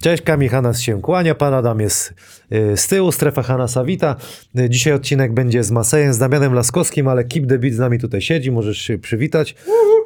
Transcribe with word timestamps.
Cześć, 0.00 0.22
Kamil 0.22 0.48
Hanas 0.48 0.80
się 0.80 1.02
kłania, 1.02 1.34
pan 1.34 1.54
Adam 1.54 1.80
jest 1.80 2.14
y, 2.52 2.76
z 2.76 2.88
tyłu, 2.88 3.12
strefa 3.12 3.42
Hanasa 3.42 3.84
wita. 3.84 4.16
Y, 4.58 4.70
Dzisiaj 4.70 4.92
odcinek 4.92 5.32
będzie 5.32 5.62
z 5.62 5.70
Masejem, 5.70 6.12
z 6.12 6.18
Damianem 6.18 6.54
Laskowskim, 6.54 7.08
ale 7.08 7.24
the 7.24 7.58
Beat 7.58 7.74
z 7.74 7.78
nami 7.78 7.98
tutaj 7.98 8.20
siedzi, 8.20 8.50
możesz 8.50 8.78
się 8.78 8.98
przywitać, 8.98 9.54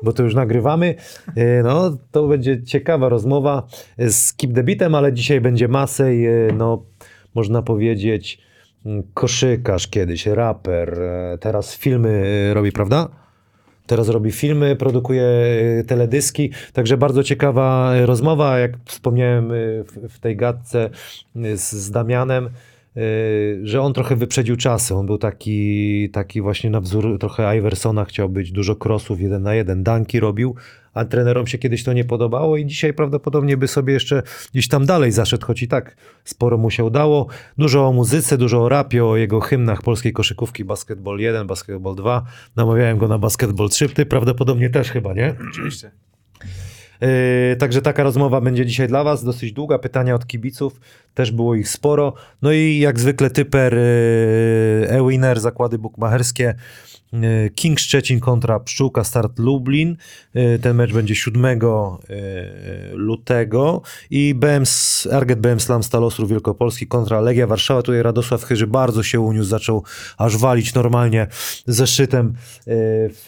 bo 0.03 0.13
to 0.13 0.23
już 0.23 0.35
nagrywamy. 0.35 0.95
Y, 1.39 1.63
No, 1.65 1.97
to 2.11 2.27
będzie 2.29 2.63
ciekawa 2.63 3.09
rozmowa 3.09 3.67
z 3.99 4.33
Keep 4.33 4.55
the 4.55 4.63
Beatem, 4.63 4.95
ale 4.95 5.13
dzisiaj 5.13 5.41
będzie 5.41 5.69
Masej, 5.69 6.27
no, 6.55 6.83
można 7.35 7.63
powiedzieć, 7.63 8.39
mm, 8.87 9.03
koszykarz 9.15 9.89
kiedyś, 9.89 10.27
raper, 10.27 10.99
teraz 11.41 11.77
filmy 11.77 12.51
robi, 12.55 12.73
prawda? 12.73 13.22
Teraz 13.87 14.09
robi 14.09 14.33
filmy, 14.33 14.77
produkuje 14.77 15.23
y, 15.81 15.85
teledyski, 15.87 16.51
także 16.73 16.97
bardzo 16.97 17.23
ciekawa 17.23 17.95
y, 17.97 18.07
rozmowa, 18.07 18.59
jak 18.59 18.73
wspomniałem 18.85 19.53
y, 19.53 19.85
w, 20.09 20.19
tej 20.19 20.37
gadce 20.37 20.91
z, 21.55 21.73
z 21.73 21.91
Damianem, 21.91 22.49
że 23.63 23.81
on 23.81 23.93
trochę 23.93 24.17
wyprzedził 24.17 24.57
czasy. 24.57 24.95
On 24.95 25.07
był 25.07 25.19
taki, 25.19 26.11
taki 26.11 26.41
właśnie 26.41 26.71
na 26.71 26.81
wzór 26.81 27.19
trochę 27.19 27.59
Iversona, 27.59 28.05
chciał 28.05 28.29
być 28.29 28.53
dużo 28.53 28.77
crossów 28.77 29.21
jeden 29.21 29.43
na 29.43 29.55
jeden, 29.55 29.83
danki 29.83 30.21
robił, 30.21 30.55
a 30.95 31.05
trenerom 31.05 31.47
się 31.47 31.59
kiedyś 31.59 31.85
to 31.85 31.93
nie 31.93 32.05
podobało 32.05 32.57
i 32.57 32.67
dzisiaj 32.67 32.95
prawdopodobnie 32.95 33.57
by 33.57 33.69
sobie 33.69 33.93
jeszcze 33.93 34.23
gdzieś 34.53 34.69
tam 34.69 34.87
dalej 34.87 35.13
zaszedł, 35.13 35.47
choć 35.47 35.63
i 35.63 35.69
tak 35.69 35.97
sporo 36.25 36.59
mu 36.59 36.71
się 36.71 36.85
udało. 36.85 37.27
Dużo 37.59 37.87
o 37.87 37.93
muzyce, 37.93 38.39
dużo 38.39 38.63
o 38.65 38.69
rapie, 38.69 39.05
o 39.05 39.17
jego 39.17 39.41
hymnach 39.41 39.83
polskiej 39.83 40.13
koszykówki, 40.13 40.65
basketball 40.65 41.19
1, 41.19 41.47
basketball 41.47 41.95
2. 41.95 42.25
Namawiałem 42.57 42.99
go 42.99 43.09
na 43.09 43.19
basketball 43.19 43.69
3, 43.69 43.89
ty 43.89 44.07
prawdopodobnie 44.07 44.71
też 44.71 44.91
chyba, 44.91 45.15
nie? 45.15 45.35
Oczywiście. 45.51 45.91
Yy, 47.03 47.57
także 47.57 47.83
taka 47.83 48.03
rozmowa 48.03 48.41
będzie 48.41 48.67
dzisiaj 48.67 48.89
dla 48.89 49.05
Was, 49.05 49.25
dosyć 49.25 49.53
długa. 49.53 49.79
Pytania 49.79 50.15
od 50.15 50.27
kibiców, 50.27 50.81
też 51.15 51.33
było 51.33 51.55
ich 51.55 51.69
sporo. 51.69 52.15
No 52.43 52.53
i 52.53 52.79
jak 52.79 53.01
zwykle 53.01 53.31
typer 53.31 53.75
yy, 53.75 54.89
e-winner, 54.89 55.41
zakłady 55.41 55.79
bukmacherskie. 55.79 56.55
Yy, 57.13 57.51
King 57.51 57.81
Szczecin 57.81 58.21
kontra 58.21 58.61
Pszczółka 58.61 59.05
Start 59.05 59.39
Lublin. 59.39 59.97
Yy, 60.35 60.59
Ten 60.59 60.77
mecz 60.77 60.93
będzie 60.93 61.15
7 61.15 61.45
yy, 61.45 61.61
lutego. 62.93 63.83
I 64.11 64.35
BM, 64.35 64.65
Arget 65.13 65.41
BM 65.41 65.61
Slam 65.61 65.83
Stal 65.83 66.05
Ostrów 66.05 66.31
Wielkopolski 66.31 66.87
kontra 66.87 67.21
Legia 67.21 67.47
Warszawa. 67.47 67.83
Tutaj 67.83 68.03
Radosław 68.03 68.45
Chyży 68.45 68.67
bardzo 68.67 69.03
się 69.03 69.21
uniósł, 69.21 69.49
zaczął 69.49 69.83
aż 70.19 70.37
walić 70.37 70.75
normalnie 70.75 71.27
zeszytem 71.67 72.35
w, 72.67 73.25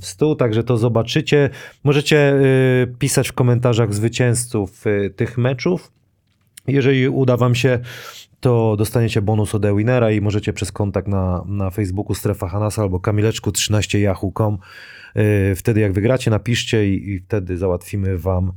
w 0.00 0.06
stół, 0.06 0.36
także 0.36 0.64
to 0.64 0.76
zobaczycie. 0.76 1.50
Możecie 1.84 2.34
pisać 2.98 3.28
w 3.28 3.32
komentarzach 3.32 3.94
zwycięzców 3.94 4.84
tych 5.16 5.38
meczów. 5.38 5.92
Jeżeli 6.66 7.08
uda 7.08 7.36
Wam 7.36 7.54
się, 7.54 7.78
to 8.40 8.76
dostaniecie 8.76 9.22
bonus 9.22 9.54
od 9.54 9.64
Ewinera 9.64 10.10
i 10.10 10.20
możecie 10.20 10.52
przez 10.52 10.72
kontakt 10.72 11.08
na, 11.08 11.42
na 11.46 11.70
Facebooku 11.70 12.14
Strefa 12.14 12.48
Hanasa 12.48 12.82
albo 12.82 12.98
kamileczku13yahoo.com 12.98 14.58
yy, 15.14 15.54
wtedy 15.56 15.80
jak 15.80 15.92
wygracie, 15.92 16.30
napiszcie 16.30 16.94
i, 16.94 17.10
i 17.10 17.18
wtedy 17.18 17.58
załatwimy 17.58 18.18
Wam 18.18 18.52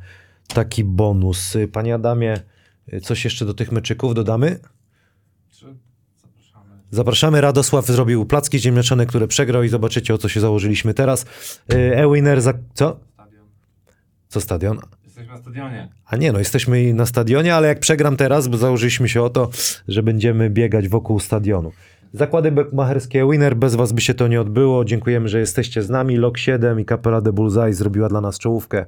taki 0.48 0.84
bonus. 0.84 1.54
Yy, 1.54 1.68
Panie 1.68 1.96
Adamie, 1.96 2.40
yy, 2.88 3.02
coś 3.02 3.24
jeszcze 3.24 3.46
do 3.46 3.54
tych 3.54 3.72
meczyków 3.72 4.14
dodamy? 4.14 4.60
Zapraszamy? 5.52 6.80
Zapraszamy. 6.92 7.42
Radosław 7.42 7.86
zrobił 7.86 8.26
placki 8.26 8.60
ziemniaczane, 8.60 9.06
które 9.06 9.28
przegrał 9.28 9.64
i 9.64 9.70
zobaczycie 9.70 10.14
o 10.14 10.18
co 10.18 10.30
się 10.30 10.40
założyliśmy 10.40 10.94
teraz. 10.94 11.26
Ewiner 11.70 12.42
za... 12.42 12.54
Co? 12.74 13.00
Stadion. 13.14 13.46
Co 14.28 14.42
stadion? 14.42 14.80
Jesteśmy 15.32 15.54
na 15.54 15.62
stadionie. 15.62 15.90
A 16.06 16.16
nie, 16.16 16.32
no 16.32 16.40
jesteśmy 16.40 16.94
na 16.94 17.06
stadionie, 17.06 17.56
ale 17.56 17.68
jak 17.68 17.80
przegram 17.80 18.18
teraz, 18.18 18.48
bo 18.48 18.58
założyliśmy 18.58 19.10
się 19.10 19.22
o 19.24 19.30
to, 19.30 19.50
że 19.88 20.04
będziemy 20.04 20.50
biegać 20.50 20.88
wokół 20.88 21.20
stadionu. 21.20 21.72
Zakłady 22.14 22.52
bukmacherskie 22.52 23.28
Winner, 23.32 23.56
bez 23.56 23.76
was 23.76 23.92
by 23.92 24.02
się 24.02 24.14
to 24.14 24.28
nie 24.28 24.42
odbyło. 24.42 24.86
Dziękujemy, 24.86 25.28
że 25.28 25.40
jesteście 25.40 25.84
z 25.84 25.90
nami. 25.90 26.18
Lok 26.18 26.38
7 26.38 26.80
i 26.80 26.86
Kapela 26.86 27.22
de 27.22 27.34
Bullseye 27.34 27.74
zrobiła 27.74 28.10
dla 28.10 28.22
nas 28.22 28.40
czołówkę. 28.40 28.86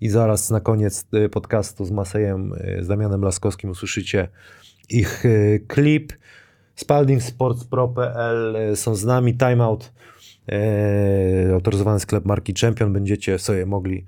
I 0.00 0.08
zaraz 0.08 0.50
na 0.50 0.60
koniec 0.60 1.06
y, 1.14 1.28
podcastu 1.28 1.84
z 1.84 1.90
Masejem, 1.90 2.52
y, 2.52 2.84
z 2.84 2.88
Damianem 2.88 3.22
Laskowskim 3.22 3.70
usłyszycie 3.70 4.28
ich 4.88 5.24
y, 5.24 5.64
klip. 5.68 6.12
Spalding 6.74 7.22
Sports.pro.pl 7.22 8.56
y, 8.56 8.76
są 8.76 8.94
z 8.94 9.04
nami. 9.04 9.36
Timeout, 9.36 9.92
autoryzowany 11.54 12.00
sklep 12.00 12.24
marki 12.24 12.54
Champion. 12.60 12.92
Będziecie 12.92 13.38
sobie 13.38 13.66
mogli 13.66 14.04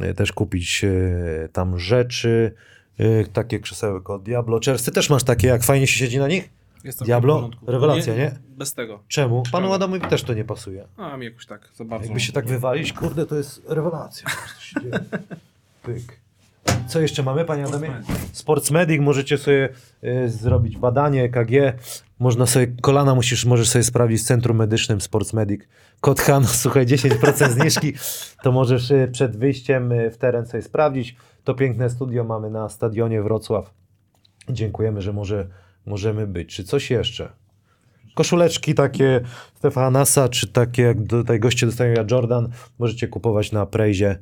e, 0.00 0.14
też 0.14 0.32
kupić 0.32 0.84
e, 0.84 1.48
tam 1.52 1.78
rzeczy. 1.78 2.54
E, 2.98 3.24
takie 3.24 3.60
krzesełko 3.60 4.18
Diablo. 4.18 4.60
Czers, 4.60 4.84
ty 4.84 4.90
też 4.90 5.10
masz 5.10 5.24
takie, 5.24 5.48
jak 5.48 5.62
fajnie 5.62 5.86
się 5.86 5.98
siedzi 5.98 6.18
na 6.18 6.28
nich? 6.28 6.50
Jest 6.84 7.04
Diablo? 7.04 7.50
Rewelacja, 7.66 8.16
nie? 8.16 8.38
Bez 8.48 8.74
tego. 8.74 9.02
Czemu? 9.08 9.42
Panu 9.52 9.64
Czemu? 9.64 9.74
Adamowi 9.74 10.00
też 10.00 10.22
to 10.22 10.34
nie 10.34 10.44
pasuje. 10.44 10.88
A 10.96 11.16
mi 11.16 11.26
jakoś 11.26 11.46
tak 11.46 11.68
za 11.74 11.84
bardzo. 11.84 12.04
Jakby 12.04 12.20
się 12.20 12.32
tak 12.32 12.46
wywalić, 12.46 12.92
kurde, 12.92 13.26
to 13.26 13.36
jest 13.36 13.62
rewelacja. 13.68 14.28
Pyk. 15.82 16.19
Co 16.86 17.00
jeszcze 17.00 17.22
mamy, 17.22 17.44
panie 17.44 17.64
Adamie? 17.64 18.02
Sports 18.32 18.70
Medic, 18.70 19.00
możecie 19.00 19.38
sobie 19.38 19.68
y, 20.04 20.28
zrobić 20.28 20.76
badanie 20.76 21.24
EKG. 21.24 21.78
Można 22.18 22.46
sobie, 22.46 22.66
kolana 22.80 23.14
musisz, 23.14 23.44
możesz 23.44 23.68
sobie 23.68 23.82
sprawdzić 23.82 24.20
w 24.20 24.24
centrum 24.24 24.56
medycznym 24.56 25.00
Sports 25.00 25.32
Medic. 25.32 25.60
Kod 26.00 26.20
słuchaj, 26.46 26.86
10% 26.86 27.50
zniżki, 27.50 27.92
to 28.42 28.52
możesz 28.52 28.90
y, 28.90 29.08
przed 29.12 29.36
wyjściem 29.36 29.92
y, 29.92 30.10
w 30.10 30.18
teren 30.18 30.46
sobie 30.46 30.62
sprawdzić. 30.62 31.16
To 31.44 31.54
piękne 31.54 31.90
studio 31.90 32.24
mamy 32.24 32.50
na 32.50 32.68
stadionie 32.68 33.22
Wrocław. 33.22 33.74
Dziękujemy, 34.48 35.02
że 35.02 35.12
może, 35.12 35.48
możemy 35.86 36.26
być. 36.26 36.54
Czy 36.56 36.64
coś 36.64 36.90
jeszcze? 36.90 37.32
Koszuleczki 38.14 38.74
takie 38.74 39.20
Stefanasa, 39.54 40.28
czy 40.28 40.48
takie 40.48 40.82
jak 40.82 40.96
tutaj 41.08 41.40
goście 41.40 41.66
dostają 41.66 41.92
ja 41.92 42.04
Jordan, 42.10 42.48
możecie 42.78 43.08
kupować 43.08 43.52
na 43.52 43.66
Prejzie. 43.66 44.18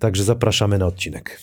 Także 0.00 0.24
zapraszamy 0.24 0.78
na 0.78 0.86
odcinek. 0.86 1.40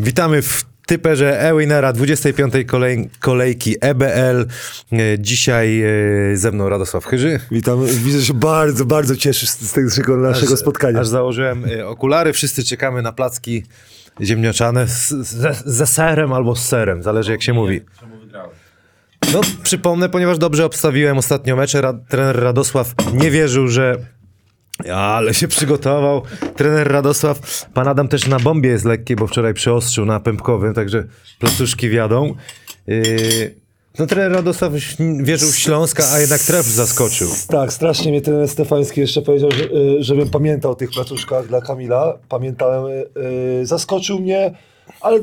Witamy 0.00 0.42
w 0.42 0.64
typerze 0.86 1.40
Ewinera 1.40 1.92
25. 1.92 2.54
Kolej, 2.66 3.10
kolejki 3.20 3.76
EBL. 3.80 4.46
Dzisiaj 5.18 5.82
e, 5.82 6.36
ze 6.36 6.52
mną 6.52 6.68
Radosław 6.68 7.04
Chyży. 7.06 7.40
Witam, 7.50 7.86
widzę, 7.86 8.18
że 8.18 8.26
się 8.26 8.34
bardzo, 8.34 8.84
bardzo 8.84 9.16
cieszysz 9.16 9.48
z 9.50 9.60
z 9.60 9.72
tego 9.72 10.16
naszego 10.16 10.52
Aż- 10.54 10.60
spotkania. 10.60 11.00
Aż 11.00 11.06
założyłem 11.08 11.64
e, 11.64 11.86
okulary, 11.86 12.32
wszyscy 12.32 12.64
czekamy 12.64 13.02
na 13.02 13.12
placki 13.12 13.62
ziemniaczane 14.20 14.86
z, 14.88 15.08
z, 15.08 15.62
ze 15.66 15.86
serem 15.86 16.32
albo 16.32 16.56
z 16.56 16.68
serem, 16.68 17.02
zależy 17.02 17.32
jak 17.32 17.42
się 17.42 17.52
mówi. 17.52 17.80
No, 19.32 19.40
przypomnę, 19.62 20.08
ponieważ 20.08 20.38
dobrze 20.38 20.64
obstawiłem 20.64 21.18
ostatnio 21.18 21.56
mecze, 21.56 21.82
trener 22.08 22.40
Radosław 22.42 22.94
nie 23.14 23.30
wierzył, 23.30 23.68
że... 23.68 23.96
Ale 24.94 25.34
się 25.34 25.48
przygotował. 25.48 26.22
Trener 26.56 26.92
Radosław, 26.92 27.66
pan 27.74 27.88
Adam 27.88 28.08
też 28.08 28.26
na 28.26 28.38
bombie 28.38 28.68
jest 28.68 28.84
lekki, 28.84 29.16
bo 29.16 29.26
wczoraj 29.26 29.54
przyostrzył 29.54 30.04
na 30.04 30.20
pępkowym, 30.20 30.74
także 30.74 31.04
placuszki 31.38 31.88
wiadą. 31.88 32.34
Yy... 32.86 33.62
No 33.98 34.06
trener 34.06 34.32
Radosław 34.32 34.72
wierzył 35.22 35.48
w 35.48 35.56
Śląska, 35.56 36.04
a 36.12 36.18
jednak 36.18 36.40
tref 36.40 36.66
zaskoczył. 36.66 37.28
Tak, 37.48 37.72
strasznie 37.72 38.10
mnie 38.10 38.20
ten 38.20 38.48
Stefański 38.48 39.00
jeszcze 39.00 39.22
powiedział, 39.22 39.50
że, 39.50 39.64
y, 39.64 40.02
żebym 40.02 40.30
pamiętał 40.30 40.72
o 40.72 40.74
tych 40.74 40.90
placuszkach 40.90 41.48
dla 41.48 41.60
Kamila. 41.60 42.18
Pamiętałem, 42.28 42.86
y, 42.86 43.06
y, 43.60 43.66
zaskoczył 43.66 44.20
mnie, 44.20 44.54
ale 45.00 45.20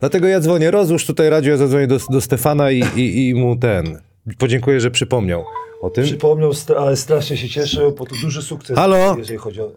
Dlatego 0.00 0.28
ja 0.28 0.40
dzwonię, 0.40 0.70
rozłóż 0.70 1.06
tutaj 1.06 1.30
radio, 1.30 1.50
ja 1.50 1.56
zadzwonię 1.56 1.86
do, 1.86 1.98
do 2.10 2.20
Stefana 2.20 2.70
i, 2.70 2.84
i, 2.96 3.28
i 3.28 3.34
mu 3.34 3.56
ten... 3.56 3.98
Podziękuję, 4.38 4.80
że 4.80 4.90
przypomniał 4.90 5.44
o 5.80 5.90
tym. 5.90 6.04
przypomniał, 6.04 6.52
ale 6.78 6.96
strasznie 6.96 7.36
się 7.36 7.48
cieszył, 7.48 7.92
bo 7.92 8.06
to 8.06 8.14
duży 8.22 8.42
sukces, 8.42 8.76
Halo? 8.76 9.14
jeżeli 9.18 9.38
chodzi 9.38 9.60
o... 9.60 9.70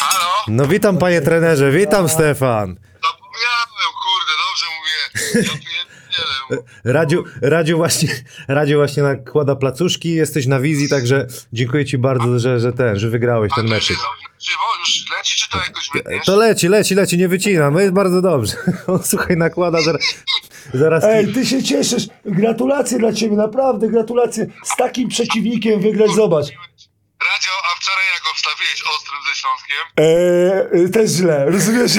Halo? 0.00 0.32
No 0.48 0.66
witam 0.66 0.98
panie 0.98 1.20
trenerze, 1.20 1.70
witam 1.70 2.08
Stefan. 2.08 2.76
Zapomniałem, 3.02 3.68
kurde, 4.02 4.32
dobrze 4.48 4.66
mówię. 4.78 5.48
Ja 5.48 5.52
pierdzielę. 5.52 5.92
Radziu, 6.84 7.24
Radziu, 7.42 7.76
właśnie, 7.76 8.08
Radziu 8.48 8.76
właśnie 8.76 9.02
nakłada 9.02 9.56
placuszki, 9.56 10.14
jesteś 10.14 10.46
na 10.46 10.60
wizji, 10.60 10.88
także 10.88 11.26
dziękuję 11.52 11.84
ci 11.84 11.98
bardzo, 11.98 12.38
że, 12.38 12.60
że 12.60 12.72
ten, 12.72 12.98
że 12.98 13.08
wygrałeś 13.08 13.52
ten 13.56 13.68
meczyk. 13.68 13.96
Żywo 14.40 14.62
już 14.80 15.10
leci, 15.18 15.36
czy 15.36 15.50
to 15.50 15.58
jakoś 15.58 15.88
wytniesz? 15.94 16.24
To 16.24 16.36
leci, 16.36 16.68
leci, 16.68 16.94
leci, 16.94 17.18
nie 17.18 17.28
wycinam, 17.28 17.78
jest 17.78 17.92
bardzo 17.92 18.22
dobrze. 18.22 18.52
On 18.86 19.02
słuchaj, 19.02 19.36
nakłada 19.36 19.82
zaraz, 19.82 20.02
zaraz 20.74 21.04
Ej, 21.04 21.32
ty 21.32 21.46
się 21.46 21.62
cieszysz, 21.62 22.06
gratulacje 22.24 22.98
dla 22.98 23.12
ciebie, 23.12 23.36
naprawdę 23.36 23.88
gratulacje. 23.88 24.46
Z 24.64 24.76
takim 24.76 25.08
przeciwnikiem 25.08 25.80
wygrać, 25.80 26.10
zobacz. 26.10 26.46
Radio, 27.30 27.52
a 27.72 27.80
wczoraj 27.80 28.04
jak 28.14 28.30
obstawiłeś 28.30 28.82
Ostrym 28.96 29.18
ze 29.28 29.34
Śląskiem? 29.34 29.84
Eee, 29.96 30.90
też 30.90 31.10
źle, 31.10 31.50
rozumiesz? 31.50 31.92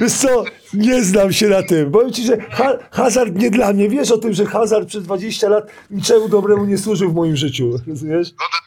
Wiesz 0.00 0.12
co, 0.12 0.44
nie 0.74 1.04
znam 1.04 1.32
się 1.32 1.46
na 1.48 1.62
tym. 1.62 1.92
Powiem 1.92 2.12
ci, 2.12 2.26
że 2.26 2.36
ha 2.50 2.72
hazard 2.92 3.34
nie 3.34 3.50
dla 3.50 3.72
mnie. 3.72 3.88
Wiesz 3.88 4.10
o 4.10 4.18
tym, 4.18 4.32
że 4.32 4.46
hazard 4.46 4.88
przez 4.88 5.04
20 5.04 5.48
lat 5.48 5.64
niczemu 5.90 6.28
dobremu 6.28 6.64
nie 6.64 6.78
służył 6.78 7.10
w 7.10 7.14
moim 7.14 7.36
życiu. 7.36 7.70
Rozumiesz? 7.88 8.28
No 8.40 8.46
to 8.52 8.58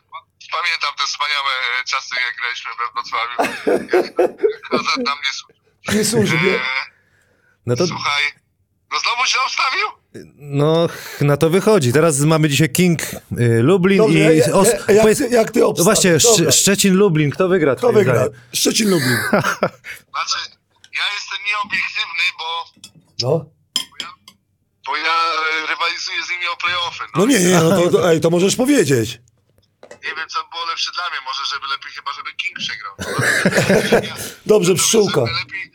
pamiętam 0.51 0.91
te 0.97 1.03
wspaniałe 1.05 1.49
czasy, 1.85 2.15
jak 2.25 2.35
graliśmy 2.39 2.71
we 2.79 2.85
Wrocławiu. 2.93 3.35
Hazard 4.71 4.97
na 4.97 5.15
mnie 5.15 5.31
służył. 5.33 5.97
Nie 5.97 6.05
służy, 6.05 6.35
nie? 6.45 6.59
No 7.69 7.75
to, 7.75 7.87
Słuchaj, 7.87 8.23
no 8.91 8.99
znowu 8.99 9.25
źle 9.27 9.41
obstawił? 9.45 9.87
no, 10.35 10.87
na 11.21 11.37
to 11.37 11.49
wychodzi. 11.49 11.93
Teraz 11.93 12.19
mamy 12.19 12.49
dzisiaj 12.49 12.69
King 12.69 13.01
y, 13.03 13.15
Lublin 13.63 13.97
Dobrze, 13.97 14.17
i... 14.17 14.21
ja, 14.21 14.31
ja, 14.47 14.53
os- 14.53 14.67
ja, 14.87 14.93
jak, 14.93 15.03
powiedz- 15.03 15.17
ty, 15.17 15.29
jak 15.29 15.51
ty 15.51 15.59
no 15.59 15.73
właśnie, 15.73 16.17
Dobra. 16.17 16.51
Szczecin 16.51 16.93
Lublin, 16.95 17.31
kto 17.31 17.47
wygra? 17.47 17.75
Kto 17.75 17.91
wygra? 17.93 18.25
Szczecin 18.53 18.89
Lublin. 18.89 19.17
Znaczy, 20.13 20.39
ja 20.97 21.03
jestem 21.15 21.39
nieobiektywny, 21.47 22.23
bo, 22.39 22.65
No. 23.21 23.45
bo 24.85 24.97
ja 24.97 25.13
e, 25.63 25.67
rywalizuję 25.67 26.17
z 26.27 26.29
nimi 26.29 26.47
o 26.53 26.57
playoffy. 26.57 27.03
No. 27.15 27.21
No 27.21 27.25
nie, 27.25 27.39
nie, 27.39 27.55
no 27.59 27.69
to, 27.69 27.89
to, 27.91 28.11
ej, 28.11 28.21
to 28.21 28.29
możesz 28.29 28.55
powiedzieć. 28.55 29.21
Nie 30.03 30.15
wiem, 30.15 30.29
co 30.29 30.43
by 30.43 30.49
było 30.49 30.65
lepsze 30.65 30.91
dla 30.91 31.03
mnie. 31.09 31.19
Może, 31.25 31.41
żeby 31.45 31.67
lepiej 31.67 31.91
chyba, 31.91 32.11
żeby 32.13 32.29
King 32.33 32.57
przegrał. 32.59 32.93
No, 34.09 34.23
Dobrze, 34.45 34.75
pszczółka. 34.75 35.21
Lepiej, 35.21 35.71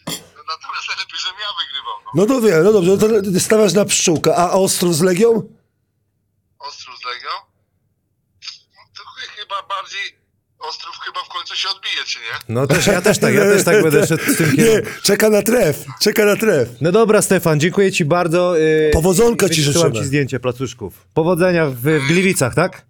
natomiast 0.49 0.88
lepiej, 1.00 1.19
żebym 1.25 1.41
ja 1.41 1.50
wygrywał. 1.61 1.94
No. 2.05 2.11
No 2.14 2.26
to 2.26 2.41
wiem, 2.41 2.64
no 2.64 2.73
dobrze, 2.73 2.91
no 3.23 3.32
to 3.32 3.41
stawiasz 3.41 3.73
na 3.73 3.85
pszczółkę, 3.85 4.37
a 4.37 4.50
Ostrów 4.50 4.94
z 4.96 5.00
Legią? 5.02 5.29
Ostrów 6.58 6.99
z 7.00 7.05
Legią? 7.05 7.29
No, 8.76 8.82
to 8.96 9.02
ch- 9.05 9.31
chyba 9.37 9.62
bardziej... 9.62 10.25
Ostrów 10.58 10.96
chyba 11.05 11.20
w 11.25 11.29
końcu 11.29 11.56
się 11.56 11.69
odbije, 11.69 12.05
czy 12.06 12.19
nie? 12.19 12.25
No 12.49 12.67
też, 12.67 12.87
ja 12.87 13.02
też 13.02 13.19
tak, 13.19 13.35
ja 13.35 13.41
też 13.41 13.64
tak 13.64 13.82
będę 13.82 14.06
szedł 14.06 14.32
z 14.32 14.37
tym 14.37 14.50
Nie, 14.50 14.56
kierunkiem. 14.56 14.93
czeka 15.02 15.31
na 15.31 15.43
tref, 15.43 15.85
czeka 16.00 16.25
na 16.25 16.37
tref. 16.37 16.69
No 16.81 16.93
dobra, 16.93 17.23
Stefan, 17.23 17.61
dziękuję 17.61 17.93
ci 17.93 18.05
bardzo. 18.05 18.58
y, 18.58 18.90
Powodzonka 18.93 19.49
ci 19.49 19.62
życzymy. 19.62 19.93
ci 19.93 20.05
zdjęcie 20.05 20.40
placuszków. 20.40 21.06
Powodzenia 21.14 21.67
w, 21.67 21.75
w 21.76 22.06
Gliwicach, 22.06 22.55
tak? 22.55 22.75
E, 22.76 22.81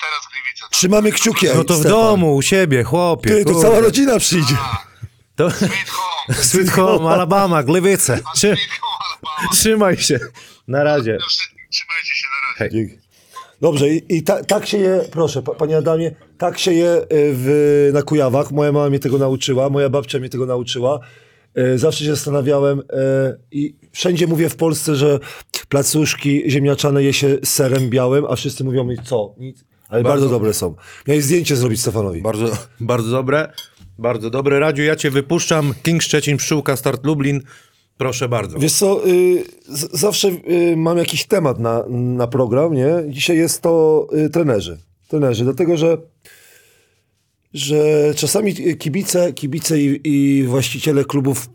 teraz 0.00 0.20
Gliwice. 0.32 0.60
tak. 0.62 0.70
Trzymamy 0.70 1.12
kciuki. 1.12 1.46
No 1.54 1.64
to 1.64 1.74
w 1.74 1.80
Stefan. 1.80 1.92
domu, 1.92 2.36
u 2.36 2.42
siebie, 2.42 2.84
chłopie. 2.84 3.30
Ty, 3.30 3.44
to 3.44 3.60
cała 3.60 3.80
rodzina 3.80 4.18
przyjdzie. 4.18 4.54
To... 5.36 5.50
Sweet 5.50 5.88
home. 5.88 6.34
Sweet 6.50 6.70
Home, 6.70 7.10
Alabama, 7.10 7.62
Gliwice. 7.62 8.20
Trzy... 8.34 8.56
Trzymaj 9.52 9.96
się. 9.96 10.18
Na 10.68 10.84
razie. 10.84 11.18
Trzymajcie 11.70 12.14
się 12.14 12.26
na 12.58 12.64
razie. 12.64 12.74
Dzięki. 12.76 12.98
Dobrze, 13.60 13.88
i, 13.88 14.16
i 14.16 14.22
ta, 14.22 14.44
tak 14.44 14.66
się 14.66 14.78
je, 14.78 15.04
proszę, 15.10 15.42
pa, 15.42 15.54
panie 15.54 15.76
Adamie, 15.76 16.14
tak 16.38 16.58
się 16.58 16.72
je 16.72 16.92
y, 17.02 17.06
w, 17.12 17.90
na 17.92 18.02
Kujawach. 18.02 18.50
Moja 18.52 18.72
mama 18.72 18.88
mnie 18.90 18.98
tego 18.98 19.18
nauczyła, 19.18 19.70
moja 19.70 19.88
babcia 19.88 20.18
mnie 20.18 20.28
tego 20.28 20.46
nauczyła. 20.46 21.00
Y, 21.58 21.78
Zawsze 21.78 22.04
się 22.04 22.10
zastanawiałem 22.10 22.78
y, 22.80 22.84
i 23.50 23.76
wszędzie 23.92 24.26
mówię 24.26 24.48
w 24.48 24.56
Polsce, 24.56 24.96
że 24.96 25.18
placuszki 25.68 26.50
ziemniaczane 26.50 27.02
je 27.02 27.12
się 27.12 27.36
z 27.44 27.48
serem 27.48 27.90
białym, 27.90 28.24
a 28.28 28.36
wszyscy 28.36 28.64
mówią 28.64 28.84
mi 28.84 28.96
co? 29.04 29.34
Nic. 29.38 29.64
Ale 29.88 30.02
bardzo, 30.02 30.18
Bardzo- 30.20 30.28
dobre 30.28 30.54
są. 30.54 30.74
Miałeś 31.06 31.24
zdjęcie 31.24 31.56
zrobić 31.56 31.80
Stefanowi. 31.80 32.22
Bardzo, 32.22 32.46
bardzo 32.80 33.10
dobre. 33.10 33.52
Bardzo 33.98 34.30
dobre. 34.30 34.60
Radziu, 34.60 34.82
ja 34.82 34.96
cię 34.96 35.10
wypuszczam. 35.10 35.74
King 35.82 36.02
Szczecin, 36.02 36.36
Pszczółka, 36.36 36.76
Start 36.76 37.04
Lublin. 37.04 37.40
Proszę 37.98 38.28
bardzo. 38.28 38.58
Wiesz 38.58 38.72
co, 38.72 39.06
y, 39.08 39.44
z- 39.68 40.00
zawsze 40.00 40.28
y, 40.28 40.74
mam 40.76 40.98
jakiś 40.98 41.26
temat 41.26 41.58
na, 41.58 41.84
na 41.88 42.26
program, 42.26 42.74
nie? 42.74 42.88
Dzisiaj 43.08 43.36
jest 43.36 43.62
to 43.62 44.06
y, 44.26 44.30
trenerzy. 44.30 44.78
Trenerzy, 45.08 45.44
dlatego 45.44 45.76
że, 45.76 45.98
że 47.54 47.76
czasami 48.16 48.54
kibice, 48.78 49.32
kibice 49.32 49.80
i, 49.80 50.00
i 50.04 50.42
właściciele 50.44 51.04
klubów 51.04 51.48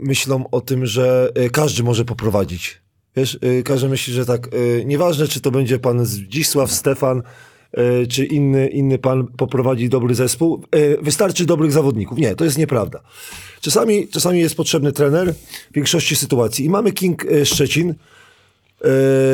myślą 0.00 0.44
o 0.50 0.60
tym, 0.60 0.86
że 0.86 1.32
y, 1.38 1.50
każdy 1.50 1.82
może 1.82 2.04
poprowadzić. 2.04 2.82
Wiesz, 3.16 3.38
y, 3.58 3.62
każdy 3.62 3.88
myśli, 3.88 4.12
że 4.14 4.26
tak, 4.26 4.54
y, 4.54 4.82
nieważne 4.86 5.28
czy 5.28 5.40
to 5.40 5.50
będzie 5.50 5.78
pan 5.78 6.04
Zdzisław, 6.06 6.72
Stefan, 6.72 7.22
czy 8.08 8.24
inny, 8.24 8.68
inny 8.68 8.98
pan 8.98 9.26
poprowadzi 9.26 9.88
dobry 9.88 10.14
zespół, 10.14 10.62
y, 10.74 10.98
wystarczy 11.02 11.46
dobrych 11.46 11.72
zawodników. 11.72 12.18
Nie, 12.18 12.34
to 12.36 12.44
jest 12.44 12.58
nieprawda. 12.58 13.00
Czasami, 13.60 14.08
czasami 14.08 14.40
jest 14.40 14.56
potrzebny 14.56 14.92
trener 14.92 15.34
w 15.70 15.74
większości 15.74 16.16
sytuacji. 16.16 16.64
I 16.64 16.70
mamy 16.70 16.92
King 16.92 17.24
y, 17.24 17.46
Szczecin. 17.46 17.94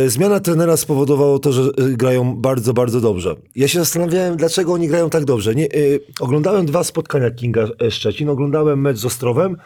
Zmiana 0.06 0.40
trenera 0.40 0.76
spowodowała 0.76 1.38
to, 1.38 1.52
że 1.52 1.62
grają 1.78 2.36
bardzo, 2.36 2.72
bardzo 2.72 3.00
dobrze. 3.00 3.34
Ja 3.56 3.68
się 3.68 3.78
zastanawiałem, 3.78 4.36
dlaczego 4.36 4.72
oni 4.72 4.88
grają 4.88 5.10
tak 5.10 5.24
dobrze. 5.24 5.54
Nie, 5.54 5.68
oglądałem 6.20 6.66
dwa 6.66 6.84
spotkania 6.84 7.30
Kinga 7.30 7.68
Szczecin. 7.90 8.28
Oglądałem 8.28 8.80
mecz 8.80 8.98
z 8.98 9.04
Ostrowem 9.04 9.56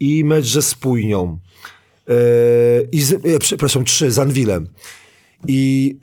i 0.00 0.24
mecz 0.24 0.46
ze 0.46 0.62
Spójnią. 0.62 1.38
I 2.92 3.02
z, 3.02 3.22
przepraszam, 3.40 3.84
trzy, 3.84 4.10
z 4.10 4.18
Anwilem. 4.18 4.68
I 5.48 5.96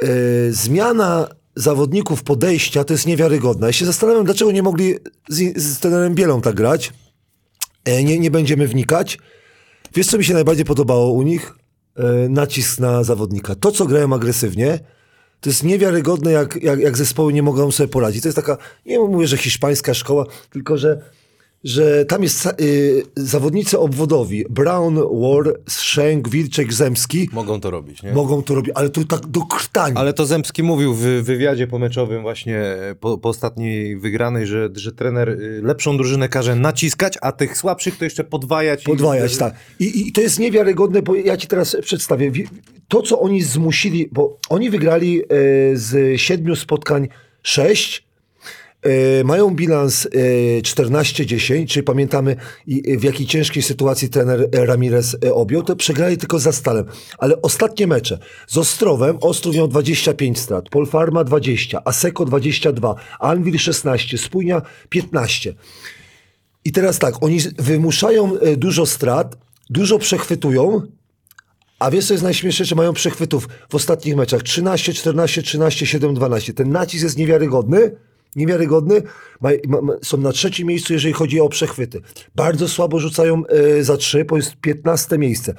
zmiana 0.50 1.28
zawodników 1.56 2.24
podejścia 2.24 2.84
to 2.84 2.94
jest 2.94 3.08
niewiarygodna. 3.08 3.68
Ja 3.68 3.74
się 3.74 3.86
zastanawiam, 3.86 4.26
dlaczego 4.26 4.52
nie 4.52 4.64
mogli 4.64 4.96
z, 5.30 5.58
z 5.64 5.80
trenerem 5.80 6.16
Bielą 6.16 6.42
tak 6.42 6.56
grać. 6.56 6.94
E, 7.86 8.04
Nie, 8.04 8.20
nie 8.20 8.32
będziemy 8.32 8.68
wnikać. 8.68 9.18
Wiesz, 9.94 10.08
co 10.08 10.18
mi 10.18 10.24
się 10.26 10.34
najbardziej 10.34 10.66
podobało 10.66 11.12
u 11.12 11.22
nich? 11.22 11.54
E, 11.98 12.30
nacisk 12.30 12.80
na 12.80 13.04
zawodnika. 13.04 13.56
To, 13.56 13.72
co 13.72 13.86
grają 13.86 14.14
agresywnie, 14.14 14.80
to 15.40 15.50
jest 15.50 15.64
niewiarygodne, 15.64 16.32
jak, 16.32 16.64
jak, 16.64 16.80
jak 16.80 16.98
zespoły 16.98 17.34
nie 17.34 17.44
mogą 17.44 17.72
sobie 17.72 17.88
poradzić. 17.88 18.22
To 18.22 18.28
jest 18.28 18.36
taka, 18.36 18.58
nie 18.86 19.00
mówię, 19.00 19.28
że 19.28 19.38
hiszpańska 19.38 19.94
szkoła, 19.94 20.26
tylko 20.50 20.78
że, 20.78 21.02
że 21.66 22.06
tam 22.06 22.24
jest 22.24 22.46
y, 22.62 23.04
zawodnicy 23.16 23.80
obwodowi. 23.80 24.46
Brown, 24.50 24.96
War, 24.96 25.54
Szenk, 25.70 26.30
Wilczek, 26.30 26.74
Zemski 26.74 27.30
Mogą 27.34 27.60
to 27.62 27.72
robić, 27.72 28.04
nie? 28.04 28.14
mogą 28.14 28.44
to 28.44 28.56
robić, 28.56 28.72
ale 28.76 28.90
to 28.90 29.04
tak 29.04 29.26
do 29.28 29.42
krtani. 29.42 29.96
Ale 29.98 30.14
to 30.14 30.26
Zemski 30.26 30.64
mówił 30.64 30.94
w 30.94 31.00
wywiadzie 31.00 31.68
pomeczowym 31.68 32.22
właśnie 32.22 32.64
po, 33.00 33.18
po 33.18 33.30
ostatniej 33.30 33.98
wygranej, 33.98 34.48
że, 34.48 34.70
że 34.76 34.92
trener 34.92 35.30
y, 35.30 35.62
lepszą 35.64 35.98
drużynę 35.98 36.30
każe 36.30 36.56
naciskać, 36.56 37.18
a 37.22 37.32
tych 37.32 37.58
słabszych 37.58 37.98
to 37.98 38.04
jeszcze 38.04 38.24
podwajać. 38.24 38.82
i- 38.82 38.86
Podwajać, 38.86 39.38
tak. 39.38 39.56
I, 39.80 40.08
I 40.08 40.12
to 40.12 40.22
jest 40.22 40.40
niewiarygodne, 40.40 41.02
bo 41.02 41.16
ja 41.16 41.38
ci 41.38 41.48
teraz 41.48 41.78
przedstawię. 41.82 42.32
Wi- 42.32 42.48
To, 42.88 43.02
co 43.02 43.20
oni 43.20 43.42
zmusili, 43.42 44.10
bo 44.12 44.38
oni 44.50 44.70
wygrali 44.70 45.22
e, 45.22 45.26
z 45.74 46.22
siedmiu 46.22 46.56
spotkań 46.56 47.08
sześć, 47.44 47.98
e, 48.00 48.05
mają 49.24 49.56
bilans 49.56 50.06
e, 50.06 50.10
14-10, 50.62 51.68
czyli 51.68 51.84
pamiętamy 51.84 52.36
w 52.98 53.04
jakiej 53.04 53.26
ciężkiej 53.26 53.64
sytuacji 53.64 54.10
trener 54.10 54.50
e, 54.52 54.66
Ramirez 54.66 55.18
e, 55.26 55.34
objął, 55.34 55.64
to 55.64 55.76
przegrali 55.76 56.18
tylko 56.18 56.40
za 56.40 56.52
Stalem. 56.52 56.86
Ale 57.18 57.42
ostatnie 57.42 57.88
mecze 57.88 58.20
z 58.48 58.58
Ostrowem, 58.58 59.18
Ostrów 59.22 59.56
miał 59.56 59.68
25 59.68 60.40
strat, 60.40 60.70
Polfarma 60.70 61.24
20, 61.24 61.82
Aseko 61.86 62.26
22, 62.26 62.96
Anvil 63.20 63.60
16, 63.60 64.18
Spójnia 64.18 64.62
15. 64.90 65.54
I 66.66 66.72
teraz 66.72 67.00
tak, 67.00 67.24
oni 67.24 67.40
wymuszają 67.58 68.40
e, 68.40 68.56
dużo 68.56 68.86
strat, 68.86 69.38
dużo 69.70 70.00
przechwytują, 70.00 70.82
a 71.80 71.92
wiesz 71.92 72.08
co 72.08 72.14
jest 72.14 72.24
najśmieszniejsze, 72.24 72.76
mają 72.76 72.94
przechwytów 72.94 73.48
w 73.70 73.76
ostatnich 73.76 74.16
meczach 74.16 74.44
13, 74.44 74.94
14, 74.94 75.44
13, 75.44 75.86
7, 75.86 76.14
12. 76.14 76.54
Ten 76.54 76.70
nacisk 76.70 77.04
jest 77.04 77.18
niewiarygodny, 77.18 77.92
niewiarygodny. 78.36 79.02
Ma, 79.42 79.50
ma, 79.68 79.94
są 80.02 80.18
na 80.18 80.32
trzecim 80.32 80.68
miejscu, 80.68 80.94
jeżeli 80.94 81.14
chodzi 81.14 81.40
o 81.40 81.50
przechwyty. 81.50 82.02
Bardzo 82.36 82.68
słabo 82.68 83.00
rzucają 83.00 83.44
e, 83.48 83.84
za 83.84 83.98
trzy, 83.98 84.26
bo 84.26 84.38
jest 84.38 84.56
15 84.56 85.18
miejsce. 85.18 85.54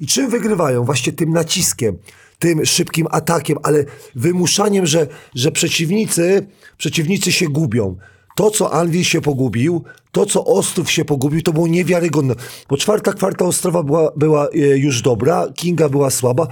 I 0.00 0.06
czym 0.06 0.30
wygrywają? 0.30 0.84
Właśnie 0.84 1.12
tym 1.12 1.32
naciskiem, 1.32 1.96
tym 2.38 2.66
szybkim 2.66 3.06
atakiem, 3.10 3.58
ale 3.62 3.84
wymuszaniem, 4.14 4.86
że, 4.86 5.06
że 5.34 5.52
przeciwnicy, 5.52 6.46
przeciwnicy 6.78 7.32
się 7.32 7.48
gubią. 7.48 7.96
To, 8.36 8.50
co 8.50 8.72
Anwil 8.72 9.04
się 9.04 9.20
pogubił, 9.20 9.84
to, 10.12 10.26
co 10.26 10.44
Ostrów 10.44 10.90
się 10.90 11.04
pogubił, 11.04 11.42
to 11.42 11.52
było 11.52 11.66
niewiarygodne. 11.66 12.34
Bo 12.68 12.76
czwarta 12.76 13.12
kwarta 13.12 13.44
Ostrowa 13.44 13.82
była, 13.82 14.12
była 14.16 14.48
e, 14.48 14.58
już 14.58 15.02
dobra, 15.02 15.46
Kinga 15.54 15.88
była 15.88 16.10
słaba, 16.10 16.46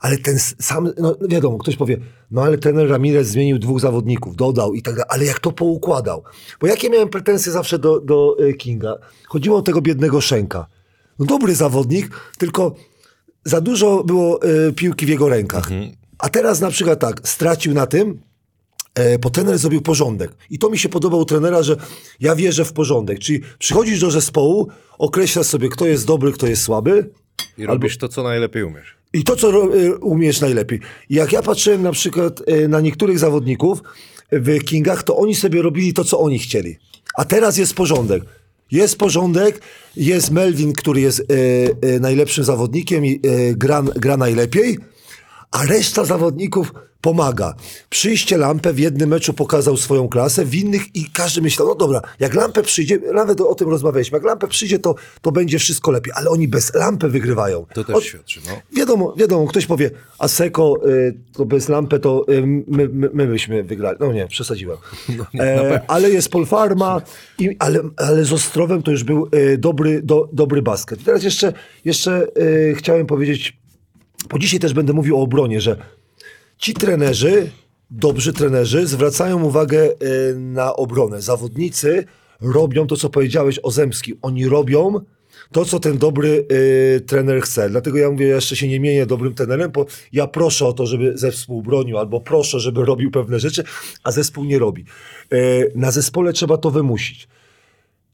ale 0.00 0.18
ten 0.18 0.38
sam, 0.38 0.92
no 0.98 1.16
wiadomo, 1.28 1.58
ktoś 1.58 1.76
powie, 1.76 1.96
no 2.30 2.42
ale 2.42 2.58
trener 2.58 2.88
Ramirez 2.88 3.28
zmienił 3.28 3.58
dwóch 3.58 3.80
zawodników, 3.80 4.36
dodał 4.36 4.74
i 4.74 4.82
tak 4.82 4.94
dalej, 4.94 5.08
ale 5.08 5.24
jak 5.24 5.40
to 5.40 5.52
poukładał? 5.52 6.22
Bo 6.60 6.66
jakie 6.66 6.90
miałem 6.90 7.08
pretensje 7.08 7.52
zawsze 7.52 7.78
do, 7.78 8.00
do 8.00 8.36
e, 8.38 8.52
Kinga? 8.52 8.94
Chodziło 9.26 9.58
o 9.58 9.62
tego 9.62 9.80
biednego 9.80 10.20
Szenka. 10.20 10.66
No 11.18 11.26
dobry 11.26 11.54
zawodnik, 11.54 12.10
tylko 12.38 12.74
za 13.44 13.60
dużo 13.60 14.04
było 14.04 14.42
e, 14.42 14.72
piłki 14.72 15.06
w 15.06 15.08
jego 15.08 15.28
rękach. 15.28 15.68
A 16.18 16.28
teraz 16.28 16.60
na 16.60 16.70
przykład 16.70 17.00
tak, 17.00 17.28
stracił 17.28 17.74
na 17.74 17.86
tym, 17.86 18.20
e, 18.94 19.18
bo 19.18 19.30
trener 19.30 19.58
zrobił 19.58 19.82
porządek. 19.82 20.32
I 20.50 20.58
to 20.58 20.70
mi 20.70 20.78
się 20.78 20.88
podoba 20.88 21.16
u 21.16 21.24
trenera, 21.24 21.62
że 21.62 21.76
ja 22.20 22.36
wierzę 22.36 22.64
w 22.64 22.72
porządek. 22.72 23.18
Czyli 23.18 23.40
przychodzisz 23.58 24.00
do 24.00 24.10
zespołu, 24.10 24.68
określasz 24.98 25.46
sobie, 25.46 25.68
kto 25.68 25.86
jest 25.86 26.06
dobry, 26.06 26.32
kto 26.32 26.46
jest 26.46 26.62
słaby 26.62 27.10
I 27.58 27.66
robisz 27.66 27.98
to, 27.98 28.08
co 28.08 28.22
najlepiej 28.22 28.62
umiesz. 28.62 28.97
I 29.12 29.24
to, 29.24 29.36
co 29.36 29.48
e, 29.50 29.96
umiesz 29.96 30.40
najlepiej. 30.40 30.80
Jak 31.10 31.32
ja 31.32 31.42
patrzyłem 31.42 31.82
na 31.82 31.92
przykład 31.92 32.42
e, 32.46 32.68
na 32.68 32.80
niektórych 32.80 33.18
zawodników 33.18 33.82
w 34.32 34.64
Kingach, 34.64 35.02
to 35.02 35.16
oni 35.16 35.34
sobie 35.34 35.62
robili 35.62 35.94
to, 35.94 36.04
co 36.04 36.20
oni 36.20 36.38
chcieli. 36.38 36.78
A 37.16 37.24
teraz 37.24 37.56
jest 37.56 37.74
porządek. 37.74 38.22
Jest 38.70 38.96
porządek, 38.98 39.60
jest 39.96 40.30
Melvin, 40.30 40.72
który 40.72 41.00
jest 41.00 41.22
e, 41.82 42.00
najlepszym 42.00 42.44
zawodnikiem 42.44 43.06
i 43.06 43.20
gra, 43.52 43.82
gra 43.82 44.16
najlepiej, 44.16 44.78
a 45.50 45.64
reszta 45.64 46.04
zawodników 46.04 46.72
pomaga. 47.00 47.54
Przyjście 47.90 48.36
Lampę 48.36 48.72
w 48.72 48.78
jednym 48.78 49.08
meczu 49.08 49.34
pokazał 49.34 49.76
swoją 49.76 50.08
klasę, 50.08 50.44
w 50.44 50.54
innych 50.54 50.96
i 50.96 51.10
każdy 51.12 51.42
myślał, 51.42 51.68
no 51.68 51.74
dobra, 51.74 52.00
jak 52.20 52.34
Lampę 52.34 52.62
przyjdzie, 52.62 52.98
nawet 53.14 53.40
o 53.40 53.54
tym 53.54 53.68
rozmawialiśmy, 53.68 54.16
jak 54.16 54.24
Lampę 54.24 54.48
przyjdzie, 54.48 54.78
to, 54.78 54.94
to 55.22 55.32
będzie 55.32 55.58
wszystko 55.58 55.90
lepiej, 55.90 56.12
ale 56.16 56.30
oni 56.30 56.48
bez 56.48 56.74
Lampy 56.74 57.08
wygrywają. 57.08 57.66
To 57.74 57.84
też 57.84 57.96
Od- 57.96 58.04
świadczy, 58.04 58.40
no. 58.46 58.52
Wiadomo, 58.76 59.14
wiadomo, 59.16 59.46
ktoś 59.46 59.66
powie, 59.66 59.90
a 60.18 60.28
Seko 60.28 60.74
y, 60.88 61.14
to 61.32 61.44
bez 61.44 61.68
lampy 61.68 61.98
to 61.98 62.24
y, 62.28 62.42
my, 62.46 62.88
my, 62.88 63.10
my 63.12 63.26
byśmy 63.26 63.62
wygrali. 63.62 63.98
No 64.00 64.12
nie, 64.12 64.26
przesadziłem. 64.26 64.78
e, 65.40 65.80
ale 65.88 66.10
jest 66.10 66.28
Polfarma, 66.28 67.02
i, 67.38 67.56
ale, 67.58 67.80
ale 67.96 68.24
z 68.24 68.32
Ostrowem 68.32 68.82
to 68.82 68.90
już 68.90 69.04
był 69.04 69.28
y, 69.34 69.58
dobry, 69.58 70.02
do, 70.02 70.28
dobry 70.32 70.62
basket. 70.62 71.00
I 71.00 71.04
teraz 71.04 71.22
jeszcze, 71.22 71.52
jeszcze 71.84 72.26
y, 72.38 72.74
chciałem 72.78 73.06
powiedzieć, 73.06 73.58
bo 74.30 74.38
dzisiaj 74.38 74.60
też 74.60 74.74
będę 74.74 74.92
mówił 74.92 75.16
o 75.16 75.22
obronie, 75.22 75.60
że 75.60 75.76
ci 76.58 76.74
trenerzy, 76.74 77.50
dobrzy 77.90 78.32
trenerzy, 78.32 78.86
zwracają 78.86 79.44
uwagę 79.44 79.90
y, 79.90 80.34
na 80.36 80.76
obronę. 80.76 81.22
Zawodnicy 81.22 82.04
robią 82.40 82.86
to, 82.86 82.96
co 82.96 83.10
powiedziałeś 83.10 83.60
o 83.62 83.70
Zemski. 83.70 84.14
Oni 84.22 84.48
robią 84.48 85.00
to, 85.52 85.64
co 85.64 85.80
ten 85.80 85.98
dobry 85.98 86.46
y, 86.52 87.00
trener 87.00 87.42
chce. 87.42 87.70
Dlatego 87.70 87.98
ja 87.98 88.10
mówię, 88.10 88.26
ja 88.26 88.34
jeszcze 88.34 88.56
się 88.56 88.68
nie 88.68 88.80
mienię 88.80 89.06
dobrym 89.06 89.34
trenerem, 89.34 89.70
bo 89.72 89.86
ja 90.12 90.26
proszę 90.26 90.66
o 90.66 90.72
to, 90.72 90.86
żeby 90.86 91.18
zespół 91.18 91.62
bronił, 91.62 91.98
albo 91.98 92.20
proszę, 92.20 92.60
żeby 92.60 92.84
robił 92.84 93.10
pewne 93.10 93.40
rzeczy, 93.40 93.64
a 94.04 94.12
zespół 94.12 94.44
nie 94.44 94.58
robi. 94.58 94.84
Y, 95.32 95.72
na 95.74 95.90
zespole 95.90 96.32
trzeba 96.32 96.56
to 96.56 96.70
wymusić. 96.70 97.28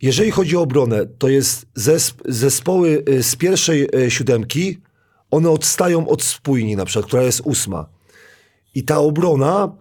Jeżeli 0.02 0.30
chodzi 0.30 0.56
o 0.56 0.60
obronę, 0.60 1.06
to 1.18 1.28
jest 1.28 1.66
zesp 1.74 2.20
zespoły 2.24 3.04
z 3.22 3.36
pierwszej 3.36 3.88
y, 3.96 4.10
siódemki, 4.10 4.78
one 5.34 5.50
odstają 5.50 6.08
od 6.08 6.22
spójni, 6.22 6.76
na 6.76 6.84
przykład, 6.84 7.06
która 7.06 7.22
jest 7.22 7.40
ósma. 7.44 7.86
I 8.74 8.84
ta 8.84 8.98
obrona 8.98 9.76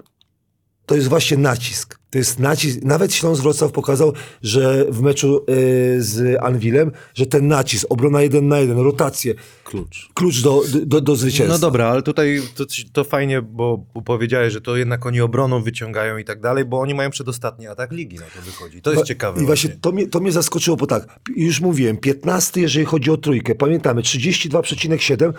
to 0.86 0.96
jest 0.96 1.08
właśnie 1.08 1.38
nacisk. 1.38 2.00
To 2.14 2.18
jest 2.18 2.40
nacisk. 2.40 2.80
Nawet 2.84 3.14
Śląsk 3.14 3.42
Wrocław 3.42 3.72
pokazał, 3.72 4.14
że 4.44 4.86
w 4.90 5.02
meczu 5.02 5.46
y, 5.50 6.04
z 6.04 6.38
Anwilem, 6.44 6.92
że 7.14 7.26
ten 7.26 7.48
nacisk, 7.48 7.86
obrona 7.90 8.22
jeden 8.22 8.48
na 8.48 8.60
jeden, 8.60 8.78
rotacje, 8.80 9.34
Klucz. 9.64 10.10
klucz 10.14 10.42
do, 10.42 10.62
do, 10.86 11.02
do 11.02 11.16
zwycięstwa. 11.16 11.54
No 11.54 11.60
dobra, 11.60 11.88
ale 11.88 12.02
tutaj 12.02 12.42
to, 12.56 12.66
to 12.94 13.04
fajnie, 13.04 13.42
bo 13.42 13.86
powiedziałeś, 14.06 14.54
że 14.54 14.62
to 14.62 14.78
jednak 14.78 15.06
oni 15.06 15.22
obroną 15.22 15.64
wyciągają 15.64 16.18
i 16.18 16.24
tak 16.26 16.42
dalej, 16.42 16.66
bo 16.66 16.80
oni 16.80 16.94
mają 16.94 17.10
przedostatni 17.10 17.68
atak 17.68 17.92
ligi, 17.92 18.16
na 18.16 18.22
to 18.36 18.42
wychodzi. 18.46 18.82
To 18.82 18.90
jest 18.92 19.02
Wa- 19.02 19.06
ciekawe. 19.08 19.42
I 19.44 19.46
właśnie 19.46 19.70
to 19.82 19.92
mnie, 19.92 20.08
to 20.08 20.20
mnie 20.20 20.32
zaskoczyło, 20.32 20.78
bo 20.78 20.88
tak, 20.88 21.20
już 21.36 21.62
mówiłem, 21.62 21.98
15 21.98 22.62
jeżeli 22.62 22.86
chodzi 22.86 23.12
o 23.12 23.18
trójkę, 23.18 23.56
pamiętamy, 23.56 24.02
32,7, 24.02 25.34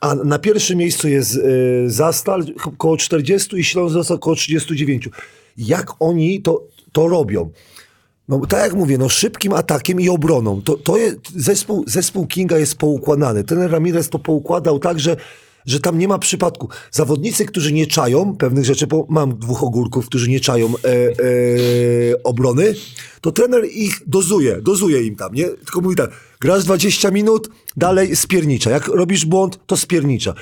a 0.00 0.14
na 0.14 0.38
pierwszym 0.38 0.78
miejscu 0.78 1.08
jest 1.08 1.36
y, 1.36 1.84
Zastal 1.86 2.42
ch- 2.58 2.76
koło 2.78 2.96
40 2.96 3.56
i 3.56 3.64
Śląsk 3.64 3.92
został 3.92 4.18
koło 4.18 4.36
39. 4.36 5.08
Jak 5.56 5.90
oni 6.00 6.42
to, 6.42 6.62
to 6.92 7.08
robią? 7.08 7.50
No 8.28 8.46
tak 8.46 8.62
jak 8.62 8.74
mówię, 8.74 8.98
no 8.98 9.08
szybkim 9.08 9.52
atakiem 9.52 10.00
i 10.00 10.08
obroną. 10.08 10.62
To, 10.62 10.76
to 10.76 10.96
jest, 10.96 11.18
zespół, 11.36 11.84
zespół 11.86 12.26
Kinga 12.26 12.58
jest 12.58 12.74
poukładany. 12.74 13.44
Ten 13.44 13.62
Ramirez 13.62 14.08
to 14.08 14.18
poukładał 14.18 14.78
tak, 14.78 15.00
że, 15.00 15.16
że 15.66 15.80
tam 15.80 15.98
nie 15.98 16.08
ma 16.08 16.18
przypadku. 16.18 16.68
Zawodnicy, 16.90 17.46
którzy 17.46 17.72
nie 17.72 17.86
czają 17.86 18.36
pewnych 18.36 18.64
rzeczy, 18.64 18.86
bo 18.86 19.06
mam 19.08 19.38
dwóch 19.38 19.62
ogórków, 19.62 20.06
którzy 20.06 20.30
nie 20.30 20.40
czają 20.40 20.66
e, 20.66 20.88
e, 20.88 22.22
obrony, 22.24 22.74
to 23.20 23.32
trener 23.32 23.64
ich 23.64 24.00
dozuje, 24.06 24.60
dozuje 24.62 25.02
im 25.02 25.16
tam, 25.16 25.34
nie? 25.34 25.44
Tylko 25.44 25.80
mówi 25.80 25.96
tak, 25.96 26.10
grasz 26.40 26.64
20 26.64 27.10
minut, 27.10 27.48
dalej 27.76 28.16
spiernicza. 28.16 28.70
Jak 28.70 28.88
robisz 28.88 29.24
błąd, 29.24 29.58
to 29.66 29.76
spiernicza. 29.76 30.34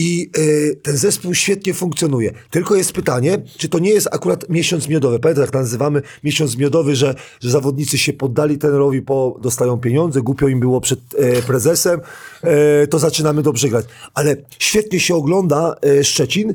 I 0.00 0.30
e, 0.38 0.74
ten 0.74 0.96
zespół 0.96 1.34
świetnie 1.34 1.74
funkcjonuje. 1.74 2.32
Tylko 2.50 2.76
jest 2.76 2.92
pytanie, 2.92 3.42
czy 3.56 3.68
to 3.68 3.78
nie 3.78 3.90
jest 3.90 4.08
akurat 4.12 4.48
miesiąc 4.48 4.88
miodowy. 4.88 5.18
Pamiętasz, 5.18 5.44
jak 5.44 5.54
nazywamy 5.54 6.02
miesiąc 6.24 6.56
miodowy, 6.56 6.96
że, 6.96 7.14
że 7.40 7.50
zawodnicy 7.50 7.98
się 7.98 8.12
poddali 8.12 8.58
trenerowi, 8.58 9.02
bo 9.02 9.38
dostają 9.42 9.78
pieniądze, 9.78 10.22
głupio 10.22 10.48
im 10.48 10.60
było 10.60 10.80
przed 10.80 11.00
e, 11.16 11.42
prezesem, 11.42 12.00
e, 12.42 12.86
to 12.86 12.98
zaczynamy 12.98 13.42
dobrze 13.42 13.68
grać. 13.68 13.86
Ale 14.14 14.36
świetnie 14.58 15.00
się 15.00 15.14
ogląda 15.14 15.74
Szczecin 16.02 16.54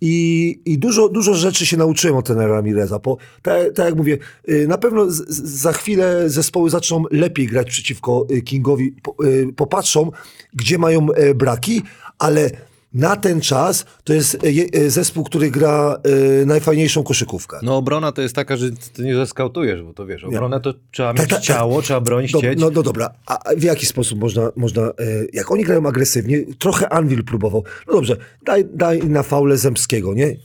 i, 0.00 0.60
i 0.64 0.78
dużo, 0.78 1.08
dużo 1.08 1.34
rzeczy 1.34 1.66
się 1.66 1.76
nauczyłem 1.76 2.16
od 2.16 2.26
trenera 2.26 2.54
Ramireza. 2.54 2.98
Po, 2.98 3.16
tak, 3.42 3.72
tak 3.74 3.86
jak 3.86 3.94
mówię, 3.94 4.18
y, 4.48 4.68
na 4.68 4.78
pewno 4.78 5.10
z, 5.10 5.28
za 5.60 5.72
chwilę 5.72 6.30
zespoły 6.30 6.70
zaczną 6.70 7.04
lepiej 7.10 7.46
grać 7.46 7.70
przeciwko 7.70 8.26
y, 8.30 8.42
Kingowi. 8.42 8.94
Po, 9.02 9.14
y, 9.24 9.52
popatrzą, 9.56 10.10
gdzie 10.54 10.78
mają 10.78 11.06
braki, 11.34 11.82
ale 12.18 12.50
na 12.94 13.16
ten 13.16 13.40
czas 13.40 13.84
to 14.04 14.12
jest 14.12 14.34
e, 14.34 14.38
e, 14.78 14.90
zespół, 14.90 15.24
który 15.24 15.50
gra 15.50 16.00
e, 16.42 16.46
najfajniejszą 16.46 17.02
koszykówkę. 17.02 17.58
No 17.62 17.76
obrona 17.76 18.12
to 18.12 18.22
jest 18.22 18.34
taka, 18.34 18.56
że 18.56 18.70
ty 18.92 19.02
nie 19.04 19.14
zeskautujesz, 19.14 19.82
bo 19.82 19.94
to 19.94 20.06
wiesz, 20.06 20.24
obrona 20.24 20.60
to 20.60 20.74
trzeba 20.90 21.08
Tak, 21.14 21.20
mieć 21.20 21.30
tak, 21.30 21.38
tak. 21.38 21.46
ciało, 21.46 21.82
trzeba 21.82 22.00
bronić, 22.00 22.32
Do, 22.32 22.38
chcieć. 22.38 22.58
no, 22.60 22.70
no 22.70 22.82
dobra, 22.82 23.10
a 23.26 23.38
w 23.56 23.62
jaki 23.62 23.86
sposób 23.86 24.18
można, 24.20 24.50
można 24.56 24.90
jak 25.32 25.50
oni 25.50 25.64
grają 25.64 25.86
agresywnie, 25.86 26.44
trochę 26.58 26.88
Anvil 26.92 27.24
próbował, 27.24 27.64
no 27.86 27.92
dobrze, 27.92 28.16
daj, 28.46 28.64
daj 28.74 28.98
na 29.04 29.22
faule 29.22 29.56
Zemskiego, 29.56 30.14
nie? 30.14 30.36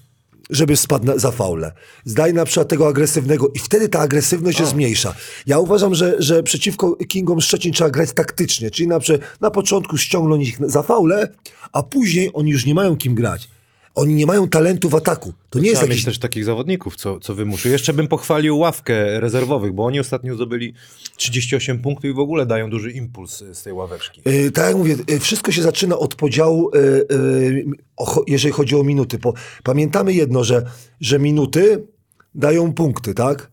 Żeby 0.50 0.78
spadł 0.78 1.06
na, 1.06 1.18
za 1.18 1.32
faulę. 1.32 1.72
Zdaj 2.06 2.34
na 2.34 2.46
przykład 2.46 2.68
tego 2.68 2.88
agresywnego 2.88 3.48
i 3.56 3.60
wtedy 3.60 3.90
ta 3.90 4.00
agresywność 4.00 4.58
się 4.58 4.66
zmniejsza. 4.66 5.16
Ja 5.48 5.60
uważam, 5.60 5.96
że, 5.96 6.16
że 6.20 6.44
przeciwko 6.44 6.96
Kingom 6.96 7.42
Szczecin 7.42 7.74
trzeba 7.74 7.90
grać 7.90 8.14
taktycznie, 8.14 8.72
czyli 8.72 8.88
na, 8.88 9.00
przykład 9.00 9.42
na 9.42 9.52
początku 9.52 9.98
ściągnąć 9.98 10.50
ich 10.50 10.58
za 10.62 10.84
faulę, 10.84 11.28
a 11.72 11.84
później 11.84 12.32
oni 12.34 12.52
już 12.52 12.66
nie 12.66 12.76
mają 12.76 12.98
kim 12.98 13.16
grać. 13.16 13.50
Oni 13.98 14.14
nie 14.14 14.26
mają 14.26 14.48
talentu 14.48 14.90
w 14.90 14.96
ataku. 14.96 15.34
To 15.50 15.60
nie 15.60 15.66
jest 15.66 15.80
Trzeba 15.80 15.90
jakiś... 15.90 16.06
mieć 16.06 16.06
też 16.06 16.20
takich 16.20 16.46
zawodników, 16.46 16.96
co, 16.96 17.20
co 17.20 17.36
wymuszy. 17.36 17.70
Jeszcze 17.70 17.94
bym 17.94 18.08
pochwalił 18.08 18.58
ławkę 18.58 19.20
rezerwowych, 19.20 19.74
bo 19.74 19.86
oni 19.86 20.00
ostatnio 20.00 20.36
zdobyli 20.36 20.74
38 21.16 21.80
punktów 21.80 22.06
i 22.06 22.14
w 22.14 22.20
ogóle 22.20 22.46
dają 22.46 22.70
duży 22.70 22.92
impuls 22.92 23.44
z 23.54 23.64
tej 23.64 23.74
ławeczki. 23.74 24.22
Yy, 24.26 24.52
tak 24.52 24.66
jak 24.66 24.76
mówię, 24.76 24.96
yy, 25.08 25.20
wszystko 25.20 25.52
się 25.52 25.62
zaczyna 25.62 25.98
od 25.98 26.16
podziału, 26.16 26.72
yy, 26.74 27.66
o, 27.98 28.24
jeżeli 28.28 28.54
chodzi 28.54 28.76
o 28.76 28.84
minuty. 28.84 29.20
Po, 29.20 29.34
pamiętamy 29.64 30.14
jedno, 30.14 30.44
że, 30.44 30.66
że 31.02 31.20
minuty 31.20 31.88
dają 32.36 32.74
punkty, 32.74 33.14
tak? 33.14 33.52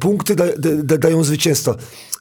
Punkty 0.00 0.36
da, 0.36 0.46
da, 0.46 0.70
da, 0.82 0.98
dają 0.98 1.24
zwycięstwa. 1.24 1.76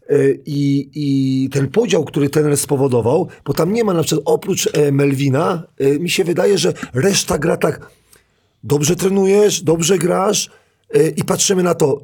Yy, 0.10 0.40
I, 0.46 0.90
I 0.94 1.50
ten 1.50 1.68
podział, 1.68 2.06
który 2.06 2.30
trener 2.30 2.58
spowodował, 2.58 3.28
bo 3.46 3.54
tam 3.54 3.74
nie 3.74 3.84
ma 3.84 3.94
na 3.94 4.04
przykład 4.04 4.24
oprócz 4.26 4.70
e, 4.74 4.92
Melwina, 4.92 5.64
yy, 5.80 6.00
mi 6.00 6.10
się 6.10 6.24
wydaje, 6.24 6.58
że 6.58 6.74
reszta 6.94 7.38
gra 7.38 7.58
tak, 7.58 7.90
dobrze 8.64 8.96
trenujesz, 8.96 9.62
dobrze 9.62 9.98
grasz 9.98 10.50
i 11.16 11.24
patrzymy 11.24 11.64
na 11.64 11.74
to, 11.74 12.02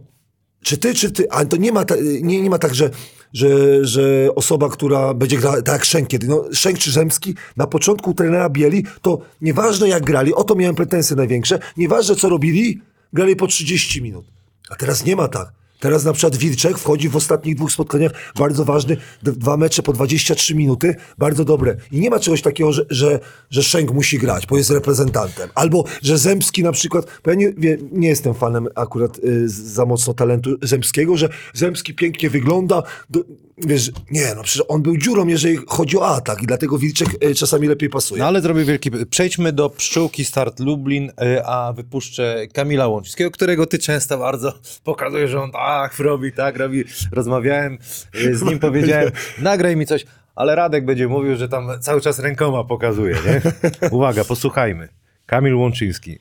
czy 0.65 0.77
ty, 0.77 0.93
czy 0.93 1.11
ty, 1.11 1.29
ale 1.29 1.45
to 1.45 1.57
nie 1.57 1.71
ma, 1.71 1.85
ta, 1.85 1.95
nie, 2.21 2.41
nie 2.41 2.49
ma 2.49 2.59
tak, 2.59 2.75
że, 2.75 2.89
że, 3.33 3.85
że 3.85 4.29
osoba, 4.35 4.69
która 4.69 5.13
będzie 5.13 5.37
grała 5.37 5.61
tak 5.61 5.75
jak 5.75 5.85
Szenk 5.85 6.07
kiedy, 6.07 6.27
no 6.27 6.45
Szenk 6.53 6.77
czy 6.77 6.91
Zemski, 6.91 7.35
na 7.57 7.67
początku 7.67 8.13
trenera 8.13 8.49
Bieli, 8.49 8.85
to 9.01 9.19
nieważne 9.41 9.89
jak 9.89 10.03
grali, 10.03 10.33
o 10.33 10.43
to 10.43 10.55
miałem 10.55 10.75
pretensje 10.75 11.15
największe, 11.15 11.59
nieważne 11.77 12.15
co 12.15 12.29
robili, 12.29 12.81
grali 13.13 13.35
po 13.35 13.47
30 13.47 14.01
minut. 14.01 14.25
A 14.69 14.75
teraz 14.75 15.05
nie 15.05 15.15
ma 15.15 15.27
tak. 15.27 15.51
Teraz 15.79 16.05
na 16.05 16.13
przykład 16.13 16.35
Wilczek 16.35 16.77
wchodzi 16.77 17.09
w 17.09 17.15
ostatnich 17.15 17.55
dwóch 17.55 17.71
spotkaniach, 17.71 18.11
bardzo 18.35 18.65
ważny, 18.65 18.97
dwa 19.23 19.57
mecze 19.57 19.83
po 19.83 19.93
23 19.93 20.55
minuty, 20.55 20.95
bardzo 21.17 21.45
dobre. 21.45 21.75
I 21.91 21.99
nie 21.99 22.09
ma 22.09 22.19
czegoś 22.19 22.41
takiego, 22.41 22.73
że, 22.73 22.85
że, 22.89 23.19
że 23.49 23.63
Szenk 23.63 23.91
musi 23.91 24.17
grać, 24.19 24.47
bo 24.47 24.57
jest 24.57 24.69
reprezentantem. 24.69 25.49
Albo, 25.55 25.83
że 26.01 26.17
Zemski 26.17 26.63
na 26.63 26.71
przykład, 26.71 27.05
bo 27.23 27.31
ja 27.31 27.37
nie, 27.37 27.53
nie 27.91 28.07
jestem 28.07 28.33
fanem 28.33 28.67
akurat 28.75 29.19
y, 29.19 29.49
za 29.49 29.85
mocno 29.85 30.13
talentu 30.13 30.49
Zemskiego, 30.61 31.17
że 31.17 31.29
Zemski 31.53 31.93
pięknie 31.93 32.29
wygląda, 32.29 32.83
do, 33.09 33.23
wiesz, 33.57 33.91
nie, 34.11 34.35
no 34.35 34.43
przecież 34.43 34.65
on 34.67 34.81
był 34.81 34.97
dziurą, 34.97 35.27
jeżeli 35.27 35.57
chodzi 35.67 35.97
o 35.97 36.07
atak 36.07 36.43
i 36.43 36.45
dlatego 36.45 36.77
Wilczek 36.77 37.23
y, 37.23 37.35
czasami 37.35 37.67
lepiej 37.67 37.89
pasuje. 37.89 38.19
No 38.19 38.27
ale 38.27 38.41
zrobię 38.41 38.65
wielki... 38.65 38.91
Przejdźmy 39.09 39.53
do 39.53 39.69
pszczółki 39.69 40.25
Start 40.25 40.59
Lublin, 40.59 41.09
y, 41.09 41.45
a 41.45 41.73
wypuszczę 41.73 42.47
Kamila 42.53 42.87
Łączyńskiego, 42.87 43.31
którego 43.31 43.65
ty 43.65 43.79
często 43.79 44.17
bardzo 44.17 44.53
pokazujesz, 44.83 45.31
że 45.31 45.41
on 45.41 45.51
tak 45.51 45.99
robi, 45.99 46.31
tak 46.31 46.57
robi. 46.57 46.83
Rozmawiałem 47.11 47.77
y, 48.15 48.35
z 48.35 48.41
nim, 48.41 48.59
powiedziałem, 48.59 49.11
nagraj 49.37 49.75
mi 49.75 49.85
coś, 49.85 50.05
ale 50.35 50.55
Radek 50.55 50.85
będzie 50.85 51.07
mówił, 51.07 51.35
że 51.35 51.49
tam 51.49 51.67
cały 51.81 52.01
czas 52.01 52.19
rękoma 52.19 52.63
pokazuje, 52.63 53.15
nie? 53.15 53.41
Uwaga, 53.97 54.23
posłuchajmy. 54.23 54.89
Kamil 55.25 55.55
Łączyński. 55.55 56.19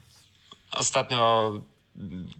Ostatnio 0.72 1.52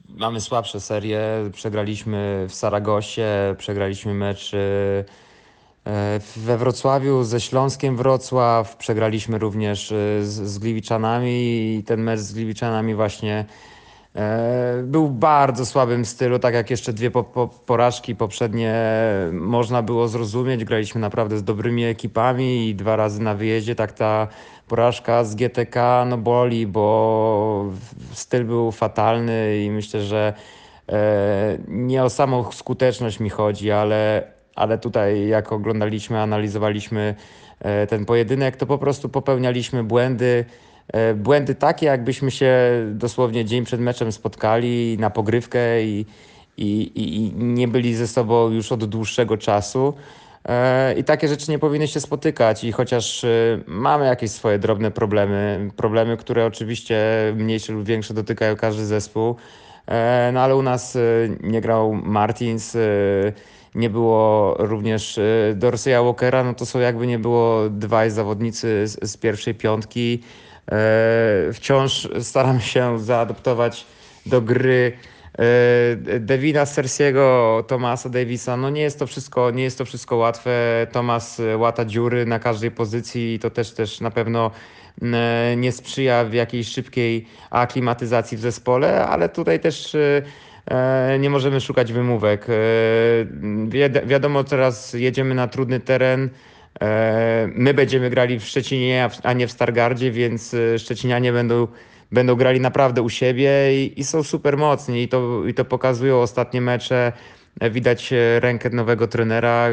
mamy 0.08 0.40
słabsze 0.40 0.80
serie. 0.80 1.20
Przegraliśmy 1.52 2.46
w 2.48 2.54
Saragosie, 2.54 3.54
przegraliśmy 3.58 4.14
mecz 4.14 4.54
y, 4.54 5.04
e, 5.86 6.20
we 6.36 6.58
Wrocławiu 6.58 7.24
ze 7.24 7.40
Śląskiem 7.40 7.96
Wrocław, 7.96 8.76
przegraliśmy 8.76 9.38
również 9.38 9.92
y, 9.92 10.20
z, 10.22 10.50
z 10.50 10.58
Gliwiczanami 10.58 11.74
i 11.78 11.82
ten 11.86 12.02
mecz 12.02 12.20
z 12.20 12.32
Gliwiczanami 12.32 12.94
właśnie 12.94 13.44
Był 14.82 15.08
w 15.08 15.12
bardzo 15.12 15.66
słabym 15.66 16.04
stylu, 16.04 16.38
tak 16.38 16.54
jak 16.54 16.70
jeszcze 16.70 16.92
dwie 16.92 17.10
po, 17.10 17.24
po, 17.24 17.48
porażki 17.48 18.16
poprzednie 18.16 18.74
można 19.32 19.82
było 19.82 20.08
zrozumieć. 20.08 20.64
Graliśmy 20.64 21.00
naprawdę 21.00 21.38
z 21.38 21.44
dobrymi 21.44 21.84
ekipami 21.84 22.68
i 22.68 22.74
dwa 22.74 22.96
razy 22.96 23.22
na 23.22 23.34
wyjeździe. 23.34 23.74
Tak 23.74 23.92
ta 23.92 24.28
porażka 24.68 25.24
z 25.24 25.34
GTK 25.34 26.04
no 26.04 26.18
boli, 26.18 26.66
bo 26.66 27.70
styl 28.12 28.44
był 28.44 28.72
fatalny 28.72 29.64
i 29.64 29.70
myślę, 29.70 30.02
że 30.02 30.34
e, 30.88 31.58
nie 31.68 32.04
o 32.04 32.10
samą 32.10 32.52
skuteczność 32.52 33.20
mi 33.20 33.30
chodzi, 33.30 33.70
ale, 33.70 34.32
ale 34.54 34.78
tutaj 34.78 35.28
jak 35.28 35.52
oglądaliśmy, 35.52 36.20
analizowaliśmy 36.20 37.14
e, 37.60 37.86
ten 37.86 38.04
pojedynek, 38.04 38.56
to 38.56 38.66
po 38.66 38.78
prostu 38.78 39.08
popełnialiśmy 39.08 39.84
błędy. 39.84 40.44
E, 40.92 41.14
Błędy 41.14 41.54
takie, 41.54 41.86
jakbyśmy 41.86 42.30
się 42.30 42.52
dosłownie 42.90 43.44
dzień 43.44 43.64
przed 43.64 43.80
meczem 43.80 44.12
spotkali 44.12 44.96
na 44.98 45.10
pogrywkę 45.10 45.84
i, 45.84 46.06
i, 46.56 46.92
i, 46.94 47.32
nie 47.34 47.68
byli 47.68 47.94
ze 47.94 48.08
sobą 48.08 48.50
już 48.50 48.72
od 48.72 48.84
dłuższego 48.84 49.36
czasu. 49.36 49.94
E, 50.48 50.94
I 50.94 51.04
takie 51.04 51.28
rzeczy 51.28 51.50
nie 51.50 51.58
powinny 51.58 51.88
się 51.88 52.00
spotykać. 52.00 52.64
I 52.64 52.72
chociaż 52.72 53.24
e, 53.24 53.28
mamy 53.66 54.06
jakieś 54.06 54.30
swoje 54.30 54.58
drobne 54.58 54.90
problemy, 54.90 55.70
problemy, 55.76 56.16
które 56.16 56.46
oczywiście 56.46 56.98
mniejsze 57.36 57.72
lub 57.72 57.84
większe 57.84 58.14
dotykają 58.14 58.56
każdy 58.56 58.86
zespół, 58.86 59.36
no 60.32 60.40
ale 60.40 60.56
u 60.56 60.62
nas 60.62 60.98
nie 61.40 61.60
grał 61.60 61.94
Martins, 61.94 62.76
nie 63.74 63.90
było 63.90 64.54
również 64.58 65.20
Dorseya 65.54 66.04
Walkera, 66.04 66.44
no 66.44 66.54
to 66.54 66.66
są 66.66 66.78
jakby 66.78 67.06
nie 67.06 67.18
było 67.18 67.70
dwaj 67.70 68.10
zawodnicy 68.10 68.86
z, 68.88 69.10
z 69.10 69.16
pierwszej 69.16 69.54
piątki. 69.54 70.22
E, 70.72 71.52
Wciąż 71.52 72.08
staram 72.20 72.60
się 72.60 72.98
zaadoptować 72.98 73.86
do 74.26 74.40
gry 74.42 74.92
e, 75.38 76.18
Devina 76.20 76.66
Sersiego, 76.66 77.64
Tomasa 77.68 78.08
Davisa. 78.08 78.56
No 78.56 78.70
nie 78.70 78.82
jest 78.82 78.98
to 78.98 79.06
wszystko, 79.06 79.50
nie 79.50 79.62
jest 79.62 79.78
to 79.78 79.84
wszystko 79.84 80.16
łatwe. 80.16 80.86
Tomas 80.92 81.40
e, 81.40 81.56
łata 81.56 81.84
dziury 81.84 82.26
na 82.26 82.38
każdej 82.38 82.70
pozycji 82.70 83.34
i 83.34 83.38
to 83.38 83.50
też 83.50 83.70
też 83.72 84.00
na 84.00 84.10
pewno 84.10 84.50
nie 85.56 85.72
sprzyja 85.72 86.24
w 86.24 86.32
jakiejś 86.32 86.68
szybkiej 86.68 87.26
aklimatyzacji 87.50 88.36
w 88.38 88.40
zespole, 88.40 89.06
ale 89.06 89.28
tutaj 89.28 89.60
też 89.60 89.96
nie 91.20 91.30
możemy 91.30 91.60
szukać 91.60 91.92
wymówek. 91.92 92.46
Wiad- 93.68 94.06
Wiadomo, 94.06 94.44
teraz 94.44 94.92
jedziemy 94.92 95.34
na 95.34 95.48
trudny 95.48 95.80
teren. 95.80 96.28
E, 96.80 97.48
My 97.54 97.74
będziemy 97.74 98.10
grali 98.10 98.38
w 98.38 98.44
Szczecinie, 98.44 99.08
a 99.22 99.32
nie 99.32 99.46
w 99.46 99.52
Stargardzie, 99.52 100.10
więc 100.10 100.54
e, 100.54 100.78
Szczecinianie 100.78 101.32
będą, 101.32 101.68
będą 102.12 102.34
grali 102.34 102.60
naprawdę 102.60 103.02
u 103.02 103.08
siebie 103.08 103.50
i, 103.84 104.00
i 104.00 104.04
są 104.04 104.22
super 104.22 104.56
mocni 104.56 105.02
i 105.02 105.08
to, 105.08 105.46
i 105.46 105.54
to 105.54 105.64
pokazują 105.64 106.20
ostatnie 106.20 106.60
mecze. 106.60 107.12
E, 107.60 107.70
Widać 107.70 108.12
rękę 108.38 108.70
nowego 108.70 109.08
trenera, 109.08 109.68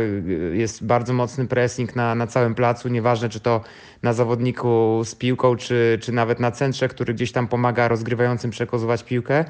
jest 0.53 0.85
bardzo 0.85 1.13
mocny 1.13 1.47
pressing 1.47 1.95
na, 1.95 2.15
na 2.15 2.27
całym 2.27 2.55
placu, 2.55 2.89
nieważne 2.89 3.29
czy 3.29 3.39
to 3.39 3.61
na 4.03 4.13
zawodniku 4.13 5.01
z 5.05 5.15
piłką, 5.15 5.55
czy, 5.55 5.99
czy 6.01 6.11
nawet 6.11 6.39
na 6.39 6.51
centrze, 6.51 6.87
który 6.87 7.13
gdzieś 7.13 7.31
tam 7.31 7.47
pomaga 7.47 7.87
rozgrywającym 7.87 8.51
przekozywać 8.51 9.03
piłkę. 9.03 9.45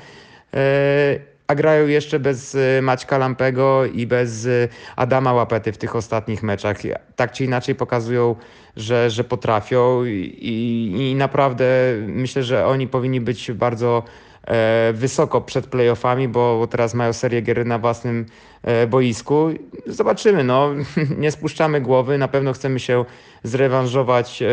A 1.51 1.55
grają 1.55 1.87
jeszcze 1.87 2.19
bez 2.19 2.55
e, 2.55 2.81
Maćka 2.81 3.17
Lampego 3.17 3.85
i 3.85 4.07
bez 4.07 4.45
e, 4.45 4.67
Adama 4.95 5.33
Łapety 5.33 5.71
w 5.71 5.77
tych 5.77 5.95
ostatnich 5.95 6.43
meczach. 6.43 6.77
Tak 7.15 7.31
czy 7.31 7.45
inaczej 7.45 7.75
pokazują, 7.75 8.35
że, 8.75 9.09
że 9.09 9.23
potrafią 9.23 10.05
i, 10.05 11.11
i, 11.11 11.15
naprawdę 11.15 11.65
myślę, 12.07 12.43
że 12.43 12.67
oni 12.67 12.87
powinni 12.87 13.21
być 13.21 13.51
bardzo 13.51 14.03
e, 14.47 14.93
wysoko 14.93 15.41
przed 15.41 15.67
playoffami, 15.67 16.27
bo, 16.27 16.59
bo 16.59 16.67
teraz 16.67 16.93
mają 16.93 17.13
serię 17.13 17.41
gier 17.41 17.65
na 17.65 17.79
własnym 17.79 18.25
e, 18.63 18.87
boisku. 18.87 19.49
Zobaczymy, 19.85 20.43
no. 20.43 20.69
nie 21.17 21.31
spuszczamy 21.31 21.81
głowy, 21.81 22.17
na 22.17 22.27
pewno 22.27 22.53
chcemy 22.53 22.79
się 22.79 23.05
zrewanżować. 23.43 24.43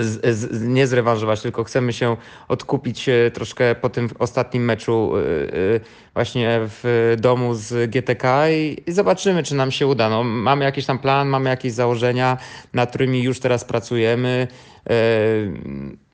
Z, 0.00 0.38
z, 0.38 0.62
nie 0.62 0.86
zrewanżować, 0.86 1.40
tylko 1.40 1.64
chcemy 1.64 1.92
się 1.92 2.16
odkupić 2.48 3.08
e, 3.08 3.30
troszkę 3.30 3.74
po 3.74 3.88
tym 3.88 4.08
ostatnim 4.18 4.64
meczu 4.64 5.12
e, 5.16 5.20
e, 5.20 5.80
właśnie 6.14 6.58
w 6.60 7.14
domu 7.20 7.54
z 7.54 7.90
GTK 7.90 8.50
i, 8.50 8.82
i 8.86 8.92
zobaczymy, 8.92 9.42
czy 9.42 9.54
nam 9.54 9.70
się 9.70 9.86
uda. 9.86 10.08
No, 10.08 10.24
mamy 10.24 10.64
jakiś 10.64 10.86
tam 10.86 10.98
plan, 10.98 11.28
mamy 11.28 11.50
jakieś 11.50 11.72
założenia, 11.72 12.38
nad 12.74 12.88
którymi 12.88 13.22
już 13.22 13.40
teraz 13.40 13.64
pracujemy. 13.64 14.48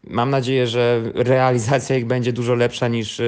Mam 0.07 0.31
nadzieję, 0.31 0.67
że 0.67 1.03
realizacja 1.15 1.97
ich 1.97 2.07
będzie 2.07 2.33
dużo 2.33 2.55
lepsza 2.55 2.89
niż 2.89 3.21
e, 3.21 3.25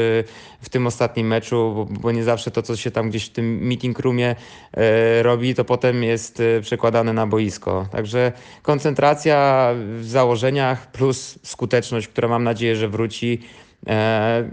w 0.60 0.68
tym 0.68 0.86
ostatnim 0.86 1.26
meczu, 1.26 1.86
bo, 1.90 2.12
nie 2.12 2.24
zawsze 2.24 2.50
to, 2.50 2.62
co 2.62 2.76
się 2.76 2.90
tam 2.90 3.10
gdzieś 3.10 3.26
w 3.26 3.32
tym 3.32 3.58
meeting 3.58 3.98
roomie 3.98 4.36
e, 4.74 5.22
robi, 5.22 5.54
to 5.54 5.64
potem 5.64 6.02
jest 6.02 6.40
e, 6.40 6.60
przekładane 6.60 7.12
na 7.12 7.26
boisko. 7.26 7.86
Także 7.92 8.32
koncentracja 8.62 9.70
w 9.98 10.04
założeniach 10.04 10.90
plus 10.92 11.38
skuteczność, 11.42 12.08
która 12.08 12.28
mam 12.28 12.44
nadzieję, 12.44 12.76
że 12.76 12.88
wróci. 12.88 13.40
E, 13.86 14.50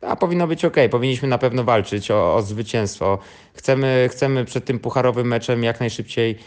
a 0.00 0.16
powinno 0.16 0.46
być 0.46 0.64
ok. 0.64 0.76
Powinniśmy 0.90 1.28
na 1.28 1.38
pewno 1.38 1.64
walczyć 1.64 2.10
o, 2.10 2.34
o 2.36 2.42
zwycięstwo. 2.42 3.18
Chcemy, 3.54 4.08
chcemy 4.12 4.44
przed 4.44 4.64
tym 4.64 4.78
pucharowym 4.78 5.26
meczem 5.26 5.62
jak 5.62 5.80
najszybciej 5.80 6.38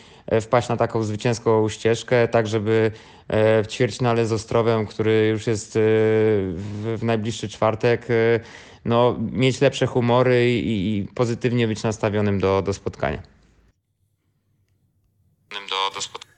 wpaść 0.42 0.70
na 0.70 0.78
taką 0.78 1.04
zwycięską 1.04 1.70
ścieżkę, 1.70 2.28
tak 2.28 2.48
żeby 2.48 2.92
e, 3.28 3.64
w 3.64 3.68
ćwierćfinale 3.68 4.26
z 4.26 4.32
Ostrowem, 4.32 4.88
który 4.88 5.28
już 5.28 5.48
jest 5.48 5.76
e, 5.76 5.80
w, 5.80 7.00
najbliższy 7.02 7.50
czwartek, 7.50 8.08
e, 8.10 8.40
no, 8.86 9.18
mieć 9.32 9.62
lepsze 9.62 9.86
humory 9.86 10.60
i, 10.60 10.98
i 10.98 11.08
pozytywnie 11.16 11.68
być 11.68 11.84
nastawionym 11.84 12.40
do, 12.40 12.62
do 12.62 12.74
spotkania. 12.74 13.22
Do, 15.50 15.96
do 15.96 16.02
spotkania. 16.02 16.36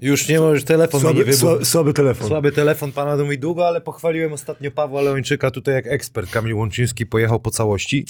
Już 0.00 0.28
nie 0.28 0.40
możesz, 0.40 0.64
telefon 0.64 1.00
mi 1.00 1.06
nie 1.06 1.12
Słaby, 1.14 1.24
wybuchł. 1.24 1.56
sła, 1.56 1.64
słaby 1.64 1.92
telefon. 1.92 2.28
Słaby 2.28 2.52
telefon 2.52 2.92
pana 2.92 3.16
mówi 3.16 3.38
długo, 3.38 3.66
ale 3.66 3.80
pochwaliłem 3.80 4.32
ostatnio 4.32 4.70
Pawła 4.70 5.00
Leończyka 5.02 5.50
tutaj 5.50 5.74
jak 5.74 5.86
ekspert. 5.86 6.30
Kamil 6.30 6.54
Łączyński 6.54 7.06
pojechał 7.06 7.40
po 7.40 7.50
całości. 7.50 8.06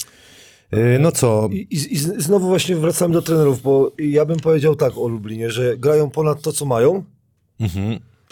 Yy, 0.71 0.99
No 0.99 1.11
co, 1.11 1.49
I, 1.51 1.55
i, 1.55 1.93
I 1.93 1.97
znowu 1.97 2.47
właśnie 2.47 2.75
wracamy 2.75 3.13
do 3.13 3.21
trenerów, 3.21 3.61
bo 3.61 3.91
ja 3.99 4.25
bym 4.25 4.39
powiedział 4.39 4.75
tak 4.75 4.97
o 4.97 5.07
Lublinie, 5.07 5.51
że 5.51 5.77
grają 5.77 6.09
ponad 6.09 6.41
to, 6.41 6.51
co 6.51 6.65
mają. 6.65 7.03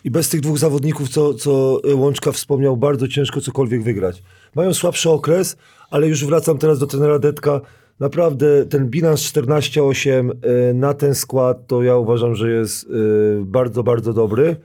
I 0.04 0.12
bez 0.12 0.30
tych 0.30 0.42
dwóch 0.42 0.58
zawodników, 0.58 1.10
co, 1.10 1.34
co 1.34 1.82
Łączka 1.96 2.32
wspomniał, 2.32 2.78
bardzo 2.78 3.08
ciężko 3.08 3.42
cokolwiek 3.42 3.84
wygrać. 3.84 4.24
Mają 4.56 4.74
słabszy 4.74 5.10
okres, 5.10 5.58
ale 5.90 6.08
już 6.08 6.26
wracam 6.26 6.58
teraz 6.58 6.80
do 6.80 6.88
trenera 6.88 7.20
Detka. 7.20 7.62
Naprawdę 8.00 8.66
ten 8.66 8.90
bilans 8.90 9.22
14-8 9.22 10.32
y, 10.70 10.74
na 10.74 10.94
ten 10.94 11.16
skład 11.16 11.68
to 11.68 11.84
ja 11.84 11.98
uważam, 11.98 12.36
że 12.36 12.52
jest 12.52 12.88
bardzo, 13.42 13.84
bardzo 13.84 14.14
dobry. 14.14 14.56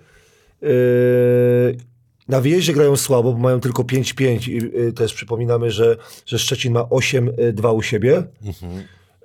Y, 2.31 2.33
Na 2.33 2.41
wyjeździe 2.41 2.73
grają 2.73 2.97
słabo, 2.97 3.33
bo 3.33 3.39
mają 3.39 3.61
tylko 3.61 3.83
5-5 3.83 4.49
i 4.49 4.79
y, 4.89 4.93
też 4.93 5.15
przypominamy, 5.15 5.71
że, 5.71 5.97
że 6.27 6.39
Szczecin 6.39 6.73
ma 6.73 6.81
8-2 6.81 7.75
u 7.75 7.83
siebie. 7.83 8.23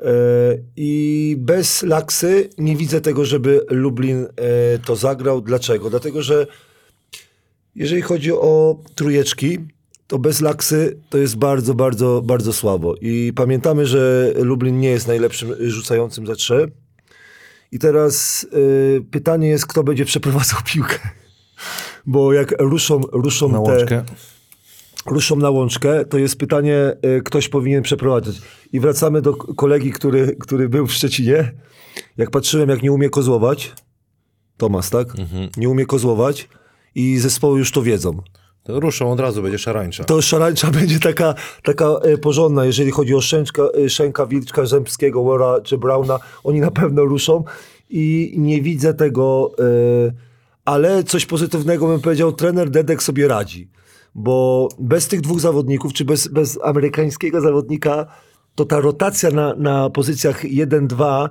E, 0.02 0.12
I 0.76 1.36
bez 1.40 1.84
Laksy 1.84 2.50
nie 2.58 2.76
widzę 2.76 3.02
tego, 3.02 3.26
żeby 3.26 3.66
Lublin 3.70 4.26
e, 4.26 4.28
to 4.86 4.96
zagrał. 4.96 5.42
Dlaczego? 5.42 5.90
Dlatego, 5.90 6.22
że 6.22 6.48
jeżeli 7.76 8.02
chodzi 8.02 8.32
o 8.32 8.80
trójeczki, 8.96 9.58
to 10.08 10.20
bez 10.20 10.42
Laksy 10.42 11.00
to 11.10 11.18
jest 11.18 11.36
bardzo, 11.36 11.74
bardzo, 11.74 12.22
bardzo 12.26 12.54
słabo. 12.54 12.96
I 13.02 13.34
pamiętamy, 13.36 13.86
że 13.86 14.34
Lublin 14.36 14.80
nie 14.80 14.90
jest 14.90 15.08
najlepszym 15.08 15.56
rzucającym 15.60 16.28
za 16.28 16.36
trzy. 16.36 16.72
I 17.72 17.80
teraz 17.80 18.46
e, 18.52 19.02
pytanie 19.12 19.48
jest, 19.48 19.66
kto 19.66 19.84
będzie 19.84 20.06
przeprowadzał 20.06 20.60
piłkę. 20.66 21.00
Bo 22.06 22.34
jak 22.34 22.56
ruszą, 22.60 23.02
ruszą 23.12 23.48
na 23.48 23.62
te 23.62 23.72
łączkę. 23.72 24.04
ruszą 25.06 25.36
na 25.36 25.50
łączkę, 25.50 26.06
to 26.06 26.18
jest 26.18 26.38
pytanie, 26.38 26.98
y, 27.18 27.22
ktoś 27.24 27.50
powinien 27.50 27.84
przeprowadzić. 27.84 28.42
I 28.74 28.80
wracamy 28.80 29.22
do 29.22 29.34
kolegi, 29.34 29.92
który, 29.92 30.36
który 30.40 30.70
był 30.70 30.88
w 30.88 30.94
Szczecinie. 30.94 31.52
Jak 32.18 32.32
patrzyłem, 32.32 32.70
jak 32.70 32.84
nie 32.84 32.92
umie 32.92 33.10
kozłować, 33.10 33.74
Tomasz, 34.58 34.90
tak? 34.90 35.08
Nie 35.58 35.70
umie 35.70 35.86
kozłować 35.86 36.50
i 36.96 37.18
zespoły 37.18 37.60
już 37.60 37.72
to 37.72 37.82
wiedzą. 37.82 38.22
To 38.64 38.80
ruszą 38.80 39.12
od 39.12 39.20
razu, 39.20 39.42
będzie 39.42 39.58
szarańcza. 39.58 40.04
To 40.04 40.22
szarańcza 40.22 40.72
będzie 40.80 41.00
taka, 41.00 41.36
taka 41.64 41.86
e, 41.86 42.18
porządna, 42.18 42.66
jeżeli 42.66 42.92
chodzi 42.92 43.16
o 43.16 43.22
Szczęczka, 43.22 43.64
e, 43.86 43.90
Szenka, 43.90 44.26
Wilczka, 44.26 44.66
Rzębskiego, 44.66 45.24
Wora 45.24 45.62
czy 45.62 45.78
Brauna. 45.78 46.20
Oni 46.44 46.60
na 46.60 46.72
pewno 46.72 47.04
ruszą 47.06 47.44
i 47.90 48.34
nie 48.38 48.62
widzę 48.62 48.94
tego, 48.94 49.52
e, 49.60 50.35
ale 50.66 51.04
coś 51.04 51.26
pozytywnego 51.26 51.88
bym 51.88 52.02
powiedział, 52.02 52.34
trener 52.34 52.70
Dedek 52.70 53.04
sobie 53.04 53.28
radzi. 53.28 53.70
Bo 54.16 54.70
bez 54.80 55.08
tych 55.08 55.22
dwóch 55.22 55.40
zawodników, 55.40 55.94
czy 55.94 56.06
bez, 56.06 56.28
bez 56.28 56.60
amerykańskiego 56.64 57.42
zawodnika, 57.42 58.06
to 58.56 58.66
ta 58.66 58.80
rotacja 58.80 59.32
na, 59.32 59.56
na 59.56 59.90
pozycjach 59.90 60.44
1-2 60.44 61.30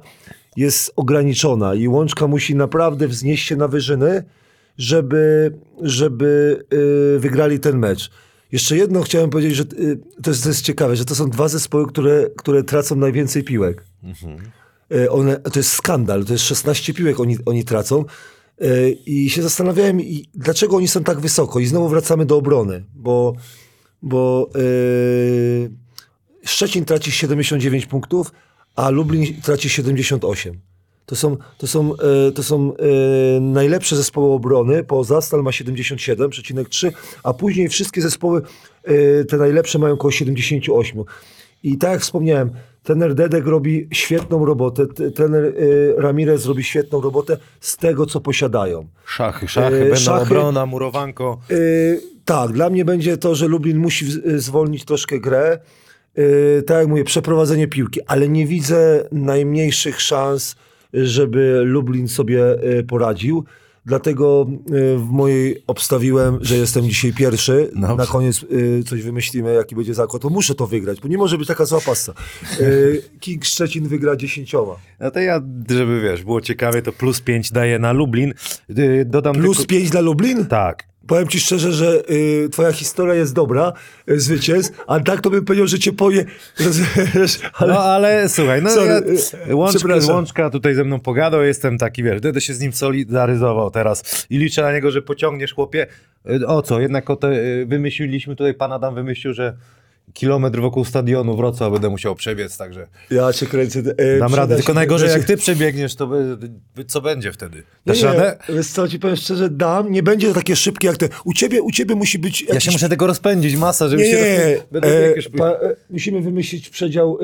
jest 0.57 0.93
ograniczona 0.97 1.75
i 1.75 1.89
Łączka 1.89 2.27
musi 2.27 2.55
naprawdę 2.55 3.09
wznieść 3.09 3.47
się 3.47 3.57
na 3.57 3.69
wyżyny, 3.69 4.25
żeby, 4.79 5.53
żeby 5.83 6.65
y, 7.17 7.19
wygrali 7.19 7.61
ten 7.61 7.79
mecz. 7.79 8.11
Jeszcze 8.53 8.77
jedno 8.77 9.03
chciałem 9.03 9.31
powiedzieć, 9.31 9.57
że 9.57 9.63
y, 9.63 9.99
to 10.23 10.31
jest, 10.31 10.43
to 10.43 10.49
jest 10.49 10.63
ciekawe, 10.63 10.97
że 10.97 11.05
to 11.05 11.15
są 11.15 11.31
dwa 11.31 11.49
zespoły, 11.49 11.87
które, 11.87 12.31
które 12.37 12.63
tracą 12.63 12.97
najwięcej 12.97 13.45
piłek. 13.45 13.85
Y, 14.93 15.11
One, 15.11 15.37
to 15.37 15.59
jest 15.59 15.73
skandal, 15.73 16.25
to 16.25 16.33
jest 16.33 16.45
16 16.45 16.95
piłek 16.95 17.21
oni, 17.21 17.37
oni 17.47 17.65
tracą. 17.65 18.05
Y, 18.63 18.99
I 19.07 19.31
się 19.31 19.43
zastanawiałem, 19.43 20.01
i 20.01 20.29
dlaczego 20.35 20.77
oni 20.77 20.89
są 20.89 21.05
tak 21.05 21.21
wysoko. 21.21 21.61
I 21.61 21.67
znowu 21.67 21.89
wracamy 21.89 22.27
do 22.27 22.37
obrony, 22.37 22.85
bo, 22.95 23.35
bo 24.03 24.51
y, 24.57 25.71
Szczecin 26.45 26.85
traci 26.85 27.13
79 27.13 27.87
punktów, 27.87 28.33
a 28.77 28.91
Lublin 28.91 29.41
traci 29.43 29.69
78. 29.69 30.61
To 31.07 31.17
są, 31.17 31.37
to 31.59 31.67
są, 31.67 31.93
e, 31.95 32.33
to 32.33 32.43
są 32.43 32.77
e, 32.77 33.41
najlepsze 33.41 33.97
zespoły 33.97 34.35
obrony. 34.35 34.85
Poza 34.85 35.21
Stal 35.21 35.43
ma 35.43 35.51
77,3, 35.51 36.93
a 37.23 37.35
później 37.35 37.69
wszystkie 37.69 38.03
zespoły, 38.03 38.43
e, 38.85 39.25
te 39.25 39.37
najlepsze 39.37 39.79
mają 39.79 39.95
około 39.95 40.11
78. 40.11 41.05
I 41.63 41.79
tak 41.79 41.91
jak 41.91 42.01
wspomniałem, 42.01 42.51
trener 42.85 43.15
Dedek 43.15 43.47
robi 43.47 43.89
świetną 43.93 44.45
robotę, 44.45 44.87
trener 45.15 45.45
e, 45.45 45.53
Ramirez 46.03 46.47
robi 46.47 46.65
świetną 46.65 47.01
robotę 47.01 47.37
z 47.61 47.77
tego, 47.77 48.07
co 48.07 48.21
posiadają. 48.21 48.87
Szachy, 49.05 49.49
szachy, 49.49 49.77
E, 49.77 49.91
będą 49.91 50.15
obrona, 50.15 50.67
murowanko. 50.67 51.41
Yy, 51.51 52.01
tak, 52.25 52.53
dla 52.53 52.71
mnie 52.71 52.85
będzie 52.85 53.17
to, 53.17 53.35
że 53.35 53.49
Lublin 53.49 53.79
musi 53.79 54.07
y, 54.27 54.41
zwolnić 54.41 54.85
troszkę 54.85 55.21
grę. 55.21 55.59
Yy, 56.17 56.63
tak 56.67 56.79
jak 56.79 56.89
mówię, 56.89 57.05
przeprowadzenie 57.05 57.69
piłki, 57.69 58.01
ale 58.07 58.29
nie 58.29 58.47
widzę 58.47 59.09
najmniejszych 59.13 60.01
szans, 60.01 60.57
żeby 60.93 61.63
Lublin 61.65 62.09
sobie 62.09 62.65
y, 62.79 62.85
poradził. 62.85 63.45
Dlatego 63.87 64.47
y, 64.71 64.99
w 64.99 65.11
mojej 65.11 65.63
obstawiłem, 65.67 66.39
że 66.41 66.57
jestem 66.57 66.89
dzisiaj 66.89 67.13
pierwszy. 67.13 67.71
Dobrze. 67.75 67.95
Na 67.97 68.07
koniec 68.07 68.43
y, 68.43 68.83
coś 68.87 69.03
wymyślimy, 69.03 69.55
jaki 69.55 69.77
będzie 69.77 69.95
zakład. 69.95 70.23
To 70.23 70.31
muszę 70.31 70.55
to 70.55 70.67
wygrać, 70.67 71.01
bo 71.01 71.09
nie 71.09 71.19
może 71.19 71.39
być 71.39 71.49
taka 71.49 71.65
zła 71.65 71.81
passa. 71.81 72.13
Y, 72.61 73.03
King 73.21 73.45
Szczecin 73.45 73.89
wygra 73.89 74.17
dziesięcioma. 74.17 74.77
No 75.01 75.11
to 75.11 75.21
ja, 75.21 75.41
żeby 75.71 76.01
wiesz, 76.01 76.25
było 76.25 76.41
ciekawie, 76.41 76.83
to 76.83 76.93
plus 76.93 77.21
5 77.21 77.53
daję 77.53 77.79
na 77.79 77.93
Lublin. 77.93 78.35
Dodam 79.07 79.35
Plus 79.35 79.57
tylko... 79.57 79.71
5 79.71 79.91
dla 79.91 80.01
Lublin? 80.01 80.47
Tak. 80.47 80.94
Powiem 81.07 81.29
ci 81.29 81.41
szczerze, 81.41 81.73
że 81.73 82.03
y, 82.11 82.49
twoja 82.53 82.73
historia 82.73 83.15
jest 83.15 83.35
dobra, 83.35 83.73
y, 84.11 84.21
zwycięstw, 84.21 84.85
a 84.87 85.01
tak 85.01 85.21
to 85.21 85.31
bym 85.31 85.45
powiedział, 85.45 85.67
że 85.67 85.79
cię 85.79 85.93
poje... 85.93 86.25
Ale, 87.53 87.73
No 87.75 87.81
ale 87.81 88.29
słuchaj, 88.29 88.63
no 88.63 88.71
Sorry, 88.71 88.87
ja, 89.47 89.53
y, 89.53 89.55
łączka, 89.55 89.89
łączka 90.13 90.51
tutaj 90.51 90.75
ze 90.75 90.85
mną 90.85 91.01
pogadał, 91.01 91.43
jestem 91.43 91.79
taki, 91.79 92.03
wiesz, 92.03 92.21
będę 92.21 92.41
się 92.41 92.55
z 92.55 92.61
nim 92.61 92.73
solidaryzował 92.73 93.71
teraz 93.71 94.27
i 94.31 94.39
liczę 94.39 94.63
na 94.63 94.73
niego, 94.73 94.91
że 94.91 95.03
pociągniesz 95.03 95.55
chłopie. 95.55 95.87
Y, 96.31 96.47
O 96.47 96.63
co, 96.63 96.81
jednak 96.81 97.11
o 97.11 97.17
te, 97.17 97.29
y, 97.33 97.67
wymyśliliśmy 97.67 98.37
tutaj, 98.37 98.55
pan 98.55 98.73
Adam 98.73 98.95
wymyślił, 98.95 99.35
że 99.35 99.57
kilometr 100.15 100.61
wokół 100.61 100.85
stadionu 100.85 101.37
Wrocław 101.37 101.73
będę 101.73 101.89
musiał 101.91 102.15
przebiec, 102.15 102.57
także 102.57 102.87
ja 103.11 103.33
cię 103.33 103.47
kręcę. 103.47 103.79
y, 103.81 104.19
dam 104.19 104.35
radę. 104.35 104.55
się- 104.55 104.57
Tylko 104.59 104.75
najgorzej, 104.75 105.09
się- 105.09 105.17
jak 105.17 105.25
ty 105.27 105.37
przebiegniesz, 105.37 105.95
to 105.95 106.07
by, 106.07 106.37
by, 106.77 106.85
co 106.85 107.01
będzie 107.01 107.33
wtedy? 107.33 107.63
Dasz 107.87 107.99
nie, 108.03 108.05
radę? 108.09 108.39
Wiesz 108.49 108.67
co, 108.67 108.89
ci 108.89 108.99
powiem 108.99 109.17
szczerze, 109.17 109.51
dam. 109.51 109.93
Nie 109.93 110.03
będzie 110.03 110.29
to 110.29 110.35
takie 110.35 110.57
szybkie 110.57 110.87
jak 110.87 110.97
te. 110.97 111.09
U 111.25 111.33
ciebie, 111.33 111.63
u 111.63 111.71
ciebie 111.71 111.95
musi 111.95 112.19
być 112.19 112.41
Ja 112.43 112.49
jakiś... 112.49 112.65
się 112.65 112.71
muszę 112.71 112.89
tego 112.89 113.07
rozpędzić, 113.07 113.57
masa, 113.57 113.89
żeby 113.89 114.03
Nie, 114.03 114.11
się... 114.11 114.17
nie, 114.17 114.81
nie. 114.81 114.89
E, 114.89 115.17
już- 115.17 115.29
pa, 115.29 115.51
e, 115.51 115.77
musimy 115.91 116.21
wymyślić 116.21 116.69
przedział 116.71 117.19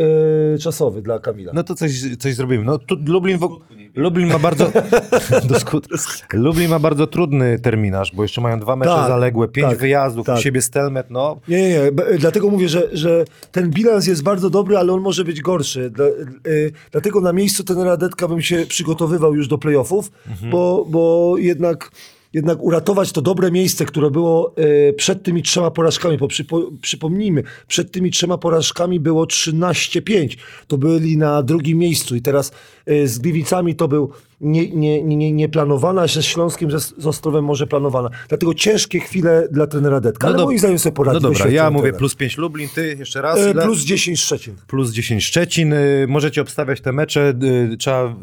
e, 0.55 0.59
czasowy 0.59 1.03
dla 1.03 1.19
Kamila. 1.19 1.53
No 1.55 1.65
to 1.65 1.75
coś, 1.75 1.91
coś 2.19 2.35
zrobimy. 2.35 2.65
No 2.65 2.79
tu 2.79 2.97
Lublin, 3.07 3.39
w... 3.39 3.59
Lublin 3.95 4.29
ma 4.29 4.39
bardzo 4.39 4.73
do 5.49 5.61
skutku. 5.61 5.97
Lublin 6.33 6.71
ma 6.71 6.79
bardzo 6.79 7.07
trudny 7.07 7.59
terminarz, 7.59 8.13
bo 8.15 8.23
jeszcze 8.23 8.41
mają 8.41 8.61
dwa 8.61 8.77
mecze 8.77 8.91
Tak, 8.91 9.09
zaległe, 9.09 9.49
pięć 9.49 9.69
tak, 9.69 9.79
wyjazdów, 9.79 10.27
tak. 10.27 10.39
u 10.39 10.43
siebie 10.43 10.63
Stelmet, 10.63 11.07
no. 11.11 11.41
Nie, 11.49 11.63
nie, 11.63 11.69
nie. 11.69 12.19
Dlatego 12.19 12.51
mówię, 12.51 12.69
że, 12.69 12.89
że 12.93 13.25
ten 13.53 13.71
bilans 13.71 14.07
jest 14.07 14.23
bardzo 14.23 14.51
dobry, 14.51 14.77
ale 14.77 14.93
on 14.93 15.01
może 15.01 15.25
być 15.25 15.41
gorszy. 15.41 15.91
Dla, 15.91 16.05
y, 16.47 16.73
dlatego 16.91 17.21
na 17.21 17.33
miejscu 17.33 17.65
tenera 17.65 17.97
Detka 17.97 18.29
bym 18.29 18.43
się 18.43 18.67
przygotowywał 18.69 19.35
już 19.35 19.49
do 19.49 19.59
playoffów, 19.59 20.11
Mhm. 20.31 20.51
bo, 20.53 20.87
bo 20.89 21.35
jednak, 21.39 21.91
jednak 22.33 22.63
uratować 22.63 23.13
to 23.13 23.23
dobre 23.23 23.51
miejsce, 23.51 23.85
które 23.85 24.11
było 24.11 24.55
y, 24.59 24.93
przed 24.93 25.23
tymi 25.23 25.43
trzema 25.43 25.71
porażkami, 25.71 26.19
bo 26.19 26.29
przypo, 26.29 26.71
przypomnijmy, 26.83 27.43
przed 27.69 27.93
tymi 27.93 28.11
trzema 28.11 28.39
porażkami 28.39 29.01
było 29.01 29.25
13-5. 29.25 30.37
To 30.67 30.79
byli 30.79 31.17
na 31.17 31.43
drugim 31.43 31.79
miejscu 31.79 32.17
i 32.17 32.23
teraz 32.23 32.53
y, 32.89 33.09
z 33.09 33.19
Gliwicami 33.19 33.75
to 33.75 33.89
był 33.89 34.11
nie, 34.41 34.71
nie, 34.71 35.03
nie, 35.03 35.17
nie, 35.17 35.33
nieplanowana, 35.33 36.03
a 36.03 36.07
ze 36.07 36.23
Śląskiem, 36.23 36.71
ze, 36.71 36.81
z 36.81 37.07
Ostrowem 37.07 37.45
może 37.45 37.67
planowana. 37.67 38.11
Dlatego 38.29 38.55
ciężkie 38.55 39.01
chwile 39.01 39.49
dla 39.51 39.67
trenera 39.67 40.01
Detka, 40.01 40.27
ale 40.29 40.37
dob- 40.37 40.45
moim 40.45 40.59
zdaniem 40.59 40.79
sobie 40.79 40.95
poradzi. 40.97 41.15
No 41.23 41.31
dobra, 41.31 41.51
ja 41.51 41.71
mówię 41.71 41.83
trener. 41.83 41.99
plus 41.99 42.15
5 42.15 42.37
Lublin, 42.39 42.69
ty 42.75 42.97
jeszcze 42.99 43.23
raz. 43.23 43.39
E, 43.41 43.55
plus 43.55 43.81
10 43.85 44.21
Szczecin. 44.21 44.55
plus 44.67 44.91
10 44.93 45.25
Szczecin. 45.25 45.73
Y, 45.73 46.07
Możecie 46.09 46.43
obstawiać 46.43 46.81
te 46.81 46.93
mecze. 46.93 47.35
y, 47.73 47.77
Trzeba, 47.77 48.15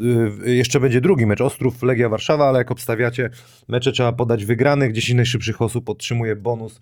y, 0.48 0.56
jeszcze 0.56 0.80
będzie 0.80 1.02
drugi 1.02 1.26
mecz, 1.26 1.42
Ostrów, 1.42 1.84
Legia 1.84 2.10
Warszawa, 2.10 2.50
ale 2.50 2.58
jak 2.58 2.72
obstawiacie 2.72 3.30
mecze, 3.68 3.92
trzeba 3.92 4.12
podać 4.12 4.46
wygranych. 4.46 4.94
10 4.94 5.16
najszybszych 5.18 5.62
osób 5.62 5.90
otrzymuje 5.90 6.36
bonus 6.36 6.80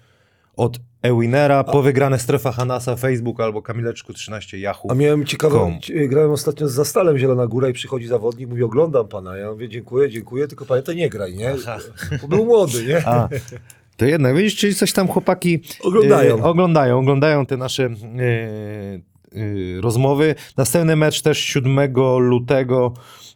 od 0.57 0.79
Ewinera. 1.01 1.63
Po 1.63 1.81
wygrane 1.81 2.19
strefa 2.19 2.51
Hanasa, 2.51 2.95
Facebook 2.95 3.39
albo 3.39 3.61
Kamileczku 3.61 4.13
13 4.13 4.57
Yahoo. 4.59 4.91
A 4.91 4.95
miałem 4.95 5.25
ciekawą, 5.25 5.79
ci- 5.81 6.09
grałem 6.09 6.31
ostatnio 6.31 6.67
z 6.67 6.73
Zastalem 6.73 7.17
Zielona 7.17 7.47
Góra 7.47 7.69
i 7.69 7.73
przychodzi 7.73 8.07
zawodnik, 8.07 8.49
mówi 8.49 8.63
oglądam 8.63 9.07
pana. 9.07 9.37
Ja 9.37 9.51
mówię 9.51 9.69
dziękuję, 9.69 10.09
dziękuję, 10.09 10.47
tylko 10.47 10.65
pamiętaj 10.65 10.95
nie 10.95 11.09
graj, 11.09 11.35
nie? 11.35 11.55
Bo 12.21 12.27
był 12.27 12.45
młody, 12.45 12.85
nie? 12.87 13.07
A, 13.07 13.29
to 13.97 14.05
jednak, 14.05 14.35
widzisz, 14.35 14.55
czyli 14.55 14.75
coś 14.75 14.93
tam 14.93 15.07
chłopaki 15.07 15.59
Oglądają. 15.83 16.37
E, 16.39 16.43
oglądają, 16.43 16.99
oglądają 16.99 17.45
te 17.45 17.57
nasze 17.57 17.83
e, 17.85 17.89
e, 17.89 19.81
rozmowy. 19.81 20.35
Następny 20.57 20.95
mecz 20.95 21.21
też 21.21 21.39
7 21.39 21.93
lutego 22.19 22.93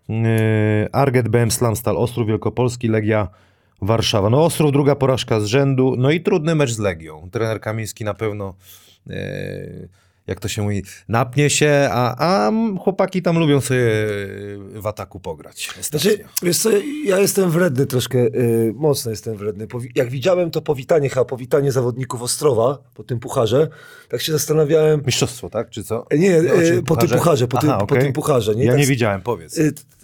e, 0.10 0.90
Arget 0.92 1.28
BM 1.28 1.52
Slamstal, 1.52 1.98
Ostrów 1.98 2.28
Wielkopolski, 2.28 2.88
Legia 2.88 3.28
Warszawa. 3.82 4.30
No 4.30 4.46
Ostrów 4.46 4.72
druga 4.72 4.96
porażka 4.96 5.40
z 5.40 5.46
rzędu, 5.46 5.96
no 5.98 6.12
i 6.12 6.22
trudny 6.22 6.56
mecz 6.56 6.72
z 6.72 6.80
Legią. 6.80 7.30
Trener 7.32 7.62
Kamiński 7.62 8.04
na 8.04 8.14
pewno 8.14 8.56
e, 9.10 9.88
jak 10.30 10.40
to 10.40 10.48
się 10.48 10.62
mówi, 10.62 10.84
napnie 11.08 11.50
się, 11.50 11.90
a, 11.92 12.16
a 12.18 12.52
chłopaki 12.80 13.22
tam 13.22 13.40
lubią 13.40 13.62
sobie 13.62 13.86
w 14.74 14.88
ataku 14.88 15.20
pograć. 15.20 15.70
Znaczy, 15.82 16.24
wiesz 16.44 16.58
co, 16.58 16.70
ja 17.06 17.20
jestem 17.20 17.50
wredny 17.50 17.86
troszkę, 17.86 18.20
y, 18.20 18.74
mocno 18.76 19.12
jestem 19.12 19.38
wredny. 19.38 19.68
Powi- 19.68 19.92
jak 19.96 20.10
widziałem 20.10 20.52
to 20.52 20.62
powitanie, 20.62 21.10
chyba 21.10 21.26
powitanie 21.26 21.72
zawodników 21.72 22.22
Ostrowa 22.22 22.78
po 22.94 23.04
tym 23.04 23.20
pucharze, 23.20 23.68
tak 24.10 24.22
się 24.22 24.32
zastanawiałem, 24.32 25.02
Mistrzostwo, 25.06 25.50
tak? 25.50 25.70
Czy 25.70 25.84
co? 25.84 26.06
nie, 26.18 26.42
po 26.86 26.96
tym 26.96 27.10
pucharze, 27.10 27.48
po, 27.48 27.58
Aha, 27.58 27.78
po 27.78 27.84
okej. 27.84 28.02
tym 28.02 28.14
pucharze. 28.14 28.56
Nie? 28.56 28.64
Ja 28.64 28.72
tak, 28.72 28.80
nie 28.80 28.88
widziałem, 28.88 29.22
powiedz. 29.22 29.60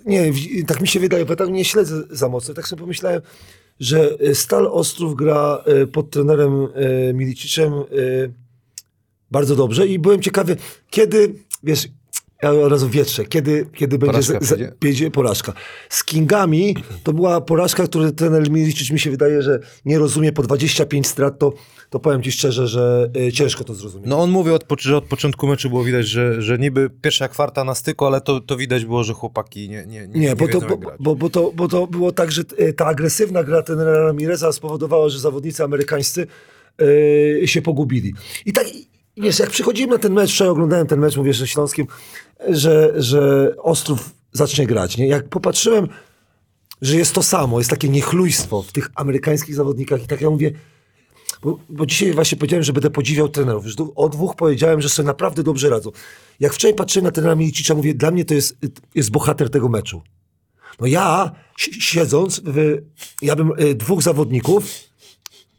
Nie, 0.06 0.32
tak 0.68 0.82
mi 0.82 0.88
się 0.88 1.00
wydaje, 1.00 1.26
bo 1.26 1.36
tak 1.36 1.50
nie 1.50 1.66
śledzę 1.66 2.04
za 2.10 2.30
mocno. 2.30 2.54
Tak 2.54 2.68
sobie 2.68 2.80
pomyślałem, 2.80 3.22
że 3.80 4.22
y, 4.22 4.36
Stal 4.36 4.68
Ostrów 4.68 5.16
gra 5.16 5.64
y, 5.84 5.88
pod 5.88 6.10
trenerem 6.10 6.64
y, 6.64 7.14
Miliciczem 7.14 7.74
bardzo 9.32 9.56
dobrze 9.56 9.88
i 9.88 10.00
byłem 10.00 10.22
ciekawy, 10.22 10.58
kiedy, 10.90 11.34
wiesz, 11.64 11.88
ja 12.44 12.52
od 12.52 12.72
razu 12.72 12.90
wietrzę, 12.90 13.26
kiedy, 13.26 13.66
kiedy 13.76 13.98
będzie, 13.98 14.12
Porażka 14.14 14.40
za, 14.42 14.56
będzie? 14.56 14.74
będzie 14.80 15.12
porażka. 15.12 15.54
Z 15.90 16.04
Kingami 16.04 16.76
to 17.04 17.14
była 17.14 17.42
porażka, 17.42 17.84
której 17.88 18.12
trener 18.14 18.52
Milicic 18.52 18.92
mi 18.92 19.00
się 19.00 19.12
wydaje, 19.12 19.42
że 19.42 19.60
nie 19.86 20.00
rozumie 20.00 20.32
po 20.32 20.44
25 20.44 21.08
strat, 21.08 21.40
to, 21.40 21.54
to 21.90 22.00
powiem 22.00 22.24
ci 22.24 22.32
szczerze, 22.32 22.68
że 22.68 23.10
y, 23.18 23.32
ciężko 23.32 23.64
to 23.64 23.74
zrozumieć. 23.74 24.08
No 24.10 24.20
on 24.22 24.32
mówi, 24.32 24.52
od, 24.52 24.66
że 24.82 24.98
od 24.98 25.04
początku 25.06 25.48
meczu 25.48 25.70
było 25.70 25.84
widać, 25.84 26.08
że, 26.08 26.42
że 26.42 26.58
niby 26.58 26.90
pierwsza 27.02 27.28
kwarta 27.28 27.64
na 27.64 27.76
styku, 27.76 28.06
ale 28.06 28.22
to, 28.22 28.40
to 28.42 28.58
widać 28.58 28.86
było, 28.86 29.04
że 29.04 29.14
chłopaki 29.14 29.70
nie, 29.70 29.86
nie, 29.86 30.08
nie, 30.08 30.20
Nie, 30.20 30.36
bo, 30.36 30.48
to, 30.48 30.62
bo, 30.62 30.78
bo, 31.00 31.16
bo, 31.16 31.30
to, 31.30 31.52
bo 31.56 31.68
to 31.68 31.88
było 31.88 32.12
tak, 32.12 32.32
że 32.32 32.44
e, 32.58 32.74
ta 32.74 32.86
agresywna 32.86 33.44
gra 33.44 33.62
trenera 33.62 34.00
Ramireza 34.04 34.52
spowodowała, 34.52 35.10
że 35.10 35.20
zawodnicy 35.20 35.64
amerykańscy 35.64 36.28
e, 37.44 37.48
się 37.48 37.62
pogubili. 37.62 38.14
I 38.46 38.54
tak, 38.54 38.76
i- 38.76 38.88
wiesz, 39.18 39.40
jak 39.40 39.50
przychodzimy 39.50 39.94
na 39.94 39.98
ten 40.00 40.14
mecz, 40.14 40.34
wczoraj 40.34 40.52
oglądałem 40.52 40.88
ten 40.88 41.00
mecz, 41.00 41.18
mówię, 41.18 41.34
że 41.34 41.48
Śląskim, 41.48 41.88
że, 42.50 42.94
że 42.96 43.52
Ostrów 43.58 44.10
zacznie 44.32 44.68
grać. 44.68 44.98
Nie? 44.98 45.08
Jak 45.08 45.30
popatrzyłem, 45.30 45.88
że 46.82 46.96
jest 46.96 47.14
to 47.14 47.24
samo, 47.24 47.60
jest 47.60 47.70
takie 47.70 47.90
niechlujstwo 47.90 48.62
w 48.62 48.72
tych 48.72 48.90
amerykańskich 48.96 49.56
zawodnikach 49.56 50.04
i 50.04 50.08
tak 50.08 50.22
ja 50.22 50.30
mówię, 50.30 50.52
bo, 51.42 51.60
bo 51.70 51.86
dzisiaj 51.86 52.14
właśnie 52.14 52.38
powiedziałem, 52.38 52.64
że 52.64 52.74
będę 52.74 52.90
podziwiał 52.90 53.30
trenerów. 53.30 53.66
Już 53.66 53.76
o 53.96 54.10
dwóch 54.10 54.36
powiedziałem, 54.36 54.82
że 54.82 54.90
sobie 54.90 55.08
naprawdę 55.08 55.44
dobrze 55.44 55.70
radzą. 55.70 55.92
Jak 56.40 56.54
wczoraj 56.54 56.76
patrzyłem 56.76 57.04
na 57.06 57.12
trenera 57.12 57.36
Milicicza, 57.36 57.76
mówię, 57.76 57.94
dla 57.94 58.12
mnie 58.12 58.26
to 58.26 58.34
jest, 58.34 58.58
jest 58.96 59.12
bohater 59.12 59.50
tego 59.50 59.70
meczu. 59.70 60.02
No 60.80 60.88
ja, 60.88 61.32
si- 61.58 61.82
siedząc, 61.82 62.42
w, 62.46 62.82
ja 63.22 63.36
bym 63.36 63.52
y, 63.60 63.76
dwóch 63.76 64.02
zawodników 64.02 64.66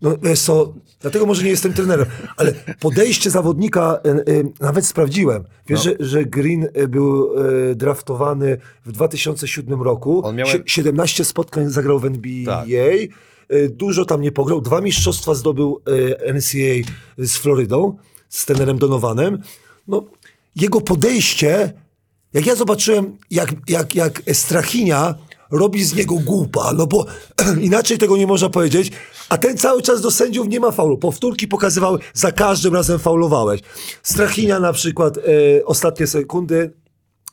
No 0.02 0.16
wiesz 0.22 0.40
co, 0.40 0.72
dlatego 1.00 1.26
może 1.26 1.42
nie 1.42 1.50
jestem 1.50 1.72
trenerem, 1.72 2.06
ale 2.36 2.52
podejście 2.80 3.30
zawodnika 3.30 3.98
e, 4.04 4.10
e, 4.10 4.22
nawet 4.60 4.86
sprawdziłem. 4.86 5.44
Wiesz, 5.68 5.82
że, 5.82 5.94
że 6.00 6.24
Green 6.24 6.68
e, 6.74 6.88
był 6.88 7.30
e, 7.70 7.74
draftowany 7.74 8.58
w 8.86 8.92
2007 8.92 9.82
roku. 9.82 10.20
On 10.24 10.36
miał- 10.36 10.46
Sie- 10.48 10.62
17 10.66 11.24
spotkań 11.24 11.70
zagrał 11.70 11.98
w 12.00 12.04
NBA. 12.04 12.44
Tak. 12.46 12.68
E, 13.48 13.68
Dużo 13.68 14.04
tam 14.04 14.20
nie 14.20 14.32
pograł. 14.32 14.60
Dwa 14.60 14.80
mistrzostwa 14.80 15.34
zdobył 15.34 15.80
e, 16.26 16.32
NCAA 16.32 16.92
z 17.18 17.36
Florydą, 17.36 17.96
z 18.28 18.46
trenerem 18.46 18.78
Donovanem. 18.78 19.38
No, 19.88 20.04
jego 20.56 20.80
podejście, 20.80 21.72
jak 22.32 22.46
ja 22.46 22.54
zobaczyłem, 22.54 23.16
jak, 23.30 23.52
jak, 23.68 23.94
jak 23.94 24.22
Strachinia 24.32 25.14
robi 25.50 25.84
z 25.84 25.94
niego 25.94 26.14
głupa, 26.14 26.72
no 26.72 26.86
bo 26.86 27.06
inaczej 27.60 27.98
tego 27.98 28.16
nie 28.16 28.26
można 28.26 28.48
powiedzieć, 28.50 28.92
a 29.28 29.38
ten 29.38 29.56
cały 29.56 29.82
czas 29.82 30.00
do 30.00 30.10
sędziów 30.10 30.48
nie 30.48 30.60
ma 30.60 30.70
faulu. 30.70 30.98
Powtórki 30.98 31.48
pokazywały, 31.48 31.98
za 32.14 32.32
każdym 32.32 32.74
razem 32.74 32.98
faulowałeś. 32.98 33.60
Strachinia 34.02 34.60
na 34.60 34.72
przykład 34.72 35.18
e, 35.18 35.20
ostatnie 35.64 36.06
sekundy 36.06 36.72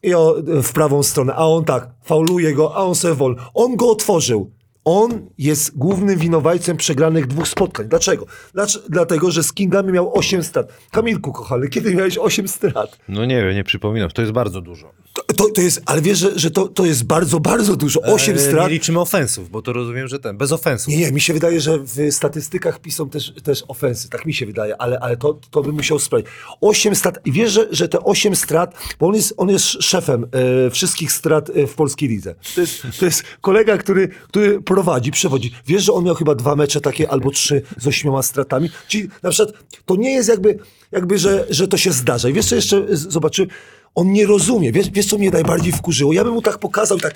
i 0.03 0.13
o, 0.13 0.35
w 0.63 0.73
prawą 0.73 1.03
stronę, 1.03 1.33
a 1.35 1.47
on 1.47 1.65
tak, 1.65 1.89
fauluje 2.03 2.53
go, 2.53 2.75
a 2.75 2.77
on 2.77 2.95
sobie 2.95 3.13
wolno. 3.13 3.41
On 3.53 3.75
go 3.75 3.89
otworzył. 3.89 4.51
On 4.85 5.29
jest 5.37 5.77
głównym 5.77 6.19
winowajcem 6.19 6.77
przegranych 6.77 7.27
dwóch 7.27 7.47
spotkań. 7.47 7.87
Dlaczego? 7.87 8.25
Dlaczego? 8.53 8.85
Dlatego, 8.89 9.31
że 9.31 9.43
z 9.43 9.53
Kingami 9.53 9.91
miał 9.91 10.17
8 10.17 10.43
strat. 10.43 10.73
Kamilku, 10.91 11.31
kochany, 11.31 11.67
kiedy 11.67 11.95
miałeś 11.95 12.17
8 12.17 12.47
strat? 12.47 12.97
No 13.09 13.25
nie 13.25 13.43
wiem, 13.43 13.55
nie 13.55 13.63
przypominam. 13.63 14.09
To 14.09 14.21
jest 14.21 14.33
bardzo 14.33 14.61
dużo. 14.61 14.91
To, 15.13 15.33
to, 15.33 15.49
to 15.49 15.61
jest, 15.61 15.81
ale 15.85 16.01
wiesz, 16.01 16.17
że, 16.17 16.39
że 16.39 16.51
to, 16.51 16.67
to 16.67 16.85
jest 16.85 17.03
bardzo, 17.03 17.39
bardzo 17.39 17.75
dużo. 17.75 18.01
8 18.01 18.35
E, 18.35 18.39
strat. 18.39 18.67
Nie 18.67 18.73
liczymy 18.73 18.99
ofensów, 18.99 19.49
bo 19.49 19.61
to 19.61 19.73
rozumiem, 19.73 20.07
że 20.07 20.19
ten, 20.19 20.37
bez 20.37 20.51
ofensów. 20.51 20.87
Nie, 20.87 20.97
nie, 20.97 21.11
mi 21.11 21.21
się 21.21 21.33
wydaje, 21.33 21.61
że 21.61 21.79
w 21.79 22.11
statystykach 22.11 22.79
piszą 22.79 23.09
też, 23.09 23.33
też 23.43 23.63
ofensy, 23.67 24.09
tak 24.09 24.25
mi 24.25 24.33
się 24.33 24.45
wydaje, 24.45 24.81
ale, 24.81 24.99
ale 24.99 25.17
to, 25.17 25.39
to 25.51 25.61
bym 25.61 25.75
musiał 25.75 25.99
sprawdzić. 25.99 26.31
8 26.61 26.95
strat, 26.95 27.19
i 27.25 27.31
wiesz, 27.31 27.51
że, 27.51 27.67
że 27.71 27.89
te 27.89 27.99
8 27.99 28.35
strat, 28.35 28.75
bo 28.99 29.07
on 29.07 29.15
jest, 29.15 29.33
on 29.37 29.49
jest 29.49 29.65
szefem 29.65 30.27
e, 30.65 30.69
wszystkich 30.69 31.11
strat 31.11 31.49
e, 31.49 31.67
w 31.67 31.73
polskiej 31.73 32.09
lidze. 32.09 32.35
To 32.55 32.61
jest, 32.61 32.81
to 32.99 33.05
jest 33.05 33.23
kolega, 33.41 33.77
który, 33.77 34.07
który 34.07 34.61
prowadzi, 34.73 35.11
przewodzi. 35.11 35.51
Wiesz, 35.67 35.83
że 35.83 35.93
on 35.93 36.03
miał 36.03 36.15
chyba 36.15 36.35
dwa 36.35 36.55
mecze 36.55 36.81
takie 36.81 37.11
albo 37.11 37.31
trzy 37.31 37.61
z 37.77 37.87
ośmioma 37.87 38.21
stratami? 38.23 38.69
Czyli 38.87 39.09
na 39.23 39.29
przykład 39.29 39.55
to 39.85 39.95
nie 39.95 40.11
jest 40.13 40.29
jakby, 40.29 40.57
jakby 40.91 41.17
że, 41.17 41.45
że 41.49 41.67
to 41.67 41.77
się 41.77 41.91
zdarza. 41.91 42.29
I 42.29 42.33
wiesz, 42.33 42.45
co 42.45 42.55
jeszcze 42.55 42.85
z- 42.97 43.07
zobaczyłem? 43.11 43.49
On 43.95 44.11
nie 44.11 44.25
rozumie. 44.25 44.71
Wiesz, 44.71 44.89
wiesz, 44.89 45.05
co 45.05 45.17
mnie 45.17 45.31
najbardziej 45.31 45.73
wkurzyło? 45.73 46.13
Ja 46.13 46.23
bym 46.23 46.33
mu 46.33 46.41
tak 46.41 46.57
pokazał 46.57 46.97
tak... 46.99 47.13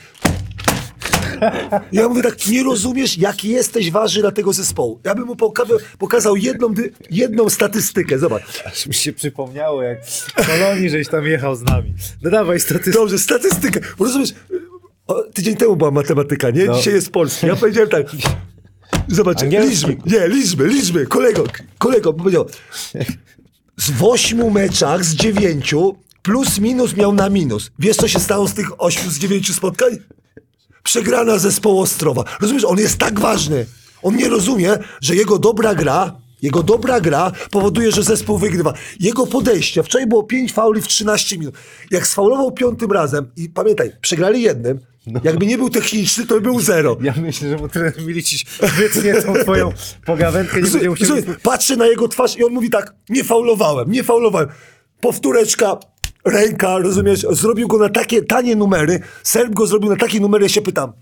Ja 1.92 2.10
mówię 2.10 2.22
tak, 2.24 2.48
nie 2.48 2.64
rozumiesz, 2.64 3.18
jaki 3.18 3.50
jesteś 3.50 3.92
ważny 3.92 4.22
dla 4.22 4.32
tego 4.32 4.54
zespołu. 4.54 5.00
Ja 5.04 5.16
bym 5.16 5.26
mu 5.26 5.36
pokazał, 5.36 5.78
pokazał 5.98 6.36
jedną, 6.36 6.74
jedną 7.12 7.50
statystykę, 7.50 8.20
zobacz. 8.20 8.44
Aż 8.66 8.88
mi 8.88 8.94
się 8.94 9.14
przypomniało, 9.14 9.82
jak 9.84 10.06
w 10.06 10.34
Kolonii, 10.48 10.90
żeś 10.90 11.08
tam 11.08 11.26
jechał 11.26 11.56
z 11.56 11.62
nami. 11.62 11.94
No 12.22 12.30
dawaj 12.30 12.60
statystykę. 12.60 12.98
Dobrze, 12.98 13.20
statystykę, 13.20 13.80
bo 13.98 14.06
rozumiesz, 14.06 14.34
o, 15.08 15.24
tydzień 15.34 15.56
temu 15.56 15.76
była 15.76 15.92
matematyka, 15.92 16.50
nie? 16.50 16.66
No. 16.66 16.74
Dzisiaj 16.78 16.94
jest 16.94 17.10
polski. 17.10 17.48
Ja 17.48 17.56
powiedziałem 17.56 17.90
tak, 17.90 18.06
zobacz, 19.08 19.42
Angielski. 19.44 19.70
liczby, 19.70 19.98
nie, 20.06 20.28
liczby, 20.28 20.68
liczby, 20.68 21.06
kolego, 21.08 21.44
kolego, 21.78 22.14
powiedział, 22.14 22.46
z 23.78 23.92
ośmiu 24.02 24.50
meczach 24.50 25.06
z 25.06 25.16
dziewięciu 25.16 25.96
plus 26.24 26.60
minus 26.60 26.96
miał 26.96 27.14
na 27.14 27.30
minus. 27.30 27.72
Wiesz, 27.80 27.98
co 27.98 28.08
się 28.08 28.20
stało 28.20 28.48
z 28.48 28.54
tych 28.54 28.82
ośmiu 28.82 29.12
z 29.12 29.20
dziewięciu 29.20 29.54
spotkań? 29.54 29.98
Przegrana 30.84 31.38
zespołu 31.38 31.80
Ostrowa. 31.80 32.24
Rozumiesz, 32.42 32.66
on 32.66 32.78
jest 32.78 32.98
tak 32.98 33.20
ważny. 33.20 33.66
On 34.02 34.16
nie 34.16 34.30
rozumie, 34.30 34.78
że 35.02 35.16
jego 35.16 35.40
dobra 35.40 35.76
gra, 35.76 36.22
jego 36.42 36.64
dobra 36.64 37.02
gra 37.02 37.32
powoduje, 37.52 37.92
że 37.92 38.04
zespół 38.04 38.38
wygrywa. 38.38 38.74
Jego 39.00 39.28
podejście, 39.28 39.84
wczoraj 39.84 40.08
było 40.08 40.24
5 40.24 40.54
fauli 40.54 40.82
w 40.82 40.88
13 40.88 41.38
minut. 41.38 41.56
Jak 41.92 42.08
sfaulował 42.08 42.52
piątym 42.52 42.92
razem 42.92 43.32
i 43.38 43.50
pamiętaj, 43.50 43.92
przegrali 44.02 44.42
jednym, 44.42 44.80
jakby 45.24 45.46
nie 45.46 45.58
był 45.58 45.70
techniczny, 45.70 46.26
to 46.26 46.36
by 46.36 46.42
był 46.42 46.60
zero. 46.60 46.98
Ja 47.02 47.14
myślę, 47.18 47.50
że 47.50 47.58
mu 47.58 47.70
trener 47.70 48.02
Milicic 48.02 48.44
wytnie 48.78 49.14
tą 49.22 49.34
twoją 49.34 49.72
pogawędkę, 50.06 50.62
nie 50.62 50.72
będzie 50.72 50.90
musiał... 50.90 51.08
Słuchaj, 51.08 51.36
Patrzę 51.44 51.76
na 51.76 51.88
jego 51.88 52.08
twarz 52.08 52.38
i 52.38 52.44
on 52.44 52.54
mówi 52.54 52.70
tak, 52.70 52.94
nie 53.10 53.24
faulowałem, 53.24 53.92
nie 53.92 54.04
faulowałem. 54.04 54.50
Powtóreczka, 55.02 55.80
ręka, 56.26 56.78
rozumiesz, 56.78 57.26
zrobił 57.30 57.68
go 57.68 57.78
na 57.78 57.90
takie 57.90 58.22
tanie 58.22 58.56
numery, 58.56 59.00
Serb 59.24 59.54
go 59.54 59.68
zrobił 59.68 59.90
na 59.90 59.96
takie 59.96 60.20
numery, 60.20 60.46
ja 60.46 60.50
się 60.50 60.62
pytam, 60.62 60.94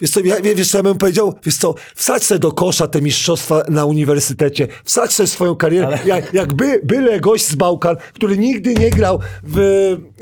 Wiesz 0.00 0.10
co, 0.10 0.20
ja, 0.20 0.36
wiesz 0.40 0.70
co 0.70 0.78
ja 0.78 0.82
bym 0.82 0.98
powiedział? 0.98 1.34
Wiesz 1.44 1.56
co, 1.56 1.74
wsadź 1.94 2.24
sobie 2.24 2.38
do 2.38 2.52
kosza 2.52 2.86
te 2.86 3.00
mistrzostwa 3.00 3.62
na 3.68 3.84
uniwersytecie, 3.84 4.68
wsadź 4.84 5.12
sobie 5.12 5.26
swoją 5.26 5.56
karierę, 5.56 5.98
jak, 6.04 6.34
jak 6.34 6.54
by, 6.54 6.80
byle 6.84 7.20
gość 7.20 7.46
z 7.46 7.54
Bałkan, 7.54 7.96
który 8.12 8.38
nigdy 8.38 8.74
nie 8.74 8.90
grał 8.90 9.20
w, 9.42 9.58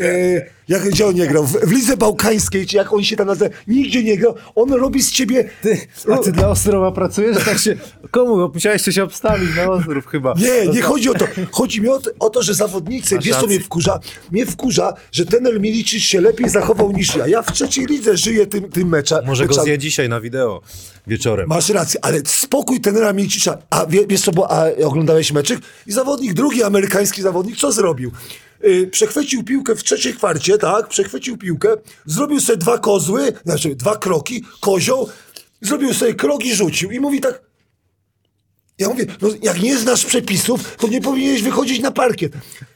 e, 0.00 0.61
jak, 0.72 0.90
gdzie 0.90 1.06
on 1.06 1.14
nie 1.14 1.26
grał, 1.26 1.46
w, 1.46 1.52
w 1.52 1.72
Lidze 1.72 1.96
Bałkańskiej, 1.96 2.66
czy 2.66 2.76
jak 2.76 2.92
on 2.92 3.04
się 3.04 3.16
tam 3.16 3.26
nazywa, 3.26 3.50
nigdzie 3.68 4.02
nie 4.02 4.16
grał, 4.16 4.34
on 4.54 4.72
robi 4.72 5.02
z 5.02 5.12
ciebie... 5.12 5.50
Ty, 5.62 5.78
a 6.12 6.18
ty 6.18 6.32
dla 6.32 6.48
Ostrowa 6.48 6.92
pracujesz? 6.92 7.44
Tak 7.44 7.58
się... 7.58 7.76
Komu? 8.10 8.36
Bo 8.36 8.50
musiałeś 8.54 8.82
coś 8.82 8.98
obstawić 8.98 9.56
na 9.56 9.70
Ostrów 9.70 10.06
chyba. 10.06 10.34
Nie, 10.38 10.72
nie 10.72 10.82
chodzi 10.82 11.10
o 11.10 11.14
to. 11.14 11.26
Chodzi 11.50 11.80
mi 11.80 11.88
o 11.88 11.98
to, 11.98 12.10
o 12.18 12.30
to 12.30 12.42
że 12.42 12.54
zawodnicy, 12.54 13.14
Masz 13.14 13.24
wiesz 13.24 13.36
co 13.36 13.46
mnie 13.46 13.60
wkurza? 13.60 14.00
Mnie 14.30 14.46
wkurza, 14.46 14.94
że 15.12 15.26
ten 15.26 15.60
Milicic 15.60 16.02
się 16.02 16.20
lepiej 16.20 16.48
zachował 16.48 16.92
niż 16.92 17.16
ja. 17.16 17.26
Ja 17.26 17.42
w 17.42 17.52
trzeciej 17.52 17.86
lidze 17.86 18.16
żyję 18.16 18.46
tym, 18.46 18.70
tym 18.70 18.88
meczem. 18.88 19.26
Może 19.26 19.46
go 19.46 19.54
zje 19.54 19.78
dzisiaj 19.78 20.08
na 20.08 20.20
wideo 20.20 20.62
wieczorem. 21.06 21.48
Masz 21.48 21.68
rację, 21.68 22.04
ale 22.04 22.20
spokój 22.26 22.80
tenera 22.80 23.12
Milicicza. 23.12 23.58
A 23.70 23.86
wie, 23.86 24.06
wiesz 24.06 24.20
co, 24.20 24.32
bo 24.32 24.50
a, 24.50 24.64
oglądałeś 24.84 25.32
meczyk? 25.32 25.60
I 25.86 25.92
zawodnik, 25.92 26.34
drugi 26.34 26.62
amerykański 26.62 27.22
zawodnik, 27.22 27.56
co 27.56 27.72
zrobił? 27.72 28.10
Yy, 28.62 28.86
przechwycił 28.86 29.44
piłkę 29.44 29.76
w 29.76 29.84
trzeciej 29.84 30.14
kwarcie, 30.14 30.58
tak? 30.58 30.88
Przechwycił 30.88 31.38
piłkę, 31.38 31.76
zrobił 32.06 32.40
sobie 32.40 32.56
dwa 32.56 32.78
kozły, 32.78 33.32
znaczy 33.44 33.74
dwa 33.76 33.96
kroki, 33.96 34.44
kozioł, 34.60 35.08
zrobił 35.60 35.94
sobie 35.94 36.14
krok 36.14 36.44
i 36.44 36.54
rzucił. 36.54 36.90
I 36.90 37.00
mówi 37.00 37.20
tak, 37.20 37.42
ja 38.78 38.88
mówię, 38.88 39.06
no 39.22 39.28
jak 39.42 39.62
nie 39.62 39.78
znasz 39.78 40.04
przepisów, 40.04 40.76
to 40.76 40.88
nie 40.88 41.00
powinieneś 41.00 41.42
wychodzić 41.42 41.80
na 41.80 41.90
parkiet. 41.90 42.32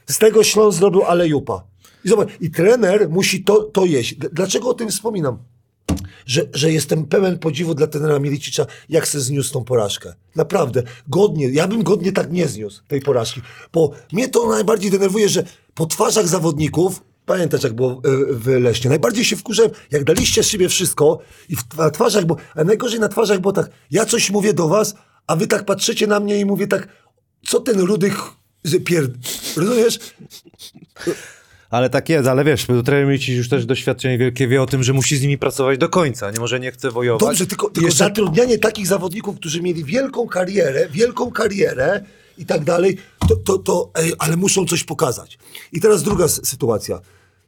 Z 0.07 0.17
tego 0.17 0.43
Śląsk 0.43 0.79
zrobił 0.79 1.03
alejupa. 1.03 1.63
I 2.05 2.09
zobacz, 2.09 2.29
i 2.41 2.51
trener 2.51 3.09
musi 3.09 3.43
to, 3.43 3.63
to 3.63 3.85
jeść. 3.85 4.15
Dlaczego 4.15 4.69
o 4.69 4.73
tym 4.73 4.89
wspominam? 4.89 5.37
Że, 6.25 6.41
że 6.53 6.71
jestem 6.71 7.05
pełen 7.05 7.39
podziwu 7.39 7.75
dla 7.75 7.87
trenera 7.87 8.19
Milicicza, 8.19 8.65
jak 8.89 9.07
se 9.07 9.21
zniósł 9.21 9.53
tą 9.53 9.63
porażkę. 9.63 10.13
Naprawdę, 10.35 10.83
godnie. 11.07 11.49
Ja 11.49 11.67
bym 11.67 11.83
godnie 11.83 12.11
tak 12.11 12.31
nie 12.31 12.47
zniósł 12.47 12.81
tej 12.87 13.01
porażki. 13.01 13.41
Bo 13.73 13.91
mnie 14.11 14.29
to 14.29 14.49
najbardziej 14.49 14.91
denerwuje, 14.91 15.29
że 15.29 15.43
po 15.77 15.85
twarzach 15.85 16.27
zawodników, 16.27 17.03
pamiętasz 17.25 17.63
jak 17.63 17.73
było 17.73 18.01
y, 18.31 18.35
w 18.35 18.47
Leśnie, 18.47 18.89
najbardziej 18.89 19.25
się 19.25 19.35
wkurzałem, 19.35 19.71
jak 19.91 20.03
daliście 20.03 20.43
z 20.43 20.47
siebie 20.47 20.69
wszystko 20.69 21.19
i 21.49 21.55
w, 21.55 21.77
na 21.77 21.89
twarzach, 21.89 22.25
bo, 22.25 22.35
a 22.55 22.63
najgorzej 22.63 22.99
na 22.99 23.09
twarzach 23.09 23.39
było 23.39 23.53
tak, 23.53 23.69
ja 23.91 24.05
coś 24.05 24.29
mówię 24.31 24.53
do 24.53 24.67
was, 24.67 24.95
a 25.27 25.35
wy 25.35 25.47
tak 25.47 25.65
patrzycie 25.65 26.07
na 26.07 26.19
mnie 26.19 26.39
i 26.39 26.45
mówię 26.45 26.67
tak, 26.67 26.87
co 27.47 27.59
ten 27.59 27.79
rudy 27.79 28.09
ch- 28.09 28.33
z- 28.63 28.83
pierd... 28.83 29.11
Rozumiesz? 29.57 29.99
Ale 31.69 31.89
tak 31.89 32.09
jest, 32.09 32.27
ale 32.27 32.43
wiesz, 32.43 32.65
trener 32.85 33.07
Milicic 33.07 33.35
już 33.37 33.49
też 33.49 33.65
doświadczenie 33.65 34.17
wielkie 34.17 34.47
wie 34.47 34.61
o 34.61 34.65
tym, 34.65 34.83
że 34.83 34.93
musi 34.93 35.17
z 35.17 35.21
nimi 35.21 35.37
pracować 35.37 35.77
do 35.77 35.89
końca, 35.89 36.31
nie 36.31 36.39
może 36.39 36.59
nie 36.59 36.71
chce 36.71 36.91
wojować. 36.91 37.27
Dobrze, 37.29 37.47
tylko, 37.47 37.69
tylko 37.69 37.85
jeszcze 37.85 38.03
zatrudnianie 38.03 38.57
takich 38.57 38.87
zawodników, 38.87 39.35
którzy 39.35 39.61
mieli 39.61 39.83
wielką 39.83 40.27
karierę, 40.27 40.89
wielką 40.89 41.31
karierę 41.31 42.03
i 42.37 42.45
tak 42.45 42.63
dalej, 42.63 42.97
to, 43.29 43.35
to, 43.35 43.57
to 43.57 43.91
ej, 43.95 44.13
ale 44.19 44.37
muszą 44.37 44.65
coś 44.65 44.83
pokazać. 44.83 45.37
I 45.73 45.81
teraz 45.81 46.03
druga 46.03 46.27
sytuacja. 46.27 46.99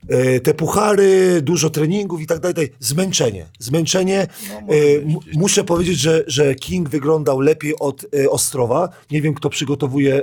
E, 0.07 0.39
te 0.39 0.53
puchary, 0.53 1.41
dużo 1.41 1.69
treningów 1.69 2.21
i 2.21 2.27
tak 2.27 2.39
dalej, 2.39 2.55
dalej. 2.55 2.71
zmęczenie. 2.79 3.45
Zmęczenie. 3.59 4.27
No, 4.49 4.73
e, 4.75 5.05
mu- 5.05 5.19
muszę 5.33 5.63
powiedzieć, 5.63 5.99
że, 5.99 6.23
że 6.27 6.55
King 6.55 6.89
wyglądał 6.89 7.39
lepiej 7.39 7.79
od 7.79 8.05
e, 8.23 8.29
Ostrowa. 8.29 8.89
Nie 9.11 9.21
wiem, 9.21 9.33
kto 9.33 9.49
przygotowuje 9.49 10.15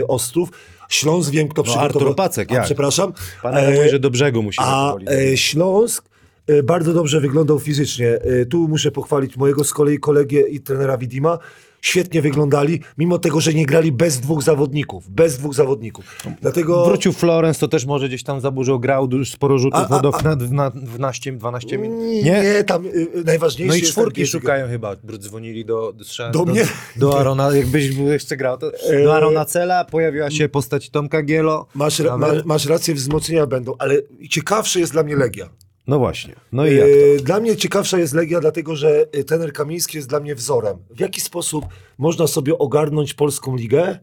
e, 0.00 0.06
Ostrów. 0.06 0.48
Śląsk 0.88 1.30
wiem, 1.30 1.48
kto 1.48 1.62
przygotował. 1.62 1.90
No, 1.94 2.00
Artur 2.00 2.16
Pacek, 2.16 2.52
A, 2.52 2.54
jak? 2.54 2.64
Przepraszam. 2.64 3.12
Pan 3.42 3.56
E, 3.56 3.70
mówi, 3.74 3.88
że 3.90 3.98
do 3.98 4.10
brzegu 4.10 4.42
musi 4.42 4.58
a 4.62 4.94
e, 5.10 5.36
Śląsk 5.36 6.04
e, 6.46 6.62
bardzo 6.62 6.94
dobrze 6.94 7.20
wyglądał 7.20 7.58
fizycznie. 7.60 8.18
Tu 8.50 8.68
muszę 8.68 8.90
pochwalić 8.90 9.36
mojego 9.36 9.64
z 9.64 9.72
kolei 9.72 9.98
kolegę 9.98 10.40
i 10.40 10.60
trenera 10.60 10.98
Widima. 10.98 11.38
Świetnie 11.84 12.22
wyglądali, 12.22 12.80
mimo 12.98 13.18
tego, 13.18 13.40
że 13.40 13.54
nie 13.54 13.66
grali 13.66 13.92
bez 13.92 14.20
dwóch 14.20 14.42
zawodników. 14.42 15.10
Bez 15.10 15.38
dwóch 15.38 15.54
zawodników. 15.54 16.16
Dlatego... 16.40 16.84
Wrócił 16.84 17.12
Florence, 17.12 17.60
to 17.60 17.68
też 17.68 17.86
może 17.86 18.08
gdzieś 18.08 18.22
tam 18.22 18.40
za 18.40 18.50
dużo 18.50 18.78
grał, 18.78 19.08
sporo 19.24 19.58
rzutów 19.58 19.80
A, 19.90 20.00
a, 20.00 20.12
a- 20.12 20.22
na, 20.22 20.36
na, 20.50 20.70
w 20.70 20.98
naście, 20.98 21.32
12 21.32 21.78
minut. 21.78 21.98
Nie, 21.98 22.22
Nie? 22.22 22.64
tam 22.64 22.86
y, 22.86 22.88
y, 22.88 23.24
najważniejszy 23.24 23.78
No 23.78 23.88
i 23.88 23.90
czwórki 23.90 24.26
szukają 24.26 24.68
chyba. 24.68 24.96
Dzwonili 25.18 25.64
do, 25.64 25.92
do, 25.92 26.30
Do 26.32 26.44
mnie? 26.52 26.64
Do 26.96 27.20
Arona, 27.20 27.56
jakbyś 27.56 27.96
jeszcze 27.96 28.36
grał, 28.36 28.58
to 28.58 28.72
do 29.04 29.16
Arona 29.16 29.44
Cela 29.44 29.84
pojawiła 29.84 30.30
się 30.30 30.48
postać 30.48 30.90
Tomka 30.90 31.22
Gielo. 31.22 31.66
Masz, 31.74 31.98
ra- 31.98 32.16
ma, 32.16 32.28
masz 32.44 32.66
rację, 32.66 32.94
wzmocnienia 32.94 33.46
będą, 33.46 33.74
ale 33.78 33.94
ciekawsze 34.30 34.80
jest 34.80 34.92
dla 34.92 35.02
mnie 35.02 35.16
Legia. 35.16 35.48
No 35.86 35.98
właśnie. 35.98 36.34
No 36.52 36.66
i 36.66 36.76
jak 36.76 36.86
to? 36.86 37.22
E, 37.22 37.24
Dla 37.24 37.40
mnie 37.40 37.56
ciekawsza 37.56 37.98
jest 37.98 38.14
Legia, 38.14 38.40
dlatego 38.40 38.76
że 38.76 39.06
trener 39.26 39.52
Kamiński 39.52 39.96
jest 39.96 40.08
dla 40.08 40.20
mnie 40.20 40.34
wzorem. 40.34 40.76
W 40.90 41.00
jaki 41.00 41.20
sposób 41.20 41.64
można 41.98 42.26
sobie 42.26 42.58
ogarnąć 42.58 43.14
polską 43.14 43.56
ligę, 43.56 43.98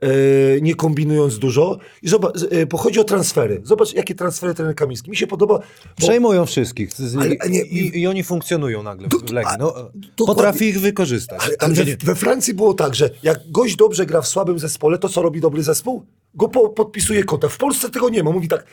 e, 0.00 0.08
nie 0.60 0.74
kombinując 0.74 1.38
dużo. 1.38 1.78
I 2.02 2.08
zobacz, 2.08 2.34
e, 2.50 2.66
bo 2.66 2.78
chodzi 2.78 3.00
o 3.00 3.04
transfery. 3.04 3.60
Zobacz, 3.64 3.94
jakie 3.94 4.14
transfery 4.14 4.54
trener 4.54 4.74
Kamiński. 4.74 5.10
Mi 5.10 5.16
się 5.16 5.26
podoba. 5.26 5.58
Bo, 5.58 5.64
Przejmują 5.96 6.46
wszystkich. 6.46 6.90
Ale- 7.20 7.34
i, 7.34 7.50
nie, 7.50 7.62
i, 7.62 8.00
I 8.00 8.06
oni 8.06 8.22
funkcjonują 8.24 8.82
nagle 8.82 9.08
w 9.08 9.10
To- 9.10 9.34
Legii. 9.34 9.52
No, 9.58 9.74
potrafi 10.26 10.64
ich 10.64 10.80
wykorzystać. 10.80 11.40
ale, 11.44 11.56
ale 11.58 11.74
we, 11.74 11.96
we 12.04 12.14
Francji 12.14 12.54
było 12.54 12.74
tak, 12.74 12.94
że 12.94 13.10
jak 13.22 13.50
gość 13.50 13.76
dobrze 13.76 14.06
gra 14.06 14.20
w 14.22 14.28
słabym 14.28 14.58
zespole, 14.58 14.98
to 14.98 15.08
co 15.08 15.22
robi 15.22 15.40
dobry 15.40 15.62
zespół? 15.62 16.02
Go 16.34 16.48
po, 16.48 16.68
podpisuje 16.68 17.24
kontrakt. 17.24 17.54
W 17.54 17.58
Polsce 17.58 17.90
tego 17.90 18.08
nie 18.08 18.22
ma. 18.22 18.30
Mówi 18.30 18.48
tak, 18.48 18.64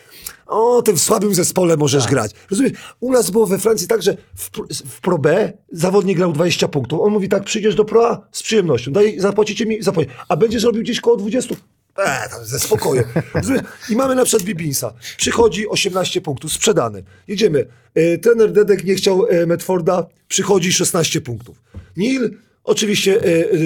o, 0.48 0.82
ty 0.82 0.94
w 0.94 1.00
słabym 1.00 1.34
zespole 1.36 1.78
możesz 1.78 2.04
Tak. 2.04 2.12
grać. 2.12 2.32
Rozumiesz? 2.52 2.72
U 3.00 3.12
nas 3.12 3.32
było 3.32 3.48
we 3.48 3.60
Francji 3.60 3.88
tak, 3.88 4.02
że 4.02 4.18
w, 4.36 4.50
w 4.90 5.02
Pro 5.02 5.18
B 5.18 5.54
zawodnik 5.72 6.18
grał 6.18 6.32
20 6.34 6.68
punktów. 6.68 7.00
On 7.02 7.14
mówi 7.14 7.30
tak, 7.30 7.44
przyjdziesz 7.44 7.76
do 7.76 7.86
Pro 7.86 8.10
A 8.10 8.28
z 8.32 8.44
przyjemnością. 8.44 8.92
Daj, 8.92 9.20
zapłacicie 9.20 9.66
mi, 9.66 9.84
zapłać. 9.84 10.08
A 10.28 10.38
będziesz 10.38 10.64
robił 10.64 10.82
gdzieś 10.84 11.02
koło 11.02 11.18
20? 11.18 11.56
Eee, 11.98 12.30
tam 12.30 12.46
ze 12.46 12.60
spokojem. 12.60 13.06
Rozumiesz? 13.34 13.62
I 13.90 13.96
mamy 13.96 14.16
na 14.16 14.26
przykład 14.26 14.44
Bibinsa. 14.48 14.94
Przychodzi 15.18 15.68
18 15.70 16.22
punktów, 16.22 16.54
sprzedany. 16.54 17.04
Jedziemy. 17.28 17.66
E, 17.96 18.18
trener 18.18 18.52
Dedek 18.52 18.84
nie 18.84 18.96
chciał 18.96 19.26
e, 19.30 19.46
Medforda, 19.46 20.06
przychodzi 20.28 20.74
16 20.74 21.22
punktów. 21.22 21.62
Nil, 21.98 22.38
oczywiście 22.64 23.22
e, 23.22 23.26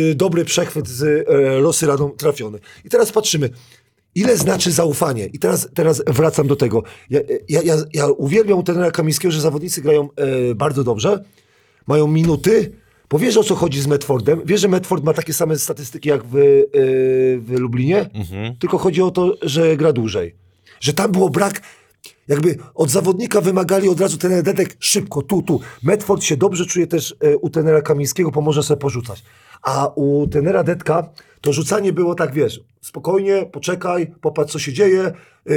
e, 0.10 0.16
dobry 0.16 0.46
przechwyt 0.46 0.88
z 0.88 1.04
e, 1.04 1.62
Rosy 1.62 1.88
Radą 1.88 2.10
trafiony. 2.10 2.60
I 2.86 2.90
teraz 2.90 3.12
patrzymy. 3.12 3.50
Ile 4.16 4.38
znaczy 4.38 4.72
zaufanie? 4.72 5.26
I 5.26 5.40
teraz, 5.40 5.70
teraz 5.74 6.04
wracam 6.08 6.48
do 6.48 6.56
tego. 6.56 6.84
Ja, 7.10 7.20
ja, 7.50 7.62
ja, 7.62 7.76
ja 7.94 8.08
uwielbiam 8.08 8.64
trenera 8.64 8.92
Kamińskiego, 8.92 9.32
że 9.32 9.42
zawodnicy 9.42 9.82
grają 9.82 10.10
e, 10.16 10.56
bardzo 10.56 10.84
dobrze, 10.84 11.24
mają 11.88 12.08
minuty, 12.08 12.72
bo 13.10 13.20
wiesz 13.20 13.38
o 13.38 13.44
co 13.44 13.56
chodzi 13.56 13.82
z 13.82 13.88
Medfordem. 13.88 14.42
Wiesz, 14.46 14.62
że 14.62 14.68
Medford 14.68 15.04
ma 15.04 15.14
takie 15.14 15.34
same 15.34 15.60
statystyki 15.60 16.10
jak 16.10 16.24
w, 16.24 16.36
e, 16.36 16.40
w 17.40 17.56
Lublinie, 17.60 18.10
tylko 18.60 18.78
chodzi 18.78 19.02
o 19.02 19.12
to, 19.12 19.38
że 19.42 19.78
gra 19.78 19.94
dłużej. 19.94 20.36
Że 20.80 20.94
tam 20.94 21.12
było 21.12 21.30
brak, 21.30 21.62
jakby 22.28 22.58
od 22.76 22.90
zawodnika 22.90 23.42
wymagali 23.42 23.90
od 23.90 24.02
razu 24.02 24.18
trener 24.18 24.44
Dedek 24.44 24.76
szybko, 24.80 25.22
tu, 25.22 25.42
tu. 25.42 25.60
Medford 25.84 26.24
się 26.24 26.38
dobrze 26.38 26.66
czuje 26.66 26.88
też 26.88 27.16
e, 27.20 27.38
u 27.38 27.50
trenera 27.50 27.82
Kamińskiego, 27.82 28.32
bo 28.32 28.42
może 28.42 28.64
sobie 28.64 28.80
porzucać. 28.80 29.24
A 29.64 29.88
u 29.96 30.28
trenera 30.28 30.64
Dedka 30.64 31.10
to 31.42 31.54
rzucanie 31.54 31.94
było 31.94 32.16
tak, 32.16 32.34
wiesz, 32.34 32.62
spokojnie, 32.82 33.46
poczekaj, 33.52 34.14
popatrz 34.22 34.54
co 34.54 34.60
się 34.60 34.74
dzieje, 34.74 35.12
yy, 35.46 35.56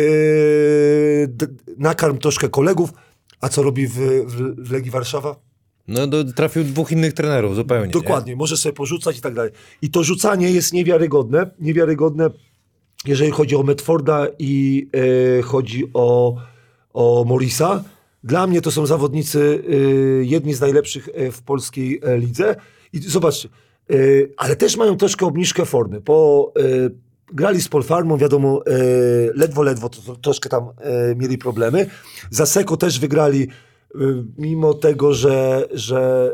nakarm 1.79 2.19
troszkę 2.19 2.49
kolegów. 2.49 2.93
A 3.41 3.49
co 3.49 3.63
robi 3.63 3.87
w, 3.87 3.95
w, 4.27 4.67
w 4.69 4.73
Legii 4.73 4.91
Warszawa? 4.91 5.37
No, 5.89 6.07
do, 6.07 6.25
trafił 6.25 6.65
dwóch 6.65 6.93
innych 6.93 7.13
trenerów 7.13 7.57
zupełnie. 7.57 7.93
Dokładnie, 7.93 8.37
może 8.37 8.57
sobie 8.57 8.73
porzucać 8.73 9.19
i 9.19 9.21
tak 9.21 9.35
dalej. 9.35 9.51
I 9.83 9.91
to 9.91 10.05
rzucanie 10.05 10.51
jest 10.51 10.73
niewiarygodne, 10.73 11.51
niewiarygodne, 11.61 12.31
jeżeli 13.07 13.31
chodzi 13.31 13.57
o 13.57 13.63
Medforda 13.63 14.27
i 14.39 14.87
e, 15.39 15.43
chodzi 15.43 15.85
o, 15.95 16.37
o 16.95 17.25
Morisa. 17.25 17.85
Dla 18.25 18.47
mnie 18.47 18.61
to 18.61 18.71
są 18.71 18.87
zawodnicy 18.87 19.63
e, 19.69 19.75
jedni 20.25 20.55
z 20.55 20.61
najlepszych 20.61 21.09
e, 21.15 21.31
w 21.31 21.43
polskiej 21.43 22.01
e, 22.03 22.19
lidze. 22.19 22.57
I 22.93 22.99
zobaczcie, 22.99 23.49
ale 24.37 24.57
też 24.57 24.77
mają 24.77 24.97
troszkę 24.97 25.27
obniżkę 25.27 25.65
formy, 25.65 26.01
bo 26.01 26.53
e, 26.59 26.63
grali 27.33 27.63
z 27.63 27.69
Polfarmą, 27.69 28.17
wiadomo, 28.17 28.63
e, 28.67 28.73
ledwo, 29.35 29.63
ledwo 29.63 29.89
to, 29.89 30.03
to, 30.03 30.17
troszkę 30.17 30.49
tam 30.49 30.69
e, 30.79 31.15
mieli 31.15 31.39
problemy. 31.39 31.91
Za 32.31 32.47
Seko 32.47 32.77
też 32.77 33.01
wygrali 33.01 33.49
mimo 34.39 34.75
tego, 34.75 35.15
że, 35.15 35.69
że 35.73 36.33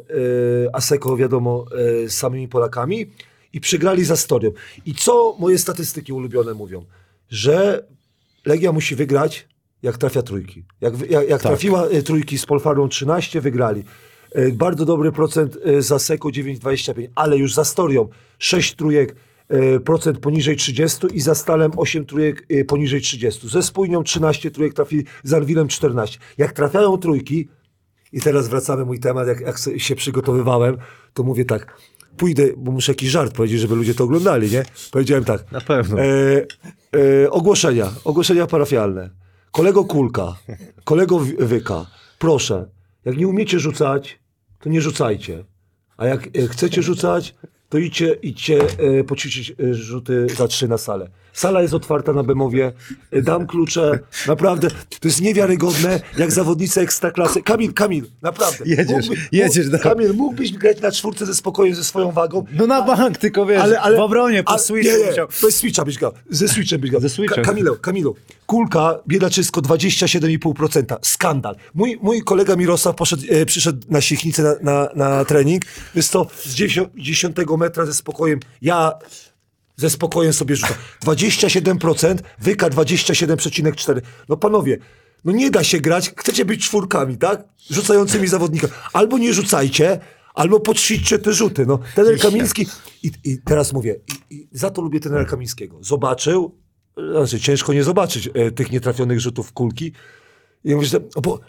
Aseko 0.72 1.16
wiadomo 1.16 1.64
z 2.06 2.12
samymi 2.12 2.48
Polakami 2.48 3.10
i 3.52 3.60
przegrali 3.60 4.04
za 4.04 4.16
Storią. 4.16 4.50
I 4.86 4.94
co 4.94 5.36
moje 5.38 5.58
statystyki 5.58 6.12
ulubione 6.12 6.54
mówią? 6.54 6.84
Że 7.28 7.84
Legia 8.46 8.72
musi 8.72 8.96
wygrać, 8.96 9.48
jak 9.82 9.98
trafia 9.98 10.22
trójki. 10.22 10.64
Jak, 10.80 11.00
jak, 11.00 11.10
jak 11.10 11.28
Tak. 11.28 11.40
trafiła 11.42 11.88
trójki 12.04 12.38
z 12.38 12.46
Polfarą 12.46 12.88
13, 12.88 13.40
wygrali. 13.40 13.84
Y, 14.38 14.52
Bardzo 14.52 14.84
dobry 14.84 15.12
procent 15.12 15.58
y, 15.66 15.82
za 15.82 15.98
Seko 15.98 16.28
9,25, 16.28 17.08
ale 17.14 17.38
już 17.38 17.54
za 17.54 17.64
Storią 17.64 18.08
6 18.38 18.74
trójek 18.74 19.16
y, 19.52 19.80
procent 19.80 20.18
poniżej 20.18 20.56
30 20.56 21.06
i 21.12 21.20
za 21.20 21.34
Stalem 21.34 21.72
8 21.76 22.06
trójek 22.06 22.46
poniżej 22.66 23.00
30. 23.00 23.48
Ze 23.48 23.62
Spójnią 23.62 24.02
13 24.02 24.50
trójek 24.50 24.74
trafili, 24.74 25.04
z 25.24 25.32
Arwilem 25.32 25.68
14. 25.68 26.18
Jak 26.38 26.52
trafiają 26.52 26.98
trójki, 26.98 27.48
i 28.12 28.20
teraz 28.20 28.48
wracamy 28.48 28.84
mój 28.84 29.00
temat, 29.00 29.28
jak, 29.28 29.40
jak 29.40 29.58
się 29.76 29.96
przygotowywałem, 29.96 30.76
to 31.14 31.22
mówię 31.22 31.44
tak, 31.44 31.76
pójdę, 32.16 32.48
bo 32.56 32.72
muszę 32.72 32.92
jakiś 32.92 33.10
żart 33.10 33.34
powiedzieć, 33.34 33.60
żeby 33.60 33.74
ludzie 33.74 33.94
to 33.94 34.04
oglądali, 34.04 34.50
nie? 34.50 34.64
Powiedziałem 34.90 35.24
tak. 35.24 35.52
Na 35.52 35.60
pewno. 35.60 36.00
E, 36.00 36.04
e, 37.24 37.30
ogłoszenia, 37.30 37.92
ogłoszenia 38.04 38.46
parafialne. 38.46 39.10
Kolego 39.50 39.84
Kulka, 39.84 40.36
kolego 40.84 41.18
Wyka, 41.38 41.86
proszę, 42.18 42.68
jak 43.04 43.16
nie 43.16 43.28
umiecie 43.28 43.58
rzucać, 43.58 44.21
to 44.62 44.68
nie 44.68 44.80
rzucajcie. 44.80 45.44
A 45.96 46.06
jak 46.06 46.26
e, 46.36 46.48
chcecie 46.48 46.82
rzucać, 46.82 47.34
to 47.68 47.78
idźcie, 47.78 48.16
idźcie 48.22 48.60
e, 49.00 49.04
poćwiczyć 49.04 49.50
e, 49.50 49.74
rzuty 49.74 50.26
za 50.36 50.48
trzy 50.48 50.68
na 50.68 50.78
salę. 50.78 51.08
Sala 51.32 51.62
jest 51.62 51.74
otwarta 51.74 52.12
na 52.12 52.22
Bemowie, 52.22 52.72
e, 53.10 53.22
dam 53.22 53.46
klucze, 53.46 53.98
naprawdę, 54.26 54.68
to 54.70 55.08
jest 55.08 55.20
niewiarygodne, 55.20 56.00
jak 56.18 56.30
zawodnicy 56.32 56.80
ekstraklasy. 56.80 57.42
Kamil, 57.42 57.72
Kamil, 57.72 58.04
naprawdę. 58.22 58.64
Jedziesz, 58.66 59.08
mógłby- 59.08 59.22
jedziesz, 59.32 59.66
mógł-. 59.66 59.78
Kamil, 59.82 60.14
mógłbyś 60.14 60.52
grać 60.52 60.80
na 60.80 60.92
czwórce 60.92 61.26
ze 61.26 61.34
spokojem, 61.34 61.74
ze 61.74 61.84
swoją 61.84 62.10
wagą, 62.10 62.44
No 62.52 62.66
na 62.66 62.82
bank, 62.82 63.18
tylko 63.18 63.46
wiesz, 63.46 63.62
w 63.96 64.00
obronie, 64.00 64.42
po 64.44 64.52
a- 64.52 64.58
switchu 64.58 64.98
nie, 64.98 65.04
nie. 65.04 65.26
Bez 65.42 65.56
switcha 65.56 65.84
byś 65.84 65.98
grał. 65.98 66.12
Ze 66.30 66.48
switchem 66.48 66.80
byś 66.80 66.90
grał. 66.90 67.02
Ze 67.02 67.08
switchem. 67.08 67.44
Ka- 67.44 67.50
Kamilu, 67.50 67.76
Kamilu, 67.76 68.16
kulka, 68.52 68.98
biedaczysko 69.08 69.60
27,5%. 69.60 70.96
Skandal. 71.02 71.56
Mój, 71.74 71.98
mój 72.02 72.22
kolega 72.22 72.56
Mirosław 72.56 72.96
poszedł, 72.96 73.22
e, 73.28 73.46
przyszedł 73.46 73.86
na 73.88 74.00
Siechnicę 74.00 74.42
na, 74.42 74.54
na, 74.62 74.88
na 74.94 75.24
trening. 75.24 75.62
Jest 75.94 76.12
to 76.12 76.26
z 76.44 76.54
10, 76.54 76.88
10 76.96 77.36
metra 77.58 77.86
ze 77.86 77.94
spokojem. 77.94 78.40
Ja 78.62 78.92
ze 79.76 79.90
spokojem 79.90 80.32
sobie 80.32 80.56
rzucam. 80.56 80.76
27%, 81.04 82.18
wyka 82.38 82.70
27,4%. 82.70 84.00
No 84.28 84.36
panowie, 84.36 84.78
no 85.24 85.32
nie 85.32 85.50
da 85.50 85.64
się 85.64 85.80
grać. 85.80 86.12
Chcecie 86.16 86.44
być 86.44 86.64
czwórkami, 86.64 87.16
tak? 87.16 87.44
Rzucającymi 87.70 88.28
zawodnikami. 88.28 88.72
Albo 88.92 89.18
nie 89.18 89.34
rzucajcie, 89.34 90.00
albo 90.34 90.60
podświćcie 90.60 91.18
te 91.18 91.32
rzuty. 91.32 91.66
No, 91.66 91.78
trener 91.94 92.18
Kamiński... 92.18 92.66
I, 93.02 93.10
I 93.24 93.38
teraz 93.38 93.72
mówię, 93.72 93.96
i, 94.30 94.34
i 94.34 94.48
za 94.52 94.70
to 94.70 94.82
lubię 94.82 95.00
trenera 95.00 95.24
Kamińskiego. 95.24 95.78
Zobaczył, 95.80 96.61
znaczy 96.96 97.40
ciężko 97.40 97.72
nie 97.72 97.84
zobaczyć 97.84 98.30
e, 98.34 98.50
tych 98.50 98.72
nietrafionych 98.72 99.20
rzutów 99.20 99.52
kulki. 99.52 99.92
I 100.64 100.74
mówię, 100.74 100.86
że, 100.86 101.00
o, 101.14 101.20
bo 101.20 101.40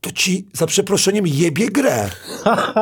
to 0.00 0.12
ci, 0.12 0.48
za 0.52 0.66
przeproszeniem, 0.66 1.26
jebie 1.26 1.68
grę. 1.68 2.10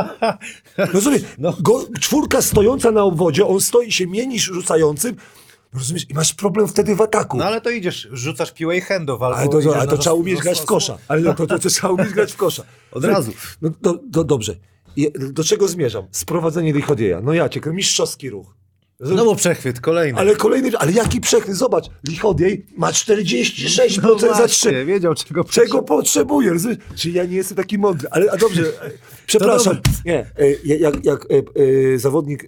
Rozumiesz? 0.95 1.23
No. 1.39 1.57
Go, 1.61 1.87
czwórka 2.01 2.43
stojąca 2.43 2.91
na 2.91 3.05
obwodzie, 3.05 3.47
on 3.47 3.61
stoi 3.61 3.93
się 3.93 4.07
mienisz 4.07 4.45
rzucającym, 4.45 5.17
rozumiesz? 5.75 6.11
I 6.11 6.15
masz 6.15 6.35
problem 6.35 6.69
wtedy 6.69 6.97
w 6.97 7.01
ataku. 7.01 7.37
No 7.37 7.45
ale 7.45 7.61
to 7.61 7.71
idziesz, 7.71 8.09
rzucasz 8.13 8.53
piłę 8.53 8.77
i 8.77 8.81
handoff 8.81 9.23
albo 9.23 9.37
ale 9.37 9.49
to, 9.49 9.61
to, 9.61 9.77
ale 9.77 9.91
to 9.91 9.99
trzeba 9.99 10.15
umieć 10.15 10.41
grać 10.41 10.61
w 10.61 10.65
kosza. 10.65 10.99
Ale 11.09 11.21
no, 11.21 11.35
to, 11.35 11.47
to, 11.47 11.59
to 11.59 11.69
trzeba 11.69 11.93
umieć 11.93 12.09
grać 12.09 12.33
w 12.33 12.37
kosza. 12.37 12.65
Od 12.93 13.05
razu. 13.05 13.33
No, 13.63 13.71
do, 13.83 14.01
do, 14.05 14.25
dobrze. 14.25 14.57
I, 14.97 15.13
do 15.33 15.45
czego 15.45 15.69
zmierzam? 15.69 16.07
Sprowadzenie 16.11 16.73
Lichodieja. 16.73 17.21
No 17.21 17.33
ja 17.33 17.49
cię, 17.49 17.61
mistrzowski 17.67 18.31
ruch. 18.31 18.60
No 19.01 19.25
bo 19.25 19.35
przechwyt, 19.37 19.81
kolejny. 19.81 20.19
Ale 20.19 20.37
kolejny, 20.37 20.71
ale 20.79 20.93
jaki 20.93 21.21
przechwyt? 21.21 21.55
Zobacz, 21.57 21.85
Lichodiej 22.09 22.67
ma 22.77 22.91
46% 22.91 24.03
no 24.03 24.19
za 24.19 24.27
właśnie, 24.27 24.47
trzy. 24.49 24.85
wiedział 24.85 25.15
czego 25.15 25.45
Czego 25.45 25.83
potrzebuję? 25.83 26.51
rozumiesz? 26.53 26.79
Czyli 26.97 27.15
ja 27.15 27.25
nie 27.25 27.37
jestem 27.37 27.57
taki 27.57 27.79
mądry. 27.79 28.09
Ale 28.11 28.33
a 28.33 28.37
dobrze, 28.37 28.63
przepraszam. 29.27 29.81
Nie, 30.05 30.19
e, 30.19 30.77
jak, 30.77 31.05
jak 31.05 31.25
e, 31.25 31.27
e, 31.95 31.99
zawodnik 31.99 32.45
e, 32.45 32.47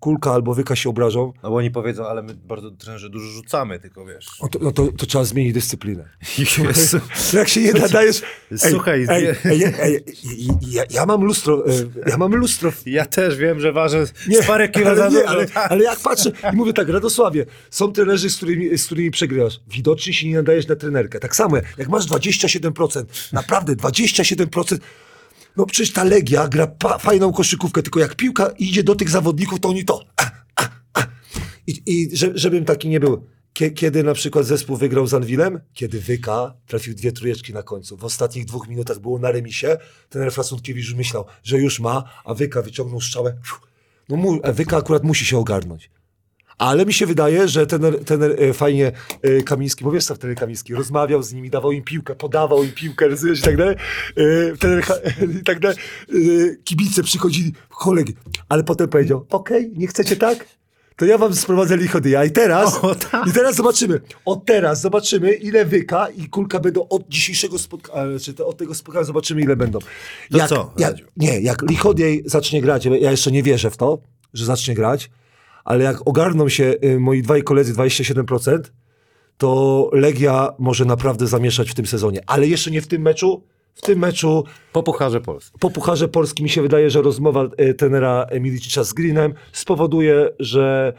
Kulka 0.00 0.32
albo 0.32 0.54
Wyka 0.54 0.76
się 0.76 0.88
obrażą, 0.90 1.32
No 1.42 1.50
bo 1.50 1.56
oni 1.56 1.70
powiedzą, 1.70 2.06
ale 2.06 2.22
my 2.22 2.34
bardzo 2.34 2.70
trenerzy 2.70 3.10
dużo 3.10 3.26
rzucamy, 3.26 3.80
tylko 3.80 4.06
wiesz. 4.06 4.26
no 4.42 4.48
to, 4.48 4.58
no 4.62 4.72
to, 4.72 4.88
to 4.98 5.06
trzeba 5.06 5.24
zmienić 5.24 5.52
dyscyplinę. 5.54 6.08
Jezu. 6.38 6.98
Jak 7.38 7.48
się 7.48 7.60
nie 7.60 7.72
nadajesz... 7.72 8.22
Słuchaj, 8.70 9.06
ej, 9.08 9.26
ej, 9.44 9.62
ej, 9.80 10.04
ja, 10.70 10.82
ja 10.90 11.06
mam 11.06 11.24
lustro, 11.24 11.66
e, 11.66 11.70
ja 12.10 12.16
mam 12.16 12.34
lustro 12.34 12.72
Ja 12.86 13.06
też 13.06 13.36
wiem, 13.36 13.60
że 13.60 13.72
ważę 13.72 14.06
z 14.06 14.46
parę 14.46 14.68
kilo 14.68 14.96
za 14.96 15.04
ale, 15.04 15.12
nie, 15.14 15.20
dużo. 15.20 15.30
ale, 15.30 15.46
ale 15.54 15.71
jak 15.80 16.00
patrzę 16.00 16.32
i 16.52 16.56
mówię 16.56 16.72
tak, 16.72 16.88
Radosławie, 16.88 17.46
są 17.70 17.92
trenerzy, 17.92 18.30
z 18.30 18.36
którymi, 18.36 18.78
z 18.78 18.86
którymi 18.86 19.10
przegrywasz. 19.10 19.60
Widocznie 19.68 20.12
się 20.12 20.28
nie 20.28 20.34
nadajesz 20.34 20.66
na 20.66 20.76
trenerkę. 20.76 21.20
Tak 21.20 21.36
samo, 21.36 21.56
jak 21.78 21.88
masz 21.88 22.06
27%, 22.06 23.04
naprawdę 23.32 23.76
27%, 23.76 24.78
no 25.56 25.66
przecież 25.66 25.92
ta 25.92 26.04
Legia 26.04 26.48
gra 26.48 26.74
fajną 27.00 27.32
koszykówkę, 27.32 27.82
tylko 27.82 28.00
jak 28.00 28.14
piłka 28.14 28.48
idzie 28.58 28.82
do 28.82 28.94
tych 28.94 29.10
zawodników, 29.10 29.60
to 29.60 29.68
oni 29.68 29.84
to. 29.84 30.04
I, 31.66 31.82
i 31.86 32.16
że, 32.16 32.30
żebym 32.34 32.64
taki 32.64 32.88
nie 32.88 33.00
był. 33.00 33.26
kie, 33.52 33.70
kiedy 33.70 34.02
na 34.02 34.14
przykład 34.14 34.46
zespół 34.46 34.76
wygrał 34.76 35.06
z 35.06 35.14
Anwilem? 35.14 35.60
Kiedy 35.74 36.00
Wyka 36.00 36.54
trafił 36.66 36.94
dwie 36.94 37.12
trójeczki 37.12 37.52
na 37.52 37.62
końcu. 37.62 37.96
W 37.96 38.04
ostatnich 38.04 38.44
dwóch 38.44 38.68
minutach 38.68 38.98
było 38.98 39.18
na 39.18 39.30
remisie. 39.30 39.76
Ten 40.08 40.30
Frasutkiewicz 40.30 40.84
już 40.84 40.94
myślał, 40.94 41.24
że 41.42 41.58
już 41.58 41.80
ma, 41.80 42.04
a 42.24 42.34
Wyka 42.34 42.62
wyciągnął 42.62 43.00
strzałę. 43.00 43.36
Fiu. 43.46 43.71
No 44.12 44.18
mu, 44.18 44.38
a 44.42 44.52
Wyka 44.52 44.76
akurat 44.76 45.04
musi 45.04 45.26
się 45.26 45.38
ogarnąć. 45.38 45.90
Ale 46.58 46.86
mi 46.86 46.92
się 46.92 47.06
wydaje, 47.06 47.48
że 47.48 47.66
ten, 47.66 47.82
ten 48.04 48.22
e, 48.22 48.52
fajnie 48.52 48.92
e, 49.22 49.42
Kamiński, 49.42 49.84
bo 49.84 49.90
wiesz 49.90 50.04
co 50.04 50.14
wtedy 50.14 50.34
Kamiński, 50.34 50.74
rozmawiał 50.74 51.22
z 51.22 51.32
nimi, 51.32 51.50
dawał 51.50 51.72
im 51.72 51.82
piłkę, 51.82 52.14
podawał 52.14 52.64
im 52.64 52.72
piłkę, 52.72 53.08
rozumiesz, 53.08 53.38
i 53.38 53.42
tak 53.42 53.56
dalej. 53.56 53.76
E, 54.16 54.56
wtedy, 54.56 54.82
i 55.40 55.44
tak 55.44 55.60
dalej. 55.60 55.76
E, 56.08 56.14
kibice 56.64 57.02
przychodzili, 57.02 57.52
kolegi, 57.68 58.14
ale 58.48 58.64
potem 58.64 58.88
powiedział, 58.88 59.26
okej, 59.30 59.72
nie 59.76 59.86
chcecie 59.86 60.16
tak? 60.16 60.46
To 61.02 61.06
ja 61.06 61.18
wam 61.18 61.34
sprowadzę 61.34 61.76
lichodyja 61.76 62.24
i 62.24 62.30
teraz, 62.30 62.84
O, 62.84 62.94
tak. 62.94 63.26
i 63.26 63.32
teraz 63.32 63.56
zobaczymy, 63.56 64.00
od 64.24 64.44
teraz 64.44 64.80
zobaczymy, 64.80 65.32
ile 65.32 65.64
wyka 65.64 66.08
i 66.08 66.28
kulka 66.28 66.60
będą 66.60 66.88
od 66.88 67.08
dzisiejszego 67.08 67.58
spotkania, 67.58 68.18
czy 68.18 68.34
to 68.34 68.46
od 68.46 68.56
tego 68.56 68.74
spotkania 68.74 69.04
zobaczymy, 69.04 69.42
ile 69.42 69.56
będą. 69.56 69.78
To 70.30 70.48
co, 70.48 70.72
Jak, 70.78 70.96
nie, 71.16 71.40
jak 71.40 71.62
Lichodiej 71.70 72.22
zacznie 72.26 72.62
grać, 72.62 72.84
ja 72.84 73.10
jeszcze 73.10 73.30
nie 73.32 73.42
wierzę 73.42 73.70
w 73.70 73.76
to, 73.76 73.98
że 74.34 74.44
zacznie 74.44 74.74
grać, 74.74 75.10
ale 75.64 75.84
jak 75.84 76.08
ogarną 76.08 76.48
się 76.48 76.74
y, 76.84 77.00
moi 77.00 77.22
dwaj 77.22 77.42
koledzy 77.42 77.74
27%, 77.74 78.58
to 79.36 79.90
Legia 79.92 80.52
może 80.58 80.84
naprawdę 80.84 81.26
zamieszać 81.26 81.70
w 81.70 81.74
tym 81.74 81.86
sezonie. 81.86 82.20
Ale 82.26 82.46
jeszcze 82.46 82.70
nie 82.70 82.82
w 82.82 82.86
tym 82.86 83.02
meczu. 83.02 83.44
W 83.74 83.80
tym 83.80 83.98
meczu 83.98 84.44
Po 84.72 84.82
Pucharze 84.82 85.20
Polski. 85.20 85.58
po 85.60 85.70
Pucharze 85.70 86.08
Polski 86.08 86.42
mi 86.42 86.48
się 86.48 86.62
wydaje, 86.62 86.90
że 86.90 87.02
rozmowa 87.02 87.48
y, 87.60 87.74
tenera 87.74 88.26
Milicicza 88.40 88.84
z 88.84 88.92
Greenem 88.92 89.34
spowoduje, 89.52 90.28
że 90.38 90.92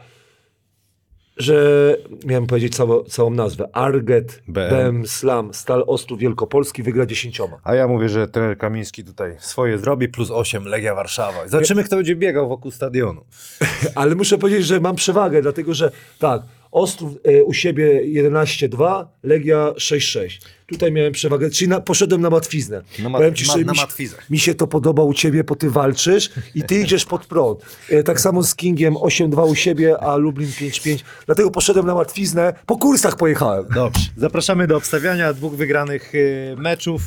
że 1.36 1.96
miałem 2.26 2.46
powiedzieć 2.46 2.76
całą, 2.76 3.04
całą 3.04 3.30
nazwę. 3.30 3.68
Arget, 3.72 4.42
BM. 4.48 4.70
BM, 4.70 5.06
Slam, 5.06 5.54
Stal 5.54 5.84
Ostrów 5.86 6.18
Wielkopolski 6.20 6.82
wygra 6.82 7.06
dziesięcioma. 7.06 7.56
A 7.64 7.74
ja 7.74 7.88
mówię, 7.88 8.08
że 8.08 8.28
trener 8.28 8.58
Kamiński 8.58 9.04
tutaj 9.04 9.36
swoje 9.38 9.78
zrobi, 9.78 10.08
plus 10.08 10.30
8 10.30 10.64
Legia 10.64 10.94
Warszawa. 10.94 11.48
Zobaczymy, 11.48 11.84
kto 11.84 11.96
będzie 11.96 12.16
biegał 12.16 12.48
wokół 12.48 12.70
stadionu. 12.70 13.24
Ale 13.94 14.14
muszę 14.14 14.38
powiedzieć, 14.38 14.66
że 14.66 14.80
mam 14.80 14.96
przewagę, 14.96 15.42
dlatego 15.42 15.74
że 15.74 15.90
tak, 16.18 16.42
Ostrów 16.74 17.12
e, 17.24 17.44
u 17.44 17.52
siebie 17.54 18.02
11-2, 18.22 19.06
Legia 19.22 19.72
6-6. 19.76 20.28
Tutaj 20.66 20.92
miałem 20.92 21.12
przewagę, 21.12 21.50
czyli 21.50 21.68
na, 21.68 21.80
poszedłem 21.80 22.20
na 22.20 22.30
matwiznę. 22.30 22.82
Na 22.98 23.08
ma- 23.08 23.18
Powiem 23.18 23.34
ci, 23.34 23.46
ma- 23.46 23.52
że 23.52 23.64
na 23.64 23.72
mi, 23.72 23.78
się- 23.78 23.84
mi 24.30 24.38
się 24.38 24.54
to 24.54 24.66
podoba 24.66 25.02
u 25.02 25.14
ciebie, 25.14 25.44
bo 25.44 25.56
ty 25.56 25.70
walczysz 25.70 26.30
i 26.54 26.62
ty 26.62 26.80
idziesz 26.80 27.04
pod 27.04 27.26
prąd. 27.26 27.60
E, 27.90 28.02
tak 28.02 28.20
samo 28.20 28.42
z 28.42 28.54
Kingiem 28.54 28.94
8-2 28.94 29.50
u 29.50 29.54
siebie, 29.54 29.98
a 30.00 30.16
Lublin 30.16 30.48
5-5. 30.48 30.98
Dlatego 31.26 31.50
poszedłem 31.50 31.86
na 31.86 31.94
matwiznę, 31.94 32.54
po 32.66 32.76
kursach 32.78 33.16
pojechałem. 33.16 33.64
Dobrze. 33.74 34.00
Zapraszamy 34.16 34.66
do 34.66 34.76
obstawiania 34.76 35.32
dwóch 35.32 35.54
wygranych 35.54 36.14
y, 36.14 36.54
meczów. 36.58 37.02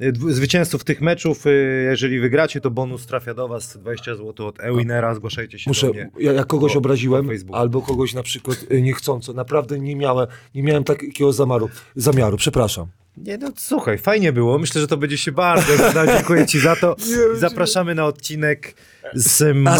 Dwu- 0.00 0.30
Zwycięzców 0.32 0.84
tych 0.84 1.00
meczów, 1.00 1.46
y, 1.46 1.50
jeżeli 1.90 2.20
wygracie, 2.20 2.60
to 2.60 2.70
bonus 2.70 3.06
trafia 3.06 3.34
do 3.34 3.48
was 3.48 3.76
20 3.78 4.14
zł 4.14 4.46
od 4.46 4.60
Ewinera. 4.60 5.14
Zgłaszajcie 5.14 5.58
się 5.58 5.70
Muszę, 5.70 5.86
do 5.86 5.92
mnie. 5.92 6.10
ja, 6.18 6.32
ja 6.32 6.44
kogoś 6.44 6.72
po- 6.72 6.78
obraziłem, 6.78 7.28
albo 7.52 7.82
kogoś 7.82 8.14
na 8.14 8.22
przykład 8.22 8.64
y, 8.72 8.82
niechcąco. 8.82 9.32
Naprawdę 9.32 9.78
nie 9.78 9.96
miałem, 9.96 10.26
nie 10.54 10.62
miałem 10.62 10.84
takiego 10.84 11.32
zamaru, 11.32 11.68
zamiaru, 11.96 12.36
przepraszam. 12.36 12.86
Nie, 13.16 13.38
no 13.38 13.50
słuchaj, 13.56 13.98
fajnie 13.98 14.32
było. 14.32 14.58
Myślę, 14.58 14.80
że 14.80 14.86
to 14.86 14.96
będzie 14.96 15.18
się 15.18 15.32
bardzo. 15.32 15.72
Dziękuję 16.16 16.46
ci 16.46 16.60
za 16.60 16.76
to. 16.76 16.96
Zapraszamy 17.34 17.94
na 17.94 18.06
odcinek 18.06 18.74
z 19.14 19.36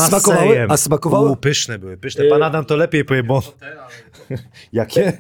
smakowały? 0.08 0.44
Masejem. 0.46 0.70
A 0.70 0.76
smakowały? 0.76 1.30
U, 1.30 1.36
pyszne 1.36 1.78
były, 1.78 1.96
pyszne. 1.96 2.24
Pan 2.24 2.42
Adam 2.42 2.64
to 2.64 2.76
lepiej 2.76 3.04
powie, 3.04 3.22
bo... 3.22 3.42
Jakie? 4.72 5.12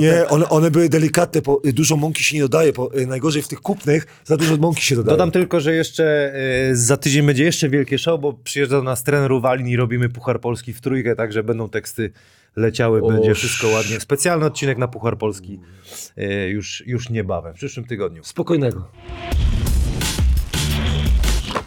Nie, 0.00 0.28
one, 0.28 0.48
one 0.48 0.70
były 0.70 0.88
delikatne, 0.88 1.42
bo 1.42 1.60
y, 1.64 1.72
dużo 1.72 1.96
mąki 1.96 2.24
się 2.24 2.36
nie 2.36 2.42
dodaje, 2.42 2.72
bo 2.72 2.98
y, 2.98 3.06
najgorzej 3.06 3.42
w 3.42 3.48
tych 3.48 3.60
kupnych 3.60 4.06
za 4.24 4.36
dużo 4.36 4.56
mąki 4.56 4.82
się 4.82 4.96
dodaje. 4.96 5.12
Dodam 5.12 5.30
tylko, 5.30 5.60
że 5.60 5.74
jeszcze 5.74 6.34
e, 6.34 6.76
za 6.76 6.96
tydzień 6.96 7.26
będzie 7.26 7.44
jeszcze 7.44 7.68
wielkie 7.68 7.98
show, 7.98 8.20
bo 8.20 8.32
przyjeżdża 8.32 8.76
do 8.76 8.82
nas 8.82 9.04
trener 9.04 9.32
Uwalin 9.32 9.68
i 9.68 9.76
robimy 9.76 10.08
Puchar 10.08 10.40
Polski 10.40 10.72
w 10.72 10.80
trójkę, 10.80 11.16
także 11.16 11.42
będą 11.42 11.68
teksty 11.68 12.12
leciały, 12.56 13.02
O, 13.02 13.08
będzie 13.08 13.34
wszystko 13.34 13.68
ładnie. 13.68 14.00
Specjalny 14.00 14.46
odcinek 14.46 14.78
na 14.78 14.88
Puchar 14.88 15.18
Polski 15.18 15.60
e, 16.16 16.48
już, 16.48 16.82
już 16.86 17.10
niebawem, 17.10 17.52
w 17.52 17.56
przyszłym 17.56 17.86
tygodniu. 17.86 18.24
Spokojnego. 18.24 18.88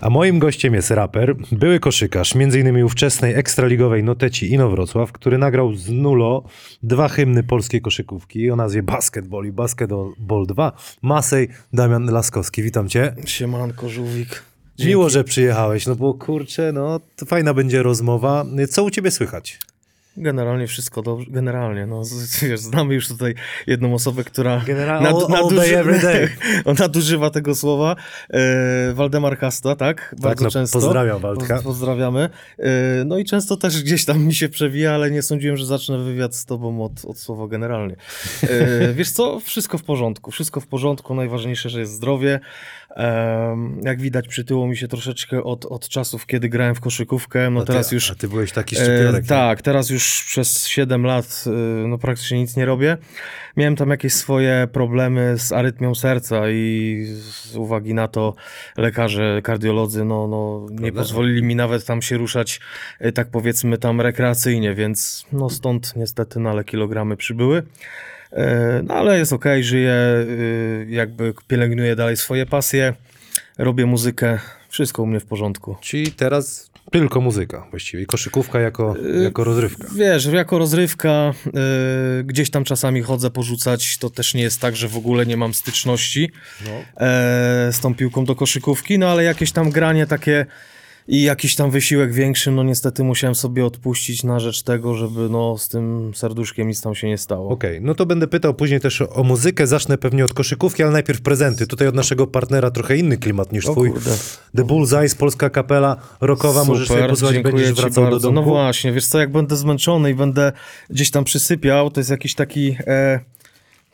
A 0.01 0.09
moim 0.09 0.39
gościem 0.39 0.73
jest 0.73 0.91
raper, 0.91 1.35
były 1.51 1.79
koszykarz, 1.79 2.35
m.in. 2.35 2.83
ówczesnej 2.83 3.33
ekstraligowej 3.33 4.03
Noteci 4.03 4.51
Inowrocław, 4.53 5.11
który 5.11 5.37
nagrał 5.37 5.73
z 5.73 5.89
Nulo 5.89 6.43
dwa 6.83 7.07
hymny 7.07 7.43
polskiej 7.43 7.81
koszykówki 7.81 8.51
o 8.51 8.55
nazwie 8.55 8.83
Basketball 8.83 9.45
i 9.45 9.51
Basketball 9.51 10.45
2. 10.47 10.71
Masej 11.01 11.49
Damian 11.73 12.05
Laskowski, 12.05 12.63
witam 12.63 12.89
cię. 12.89 13.15
Siemanko, 13.25 13.89
żółwik. 13.89 14.43
Miło, 14.79 15.09
że 15.09 15.23
przyjechałeś, 15.23 15.87
no 15.87 15.95
bo 15.95 16.13
kurczę, 16.13 16.71
no 16.73 16.99
to 17.15 17.25
fajna 17.25 17.53
będzie 17.53 17.83
rozmowa. 17.83 18.45
Co 18.69 18.83
u 18.83 18.89
ciebie 18.89 19.11
słychać? 19.11 19.59
Generalnie 20.17 20.67
wszystko 20.67 21.01
dobrze. 21.01 21.25
Generalnie, 21.29 21.85
no 21.85 22.01
wiesz, 22.41 22.59
znamy 22.59 22.93
już 22.93 23.07
tutaj 23.07 23.35
jedną 23.67 23.93
osobę, 23.93 24.23
która 24.23 24.61
Generalnie 24.65 25.07
all, 25.07 25.35
all 25.35 25.55
day, 25.55 25.77
every 25.77 25.99
day. 25.99 26.29
nadużywa 26.79 27.29
tego 27.29 27.55
słowa. 27.55 27.95
E, 28.29 28.93
Waldemar 28.93 29.37
Hasta, 29.37 29.75
tak? 29.75 30.15
Bardzo 30.19 30.43
no, 30.43 30.51
często. 30.51 30.79
pozdrawiam 30.79 31.19
Waldka. 31.19 31.57
Poz- 31.57 31.63
Pozdrawiamy. 31.63 32.29
E, 32.59 33.03
no 33.05 33.17
i 33.17 33.25
często 33.25 33.57
też 33.57 33.83
gdzieś 33.83 34.05
tam 34.05 34.23
mi 34.23 34.33
się 34.33 34.49
przewija, 34.49 34.93
ale 34.93 35.11
nie 35.11 35.21
sądziłem, 35.21 35.57
że 35.57 35.65
zacznę 35.65 35.97
wywiad 35.97 36.35
z 36.35 36.45
tobą 36.45 36.83
od, 36.83 37.05
od 37.05 37.19
słowa 37.19 37.47
generalnie. 37.47 37.95
E, 38.43 38.93
wiesz 38.93 39.11
co? 39.11 39.39
Wszystko 39.39 39.77
w 39.77 39.83
porządku. 39.83 40.31
Wszystko 40.31 40.59
w 40.61 40.67
porządku. 40.67 41.15
Najważniejsze, 41.15 41.69
że 41.69 41.79
jest 41.79 41.93
zdrowie. 41.93 42.39
Jak 43.81 44.01
widać, 44.01 44.27
przytyło 44.27 44.67
mi 44.67 44.77
się 44.77 44.87
troszeczkę 44.87 45.43
od, 45.43 45.65
od 45.65 45.89
czasów, 45.89 46.25
kiedy 46.25 46.49
grałem 46.49 46.75
w 46.75 46.79
koszykówkę. 46.79 47.49
No 47.49 47.59
A 47.59 47.63
ty- 47.63 47.67
teraz 47.67 47.91
już 47.91 48.11
A 48.11 48.15
ty 48.15 48.27
byłeś 48.27 48.51
taki 48.51 48.75
E, 48.75 48.79
szczypiorek. 48.79 49.25
tak, 49.27 49.61
teraz 49.61 49.89
już 49.89 50.23
przez 50.27 50.67
7 50.67 51.05
lat 51.05 51.43
e, 51.47 51.87
no 51.87 51.97
praktycznie 51.97 52.39
nic 52.39 52.55
nie 52.57 52.65
robię. 52.65 52.97
Miałem 53.57 53.75
tam 53.75 53.89
jakieś 53.89 54.13
swoje 54.13 54.67
problemy 54.71 55.35
z 55.39 55.51
arytmią 55.51 55.95
serca 55.95 56.49
i 56.49 57.05
z 57.09 57.55
uwagi 57.55 57.93
na 57.93 58.07
to 58.07 58.35
lekarze, 58.77 59.41
kardiolodzy 59.43 60.05
no, 60.05 60.27
no, 60.27 60.65
nie 60.71 60.91
pozwolili 60.91 61.43
mi 61.43 61.55
nawet 61.55 61.85
tam 61.85 62.01
się 62.01 62.17
ruszać 62.17 62.59
e, 62.99 63.11
tak 63.11 63.27
powiedzmy 63.27 63.77
tam 63.77 64.01
rekreacyjnie, 64.01 64.73
więc 64.75 65.25
no 65.31 65.49
stąd 65.49 65.95
niestety 65.95 66.39
na 66.39 66.49
ale 66.49 66.63
kilogramy 66.63 67.17
przybyły. 67.17 67.63
E, 68.35 68.81
No 68.83 68.93
ale 68.93 69.17
jest 69.17 69.33
okej, 69.33 69.63
żyję, 69.63 69.91
e, 69.91 70.25
jakby 70.89 71.33
pielęgnuję 71.47 71.95
dalej 71.95 72.17
swoje 72.17 72.45
pasje, 72.45 72.93
robię 73.57 73.85
muzykę, 73.85 74.39
wszystko 74.69 75.03
u 75.03 75.05
mnie 75.05 75.19
w 75.19 75.25
porządku. 75.25 75.77
Czyli 75.81 76.11
teraz 76.11 76.71
tylko 76.91 77.21
muzyka 77.21 77.67
właściwie 77.69 78.03
i 78.03 78.05
koszykówka 78.05 78.59
jako, 78.59 78.95
Y, 78.97 79.23
jako 79.23 79.43
rozrywka. 79.43 79.87
Wiesz, 79.95 80.25
jako 80.25 80.59
rozrywka 80.59 81.33
y, 82.19 82.23
gdzieś 82.23 82.49
tam 82.49 82.63
czasami 82.63 83.01
chodzę 83.01 83.31
porzucać, 83.31 83.97
to 83.97 84.09
też 84.09 84.33
nie 84.33 84.41
jest 84.41 84.61
tak, 84.61 84.75
że 84.75 84.87
w 84.87 84.97
ogóle 84.97 85.25
nie 85.25 85.37
mam 85.37 85.53
styczności 85.53 86.31
e, 86.97 87.69
z 87.71 87.79
tą 87.79 87.95
piłką 87.95 88.25
do 88.25 88.35
koszykówki, 88.35 88.99
no 88.99 89.09
ale 89.09 89.23
jakieś 89.23 89.51
tam 89.51 89.69
granie 89.69 90.07
takie 90.07 90.45
i 91.07 91.21
jakiś 91.23 91.55
tam 91.55 91.71
wysiłek 91.71 92.13
większy, 92.13 92.51
no 92.51 92.63
niestety 92.63 93.03
musiałem 93.03 93.35
sobie 93.35 93.65
odpuścić 93.65 94.23
na 94.23 94.39
rzecz 94.39 94.61
tego, 94.63 94.95
żeby 94.95 95.29
no 95.29 95.57
z 95.57 95.69
tym 95.69 96.11
serduszkiem 96.15 96.67
nic 96.67 96.81
tam 96.81 96.95
się 96.95 97.07
nie 97.07 97.17
stało. 97.17 97.49
Okej, 97.49 97.81
no 97.81 97.95
to 97.95 98.05
będę 98.05 98.27
pytał 98.27 98.53
później 98.53 98.79
też 98.79 99.01
o, 99.01 99.23
muzykę. 99.23 99.67
Zacznę 99.67 99.97
pewnie 99.97 100.25
od 100.25 100.33
koszykówki, 100.33 100.83
ale 100.83 100.91
najpierw 100.91 101.21
prezenty. 101.21 101.67
Tutaj 101.67 101.87
od 101.87 101.95
naszego 101.95 102.27
partnera 102.27 102.71
trochę 102.71 102.97
inny 102.97 103.17
klimat 103.17 103.51
niż 103.51 103.65
O 103.65 103.71
twój. 103.71 103.91
kurde. 103.91 104.11
The 104.55 104.63
Bullseye, 104.63 105.09
polska 105.17 105.49
kapela 105.49 105.97
rockowa. 106.21 106.63
Możesz 106.63 106.87
sobie 106.87 107.07
pozwolić, 107.07 107.35
dziękuję 107.35 107.65
będziesz 107.65 107.81
wracał 107.81 108.03
do 108.03 108.11
bardzo. 108.11 108.27
domu. 108.27 108.35
No 108.35 108.41
właśnie, 108.41 108.91
wiesz 108.91 109.07
co, 109.07 109.19
jak 109.19 109.31
będę 109.31 109.55
zmęczony 109.55 110.11
i 110.11 110.15
będę 110.15 110.51
gdzieś 110.89 111.11
tam 111.11 111.23
przysypiał, 111.23 111.91
to 111.91 111.99
jest 111.99 112.09
jakiś 112.09 112.35
taki 112.35 112.77
e, 112.87 113.19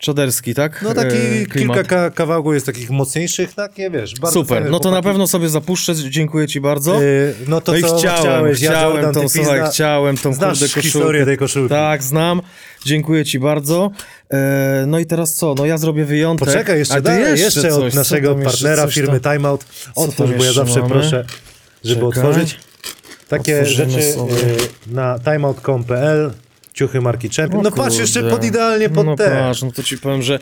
czoderski, 0.01 0.53
tak? 0.55 0.81
No 0.81 0.93
taki 0.93 1.15
E, 1.15 1.45
kilka 1.45 1.83
ka- 1.83 2.09
kawałków 2.09 2.53
jest 2.53 2.65
takich 2.65 2.89
mocniejszych, 2.89 3.53
takie 3.53 3.89
wiesz, 3.89 4.15
bardzo 4.19 4.39
Super, 4.39 4.69
no 4.71 4.79
to 4.79 4.89
na 4.89 4.95
chłopaki. 4.95 5.03
pewno 5.11 5.27
sobie 5.27 5.49
zapuszczę, 5.49 5.95
dziękuję 5.95 6.47
ci 6.47 6.61
bardzo. 6.61 7.01
Yy, 7.01 7.33
no 7.47 7.61
to 7.61 7.71
no 7.71 7.77
i 7.77 7.81
co 7.81 7.97
chciałem, 7.97 8.21
chciałeś, 8.21 8.61
ja 8.61 8.69
chciałem 8.71 8.95
Jordan, 8.95 9.13
tą, 9.13 9.29
słuchaj, 9.29 9.61
chciałem 9.71 10.17
tą 10.17 10.33
Znasz 10.33 10.49
kurde 10.59 10.65
koszulkę. 10.65 10.81
historię 10.81 11.25
tej 11.25 11.37
koszulki. 11.37 11.69
Tak, 11.69 12.03
znam. 12.03 12.41
Dziękuję 12.85 13.25
ci 13.25 13.39
bardzo. 13.39 13.91
E, 14.33 14.83
no 14.87 14.99
i 14.99 15.05
teraz 15.05 15.33
co? 15.33 15.55
No 15.57 15.65
ja 15.65 15.77
zrobię 15.77 16.05
wyjątek. 16.05 16.47
Poczekaj, 16.47 16.79
jeszcze 16.79 17.01
dalej, 17.01 17.21
jeszcze, 17.39 17.43
jeszcze 17.45 17.73
od 17.75 17.81
coś, 17.81 17.93
co 17.93 17.99
naszego 17.99 18.35
partnera 18.35 18.87
firmy 18.87 19.19
tam? 19.19 19.33
Timeout. 19.33 19.65
tam 19.65 20.03
Otwórz, 20.03 20.31
bo 20.37 20.43
ja 20.43 20.53
zawsze 20.53 20.79
mamy? 20.79 20.89
proszę, 20.91 21.25
żeby 21.83 22.01
Czekaj. 22.01 22.07
otworzyć. 22.09 22.57
Takie 23.27 23.59
Otworzymy 23.61 23.91
rzeczy 23.91 24.11
sobie. 24.13 24.33
yy, 24.33 24.57
na 24.87 25.19
timeout.pl 25.19 26.31
ciuchy 26.73 27.01
marki 27.01 27.29
Champion. 27.29 27.59
O 27.59 27.63
No 27.63 27.71
patrz, 27.71 27.97
jeszcze 27.97 28.23
pod 28.23 28.43
idealnie 28.45 28.89
pod 28.89 29.05
no 29.05 29.15
te. 29.15 29.29
patrz, 29.29 29.61
no 29.61 29.71
to 29.71 29.83
ci 29.83 29.97
powiem, 29.97 30.21
że 30.21 30.39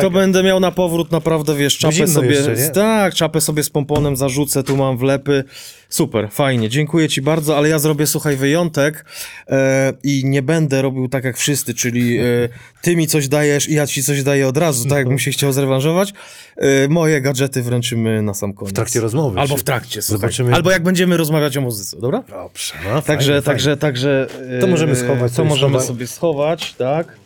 to 0.00 0.10
będę 0.10 0.42
miał 0.42 0.60
na 0.60 0.70
powrót 0.70 1.12
naprawdę, 1.12 1.54
wiesz, 1.54 1.78
czapę 1.78 1.94
zimno 1.94 2.12
sobie, 2.12 2.30
jeszcze, 2.30 2.70
tak, 2.70 3.14
czapę 3.14 3.40
sobie 3.40 3.62
z 3.62 3.70
pomponem 3.70 4.16
zarzucę, 4.16 4.62
tu 4.62 4.76
mam 4.76 4.98
wlepy, 4.98 5.44
super, 5.90 6.28
fajnie, 6.30 6.68
dziękuję 6.68 7.08
ci 7.08 7.22
bardzo, 7.22 7.56
ale 7.56 7.68
ja 7.68 7.78
zrobię, 7.78 8.06
słuchaj, 8.06 8.36
wyjątek 8.36 9.04
e, 9.48 9.92
i 10.02 10.22
nie 10.24 10.42
będę 10.42 10.82
robił 10.82 11.08
tak 11.08 11.24
jak 11.24 11.36
wszyscy, 11.36 11.74
czyli 11.74 12.18
e, 12.18 12.22
ty 12.82 12.96
mi 12.96 13.06
coś 13.06 13.28
dajesz 13.28 13.68
i 13.68 13.74
ja 13.74 13.86
ci 13.86 14.02
coś 14.02 14.22
daję 14.22 14.48
od 14.48 14.56
razu, 14.56 14.88
tak 14.88 14.98
jakbym 14.98 15.18
się 15.18 15.30
chciał 15.30 15.52
zrewanżować, 15.52 16.12
e, 16.56 16.88
moje 16.88 17.20
gadżety 17.20 17.62
wręczymy 17.62 18.22
na 18.22 18.34
sam 18.34 18.52
koniec. 18.52 18.72
W 18.72 18.74
trakcie 18.74 19.00
rozmowy. 19.00 19.40
Albo 19.40 19.56
w 19.56 19.62
trakcie, 19.62 20.02
słuchaj. 20.02 20.20
Zobaczymy. 20.20 20.54
Albo 20.54 20.70
jak 20.70 20.82
będziemy 20.82 21.16
rozmawiać 21.16 21.56
o 21.56 21.60
muzyce, 21.60 22.00
dobra? 22.00 22.22
Dobrze, 22.28 22.74
no, 22.84 23.02
Także, 23.02 23.32
fajnie, 23.32 23.42
także, 23.42 23.76
także. 23.76 24.26
To 24.60 24.66
możemy 24.66 24.96
schować 24.96 25.32
To 25.32 25.44
możemy 25.44 25.80
sobie 25.80 26.06
schować, 26.06 26.74
tak. 26.74 27.16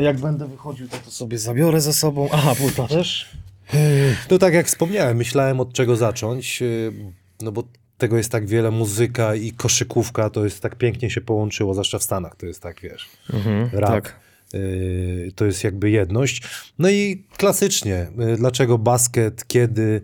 Jak 0.00 0.18
będę 0.18 0.48
wychodził, 0.48 0.88
to 0.88 0.96
to 1.04 1.10
sobie 1.10 1.38
zabiorę 1.38 1.80
ze 1.80 1.92
sobą. 1.92 2.28
Aha, 2.32 2.54
płyta 2.54 2.88
też. 2.88 3.28
fajnie. 3.66 4.16
To 4.28 4.38
tak 4.38 4.54
jak 4.54 4.66
wspomniałem, 4.66 5.16
myślałem 5.16 5.60
od 5.60 5.72
czego 5.72 5.96
zacząć, 5.96 6.62
no 7.40 7.52
bo 7.52 7.64
tego 7.98 8.16
jest 8.16 8.32
tak 8.32 8.46
wiele, 8.46 8.70
muzyka 8.70 9.34
i 9.34 9.52
koszykówka, 9.52 10.30
to 10.30 10.44
jest 10.44 10.60
tak 10.60 10.76
pięknie 10.76 11.10
się 11.10 11.20
połączyło, 11.20 11.74
zwłaszcza 11.74 11.98
w 11.98 12.02
Stanach, 12.02 12.36
to 12.36 12.46
jest 12.46 12.62
tak, 12.62 12.80
wiesz, 12.80 13.10
rap. 13.72 13.90
tak. 13.90 14.20
Yy, 14.52 15.32
to 15.34 15.44
jest 15.44 15.64
jakby 15.64 15.90
jedność. 15.90 16.42
No 16.78 16.90
i 16.90 17.24
klasycznie, 17.36 18.06
yy, 18.18 18.36
dlaczego 18.36 18.78
basket, 18.78 19.44
kiedy, 19.46 20.02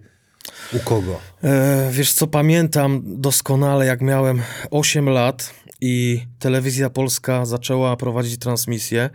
u 0.72 0.78
kogo? 0.78 1.20
E, 1.44 1.88
wiesz 1.92 2.12
co, 2.12 2.26
pamiętam 2.26 3.02
doskonale, 3.06 3.86
jak 3.86 4.00
miałem 4.00 4.42
8 4.70 5.08
lat 5.08 5.54
i 5.80 6.26
telewizja 6.38 6.90
polska 6.90 7.46
zaczęła 7.46 7.96
prowadzić 7.96 8.38
transmisję. 8.38 9.10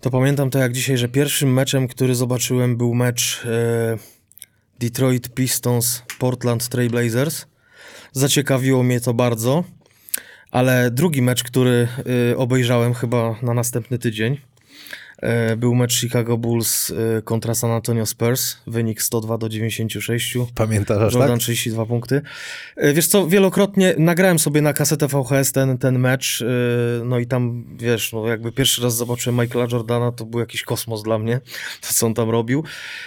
To 0.00 0.10
pamiętam 0.10 0.50
to 0.50 0.58
jak 0.58 0.72
dzisiaj, 0.72 0.96
że 0.96 1.08
pierwszym 1.08 1.52
meczem, 1.52 1.88
który 1.88 2.14
zobaczyłem, 2.14 2.76
był 2.76 2.94
mecz 2.94 3.42
e, 3.46 3.98
Detroit 4.82 5.28
Pistons 5.28 6.02
Portland 6.18 6.68
Trail 6.68 6.90
Blazers. 6.90 7.46
Zaciekawiło 8.12 8.82
mnie 8.82 9.00
to 9.00 9.14
bardzo, 9.14 9.64
ale 10.50 10.90
drugi 10.90 11.22
mecz, 11.22 11.42
który 11.42 11.88
e, 12.32 12.36
obejrzałem 12.36 12.94
chyba 12.94 13.36
na 13.42 13.54
następny 13.54 13.98
tydzień, 13.98 14.38
był 15.56 15.74
mecz 15.74 16.00
Chicago 16.00 16.36
Bulls 16.38 16.90
e, 17.18 17.22
kontra 17.22 17.54
San 17.54 17.70
Antonio 17.70 18.06
Spurs, 18.06 18.56
wynik 18.66 19.02
102 19.02 19.38
do 19.38 19.48
96. 19.48 20.36
Pamiętasz 20.54 21.02
aż 21.02 21.14
Jordan 21.14 21.30
tak? 21.38 21.40
32 21.40 21.86
punkty. 21.86 22.22
E, 22.76 22.92
Wiesz 22.92 23.06
co, 23.06 23.26
wielokrotnie 23.26 23.94
nagrałem 23.98 24.38
sobie 24.38 24.62
na 24.62 24.72
kasetę 24.72 25.08
VHS 25.08 25.52
ten, 25.52 25.78
ten 25.78 25.98
mecz, 25.98 26.42
e, 26.42 27.04
no 27.04 27.18
i 27.18 27.26
tam, 27.26 27.64
wiesz, 27.76 28.12
no 28.12 28.26
jakby 28.28 28.52
pierwszy 28.52 28.82
raz 28.82 28.96
zobaczyłem 28.96 29.40
Michaela 29.40 29.66
Jordana, 29.72 30.12
to 30.12 30.24
był 30.24 30.40
jakiś 30.40 30.62
kosmos 30.62 31.02
dla 31.02 31.18
mnie, 31.18 31.40
to 31.80 31.88
co 31.94 32.06
on 32.06 32.14
tam 32.14 32.30
robił. 32.30 32.64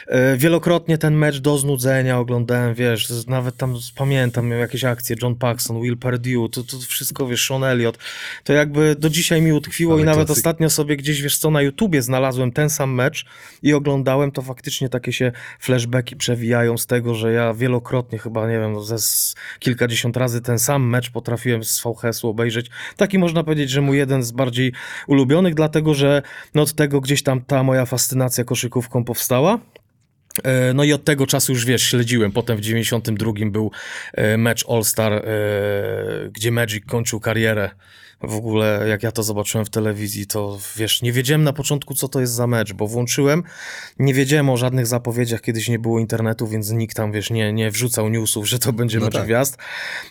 E, 0.07 0.37
Wielokrotnie 0.37 0.97
ten 0.97 1.15
mecz 1.15 1.39
do 1.39 1.57
znudzenia 1.57 2.19
oglądałem, 2.19 2.73
wiesz, 2.75 3.25
nawet 3.27 3.57
tam 3.57 3.75
pamiętam, 3.95 4.47
miał 4.47 4.59
jakieś 4.59 4.83
akcje, 4.83 5.15
John 5.21 5.35
Paxson, 5.35 5.81
Will 5.81 5.97
Perdue, 5.97 6.49
to, 6.51 6.63
to 6.63 6.77
wszystko, 6.87 7.27
wiesz, 7.27 7.47
Sean 7.47 7.63
Elliott, 7.63 7.97
to 8.43 8.53
jakby 8.53 8.95
do 8.99 9.09
dzisiaj 9.09 9.41
mi 9.41 9.53
utkwiło 9.53 9.93
Ale 9.93 10.01
i 10.01 10.05
nawet 10.05 10.25
klasyk. 10.25 10.37
ostatnio 10.39 10.69
sobie 10.69 10.97
gdzieś, 10.97 11.21
wiesz 11.21 11.37
co, 11.37 11.51
na 11.51 11.61
YouTubie 11.61 12.01
znalazłem 12.05 12.51
ten 12.51 12.69
sam 12.69 12.93
mecz 12.93 13.25
i 13.63 13.73
oglądałem, 13.73 14.31
to 14.31 14.41
faktycznie 14.41 14.89
takie 14.89 15.13
się 15.13 15.31
flashbacki 15.59 16.15
przewijają 16.15 16.77
z 16.77 16.87
tego, 16.87 17.15
że 17.15 17.31
ja 17.31 17.53
wielokrotnie 17.53 18.19
chyba, 18.19 18.49
nie 18.49 18.59
wiem, 18.59 18.73
no 18.73 18.81
ze 18.81 18.97
kilkadziesiąt 19.59 20.17
razy 20.17 20.41
ten 20.41 20.59
sam 20.59 20.89
mecz 20.89 21.11
potrafiłem 21.11 21.63
z 21.63 21.81
VHS-u 21.81 22.29
obejrzeć. 22.29 22.69
Taki 22.97 23.19
można 23.19 23.43
powiedzieć, 23.43 23.69
że 23.69 23.81
mój 23.81 23.97
jeden 23.97 24.23
z 24.23 24.31
bardziej 24.31 24.73
ulubionych, 25.07 25.55
dlatego 25.55 25.93
że 25.93 26.21
no 26.55 26.61
od 26.61 26.73
tego 26.73 27.01
gdzieś 27.01 27.23
tam 27.23 27.41
ta 27.41 27.63
moja 27.63 27.85
fascynacja 27.85 28.43
koszykówką 28.43 29.03
powstała. 29.03 29.59
E, 30.43 30.73
No 30.73 30.83
i 30.83 30.93
od 30.93 31.03
tego 31.03 31.27
czasu 31.27 31.51
już 31.51 31.65
wiesz, 31.65 31.83
śledziłem. 31.83 32.31
Potem 32.31 32.57
w 32.57 32.61
92 32.61 33.31
był 33.45 33.71
e, 34.13 34.37
mecz 34.37 34.65
All-Star, 34.69 35.13
e, 35.13 35.21
gdzie 36.31 36.51
Magic 36.51 36.85
kończył 36.85 37.19
karierę. 37.19 37.69
W 38.21 38.35
ogóle, 38.35 38.85
jak 38.89 39.03
ja 39.03 39.11
to 39.11 39.23
zobaczyłem 39.23 39.65
w 39.65 39.69
telewizji, 39.69 40.27
to 40.27 40.59
wiesz, 40.75 41.01
nie 41.01 41.11
wiedziałem 41.11 41.43
na 41.43 41.53
początku, 41.53 41.93
co 41.93 42.07
to 42.07 42.19
jest 42.19 42.33
za 42.33 42.47
mecz, 42.47 42.73
bo 42.73 42.87
włączyłem, 42.87 43.43
nie 43.99 44.13
wiedziałem 44.13 44.49
o 44.49 44.57
żadnych 44.57 44.87
zapowiedziach, 44.87 45.41
kiedyś 45.41 45.69
nie 45.69 45.79
było 45.79 45.99
internetu, 45.99 46.47
więc 46.47 46.71
nikt 46.71 46.97
tam, 46.97 47.11
wiesz, 47.11 47.29
nie, 47.29 47.53
nie 47.53 47.71
wrzucał 47.71 48.09
newsów, 48.09 48.47
że 48.47 48.59
to 48.59 48.73
będzie 48.73 48.99
No 48.99 49.05
mecz 49.05 49.13
tak. 49.13 49.25
gwiazd. 49.25 49.57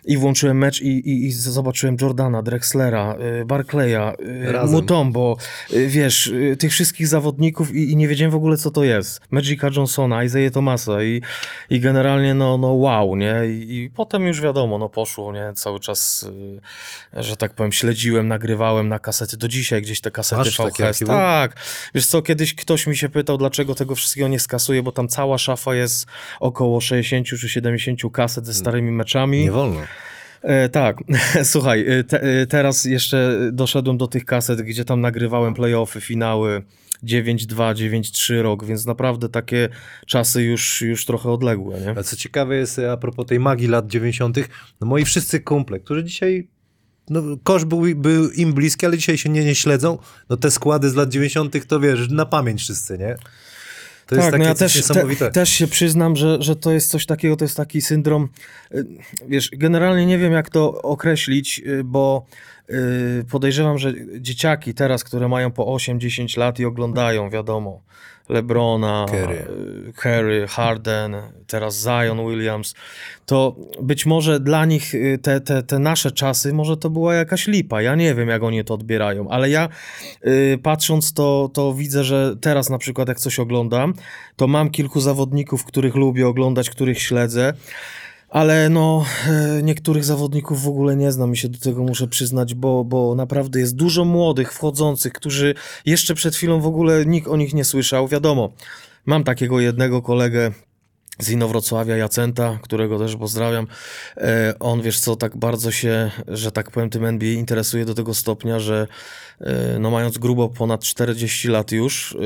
I 0.04 0.16
włączyłem 0.16 0.58
mecz 0.58 0.80
i, 0.82 0.88
i, 0.88 1.26
i 1.26 1.32
zobaczyłem 1.32 1.96
Jordana, 2.00 2.42
Drexlera, 2.42 3.16
y, 3.40 3.44
Barclaya, 3.44 4.12
y, 4.20 4.52
Razem. 4.52 4.76
Mutombo, 4.76 5.36
y, 5.72 5.86
wiesz, 5.88 6.32
tych 6.58 6.72
wszystkich 6.72 7.08
zawodników 7.08 7.74
i, 7.74 7.90
i 7.90 7.96
nie 7.96 8.08
wiedziałem 8.08 8.30
w 8.32 8.34
ogóle, 8.36 8.56
co 8.56 8.70
to 8.70 8.84
jest. 8.84 9.20
Magica 9.30 9.68
Johnsona, 9.76 10.24
Isaiah 10.24 10.52
Thomasa 10.52 11.02
i, 11.02 11.22
i 11.70 11.80
generalnie, 11.80 12.34
no, 12.34 12.58
no 12.58 12.72
wow, 12.72 13.16
nie? 13.16 13.34
I, 13.46 13.74
I 13.74 13.90
potem 13.90 14.26
już 14.26 14.40
wiadomo, 14.40 14.78
no 14.78 14.88
poszło, 14.88 15.32
nie? 15.32 15.52
Cały 15.54 15.80
czas, 15.80 16.28
że 17.12 17.36
tak 17.36 17.54
powiem, 17.54 17.72
śledziłem, 17.72 17.93
nagrywałem 18.22 18.88
na 18.88 18.98
kasety. 18.98 19.36
Do 19.36 19.48
dzisiaj 19.48 19.82
gdzieś 19.82 20.00
te 20.00 20.10
kasety 20.10 20.38
Masz 20.38 20.56
VHS. 20.56 20.98
Tak. 21.06 21.56
Wiesz 21.94 22.06
co, 22.06 22.22
kiedyś 22.22 22.54
ktoś 22.54 22.86
mi 22.86 22.96
się 22.96 23.08
pytał, 23.08 23.38
dlaczego 23.38 23.74
tego 23.74 23.94
wszystkiego 23.94 24.28
nie 24.28 24.40
skasuję, 24.40 24.82
bo 24.82 24.92
tam 24.92 25.08
cała 25.08 25.38
szafa 25.38 25.74
jest 25.74 26.06
około 26.40 26.80
60 26.80 27.26
czy 27.26 27.48
70 27.48 28.00
kaset 28.12 28.46
ze 28.46 28.54
starymi 28.54 28.92
meczami. 28.92 29.40
Nie 29.40 29.52
wolno. 29.52 29.80
E, 30.42 30.68
tak, 30.68 30.96
słuchaj, 31.44 31.84
e, 31.88 32.04
te, 32.04 32.22
e, 32.22 32.46
teraz 32.46 32.84
jeszcze 32.84 33.38
doszedłem 33.52 33.98
do 33.98 34.06
tych 34.06 34.24
kaset, 34.24 34.62
gdzie 34.62 34.84
tam 34.84 35.00
nagrywałem 35.00 35.54
playoffy, 35.54 36.00
finały 36.00 36.62
9-2, 37.04 37.74
9-3 37.74 38.42
rok, 38.42 38.64
więc 38.64 38.86
naprawdę 38.86 39.28
takie 39.28 39.68
czasy 40.06 40.42
już, 40.42 40.80
już 40.80 41.06
trochę 41.06 41.30
odległe, 41.30 41.80
nie? 41.80 41.90
A 41.90 42.02
co 42.02 42.16
ciekawe 42.16 42.56
jest, 42.56 42.78
a 42.78 42.96
propos 42.96 43.26
tej 43.26 43.40
magii 43.40 43.68
lat 43.68 43.86
90., 43.86 44.36
no 44.80 44.86
moi 44.86 45.04
wszyscy 45.04 45.40
kumple, 45.40 45.80
którzy 45.80 46.04
dzisiaj, 46.04 46.48
no 47.10 47.22
kosz 47.42 47.64
był, 47.64 47.82
był 47.96 48.30
im 48.30 48.52
bliski, 48.52 48.86
ale 48.86 48.96
dzisiaj 48.96 49.18
się 49.18 49.28
nie, 49.28 49.44
nie 49.44 49.54
śledzą, 49.54 49.98
no 50.28 50.36
te 50.36 50.50
składy 50.50 50.90
z 50.90 50.94
lat 50.94 51.08
90. 51.08 51.66
to 51.66 51.80
wiesz, 51.80 52.10
na 52.10 52.26
pamięć 52.26 52.60
wszyscy, 52.60 52.98
nie? 52.98 53.16
To 54.06 54.14
jest 54.14 54.26
tak, 54.26 54.32
takie 54.32 54.44
no 54.44 54.48
ja 54.48 54.54
też, 54.54 54.86
te, 55.18 55.30
też 55.30 55.50
się 55.50 55.66
przyznam, 55.66 56.16
że, 56.16 56.42
że 56.42 56.56
to 56.56 56.72
jest 56.72 56.90
coś 56.90 57.06
takiego, 57.06 57.36
to 57.36 57.44
jest 57.44 57.56
taki 57.56 57.80
syndrom, 57.80 58.28
y, 58.74 58.86
wiesz, 59.28 59.50
generalnie 59.52 60.06
nie 60.06 60.18
wiem 60.18 60.32
jak 60.32 60.50
to 60.50 60.82
określić, 60.82 61.62
y, 61.66 61.84
bo 61.84 62.26
y, 62.70 63.24
podejrzewam, 63.30 63.78
że 63.78 63.92
dzieciaki 64.20 64.74
teraz, 64.74 65.04
które 65.04 65.28
mają 65.28 65.50
po 65.50 65.64
8-10 65.64 66.38
lat 66.38 66.58
i 66.58 66.64
oglądają, 66.64 67.30
wiadomo, 67.30 67.82
Lebrona, 68.28 69.06
Curry. 69.08 69.46
y, 69.88 69.92
Curry, 69.92 70.46
Harden, 70.48 71.16
teraz 71.46 71.82
Zion 71.82 72.26
Williams, 72.28 72.74
to 73.26 73.56
być 73.82 74.06
może 74.06 74.40
dla 74.40 74.64
nich 74.64 74.94
y, 74.94 75.18
te, 75.22 75.40
te, 75.40 75.62
te 75.62 75.78
nasze 75.78 76.12
czasy, 76.12 76.52
może 76.52 76.76
to 76.76 76.90
była 76.90 77.14
jakaś 77.14 77.46
lipa. 77.46 77.82
Ja 77.82 77.94
nie 77.94 78.14
wiem, 78.14 78.28
jak 78.28 78.42
oni 78.42 78.64
to 78.64 78.74
odbierają, 78.74 79.28
ale 79.28 79.50
ja 79.50 79.68
y, 80.26 80.58
patrząc 80.62 81.12
to, 81.12 81.50
to 81.54 81.74
widzę, 81.74 82.04
że 82.04 82.36
teraz 82.40 82.70
na 82.70 82.78
przykład 82.78 83.08
jak 83.08 83.20
coś 83.20 83.38
oglądam, 83.38 83.94
to 84.36 84.46
mam 84.46 84.70
kilku 84.70 85.00
zawodników, 85.00 85.64
których 85.64 85.94
lubię 85.94 86.28
oglądać, 86.28 86.70
których 86.70 87.02
śledzę. 87.02 87.54
Ale 88.34 88.68
no, 88.68 89.04
e, 89.28 89.62
niektórych 89.62 90.04
zawodników 90.04 90.62
w 90.62 90.68
ogóle 90.68 90.96
nie 90.96 91.12
znam 91.12 91.32
i 91.32 91.36
się 91.36 91.48
do 91.48 91.58
tego 91.58 91.82
muszę 91.82 92.08
przyznać, 92.08 92.54
bo, 92.54 92.84
bo 92.84 93.14
naprawdę 93.14 93.60
jest 93.60 93.76
dużo 93.76 94.04
młodych, 94.04 94.52
wchodzących, 94.52 95.12
którzy 95.12 95.54
jeszcze 95.86 96.14
przed 96.14 96.36
chwilą 96.36 96.60
w 96.60 96.66
ogóle 96.66 97.06
nikt 97.06 97.28
o 97.28 97.36
nich 97.36 97.54
nie 97.54 97.64
słyszał. 97.64 98.08
Wiadomo, 98.08 98.52
mam 99.06 99.24
takiego 99.24 99.60
jednego 99.60 100.02
kolegę 100.02 100.52
z 101.18 101.30
Inowrocławia, 101.30 101.96
Jacenta, 101.96 102.58
którego 102.62 102.98
też 102.98 103.16
pozdrawiam. 103.16 103.66
E, 104.16 104.54
on, 104.60 104.82
wiesz 104.82 105.00
co, 105.00 105.16
tak 105.16 105.36
bardzo 105.36 105.70
się, 105.70 106.10
że 106.28 106.52
tak 106.52 106.70
powiem, 106.70 106.90
tym 106.90 107.04
NBA 107.04 107.30
interesuje 107.30 107.84
do 107.84 107.94
tego 107.94 108.14
stopnia, 108.14 108.60
że 108.60 108.86
e, 109.40 109.78
no 109.78 109.90
mając 109.90 110.18
grubo 110.18 110.48
ponad 110.48 110.80
40 110.80 111.48
lat 111.48 111.72
już, 111.72 112.16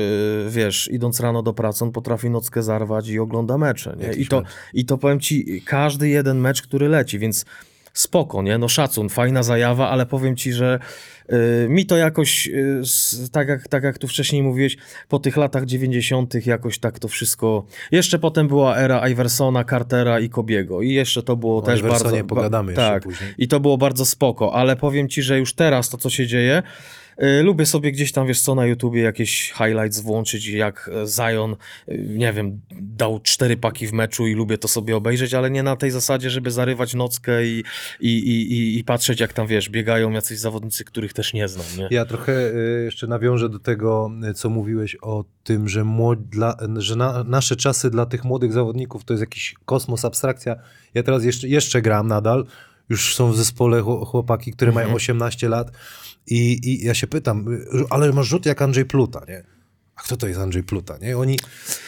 e, 0.47 0.49
wiesz, 0.49 0.89
idąc 0.91 1.19
rano 1.19 1.43
do 1.43 1.53
pracy, 1.53 1.83
on 1.83 1.91
potrafi 1.91 2.29
nockę 2.29 2.63
zarwać 2.63 3.07
i 3.07 3.19
ogląda 3.19 3.57
mecze, 3.57 3.95
nie? 3.99 4.13
I 4.13 4.27
to. 4.27 4.43
I 4.73 4.85
to 4.85 4.97
powiem 4.97 5.19
ci, 5.19 5.61
każdy 5.65 6.09
jeden 6.09 6.39
mecz, 6.39 6.61
który 6.61 6.89
leci, 6.89 7.19
więc 7.19 7.45
spoko, 7.93 8.41
nie? 8.41 8.57
No 8.57 8.67
szacun, 8.67 9.09
fajna 9.09 9.43
zajawa, 9.43 9.89
ale 9.89 10.05
powiem 10.05 10.35
ci, 10.35 10.53
że 10.53 10.79
y, 11.33 11.67
mi 11.69 11.85
to 11.85 11.97
jakoś, 11.97 12.47
y, 12.47 12.79
s- 12.81 13.29
tak, 13.31 13.47
jak, 13.47 13.67
tak 13.67 13.83
jak 13.83 13.97
tu 13.97 14.07
wcześniej 14.07 14.43
mówiłeś, 14.43 14.77
po 15.07 15.19
tych 15.19 15.37
latach 15.37 15.65
90. 15.65 16.45
jakoś 16.45 16.79
tak 16.79 16.99
to 16.99 17.07
wszystko. 17.07 17.65
Jeszcze 17.91 18.19
potem 18.19 18.47
była 18.47 18.77
era 18.77 19.09
Iversona, 19.09 19.63
Cartera 19.63 20.19
i 20.19 20.29
Kobiego. 20.29 20.81
I 20.81 20.89
jeszcze 20.93 21.23
to 21.23 21.35
było 21.35 21.57
O 21.57 21.61
też 21.61 21.79
Iversonie 21.79 22.11
bardzo. 22.11 22.35
pogadamy 22.35 22.71
jeszcze 22.71 22.89
tak. 22.89 23.03
później. 23.03 23.33
I 23.37 23.47
to 23.47 23.59
było 23.59 23.77
bardzo 23.77 24.05
spoko, 24.05 24.53
ale 24.55 24.75
powiem 24.75 25.09
ci, 25.09 25.21
że 25.21 25.39
już 25.39 25.53
teraz 25.53 25.89
to, 25.89 25.97
co 25.97 26.09
się 26.09 26.27
dzieje. 26.27 26.63
Y, 27.23 27.43
Lubię 27.43 27.65
sobie 27.65 27.91
gdzieś 27.91 28.11
tam, 28.11 28.27
wiesz 28.27 28.41
co, 28.41 28.55
na 28.55 28.65
YouTubie 28.65 29.01
jakieś 29.01 29.51
highlights 29.51 29.99
włączyć, 29.99 30.47
jak 30.47 30.89
e, 30.93 31.07
Zion, 31.07 31.55
y, 31.89 32.05
nie 32.09 32.33
wiem, 32.33 32.61
dał 32.81 33.19
cztery 33.19 33.57
paki 33.57 33.87
w 33.87 33.93
meczu 33.93 34.27
i 34.27 34.33
lubię 34.33 34.57
to 34.57 34.67
sobie 34.67 34.95
obejrzeć, 34.95 35.33
ale 35.33 35.51
nie 35.51 35.63
na 35.63 35.75
tej 35.75 35.91
zasadzie, 35.91 36.29
żeby 36.29 36.51
zarywać 36.51 36.93
nockę 36.93 37.45
i, 37.45 37.63
i, 37.99 38.09
i, 38.09 38.77
i, 38.79 38.83
patrzeć, 38.83 39.19
jak 39.19 39.33
tam, 39.33 39.47
wiesz, 39.47 39.69
biegają 39.69 40.11
jacyś 40.11 40.39
zawodnicy, 40.39 40.85
których 40.85 41.13
też 41.13 41.33
nie 41.33 41.47
znam, 41.47 41.65
nie? 41.77 41.87
Ja 41.91 42.05
trochę 42.05 42.33
jeszcze 42.85 43.07
nawiążę 43.07 43.49
do 43.49 43.59
tego, 43.59 44.11
co 44.35 44.49
mówiłeś 44.49 44.97
o 45.01 45.25
tym, 45.43 45.67
że, 45.67 45.83
młod, 45.83 46.21
dla, 46.21 46.57
że 46.77 46.95
na, 46.95 47.23
nasze 47.23 47.55
czasy 47.55 47.89
dla 47.89 48.05
tych 48.05 48.23
młodych 48.23 48.53
zawodników 48.53 49.03
to 49.03 49.13
jest 49.13 49.21
jakiś 49.21 49.55
kosmos, 49.65 50.05
abstrakcja. 50.05 50.55
Ja 50.93 51.03
teraz 51.03 51.23
jeszcze, 51.23 51.47
jeszcze 51.47 51.81
gram 51.81 52.07
nadal. 52.07 52.45
Już 52.89 53.15
są 53.15 53.31
w 53.31 53.37
zespole 53.37 53.81
chło- 53.81 54.05
chłopaki, 54.05 54.51
które 54.53 54.71
mają 54.71 54.93
18 54.93 55.49
lat 55.49 55.71
i, 56.27 56.59
i 56.63 56.85
ja 56.85 56.93
się 56.93 57.07
pytam, 57.07 57.45
ale 57.89 58.11
masz 58.13 58.27
rzut 58.27 58.45
jak 58.45 58.61
Andrzej 58.61 58.85
Pluta, 58.85 59.21
nie? 59.27 59.43
A 59.95 60.01
kto 60.01 60.17
to 60.17 60.27
jest 60.27 60.39
Andrzej 60.39 60.63
Pluta, 60.63 60.97
nie? 61.01 61.17
Oni, 61.17 61.39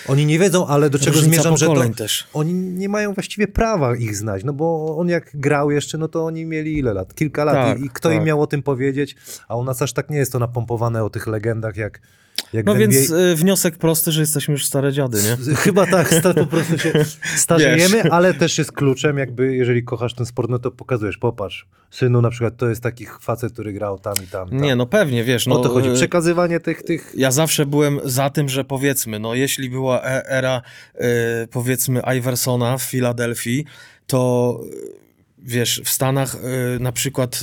oni 0.07 0.25
nie 0.25 0.39
wiedzą, 0.39 0.67
ale 0.67 0.89
do 0.89 0.99
czego 0.99 1.11
Różnica 1.11 1.33
zmierzam, 1.41 1.57
że 1.57 1.65
to, 1.65 1.89
też. 1.97 2.27
oni 2.33 2.53
nie 2.53 2.89
mają 2.89 3.13
właściwie 3.13 3.47
prawa 3.47 3.95
ich 3.95 4.15
znać, 4.15 4.43
no 4.43 4.53
bo 4.53 4.97
on 4.97 5.07
jak 5.09 5.31
grał 5.33 5.71
jeszcze, 5.71 5.97
no 5.97 6.07
to 6.07 6.25
oni 6.25 6.45
mieli 6.45 6.77
ile 6.77 6.93
lat? 6.93 7.15
Kilka 7.15 7.43
lat 7.43 7.55
Tak, 7.55 7.79
i, 7.79 7.85
i 7.85 7.89
kto 7.89 8.11
im 8.11 8.17
tak. 8.17 8.25
miał 8.27 8.41
o 8.41 8.47
tym 8.47 8.63
powiedzieć, 8.63 9.15
a 9.47 9.55
u 9.55 9.63
nas 9.63 9.81
aż 9.81 9.93
tak 9.93 10.09
nie 10.09 10.17
jest 10.17 10.31
to 10.31 10.39
napompowane 10.39 11.03
o 11.03 11.09
tych 11.09 11.27
legendach 11.27 11.77
jak, 11.77 12.01
jak 12.53 12.65
No 12.65 12.75
więc 12.75 12.95
NBA. 12.95 13.17
y, 13.19 13.36
wniosek 13.36 13.77
prosty, 13.77 14.11
że 14.11 14.21
jesteśmy 14.21 14.51
już 14.51 14.65
stare 14.65 14.93
dziady, 14.93 15.19
nie? 15.23 15.55
Chyba 15.65 15.88
tak, 15.88 16.13
sta, 16.13 16.34
po 16.34 16.45
prostu 16.45 16.79
się 16.79 16.93
starzejemy, 17.36 18.11
ale 18.11 18.34
też 18.34 18.57
jest 18.57 18.71
kluczem, 18.71 19.17
jakby 19.17 19.55
jeżeli 19.55 19.84
kochasz 19.84 20.13
ten 20.13 20.25
sport, 20.25 20.49
no 20.49 20.59
to 20.59 20.71
pokazujesz, 20.71 21.17
popatrz, 21.17 21.67
synu 21.91 22.21
na 22.21 22.29
przykład 22.29 22.57
to 22.57 22.69
jest 22.69 22.84
taki 22.84 23.05
facet, 23.21 23.53
który 23.53 23.73
grał 23.73 23.99
tam 23.99 24.13
i 24.23 24.27
tam. 24.27 24.49
tam. 24.49 24.61
Nie, 24.61 24.75
no 24.75 24.86
pewnie, 24.86 25.23
wiesz, 25.23 25.47
no... 25.47 25.59
o 25.59 25.63
to 25.63 25.69
chodzi, 25.69 25.89
y, 25.89 25.93
przekazywanie 25.93 26.59
tych, 26.59 26.84
tych 26.84 27.13
Ja 27.17 27.32
zawsze 27.32 27.65
byłem 27.65 27.99
za 28.03 28.29
tym, 28.29 28.49
że 28.49 28.63
powiedzmy, 28.63 29.19
no 29.19 29.34
jeśli 29.34 29.69
była 29.69 30.03
e- 30.03 30.29
era 30.29 30.61
e, 30.95 31.47
powiedzmy 31.47 32.01
Iversona 32.17 32.77
w 32.77 32.84
Filadelfii, 32.84 33.65
to 34.07 34.59
wiesz, 35.41 35.81
w 35.85 35.89
Stanach 35.89 36.35
e, 36.35 36.39
na 36.79 36.91
przykład, 36.91 37.39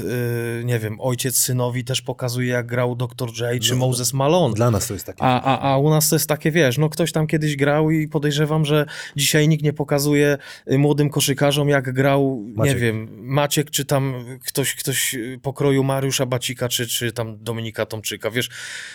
e, 0.61 0.65
nie 0.65 0.79
wiem, 0.79 1.01
ojciec 1.01 1.37
synowi 1.39 1.85
też 1.85 2.03
pokazuje 2.03 2.49
jak 2.49 2.67
grał 2.67 2.97
Dr. 2.97 3.29
J 3.41 3.63
czy 3.63 3.71
No, 3.73 3.77
Moses 3.79 4.13
Malone. 4.13 4.55
dla 4.55 4.71
nas 4.71 4.87
to 4.87 4.95
jest 4.95 5.07
takie. 5.07 5.23
A, 5.23 5.43
a, 5.43 5.73
a 5.73 5.79
u 5.79 5.91
nas 5.91 6.09
to 6.09 6.15
jest 6.17 6.29
takie, 6.29 6.51
wiesz, 6.51 6.79
no 6.79 6.89
ktoś 6.89 7.13
tam 7.13 7.27
kiedyś 7.27 7.57
grał 7.57 7.91
i 7.91 8.09
podejrzewam, 8.09 8.65
że 8.65 8.87
dzisiaj 9.17 9.49
nikt 9.49 9.65
nie 9.65 9.73
pokazuje 9.73 10.39
y, 10.73 10.79
młodym 10.79 11.11
koszykarzom, 11.11 11.69
jak 11.69 11.93
grał, 11.93 12.45
Maciek. 12.55 12.75
nie 12.75 12.81
wiem, 12.81 13.09
Maciek, 13.21 13.71
czy 13.71 13.85
tam 13.85 14.15
ktoś, 14.45 14.75
ktoś 14.75 15.15
y, 15.15 15.39
pokroju 15.43 15.85
Mariusza 15.85 16.27
Bacika, 16.27 16.69
czy, 16.69 16.87
czy 16.87 17.13
tam 17.13 17.39
Dominika 17.45 17.87
Tomczyka, 17.87 18.31
wiesz, 18.31 18.49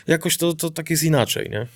jakoś 0.07 0.37
to, 0.37 0.53
to 0.53 0.69
tak 0.69 0.89
jest 0.89 1.03
inaczej, 1.03 1.49
nie? 1.49 1.67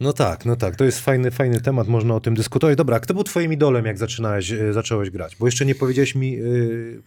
No 0.00 0.12
tak, 0.12 0.44
no 0.44 0.56
tak, 0.56 0.76
to 0.76 0.84
jest 0.84 1.00
fajny, 1.00 1.30
fajny 1.30 1.60
temat, 1.60 1.88
można 1.88 2.14
o 2.14 2.20
tym 2.20 2.34
dyskutować. 2.34 2.76
Dobra, 2.76 3.00
kto 3.00 3.14
był 3.14 3.24
twoim 3.24 3.52
idolem, 3.52 3.86
jak 3.86 3.98
zaczynałeś, 3.98 4.52
e, 4.52 4.72
zacząłeś 4.72 5.10
grać? 5.10 5.36
Bo 5.36 5.46
jeszcze 5.46 5.66
nie 5.66 5.74
powiedziałeś 5.74 6.14
mi, 6.14 6.38
y, 6.38 7.02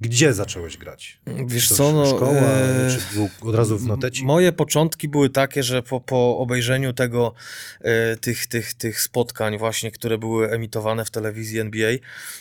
gdzie 0.00 0.32
zacząłeś 0.32 0.76
grać? 0.76 1.20
Wiesz 1.46 1.68
To 1.68 1.74
co, 1.74 1.92
no... 1.92 2.06
Szkoła, 2.06 2.40
e, 2.40 2.90
czy 2.90 3.14
był 3.14 3.28
od 3.40 3.54
razu 3.54 3.78
w 3.78 3.86
noteci? 3.86 4.24
Moje 4.24 4.52
początki 4.52 5.08
były 5.08 5.30
takie, 5.30 5.62
że 5.62 5.82
po, 5.82 6.00
po 6.00 6.38
obejrzeniu 6.38 6.92
tego, 6.92 7.34
e, 7.80 8.16
tych, 8.16 8.46
tych, 8.46 8.74
tych 8.74 9.00
spotkań 9.00 9.58
właśnie, 9.58 9.90
które 9.90 10.18
były 10.18 10.50
emitowane 10.50 11.04
w 11.04 11.10
telewizji 11.10 11.60
NBA, 11.60 11.90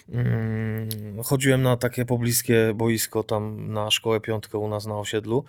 mm, 0.09 0.89
chodziłem 1.23 1.61
na 1.61 1.77
takie 1.77 2.05
pobliskie 2.05 2.73
boisko 2.75 3.23
tam 3.23 3.73
na 3.73 3.91
szkołę 3.91 4.19
piątkę 4.19 4.57
u 4.57 4.67
nas 4.67 4.85
na 4.85 4.99
osiedlu 4.99 5.43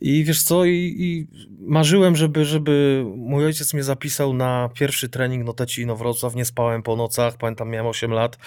i 0.00 0.24
wiesz 0.24 0.42
co, 0.42 0.64
i, 0.64 0.94
i 0.98 1.26
marzyłem, 1.60 2.16
żeby, 2.16 2.44
żeby 2.44 3.04
mój 3.16 3.44
ojciec 3.44 3.74
mnie 3.74 3.82
zapisał 3.82 4.32
na 4.32 4.70
pierwszy 4.74 5.08
trening 5.08 5.46
Notecino 5.46 5.96
Wrocław, 5.96 6.34
nie 6.34 6.44
spałem 6.44 6.82
po 6.82 6.96
nocach, 6.96 7.36
pamiętam 7.36 7.70
miałem 7.70 7.86
8 7.86 8.12
lat 8.12 8.38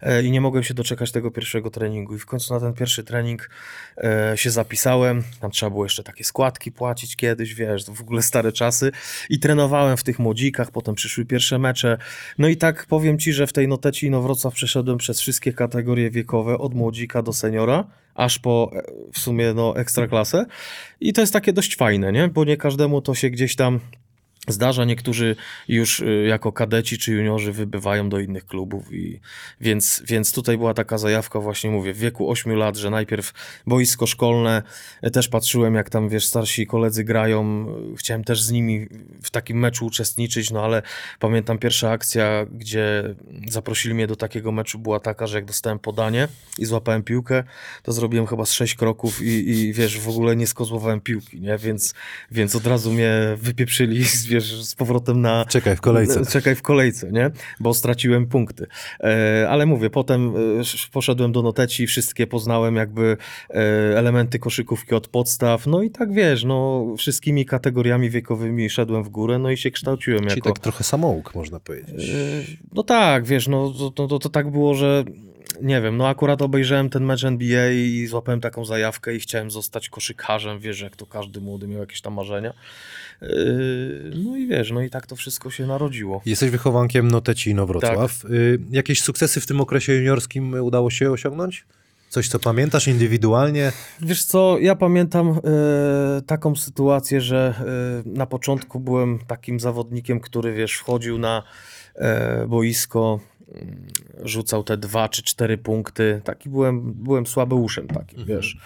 e, 0.00 0.22
i 0.22 0.30
nie 0.30 0.40
mogłem 0.40 0.64
się 0.64 0.74
doczekać 0.74 1.12
tego 1.12 1.30
pierwszego 1.30 1.70
treningu 1.70 2.14
i 2.14 2.18
w 2.18 2.26
końcu 2.26 2.54
na 2.54 2.57
ten 2.60 2.72
pierwszy 2.74 3.04
trening 3.04 3.50
e, 3.96 4.32
się 4.36 4.50
zapisałem. 4.50 5.22
Tam 5.40 5.50
trzeba 5.50 5.70
było 5.70 5.84
jeszcze 5.84 6.02
takie 6.02 6.24
składki 6.24 6.72
płacić 6.72 7.16
kiedyś, 7.16 7.54
wiesz, 7.54 7.84
to 7.84 7.94
w 7.94 8.00
ogóle 8.00 8.22
stare 8.22 8.52
czasy. 8.52 8.92
I 9.30 9.38
trenowałem 9.38 9.96
w 9.96 10.02
tych 10.02 10.18
młodzikach, 10.18 10.70
potem 10.70 10.94
przyszły 10.94 11.24
pierwsze 11.24 11.58
mecze. 11.58 11.98
No 12.38 12.48
i 12.48 12.56
tak 12.56 12.86
powiem 12.86 13.18
ci, 13.18 13.32
że 13.32 13.46
w 13.46 13.52
tej 13.52 13.68
noteci 13.68 14.06
Ino 14.06 14.22
Wrocław 14.22 14.54
przeszedłem 14.54 14.98
przez 14.98 15.20
wszystkie 15.20 15.52
kategorie 15.52 16.10
wiekowe, 16.10 16.58
od 16.58 16.74
młodzika 16.74 17.22
do 17.22 17.32
seniora, 17.32 17.84
aż 18.14 18.38
po 18.38 18.70
e, 18.74 18.82
w 19.12 19.18
sumie 19.18 19.54
no 19.54 19.76
ekstraklasę. 19.76 20.46
I 21.00 21.12
to 21.12 21.20
jest 21.20 21.32
takie 21.32 21.52
dość 21.52 21.76
fajne, 21.76 22.12
nie? 22.12 22.28
Bo 22.28 22.44
nie 22.44 22.56
każdemu 22.56 23.02
to 23.02 23.14
się 23.14 23.30
gdzieś 23.30 23.56
tam 23.56 23.80
zdarza. 24.52 24.84
Niektórzy 24.84 25.36
już 25.68 26.00
y, 26.00 26.26
jako 26.28 26.52
kadeci 26.52 26.98
czy 26.98 27.12
juniorzy 27.12 27.52
wybywają 27.52 28.08
do 28.08 28.18
innych 28.18 28.46
klubów 28.46 28.92
i 28.92 29.20
więc, 29.60 30.02
więc 30.06 30.32
tutaj 30.32 30.58
była 30.58 30.74
taka 30.74 30.98
zajawka 30.98 31.40
właśnie 31.40 31.70
mówię 31.70 31.94
w 31.94 31.98
wieku 31.98 32.30
8 32.30 32.52
lat, 32.52 32.76
że 32.76 32.90
najpierw 32.90 33.32
boisko 33.66 34.06
szkolne, 34.06 34.62
e, 35.02 35.10
też 35.10 35.28
patrzyłem 35.28 35.74
jak 35.74 35.90
tam 35.90 36.08
wiesz 36.08 36.26
starsi 36.26 36.66
koledzy 36.66 37.04
grają, 37.04 37.66
e, 37.92 37.96
chciałem 37.96 38.24
też 38.24 38.42
z 38.42 38.50
nimi 38.50 38.86
w 39.22 39.30
takim 39.30 39.58
meczu 39.58 39.86
uczestniczyć, 39.86 40.50
no 40.50 40.64
ale 40.64 40.82
pamiętam 41.18 41.58
pierwsza 41.58 41.90
akcja, 41.90 42.46
gdzie 42.52 43.14
zaprosili 43.48 43.94
mnie 43.94 44.06
do 44.06 44.16
takiego 44.16 44.52
meczu 44.52 44.78
była 44.78 45.00
taka, 45.00 45.26
że 45.26 45.38
jak 45.38 45.44
dostałem 45.44 45.78
podanie 45.78 46.28
i 46.58 46.64
złapałem 46.64 47.02
piłkę, 47.02 47.44
to 47.82 47.92
zrobiłem 47.92 48.26
chyba 48.26 48.44
z 48.44 48.52
sześć 48.52 48.74
kroków 48.74 49.22
i, 49.22 49.50
i 49.50 49.72
wiesz, 49.72 50.00
w 50.00 50.08
ogóle 50.08 50.36
nie 50.36 50.46
skozłowałem 50.46 51.00
piłki, 51.00 51.40
nie? 51.40 51.58
Więc, 51.58 51.94
więc 52.30 52.56
od 52.56 52.66
razu 52.66 52.92
mnie 52.92 53.12
wypieprzyli 53.36 54.04
z, 54.04 54.26
wiesz, 54.40 54.64
z 54.64 54.74
powrotem 54.74 55.20
na, 55.20 55.44
Czekaj 55.44 55.76
w 55.76 55.80
kolejce. 55.80 56.26
Czekaj 56.32 56.54
w 56.54 56.62
kolejce, 56.62 57.12
nie? 57.12 57.30
Bo 57.60 57.74
straciłem 57.74 58.26
punkty. 58.26 58.66
E, 59.00 59.46
ale 59.50 59.66
mówię, 59.66 59.90
potem 59.90 60.34
e, 60.36 60.60
sz- 60.60 60.90
poszedłem 60.90 61.32
do 61.32 61.42
noteci, 61.42 61.86
wszystkie 61.86 62.26
poznałem 62.26 62.76
jakby 62.76 63.16
e, 63.50 63.54
elementy 63.98 64.38
koszykówki 64.38 64.94
od 64.94 65.08
podstaw. 65.08 65.66
No 65.66 65.82
i 65.82 65.90
tak 65.90 66.12
wiesz, 66.12 66.44
no 66.44 66.86
wszystkimi 66.98 67.46
kategoriami 67.46 68.10
wiekowymi 68.10 68.70
szedłem 68.70 69.04
w 69.04 69.08
górę, 69.08 69.38
no 69.38 69.50
i 69.50 69.56
się 69.56 69.70
kształciłem 69.70 70.20
Czyli 70.20 70.32
jako... 70.36 70.52
tak 70.52 70.58
trochę 70.58 70.84
samouk, 70.84 71.34
można 71.34 71.60
powiedzieć. 71.60 72.10
No 72.72 72.82
tak, 72.82 73.26
wiesz, 73.26 73.48
no 73.48 73.72
to, 73.94 74.08
to, 74.08 74.18
to 74.18 74.28
tak 74.28 74.50
było, 74.50 74.74
że 74.74 75.04
nie 75.62 75.80
wiem, 75.82 75.96
no 75.96 76.08
akurat 76.08 76.42
obejrzałem 76.42 76.90
ten 76.90 77.04
mecz 77.04 77.24
NBA 77.24 77.70
i 77.70 78.06
złapałem 78.06 78.40
taką 78.40 78.64
zajawkę 78.64 79.14
i 79.14 79.20
chciałem 79.20 79.50
zostać 79.50 79.88
koszykarzem, 79.88 80.58
wiesz, 80.58 80.80
jak 80.80 80.96
to 80.96 81.06
każdy 81.06 81.40
młody 81.40 81.68
miał 81.68 81.80
jakieś 81.80 82.00
tam 82.00 82.14
marzenia. 82.14 82.52
E, 83.22 83.26
No 84.14 84.36
i 84.36 84.46
wiesz, 84.46 84.70
no 84.70 84.82
i 84.82 84.90
tak 84.90 85.06
to 85.06 85.16
wszystko 85.16 85.50
się 85.50 85.66
narodziło. 85.66 86.22
Jesteś 86.26 86.50
wychowankiem 86.50 87.10
Notecino 87.10 87.66
Wrocław. 87.66 88.22
Tak. 88.22 88.30
Y, 88.30 88.58
jakieś 88.70 89.02
sukcesy 89.02 89.40
w 89.40 89.46
tym 89.46 89.60
okresie 89.60 89.94
juniorskim 89.94 90.54
udało 90.54 90.90
się 90.90 91.10
osiągnąć? 91.10 91.64
Coś, 92.08 92.28
co 92.28 92.38
pamiętasz 92.38 92.88
indywidualnie? 92.88 93.72
Wiesz 94.00 94.24
co, 94.24 94.58
ja 94.58 94.76
pamiętam 94.76 95.28
e, 95.28 96.22
taką 96.22 96.56
sytuację, 96.56 97.20
że 97.20 97.54
e, 98.06 98.08
na 98.08 98.26
początku 98.26 98.80
byłem 98.80 99.18
takim 99.26 99.60
zawodnikiem, 99.60 100.20
który 100.20 100.52
wiesz, 100.52 100.72
wchodził 100.74 101.18
na 101.18 101.42
e, 101.94 102.46
boisko, 102.46 103.20
rzucał 104.22 104.64
te 104.64 104.76
dwa 104.76 105.08
czy 105.08 105.22
cztery 105.22 105.58
punkty. 105.58 106.20
Taki 106.24 106.48
byłem, 106.48 106.92
byłem 106.92 107.26
słabeuszem 107.26 107.88
takim, 107.88 108.24
wiesz. 108.24 108.56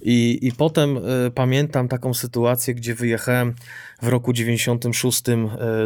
I, 0.00 0.38
I 0.42 0.52
potem 0.52 0.96
e, 0.96 1.00
pamiętam 1.30 1.88
taką 1.88 2.14
sytuację, 2.14 2.74
gdzie 2.74 2.94
wyjechałem 2.94 3.54
w 4.02 4.08
roku 4.08 4.32
96 4.32 5.28
e, 5.28 5.36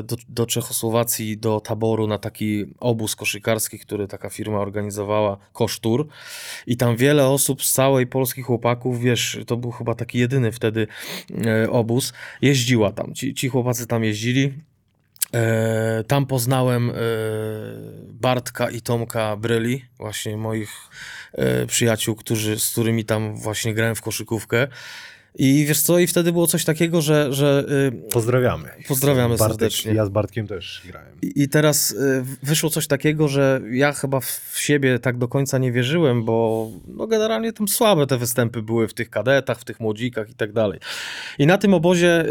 do, 0.03 0.17
do 0.29 0.47
Czechosłowacji, 0.47 1.39
do 1.39 1.61
taboru 1.61 2.07
na 2.07 2.19
taki 2.19 2.65
obóz 2.81 3.17
koszykarski, 3.17 3.79
który 3.79 4.09
taka 4.09 4.31
firma 4.31 4.59
organizowała, 4.59 5.39
Kosztur. 5.53 6.09
I 6.67 6.77
tam 6.77 6.97
wiele 6.97 7.29
osób 7.29 7.65
z 7.65 7.73
całej 7.73 8.07
Polski 8.07 8.43
chłopaków, 8.43 9.01
wiesz, 9.01 9.39
to 9.47 9.57
był 9.57 9.71
chyba 9.71 9.95
taki 9.95 10.19
jedyny 10.19 10.53
wtedy 10.53 10.87
e, 11.47 11.71
obóz, 11.71 12.13
jeździła 12.43 12.93
tam. 12.93 13.15
Ci, 13.15 13.35
ci 13.35 13.49
chłopacy 13.49 13.87
tam 13.87 14.05
jeździli. 14.05 14.53
E, 15.35 16.05
tam 16.07 16.27
poznałem 16.27 16.91
e, 16.91 16.95
Bartka 18.09 18.71
i 18.71 18.81
Tomka 18.81 19.37
Bryli, 19.37 19.85
właśnie 19.99 20.37
moich 20.37 20.71
e, 21.33 21.67
przyjaciół, 21.67 22.15
którzy, 22.15 22.59
z 22.59 22.71
którymi 22.71 23.05
tam 23.05 23.37
właśnie 23.37 23.75
grałem 23.75 23.95
w 23.95 24.03
koszykówkę. 24.03 24.69
I 25.35 25.65
wiesz 25.69 25.83
co, 25.83 25.99
i 25.99 26.07
wtedy 26.07 26.33
było 26.33 26.47
coś 26.47 26.65
takiego, 26.65 27.01
że, 27.01 27.33
że 27.33 27.65
y, 27.89 28.11
Pozdrawiamy. 28.11 28.69
Pozdrawiamy 28.89 29.37
Bartek, 29.37 29.49
serdecznie. 29.49 29.95
Ja 29.95 30.07
z 30.07 30.09
Bartkiem 30.09 30.47
też 30.47 30.83
grałem. 30.87 31.09
i 31.23 31.43
i 31.43 31.49
teraz 31.49 31.91
y, 31.91 32.25
wyszło 32.43 32.71
coś 32.71 32.87
takiego, 32.87 33.29
że 33.29 33.61
ja 33.71 33.93
chyba 33.93 34.21
w 34.21 34.53
siebie 34.55 34.99
tak 34.99 35.19
do 35.19 35.29
końca 35.29 35.59
nie 35.59 35.73
wierzyłem, 35.73 36.25
bo 36.25 36.69
no 36.87 37.07
generalnie 37.07 37.53
tam 37.53 37.69
słabe 37.69 38.07
te 38.07 38.19
występy 38.19 38.63
były 38.63 38.89
w 38.89 38.95
tych 38.95 39.11
kadetach, 39.11 39.61
w 39.61 39.65
tych 39.65 39.81
młodzikach 39.81 40.31
i 40.31 40.35
tak 40.35 40.53
dalej. 40.53 40.81
I 41.39 41.47
na 41.47 41.59
tym 41.59 41.75
obozie 41.75 42.25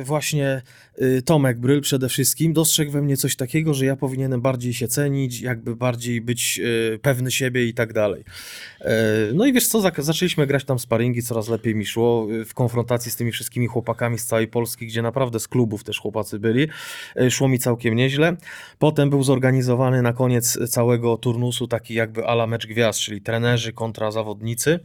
y, 0.00 0.04
właśnie 0.04 0.62
Tomek 1.24 1.58
Bryl 1.58 1.80
przede 1.80 2.08
wszystkim 2.08 2.52
dostrzegł 2.52 2.90
we 2.92 3.02
mnie 3.02 3.16
coś 3.16 3.36
takiego, 3.36 3.74
że 3.74 3.86
ja 3.86 3.96
powinienem 3.96 4.40
bardziej 4.40 4.74
się 4.74 4.88
cenić, 4.88 5.40
jakby 5.40 5.76
bardziej 5.76 6.20
być 6.20 6.60
y, 6.94 6.98
pewny 7.02 7.30
siebie 7.30 7.66
i 7.66 7.74
tak 7.74 7.92
dalej. 7.92 8.24
E, 8.80 8.94
No 9.34 9.46
i 9.46 9.52
wiesz 9.52 9.68
co, 9.68 9.92
zaczęliśmy 9.98 10.46
grać 10.46 10.64
tam 10.64 10.78
sparingi, 10.78 11.22
coraz 11.22 11.48
lepiej 11.48 11.74
mi 11.74 11.86
szło 11.86 12.28
y, 12.32 12.44
w 12.44 12.54
konfrontacji 12.54 13.10
z 13.10 13.16
tymi 13.16 13.32
wszystkimi 13.32 13.66
chłopakami 13.66 14.18
z 14.18 14.26
całej 14.26 14.48
Polski, 14.48 14.86
gdzie 14.86 15.02
naprawdę 15.02 15.40
z 15.40 15.48
klubów 15.48 15.84
też 15.84 15.98
chłopacy 15.98 16.38
byli. 16.38 16.68
Szło 17.30 17.48
mi 17.48 17.58
całkiem 17.58 17.94
nieźle. 17.94 18.36
Potem 18.78 19.10
był 19.10 19.22
zorganizowany 19.22 20.02
na 20.02 20.12
koniec 20.12 20.58
całego 20.70 21.16
turnusu 21.16 21.66
taki 21.66 21.94
jakby 21.94 22.26
ala 22.26 22.46
mecz 22.46 22.66
gwiazd, 22.66 23.00
czyli 23.00 23.20
trenerzy 23.20 23.72
kontra 23.72 24.10
zawodnicy. 24.10 24.80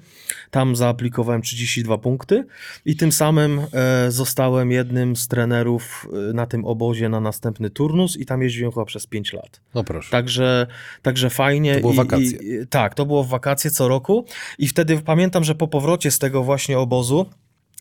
Tam 0.52 0.76
zaaplikowałem 0.76 1.42
32 1.42 1.98
punkty 1.98 2.46
i 2.86 2.96
tym 2.96 3.12
samym 3.12 3.62
zostałem 4.10 4.72
jednym 4.72 5.16
z 5.16 5.28
trenerów 5.28 6.03
e, 6.06 6.34
na 6.34 6.46
tym 6.46 6.66
obozie 6.66 7.10
na 7.10 7.20
następny 7.20 7.70
turnus 7.70 8.18
i 8.18 8.26
tam 8.26 8.42
jeździłem 8.42 8.72
chyba 8.72 8.86
przez 8.86 9.08
5 9.08 9.34
lat. 9.34 9.62
No 9.76 9.84
proszę. 9.84 10.12
Także, 10.12 10.68
także 11.02 11.30
fajnie. 11.30 11.76
To 11.76 11.82
było 11.82 11.94
i, 11.94 11.96
wakacje. 11.96 12.28
I- 12.28 12.68
tak, 12.68 12.96
to 12.96 13.06
było 13.06 13.24
w 13.24 13.28
wakacje 13.30 13.72
co 13.72 13.88
roku 13.88 14.26
i 14.58 14.68
wtedy 14.68 15.02
pamiętam, 15.02 15.44
że 15.44 15.56
po 15.56 15.68
powrocie 15.68 16.12
z 16.12 16.20
tego 16.20 16.44
właśnie 16.44 16.80
obozu 16.80 17.26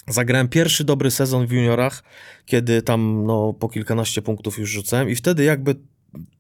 zagrałem 0.08 0.48
pierwszy 0.48 0.84
dobry 0.84 1.10
sezon 1.10 1.46
w 1.46 1.52
juniorach, 1.52 2.02
kiedy 2.46 2.82
tam 2.82 3.26
no, 3.26 3.52
po 3.52 3.68
kilkanaście 3.68 4.22
punktów 4.22 4.58
już 4.58 4.70
rzucałem 4.70 5.10
i 5.10 5.14
wtedy 5.14 5.44
jakby 5.44 5.74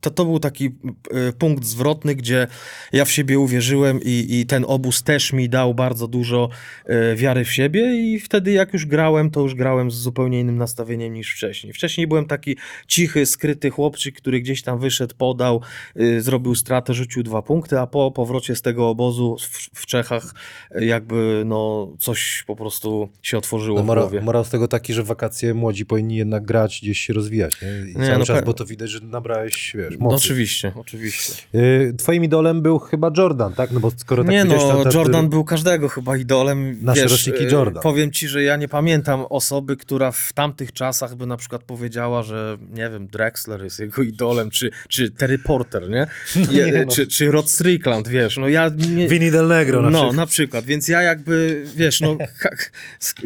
to, 0.00 0.10
to 0.10 0.24
był 0.24 0.38
taki 0.38 0.66
e, 1.10 1.32
punkt 1.32 1.64
zwrotny, 1.64 2.14
gdzie 2.14 2.46
ja 2.92 3.04
w 3.04 3.10
siebie 3.10 3.38
uwierzyłem 3.38 4.00
i, 4.02 4.26
i 4.30 4.46
ten 4.46 4.64
obóz 4.68 5.02
też 5.02 5.32
mi 5.32 5.48
dał 5.48 5.74
bardzo 5.74 6.08
dużo 6.08 6.48
e, 6.86 7.16
wiary 7.16 7.44
w 7.44 7.52
siebie 7.52 7.94
i 7.96 8.20
wtedy 8.20 8.52
jak 8.52 8.72
już 8.72 8.86
grałem, 8.86 9.30
to 9.30 9.40
już 9.40 9.54
grałem 9.54 9.90
z 9.90 9.94
zupełnie 9.94 10.40
innym 10.40 10.56
nastawieniem 10.56 11.14
niż 11.14 11.34
wcześniej. 11.34 11.72
Wcześniej 11.72 12.06
byłem 12.06 12.24
taki 12.24 12.56
cichy, 12.86 13.26
skryty 13.26 13.70
chłopczyk, 13.70 14.16
który 14.16 14.40
gdzieś 14.40 14.62
tam 14.62 14.78
wyszedł, 14.78 15.14
podał, 15.14 15.60
y, 16.00 16.20
zrobił 16.20 16.54
stratę, 16.54 16.94
rzucił 16.94 17.22
dwa 17.22 17.42
punkty, 17.42 17.78
a 17.78 17.86
po 17.86 18.10
powrocie 18.10 18.56
z 18.56 18.62
tego 18.62 18.88
obozu 18.88 19.36
w, 19.40 19.80
w 19.80 19.86
Czechach 19.86 20.34
y, 20.76 20.84
jakby 20.84 21.42
no 21.46 21.92
coś 21.98 22.44
po 22.46 22.56
prostu 22.56 23.08
się 23.22 23.38
otworzyło 23.38 23.78
No, 23.78 23.84
w 23.84 23.86
mora, 23.86 24.08
morał 24.22 24.44
z 24.44 24.50
tego 24.50 24.68
taki, 24.68 24.92
że 24.92 25.02
wakacje 25.02 25.54
młodzi 25.54 25.86
powinni 25.86 26.16
jednak 26.16 26.44
grać, 26.44 26.80
gdzieś 26.82 26.98
się 26.98 27.12
rozwijać. 27.12 27.62
Nie? 27.62 27.90
I 27.90 27.96
Nie, 27.96 28.06
cały 28.06 28.18
no 28.18 28.24
czas, 28.24 28.44
bo 28.44 28.54
to 28.54 28.66
widać, 28.66 28.90
że 28.90 29.00
nabrałeś, 29.00 29.61
wiesz, 29.74 29.94
No, 30.00 30.08
oczywiście, 30.08 30.72
oczywiście. 30.74 31.32
Y, 31.54 31.94
Twoim 31.98 32.24
idolem 32.24 32.62
był 32.62 32.78
chyba 32.78 33.10
Jordan, 33.16 33.52
tak? 33.54 33.70
No 33.70 33.80
bo 33.80 33.92
skoro 33.96 34.24
tak 34.24 34.32
nie 34.32 34.44
no, 34.44 34.84
to- 34.84 34.90
Jordan 34.98 35.28
był 35.28 35.44
każdego 35.44 35.88
chyba 35.88 36.16
idolem. 36.16 36.78
Nasze 36.82 37.02
Wiesz, 37.02 37.12
roczniki 37.12 37.44
y, 37.46 37.50
Jordan. 37.50 37.82
Powiem 37.82 38.10
ci, 38.10 38.28
że 38.28 38.42
ja 38.42 38.56
nie 38.56 38.68
pamiętam 38.68 39.24
osoby, 39.30 39.76
która 39.76 40.10
w 40.12 40.32
tamtych 40.32 40.72
czasach 40.72 41.14
by 41.14 41.26
na 41.26 41.36
przykład 41.36 41.62
powiedziała, 41.62 42.22
że 42.22 42.58
nie 42.74 42.90
wiem, 42.90 43.06
Drexler 43.06 43.64
jest 43.64 43.78
jego 43.78 44.02
idolem, 44.02 44.50
czy, 44.50 44.70
czy 44.88 45.10
Terry 45.10 45.38
Porter, 45.38 45.90
nie? 45.90 46.06
Je, 46.50 46.72
Nie, 46.72 46.84
no. 46.84 46.92
czy, 46.92 47.06
czy 47.06 47.30
Rod 47.30 47.50
Strickland, 47.50 48.08
wiesz, 48.08 48.36
no 48.36 48.48
ja 48.48 48.70
nie... 48.88 49.08
Vinny 49.08 49.30
Del 49.30 49.48
Negro 49.48 49.82
na 49.82 49.90
no, 49.90 49.98
przykład. 49.98 50.16
na 50.16 50.26
przykład, 50.26 50.64
więc 50.64 50.88
ja 50.88 51.02
jakby, 51.02 51.64
wiesz, 51.76 52.00
no, 52.00 52.16
ka 52.38 52.50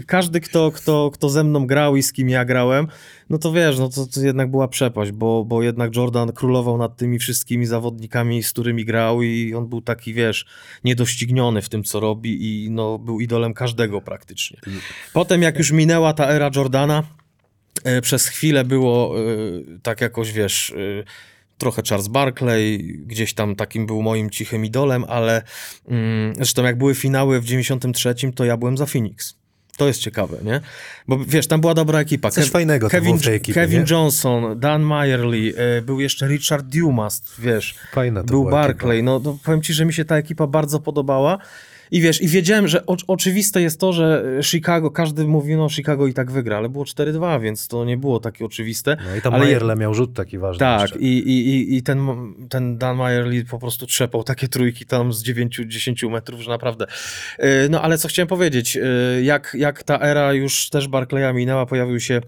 każdy, 0.07 0.41
kto, 0.41 0.70
kto, 0.70 1.11
kto 1.14 1.28
ze 1.28 1.45
mną 1.45 1.66
grał 1.66 1.97
i 1.97 2.03
z 2.03 2.12
kim 2.12 2.28
ja 2.28 2.45
grałem, 2.45 2.87
no 3.31 3.39
to 3.39 3.53
wiesz, 3.53 3.79
no 3.79 3.89
to, 3.89 4.07
to 4.07 4.20
jednak 4.20 4.51
była 4.51 4.68
przepaść, 4.68 5.12
bo, 5.12 5.45
bo 5.45 5.62
jednak 5.62 5.97
Jordan 5.97 6.33
królował 6.33 6.79
nad 6.79 6.97
tymi 6.97 7.18
wszystkimi 7.18 7.66
zawodnikami, 7.66 8.43
z 8.43 8.53
którymi 8.53 8.85
grał 8.85 9.22
i 9.22 9.55
on 9.55 9.68
był 9.68 9.83
taki, 9.83 10.14
wiesz, 10.14 10.47
niedościgniony 10.85 11.62
w 11.62 11.68
tym, 11.68 11.85
co 11.85 12.01
robi 12.01 12.64
i 12.64 12.70
no, 12.70 12.99
był 12.99 13.20
idolem 13.20 13.55
każdego 13.55 14.01
praktycznie. 14.01 14.61
Potem, 15.12 15.43
jak 15.43 15.59
już 15.59 15.70
minęła 15.70 16.12
ta 16.12 16.29
era 16.29 16.51
Jordana, 16.57 17.03
e, 17.85 18.01
przez 18.01 18.27
chwilę 18.27 18.64
było 18.64 19.20
e, 19.20 19.22
tak 19.83 20.01
jakoś, 20.01 20.33
wiesz, 20.33 20.70
e, 20.70 21.05
trochę 21.59 21.83
Charles 21.83 22.09
Barkley, 22.09 22.79
gdzieś 23.07 23.35
tam 23.35 23.57
takim 23.57 23.87
był 23.87 24.03
moim 24.03 24.31
cichym 24.31 24.64
idolem, 24.64 25.05
ale 25.09 25.43
mm, 25.89 26.35
zresztą 26.35 26.64
jak 26.64 26.79
były 26.79 26.95
finały 26.95 27.41
w 27.41 27.45
93, 27.45 28.14
to 28.35 28.45
ja 28.45 28.57
byłem 28.57 28.77
za 28.77 28.87
Phoenix. 28.87 29.37
To 29.77 29.87
jest 29.87 30.01
ciekawe, 30.01 30.37
nie? 30.43 30.61
Bo 31.09 31.18
wiesz, 31.24 31.47
tam 31.47 31.61
była 31.61 31.74
dobra 31.74 32.01
ekipa. 32.01 32.31
Coś 32.31 32.51
fajnego 32.51 32.91
tam 32.91 33.01
Kevin, 33.01 33.18
tej 33.18 33.35
ekipie, 33.35 33.61
Kevin 33.61 33.81
nie? 33.81 33.87
Johnson, 33.91 34.61
Dan 34.61 34.83
Meyerly, 34.83 35.53
e, 35.57 35.83
był 35.83 36.01
jeszcze 36.01 36.29
Richard 36.29 36.66
Dumas, 36.66 37.22
wiesz. 37.39 37.74
Fajna 37.93 38.20
to 38.20 38.27
był 38.27 38.45
Barclay. 38.51 39.03
No, 39.03 39.20
no 39.24 39.39
powiem 39.45 39.62
ci, 39.62 39.74
że 39.74 39.85
mi 39.85 39.93
się 39.93 40.05
ta 40.05 40.16
ekipa 40.16 40.47
bardzo 40.47 40.81
podobała. 40.81 41.39
I 41.91 42.01
wiesz, 42.01 42.22
i 42.22 42.28
wiedziałem, 42.28 42.68
że 42.68 42.87
o, 42.87 42.97
oczywiste 43.07 43.62
jest 43.62 43.80
to, 43.80 43.93
że 43.93 44.24
Chicago, 44.43 44.91
każdy 44.91 45.24
mówi, 45.24 45.57
no 45.57 45.68
Chicago 45.68 46.07
i 46.07 46.14
tak 46.14 46.30
wygra, 46.30 46.57
ale 46.57 46.68
było 46.68 46.84
4-2, 46.84 47.41
więc 47.43 47.68
to 47.68 47.84
nie 47.84 47.97
było 47.97 48.20
takie 48.20 48.45
oczywiste. 48.45 48.97
No 49.11 49.16
i 49.16 49.20
tam 49.22 49.34
ale 49.34 49.43
je- 49.45 49.49
Majerle 49.49 49.76
miał 49.76 49.95
rzut 49.95 50.14
taki 50.14 50.39
ważny. 50.39 50.59
tak, 50.59 50.80
jeszcze. 50.80 50.99
i, 50.99 51.18
i, 51.18 51.76
i- 51.76 51.82
ten, 51.82 52.07
ten 52.49 52.78
Dan 52.78 52.97
Meyerly 52.97 53.45
po 53.45 53.59
prostu 53.59 53.87
trzepał 53.87 54.24
takie 54.24 54.49
trójki 54.49 54.87
tam 54.87 55.12
z 55.12 55.24
9-10 55.24 56.11
metrów, 56.11 56.41
że 56.41 56.51
naprawdę. 56.51 56.87
Yy, 57.39 57.47
No 57.70 57.82
ale 57.82 57.99
co 57.99 58.09
chciałem 58.09 58.28
powiedzieć, 58.28 58.74
yy, 58.74 58.82
jak, 59.22 59.57
jak 59.59 59.82
ta 59.82 59.99
era 60.01 60.32
już 60.32 60.70
też 60.70 60.89
Barclaya 60.89 61.34
minęła, 61.34 61.66
pojawił 61.66 62.01
się 62.01 62.20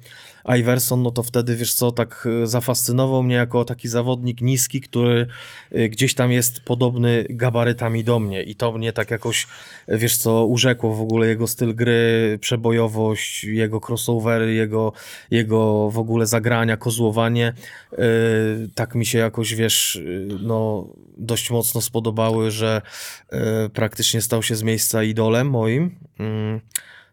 Iverson, 0.59 1.03
no 1.03 1.11
to 1.11 1.23
wtedy, 1.23 1.57
wiesz 1.57 1.75
co, 1.75 1.93
tak 1.93 2.29
yy, 2.41 2.47
zafascynował 2.47 3.23
mnie 3.23 3.35
jako 3.35 3.65
taki 3.65 3.89
zawodnik 3.89 4.41
niski, 4.41 4.81
który 4.81 5.27
yy, 5.71 5.89
gdzieś 5.89 6.15
tam 6.15 6.33
jest 6.33 6.61
podobny 6.61 7.25
gabarytami 7.31 8.05
do 8.05 8.19
mnie 8.19 8.43
i 8.43 8.55
to 8.55 8.73
mnie 8.73 8.93
tak 8.93 9.11
jakoś, 9.11 9.47
yy, 9.89 9.99
wiesz 9.99 10.17
co, 10.17 10.47
urzekło 10.47 10.95
w 10.95 11.01
ogóle 11.01 11.27
jego 11.27 11.47
styl 11.47 11.75
gry, 11.75 12.39
przebojowość, 12.41 13.45
jego 13.45 13.81
crossovery, 13.89 14.55
jego, 14.55 14.93
jego 15.31 15.91
w 15.91 15.99
ogóle 15.99 16.27
zagrania, 16.27 16.77
kozłowanie. 16.77 17.53
Tak 18.75 18.95
mi 18.95 19.07
się 19.07 19.19
jakoś, 19.19 19.55
wiesz, 19.55 20.01
no 20.41 20.89
dość 21.17 21.51
mocno 21.51 21.81
spodobały, 21.81 22.51
że 22.51 22.83
praktycznie 23.73 24.21
stał 24.21 24.43
się 24.43 24.57
z 24.57 24.63
miejsca 24.63 25.03
idolem 25.03 25.51
moim. 25.51 25.99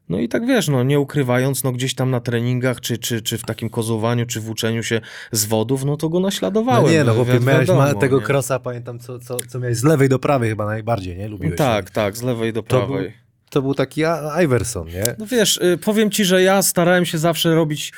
No 0.09 0.19
i 0.19 0.29
tak 0.29 0.45
wiesz, 0.45 0.67
no 0.67 0.83
nie 0.83 0.99
ukrywając, 0.99 1.63
no 1.63 1.71
gdzieś 1.71 1.95
tam 1.95 2.11
na 2.11 2.19
treningach, 2.19 2.81
czy, 2.81 2.97
czy, 2.97 3.21
czy 3.21 3.37
w 3.37 3.43
takim 3.43 3.69
kozłowaniu, 3.69 4.25
czy 4.25 4.41
włóczeniu 4.41 4.83
się 4.83 5.01
z 5.31 5.45
wodów, 5.45 5.85
no 5.85 5.97
to 5.97 6.09
go 6.09 6.19
naśladowałem. 6.19 6.83
No 6.85 6.91
nie, 6.91 7.03
no 7.03 7.13
chłopie, 7.13 7.39
wi- 7.39 7.45
miałeś 7.45 7.69
ma, 7.69 7.93
tego 7.95 8.17
nie? 8.19 8.23
krosa, 8.25 8.59
pamiętam, 8.59 8.99
co, 8.99 9.19
co, 9.19 9.37
co 9.47 9.59
miałeś 9.59 9.77
z 9.77 9.83
lewej 9.83 10.09
do 10.09 10.19
prawej 10.19 10.49
chyba 10.49 10.65
najbardziej, 10.65 11.17
nie? 11.17 11.27
Lubiłeś. 11.27 11.57
Tak, 11.57 11.89
tak, 11.89 12.17
z 12.17 12.23
lewej 12.23 12.53
do 12.53 12.63
To 12.63 12.79
był- 12.79 12.87
prawej. 12.87 13.13
To 13.49 13.61
był 13.61 13.73
taki 13.73 14.01
Iverson, 14.43 14.87
nie? 14.87 15.03
No 15.17 15.25
wiesz, 15.25 15.57
y, 15.57 15.77
powiem 15.77 16.11
ci, 16.11 16.25
że 16.25 16.41
ja 16.43 16.61
starałem 16.61 17.05
się 17.05 17.17
zawsze 17.17 17.55
robić 17.55 17.93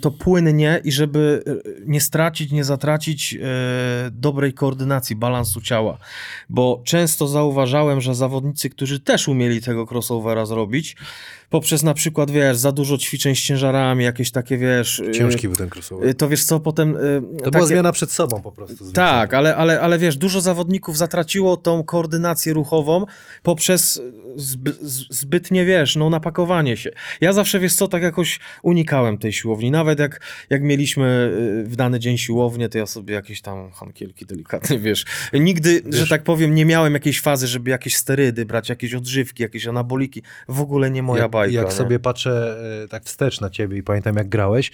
to 0.00 0.10
płynnie 0.10 0.80
i 0.84 0.92
żeby 0.92 1.42
y, 1.46 1.82
nie 1.86 2.00
stracić, 2.00 2.52
nie 2.52 2.64
zatracić 2.64 3.34
y, 3.34 3.38
dobrej 4.10 4.54
koordynacji, 4.54 5.16
balansu 5.16 5.60
ciała. 5.60 5.98
Bo 6.48 6.82
często 6.84 7.28
zauważałem, 7.28 8.00
że 8.00 8.14
zawodnicy, 8.14 8.70
którzy 8.70 9.00
też 9.00 9.28
umieli 9.28 9.60
tego 9.60 9.86
crossovera 9.90 10.46
zrobić, 10.46 10.96
poprzez 11.50 11.82
na 11.82 11.94
przykład, 11.94 12.30
wiesz, 12.30 12.56
za 12.56 12.72
dużo 12.72 12.98
ćwiczeń 12.98 13.34
z 13.34 13.38
ciężarami, 13.38 14.04
jakieś 14.04 14.30
takie, 14.30 14.58
wiesz... 14.58 15.02
Ciężki 15.14 15.48
był 15.48 15.56
ten 15.56 15.68
crossover. 15.74 16.14
To 16.14 16.28
wiesz 16.28 16.44
co, 16.44 16.60
potem... 16.60 16.94
To 16.94 17.44
takie- 17.44 17.50
była 17.50 17.66
zmiana 17.66 17.92
przed 17.92 18.12
sobą 18.12 18.40
po 18.42 18.52
prostu. 18.52 18.92
tak, 18.92 19.34
ale, 19.34 19.56
ale, 19.56 19.80
ale 19.80 19.98
wiesz, 19.98 20.16
dużo 20.16 20.40
zawodników 20.40 20.98
zatraciło 20.98 21.56
tą 21.56 21.84
koordynację 21.84 22.52
ruchową 22.52 23.06
poprzez 23.42 24.02
zbytnie, 25.10 25.64
wiesz, 25.64 25.96
no 25.96 26.10
napakowanie 26.10 26.76
się. 26.76 26.90
Ja 27.20 27.32
zawsze, 27.32 27.60
wiesz 27.60 27.74
co, 27.74 27.88
tak 27.88 28.02
jakoś 28.02 28.40
unikałem 28.62 29.18
tej 29.18 29.32
siłowni. 29.32 29.59
Nawet 29.70 29.98
jak, 29.98 30.20
jak 30.50 30.62
mieliśmy 30.62 31.32
y, 31.64 31.68
w 31.68 31.76
dany 31.76 31.98
dzień 31.98 32.18
siłownię, 32.18 32.68
to 32.68 32.78
ja 32.78 32.86
sobie 32.86 33.14
jakieś 33.14 33.40
tam 33.40 33.70
hankielki 33.70 34.26
delikatne, 34.26 34.78
wiesz. 34.78 35.04
Nigdy, 35.32 35.82
że 35.88 36.06
tak 36.06 36.22
powiem, 36.22 36.54
nie 36.54 36.64
miałem 36.64 36.94
jakiejś 36.94 37.20
fazy, 37.20 37.46
żeby 37.46 37.70
jakieś 37.70 37.96
sterydy 37.96 38.46
brać, 38.46 38.68
jakieś 38.68 38.94
odżywki, 38.94 39.42
jakieś 39.42 39.66
anaboliki. 39.66 40.22
W 40.48 40.60
ogóle 40.60 40.90
nie 40.90 41.02
moja 41.02 41.22
jak, 41.22 41.30
bajka. 41.30 41.54
Jak 41.54 41.66
nie? 41.66 41.72
sobie 41.72 41.98
patrzę 41.98 42.56
e, 42.84 42.88
tak 42.88 43.04
wstecz 43.04 43.40
na 43.40 43.50
ciebie 43.50 43.78
i 43.78 43.82
pamiętam 43.82 44.16
jak 44.16 44.28
grałeś, 44.28 44.70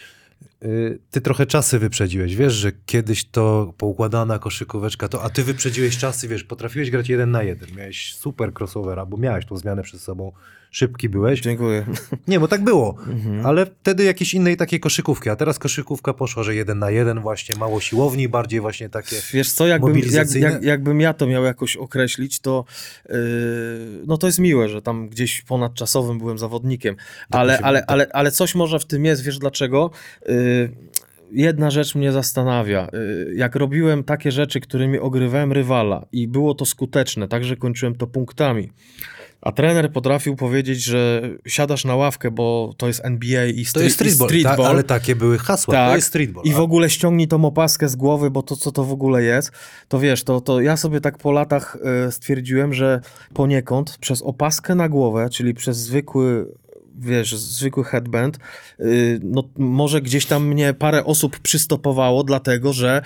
e, 0.63 0.69
ty 1.11 1.21
trochę 1.21 1.47
czasy 1.47 1.79
wyprzedziłeś. 1.79 2.37
Wiesz, 2.37 2.53
że 2.53 2.73
kiedyś 2.87 3.25
to 3.25 3.75
poukładana 3.79 4.39
koszykóweczka, 4.39 5.09
to, 5.09 5.23
a 5.23 5.31
ty 5.31 5.45
wyprzedziłeś 5.45 5.99
czasy, 5.99 6.29
wiesz, 6.29 6.45
potrafiłeś 6.45 6.91
grać 6.91 7.09
jeden 7.09 7.31
na 7.31 7.43
jeden. 7.43 7.69
Miałeś 7.77 8.15
super 8.15 8.53
crossovera, 8.61 9.07
bo 9.07 9.17
miałeś 9.17 9.47
tą 9.47 9.57
zmianę 9.57 9.83
przed 9.83 10.01
sobą. 10.01 10.33
Szybki 10.71 11.09
byłeś. 11.09 11.41
Dziękuję. 11.41 11.87
Nie, 12.29 12.41
bo 12.41 12.49
tak 12.49 12.65
było. 12.65 12.97
Mhm. 13.07 13.47
Ale 13.47 13.67
wtedy 13.67 14.05
jakiejś 14.05 14.35
innej 14.35 14.57
takiej 14.57 14.81
koszykówki, 14.81 15.31
a 15.31 15.37
teraz 15.37 15.59
koszykówka 15.59 16.15
poszła, 16.15 16.43
że 16.43 16.55
jeden 16.55 16.79
na 16.79 16.91
jeden 16.91 17.21
właśnie, 17.21 17.57
mało 17.57 17.81
siłowni, 17.81 18.29
bardziej 18.29 18.61
właśnie 18.61 18.89
takie... 18.89 19.17
Wiesz 19.33 19.53
co, 19.53 19.67
jakbym, 19.67 19.99
jak, 20.11 20.35
jak, 20.35 20.63
jakbym 20.63 21.01
ja 21.01 21.15
to 21.15 21.27
miał 21.27 21.45
jakoś 21.45 21.77
określić, 21.77 22.41
to 22.41 22.65
yy, 23.09 23.17
no 24.07 24.19
to 24.19 24.27
jest 24.27 24.39
miłe, 24.39 24.69
że 24.69 24.83
tam 24.83 25.09
gdzieś 25.09 25.43
ponadczasowym 25.43 26.19
byłem 26.19 26.39
zawodnikiem, 26.39 26.97
ale, 27.31 27.59
ale, 27.59 27.87
ale, 27.87 28.07
ale 28.13 28.31
coś 28.31 28.55
może 28.55 28.79
w 28.79 28.85
tym 28.85 29.05
jest, 29.05 29.23
wiesz 29.23 29.39
dlaczego? 29.39 29.91
Yy, 30.29 30.71
jedna 31.37 31.71
rzecz 31.71 31.95
mnie 31.95 32.13
zastanawia. 32.13 32.89
Y, 32.95 33.33
Jak 33.37 33.57
robiłem 33.57 34.05
takie 34.05 34.33
rzeczy, 34.33 34.61
którymi 34.61 34.99
ogrywałem 34.99 35.53
rywala 35.53 36.07
i 36.13 36.29
było 36.29 36.55
to 36.55 36.65
skuteczne, 36.67 37.29
także 37.29 37.57
kończyłem 37.57 37.95
to 37.95 38.07
punktami. 38.07 38.71
A 39.41 39.53
trener 39.53 39.93
potrafił 39.93 40.37
powiedzieć, 40.37 40.83
że 40.83 41.23
siadasz 41.47 41.85
na 41.85 41.97
ławkę, 41.97 42.31
bo 42.31 42.75
to 42.77 42.87
jest 42.87 43.05
NBA 43.05 43.45
i, 43.47 43.65
To 43.75 43.81
jest 43.81 43.95
streetball, 43.97 44.29
streetball. 44.29 44.57
Ta, 44.57 44.69
ale 44.69 44.83
takie 44.85 45.17
były 45.17 45.39
hasła, 45.39 45.75
to 45.75 45.79
Tak. 45.81 45.97
jest 45.97 46.09
streetball. 46.09 46.45
I 46.45 46.53
w 46.53 46.61
ogóle 46.61 46.91
ściągnij 46.91 47.29
tą 47.29 47.45
opaskę 47.45 47.89
z 47.89 47.97
głowy, 47.97 48.31
bo 48.31 48.43
to 48.43 48.57
co 48.57 48.73
to 48.73 48.85
w 48.85 48.93
ogóle 48.93 49.23
jest, 49.23 49.51
to 49.89 49.99
wiesz, 49.99 50.25
to, 50.25 50.41
to 50.41 50.61
ja 50.61 50.77
sobie 50.77 51.01
tak 51.01 51.19
po 51.19 51.33
latach 51.33 51.77
e, 52.07 52.13
stwierdziłem, 52.13 52.75
że 52.75 53.01
poniekąd 53.35 53.99
przez 54.01 54.23
opaskę 54.23 54.75
na 54.75 54.89
głowę, 54.89 55.29
czyli 55.33 55.55
przez 55.55 55.77
zwykły, 55.77 56.47
wiesz, 56.99 57.37
zwykły 57.37 57.85
headband, 57.85 58.39
y, 58.81 59.21
no 59.23 59.45
może 59.59 60.01
gdzieś 60.01 60.27
tam 60.27 60.47
mnie 60.49 60.75
parę 60.75 61.05
osób 61.05 61.39
przystopowało, 61.39 62.25
dlatego 62.25 62.73
że 62.73 63.03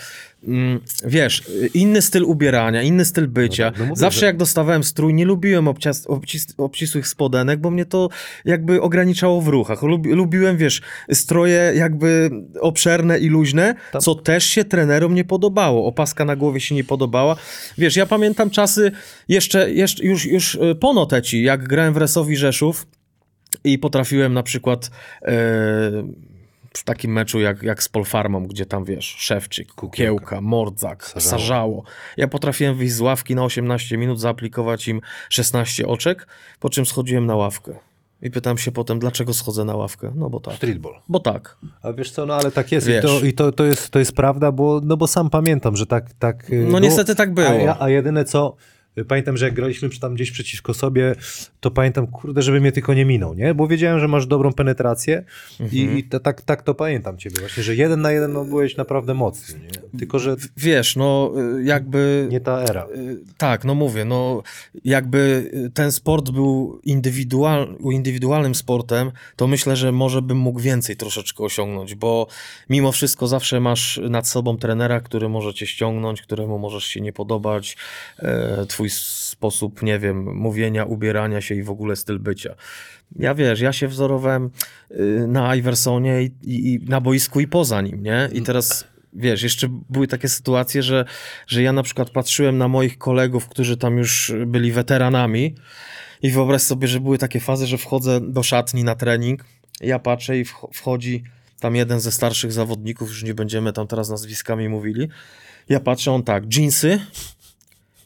mm, 0.48 0.80
wiesz, 1.04 1.42
inny 1.74 2.02
styl 2.02 2.24
ubierania, 2.24 2.82
inny 2.82 3.04
styl 3.04 3.28
bycia. 3.28 3.64
No 3.70 3.78
no 3.78 3.84
mówię, 3.84 3.96
Zawsze 4.00 4.20
że- 4.20 4.26
jak 4.26 4.36
dostawałem 4.36 4.84
strój, 4.84 5.14
nie 5.14 5.24
lubiłem 5.24 5.68
obcias, 5.68 6.06
obcis, 6.06 6.46
obcisłych 6.58 7.08
spodenek, 7.08 7.60
bo 7.60 7.70
mnie 7.70 7.84
to 7.84 8.08
jakby 8.44 8.82
ograniczało 8.82 9.40
w 9.40 9.48
ruchach. 9.48 9.82
Lubi, 9.82 10.10
lubiłem, 10.12 10.56
wiesz, 10.56 10.82
stroje 11.12 11.72
jakby 11.76 12.30
obszerne 12.60 13.18
i 13.18 13.28
luźne, 13.28 13.74
Tam- 13.92 14.00
co 14.00 14.14
też 14.14 14.44
się 14.44 14.64
trenerom 14.64 15.14
nie 15.14 15.24
podobało. 15.24 15.86
Opaska 15.86 16.24
na 16.24 16.36
głowie 16.36 16.60
się 16.60 16.74
nie 16.74 16.84
podobała. 16.84 17.36
Wiesz, 17.78 17.96
ja 17.96 18.06
pamiętam 18.06 18.50
czasy 18.50 18.92
jeszcze, 19.28 19.72
jeszcze 19.72 20.04
już, 20.04 20.26
już 20.26 20.54
y, 20.54 20.74
po 20.80 20.92
noteci, 20.92 21.42
jak 21.42 21.68
grałem 21.68 21.94
w 21.94 21.96
Resowi 21.96 22.36
Rzeszów 22.36 22.86
i 23.64 23.78
potrafiłem 23.78 24.34
na 24.34 24.42
przykład 24.42 24.90
e, 25.22 25.30
w 26.74 26.84
takim 26.84 27.12
meczu 27.12 27.40
jak, 27.40 27.62
jak 27.62 27.82
z 27.82 27.88
Polfarmą, 27.88 28.46
gdzie 28.46 28.66
tam 28.66 28.84
wiesz, 28.84 29.16
Szewczyk, 29.18 29.72
Kukiełka, 29.72 30.40
Mordzak, 30.40 31.04
Sarzało. 31.04 31.30
Sarzało. 31.30 31.84
Ja 32.16 32.28
potrafiłem 32.28 32.76
wyjść 32.76 32.94
z 32.94 33.00
ławki 33.00 33.34
na 33.34 33.44
18 33.44 33.96
minut, 33.98 34.20
zaaplikować 34.20 34.88
im 34.88 35.00
16 35.28 35.86
oczek, 35.86 36.26
po 36.60 36.70
czym 36.70 36.86
schodziłem 36.86 37.26
na 37.26 37.36
ławkę. 37.36 37.74
I 38.22 38.30
pytam 38.30 38.58
się 38.58 38.72
potem, 38.72 38.98
dlaczego 38.98 39.34
schodzę 39.34 39.64
na 39.64 39.76
ławkę? 39.76 40.12
No 40.14 40.30
bo 40.30 40.40
tak. 40.40 40.54
Streetball. 40.54 40.94
Bo 41.08 41.20
tak. 41.20 41.56
A 41.82 41.92
wiesz 41.92 42.10
co, 42.10 42.26
no 42.26 42.34
ale 42.34 42.50
tak 42.50 42.72
jest 42.72 42.86
Wiesz. 42.86 43.04
i, 43.04 43.08
to, 43.08 43.26
i 43.26 43.32
to, 43.32 43.52
to, 43.52 43.64
jest, 43.64 43.90
to 43.90 43.98
jest 43.98 44.12
prawda, 44.12 44.52
bo, 44.52 44.80
no 44.84 44.96
bo 44.96 45.06
sam 45.06 45.30
pamiętam, 45.30 45.76
że 45.76 45.86
tak, 45.86 46.12
tak 46.18 46.50
y, 46.50 46.56
No 46.56 46.66
było. 46.66 46.78
niestety 46.80 47.14
tak 47.14 47.34
było. 47.34 47.70
A, 47.70 47.84
a 47.84 47.88
jedyne 47.88 48.24
co, 48.24 48.56
pamiętam, 49.04 49.36
że 49.36 49.44
jak 49.44 49.54
graliśmy 49.54 49.88
przy- 49.88 50.00
tam 50.00 50.14
gdzieś 50.14 50.30
przeciwko 50.30 50.74
sobie, 50.74 51.14
to 51.60 51.70
pamiętam, 51.70 52.06
kurde, 52.06 52.42
żeby 52.42 52.60
mnie 52.60 52.72
tylko 52.72 52.94
nie 52.94 53.04
minął, 53.04 53.34
nie? 53.34 53.54
Bo 53.54 53.66
wiedziałem, 53.66 54.00
że 54.00 54.08
masz 54.08 54.26
dobrą 54.26 54.52
penetrację 54.52 55.24
i, 55.72 55.80
Mhm. 55.80 55.98
i 55.98 56.04
to, 56.04 56.20
tak, 56.20 56.42
tak 56.42 56.62
to 56.62 56.74
pamiętam 56.74 57.18
ciebie 57.18 57.40
właśnie, 57.40 57.62
że 57.62 57.74
jeden 57.76 58.00
na 58.00 58.12
jeden 58.12 58.32
no, 58.32 58.44
byłeś 58.44 58.76
naprawdę 58.76 59.14
mocny, 59.14 59.60
nie? 59.60 59.98
Tylko, 59.98 60.18
że 60.18 60.36
Wiesz, 60.56 60.96
no 60.96 61.32
y, 61.58 61.64
jakby... 61.64 62.28
nie 62.30 62.40
ta 62.40 62.62
era. 62.62 62.86
Y, 62.96 63.18
Tak, 63.38 63.64
no 63.64 63.74
mówię, 63.74 64.04
no 64.04 64.42
jakby 64.84 65.50
y, 65.66 65.70
ten 65.74 65.92
sport 65.92 66.30
był 66.30 66.80
indywidual, 66.84 67.74
indywidualnym 67.90 68.54
sportem, 68.54 69.10
to 69.36 69.46
myślę, 69.46 69.76
że 69.76 69.92
może 69.92 70.22
bym 70.22 70.36
mógł 70.38 70.60
więcej 70.60 70.96
troszeczkę 70.96 71.44
osiągnąć, 71.44 71.94
bo 71.94 72.26
mimo 72.70 72.92
wszystko 72.92 73.26
zawsze 73.26 73.60
masz 73.60 74.00
nad 74.10 74.28
sobą 74.28 74.56
trenera, 74.56 75.00
który 75.00 75.28
może 75.28 75.54
cię 75.54 75.66
ściągnąć, 75.66 76.22
któremu 76.22 76.58
możesz 76.58 76.84
się 76.84 77.00
nie 77.00 77.12
podobać, 77.12 77.76
e, 78.18 78.66
sposób, 78.90 79.82
nie 79.82 79.98
wiem, 79.98 80.36
mówienia, 80.36 80.84
ubierania 80.84 81.40
się 81.40 81.54
i 81.54 81.62
w 81.62 81.70
ogóle 81.70 81.96
styl 81.96 82.18
bycia. 82.18 82.54
Ja 83.16 83.34
wiesz, 83.34 83.60
ja 83.60 83.72
się 83.72 83.88
wzorowałem 83.88 84.50
y, 84.90 85.24
na 85.28 85.56
Iversonie 85.56 86.22
i, 86.22 86.30
i, 86.42 86.74
i 86.74 86.78
na 86.84 87.00
boisku 87.00 87.40
i 87.40 87.48
poza 87.48 87.80
nim, 87.80 88.02
nie? 88.02 88.28
I 88.32 88.42
teraz 88.42 88.84
wiesz, 89.12 89.42
jeszcze 89.42 89.68
były 89.90 90.06
takie 90.06 90.28
sytuacje, 90.28 90.82
że, 90.82 91.04
że 91.46 91.62
ja 91.62 91.72
na 91.72 91.82
przykład 91.82 92.10
patrzyłem 92.10 92.58
na 92.58 92.68
moich 92.68 92.98
kolegów, 92.98 93.48
którzy 93.48 93.76
tam 93.76 93.98
już 93.98 94.32
byli 94.46 94.72
weteranami 94.72 95.54
i 96.22 96.30
wyobraź 96.30 96.62
sobie, 96.62 96.88
że 96.88 97.00
były 97.00 97.18
takie 97.18 97.40
fazy, 97.40 97.66
że 97.66 97.78
wchodzę 97.78 98.20
do 98.20 98.42
szatni 98.42 98.84
na 98.84 98.94
trening, 98.94 99.44
ja 99.80 99.98
patrzę 99.98 100.38
i 100.38 100.44
wch- 100.44 100.68
wchodzi 100.74 101.24
tam 101.60 101.76
jeden 101.76 102.00
ze 102.00 102.12
starszych 102.12 102.52
zawodników, 102.52 103.08
już 103.08 103.22
nie 103.22 103.34
będziemy 103.34 103.72
tam 103.72 103.86
teraz 103.86 104.10
nazwiskami 104.10 104.68
mówili, 104.68 105.08
ja 105.68 105.80
patrzę, 105.80 106.12
on 106.12 106.22
tak, 106.22 106.46
dżinsy 106.46 107.00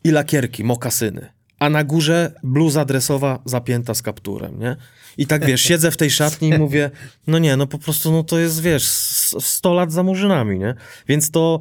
i 0.04 0.10
lakierki, 0.10 0.64
mokasyny. 0.64 1.26
A 1.58 1.70
na 1.70 1.84
górze 1.84 2.32
bluza 2.42 2.84
dresowa 2.84 3.38
zapięta 3.44 3.94
z 3.94 4.02
kapturem, 4.02 4.58
nie? 4.58 4.76
I 5.18 5.26
tak 5.26 5.44
wiesz, 5.46 5.60
siedzę 5.60 5.90
w 5.90 5.96
tej 5.96 6.10
szatni 6.10 6.48
i 6.48 6.58
mówię, 6.58 6.90
no 7.26 7.38
nie, 7.38 7.56
no 7.56 7.66
po 7.66 7.78
prostu 7.78 8.12
no 8.12 8.22
to 8.22 8.38
jest, 8.38 8.62
wiesz, 8.62 8.82
s- 8.84 9.34
100 9.40 9.74
lat 9.74 9.92
za 9.92 10.02
murzynami, 10.02 10.58
nie? 10.58 10.74
Więc 11.08 11.30
to, 11.30 11.60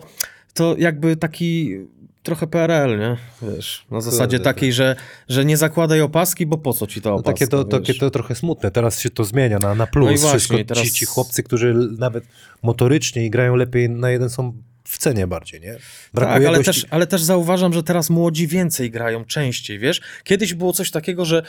to 0.53 0.75
jakby 0.77 1.15
taki 1.15 1.77
trochę 2.23 2.47
PRL, 2.47 2.99
nie? 2.99 3.17
Wiesz, 3.41 3.85
na 3.91 4.01
zasadzie 4.01 4.37
Kurde, 4.37 4.43
takiej, 4.53 4.73
że, 4.73 4.95
że 5.29 5.45
nie 5.45 5.57
zakładaj 5.57 6.01
opaski, 6.01 6.45
bo 6.45 6.57
po 6.57 6.73
co 6.73 6.87
ci 6.87 7.01
ta 7.01 7.09
No, 7.09 7.15
opaska, 7.15 7.33
takie, 7.33 7.47
to, 7.47 7.57
wiesz? 7.63 7.69
takie 7.87 7.93
to 7.99 8.09
trochę 8.11 8.35
smutne. 8.35 8.71
Teraz 8.71 8.99
się 8.99 9.09
to 9.09 9.23
zmienia 9.23 9.59
na, 9.59 9.75
na 9.75 9.87
plus. 9.87 10.05
No 10.05 10.11
i 10.11 10.17
właśnie, 10.17 10.39
Wszystko, 10.39 10.57
teraz- 10.67 10.83
ci, 10.83 10.91
ci 10.91 11.05
chłopcy, 11.05 11.43
którzy 11.43 11.75
nawet 11.97 12.23
motorycznie 12.63 13.25
i 13.25 13.29
grają 13.29 13.55
lepiej 13.55 13.89
na 13.89 14.09
jeden 14.09 14.29
są 14.29 14.53
w 14.93 14.97
cenie 14.97 15.27
bardziej, 15.27 15.61
nie? 15.61 15.77
Brakuje 16.13 16.39
Tak, 16.39 16.47
ale 16.47 16.57
gości- 16.57 16.65
też, 16.65 16.85
ale 16.89 17.07
też 17.07 17.21
zauważam, 17.23 17.73
że 17.73 17.83
teraz 17.83 18.09
młodzi 18.09 18.47
więcej 18.47 18.91
grają, 18.91 19.25
częściej, 19.25 19.79
wiesz? 19.79 20.01
Kiedyś 20.23 20.53
było 20.53 20.73
coś 20.73 20.91
takiego, 20.91 21.25
że 21.25 21.43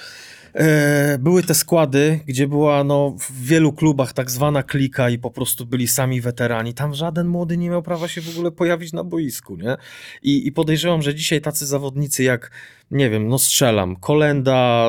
były 1.19 1.43
te 1.43 1.55
składy, 1.55 2.21
gdzie 2.27 2.49
była 2.49 2.85
no, 2.85 3.17
w 3.19 3.45
wielu 3.45 3.73
klubach 3.73 4.13
tak 4.13 4.31
zwana 4.31 4.63
klika 4.63 5.11
i 5.11 5.19
po 5.19 5.31
prostu 5.31 5.67
byli 5.67 5.89
sami 5.89 6.21
weterani. 6.21 6.75
Tam 6.75 6.95
żaden 6.95 7.27
młody 7.27 7.57
nie 7.57 7.71
miał 7.71 7.83
prawa 7.83 8.09
się 8.09 8.21
w 8.21 8.29
ogóle 8.29 8.51
pojawić 8.51 8.93
na 8.93 9.05
boisku, 9.05 9.57
nie? 9.57 9.77
I, 10.23 10.47
i 10.47 10.53
podejrzewam, 10.53 11.03
że 11.03 11.15
dzisiaj 11.15 11.41
tacy 11.41 11.67
zawodnicy 11.67 12.23
jak, 12.23 12.51
nie 12.91 13.11
wiem, 13.11 13.29
no 13.29 13.39
strzelam, 13.39 13.97
Kolenda, 13.97 14.89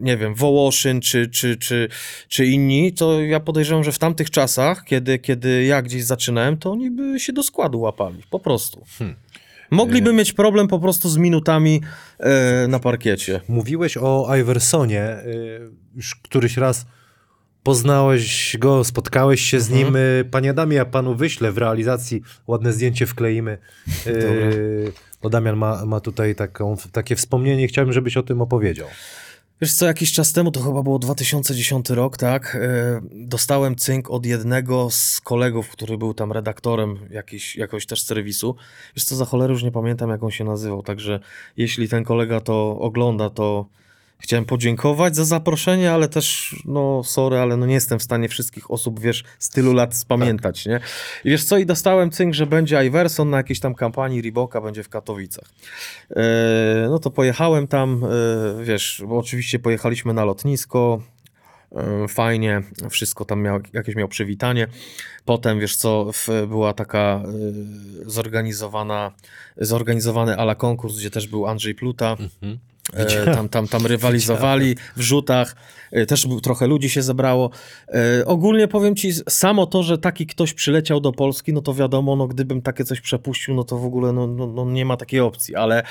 nie 0.00 0.16
wiem, 0.16 0.34
Wołoszyn 0.34 1.00
czy, 1.00 1.28
czy, 1.28 1.56
czy, 1.56 1.88
czy 2.28 2.46
inni, 2.46 2.92
to 2.92 3.20
ja 3.20 3.40
podejrzewam, 3.40 3.84
że 3.84 3.92
w 3.92 3.98
tamtych 3.98 4.30
czasach, 4.30 4.84
kiedy, 4.84 5.18
kiedy 5.18 5.64
ja 5.64 5.82
gdzieś 5.82 6.04
zaczynałem, 6.04 6.56
to 6.56 6.70
oni 6.72 6.90
by 6.90 7.20
się 7.20 7.32
do 7.32 7.42
składu 7.42 7.80
łapali, 7.80 8.22
po 8.30 8.40
prostu. 8.40 8.84
Hmm. 8.98 9.16
Mogliby 9.70 10.12
mieć 10.12 10.32
problem 10.32 10.68
po 10.68 10.78
prostu 10.78 11.08
z 11.08 11.16
minutami 11.16 11.80
e, 12.18 12.66
na 12.68 12.78
parkiecie. 12.78 13.40
Mówiłeś 13.48 13.96
o 13.96 14.36
Iversonie, 14.40 15.16
y, 15.26 15.60
już 15.96 16.14
któryś 16.14 16.56
raz 16.56 16.86
poznałeś 17.62 18.56
go, 18.58 18.84
spotkałeś 18.84 19.40
się 19.40 19.60
z 19.60 19.70
Mhm. 19.70 19.86
nim. 19.86 19.96
Y, 19.96 20.24
Panie 20.30 20.50
Adamie, 20.50 20.76
ja 20.76 20.84
panu 20.84 21.14
wyślę 21.14 21.52
w 21.52 21.58
realizacji, 21.58 22.22
ładne 22.46 22.72
zdjęcie 22.72 23.06
wkleimy. 23.06 23.58
Y, 24.06 24.92
Bo 25.22 25.30
Damian 25.30 25.56
ma, 25.56 25.86
ma 25.86 26.00
tutaj 26.00 26.34
taką, 26.34 26.76
takie 26.92 27.16
wspomnienie, 27.16 27.68
chciałbym, 27.68 27.92
żebyś 27.92 28.16
o 28.16 28.22
tym 28.22 28.40
opowiedział. 28.42 28.88
Wiesz 29.62 29.74
co, 29.74 29.86
jakiś 29.86 30.12
czas 30.12 30.32
temu, 30.32 30.50
to 30.50 30.60
chyba 30.60 30.82
było 30.82 30.98
2010 30.98 31.90
rok, 31.90 32.16
tak, 32.16 32.56
e, 32.60 33.00
dostałem 33.12 33.76
cynk 33.76 34.10
od 34.10 34.26
jednego 34.26 34.90
z 34.90 35.20
kolegów, 35.20 35.68
który 35.68 35.98
był 35.98 36.14
tam 36.14 36.32
redaktorem 36.32 36.98
jakiś, 37.10 37.56
jakoś 37.56 37.86
też 37.86 38.02
serwisu. 38.02 38.56
Wiesz 38.96 39.04
co, 39.04 39.16
za 39.16 39.24
cholerę 39.24 39.52
już 39.52 39.62
nie 39.62 39.72
pamiętam, 39.72 40.10
jak 40.10 40.22
on 40.22 40.30
się 40.30 40.44
nazywał, 40.44 40.82
także 40.82 41.20
jeśli 41.56 41.88
ten 41.88 42.04
kolega 42.04 42.40
to 42.40 42.78
ogląda, 42.78 43.30
to 43.30 43.66
chciałem 44.20 44.44
podziękować 44.44 45.16
za 45.16 45.24
zaproszenie, 45.24 45.92
ale 45.92 46.08
też, 46.08 46.56
no 46.64 47.04
sorry, 47.04 47.38
ale 47.38 47.56
no 47.56 47.66
nie 47.66 47.74
jestem 47.74 47.98
w 47.98 48.02
stanie 48.02 48.28
wszystkich 48.28 48.70
osób, 48.70 49.00
wiesz, 49.00 49.24
z 49.38 49.48
tylu 49.48 49.72
lat 49.72 49.96
spamiętać, 49.96 50.66
nie? 50.66 50.80
I 51.24 51.30
wiesz 51.30 51.44
co, 51.44 51.58
i 51.58 51.66
dostałem 51.66 52.10
cynk, 52.10 52.34
że 52.34 52.46
będzie 52.46 52.84
Iverson 52.86 53.30
na 53.30 53.36
jakiejś 53.36 53.60
tam 53.60 53.74
kampanii 53.74 54.22
Reeboka, 54.22 54.60
będzie 54.60 54.82
w 54.82 54.88
Katowicach. 54.88 55.44
E, 56.10 56.86
no 56.90 56.98
to 56.98 57.10
pojechałem 57.10 57.66
tam, 57.66 58.04
e, 58.04 58.64
wiesz, 58.64 59.02
bo 59.08 59.18
oczywiście 59.18 59.58
pojechaliśmy 59.58 60.14
na 60.14 60.24
lotnisko, 60.24 61.02
e, 61.72 62.08
fajnie, 62.08 62.62
wszystko 62.90 63.24
tam 63.24 63.42
miał, 63.42 63.60
jakieś 63.72 63.94
miał 63.94 64.08
przywitanie. 64.08 64.66
Potem, 65.24 65.60
wiesz 65.60 65.76
co, 65.76 66.12
w, 66.12 66.28
była 66.48 66.72
taka 66.72 67.22
e, 67.24 67.30
zorganizowana, 68.10 69.12
zorganizowany 69.56 70.36
ala 70.36 70.54
konkurs, 70.54 70.96
gdzie 70.96 71.10
też 71.10 71.26
był 71.26 71.46
Andrzej 71.46 71.74
Pluta. 71.74 72.16
E, 72.42 72.70
tam, 73.34 73.48
tam, 73.48 73.68
tam 73.68 73.86
rywalizowali 73.86 74.76
w 74.96 75.00
rzutach, 75.00 75.56
e, 75.92 76.06
też 76.06 76.26
trochę 76.42 76.66
ludzi 76.66 76.90
się 76.90 77.02
zebrało. 77.02 77.50
E, 77.88 78.26
ogólnie 78.26 78.68
powiem 78.68 78.96
ci, 78.96 79.12
samo 79.28 79.66
to, 79.66 79.82
że 79.82 79.98
taki 79.98 80.26
ktoś 80.26 80.54
przyleciał 80.54 81.00
do 81.00 81.12
Polski, 81.12 81.52
no 81.52 81.60
to 81.60 81.74
wiadomo, 81.74 82.16
no 82.16 82.26
gdybym 82.26 82.62
takie 82.62 82.84
coś 82.84 83.00
przepuścił, 83.00 83.54
no 83.54 83.64
to 83.64 83.78
w 83.78 83.84
ogóle 83.84 84.12
no, 84.12 84.26
no, 84.26 84.46
no 84.46 84.64
nie 84.64 84.84
ma 84.84 84.96
takiej 84.96 85.20
opcji, 85.20 85.56
ale 85.56 85.78
e, 85.78 85.84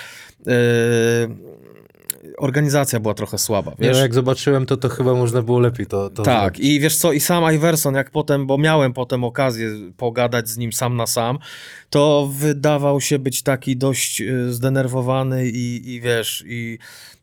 organizacja 2.38 2.99
była 2.99 3.13
trochę 3.13 3.38
słaba, 3.38 3.72
Nie, 3.72 3.88
wiesz? 3.88 3.97
no 3.97 4.03
jak 4.03 4.13
zobaczyłem 4.13 4.65
to, 4.65 4.78
to 4.78 4.89
chyba 4.89 5.13
można 5.13 5.41
było 5.41 5.59
lepiej 5.59 5.86
to, 5.86 6.09
to 6.09 6.24
Tak, 6.24 6.55
zrobić. 6.55 6.72
i 6.72 6.80
wiesz 6.80 6.97
co, 6.97 7.13
i 7.13 7.20
sam 7.20 7.53
Iverson, 7.55 7.95
jak 7.95 8.11
potem, 8.11 8.47
bo 8.47 8.57
miałem 8.57 8.93
potem 8.93 9.24
okazję 9.24 9.70
pogadać 9.97 10.49
z 10.49 10.57
nim 10.57 10.74
sam 10.74 10.95
na 10.95 11.07
sam, 11.07 11.38
to 11.89 12.30
wydawał 12.34 13.01
się 13.01 13.20
być 13.20 13.43
taki 13.43 13.78
dość 13.78 14.22
y, 14.22 14.53
zdenerwowany 14.53 15.47
i, 15.47 15.93
i 15.93 16.01
wiesz, 16.01 16.43
i 16.47 16.78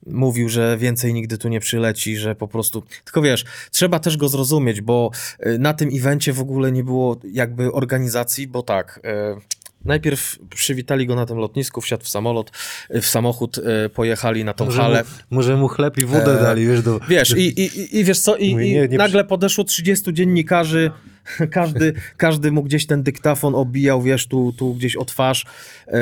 mówił, 0.07 0.49
że 0.49 0.77
więcej 0.79 1.15
nigdy 1.15 1.39
tu 1.39 1.49
nie 1.49 1.61
przyleci, 1.61 2.17
że 2.17 2.35
po 2.35 2.49
prostu. 2.49 2.83
Tylko 3.05 3.23
wiesz, 3.23 3.45
trzeba 3.71 3.99
też 3.99 4.17
go 4.17 4.29
zrozumieć, 4.29 4.81
bo 4.81 5.11
y, 5.47 5.59
na 5.59 5.75
tym 5.75 5.91
evencie 5.93 6.33
w 6.33 6.41
ogóle 6.41 6.73
nie 6.73 6.85
było 6.85 7.17
jakby 7.33 7.73
organizacji, 7.73 8.47
bo 8.47 8.63
tak. 8.63 9.01
y, 9.39 9.56
Najpierw 9.87 10.39
przywitali 10.55 11.07
go 11.07 11.15
na 11.15 11.27
tym 11.27 11.39
lotnisku, 11.39 11.81
wsiadł 11.81 12.05
w 12.05 12.09
samolot, 12.09 12.51
y, 12.95 13.01
w 13.01 13.07
samochód, 13.07 13.59
y, 13.59 13.89
pojechali 13.89 14.45
na 14.45 14.53
tą 14.55 14.65
Może 14.65 14.83
halę. 14.83 15.03
mu, 15.31 15.37
może 15.37 15.57
mu 15.57 15.69
chleb 15.69 15.99
i 15.99 16.05
wodę 16.05 16.41
E, 16.41 16.43
dali, 16.43 16.67
wiesz, 16.67 16.83
do... 16.83 17.01
Wiesz, 17.09 17.35
i, 17.37 17.61
i, 17.61 17.97
i- 18.01 18.05
wiesz 18.05 18.21
co, 18.21 18.37
i, 18.37 18.53
Mówi, 18.53 18.73
nie, 18.73 18.89
nie 18.89 18.99
nagle 18.99 19.25
podeszło 19.25 19.65
30 19.65 20.13
dziennikarzy, 20.15 20.91
każdy, 21.51 21.93
każdy 22.17 22.53
mu 22.53 22.63
gdzieś 22.63 22.87
ten 22.87 23.03
dyktafon 23.03 23.55
obijał, 23.55 24.03
wiesz, 24.03 24.27
tu, 24.27 24.53
tu 24.59 24.75
gdzieś 24.75 24.97
o 24.97 25.05
twarz. 25.05 25.47
E, 25.89 25.99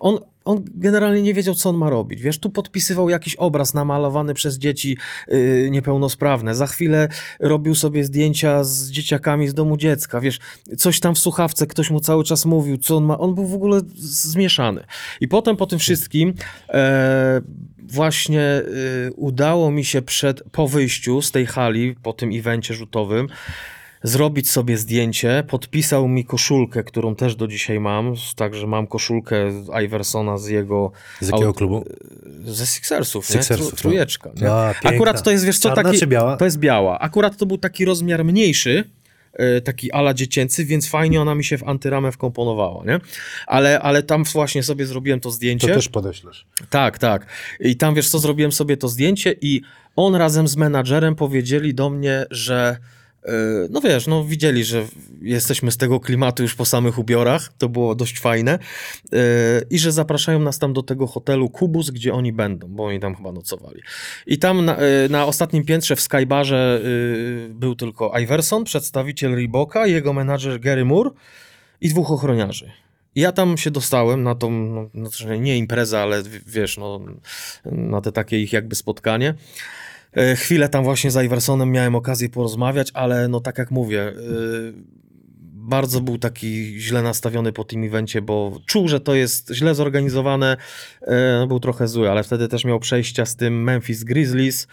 on, 0.00 0.18
on 0.46 0.64
generalnie 0.74 1.22
nie 1.22 1.34
wiedział, 1.34 1.54
co 1.54 1.70
on 1.70 1.76
ma 1.76 1.90
robić. 1.90 2.22
Wiesz, 2.22 2.38
tu 2.38 2.50
podpisywał 2.50 3.08
jakiś 3.08 3.34
obraz 3.34 3.74
namalowany 3.74 4.34
przez 4.34 4.58
dzieci 4.58 4.96
y, 5.28 5.68
niepełnosprawne. 5.70 6.54
Za 6.54 6.66
chwilę 6.66 7.08
robił 7.40 7.74
sobie 7.74 8.04
zdjęcia 8.04 8.64
z 8.64 8.90
dzieciakami 8.90 9.48
z 9.48 9.54
domu 9.54 9.76
dziecka. 9.76 10.20
Wiesz, 10.20 10.38
coś 10.78 11.00
tam 11.00 11.14
w 11.14 11.18
słuchawce 11.18 11.66
ktoś 11.66 11.90
mu 11.90 12.00
cały 12.00 12.24
czas 12.24 12.44
mówił, 12.44 12.78
co 12.78 12.96
on 12.96 13.04
ma. 13.04 13.18
On 13.18 13.34
był 13.34 13.46
w 13.46 13.54
ogóle 13.54 13.80
zmieszany. 13.96 14.84
I 15.20 15.28
potem 15.28 15.56
po 15.56 15.66
tym 15.66 15.78
wszystkim 15.78 16.34
e, 16.68 17.40
właśnie 17.82 18.62
y, 19.08 19.12
udało 19.16 19.70
mi 19.70 19.84
się 19.84 20.02
przed, 20.02 20.42
po 20.52 20.68
wyjściu 20.68 21.22
z 21.22 21.32
tej 21.32 21.46
hali, 21.46 21.96
po 22.02 22.12
tym 22.12 22.30
evencie 22.34 22.74
rzutowym, 22.74 23.28
zrobić 24.06 24.50
sobie 24.50 24.78
zdjęcie. 24.78 25.44
Podpisał 25.48 26.08
mi 26.08 26.24
koszulkę, 26.24 26.84
którą 26.84 27.14
też 27.14 27.36
do 27.36 27.46
dzisiaj 27.48 27.80
mam. 27.80 28.14
Także 28.36 28.66
mam 28.66 28.86
koszulkę 28.86 29.36
Iversona 29.84 30.38
z 30.38 30.48
jego. 30.48 30.92
Z 31.20 31.28
jakiego 31.28 31.50
aut- 31.50 31.56
klubu? 31.56 31.84
Ze 32.44 32.66
Sixersów, 32.66 33.26
Sixersów, 33.26 33.66
no. 33.66 33.70
Tru, 33.70 33.76
trujeczka. 33.76 34.30
Nie? 34.40 34.50
A. 34.50 34.74
Akurat 34.84 35.22
to 35.22 35.30
jest, 35.30 35.44
wiesz 35.44 35.58
co, 35.58 35.68
Czarna 35.68 35.92
taki... 35.92 36.06
biała? 36.06 36.36
To 36.36 36.44
jest 36.44 36.58
biała. 36.58 36.98
Akurat 36.98 37.36
to 37.36 37.46
był 37.46 37.58
taki 37.58 37.84
rozmiar 37.84 38.24
mniejszy, 38.24 38.84
e, 39.32 39.60
taki 39.60 39.92
ala 39.92 40.14
dziecięcy, 40.14 40.64
więc 40.64 40.88
fajnie 40.88 41.20
ona 41.20 41.34
mi 41.34 41.44
się 41.44 41.58
w 41.58 41.68
antyramę 41.68 42.12
wkomponowała, 42.12 42.84
nie? 42.84 43.00
Ale, 43.46 43.80
ale 43.80 44.02
tam 44.02 44.24
właśnie 44.24 44.62
sobie 44.62 44.86
zrobiłem 44.86 45.20
to 45.20 45.30
zdjęcie. 45.30 45.68
To 45.68 45.74
też 45.74 45.88
podeślesz. 45.88 46.46
Tak, 46.70 46.98
tak. 46.98 47.26
I 47.60 47.76
tam 47.76 47.94
wiesz 47.94 48.08
co, 48.08 48.18
zrobiłem 48.18 48.52
sobie 48.52 48.76
to 48.76 48.88
zdjęcie 48.88 49.34
i 49.40 49.60
on 49.96 50.14
razem 50.14 50.48
z 50.48 50.56
menadżerem 50.56 51.14
powiedzieli 51.14 51.74
do 51.74 51.90
mnie, 51.90 52.26
że 52.30 52.76
no 53.70 53.80
wiesz, 53.80 54.06
no 54.06 54.24
widzieli, 54.24 54.64
że 54.64 54.86
jesteśmy 55.22 55.70
z 55.70 55.76
tego 55.76 56.00
klimatu 56.00 56.42
już 56.42 56.54
po 56.54 56.64
samych 56.64 56.98
ubiorach, 56.98 57.52
to 57.58 57.68
było 57.68 57.94
dość 57.94 58.20
fajne 58.20 58.58
yy, 59.12 59.18
i 59.70 59.78
że 59.78 59.92
zapraszają 59.92 60.38
nas 60.38 60.58
tam 60.58 60.72
do 60.72 60.82
tego 60.82 61.06
hotelu 61.06 61.50
Kubus, 61.50 61.90
gdzie 61.90 62.14
oni 62.14 62.32
będą, 62.32 62.68
bo 62.68 62.84
oni 62.84 63.00
tam 63.00 63.14
chyba 63.14 63.32
nocowali. 63.32 63.82
I 64.26 64.38
tam 64.38 64.64
na, 64.64 64.76
yy, 64.80 65.08
na 65.10 65.26
ostatnim 65.26 65.64
piętrze 65.64 65.96
w 65.96 66.00
Skybarze 66.00 66.82
był 67.50 67.74
tylko 67.74 68.18
Iverson, 68.18 68.64
przedstawiciel 68.64 69.34
Reeboka, 69.34 69.86
jego 69.86 70.12
menadżer 70.12 70.60
Gary 70.60 70.84
Moore 70.84 71.10
i 71.80 71.88
dwóch 71.88 72.10
ochroniarzy. 72.10 72.72
Ja 73.14 73.32
tam 73.32 73.58
się 73.58 73.70
dostałem 73.70 74.22
na 74.22 74.34
tą, 74.34 74.50
no, 74.50 74.90
znaczy 74.94 75.38
nie 75.38 75.58
imprezę, 75.58 76.00
ale 76.00 76.22
wiesz, 76.46 76.78
no, 76.78 77.00
na 77.64 78.00
te 78.00 78.12
takie 78.12 78.40
ich 78.40 78.52
jakby 78.52 78.74
spotkanie. 78.74 79.34
E, 80.16 80.36
Chwilę 80.36 80.68
tam 80.68 80.84
właśnie 80.84 81.10
z 81.10 81.24
Iversonem 81.24 81.70
miałem 81.70 81.94
okazję 81.94 82.28
porozmawiać, 82.28 82.90
ale 82.94 83.28
no 83.28 83.40
tak 83.40 83.58
jak 83.58 83.70
mówię, 83.70 84.02
e, 84.02 84.12
bardzo 85.52 86.00
był 86.00 86.18
taki 86.18 86.80
źle 86.80 87.02
nastawiony 87.02 87.52
po 87.52 87.64
tym 87.64 87.84
evencie, 87.84 88.22
bo 88.22 88.60
czuł, 88.66 88.88
że 88.88 89.00
to 89.00 89.14
jest 89.14 89.50
źle 89.54 89.74
zorganizowane, 89.74 90.56
e, 91.02 91.36
no, 91.38 91.46
był 91.46 91.60
trochę 91.60 91.88
zły, 91.88 92.10
ale 92.10 92.22
wtedy 92.22 92.48
też 92.48 92.64
miał 92.64 92.80
przejścia 92.80 93.26
z 93.26 93.36
tym 93.36 93.62
Memphis 93.62 94.04
Grizzlies, 94.04 94.66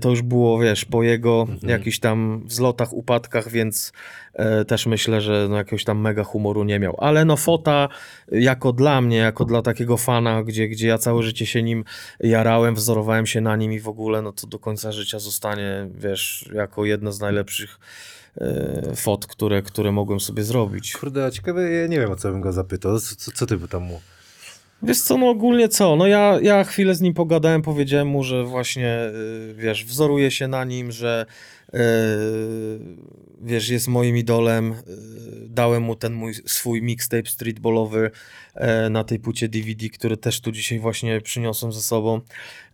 to 0.00 0.10
już 0.10 0.22
było, 0.22 0.58
wiesz, 0.58 0.84
po 0.84 1.02
jego 1.02 1.46
jakichś 1.62 1.98
tam 1.98 2.42
wzlotach, 2.44 2.92
upadkach, 2.92 3.48
więc 3.48 3.92
e, 4.34 4.64
też 4.64 4.86
myślę, 4.86 5.20
że 5.20 5.46
no, 5.50 5.56
jakiegoś 5.56 5.84
tam 5.84 6.00
mega 6.00 6.24
humoru 6.24 6.64
nie 6.64 6.78
miał. 6.78 6.96
Ale 6.98 7.24
no 7.24 7.36
fota 7.36 7.88
jako 8.32 8.72
dla 8.72 9.00
mnie, 9.00 9.16
jako 9.16 9.44
dla 9.44 9.62
takiego 9.62 9.96
fana, 9.96 10.42
gdzie, 10.42 10.68
gdzie 10.68 10.88
ja 10.88 10.98
całe 10.98 11.22
życie 11.22 11.46
się 11.46 11.62
nim 11.62 11.84
jarałem, 12.20 12.74
wzorowałem 12.74 13.26
się 13.26 13.40
na 13.40 13.56
nim 13.56 13.72
i 13.72 13.80
w 13.80 13.88
ogóle, 13.88 14.22
no 14.22 14.32
to 14.32 14.46
do 14.46 14.58
końca 14.58 14.92
życia 14.92 15.18
zostanie, 15.18 15.88
wiesz, 15.94 16.50
jako 16.54 16.84
jedno 16.84 17.12
z 17.12 17.20
najlepszych 17.20 17.78
e, 18.40 18.96
fot, 18.96 19.26
które, 19.26 19.62
które 19.62 19.92
mogłem 19.92 20.20
sobie 20.20 20.42
zrobić. 20.42 20.92
Kurde, 20.92 21.24
a 21.24 21.30
ciekawe, 21.30 21.70
ja 21.70 21.86
nie 21.86 22.00
wiem, 22.00 22.10
o 22.10 22.16
co 22.16 22.30
bym 22.30 22.40
go 22.40 22.52
zapytał. 22.52 23.00
Co, 23.00 23.16
co, 23.16 23.32
co 23.32 23.46
ty 23.46 23.56
by 23.56 23.68
tam 23.68 23.82
mu... 23.82 24.00
Wiesz 24.82 25.00
co, 25.00 25.18
no 25.18 25.28
ogólnie 25.30 25.68
co, 25.68 25.96
no 25.96 26.06
ja, 26.06 26.38
ja 26.42 26.64
chwilę 26.64 26.94
z 26.94 27.00
nim 27.00 27.14
pogadałem, 27.14 27.62
powiedziałem 27.62 28.08
mu, 28.08 28.24
że 28.24 28.44
właśnie, 28.44 29.00
y, 29.50 29.54
wiesz, 29.54 29.84
wzoruję 29.84 30.30
się 30.30 30.48
na 30.48 30.64
nim, 30.64 30.92
że 30.92 31.26
wiesz, 33.42 33.68
jest 33.68 33.88
moim 33.88 34.16
idolem, 34.16 34.72
y, 34.72 34.74
dałem 35.48 35.82
mu 35.82 35.96
ten 35.96 36.12
mój 36.12 36.34
swój 36.34 36.82
mixtape 36.82 37.26
streetballowy 37.30 38.10
e, 38.54 38.90
na 38.90 39.04
tej 39.04 39.18
płycie 39.18 39.48
DVD, 39.48 39.88
który 39.88 40.16
też 40.16 40.40
tu 40.40 40.52
dzisiaj 40.52 40.78
właśnie 40.78 41.20
przyniosłem 41.20 41.72
ze 41.72 41.80
sobą. 41.80 42.20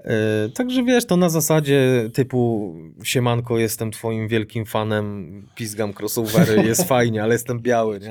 E, 0.00 0.48
Także 0.54 0.82
wiesz, 0.84 1.04
to 1.06 1.16
na 1.16 1.28
zasadzie 1.28 2.10
typu 2.14 2.74
siemanko, 3.04 3.58
jestem 3.58 3.90
twoim 3.90 4.28
wielkim 4.28 4.66
fanem, 4.66 5.42
pizgam 5.54 5.92
crossovery, 6.00 6.62
jest 6.62 6.84
fajnie, 6.94 7.22
ale 7.22 7.32
jestem 7.34 7.60
biały, 7.60 8.00
nie? 8.00 8.10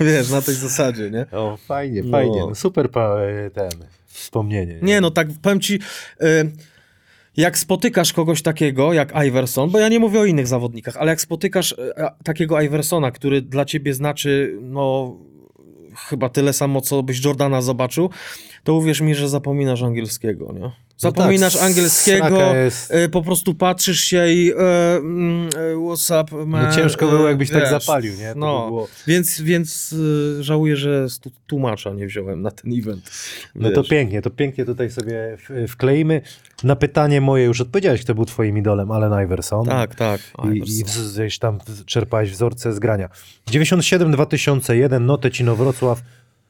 Wiesz, 0.00 0.30
na 0.30 0.42
tej 0.42 0.54
zasadzie, 0.54 1.10
nie? 1.10 1.26
O, 1.32 1.56
fajnie, 1.56 2.02
No. 2.02 2.10
fajnie. 2.10 2.40
No, 2.40 2.54
super 2.54 2.90
pa, 2.90 3.16
ten 3.54 3.70
wspomnienie. 4.06 4.78
Nie, 4.82 5.00
no 5.00 5.10
tak 5.10 5.28
powiem 5.42 5.60
ci, 5.60 5.74
y, 6.22 6.52
jak 7.36 7.58
spotykasz 7.58 8.12
kogoś 8.12 8.42
takiego 8.42 8.92
jak 8.92 9.12
Iverson, 9.26 9.70
bo 9.70 9.78
ja 9.78 9.88
nie 9.88 10.00
mówię 10.00 10.20
o 10.20 10.24
innych 10.24 10.46
zawodnikach, 10.46 10.96
ale 10.96 11.10
jak 11.10 11.20
spotykasz 11.20 11.74
a- 11.96 12.10
takiego 12.24 12.60
Iversona, 12.60 13.10
który 13.10 13.42
dla 13.42 13.64
ciebie 13.64 13.94
znaczy, 13.94 14.58
no 14.62 15.16
chyba 15.96 16.28
tyle 16.28 16.52
samo, 16.52 16.80
co 16.80 17.02
byś 17.02 17.24
Jordana 17.24 17.62
zobaczył, 17.62 18.10
to 18.64 18.74
uwierz 18.74 19.00
mi, 19.00 19.14
że 19.14 19.28
zapominasz 19.28 19.82
angielskiego, 19.82 20.52
nie? 20.52 20.70
Zapominasz 20.96 21.52
tak, 21.52 21.62
angielskiego, 21.62 22.54
y, 23.04 23.08
po 23.08 23.22
prostu 23.22 23.54
patrzysz 23.54 24.00
się 24.00 24.28
i 24.28 24.52
y, 24.52 24.56
mm, 24.96 25.50
what's 25.50 26.22
up, 26.22 26.46
man? 26.46 26.66
No 26.68 26.74
ciężko 26.74 27.08
było, 27.08 27.28
jakbyś 27.28 27.50
tak 27.50 27.60
wiesz, 27.60 27.70
zapalił, 27.70 28.14
nie? 28.14 28.32
To 28.32 28.38
no, 28.38 28.70
by 28.70 29.12
więc, 29.12 29.40
więc 29.40 29.94
żałuję, 30.40 30.76
że 30.76 31.06
tłumacza 31.46 31.92
nie 31.92 32.06
wziąłem 32.06 32.42
na 32.42 32.50
ten 32.50 32.72
event. 32.78 33.10
No 33.54 33.70
to 33.70 33.82
Wiesz. 33.82 33.90
pięknie, 33.90 34.22
to 34.22 34.30
pięknie 34.30 34.64
tutaj 34.64 34.90
sobie 34.90 35.36
wkleimy. 35.68 36.22
Na 36.64 36.76
pytanie 36.76 37.20
moje 37.20 37.44
już 37.44 37.60
odpowiedziałeś, 37.60 38.00
kto 38.00 38.14
był 38.14 38.24
twoim 38.24 38.58
idolem, 38.58 38.90
Allen 38.90 39.24
Iverson. 39.24 39.66
Tak, 39.66 39.94
tak. 39.94 40.20
I. 40.54 40.56
I 40.56 40.84
gdzieś 40.84 41.38
tam 41.38 41.58
czerpałeś 41.86 42.30
wzorce 42.30 42.72
z 42.72 42.78
grania. 42.78 43.08
97-2001, 43.50 45.00
Notecino 45.00 45.56
Wrocław. 45.56 46.02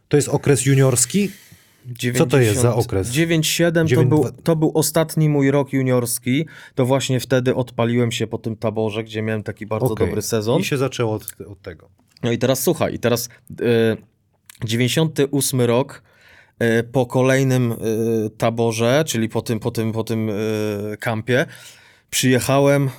To 0.09 0.17
jest 0.17 0.29
okres 0.29 0.67
juniorski? 0.67 1.31
Co 2.17 2.27
to 2.27 2.39
jest 2.39 2.61
za 2.61 2.75
okres? 2.75 3.11
9-7 3.11 3.95
to 3.95 4.05
był, 4.05 4.25
to 4.45 4.57
był 4.57 4.73
ostatni 4.75 5.29
mój 5.29 5.51
rok 5.51 5.73
juniorski. 5.73 6.47
To 6.75 6.87
właśnie 6.87 7.21
wtedy 7.21 7.55
odpaliłem 7.55 8.13
się 8.13 8.27
po 8.27 8.39
tym 8.39 8.57
taborze, 8.57 9.05
gdzie 9.05 9.23
miałem 9.23 9.43
taki 9.43 9.67
bardzo 9.67 9.93
Okej. 9.93 10.07
dobry 10.07 10.23
sezon. 10.23 10.61
I 10.61 10.65
się 10.65 10.77
zaczęło 10.77 11.15
od, 11.15 11.27
od 11.49 11.63
tego. 11.63 11.89
No 12.23 12.33
i 12.33 12.39
teraz 12.39 12.63
słuchaj, 12.63 12.95
i 12.95 12.99
teraz 12.99 13.29
e, 13.61 13.97
98 14.65 15.61
rok 15.61 16.03
e, 16.59 16.83
po 16.83 17.07
kolejnym 17.07 17.73
e, 17.73 17.77
taborze, 18.31 19.05
czyli 19.07 19.29
po 19.29 19.43
tym, 19.43 19.61
po 19.61 19.71
tym, 19.71 19.93
po 19.93 20.05
tym 20.05 20.31
kampie, 21.01 21.47
przyjechałem 22.11 22.91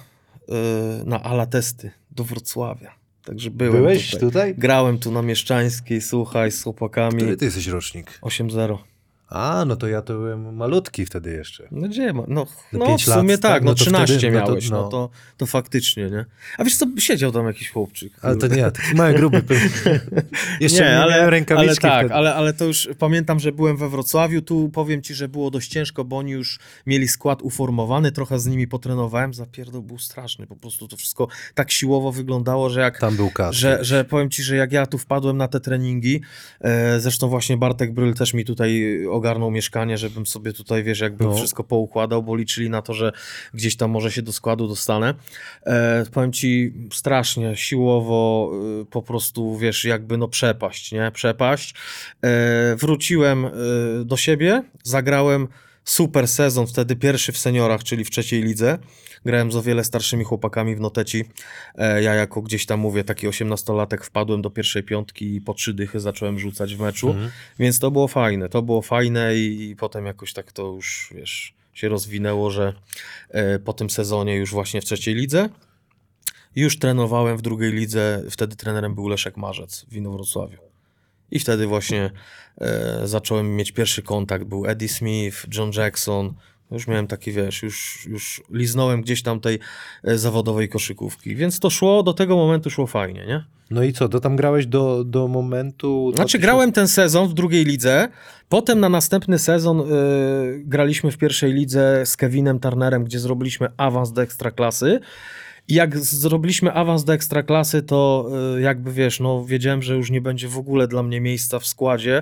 na 1.05 1.23
ala 1.23 1.45
testy 1.45 1.91
do 2.11 2.23
Wrocławia. 2.23 3.04
Także 3.25 3.51
byłem 3.51 3.73
Byłeś 3.73 4.11
tutaj. 4.11 4.27
tutaj? 4.27 4.55
Grałem 4.57 4.99
tu 4.99 5.11
na 5.11 5.21
Mieszczańskiej, 5.21 6.01
słuchaj, 6.01 6.51
z 6.51 6.63
chłopakami. 6.63 7.17
Który 7.17 7.37
ty 7.37 7.45
jesteś 7.45 7.67
rocznik? 7.67 8.19
8-0. 8.21 8.77
A, 9.35 9.65
no 9.65 9.75
to 9.75 9.87
ja 9.87 10.01
to 10.01 10.13
byłem 10.13 10.55
malutki 10.55 11.05
wtedy 11.05 11.31
jeszcze. 11.31 11.67
No 11.71 11.87
gdzie 11.87 12.13
ma? 12.13 12.23
No, 12.27 12.47
No 12.73 12.79
no 12.87 12.97
w 12.97 13.01
sumie 13.01 13.31
lat, 13.33 13.41
tak, 13.41 13.63
no, 13.63 13.71
No 13.71 13.75
to 13.75 13.83
13 13.83 14.17
wtedy- 14.17 14.33
no 14.33 14.41
to- 14.41 14.47
miałeś, 14.47 14.69
no, 14.69 14.87
to, 14.87 15.09
to 15.37 15.45
faktycznie, 15.45 16.09
nie? 16.09 16.25
A 16.57 16.63
wiesz 16.63 16.77
co, 16.77 16.85
siedział 16.99 17.31
tam 17.31 17.47
jakiś 17.47 17.69
chłopczyk. 17.69 18.13
Ale 18.21 18.35
to 18.35 18.47
nie 18.47 18.57
ja, 18.57 18.71
taki 18.71 18.95
mały, 18.95 19.13
gruby. 19.13 19.43
jeszcze 20.59 20.83
nie, 20.83 20.89
ale, 20.89 20.97
miałem 21.11 21.21
ale 21.21 21.29
rękawiczki 21.29 21.81
tak, 21.81 21.99
wtedy. 21.99 22.13
ale, 22.13 22.35
ale 22.35 22.53
to 22.53 22.65
już 22.65 22.89
pamiętam, 22.99 23.39
że 23.39 23.51
byłem 23.51 23.77
we 23.77 23.89
Wrocławiu, 23.89 24.41
tu 24.41 24.69
powiem 24.69 25.01
ci, 25.01 25.13
że 25.13 25.27
było 25.29 25.51
dość 25.51 25.69
ciężko, 25.71 26.03
bo 26.05 26.17
oni 26.17 26.31
już 26.31 26.59
mieli 26.85 27.07
skład 27.07 27.41
uformowany, 27.41 28.11
trochę 28.11 28.39
z 28.39 28.45
nimi 28.47 28.67
potrenowałem, 28.67 29.33
zapierdol 29.33 29.81
był 29.81 29.97
straszny, 29.99 30.47
po 30.47 30.55
prostu 30.55 30.87
to 30.87 30.97
wszystko 30.97 31.27
tak 31.53 31.71
siłowo 31.71 32.11
wyglądało, 32.11 32.69
że 32.69 32.79
jak 32.79 32.99
Tam 32.99 33.15
był 33.15 33.29
kas. 33.29 33.55
że, 33.55 33.83
że 33.83 34.05
powiem 34.05 34.29
ci, 34.29 34.43
że 34.43 34.55
jak 34.55 34.71
ja 34.71 34.85
tu 34.85 34.97
wpadłem 34.97 35.37
na 35.37 35.47
te 35.47 35.59
treningi, 35.59 36.21
e, 36.61 36.99
zresztą 36.99 37.27
właśnie 37.29 37.57
Bartek 37.57 37.93
Bryl 37.93 38.13
też 38.13 38.33
mi 38.33 38.45
tutaj 38.45 38.85
ogarnął 39.07 39.24
ogarnął 39.25 39.51
mieszkanie, 39.51 39.97
żebym 39.97 40.25
sobie 40.25 40.53
tutaj, 40.53 40.83
wiesz, 40.83 40.99
jakby 40.99 41.23
No. 41.23 41.35
wszystko 41.35 41.63
poukładał, 41.63 42.23
bo 42.23 42.35
liczyli 42.35 42.69
na 42.69 42.81
to, 42.81 42.93
że 42.93 43.11
gdzieś 43.53 43.75
tam 43.75 43.91
może 43.91 44.11
się 44.11 44.21
do 44.21 44.33
składu 44.33 44.67
dostanę. 44.67 45.13
E, 45.65 46.05
powiem 46.11 46.31
ci, 46.31 46.73
strasznie 46.93 47.55
siłowo 47.55 48.51
y, 48.81 48.85
po 48.85 49.01
prostu, 49.01 49.57
wiesz, 49.57 49.85
jakby 49.85 50.17
no 50.17 50.27
przepaść, 50.27 50.91
nie? 50.91 51.11
Przepaść. 51.13 51.73
E, 52.23 52.75
wróciłem 52.75 53.45
y, 53.45 53.51
do 54.05 54.17
siebie, 54.17 54.63
zagrałem 54.83 55.47
super 55.85 56.27
sezon, 56.27 56.67
wtedy 56.67 56.95
pierwszy 56.95 57.31
w 57.31 57.37
seniorach, 57.37 57.83
czyli 57.83 58.05
w 58.05 58.09
trzeciej 58.09 58.43
lidze. 58.43 58.77
Grałem 59.25 59.51
z 59.51 59.55
o 59.55 59.61
wiele 59.61 59.83
starszymi 59.83 60.23
chłopakami 60.23 60.75
w 60.75 60.79
Noteci. 60.79 61.25
E, 61.75 62.03
ja 62.03 62.13
jako 62.13 62.41
gdzieś 62.41 62.65
tam 62.65 62.79
mówię, 62.79 63.03
taki 63.03 63.27
osiemnastolatek 63.27 64.05
wpadłem 64.05 64.41
do 64.41 64.49
pierwszej 64.49 64.83
piątki 64.83 65.35
i 65.35 65.41
po 65.41 65.53
trzy 65.53 65.73
dychy 65.73 65.99
zacząłem 65.99 66.39
rzucać 66.39 66.75
w 66.75 66.79
meczu. 66.79 67.09
Mhm. 67.09 67.31
Więc 67.59 67.79
to 67.79 67.91
było 67.91 68.07
fajne, 68.07 68.49
to 68.49 68.61
było 68.61 68.81
fajne 68.81 69.35
i, 69.35 69.69
i 69.69 69.75
potem 69.75 70.05
jakoś 70.05 70.33
tak 70.33 70.51
to 70.51 70.67
już, 70.67 71.13
wiesz, 71.15 71.53
się 71.73 71.89
rozwinęło, 71.89 72.51
że 72.51 72.73
e, 73.29 73.59
po 73.59 73.73
tym 73.73 73.89
sezonie 73.89 74.35
już 74.35 74.51
właśnie 74.51 74.81
w 74.81 74.85
trzeciej 74.85 75.15
lidze 75.15 75.49
już 76.55 76.79
trenowałem 76.79 77.37
w 77.37 77.41
drugiej 77.41 77.71
lidze, 77.71 78.23
wtedy 78.29 78.55
trenerem 78.55 78.95
był 78.95 79.07
Leszek 79.07 79.37
Marzec 79.37 79.85
w 79.89 79.95
Inowrocławiu. 79.95 80.64
I 81.31 81.39
wtedy 81.39 81.67
właśnie 81.67 82.11
e, 82.61 83.01
zacząłem 83.03 83.55
mieć 83.55 83.71
pierwszy 83.71 84.01
kontakt, 84.01 84.45
był 84.45 84.65
Eddie 84.65 84.89
Smith, 84.89 85.45
John 85.57 85.71
Jackson, 85.77 86.33
już 86.71 86.87
miałem 86.87 87.07
taki, 87.07 87.31
wiesz, 87.31 87.63
już, 87.63 88.05
już 88.09 88.43
liznąłem 88.49 89.01
gdzieś 89.01 89.23
tam 89.23 89.39
tej 89.39 89.59
e, 90.03 90.17
zawodowej 90.17 90.69
koszykówki, 90.69 91.35
więc 91.35 91.59
to 91.59 91.69
szło, 91.69 92.03
do 92.03 92.13
tego 92.13 92.35
momentu 92.35 92.69
szło 92.69 92.87
fajnie, 92.87 93.25
nie? 93.25 93.45
No 93.71 93.83
i 93.83 93.93
co, 93.93 94.09
to 94.09 94.19
tam 94.19 94.35
grałeś 94.35 94.65
do, 94.65 95.03
do 95.03 95.27
momentu... 95.27 96.11
Znaczy 96.15 96.37
2000 96.37 96.39
grałem 96.39 96.71
ten 96.71 96.87
sezon 96.87 97.27
w 97.27 97.33
drugiej 97.33 97.65
lidze, 97.65 98.07
potem 98.49 98.79
na 98.79 98.89
następny 98.89 99.39
sezon 99.39 99.79
y, 99.79 99.83
graliśmy 100.65 101.11
w 101.11 101.17
pierwszej 101.17 101.53
lidze 101.53 102.05
z 102.05 102.17
Kevinem 102.17 102.59
Turnerem, 102.59 103.03
gdzie 103.03 103.19
zrobiliśmy 103.19 103.67
awans 103.77 104.11
do 104.11 104.21
ekstraklasy. 104.21 104.99
I 104.99 105.44
jak 105.67 105.99
zrobiliśmy 105.99 106.73
awans 106.73 107.03
do 107.03 107.13
ekstraklasy, 107.13 107.83
to 107.83 108.29
y, 108.57 108.61
jakby 108.61 108.91
wiesz, 108.91 109.19
no 109.19 109.45
wiedziałem, 109.45 109.81
że 109.81 109.95
już 109.95 110.11
nie 110.11 110.21
będzie 110.21 110.47
w 110.47 110.57
ogóle 110.57 110.87
dla 110.87 111.03
mnie 111.03 111.21
miejsca 111.21 111.59
w 111.59 111.65
składzie. 111.65 112.21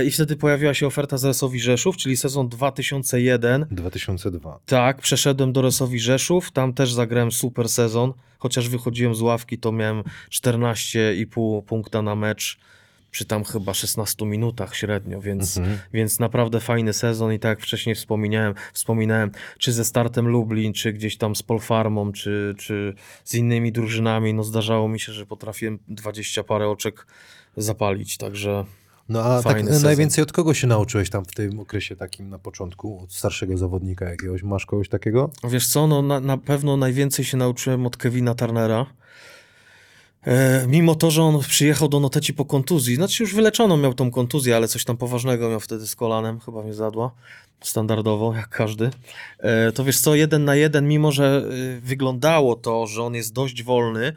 Y, 0.00 0.04
I 0.04 0.10
wtedy 0.10 0.36
pojawiła 0.36 0.74
się 0.74 0.86
oferta 0.86 1.18
z 1.18 1.24
Resowi 1.24 1.60
Rzeszów, 1.60 1.96
czyli 1.96 2.16
sezon 2.16 2.48
2001. 2.48 3.66
2002. 3.70 4.58
Tak, 4.66 5.00
przeszedłem 5.00 5.52
do 5.52 5.62
Resowi 5.62 6.00
Rzeszów, 6.00 6.50
tam 6.50 6.72
też 6.72 6.92
zagrałem 6.92 7.32
super 7.32 7.68
sezon, 7.68 8.12
chociaż 8.38 8.68
wychodziłem 8.68 9.14
z 9.14 9.20
ławki, 9.20 9.58
to 9.58 9.72
miałem 9.72 10.02
14,5 10.30 11.62
punkta 11.62 12.02
na 12.02 12.14
mecz 12.14 12.58
przy 13.10 13.24
tam 13.24 13.44
chyba 13.44 13.74
16 13.74 14.26
minutach 14.26 14.76
średnio, 14.76 15.20
więc, 15.20 15.56
Mhm. 15.56 15.78
więc 15.92 16.18
naprawdę 16.18 16.60
fajny 16.60 16.92
sezon 16.92 17.32
i 17.32 17.38
tak 17.38 17.48
jak 17.48 17.60
wcześniej 17.60 17.94
wspominałem, 17.94 18.54
wspominałem, 18.72 19.30
czy 19.58 19.72
ze 19.72 19.84
startem 19.84 20.28
Lublin, 20.28 20.72
czy 20.72 20.92
gdzieś 20.92 21.16
tam 21.16 21.36
z 21.36 21.42
Polfarmą, 21.42 22.12
czy, 22.12 22.54
czy 22.58 22.94
z 23.24 23.34
innymi 23.34 23.72
drużynami, 23.72 24.34
no 24.34 24.44
zdarzało 24.44 24.88
mi 24.88 25.00
się, 25.00 25.12
że 25.12 25.26
potrafiłem 25.26 25.78
20 25.88 26.44
parę 26.44 26.68
oczek 26.68 27.06
zapalić, 27.56 28.16
także 28.16 28.64
No 29.08 29.22
a 29.24 29.42
tak 29.42 29.60
sezon. 29.60 29.82
najwięcej 29.82 30.22
od 30.22 30.32
kogo 30.32 30.54
się 30.54 30.66
nauczyłeś 30.66 31.10
tam 31.10 31.24
w 31.24 31.32
tym 31.34 31.60
okresie 31.60 31.96
takim 31.96 32.28
na 32.30 32.38
początku? 32.38 33.00
Od 33.02 33.12
starszego 33.12 33.58
zawodnika 33.58 34.10
jakiegoś? 34.10 34.42
Masz 34.42 34.66
kogoś 34.66 34.88
takiego? 34.88 35.30
Wiesz 35.50 35.68
co, 35.68 35.86
no 35.86 36.02
na, 36.02 36.20
na 36.20 36.38
pewno 36.38 36.76
najwięcej 36.76 37.24
się 37.24 37.36
nauczyłem 37.36 37.86
od 37.86 37.96
Kevina 37.96 38.34
Turnera. 38.34 38.86
E, 40.26 40.66
mimo 40.68 40.94
to, 40.94 41.10
że 41.10 41.22
on 41.22 41.40
przyjechał 41.40 41.88
do 41.88 42.00
Noteci 42.00 42.34
po 42.34 42.44
kontuzji, 42.44 42.96
znaczy 42.96 43.22
już 43.22 43.34
wyleczono 43.34 43.76
miał 43.76 43.94
tą 43.94 44.10
kontuzję, 44.10 44.56
ale 44.56 44.68
coś 44.68 44.84
tam 44.84 44.96
poważnego 44.96 45.50
miał 45.50 45.60
wtedy 45.60 45.86
z 45.86 45.96
kolanem, 45.96 46.40
chyba 46.40 46.62
mnie 46.62 46.74
zadła, 46.74 47.10
standardowo, 47.60 48.34
jak 48.34 48.48
każdy. 48.48 48.90
E, 49.38 49.72
to 49.72 49.84
wiesz 49.84 50.00
co, 50.00 50.14
jeden 50.14 50.44
na 50.44 50.54
jeden, 50.54 50.88
mimo 50.88 51.12
że 51.12 51.44
y, 51.78 51.80
wyglądało 51.80 52.56
to, 52.56 52.86
że 52.86 53.02
on 53.02 53.14
jest 53.14 53.32
dość 53.32 53.62
wolny, 53.62 54.12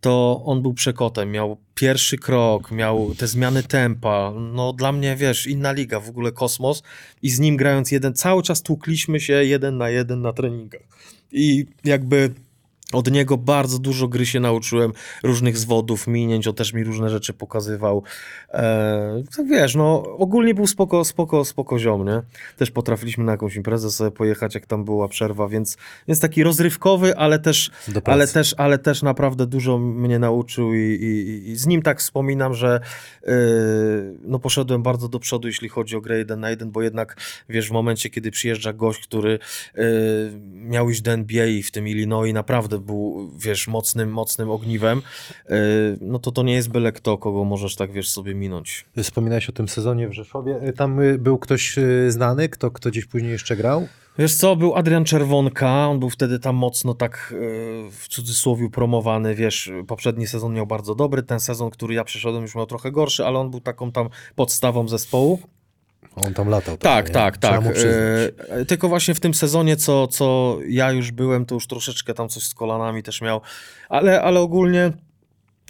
to 0.00 0.42
on 0.44 0.62
był 0.62 0.74
przekotem, 0.74 1.30
miał 1.30 1.56
pierwszy 1.74 2.18
krok, 2.18 2.70
miał 2.70 3.14
te 3.14 3.26
zmiany 3.26 3.62
tempa, 3.62 4.32
no 4.36 4.72
dla 4.72 4.92
mnie, 4.92 5.16
wiesz, 5.16 5.46
inna 5.46 5.72
liga, 5.72 6.00
w 6.00 6.08
ogóle 6.08 6.32
kosmos. 6.32 6.82
I 7.22 7.30
z 7.30 7.38
nim 7.38 7.56
grając 7.56 7.90
jeden, 7.90 8.14
cały 8.14 8.42
czas 8.42 8.62
tłukliśmy 8.62 9.20
się 9.20 9.44
jeden 9.44 9.78
na 9.78 9.90
jeden 9.90 10.22
na 10.22 10.32
treningach. 10.32 10.82
I 11.32 11.66
jakby 11.84 12.34
od 12.92 13.10
niego 13.10 13.36
bardzo 13.36 13.78
dużo 13.78 14.08
gry 14.08 14.26
się 14.26 14.40
nauczyłem, 14.40 14.92
różnych 15.22 15.58
zwodów, 15.58 16.06
minięć, 16.06 16.46
on 16.46 16.54
też 16.54 16.72
mi 16.72 16.84
różne 16.84 17.10
rzeczy 17.10 17.32
pokazywał. 17.32 18.02
Eee, 18.50 19.24
tak 19.36 19.46
wiesz, 19.46 19.74
no 19.74 20.02
ogólnie 20.18 20.54
był 20.54 20.66
spoko, 20.66 21.04
spoko, 21.04 21.44
spoko 21.44 21.78
ziom, 21.78 22.04
nie? 22.04 22.22
Też 22.56 22.70
potrafiliśmy 22.70 23.24
na 23.24 23.32
jakąś 23.32 23.56
imprezę 23.56 23.90
sobie 23.90 24.10
pojechać, 24.10 24.54
jak 24.54 24.66
tam 24.66 24.84
była 24.84 25.08
przerwa, 25.08 25.48
więc, 25.48 25.76
więc 26.08 26.20
taki 26.20 26.42
rozrywkowy, 26.42 27.16
ale 27.16 27.38
też, 27.38 27.70
ale 28.04 28.26
też, 28.26 28.54
ale 28.58 28.78
też 28.78 29.02
naprawdę 29.02 29.46
dużo 29.46 29.78
mnie 29.78 30.18
nauczył 30.18 30.74
i, 30.74 30.78
i, 30.78 31.50
i 31.50 31.56
z 31.56 31.66
nim 31.66 31.82
tak 31.82 32.00
wspominam, 32.00 32.54
że 32.54 32.80
yy, 33.22 33.32
no 34.22 34.38
poszedłem 34.38 34.82
bardzo 34.82 35.08
do 35.08 35.18
przodu, 35.18 35.48
jeśli 35.48 35.68
chodzi 35.68 35.96
o 35.96 36.00
grę 36.00 36.18
1 36.18 36.40
na 36.40 36.50
1, 36.50 36.70
bo 36.70 36.82
jednak 36.82 37.16
wiesz, 37.48 37.68
w 37.68 37.72
momencie, 37.72 38.10
kiedy 38.10 38.30
przyjeżdża 38.30 38.72
gość, 38.72 39.02
który 39.02 39.38
yy, 39.74 39.82
miał 40.52 40.90
iść 40.90 41.02
do 41.02 41.12
NBA 41.12 41.46
i 41.46 41.62
w 41.62 41.70
tym 41.70 41.88
Illinois 41.88 42.34
naprawdę 42.34 42.75
był, 42.78 43.30
wiesz, 43.38 43.68
mocnym, 43.68 44.10
mocnym 44.10 44.50
ogniwem, 44.50 45.02
yy, 45.48 45.56
no 46.00 46.18
to 46.18 46.32
to 46.32 46.42
nie 46.42 46.54
jest 46.54 46.70
byle 46.70 46.92
kto, 46.92 47.18
kogo 47.18 47.44
możesz 47.44 47.76
tak, 47.76 47.92
wiesz, 47.92 48.08
sobie 48.08 48.34
minąć. 48.34 48.84
Wspominałeś 49.02 49.48
o 49.48 49.52
tym 49.52 49.68
sezonie 49.68 50.08
w 50.08 50.12
Rzeszowie. 50.12 50.68
Y, 50.68 50.72
Tam 50.72 51.00
y, 51.00 51.18
był 51.18 51.38
ktoś 51.38 51.76
znany, 52.08 52.48
kto, 52.48 52.70
kto 52.70 52.90
gdzieś 52.90 53.06
później 53.06 53.32
jeszcze 53.32 53.56
grał? 53.56 53.86
Wiesz 54.18 54.34
co, 54.34 54.56
był 54.56 54.74
Adrian 54.74 55.04
Czerwonka, 55.04 55.88
on 55.88 55.98
był 55.98 56.10
wtedy 56.10 56.38
tam 56.38 56.56
mocno 56.56 56.94
tak 56.94 57.34
e, 57.34 57.36
w 57.90 58.08
cudzysłowie 58.08 58.70
promowany, 58.70 59.34
wiesz, 59.34 59.70
poprzedni 59.86 60.26
sezon 60.26 60.52
miał 60.54 60.66
bardzo 60.66 60.94
dobry, 60.94 61.22
ten 61.22 61.40
sezon, 61.40 61.70
który 61.70 61.94
ja 61.94 62.04
przeszedłem 62.04 62.42
już 62.42 62.54
miał 62.54 62.66
trochę 62.66 62.92
gorszy, 62.92 63.26
ale 63.26 63.38
on 63.38 63.50
był 63.50 63.60
taką 63.60 63.92
tam 63.92 64.08
podstawą 64.34 64.88
zespołu. 64.88 65.38
On 66.16 66.34
tam 66.34 66.48
latał. 66.48 66.76
Tak, 66.76 67.10
tak, 67.10 67.38
tak. 67.38 67.60
przyznać. 67.60 67.94
E, 68.48 68.64
tylko 68.64 68.88
właśnie 68.88 69.14
w 69.14 69.20
tym 69.20 69.34
sezonie, 69.34 69.76
co, 69.76 70.06
co 70.06 70.58
ja 70.68 70.92
już 70.92 71.10
byłem, 71.10 71.46
to 71.46 71.54
już 71.54 71.66
troszeczkę 71.66 72.14
tam 72.14 72.28
coś 72.28 72.42
z 72.42 72.54
kolanami 72.54 73.02
też 73.02 73.20
miał, 73.20 73.40
ale, 73.88 74.22
ale 74.22 74.40
ogólnie 74.40 74.92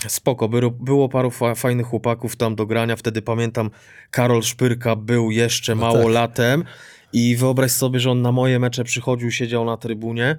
spoko, 0.08 0.48
było, 0.48 0.70
było 0.70 1.08
paru 1.08 1.30
fa 1.30 1.54
fajnych 1.54 1.86
chłopaków 1.86 2.36
tam 2.36 2.54
do 2.54 2.66
grania, 2.66 2.96
wtedy 2.96 3.22
pamiętam 3.22 3.70
Karol 4.10 4.42
Szpyrka 4.42 4.96
był 4.96 5.30
jeszcze 5.30 5.74
No 5.74 5.80
mało 5.80 6.02
tak. 6.02 6.12
latem 6.12 6.64
i 7.12 7.36
wyobraź 7.36 7.70
sobie, 7.70 8.00
że 8.00 8.10
on 8.10 8.22
na 8.22 8.32
moje 8.32 8.58
mecze 8.58 8.84
przychodził, 8.84 9.30
siedział 9.30 9.64
na 9.64 9.76
trybunie 9.76 10.36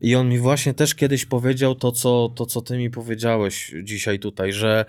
i 0.00 0.14
on 0.14 0.28
mi 0.28 0.38
właśnie 0.38 0.74
też 0.74 0.94
kiedyś 0.94 1.26
powiedział 1.26 1.74
to, 1.74 1.92
co, 1.92 2.32
to, 2.34 2.46
co 2.46 2.62
ty 2.62 2.78
mi 2.78 2.90
powiedziałeś 2.90 3.74
dzisiaj 3.82 4.18
tutaj, 4.18 4.52
że 4.52 4.84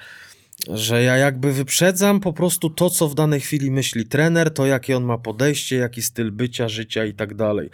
że 0.74 1.03
ja 1.03 1.18
jakby 1.18 1.53
wyprzedzam 1.53 2.20
po 2.20 2.34
prostu 2.34 2.70
to, 2.70 2.89
co 2.89 3.08
w 3.10 3.16
danej 3.16 3.39
chwili 3.41 3.72
myśli 3.72 4.05
trener, 4.05 4.53
to 4.53 4.66
jakie 4.66 4.97
on 4.97 5.03
ma 5.03 5.18
podejście, 5.18 5.76
jaki 5.76 6.01
styl 6.01 6.32
bycia, 6.32 6.70
życia 6.70 7.05
i 7.05 7.14
tak 7.14 7.34
dalej. 7.36 7.70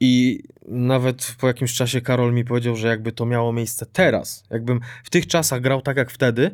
I 0.00 0.42
nawet 0.68 1.34
po 1.40 1.46
jakimś 1.46 1.74
czasie 1.74 2.00
Karol 2.00 2.32
mi 2.32 2.44
powiedział, 2.44 2.76
że 2.76 2.88
jakby 2.88 3.12
to 3.12 3.26
miało 3.26 3.52
miejsce 3.52 3.86
teraz, 3.92 4.44
jakbym 4.50 4.80
w 5.04 5.10
tych 5.10 5.26
czasach 5.26 5.60
grał 5.60 5.80
tak 5.82 5.96
jak 5.96 6.10
wtedy 6.10 6.50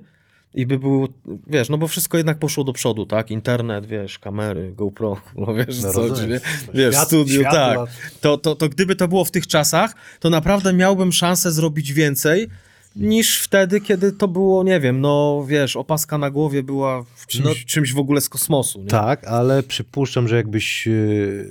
i 0.55 0.67
by 0.67 0.79
był, 0.79 1.09
wiesz, 1.47 1.69
no 1.69 1.79
bo 1.79 1.89
wszystko 1.89 2.17
jednak 2.17 2.39
poszło 2.39 2.65
do 2.65 2.73
przodu, 2.73 3.07
tak? 3.07 3.31
Internet, 3.31 3.87
wiesz, 3.87 4.19
kamery, 4.19 4.73
GoPro, 4.77 5.21
no 5.37 5.55
wiesz 5.55 5.83
No 5.83 5.93
co, 5.93 6.27
nie? 6.27 6.41
wiesz, 6.75 6.95
Świat- 6.95 7.07
studio, 7.07 7.41
światła. 7.41 7.87
tak. 7.87 7.95
To, 8.21 8.39
to, 8.39 8.55
to 8.55 8.69
gdyby 8.69 8.97
to 8.97 9.09
było 9.09 9.25
w 9.25 9.31
tych 9.31 9.47
czasach, 9.47 9.95
to 10.21 10.31
naprawdę 10.31 10.73
miałbym 10.73 11.13
szansę 11.13 11.53
zrobić 11.53 11.93
więcej, 11.93 12.49
niż 12.97 13.41
wtedy, 13.41 13.81
kiedy 13.81 14.13
to 14.13 14.29
było, 14.29 14.65
nie 14.65 14.81
wiem, 14.81 15.01
no 15.01 15.45
wiesz, 15.49 15.77
opaska 15.77 16.19
na 16.19 16.31
głowie 16.31 16.63
była 16.63 17.05
czymś, 17.27 17.45
No- 17.45 17.55
czymś 17.67 17.93
w 17.93 17.99
ogóle 17.99 18.21
z 18.21 18.29
kosmosu. 18.29 18.81
Nie? 18.81 18.87
Tak, 18.87 19.25
ale 19.25 19.63
przypuszczam, 19.63 20.29
że 20.29 20.37
jakbyś 20.37 20.87
y, 20.89 21.47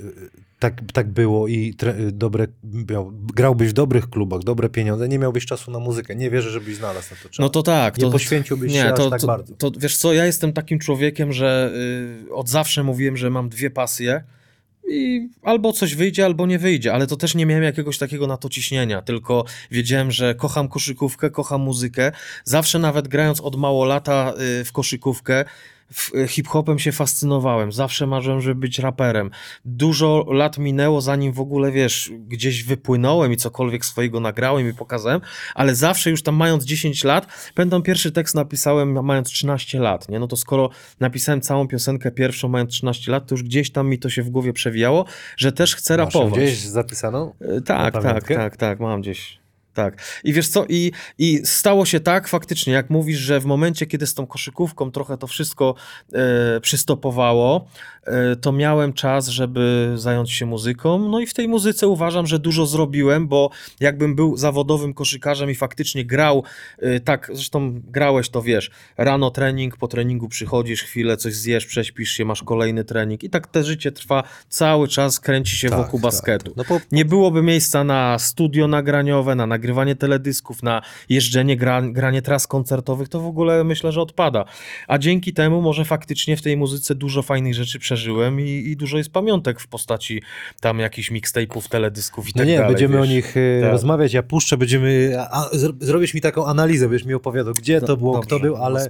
tak, 0.60 0.82
tak 0.94 1.08
było 1.10 1.48
i 1.48 1.74
tre, 1.74 1.96
y, 2.00 2.12
dobre, 2.12 2.48
miał, 2.90 3.12
grałbyś 3.34 3.70
w 3.70 3.74
dobrych 3.74 4.10
klubach, 4.10 4.40
dobre 4.44 4.70
pieniądze, 4.70 5.08
nie 5.08 5.20
miałbyś 5.20 5.46
czasu 5.46 5.72
na 5.72 5.80
muzykę. 5.80 6.16
Nie 6.16 6.30
wierzę, 6.30 6.50
żebyś 6.50 6.76
znalazł 6.76 7.08
na 7.12 7.18
to 7.24 7.30
czas. 7.30 7.40
No 7.40 7.50
to 7.50 7.64
tak. 7.64 7.98
Nie 7.98 8.04
to, 8.04 8.12
poświęciłbyś 8.12 8.74
się 8.74 8.92
aż 8.92 8.98
to, 8.98 9.10
tak 9.10 9.22
to, 9.22 9.28
bardzo. 9.28 9.56
To, 9.56 9.72
wiesz 9.78 9.98
co, 9.98 10.14
ja 10.14 10.26
jestem 10.26 10.54
takim 10.54 10.80
człowiekiem, 10.80 11.34
że 11.34 11.72
y, 12.30 12.34
od 12.34 12.50
zawsze 12.50 12.84
mówiłem, 12.84 13.18
że 13.18 13.30
mam 13.30 13.50
dwie 13.50 13.70
pasje 13.70 14.24
i 14.90 15.30
albo 15.44 15.74
coś 15.74 15.96
wyjdzie, 15.96 16.26
albo 16.26 16.46
nie 16.46 16.60
wyjdzie, 16.60 16.94
ale 16.94 17.08
to 17.08 17.16
też 17.16 17.36
nie 17.36 17.46
miałem 17.46 17.64
jakiegoś 17.64 17.98
takiego 17.98 18.28
na 18.28 18.38
to 18.38 18.50
ciśnienia, 18.50 19.02
tylko 19.02 19.46
wiedziałem, 19.72 20.12
że 20.12 20.36
kocham 20.36 20.68
koszykówkę, 20.68 21.30
kocham 21.30 21.62
muzykę. 21.62 22.12
Zawsze 22.44 22.80
nawet 22.80 23.08
grając 23.08 23.42
od 23.42 23.56
mało 23.56 23.86
lata 23.86 24.34
y, 24.62 24.66
w 24.66 24.72
koszykówkę, 24.72 25.46
hip-hopem 26.28 26.80
się 26.80 26.92
fascynowałem, 26.92 27.72
zawsze 27.72 28.08
marzyłem, 28.08 28.42
żeby 28.42 28.56
być 28.56 28.80
raperem. 28.80 29.32
Dużo 29.66 30.26
lat 30.28 30.58
minęło, 30.58 31.02
zanim 31.02 31.34
w 31.34 31.40
ogóle, 31.40 31.72
wiesz, 31.72 32.12
gdzieś 32.28 32.64
wypłynąłem 32.64 33.34
i 33.34 33.38
cokolwiek 33.38 33.86
swojego 33.86 34.20
nagrałem 34.20 34.70
i 34.70 34.74
pokazałem, 34.74 35.22
ale 35.56 35.76
zawsze 35.76 36.10
już 36.10 36.24
tam 36.24 36.36
mając 36.36 36.66
10 36.66 37.04
lat, 37.04 37.28
pamiętam 37.56 37.82
pierwszy 37.82 38.12
tekst 38.12 38.36
napisałem 38.36 39.06
mając 39.06 39.28
13 39.30 39.80
lat, 39.80 40.10
nie? 40.10 40.20
No 40.20 40.28
to 40.28 40.36
skoro 40.36 40.70
napisałem 41.00 41.42
całą 41.42 41.68
piosenkę 41.68 42.12
pierwszą 42.12 42.48
mając 42.48 42.72
13 42.72 43.12
lat, 43.12 43.28
to 43.28 43.34
już 43.36 43.44
gdzieś 43.44 43.72
tam 43.72 43.88
mi 43.90 44.00
to 44.00 44.10
się 44.10 44.24
w 44.24 44.30
głowie 44.30 44.54
przewijało, 44.54 45.06
że 45.38 45.52
też 45.52 45.76
chcę 45.76 45.98
Masz 45.98 46.14
rapować. 46.16 46.34
gdzieś 46.40 46.60
zapisaną? 46.60 47.34
E, 47.42 47.62
Tak, 47.62 47.94
tak, 47.94 48.04
pamiątkę? 48.04 48.36
tak, 48.36 48.58
tak, 48.58 48.80
mam 48.80 49.02
gdzieś. 49.02 49.43
Tak. 49.74 50.22
I 50.24 50.34
wiesz 50.34 50.48
co, 50.48 50.66
i, 50.70 50.92
i 51.18 51.42
stało 51.46 51.86
się 51.86 52.00
tak 52.00 52.28
faktycznie, 52.28 52.74
jak 52.74 52.90
mówisz, 52.90 53.20
że 53.20 53.40
w 53.40 53.46
momencie, 53.46 53.86
kiedy 53.86 54.08
z 54.08 54.14
tą 54.14 54.28
koszykówką 54.28 54.92
trochę 54.92 55.18
to 55.18 55.28
wszystko 55.28 55.76
e, 56.14 56.60
przystopowało, 56.62 57.68
e, 58.04 58.36
to 58.36 58.52
miałem 58.52 58.94
czas, 58.94 59.28
żeby 59.28 59.94
zająć 59.96 60.32
się 60.32 60.46
muzyką. 60.46 61.10
No 61.10 61.20
i 61.20 61.28
w 61.28 61.34
tej 61.34 61.48
muzyce 61.48 61.88
uważam, 61.88 62.28
że 62.28 62.40
dużo 62.40 62.66
zrobiłem, 62.66 63.28
bo 63.28 63.50
jakbym 63.80 64.16
był 64.16 64.38
zawodowym 64.38 64.94
koszykarzem 64.94 65.50
i 65.50 65.56
faktycznie 65.56 66.06
grał, 66.06 66.44
e, 66.80 67.00
tak, 67.00 67.32
zresztą 67.34 67.82
grałeś 67.88 68.30
to 68.30 68.42
wiesz, 68.42 68.72
rano 68.98 69.32
trening, 69.32 69.78
po 69.78 69.88
treningu 69.88 70.30
przychodzisz, 70.30 70.84
chwilę 70.84 71.18
coś 71.18 71.34
zjesz, 71.34 71.66
prześpisz 71.66 72.12
się, 72.12 72.26
masz 72.26 72.44
kolejny 72.44 72.84
trening 72.84 73.24
i 73.24 73.30
tak 73.30 73.48
te 73.48 73.64
życie 73.64 73.92
trwa 73.92 74.24
cały 74.50 74.88
czas, 74.88 75.20
kręci 75.20 75.58
się 75.58 75.70
Tak, 75.70 75.78
wokół 75.78 76.00
tak, 76.00 76.04
basketu. 76.04 76.54
No 76.58 76.64
po, 76.64 76.80
Nie 76.92 77.06
byłoby 77.06 77.44
miejsca 77.44 77.84
na 77.84 78.20
studio 78.20 78.68
nagraniowe, 78.68 79.36
na 79.36 79.48
nagrywanie 79.64 79.96
teledysków, 79.96 80.64
na 80.64 80.82
jeżdżenie, 81.10 81.58
gra, 81.58 81.82
granie 81.82 82.22
tras 82.22 82.48
koncertowych, 82.48 83.10
to 83.10 83.20
w 83.20 83.26
ogóle 83.26 83.64
myślę, 83.64 83.92
że 83.92 84.02
odpada. 84.02 84.46
A 84.88 84.98
dzięki 84.98 85.34
temu 85.34 85.62
może 85.62 85.86
faktycznie 85.86 86.38
w 86.38 86.42
tej 86.42 86.58
muzyce 86.58 86.96
dużo 86.96 87.22
fajnych 87.22 87.54
rzeczy 87.54 87.80
przeżyłem 87.80 88.40
i, 88.42 88.50
i 88.50 88.78
dużo 88.78 88.98
jest 88.98 89.10
pamiątek 89.12 89.60
w 89.60 89.68
postaci 89.68 90.22
tam 90.62 90.80
jakichś 90.80 91.12
mixtape'ów, 91.12 91.70
teledysków 91.70 92.28
i 92.28 92.32
No 92.36 92.40
tak 92.40 92.48
nie, 92.48 92.56
dalej. 92.58 92.70
będziemy 92.72 92.94
wiesz. 92.98 93.04
o 93.04 93.06
nich 93.12 93.38
e, 93.38 93.62
Tak. 93.62 93.72
rozmawiać, 93.72 94.14
ja 94.14 94.24
puszczę, 94.24 94.58
będziemy, 94.58 95.16
a, 95.20 95.30
a, 95.32 95.50
zro- 95.54 95.74
zrobisz 95.86 96.14
mi 96.14 96.22
taką 96.22 96.46
analizę, 96.46 96.90
będziesz 96.90 97.08
mi 97.08 97.14
opowiadał, 97.14 97.54
gdzie 97.54 97.82
to 97.82 97.98
było, 97.98 98.14
Dobrze, 98.14 98.28
kto 98.28 98.40
był, 98.40 98.56
ale 98.56 98.90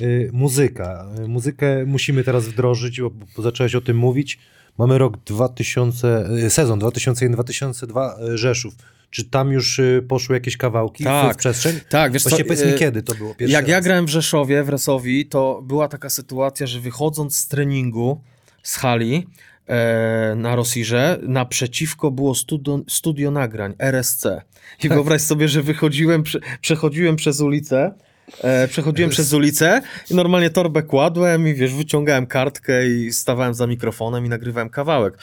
y, 0.00 0.30
muzyka. 0.32 1.06
Y, 1.24 1.28
muzykę 1.28 1.84
musimy 1.86 2.24
teraz 2.24 2.48
wdrożyć, 2.48 3.00
bo, 3.00 3.10
bo 3.36 3.42
zacząłeś 3.42 3.74
o 3.74 3.80
tym 3.80 3.96
mówić. 3.96 4.38
Mamy 4.78 4.98
rok 4.98 5.16
2000, 5.26 6.26
y, 6.46 6.50
sezon 6.50 6.78
2001-2002 6.80 8.28
y, 8.34 8.38
Rzeszów. 8.38 8.74
Czy 9.10 9.24
tam 9.24 9.52
już 9.52 9.78
y, 9.78 10.04
poszły 10.08 10.36
jakieś 10.36 10.56
kawałki 10.56 11.04
Tak. 11.04 11.34
w 11.34 11.38
przestrzeń? 11.38 11.80
Tak, 11.88 12.12
wiesz 12.12 12.22
Właśnie 12.22 12.38
co, 12.38 12.44
powiedz 12.44 12.64
mi, 12.64 12.70
e, 12.70 12.74
kiedy 12.74 13.02
to 13.02 13.14
było 13.14 13.34
Jak 13.40 13.68
ja 13.68 13.76
raz? 13.76 13.84
grałem 13.84 14.06
w 14.06 14.08
Rzeszowie, 14.08 14.64
w 14.64 14.68
Resowi, 14.68 15.26
to 15.26 15.62
była 15.62 15.88
taka 15.88 16.10
sytuacja, 16.10 16.66
że 16.66 16.80
wychodząc 16.80 17.36
z 17.36 17.48
treningu 17.48 18.20
z 18.62 18.76
hali 18.76 19.26
e, 19.66 20.34
na 20.36 20.56
Rosirze, 20.56 21.18
naprzeciwko 21.22 22.10
było 22.10 22.34
studio, 22.34 22.80
studio 22.88 23.30
nagrań, 23.30 23.74
RSC. 23.78 24.42
I 24.82 24.88
wyobraź 24.94 25.22
sobie, 25.22 25.48
że 25.48 25.62
wychodziłem, 25.62 26.22
prze, 26.22 26.40
przechodziłem 26.60 27.16
przez 27.16 27.40
ulicę, 27.40 27.94
e, 28.42 28.68
przechodziłem 28.68 29.10
przez 29.10 29.32
ulicę 29.32 29.80
i 30.10 30.14
normalnie 30.14 30.50
torbę 30.50 30.82
kładłem 30.82 31.48
i 31.48 31.54
wiesz, 31.54 31.74
wyciągałem 31.74 32.26
kartkę 32.26 32.88
i 32.88 33.12
stawałem 33.12 33.54
za 33.54 33.66
mikrofonem 33.66 34.26
i 34.26 34.28
nagrywałem 34.28 34.70
kawałek. 34.70 35.18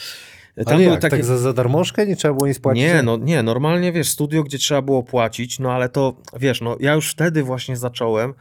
Ale 0.65 0.83
jak, 0.83 1.01
tak 1.01 1.25
za, 1.25 1.37
za 1.37 1.53
darmożkę? 1.53 2.07
Nie 2.07 2.15
trzeba 2.15 2.33
było 2.33 2.47
nic 2.47 2.59
płacić? 2.59 2.83
nie, 2.83 3.03
no 3.03 3.17
nie, 3.17 3.43
normalnie 3.43 3.91
wiesz, 3.91 4.09
studio, 4.09 4.43
gdzie 4.43 4.57
trzeba 4.57 4.81
było 4.81 5.03
płacić, 5.03 5.59
no 5.59 5.71
ale 5.71 5.89
to 5.89 6.15
wiesz, 6.39 6.61
no 6.61 6.77
ja 6.79 6.93
już 6.93 7.11
wtedy 7.11 7.43
właśnie 7.43 7.77
zacząłem 7.77 8.33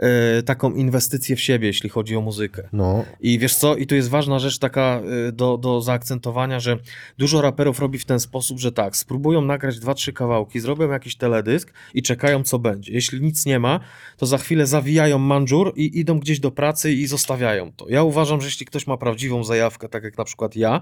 e, 0.00 0.42
taką 0.42 0.72
inwestycję 0.72 1.36
w 1.36 1.40
siebie, 1.40 1.66
jeśli 1.66 1.90
chodzi 1.90 2.16
o 2.16 2.20
muzykę. 2.20 2.68
No, 2.72 3.04
I 3.20 3.38
wiesz 3.38 3.56
co, 3.56 3.76
i 3.76 3.86
tu 3.86 3.94
jest 3.94 4.08
ważna 4.08 4.38
rzecz 4.38 4.58
taka 4.58 5.02
y, 5.28 5.32
do, 5.32 5.58
do 5.58 5.80
zaakcentowania, 5.80 6.60
że 6.60 6.78
dużo 7.18 7.42
raperów 7.42 7.80
robi 7.80 7.98
w 7.98 8.04
ten 8.04 8.20
sposób, 8.20 8.58
że 8.58 8.72
tak, 8.72 8.96
spróbują 8.96 9.40
nagrać 9.40 9.78
dwa, 9.78 9.94
trzy 9.94 10.12
kawałki, 10.12 10.60
zrobią 10.60 10.90
jakiś 10.90 11.16
teledysk 11.16 11.72
i 11.94 12.02
czekają 12.02 12.42
co 12.42 12.58
będzie. 12.58 12.92
Jeśli 12.92 13.20
nic 13.20 13.46
nie 13.46 13.58
ma, 13.58 13.80
to 14.16 14.26
za 14.26 14.38
chwilę 14.38 14.66
zawijają 14.66 15.18
manżur 15.18 15.72
i 15.76 15.98
idą 15.98 16.18
gdzieś 16.20 16.40
do 16.40 16.50
pracy 16.50 16.92
i 16.92 17.06
zostawiają 17.06 17.72
to. 17.72 17.88
Ja 17.88 18.02
uważam, 18.02 18.40
że 18.40 18.46
jeśli 18.46 18.66
ktoś 18.66 18.86
ma 18.86 18.96
prawdziwą 18.96 19.44
zajawkę, 19.44 19.88
tak 19.88 20.04
jak 20.04 20.18
na 20.18 20.24
przykład 20.24 20.56
ja, 20.56 20.80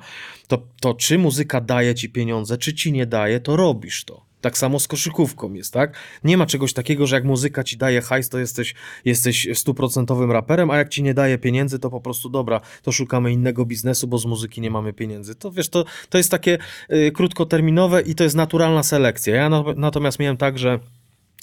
to, 0.48 0.62
to 0.80 0.94
czy 0.94 1.18
muzyka 1.18 1.60
daje 1.60 1.94
ci 1.94 2.08
pieniądze, 2.08 2.58
czy 2.58 2.74
ci 2.74 2.92
nie 2.92 3.06
daje, 3.06 3.40
to 3.40 3.56
robisz 3.56 4.04
to. 4.04 4.27
Tak 4.40 4.58
samo 4.58 4.80
z 4.80 4.88
koszykówką 4.88 5.52
jest, 5.52 5.72
tak? 5.72 5.96
Nie 6.24 6.36
ma 6.36 6.46
czegoś 6.46 6.72
takiego, 6.72 7.06
że 7.06 7.16
jak 7.16 7.24
muzyka 7.24 7.64
ci 7.64 7.76
daje 7.76 8.00
hajs, 8.00 8.28
to 8.28 8.38
jesteś, 8.38 8.74
jesteś 9.04 9.48
stuprocentowym 9.54 10.32
raperem, 10.32 10.70
a 10.70 10.76
jak 10.76 10.88
ci 10.88 11.02
nie 11.02 11.14
daje 11.14 11.38
pieniędzy, 11.38 11.78
to 11.78 11.90
po 11.90 12.00
prostu 12.00 12.28
dobra, 12.28 12.60
to 12.82 12.92
szukamy 12.92 13.32
innego 13.32 13.64
biznesu, 13.64 14.06
bo 14.06 14.18
z 14.18 14.26
muzyki 14.26 14.60
nie 14.60 14.70
mamy 14.70 14.92
pieniędzy. 14.92 15.34
To 15.34 15.50
wiesz, 15.50 15.68
to, 15.68 15.84
to 16.08 16.18
jest 16.18 16.30
takie 16.30 16.58
y, 16.92 17.12
krótkoterminowe 17.12 18.02
i 18.02 18.14
to 18.14 18.24
jest 18.24 18.36
naturalna 18.36 18.82
selekcja. 18.82 19.36
Ja 19.36 19.48
na, 19.48 19.64
natomiast 19.76 20.18
miałem 20.18 20.36
tak, 20.36 20.58
że 20.58 20.78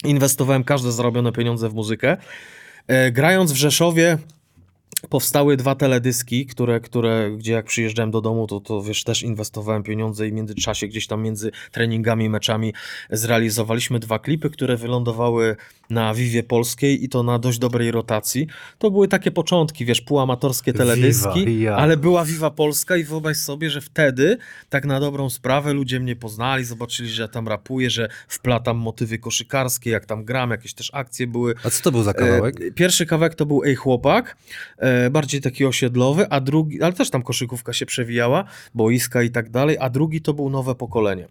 inwestowałem 0.04 0.64
każde 0.64 0.92
zarobione 0.92 1.32
pieniądze 1.32 1.68
w 1.68 1.74
muzykę. 1.74 2.16
E, 2.86 3.12
grając 3.12 3.52
w 3.52 3.56
Rzeszowie, 3.56 4.18
powstały 5.08 5.56
dwa 5.56 5.74
teledyski, 5.74 6.46
które, 6.46 6.80
które, 6.80 7.30
gdzie 7.38 7.52
jak 7.52 7.66
przyjeżdżałem 7.66 8.10
do 8.10 8.20
domu, 8.20 8.46
to, 8.46 8.60
to 8.60 8.82
wiesz, 8.82 9.04
też 9.04 9.22
inwestowałem 9.22 9.82
pieniądze 9.82 10.28
i 10.28 10.30
w 10.30 10.34
międzyczasie 10.34 10.88
gdzieś 10.88 11.06
tam 11.06 11.22
między 11.22 11.50
treningami 11.72 12.28
meczami 12.28 12.74
zrealizowaliśmy 13.10 13.98
dwa 13.98 14.18
klipy, 14.18 14.50
które 14.50 14.76
wylądowały 14.76 15.56
na 15.90 16.14
Vivie 16.14 16.42
Polskiej 16.42 17.04
i 17.04 17.08
to 17.08 17.22
na 17.22 17.38
dość 17.38 17.58
dobrej 17.58 17.90
rotacji. 17.90 18.46
To 18.78 18.90
były 18.90 19.08
takie 19.08 19.30
początki, 19.30 19.84
wiesz, 19.84 20.00
półamatorskie 20.00 20.72
teledyski, 20.72 21.46
Viva, 21.46 21.62
ja. 21.70 21.76
ale 21.76 21.96
była 21.96 22.24
Viva 22.24 22.50
Polska 22.50 22.96
i 22.96 23.04
wyobraź 23.04 23.36
sobie, 23.36 23.70
że 23.70 23.80
wtedy, 23.80 24.38
tak 24.68 24.84
na 24.84 25.00
dobrą 25.00 25.30
sprawę, 25.30 25.72
ludzie 25.72 26.00
mnie 26.00 26.16
poznali, 26.16 26.64
zobaczyli, 26.64 27.08
że 27.08 27.22
ja 27.22 27.28
tam 27.28 27.48
rapuję, 27.48 27.90
że 27.90 28.08
wplatam 28.28 28.76
motywy 28.76 29.18
koszykarskie, 29.18 29.90
jak 29.90 30.06
tam 30.06 30.24
gram, 30.24 30.50
jakieś 30.50 30.74
też 30.74 30.90
akcje 30.94 31.26
były. 31.26 31.54
a 31.64 31.70
co 31.70 31.82
to 31.82 31.92
był 31.92 32.02
za 32.02 32.14
kawałek? 32.14 32.60
E, 32.60 32.70
Pierwszy 32.70 33.06
kawałek 33.06 33.34
to 33.34 33.46
był 33.46 33.64
Ej 33.64 33.74
Chłopak, 33.74 34.36
e, 34.78 34.85
bardziej 35.10 35.40
taki 35.40 35.66
osiedlowy, 35.66 36.26
a 36.30 36.40
drugi, 36.40 36.82
ale 36.82 36.92
też 36.92 37.10
tam 37.10 37.22
koszykówka 37.22 37.72
się 37.72 37.86
przewijała, 37.86 38.44
boiska 38.74 39.22
i 39.22 39.30
tak 39.30 39.50
dalej, 39.50 39.76
a 39.80 39.90
drugi 39.90 40.20
to 40.20 40.34
był 40.34 40.50
Nowe 40.50 40.74
Pokolenie. 40.74 41.28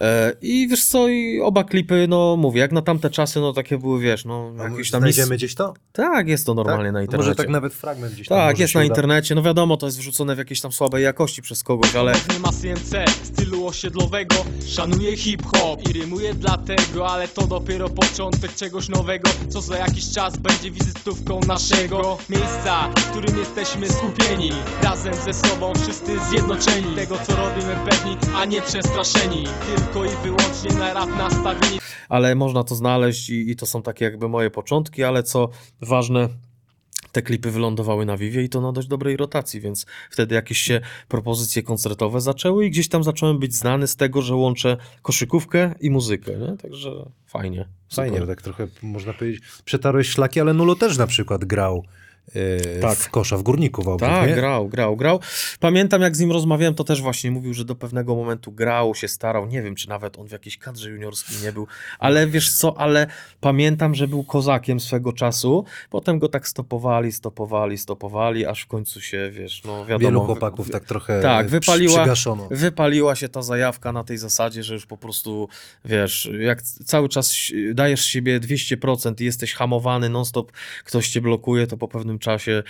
E, 0.00 0.32
I 0.42 0.68
wiesz 0.68 0.84
co, 0.84 1.08
i 1.08 1.40
oba 1.40 1.64
klipy, 1.64 2.06
no 2.08 2.36
mówię, 2.36 2.60
jak 2.60 2.72
na 2.72 2.82
tamte 2.82 3.10
czasy, 3.10 3.40
no 3.40 3.52
takie 3.52 3.78
były, 3.78 4.00
wiesz, 4.00 4.24
no 4.24 4.52
A 4.60 4.68
jakieś 4.68 4.90
tam... 4.90 5.00
Znajdziemy 5.00 5.36
gdzieś 5.36 5.54
to? 5.54 5.74
Tak, 5.92 6.28
jest 6.28 6.46
to 6.46 6.54
normalnie 6.54 6.84
tak? 6.84 6.92
na 6.92 6.98
To 6.98 7.02
internecie. 7.02 7.28
Może 7.28 7.36
tak 7.36 7.48
nawet 7.48 7.74
fragment 7.74 8.12
gdzieś 8.14 8.28
tam. 8.28 8.38
Tak, 8.38 8.58
jest 8.58 8.74
na 8.74 8.84
internecie. 8.84 9.34
No 9.34 9.42
wiadomo, 9.42 9.76
to 9.76 9.86
jest 9.86 9.98
wrzucone 9.98 10.34
w 10.34 10.38
jakiejś 10.38 10.60
tam 10.60 10.72
słabej 10.72 11.04
jakości 11.04 11.42
przez 11.42 11.62
kogoś, 11.64 11.94
ale 11.94 12.12
Nie 12.32 12.38
ma 12.38 12.52
CNC, 12.52 13.10
stylu 13.22 13.66
osiedlowego 13.66 14.34
Szanuję 14.66 15.16
hip-hop 15.16 15.88
i 15.88 15.92
rymuję 15.92 16.34
dlatego 16.34 17.08
Ale 17.08 17.28
to 17.28 17.46
dopiero 17.46 17.88
początek 17.88 18.54
czegoś 18.54 18.88
nowego 18.88 19.30
Co 19.48 19.60
za 19.60 19.78
jakiś 19.78 20.10
czas 20.10 20.36
będzie 20.36 20.70
wizytówką 20.70 21.40
naszego 21.46 22.18
Miejsca, 22.30 22.89
w 22.98 23.10
którym 23.10 23.38
jesteśmy 23.38 23.88
skupieni 23.88 24.52
Razem 24.82 25.14
ze 25.14 25.34
sobą 25.34 25.72
wszyscy 25.74 26.18
zjednoczeni 26.30 26.94
Tego 26.94 27.18
co 27.26 27.36
robimy 27.36 27.76
pewni, 27.90 28.16
a 28.36 28.44
nie 28.44 28.62
przestraszeni 28.62 29.44
Tylko 29.66 30.04
i 30.04 30.08
wyłącznie 30.22 30.78
na 30.78 30.94
rap 30.94 31.08
nastawieni 31.08 31.80
ale 32.10 32.34
można 32.34 32.64
to 32.64 32.74
znaleźć 32.74 33.30
i, 33.30 33.50
i 33.50 33.56
to 33.56 33.66
są 33.66 33.82
takie 33.82 34.04
jakby 34.04 34.28
moje 34.28 34.50
początki, 34.50 35.04
ale 35.04 35.22
co 35.22 35.48
ważne, 35.80 36.28
te 37.12 37.22
klipy 37.22 37.50
wylądowały 37.50 38.06
na 38.06 38.16
Vivie 38.16 38.42
i 38.42 38.48
to 38.48 38.60
na 38.60 38.72
dość 38.72 38.88
dobrej 38.88 39.16
rotacji, 39.16 39.60
więc 39.60 39.86
wtedy 40.10 40.34
jakieś 40.34 40.58
się 40.58 40.80
propozycje 41.08 41.62
koncertowe 41.62 42.20
zaczęły 42.20 42.66
i 42.66 42.70
gdzieś 42.70 42.88
tam 42.88 43.04
zacząłem 43.04 43.38
być 43.38 43.54
znany 43.54 43.86
z 43.86 43.96
tego, 43.96 44.22
że 44.22 44.34
łączę 44.34 44.76
koszykówkę 45.02 45.74
i 45.80 45.90
muzykę, 45.90 46.32
nie? 46.38 46.56
Także 46.56 47.10
fajnie. 47.26 47.68
Fajnie, 47.94 48.18
Super. 48.18 48.36
tak 48.36 48.42
trochę 48.42 48.68
można 48.82 49.12
powiedzieć. 49.12 49.42
Przetarłeś 49.64 50.08
szlaki, 50.08 50.40
ale 50.40 50.54
Nulo 50.54 50.74
też 50.74 50.98
na 50.98 51.06
przykład 51.06 51.44
grał 51.44 51.84
Tak. 52.80 52.98
w 52.98 53.10
kosza 53.10 53.36
w 53.36 53.42
Górniku 53.42 53.82
Wałbrzych, 53.82 54.08
Tak, 54.08 54.28
nie? 54.28 54.34
grał, 54.34 54.68
grał, 54.68 54.96
grał. 54.96 55.20
Pamiętam 55.60 56.02
jak 56.02 56.16
z 56.16 56.20
nim 56.20 56.32
rozmawiałem, 56.32 56.74
to 56.74 56.84
też 56.84 57.02
właśnie 57.02 57.30
mówił, 57.30 57.54
że 57.54 57.64
do 57.64 57.74
pewnego 57.74 58.14
momentu 58.14 58.52
grał, 58.52 58.94
się 58.94 59.08
starał. 59.08 59.46
Nie 59.46 59.62
wiem, 59.62 59.74
czy 59.74 59.88
nawet 59.88 60.18
on 60.18 60.28
w 60.28 60.32
jakiejś 60.32 60.58
kadrze 60.58 60.90
juniorskiej 60.90 61.36
nie 61.42 61.52
był, 61.52 61.66
ale 61.98 62.26
wiesz 62.26 62.54
co, 62.54 62.78
ale 62.78 63.06
pamiętam, 63.40 63.94
że 63.94 64.08
był 64.08 64.24
kozakiem 64.24 64.80
swego 64.80 65.12
czasu. 65.12 65.64
Potem 65.90 66.18
go 66.18 66.28
tak 66.28 66.48
stopowali, 66.48 67.12
stopowali, 67.12 67.78
stopowali, 67.78 68.46
aż 68.46 68.62
w 68.62 68.66
końcu 68.66 69.00
się, 69.00 69.30
wiesz, 69.32 69.62
no 69.64 69.86
wiadomo. 69.86 69.98
Wielu 70.10 70.24
chłopaków 70.24 70.70
tak 70.70 70.84
trochę 70.84 71.20
Tak, 71.22 71.48
wypaliła- 71.48 71.98
przygaszono. 71.98 72.48
Wypaliła 72.50 73.16
się 73.16 73.28
ta 73.28 73.42
zajawka 73.42 73.92
na 73.92 74.04
tej 74.04 74.18
zasadzie, 74.18 74.62
że 74.62 74.74
już 74.74 74.86
po 74.86 74.96
prostu, 74.96 75.48
wiesz, 75.84 76.30
jak 76.40 76.62
cały 76.62 77.08
czas 77.08 77.34
dajesz 77.74 78.04
siebie 78.04 78.40
200% 78.40 79.20
i 79.20 79.24
jesteś 79.24 79.54
hamowany 79.54 80.08
non-stop, 80.08 80.52
ktoś 80.84 81.08
cię 81.08 81.20
blokuje, 81.20 81.66
to 81.66 81.76
po 81.76 81.88
pewnym 81.88 82.18
czasie, 82.20 82.62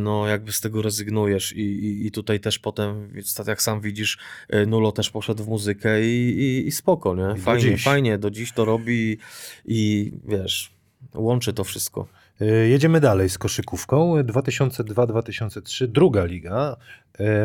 no 0.00 0.26
jakby 0.26 0.52
z 0.52 0.60
tego 0.60 0.82
rezygnujesz 0.82 1.52
i, 1.52 1.60
i, 1.60 2.06
i 2.06 2.10
tutaj 2.10 2.40
też 2.40 2.58
potem, 2.58 3.08
więc 3.12 3.34
tak 3.34 3.46
jak 3.46 3.62
sam 3.62 3.80
widzisz, 3.80 4.18
Nulo 4.66 4.92
też 4.92 5.10
poszedł 5.10 5.44
w 5.44 5.48
muzykę 5.48 6.06
i, 6.06 6.38
i, 6.38 6.66
i 6.66 6.72
spoko, 6.72 7.14
nie? 7.14 7.28
do 7.28 7.36
Fajnie, 7.36 7.70
dziś. 7.70 7.84
fajnie, 7.84 8.18
do 8.18 8.30
dziś 8.30 8.52
to 8.52 8.64
robi 8.64 9.18
i, 9.64 10.12
wiesz, 10.28 10.72
łączy 11.14 11.52
to 11.52 11.64
wszystko. 11.64 12.08
Y, 12.42 12.68
Jedziemy 12.68 13.00
dalej 13.00 13.28
z 13.30 13.38
koszykówką. 13.38 14.14
2002-2003, 14.14 15.86
druga 15.86 16.24
liga. 16.24 16.76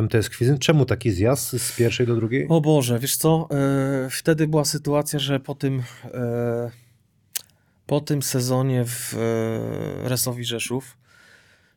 MTS 0.02 0.30
Kwizyn. 0.30 0.58
Czemu 0.58 0.86
taki 0.86 1.12
zjazd 1.12 1.50
z 1.62 1.76
pierwszej 1.76 2.08
do 2.08 2.16
drugiej? 2.16 2.48
O 2.50 2.62
Boże, 2.62 3.00
wiesz 3.00 3.18
co, 3.18 3.48
e, 3.52 4.10
wtedy 4.10 4.48
była 4.48 4.66
sytuacja, 4.66 5.20
że 5.20 5.40
po 5.40 5.56
tym, 5.56 5.84
e, 6.14 6.72
po 7.86 8.02
tym 8.02 8.22
sezonie 8.22 8.86
w 8.86 9.14
e, 9.14 10.10
Resowi 10.10 10.46
Rzeszów, 10.46 10.98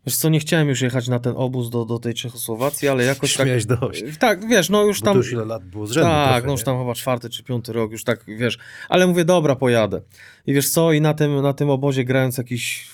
wiesz 0.07 0.17
co, 0.17 0.29
nie 0.29 0.41
chciałem 0.41 0.69
już 0.69 0.81
jechać 0.81 1.09
na 1.09 1.19
ten 1.19 1.35
obóz 1.37 1.71
do, 1.71 1.85
do 1.85 1.99
tej 1.99 2.15
Czechosłowacji, 2.15 2.89
ale 2.89 3.05
jakoś 3.05 3.37
tak... 3.37 3.47
Miałeś 3.47 3.67
dość. 3.67 4.05
Tak, 4.19 4.49
wiesz, 4.49 4.71
no 4.71 4.83
już 4.83 5.01
Bo 5.01 5.05
tam... 5.05 5.15
to 5.15 5.19
już 5.19 5.33
ile 5.33 5.45
lat 5.45 5.65
było 5.65 5.87
z 5.87 5.91
rzędu 5.93 6.11
tak, 6.11 6.33
trochę, 6.33 6.47
no 6.47 6.53
już 6.53 6.61
nie? 6.61 6.65
tam 6.65 6.79
chyba 6.79 6.95
czwarty 6.95 7.31
czy 7.31 7.43
piąty 7.43 7.73
rok, 7.73 7.93
już 7.93 8.05
tak, 8.05 8.25
wiesz, 8.27 8.59
ale 8.89 9.07
mówię, 9.07 9.25
dobra, 9.25 9.57
pojadę. 9.57 10.01
I 10.47 10.55
wiesz 10.55 10.71
co, 10.71 10.93
i 10.93 11.01
na 11.01 11.15
tym, 11.15 11.43
na 11.43 11.53
tym 11.53 11.71
obozie 11.71 12.05
grając 12.05 12.39
jakiś, 12.39 12.91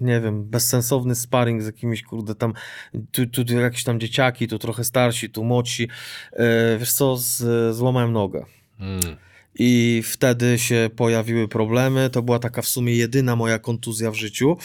nie 0.00 0.20
wiem, 0.20 0.44
bezsensowny 0.44 1.14
sparring 1.14 1.62
z 1.62 1.66
jakimiś, 1.66 2.02
kurde, 2.02 2.34
tam, 2.34 2.52
tu, 3.12 3.26
tu, 3.26 3.44
tu 3.44 3.54
jakieś 3.54 3.84
tam 3.84 4.00
dzieciaki, 4.00 4.48
tu 4.48 4.58
trochę 4.58 4.84
starsi, 4.84 5.30
tu 5.30 5.44
młodsi, 5.44 5.88
e, 6.32 6.78
wiesz 6.78 6.92
co, 6.92 7.16
z, 7.16 7.76
złamałem 7.76 8.12
nogę. 8.12 8.44
Mm. 8.80 9.16
I 9.58 10.02
wtedy 10.04 10.58
się 10.58 10.90
pojawiły 10.96 11.48
problemy. 11.48 12.10
To 12.10 12.22
była 12.22 12.38
taka 12.38 12.62
w 12.62 12.68
sumie 12.68 12.94
jedyna 12.94 13.36
moja 13.36 13.58
kontuzja 13.58 14.10
w 14.10 14.14
życiu. 14.14 14.56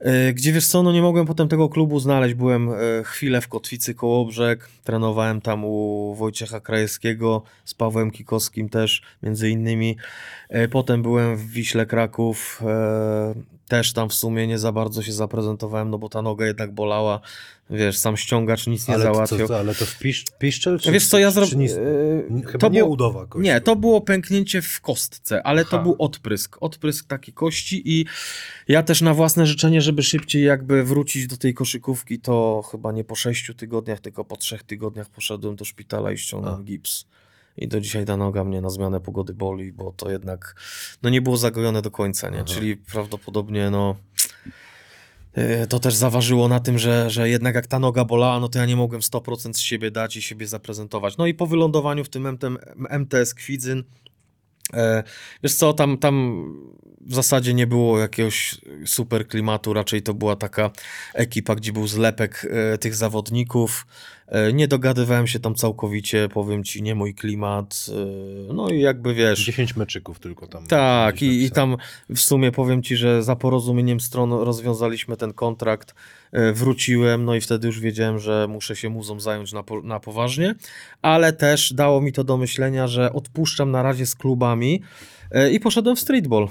E, 0.00 0.32
Gdzie 0.32 0.52
wiesz 0.52 0.66
co, 0.66 0.82
no 0.82 0.92
nie 0.92 1.02
mogłem 1.02 1.26
potem 1.26 1.48
tego 1.48 1.68
klubu 1.68 2.00
znaleźć. 2.00 2.34
Byłem 2.34 2.68
e, 2.68 2.76
chwilę 3.04 3.40
w 3.40 3.48
Kotwicy 3.48 3.94
Kołobrzeg, 3.94 4.68
trenowałem 4.84 5.40
tam 5.40 5.64
u 5.64 6.14
Wojciecha 6.14 6.60
Krajewskiego, 6.60 7.42
z 7.64 7.74
Pawłem 7.74 8.10
Kikowskim 8.10 8.68
też, 8.68 9.02
między 9.22 9.50
innymi. 9.50 9.96
E, 10.48 10.68
Potem 10.68 11.02
byłem 11.02 11.36
w 11.36 11.50
Wiśle 11.50 11.86
Kraków, 11.86 12.62
też 13.70 13.92
tam 13.92 14.08
w 14.08 14.14
sumie 14.14 14.46
nie 14.46 14.58
za 14.58 14.72
bardzo 14.72 15.02
się 15.02 15.12
zaprezentowałem, 15.12 15.90
no 15.90 15.98
bo 15.98 16.08
ta 16.08 16.22
noga 16.22 16.46
jednak 16.46 16.74
bolała. 16.74 17.20
Wiesz, 17.70 17.98
sam 17.98 18.16
ściągacz 18.16 18.66
nic 18.66 18.88
nie 18.88 18.94
ale, 18.94 19.04
to, 19.04 19.46
co, 19.48 19.58
ale 19.58 19.74
to 19.74 19.86
w 19.86 19.98
pisz, 19.98 20.24
piszczel? 20.38 20.80
Czy, 20.80 20.92
Wiesz 20.92 21.06
co, 21.06 21.18
ja 21.18 21.30
zrobiłem... 21.30 21.60
nic? 21.60 21.72
Chyba 22.46 22.68
nie 22.68 22.84
udowa 22.84 23.26
kości. 23.26 23.44
Nie, 23.44 23.60
to 23.60 23.76
było 23.76 24.00
pęknięcie 24.00 24.62
w 24.62 24.80
kostce, 24.80 25.42
ale 25.42 25.64
to 25.64 25.76
Aha. 25.76 25.82
był 25.82 25.96
odprysk. 25.98 26.56
Odprysk 26.60 27.06
takiej 27.06 27.34
kości 27.34 27.82
i 27.84 28.06
ja 28.68 28.82
też 28.82 29.02
na 29.02 29.14
własne 29.14 29.46
życzenie, 29.46 29.82
żeby 29.82 30.02
szybciej 30.02 30.42
jakby 30.42 30.84
wrócić 30.84 31.26
do 31.26 31.36
tej 31.36 31.54
koszykówki, 31.54 32.18
to 32.18 32.62
chyba 32.70 32.92
nie 32.92 33.04
po 33.04 33.14
sześciu 33.14 33.54
tygodniach, 33.54 34.00
tylko 34.00 34.24
po 34.24 34.36
trzech 34.36 34.62
tygodniach 34.62 35.08
poszedłem 35.08 35.56
do 35.56 35.64
szpitala 35.64 36.12
i 36.12 36.18
ściągnąłem 36.18 36.60
A. 36.60 36.64
gips. 36.64 37.06
I 37.60 37.68
do 37.68 37.80
dzisiaj 37.80 38.04
ta 38.04 38.16
noga 38.16 38.44
mnie 38.44 38.60
na 38.60 38.70
zmianę 38.70 39.00
pogody 39.00 39.34
boli, 39.34 39.72
bo 39.72 39.92
to 39.92 40.10
jednak 40.10 40.54
no 41.02 41.10
nie 41.10 41.22
było 41.22 41.36
zagojone 41.36 41.82
do 41.82 41.90
końca, 41.90 42.30
nie? 42.30 42.36
Aha. 42.36 42.44
Czyli 42.44 42.76
prawdopodobnie 42.76 43.70
no 43.70 43.96
yy, 45.36 45.66
to 45.66 45.80
też 45.80 45.94
zaważyło 45.94 46.48
na 46.48 46.60
tym, 46.60 46.78
że, 46.78 47.10
że 47.10 47.28
jednak 47.28 47.54
jak 47.54 47.66
ta 47.66 47.78
noga 47.78 48.04
bolała, 48.04 48.40
no 48.40 48.48
to 48.48 48.58
ja 48.58 48.66
nie 48.66 48.76
mogłem 48.76 49.00
100% 49.00 49.52
z 49.52 49.58
siebie 49.58 49.90
dać 49.90 50.16
i 50.16 50.22
siebie 50.22 50.46
zaprezentować. 50.46 51.16
No 51.16 51.26
i 51.26 51.34
po 51.34 51.46
wylądowaniu 51.46 52.04
w 52.04 52.08
tym 52.08 52.38
MTS 52.90 53.34
Kwidzyn, 53.34 53.84
e, 54.72 55.02
wiesz 55.42 55.54
co, 55.54 55.72
tam, 55.72 55.98
tam 55.98 56.44
w 57.00 57.14
zasadzie 57.14 57.54
nie 57.54 57.66
było 57.66 57.98
jakiegoś 57.98 58.60
super 58.86 59.28
klimatu, 59.28 59.72
raczej 59.72 60.02
to 60.02 60.14
była 60.14 60.36
taka 60.36 60.70
ekipa, 61.14 61.54
gdzie 61.54 61.72
był 61.72 61.86
zlepek 61.86 62.46
e, 62.50 62.78
tych 62.78 62.94
zawodników. 62.94 63.86
E, 64.30 64.52
nie 64.52 64.68
dogadywałem 64.68 65.26
się 65.26 65.40
tam 65.40 65.54
całkowicie, 65.54 66.28
powiem 66.28 66.64
ci, 66.64 66.82
nie 66.82 66.94
mój 66.94 67.14
klimat. 67.14 67.86
E, 68.50 68.52
no 68.52 68.68
i 68.68 68.80
jakby 68.80 69.14
wiesz... 69.14 69.44
10 69.44 69.76
meczyków 69.76 70.18
tylko 70.18 70.46
tam. 70.46 70.66
Tak, 70.66 71.22
i, 71.22 71.44
i 71.44 71.50
tam 71.50 71.76
w 72.10 72.20
sumie 72.20 72.52
powiem 72.52 72.82
ci, 72.82 72.96
że 72.96 73.22
za 73.22 73.36
porozumieniem 73.36 74.00
stron 74.00 74.32
rozwiązaliśmy 74.32 75.16
ten 75.16 75.32
kontrakt, 75.32 75.94
e, 76.32 76.52
wróciłem, 76.52 77.24
no 77.24 77.34
i 77.34 77.40
wtedy 77.40 77.66
już 77.66 77.80
wiedziałem, 77.80 78.18
że 78.18 78.46
muszę 78.48 78.76
się 78.76 78.88
muzą 78.88 79.20
zająć 79.20 79.52
na, 79.52 79.62
po, 79.62 79.82
na 79.82 80.00
poważnie, 80.00 80.54
ale 81.02 81.32
też 81.32 81.72
dało 81.72 82.00
mi 82.00 82.12
to 82.12 82.24
do 82.24 82.36
myślenia, 82.36 82.88
że 82.88 83.12
odpuszczam 83.12 83.70
na 83.70 83.82
razie 83.82 84.06
z 84.06 84.14
klubami 84.14 84.82
i 85.52 85.60
poszedłem 85.60 85.96
w 85.96 86.00
streetball. 86.00 86.48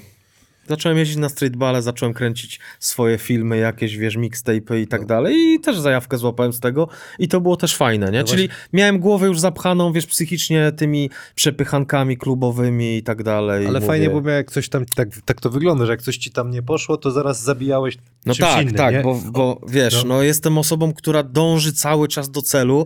Zacząłem 0.69 0.97
jeździć 0.97 1.17
na 1.17 1.29
streetballe, 1.29 1.81
zacząłem 1.81 2.13
kręcić 2.13 2.59
swoje 2.79 3.17
filmy, 3.17 3.57
jakieś, 3.57 3.97
wiesz, 3.97 4.15
mixtape 4.15 4.79
i 4.81 4.87
tak 4.87 5.05
dalej 5.05 5.35
i 5.35 5.59
też 5.59 5.79
zajawkę 5.79 6.17
złapałem 6.17 6.53
z 6.53 6.59
tego 6.59 6.87
i 7.19 7.27
to 7.27 7.41
było 7.41 7.57
też 7.57 7.75
fajne, 7.75 8.11
nie? 8.11 8.19
No 8.19 8.27
Czyli 8.27 8.49
miałem 8.73 8.99
głowę 8.99 9.27
już 9.27 9.39
zapchaną, 9.39 9.93
wiesz, 9.93 10.05
psychicznie 10.05 10.71
tymi 10.71 11.09
przepychankami 11.35 12.17
klubowymi 12.17 12.97
i 12.97 13.03
tak 13.03 13.23
dalej. 13.23 13.67
Ale 13.67 13.79
Mówię- 13.79 13.87
fajnie, 13.87 14.09
bo 14.09 14.29
jak 14.29 14.51
coś 14.51 14.69
tam, 14.69 14.85
tak, 14.95 15.09
tak 15.25 15.41
to 15.41 15.49
wygląda, 15.49 15.85
że 15.85 15.91
jak 15.91 16.01
coś 16.01 16.17
ci 16.17 16.31
tam 16.31 16.51
nie 16.51 16.61
poszło, 16.61 16.97
to 16.97 17.11
zaraz 17.11 17.41
zabijałeś 17.43 17.97
No 18.25 18.35
tak, 18.35 18.63
innym, 18.63 18.75
tak, 18.75 18.93
nie? 18.93 19.01
bo, 19.01 19.21
bo 19.31 19.61
wiesz, 19.67 20.03
no. 20.03 20.03
no. 20.03 20.23
jestem 20.23 20.57
osobą, 20.57 20.93
która 20.93 21.23
dąży 21.23 21.73
cały 21.73 22.07
czas 22.07 22.31
do 22.31 22.41
celu. 22.41 22.85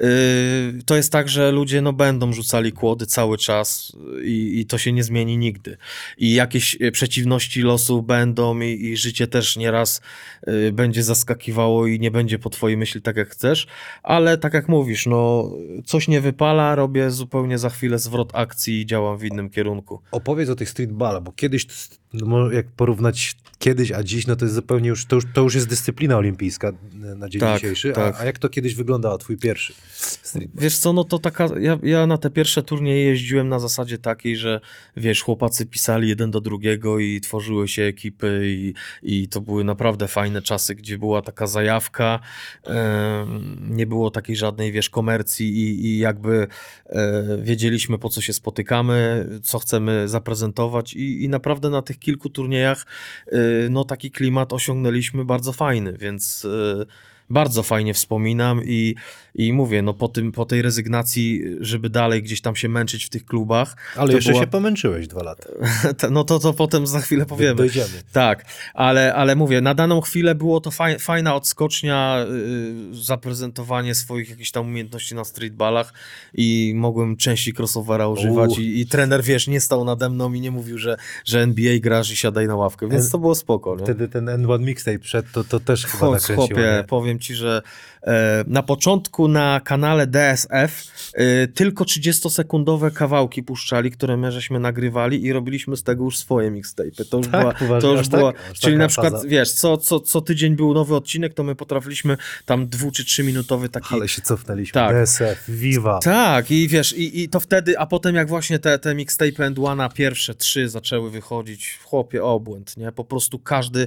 Yy, 0.00 0.06
to 0.86 0.96
jest 0.96 1.12
tak, 1.12 1.28
że 1.28 1.52
ludzie 1.52 1.80
no, 1.80 1.92
będą 1.92 2.32
rzucali 2.32 2.72
kłody 2.72 3.06
cały 3.06 3.38
czas 3.38 3.92
i, 4.24 4.60
i 4.60 4.66
to 4.66 4.78
się 4.78 4.92
nie 4.92 5.04
zmieni 5.04 5.38
nigdy. 5.38 5.76
I 6.18 6.34
jakieś 6.34 6.76
e, 6.80 6.90
przeciwności 6.90 7.62
losu 7.62 8.02
będą 8.02 8.60
i, 8.60 8.84
i 8.84 8.96
życie 8.96 9.26
też 9.26 9.56
nieraz 9.56 10.00
yy, 10.46 10.72
będzie 10.72 11.02
zaskakiwało 11.02 11.86
i 11.86 12.00
nie 12.00 12.10
będzie 12.10 12.38
po 12.38 12.50
twojej 12.50 12.76
myśli 12.76 13.02
tak 13.02 13.16
jak 13.16 13.28
chcesz, 13.28 13.66
ale 14.02 14.38
tak 14.38 14.54
jak 14.54 14.68
mówisz, 14.68 15.06
no 15.06 15.50
coś 15.86 16.08
nie 16.08 16.20
wypala, 16.20 16.74
robię 16.74 17.10
zupełnie 17.10 17.58
za 17.58 17.70
chwilę 17.70 17.98
zwrot 17.98 18.30
akcji 18.34 18.80
i 18.80 18.86
działam 18.86 19.18
w 19.18 19.24
innym 19.24 19.50
kierunku. 19.50 20.00
Opowiedz 20.10 20.48
o 20.48 20.54
tych 20.54 20.70
streetballach, 20.70 21.22
bo 21.22 21.32
kiedyś, 21.32 21.66
no, 22.12 22.52
jak 22.52 22.66
porównać 22.66 23.36
kiedyś, 23.58 23.92
a 23.92 24.02
dziś, 24.02 24.26
no 24.26 24.36
to 24.36 24.44
jest 24.44 24.54
zupełnie 24.54 24.88
już, 24.88 25.06
to 25.06 25.16
już, 25.16 25.24
to 25.34 25.40
już 25.40 25.54
jest 25.54 25.68
dyscyplina 25.68 26.16
olimpijska 26.16 26.68
e, 26.68 26.74
na 27.14 27.28
dzień 27.28 27.40
Tak, 27.40 27.60
dzisiejszy. 27.60 27.92
tak. 27.92 28.14
A, 28.16 28.18
a 28.18 28.24
jak 28.24 28.38
to 28.38 28.48
kiedyś 28.48 28.74
wyglądało, 28.74 29.18
twój 29.18 29.36
pierwszy? 29.36 29.72
Wiesz 30.54 30.78
co, 30.78 30.92
no 30.92 31.04
to 31.04 31.18
taka, 31.18 31.48
ja, 31.60 31.78
ja 31.82 32.06
na 32.06 32.18
te 32.18 32.30
pierwsze 32.30 32.62
turnieje 32.62 33.04
jeździłem 33.04 33.48
na 33.48 33.58
zasadzie 33.58 33.98
takiej, 33.98 34.36
że 34.36 34.60
wiesz, 34.96 35.22
chłopacy 35.22 35.66
pisali 35.66 36.08
jeden 36.08 36.30
do 36.30 36.40
drugiego 36.40 36.98
i 36.98 37.20
tworzyły 37.20 37.68
się 37.68 37.82
ekipy 37.82 38.42
i, 38.44 38.74
i 39.02 39.28
to 39.28 39.40
były 39.40 39.64
naprawdę 39.64 40.08
fajne 40.08 40.42
czasy, 40.42 40.74
gdzie 40.74 40.98
była 40.98 41.22
taka 41.22 41.46
zajawka, 41.46 42.20
em, 42.64 43.58
nie 43.70 43.86
było 43.86 44.10
takiej 44.10 44.36
żadnej, 44.36 44.72
wiesz, 44.72 44.90
komercji 44.90 45.48
i, 45.58 45.86
i 45.86 45.98
jakby 45.98 46.46
e, 46.86 47.38
wiedzieliśmy 47.42 47.98
po 47.98 48.08
co 48.08 48.20
się 48.20 48.32
spotykamy, 48.32 49.28
co 49.42 49.58
chcemy 49.58 50.08
zaprezentować 50.08 50.94
i, 50.94 51.24
i 51.24 51.28
naprawdę 51.28 51.70
na 51.70 51.82
tych 51.82 51.97
kilku 51.98 52.30
turniejach 52.30 52.86
e, 53.26 53.38
no 53.70 53.84
taki 53.84 54.10
klimat 54.10 54.52
osiągnęliśmy 54.52 55.24
bardzo 55.24 55.52
fajny, 55.52 55.92
więc 55.92 56.44
e, 56.44 56.86
bardzo 57.30 57.62
fajnie 57.62 57.94
wspominam 57.94 58.60
i, 58.64 58.94
i 59.34 59.52
mówię, 59.52 59.82
no 59.82 59.94
po, 59.94 60.08
tym, 60.08 60.32
po 60.32 60.44
tej 60.44 60.62
rezygnacji, 60.62 61.42
żeby 61.60 61.90
dalej 61.90 62.22
gdzieś 62.22 62.40
tam 62.40 62.56
się 62.56 62.68
męczyć 62.68 63.04
w 63.04 63.08
tych 63.08 63.24
klubach, 63.24 63.76
Ale 63.96 64.14
jeszcze 64.14 64.30
była- 64.30 64.42
się 64.42 64.46
pomęczyłeś 64.50 65.08
dwa 65.08 65.22
lata. 65.22 65.48
no 66.10 66.24
to, 66.24 66.38
to 66.38 66.52
potem 66.52 66.86
za 66.86 67.00
chwilę 67.00 67.26
powiemy. 67.26 67.54
Dojdziemy. 67.54 67.88
Tak, 68.12 68.44
ale, 68.74 69.14
ale 69.14 69.36
mówię, 69.36 69.60
na 69.60 69.74
daną 69.74 70.00
chwilę 70.00 70.34
było 70.34 70.60
to 70.60 70.70
faj, 70.70 70.98
fajna 70.98 71.34
odskocznia, 71.34 72.26
yy, 72.90 72.94
zaprezentowanie 73.04 73.94
swoich 73.94 74.30
jakichś 74.30 74.50
tam 74.50 74.66
umiejętności 74.66 75.14
na 75.14 75.24
streetballach 75.24 75.92
i 76.34 76.72
mogłem 76.76 77.16
części 77.16 77.52
crossovera 77.58 78.08
używać 78.08 78.58
i, 78.58 78.80
i 78.80 78.86
trener, 78.86 79.22
wiesz, 79.24 79.48
nie 79.48 79.60
stał 79.60 79.84
nade 79.84 80.10
mną 80.10 80.32
i 80.32 80.40
nie 80.40 80.50
mówił, 80.50 80.78
że, 80.78 80.96
że 81.24 81.40
NBA 81.42 81.78
grasz 81.78 82.10
i 82.10 82.16
siadaj 82.16 82.46
na 82.46 82.56
ławkę, 82.56 82.88
więc 82.88 83.10
to 83.10 83.18
było 83.18 83.34
spoko, 83.34 83.76
nie? 83.76 83.84
Wtedy 83.84 84.08
ten 84.08 84.26
N1 84.26 84.60
mixtape 84.60 84.98
przed, 84.98 85.32
to, 85.32 85.44
to 85.44 85.60
też 85.60 85.86
chyba 85.86 85.98
Chodź, 86.06 86.20
nakręciło. 86.22 86.46
chłopie, 86.46 86.76
nie? 86.78 86.84
Powiem 87.18 87.20
ci, 87.20 87.34
że 87.34 87.62
na 88.46 88.62
początku 88.62 89.28
na 89.28 89.60
kanale 89.64 90.06
DSF 90.06 90.84
e, 91.14 91.46
tylko 91.46 91.84
30-sekundowe 91.84 92.92
kawałki 92.92 93.42
puszczali, 93.42 93.90
które 93.90 94.16
my 94.16 94.32
żeśmy 94.32 94.60
nagrywali 94.60 95.24
i 95.24 95.32
robiliśmy 95.32 95.76
z 95.76 95.82
tego 95.82 96.04
już 96.04 96.18
swoje 96.18 96.50
mixtape. 96.50 97.04
To 97.10 97.16
już 97.16 97.26
Tak, 97.28 97.40
była, 97.40 97.54
poważnie, 97.54 97.80
to 97.90 97.96
już 97.96 98.08
tak? 98.08 98.20
była 98.20 98.32
Aż 98.52 98.60
czyli 98.60 98.76
na 98.76 98.88
przykład, 98.88 99.12
faza? 99.12 99.28
wiesz, 99.28 99.52
co, 99.52 99.76
co, 99.76 100.00
co 100.00 100.20
tydzień 100.20 100.56
był 100.56 100.74
nowy 100.74 100.94
odcinek, 100.96 101.34
to 101.34 101.42
my 101.42 101.54
potrafiliśmy 101.54 102.16
tam 102.44 102.66
dwu 102.68 102.90
czy 102.90 103.04
trzy 103.04 103.22
minutowy 103.24 103.68
taki 103.68 103.94
Ale 103.94 104.08
się 104.08 104.22
cofnęliśmy. 104.22 104.72
Tak. 104.72 104.96
DSF, 104.96 105.44
Viva. 105.48 105.98
tak, 105.98 106.50
i 106.50 106.68
wiesz, 106.68 106.92
i, 106.92 107.22
i 107.22 107.28
to 107.28 107.40
wtedy, 107.40 107.78
a 107.78 107.86
potem 107.86 108.14
jak 108.14 108.28
właśnie 108.28 108.58
te, 108.58 108.78
te 108.78 108.94
mixtape 108.94 109.46
and 109.46 109.58
one, 109.58 109.88
pierwsze 109.94 110.34
trzy 110.34 110.68
zaczęły 110.68 111.10
wychodzić, 111.10 111.68
w 111.80 111.84
chłopie 111.84 112.24
obłęd, 112.24 112.76
nie? 112.76 112.92
Po 112.92 113.04
prostu 113.04 113.38
każdy, 113.38 113.86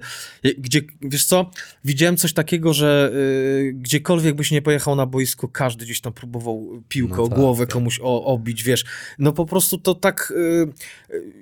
gdzie, 0.58 0.82
wiesz 1.02 1.26
co, 1.26 1.50
widziałem 1.86 2.18
coś 2.18 2.34
takiego, 2.34 2.74
że 2.74 3.12
y, 3.14 3.74
gdziekolwiek 4.02 4.36
byś 4.36 4.52
nie 4.52 4.62
pojechał 4.62 4.96
na 4.96 5.06
boisko, 5.06 5.48
każdy 5.48 5.86
gdzieś 5.86 6.02
tam 6.02 6.14
próbował 6.14 6.84
piłkę 6.90 7.16
No 7.18 7.24
o 7.24 7.28
tak, 7.28 7.38
głowę 7.40 7.66
tak. 7.66 7.74
komuś 7.74 8.00
o, 8.04 8.26
obić, 8.26 8.64
wiesz. 8.64 8.86
No 9.20 9.32
po 9.32 9.46
prostu 9.46 9.78
to 9.78 9.96
tak 9.96 10.34
y, 10.36 10.68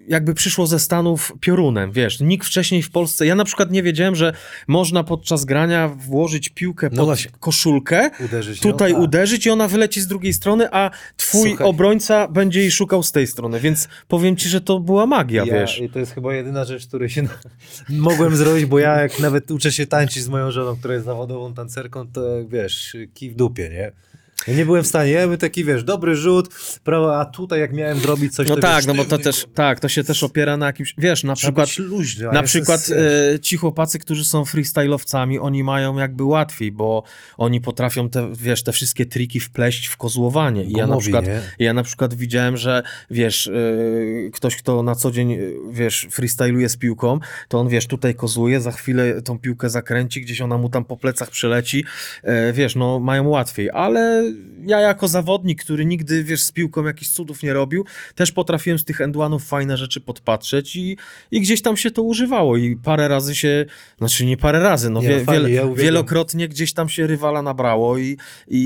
jakby 0.07 0.34
przyszło 0.34 0.68
ze 0.68 0.80
Stanów 0.80 1.34
piorunem, 1.40 1.91
wiesz. 1.91 2.19
Nikt 2.19 2.48
wcześniej 2.48 2.81
w 2.84 2.91
Polsce, 2.91 3.26
ja 3.26 3.36
na 3.36 3.45
przykład 3.45 3.72
nie 3.72 3.84
wiedziałem, 3.84 4.15
że 4.15 4.34
można 4.68 5.03
podczas 5.03 5.45
grania 5.45 5.88
włożyć 5.88 6.49
piłkę 6.49 6.90
No 6.91 6.98
pod 6.98 7.06
właśnie. 7.06 7.31
koszulkę, 7.40 8.10
Uderzyć 8.26 8.60
tutaj 8.60 8.91
Tak. 8.94 9.02
uderzyć 9.02 9.45
i 9.45 9.49
ona 9.49 9.68
wyleci 9.68 10.02
z 10.02 10.07
drugiej 10.07 10.34
strony, 10.34 10.68
a 10.72 10.91
twój 11.18 11.49
Słuchaj. 11.49 11.68
obrońca 11.68 12.27
będzie 12.27 12.60
jej 12.60 12.72
szukał 12.72 13.03
z 13.03 13.11
tej 13.11 13.27
strony, 13.27 13.60
więc 13.60 13.88
powiem 14.07 14.36
ci, 14.36 14.49
że 14.49 14.61
to 14.61 14.80
była 14.80 15.06
magia, 15.06 15.45
wiesz. 15.45 15.80
I 15.80 15.90
to 15.90 15.99
jest 15.99 16.14
chyba 16.14 16.34
jedyna 16.34 16.65
rzecz, 16.65 16.88
której 16.88 17.10
się 17.10 17.23
mogłem 17.90 18.36
zrobić, 18.36 18.65
bo 18.65 18.80
ja 18.80 19.02
jak 19.02 19.19
nawet 19.19 19.52
uczę 19.52 19.72
się 19.72 19.88
tańczyć 19.88 20.23
z 20.23 20.30
moją 20.30 20.52
żoną, 20.52 20.76
która 20.77 20.94
jest 20.94 21.06
zawodową 21.06 21.53
tancerką, 21.53 22.07
to 22.07 22.22
wiesz, 22.49 22.97
kij 23.13 23.31
w 23.31 23.35
dupie, 23.35 23.69
nie? 23.69 23.91
Ja 24.48 24.53
nie 24.53 24.66
byłem 24.66 24.84
w 24.84 24.88
stanie, 24.88 25.11
ja 25.11 25.28
bym 25.28 25.38
taki, 25.38 25.66
wiesz, 25.66 25.84
dobry 25.84 26.16
rzut, 26.16 26.49
prawo, 26.84 27.20
a 27.20 27.26
tutaj 27.26 27.60
jak 27.60 27.74
miałem 27.74 27.99
zrobić 27.99 28.36
coś, 28.36 28.49
No 28.49 28.57
tak, 28.57 28.76
wiesz, 28.76 28.86
no 28.86 28.94
bo 28.94 29.06
to 29.06 29.18
też, 29.18 29.45
tak, 29.53 29.80
to 29.80 29.90
się 29.90 30.03
też 30.03 30.24
opiera 30.24 30.57
na 30.57 30.66
jakimś, 30.66 30.95
wiesz, 30.98 31.24
na 31.24 31.36
przykład, 31.36 31.78
luźny, 31.78 32.28
na 32.32 32.44
przykład 32.44 32.90
e, 33.36 33.40
ci 33.40 33.57
chłopacy, 33.57 33.99
którzy 33.99 34.26
są 34.26 34.44
freestyle'owcami, 34.44 35.38
oni 35.41 35.64
mają 35.64 35.98
jakby 35.98 36.24
łatwiej, 36.24 36.72
bo 36.72 37.03
oni 37.38 37.61
potrafią 37.61 38.10
te, 38.10 38.34
wiesz, 38.36 38.64
te 38.64 38.72
wszystkie 38.72 39.06
triki 39.06 39.40
wpleść 39.40 39.88
w 39.88 39.98
kozłowanie. 39.98 40.64
I 40.64 40.72
ja 40.72 40.88
na 40.88 40.98
przykład, 40.98 41.26
nie? 41.26 41.41
ja 41.60 41.74
na 41.74 41.84
przykład 41.84 42.14
widziałem, 42.14 42.57
że 42.57 42.84
wiesz, 43.11 43.48
e, 43.48 43.52
ktoś, 44.32 44.56
kto 44.56 44.84
na 44.84 44.95
co 44.95 45.11
dzień, 45.11 45.38
wiesz, 45.72 46.07
freestyluje 46.11 46.70
z 46.70 46.78
piłką, 46.78 47.20
to 47.48 47.60
on, 47.60 47.68
wiesz, 47.68 47.88
tutaj 47.88 48.16
kozłuje, 48.16 48.61
za 48.61 48.72
chwilę 48.72 49.22
tą 49.22 49.40
piłkę 49.40 49.70
zakręci, 49.70 50.22
gdzieś 50.22 50.41
ona 50.41 50.57
mu 50.57 50.70
tam 50.70 50.86
po 50.86 50.98
plecach 50.98 51.30
przeleci, 51.30 51.86
e, 52.24 52.53
wiesz, 52.53 52.76
no 52.76 52.99
mają 52.99 53.28
łatwiej, 53.28 53.70
ale 53.74 54.28
ja 54.65 54.80
jako 54.80 55.07
zawodnik, 55.07 55.64
który 55.64 55.85
nigdy, 55.85 56.23
wiesz, 56.23 56.43
z 56.43 56.51
piłką 56.51 56.84
jakichś 56.85 57.11
cudów 57.11 57.43
nie 57.43 57.53
robił, 57.53 57.85
też 58.15 58.31
potrafiłem 58.31 58.80
z 58.80 58.84
tych 58.85 59.01
endwanów 59.01 59.43
fajne 59.47 59.77
rzeczy 59.77 60.01
podpatrzeć 60.01 60.76
i, 60.76 60.97
i 61.31 61.41
gdzieś 61.41 61.61
tam 61.61 61.77
się 61.77 61.91
to 61.91 62.01
używało 62.03 62.57
i 62.57 62.76
parę 62.76 63.07
razy 63.07 63.35
się, 63.35 63.65
znaczy 63.97 64.26
nie 64.26 64.38
parę 64.38 64.60
razy, 64.60 64.89
no 64.89 65.01
Nie, 65.01 65.07
wie, 65.10 65.18
no 65.19 65.23
fajnie, 65.26 65.49
ja 65.49 65.68
wielokrotnie 65.76 66.47
gdzieś 66.47 66.73
tam 66.73 66.89
się 66.89 67.07
rywala 67.07 67.41
nabrało 67.41 67.97
i, 67.97 68.18
i, 68.47 68.57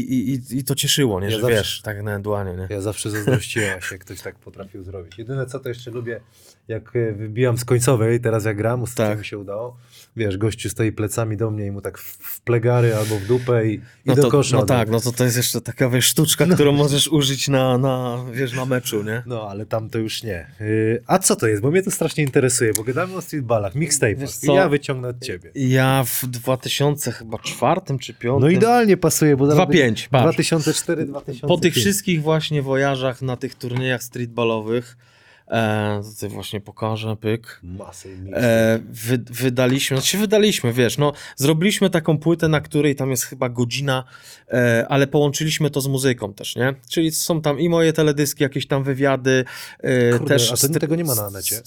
i, 0.52 0.57
i, 0.57 0.64
to 0.64 0.76
cieszyło, 0.76 1.19
nie, 1.19 1.26
Ja 1.26 1.31
że 1.31 1.41
zawsze- 1.41 1.56
wiesz, 1.56 1.81
tak 1.81 2.03
na 2.03 2.15
endwanie, 2.15 2.53
nie. 2.57 2.68
Ja 2.69 2.81
zawsze 2.81 3.10
zazdrościłem 3.10 3.80
jak 3.91 4.02
ktoś 4.02 4.22
tak 4.22 4.35
potrafił 4.35 4.84
zrobić. 4.84 5.18
Jedyne 5.18 5.45
co 5.45 5.60
to 5.60 5.69
jeszcze 5.69 5.91
lubię, 5.91 6.19
jak 6.68 6.95
e, 6.95 7.11
wybijam 7.14 7.57
z 7.57 7.65
końcowej, 7.65 8.19
teraz 8.22 8.45
jak 8.45 8.57
gram, 8.57 8.84
ostatnio 8.84 9.11
Tak. 9.11 9.19
mi 9.19 9.26
się 9.26 9.38
udało, 9.38 9.77
wiesz, 10.15 10.38
gościu 10.38 10.69
stoi 10.69 10.91
plecami 10.91 11.38
do 11.38 11.52
mnie 11.52 11.65
i 11.65 11.72
mu 11.72 11.81
tak 11.81 11.98
w, 11.98 12.41
plegary 12.41 12.95
albo 12.95 13.15
w 13.19 13.26
dupę 13.26 13.68
i, 13.68 13.73
i 13.73 13.81
No, 14.06 14.15
do 14.15 14.22
to, 14.22 14.30
kosza. 14.30 14.56
no 14.57 14.64
od 14.64 14.69
razu. 14.69 14.80
tak, 14.80 14.90
no 14.90 14.99
to 14.99 15.11
to 15.11 15.23
jest 15.23 15.38
jeszcze 15.38 15.61
taka 15.61 15.90
wiesz, 15.90 16.06
sztuczka, 16.06 16.45
którą 16.45 16.72
możesz 16.72 17.07
użyć 17.07 17.48
na, 17.48 17.77
na, 17.77 18.26
wiesz, 18.34 18.53
na 18.53 18.65
meczu, 18.65 19.03
nie? 19.03 19.23
No, 19.26 19.49
ale 19.49 19.65
tam 19.65 19.90
to 19.90 19.98
już 19.99 20.23
nie. 20.23 20.48
Yy, 20.60 21.03
a 21.07 21.19
co 21.19 21.35
to 21.35 21.48
jest? 21.48 21.61
Bo 21.61 21.72
mnie 21.72 21.84
to 21.84 21.91
strasznie 21.91 22.23
interesuje, 22.23 22.73
bo 22.73 22.84
gadamy 22.84 23.15
o 23.15 23.22
streetballach, 23.22 23.76
mixtape'ach 23.76 24.52
i 24.52 24.56
ja 24.56 24.69
wyciągnę 24.69 25.07
od 25.07 25.19
ciebie. 25.22 25.52
Ja 25.56 26.03
w 26.07 26.26
2000 26.27 27.11
chyba 27.11 27.40
czwartym 27.40 27.99
czy 27.99 28.14
piątym... 28.14 28.41
No 28.41 28.49
idealnie 28.57 28.98
pasuje, 28.98 29.38
bo 29.38 29.45
zaraz 29.48 29.68
2-5, 29.69 30.07
patrz. 30.10 30.23
2004, 30.35 31.06
2005. 31.06 31.41
Po 31.48 31.57
tych 31.57 31.73
wszystkich 31.73 32.22
właśnie 32.22 32.61
wojażach 32.61 33.22
na 33.22 33.38
tych 33.38 33.56
turniejach 33.56 34.03
streetballowych, 34.03 34.98
e, 35.54 36.02
tutaj 36.14 36.30
właśnie 36.30 36.62
pokażę, 36.62 37.16
pyk. 37.16 37.60
Masy 37.64 38.18
E, 38.34 38.80
wy, 38.90 39.18
wydaliśmy, 39.18 39.98
znaczy 39.98 40.18
wydaliśmy, 40.18 40.74
wiesz, 40.74 40.98
no 40.98 41.14
zrobiliśmy 41.36 41.90
taką 41.90 42.18
płytę, 42.18 42.48
na 42.48 42.62
której 42.62 42.96
tam 42.96 43.12
jest 43.12 43.24
chyba 43.24 43.50
godzina, 43.50 44.04
e, 44.50 44.86
ale 44.90 45.08
połączyliśmy 45.08 45.70
to 45.70 45.82
z 45.82 45.88
muzyką 45.88 46.34
też, 46.34 46.56
nie? 46.56 46.74
Czyli 46.90 47.12
są 47.12 47.42
tam 47.42 47.60
i 47.60 47.70
moje 47.70 47.94
teledyski, 47.94 48.44
jakieś 48.44 48.68
tam 48.68 48.84
wywiady, 48.84 49.46
e, 49.80 50.12
Kurde, 50.12 50.28
też... 50.28 50.52
a 50.52 50.68
to 50.68 50.80
tego 50.80 50.96
nie 50.96 51.04
ma 51.04 51.16
na 51.16 51.30
necie? 51.30 51.62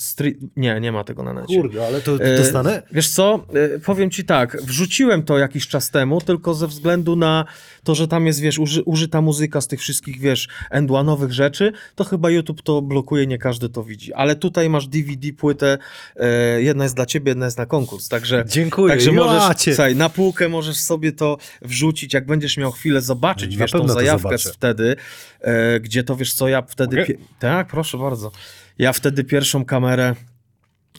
Nie, 0.57 0.81
nie 0.81 0.93
ma 0.93 1.05
tego 1.05 1.23
na 1.23 1.33
necie. 1.33 1.63
Kurde, 1.63 1.87
ale 1.87 2.01
to, 2.01 2.19
to 2.19 2.25
E, 2.25 2.37
dostanę? 2.37 2.83
Wiesz 2.93 3.09
co, 3.09 3.47
e, 3.75 3.79
powiem 3.79 4.11
ci 4.11 4.25
tak, 4.25 4.63
wrzuciłem 4.63 5.23
to 5.23 5.39
jakiś 5.39 5.69
czas 5.69 5.91
temu, 5.91 6.21
tylko 6.21 6.55
ze 6.55 6.67
względu 6.67 7.17
na 7.17 7.45
to, 7.85 7.95
że 7.95 8.09
tam 8.09 8.27
jest, 8.27 8.41
wiesz, 8.41 8.59
uży, 8.59 8.83
użyta 8.83 9.21
muzyka 9.21 9.61
z 9.61 9.67
tych 9.67 9.81
wszystkich, 9.81 10.21
wiesz, 10.21 10.49
endłanowych 10.71 11.33
rzeczy, 11.33 11.73
to 11.95 12.05
chyba 12.05 12.31
YouTube 12.31 12.63
to 12.63 12.83
blokuje, 12.83 13.27
nie 13.27 13.39
każdy 13.39 13.69
to 13.69 13.76
widzi. 13.85 14.13
Ale 14.13 14.37
tutaj 14.37 14.69
masz 14.69 14.89
DVD, 14.89 15.33
płytę, 15.33 15.79
e, 16.17 16.63
jedna 16.63 16.85
jest 16.85 16.97
dla 16.97 17.07
ciebie, 17.07 17.31
jedna 17.31 17.45
jest 17.45 17.59
na 17.59 17.67
konkurs, 17.67 18.09
także... 18.09 18.45
Dziękuję. 18.49 18.95
Także 18.95 19.13
możesz, 19.13 19.43
słuchaj, 19.59 19.97
na 19.97 20.09
półkę 20.09 20.49
możesz 20.49 20.77
sobie 20.77 21.13
to 21.13 21.39
wrzucić, 21.63 22.15
jak 22.15 22.27
będziesz 22.27 22.57
miał 22.57 22.73
chwilę 22.73 23.01
zobaczyć, 23.01 23.57
Na 23.57 23.61
wiesz, 23.65 23.71
tą 23.71 23.81
to 23.81 23.89
zajawkę 23.89 24.39
wtedy, 24.39 24.97
e, 25.41 25.81
gdzie 25.81 26.05
to, 26.05 26.17
wiesz 26.17 26.35
co, 26.35 26.49
ja 26.49 26.63
wtedy... 26.63 26.97
Pie- 26.97 27.19
tak, 27.39 27.67
proszę 27.67 27.99
bardzo. 27.99 28.31
Ja 28.79 28.93
wtedy 28.93 29.25
pierwszą 29.25 29.65
kamerę 29.65 30.15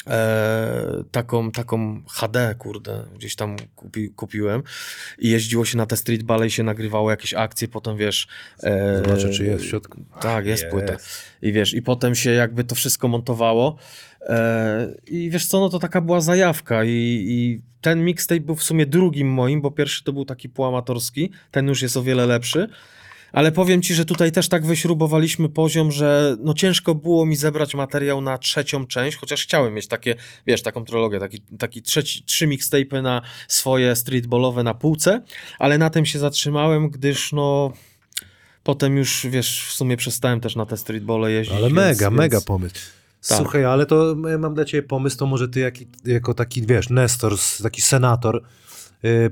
e, 0.07 1.03
taką, 1.11 1.51
taką 1.51 2.01
HD, 2.09 2.55
kurde, 2.57 3.03
gdzieś 3.15 3.35
tam 3.35 3.55
kupi, 3.75 4.09
kupiłem 4.09 4.63
i 5.19 5.29
jeździło 5.29 5.65
się 5.65 5.77
na 5.77 5.85
te 5.85 5.97
streetballe 5.97 6.47
i 6.47 6.51
się 6.51 6.63
nagrywało 6.63 7.11
jakieś 7.11 7.33
akcje, 7.33 7.67
potem 7.67 7.97
wiesz... 7.97 8.27
E, 8.63 8.97
Zobaczę, 9.05 9.29
czy 9.29 9.45
jest 9.45 9.63
w 9.63 9.67
środku. 9.67 10.05
Tak, 10.21 10.45
jest 10.45 10.63
Jest. 10.63 10.73
płyta. 10.73 10.97
I 11.41 11.51
wiesz, 11.51 11.73
i 11.73 11.81
potem 11.81 12.15
się 12.15 12.31
jakby 12.31 12.63
to 12.63 12.75
wszystko 12.75 13.07
montowało 13.07 13.77
e, 14.21 14.95
i 15.07 15.29
wiesz 15.29 15.45
co, 15.45 15.59
no 15.59 15.69
to 15.69 15.79
taka 15.79 16.01
była 16.01 16.21
zajawka 16.21 16.83
i, 16.83 17.25
i 17.27 17.61
ten 17.81 18.05
mixtape 18.05 18.41
był 18.41 18.55
w 18.55 18.63
sumie 18.63 18.85
drugim 18.85 19.27
moim, 19.27 19.61
bo 19.61 19.71
pierwszy 19.71 20.03
to 20.03 20.13
był 20.13 20.25
taki 20.25 20.49
półamatorski, 20.49 21.31
ten 21.51 21.67
już 21.67 21.81
jest 21.81 21.97
o 21.97 22.03
wiele 22.03 22.25
lepszy. 22.25 22.67
Ale 23.31 23.51
powiem 23.51 23.81
ci, 23.81 23.95
że 23.95 24.05
tutaj 24.05 24.31
też 24.31 24.49
tak 24.49 24.65
wyśrubowaliśmy 24.65 25.49
poziom, 25.49 25.91
że 25.91 26.35
no 26.39 26.53
ciężko 26.53 26.95
było 26.95 27.25
mi 27.25 27.35
zebrać 27.35 27.75
materiał 27.75 28.21
na 28.21 28.37
trzecią 28.37 28.87
część, 28.87 29.17
chociaż 29.17 29.43
chciałem 29.43 29.73
mieć 29.73 29.87
takie, 29.87 30.15
wiesz, 30.47 30.61
taką 30.61 30.85
trylogię, 30.85 31.19
taki, 31.19 31.41
taki 31.59 31.81
trzeci, 31.81 32.23
trzy 32.23 32.47
mixtape'y 32.47 33.01
na 33.01 33.21
swoje 33.47 33.95
streetballowe 33.95 34.63
na 34.63 34.73
półce, 34.73 35.21
ale 35.59 35.77
na 35.77 35.89
tym 35.89 36.05
się 36.05 36.19
zatrzymałem, 36.19 36.89
gdyż 36.89 37.33
no 37.33 37.73
potem 38.63 38.97
już, 38.97 39.27
wiesz, 39.29 39.65
w 39.67 39.71
sumie 39.71 39.97
przestałem 39.97 40.39
też 40.39 40.55
na 40.55 40.65
te 40.65 40.77
streetballe 40.77 41.31
jeździć. 41.31 41.57
Ale 41.57 41.69
mega, 41.69 42.09
więc... 42.09 42.17
mega 42.17 42.41
pomysł. 42.41 42.75
Tak. 43.27 43.37
Słuchaj, 43.37 43.65
ale 43.65 43.85
to 43.85 44.15
ja 44.29 44.37
mam 44.37 44.53
dla 44.53 44.65
ciebie 44.65 44.87
pomysł, 44.87 45.17
to 45.17 45.25
może 45.25 45.47
ty 45.47 45.59
jaki, 45.59 45.87
jako 46.05 46.33
taki, 46.33 46.65
wiesz, 46.65 46.89
Nestor, 46.89 47.33
taki 47.63 47.81
senator, 47.81 48.43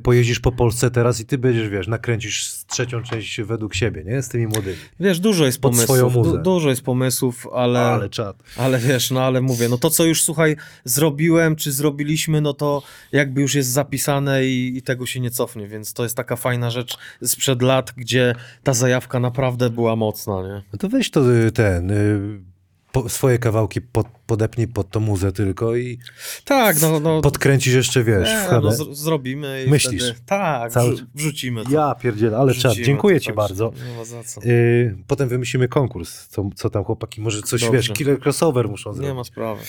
pojeździsz 0.04 0.40
po 0.40 0.52
Polsce 0.52 0.92
teraz 0.92 1.20
i 1.20 1.26
ty 1.26 1.38
będziesz, 1.38 1.70
wiesz, 1.70 1.88
nakręcisz 1.88 2.54
trzecią 2.68 3.04
część 3.04 3.42
według 3.42 3.76
siebie, 3.76 4.04
nie? 4.04 4.22
Z 4.22 4.30
tymi 4.30 4.48
młodymi. 4.48 4.78
Wiesz, 5.00 5.20
dużo 5.20 5.46
jest 5.46 5.62
pomysłów, 5.62 6.14
du- 6.14 6.38
dużo 6.38 6.70
jest 6.70 6.82
pomysłów, 6.82 7.48
ale, 7.54 7.80
Ale 7.80 7.94
ale... 7.94 8.10
czad. 8.10 8.44
wiesz, 8.80 9.12
no 9.12 9.24
ale 9.24 9.42
mówię, 9.42 9.70
no 9.70 9.78
to 9.78 9.90
co 9.90 10.06
już, 10.06 10.24
słuchaj, 10.24 10.56
zrobiłem, 10.84 11.56
czy 11.56 11.72
zrobiliśmy, 11.72 12.42
no 12.42 12.54
to 12.54 12.84
jakby 13.12 13.42
już 13.42 13.56
jest 13.56 13.70
zapisane 13.70 14.46
i, 14.46 14.78
i 14.78 14.82
tego 14.82 15.06
się 15.06 15.20
nie 15.20 15.32
cofnie, 15.32 15.68
więc 15.68 15.94
to 15.94 16.04
jest 16.04 16.16
taka 16.18 16.36
fajna 16.36 16.70
rzecz 16.72 16.98
sprzed 17.24 17.62
lat, 17.62 17.94
gdzie 17.98 18.36
ta 18.64 18.74
zajawka 18.74 19.20
naprawdę 19.20 19.70
była 19.70 19.96
mocna, 19.96 20.42
nie? 20.44 20.62
No 20.74 20.80
to 20.80 20.90
weź 20.90 21.10
to 21.12 21.32
y, 21.34 21.52
ten, 21.52 21.92
y, 21.92 22.55
po, 23.04 23.10
swoje 23.10 23.38
kawałki 23.40 23.82
pod, 23.82 24.08
podepnij 24.26 24.68
pod 24.68 24.90
tą 24.90 25.00
muzę 25.00 25.32
tylko 25.32 25.76
i 25.76 26.00
Tak, 26.46 26.82
no, 26.82 27.00
no, 27.00 27.22
podkręcisz 27.22 27.74
jeszcze, 27.74 28.04
wiesz, 28.04 28.30
nie, 28.52 28.60
no 28.62 28.72
z- 28.72 28.98
zrobimy 28.98 29.64
i 29.68 29.70
Myślisz? 29.70 30.04
wtedy, 30.04 30.20
tak, 30.26 30.72
Cały- 30.72 30.96
wrzu- 30.96 31.06
wrzucimy 31.16 31.64
to. 31.64 31.72
Ja 31.72 31.96
pierdzielę, 31.96 32.38
ale 32.38 32.54
czad. 32.54 32.74
Dziękuję 32.74 33.20
ci 33.22 33.26
także 33.26 33.36
bardzo. 33.38 33.74
Nie 33.92 33.98
ma 33.98 34.06
za 34.06 34.24
co. 34.24 34.42
Y, 34.44 34.96
potem 35.08 35.30
wymyślimy 35.30 35.68
konkurs, 35.68 36.28
co, 36.28 36.50
co 36.56 36.70
tam 36.70 36.84
chłopaki, 36.84 37.22
może 37.22 37.42
coś, 37.42 37.62
Dobrze. 37.62 37.78
wiesz, 37.78 37.90
killer 37.90 38.20
crossover 38.20 38.70
muszą 38.70 38.90
Nie 38.90 38.96
zrobić. 38.96 39.16
ma 39.16 39.24
sprawy. 39.24 39.62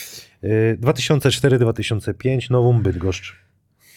Y, 0.45 0.79
2004-2005, 0.81 2.51
Nową 2.51 2.83
Bydgoszcz. 2.83 3.46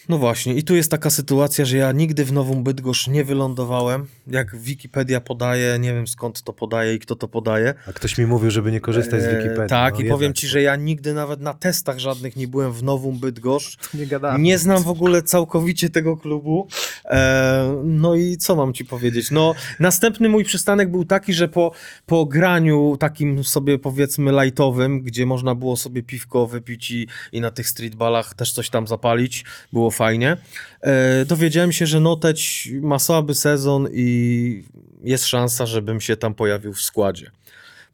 No 0.08 0.18
właśnie, 0.18 0.54
i 0.54 0.62
tu 0.62 0.76
jest 0.76 0.90
taka 0.90 1.10
sytuacja, 1.10 1.64
że 1.64 1.76
ja 1.76 1.92
nigdy 1.92 2.24
w 2.24 2.32
Nową 2.32 2.64
Bydgoszcz 2.64 3.08
nie 3.08 3.24
wylądowałem. 3.24 4.06
Jak 4.26 4.56
Wikipedia 4.56 5.20
podaje, 5.20 5.78
nie 5.78 5.94
wiem 5.94 6.06
skąd 6.06 6.42
to 6.42 6.52
podaje 6.52 6.94
i 6.94 6.98
kto 6.98 7.16
to 7.16 7.28
podaje. 7.28 7.74
A 7.88 7.92
ktoś 7.92 8.18
mi 8.18 8.26
mówił, 8.26 8.50
żeby 8.50 8.72
nie 8.72 8.80
korzystać 8.80 9.22
z 9.22 9.24
E, 9.24 9.36
Wikipedii. 9.36 9.68
Tak, 9.68 9.94
no 9.94 10.00
i 10.00 10.08
powiem 10.08 10.34
ci, 10.34 10.46
że 10.48 10.62
ja 10.62 10.76
nigdy 10.76 11.14
nawet 11.14 11.40
na 11.40 11.54
testach 11.54 11.98
żadnych 11.98 12.36
nie 12.36 12.48
byłem 12.48 12.72
w 12.72 12.82
Nową 12.82 13.18
Bydgoszcz. 13.18 13.94
Nie. 13.94 14.06
Nie 14.38 14.58
znam 14.58 14.82
w 14.82 14.88
ogóle 14.88 15.22
całkowicie 15.22 15.90
tego 15.90 16.16
klubu. 16.16 16.68
E, 17.04 17.80
no 17.84 18.14
i 18.14 18.36
co 18.36 18.56
mam 18.56 18.72
ci 18.72 18.84
powiedzieć? 18.84 19.30
No, 19.30 19.54
następny 19.80 20.28
mój 20.28 20.44
przystanek 20.44 20.90
był 20.90 21.04
taki, 21.04 21.32
że 21.32 21.48
po, 21.48 21.72
po 22.06 22.26
graniu 22.26 22.96
takim 23.00 23.44
sobie 23.44 23.78
powiedzmy 23.78 24.32
lightowym, 24.32 25.02
gdzie 25.02 25.26
można 25.26 25.54
było 25.54 25.76
sobie 25.76 26.02
piwko 26.02 26.46
wypić 26.46 26.90
i, 26.90 27.06
i 27.32 27.40
na 27.40 27.50
tych 27.50 27.68
streetballach 27.68 28.34
też 28.34 28.52
coś 28.52 28.70
tam 28.70 28.86
zapalić, 28.86 29.44
było 29.72 29.89
fajnie. 29.90 30.36
E, 30.80 31.24
dowiedziałem 31.24 31.72
się, 31.72 31.86
że 31.86 32.00
Noteć 32.00 32.68
ma 32.82 32.98
słaby 32.98 33.34
sezon 33.34 33.88
i 33.92 34.64
jest 35.02 35.26
szansa, 35.26 35.66
żebym 35.66 36.00
się 36.00 36.16
tam 36.16 36.34
pojawił 36.34 36.72
w 36.72 36.80
składzie. 36.80 37.30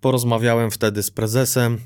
Porozmawiałem 0.01 0.71
wtedy 0.71 1.03
z 1.03 1.11
prezesem. 1.11 1.79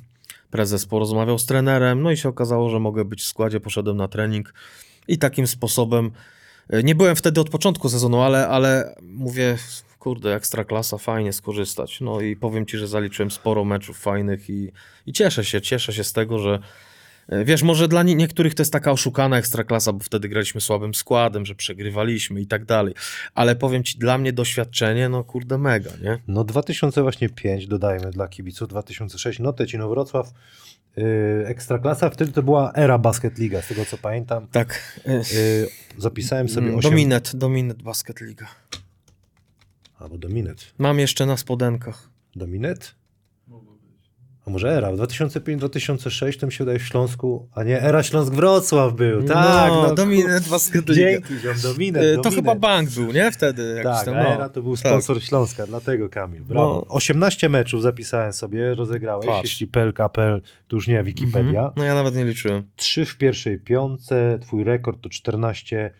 Prezes 0.50 0.86
porozmawiał 0.86 1.38
z 1.38 1.46
trenerem, 1.46 2.02
no 2.02 2.10
i 2.10 2.16
się 2.16 2.28
okazało, 2.28 2.70
że 2.70 2.80
mogę 2.80 3.04
być 3.04 3.22
w 3.22 3.26
składzie. 3.26 3.60
Poszedłem 3.60 3.96
na 3.96 4.08
trening 4.08 4.54
i 5.08 5.18
takim 5.18 5.46
sposobem 5.46 6.10
E, 6.70 6.82
Nie 6.82 6.94
byłem 6.94 7.16
wtedy 7.16 7.40
od 7.40 7.50
początku 7.50 7.88
sezonu, 7.88 8.20
ale, 8.20 8.48
ale 8.48 8.94
mówię, 9.02 9.56
kurde, 9.98 10.34
ekstra 10.34 10.64
klasa, 10.64 10.98
fajnie 10.98 11.32
skorzystać. 11.32 12.00
No 12.00 12.20
i 12.20 12.36
powiem 12.36 12.66
ci, 12.66 12.78
że 12.78 12.88
zaliczyłem 12.88 13.30
sporo 13.30 13.64
meczów 13.64 13.98
fajnych 13.98 14.50
i, 14.50 14.72
i 15.06 15.12
cieszę 15.12 15.44
się, 15.44 15.60
cieszę 15.60 15.92
się 15.92 16.04
z 16.04 16.12
tego, 16.12 16.38
że 16.38 16.58
wiesz, 17.44 17.62
może 17.62 17.88
dla 17.88 18.02
nie- 18.02 18.14
niektórych 18.14 18.54
to 18.54 18.60
jest 18.62 18.72
taka 18.72 18.92
oszukana 18.92 19.38
ekstra 19.38 19.64
klasa, 19.64 19.92
bo 19.92 19.98
wtedy 20.04 20.28
graliśmy 20.28 20.60
słabym 20.60 20.94
składem, 20.94 21.46
że 21.46 21.54
przegrywaliśmy 21.54 22.40
i 22.40 22.46
tak 22.46 22.64
dalej. 22.64 22.94
Ale 23.34 23.56
powiem 23.56 23.84
ci, 23.84 23.98
dla 23.98 24.18
mnie 24.18 24.32
doświadczenie, 24.32 25.08
no 25.08 25.24
kurde, 25.24 25.58
mega, 25.58 25.90
nie? 26.02 26.18
No 26.28 26.44
2005 26.44 27.66
dodajmy 27.66 28.10
dla 28.10 28.28
kibiców, 28.28 28.68
2006 28.68 29.38
Notecino 29.38 29.88
Wrocław, 29.88 30.32
yy, 30.96 31.04
Ekstraklasa, 31.46 32.10
wtedy 32.10 32.32
to 32.32 32.42
była 32.42 32.72
era 32.72 32.98
Basket 32.98 33.38
Liga, 33.38 33.62
z 33.62 33.68
tego 33.68 33.84
co 33.84 33.98
pamiętam. 33.98 34.46
Tak. 34.46 35.00
e, 35.06 35.12
Yy, 35.12 35.68
zapisałem 35.98 36.48
sobie 36.48 36.66
mm, 36.66 36.78
8... 36.78 36.90
Dominet, 36.90 37.36
Dominet 37.36 37.82
Basket 37.82 38.20
Liga. 38.20 38.46
Albo 39.98 40.18
Dominet. 40.18 40.74
Mam 40.78 40.98
jeszcze 40.98 41.26
na 41.26 41.36
spodenkach. 41.36 42.08
Dominet? 42.36 42.94
A 44.50 44.52
może 44.52 44.76
era? 44.76 44.92
W 44.92 44.96
2005-2006 44.96 46.40
to 46.40 46.46
mi 46.46 46.52
się 46.52 46.58
wydaje 46.64 46.78
w 46.78 46.82
Śląsku, 46.82 47.48
a 47.54 47.62
nie, 47.64 47.82
era 47.82 48.02
Śląsk-Wrocław 48.02 48.94
był, 48.94 49.22
tak. 49.22 49.70
no, 49.70 49.94
No, 49.96 50.40
Basket 50.50 50.88
Liga. 50.88 50.94
Dzięki, 51.10 51.38
ziom, 51.38 51.54
Dominet, 51.62 52.02
E, 52.02 52.16
To 52.16 52.22
Dominet. 52.22 52.34
chyba 52.34 52.54
bank 52.54 52.90
był, 52.90 53.12
nie? 53.12 53.30
Wtedy. 53.32 53.80
Tak, 53.84 54.04
tam, 54.04 54.14
no. 54.14 54.20
era 54.20 54.48
to 54.48 54.62
był 54.62 54.76
sponsor 54.76 55.22
Śląska, 55.22 55.66
dlatego 55.66 56.08
Kamil. 56.08 56.42
Brawo. 56.42 56.84
No. 56.88 56.94
18 56.94 57.48
meczów 57.48 57.82
zapisałem 57.82 58.32
sobie, 58.32 58.74
rozegrałeś, 58.74 59.26
Patrz. 59.26 59.42
jeśli 59.44 59.66
PLKPL, 59.66 60.40
to 60.68 60.76
już 60.76 60.88
nie 60.88 61.02
Wikipedia. 61.02 61.60
Mhm. 61.60 61.72
No 61.76 61.84
ja 61.84 61.94
nawet 61.94 62.16
nie 62.16 62.24
liczyłem. 62.24 62.62
3 62.76 63.04
w 63.06 63.16
pierwszej 63.16 63.58
piątce, 63.58 64.38
twój 64.42 64.64
rekord 64.64 65.00
to 65.00 65.08
14 65.08 65.90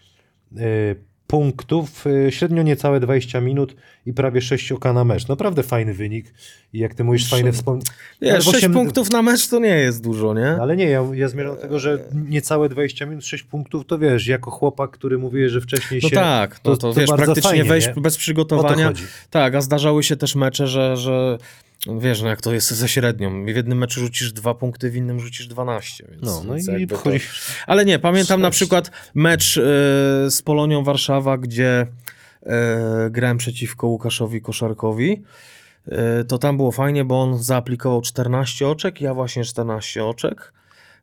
y, 0.59 0.97
punktów, 1.31 2.07
y, 2.07 2.32
średnio 2.32 2.62
niecałe 2.62 3.01
20 3.01 3.40
minut 3.40 3.77
i 4.07 4.12
prawie 4.12 4.40
6 4.40 4.73
oka 4.73 4.93
na 4.93 5.05
mecz. 5.05 5.28
Naprawdę 5.28 5.62
fajny 5.62 5.94
wynik 5.94 6.35
i 6.73 6.78
jak 6.78 6.94
ty 6.94 7.05
mówisz, 7.05 7.31
fajne 7.31 7.52
wspomnienie. 7.52 7.90
Wiesz, 8.23 8.44
6 8.44 8.69
punktów 8.69 9.11
na 9.11 9.23
mecz 9.23 9.48
to 9.48 9.59
nie 9.59 9.69
jest 9.77 10.02
dużo, 10.02 10.35
nie? 10.35 10.48
Ale 10.48 10.77
nie, 10.77 10.85
ja, 10.85 11.05
ja 11.15 11.28
zmierzam 11.28 11.55
do 11.55 11.61
tego, 11.62 11.78
że 11.78 11.98
niecałe 12.28 12.69
20 12.69 13.07
minut, 13.07 13.24
6 13.24 13.44
punktów, 13.44 13.86
to 13.86 13.98
wiesz, 13.98 14.27
jako 14.27 14.51
chłopak, 14.51 14.90
który 14.90 15.19
mówi, 15.19 15.48
że 15.48 15.61
wcześniej 15.61 16.01
No 16.02 16.09
się... 16.09 16.15
tak, 16.16 16.59
to, 16.59 16.70
to- 16.70 16.77
to, 16.77 16.93
to 16.94 17.01
wiesz, 17.01 17.11
praktycznie 17.11 17.43
fajnie, 17.43 17.65
wejść 17.65 17.89
nie? 17.97 18.02
bez 18.02 18.16
przygotowania. 18.16 18.93
Tak, 19.31 19.55
a 19.55 19.61
zdarzały 19.61 20.02
się 20.02 20.16
też 20.16 20.35
mecze, 20.35 20.66
że, 20.66 20.97
że 20.97 21.39
wiesz, 21.86 22.23
no 22.23 22.28
jak 22.28 22.40
to 22.40 22.52
jest 22.52 22.70
ze 22.70 22.89
średnią. 22.89 23.44
W 23.44 23.48
jednym 23.48 23.78
meczu 23.78 24.01
rzucisz 24.01 24.32
dwa 24.32 24.55
punkty, 24.55 24.90
w 24.90 24.97
innym 24.97 25.20
rzucisz 25.20 25.47
12. 25.47 26.07
Więc, 26.11 26.23
No, 26.23 26.43
no 26.47 26.55
więc 26.55 26.69
i 26.69 26.73
jakby 26.73 26.86
to- 26.86 26.97
wchodzi... 27.01 27.20
Ale 27.66 27.85
nie, 27.85 27.98
pamiętam 27.98 28.40
na 28.40 28.51
przykład 28.51 28.90
mecz 29.15 29.57
e, 29.57 29.61
z 30.31 30.43
Polonią 30.44 30.85
Warszawa, 30.85 31.39
gdzie 31.39 31.86
e, 32.43 33.09
grałem 33.11 33.39
przeciwko 33.39 33.86
Łukaszowi 33.86 34.43
Koszarkowi. 34.43 35.23
E, 35.89 36.24
to 36.24 36.39
tam 36.39 36.57
było 36.57 36.73
fajnie, 36.73 37.05
bo 37.05 37.23
on 37.23 37.43
zaaplikował 37.43 38.01
14 38.02 38.69
oczek, 38.69 39.01
ja 39.01 39.15
właśnie 39.15 39.44
14 39.44 40.05
oczek. 40.05 40.52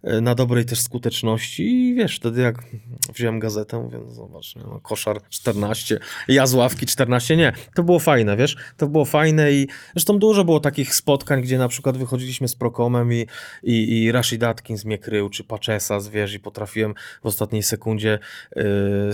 E, 0.07 0.21
Na 0.21 0.35
dobrej 0.35 0.65
też 0.65 0.79
skuteczności 0.79 1.63
i 1.63 1.95
wiesz, 1.95 2.15
wtedy 2.15 2.41
jak 2.41 2.63
wziąłem 3.13 3.39
gazetę, 3.39 3.79
mówię, 3.79 3.99
no 4.05 4.11
zobacz, 4.11 4.55
nie, 4.55 4.61
no, 4.61 4.79
koszar 4.79 5.21
14, 5.29 5.99
ja 6.27 6.47
z 6.47 6.53
ławki 6.53 6.85
14, 6.85 7.37
nie, 7.37 7.53
to 7.75 7.83
było 7.83 7.99
fajne, 7.99 8.37
wiesz, 8.37 8.55
to 8.77 8.87
było 8.87 9.05
fajne 9.05 9.51
i 9.51 9.67
zresztą 9.93 10.19
dużo 10.19 10.43
było 10.43 10.59
takich 10.59 10.95
spotkań, 10.95 11.41
gdzie 11.41 11.57
na 11.57 11.67
przykład 11.67 11.97
wychodziliśmy 11.97 12.47
z 12.47 12.55
Prokomem 12.55 13.13
i, 13.13 13.27
i, 13.63 14.03
i 14.03 14.11
Rashid 14.11 14.43
Atkins 14.43 14.85
mnie 14.85 14.97
krył, 14.97 15.29
czy 15.29 15.43
Paczesa, 15.43 15.99
wiesz, 16.11 16.33
i 16.33 16.39
potrafiłem 16.39 16.93
w 17.23 17.25
ostatniej 17.25 17.63
sekundzie 17.63 18.19
yy, 18.55 18.63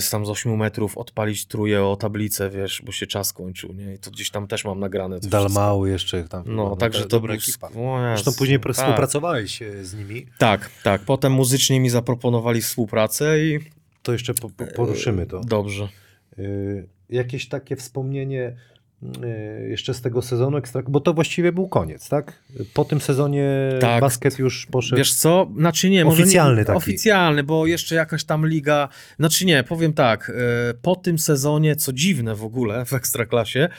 z 0.02 0.10
tam 0.10 0.26
z 0.26 0.30
8 0.30 0.58
metrów 0.58 0.98
odpalić 0.98 1.46
truje 1.46 1.86
o 1.86 1.96
tablicę, 1.96 2.50
wiesz, 2.50 2.82
bo 2.86 2.92
się 2.92 3.08
czas 3.08 3.34
kończył, 3.34 3.74
nie, 3.74 3.94
i 3.94 4.00
to 4.00 4.12
gdzieś 4.12 4.30
tam 4.30 4.48
też 4.48 4.66
mam 4.66 4.80
nagrane. 4.80 5.20
Dalmały 5.20 5.90
jeszcze 5.90 6.24
tam. 6.24 6.44
No, 6.46 6.76
także 6.76 7.02
to 7.02 7.08
dobra 7.08 7.34
był... 7.34 7.42
ekipa. 7.42 7.70
Zresztą 8.16 8.32
później 8.38 8.60
tak. 8.60 8.74
współpracowałeś 8.76 9.62
e, 9.62 9.86
z 9.86 9.94
nimi. 9.94 10.26
Tak, 10.38 10.70
tak. 10.84 11.02
Potem 11.02 11.32
muzycznie 11.32 11.80
mi 11.80 11.90
zaproponowali 11.90 12.62
współpracę 12.62 13.40
i 13.46 13.60
To 14.04 14.12
jeszcze 14.12 14.34
po, 14.34 14.50
po, 14.50 14.66
poruszymy 14.76 15.26
to. 15.26 15.40
dobrze. 15.40 15.88
Y, 16.40 16.88
jakieś 17.10 17.48
takie 17.50 17.76
wspomnienie 17.76 18.56
y, 19.04 19.70
jeszcze 19.70 19.94
z 19.94 20.02
tego 20.02 20.22
sezonu 20.22 20.58
ekstra, 20.58 20.82
bo 20.88 21.00
to 21.00 21.14
właściwie 21.14 21.52
był 21.52 21.68
koniec, 21.68 22.10
tak? 22.10 22.44
Po 22.74 22.86
tym 22.86 23.02
sezonie 23.02 23.50
Tak. 23.82 24.02
basket 24.02 24.40
już 24.40 24.66
poszedł. 24.66 24.98
Wiesz 24.98 25.14
co? 25.14 25.52
Znaczy 25.58 25.90
nie, 25.90 26.06
Oficjalny 26.06 26.58
nie, 26.62 26.66
taki. 26.66 26.78
Oficjalny, 26.78 27.44
bo 27.44 27.68
jeszcze 27.68 27.96
jakaś 27.96 28.24
tam 28.24 28.48
liga. 28.48 28.90
Znaczy 29.20 29.46
nie, 29.46 29.64
powiem 29.64 29.94
tak. 29.94 30.32
e, 30.70 30.74
Po 30.82 30.96
tym 30.96 31.20
sezonie, 31.20 31.76
co 31.76 31.94
dziwne 31.94 32.36
w 32.36 32.44
ogóle 32.44 32.86
w 32.86 32.94
ekstraklasie, 32.94 33.70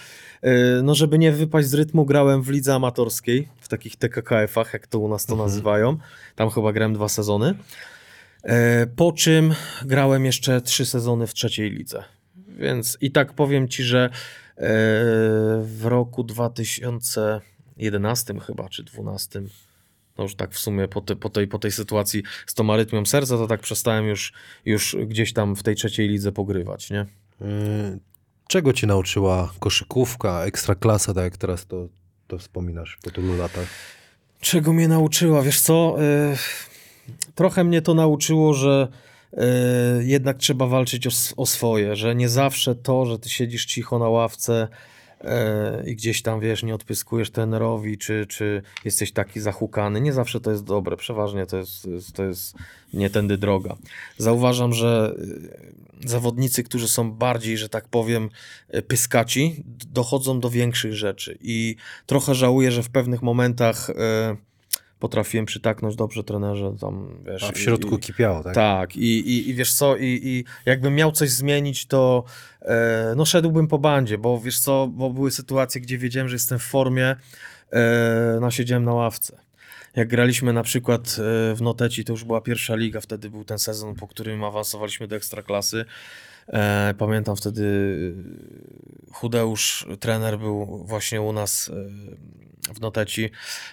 no 0.83 0.95
żeby 0.95 1.19
nie 1.19 1.33
wypaść 1.33 1.69
z 1.69 1.75
rytmu, 1.75 2.05
grałem 2.05 2.43
w 2.43 2.49
lidze 2.49 2.75
amatorskiej, 2.75 3.49
w 3.61 3.69
takich 3.69 3.97
TKKF-ach, 3.97 4.73
jak 4.73 4.87
to 4.87 4.99
u 4.99 5.09
nas 5.09 5.27
to 5.27 5.33
Mhm. 5.33 5.49
nazywają. 5.49 5.97
Tam 6.37 6.51
chyba 6.51 6.73
grałem 6.73 6.95
dwa 6.95 7.09
sezony. 7.09 7.55
E, 8.43 8.87
Po 8.87 9.13
czym 9.13 9.55
grałem 9.85 10.25
jeszcze 10.25 10.61
trzy 10.61 10.87
sezony 10.87 11.27
w 11.27 11.35
trzeciej 11.35 11.71
lidze. 11.71 12.05
Więc 12.49 12.99
i 13.01 13.11
tak 13.11 13.33
powiem 13.33 13.69
ci, 13.69 13.83
że 13.83 14.05
e, 14.05 14.11
w 15.63 15.81
roku 15.85 16.25
2011 16.25 18.41
chyba, 18.41 18.69
czy 18.69 18.83
2012, 18.83 19.43
no 20.19 20.25
już 20.25 20.35
tak 20.35 20.53
w 20.55 20.59
sumie 20.59 20.89
po, 20.89 21.01
te, 21.01 21.17
po, 21.17 21.31
tej, 21.31 21.49
po 21.49 21.59
tej 21.59 21.73
sytuacji 21.73 22.23
z 22.47 22.55
tą 22.55 22.73
arytmią 22.73 23.07
serca, 23.07 23.37
to 23.37 23.47
tak 23.47 23.61
przestałem 23.61 24.07
już, 24.07 24.33
już 24.65 24.97
gdzieś 25.07 25.33
tam 25.33 25.57
w 25.57 25.63
tej 25.63 25.75
trzeciej 25.75 26.09
lidze 26.09 26.33
pogrywać, 26.33 26.91
nie? 26.91 27.07
Czego 28.49 28.73
cię 28.73 28.87
nauczyła 28.87 29.53
koszykówka, 29.59 30.45
ekstraklasa, 30.45 31.15
tak 31.15 31.25
jak 31.25 31.37
teraz 31.37 31.67
to, 31.67 31.89
to 32.27 32.39
wspominasz 32.39 32.99
po 33.05 33.11
tylu 33.11 33.37
latach? 33.37 33.67
Czego 34.41 34.73
mnie 34.73 34.89
nauczyła? 34.89 35.43
Wiesz 35.43 35.61
co? 35.61 35.97
y, 36.33 36.37
trochę 37.35 37.65
mnie 37.65 37.83
to 37.83 37.95
nauczyło, 37.95 38.55
że 38.55 38.89
y, 39.33 39.39
jednak 40.05 40.39
trzeba 40.39 40.67
walczyć 40.67 41.07
o, 41.07 41.11
o 41.37 41.47
swoje, 41.47 41.97
że 41.97 42.15
nie 42.15 42.29
zawsze 42.29 42.75
to, 42.75 43.07
że 43.07 43.19
ty 43.19 43.29
siedzisz 43.29 43.67
cicho 43.67 43.99
na 43.99 44.09
ławce 44.09 44.69
i 45.87 45.97
gdzieś 45.97 46.23
tam, 46.23 46.41
wiesz, 46.41 46.63
nie 46.63 46.75
odpyskujesz 46.75 47.31
trenerowi, 47.31 47.99
czy, 47.99 48.27
czy 48.27 48.63
jesteś 48.85 49.13
taki 49.13 49.41
zahukany, 49.41 50.01
nie 50.01 50.13
zawsze 50.13 50.41
to 50.41 50.51
jest 50.51 50.65
dobre. 50.65 50.97
Przeważnie 50.97 51.47
to 51.47 51.57
jest, 51.57 51.87
to 52.15 52.25
jest, 52.25 52.57
nie 52.93 53.11
tędy 53.11 53.39
droga. 53.39 53.77
Zauważam, 54.19 54.73
że 54.73 55.15
y, 56.03 56.09
zawodnicy, 56.09 56.63
którzy 56.63 56.89
są 56.89 57.13
bardziej, 57.13 57.59
że 57.59 57.69
tak 57.69 57.89
powiem, 57.89 58.31
y, 58.75 58.83
pyskaci, 58.83 59.65
dochodzą 59.93 60.41
do 60.41 60.51
większych 60.51 60.95
rzeczy 60.95 61.39
i 61.41 61.77
trochę 62.07 62.35
żałuję, 62.35 62.73
że 62.73 62.83
w 62.83 62.91
pewnych 62.91 63.23
momentach 63.23 63.91
y, 63.91 63.95
potrafiłem 64.99 65.47
przytaknąć 65.47 65.97
dobrze 65.97 66.25
trenerze 66.25 66.73
tam, 66.81 67.23
wiesz. 67.27 67.45
A 67.45 67.53
w 67.53 67.59
środku 67.59 67.97
i, 67.97 68.01
kipiało, 68.01 68.43
tak? 68.43 68.55
tak, 68.55 68.97
i, 68.97 69.21
i, 69.21 69.51
i 69.51 69.55
wiesz 69.55 69.75
co, 69.75 69.97
i, 69.97 70.21
i 70.23 70.45
jakbym 70.67 70.95
miał 70.95 71.13
coś 71.13 71.31
zmienić, 71.31 71.87
to 71.87 72.25
e, 72.63 73.15
no 73.17 73.25
szedłbym 73.25 73.69
po 73.69 73.79
bandzie, 73.79 74.19
bo 74.19 74.41
wiesz 74.41 74.61
co, 74.61 74.87
bo 74.87 75.11
były 75.11 75.31
sytuacje, 75.31 75.81
gdzie 75.81 75.99
wiedziałem, 75.99 76.29
że 76.29 76.35
jestem 76.35 76.59
w 76.59 76.63
formie, 76.63 77.17
e, 77.73 78.39
no 78.41 78.51
siedziałem 78.51 78.85
na 78.85 78.93
ławce. 78.93 79.39
Jak 79.97 80.09
graliśmy 80.09 80.53
na 80.53 80.63
przykład 80.63 81.01
e, 81.01 81.55
w 81.55 81.59
Noteci, 81.63 82.05
to 82.05 82.13
już 82.13 82.25
była 82.25 82.41
pierwsza 82.41 82.77
liga, 82.77 83.01
wtedy 83.01 83.31
był 83.31 83.45
ten 83.45 83.59
sezon, 83.59 83.95
po 83.95 84.09
którym 84.09 84.45
awansowaliśmy 84.45 85.09
do 85.09 85.17
Ekstraklasy. 85.17 85.81
E, 85.81 85.85
pamiętam 86.99 87.37
wtedy 87.37 87.65
e, 89.11 89.13
Chudeusz, 89.13 89.87
trener 90.01 90.39
był 90.39 90.85
właśnie 90.85 91.21
u 91.21 91.33
nas 91.33 91.71
e, 91.71 92.75
w 92.75 92.81
Noteci. 92.81 93.31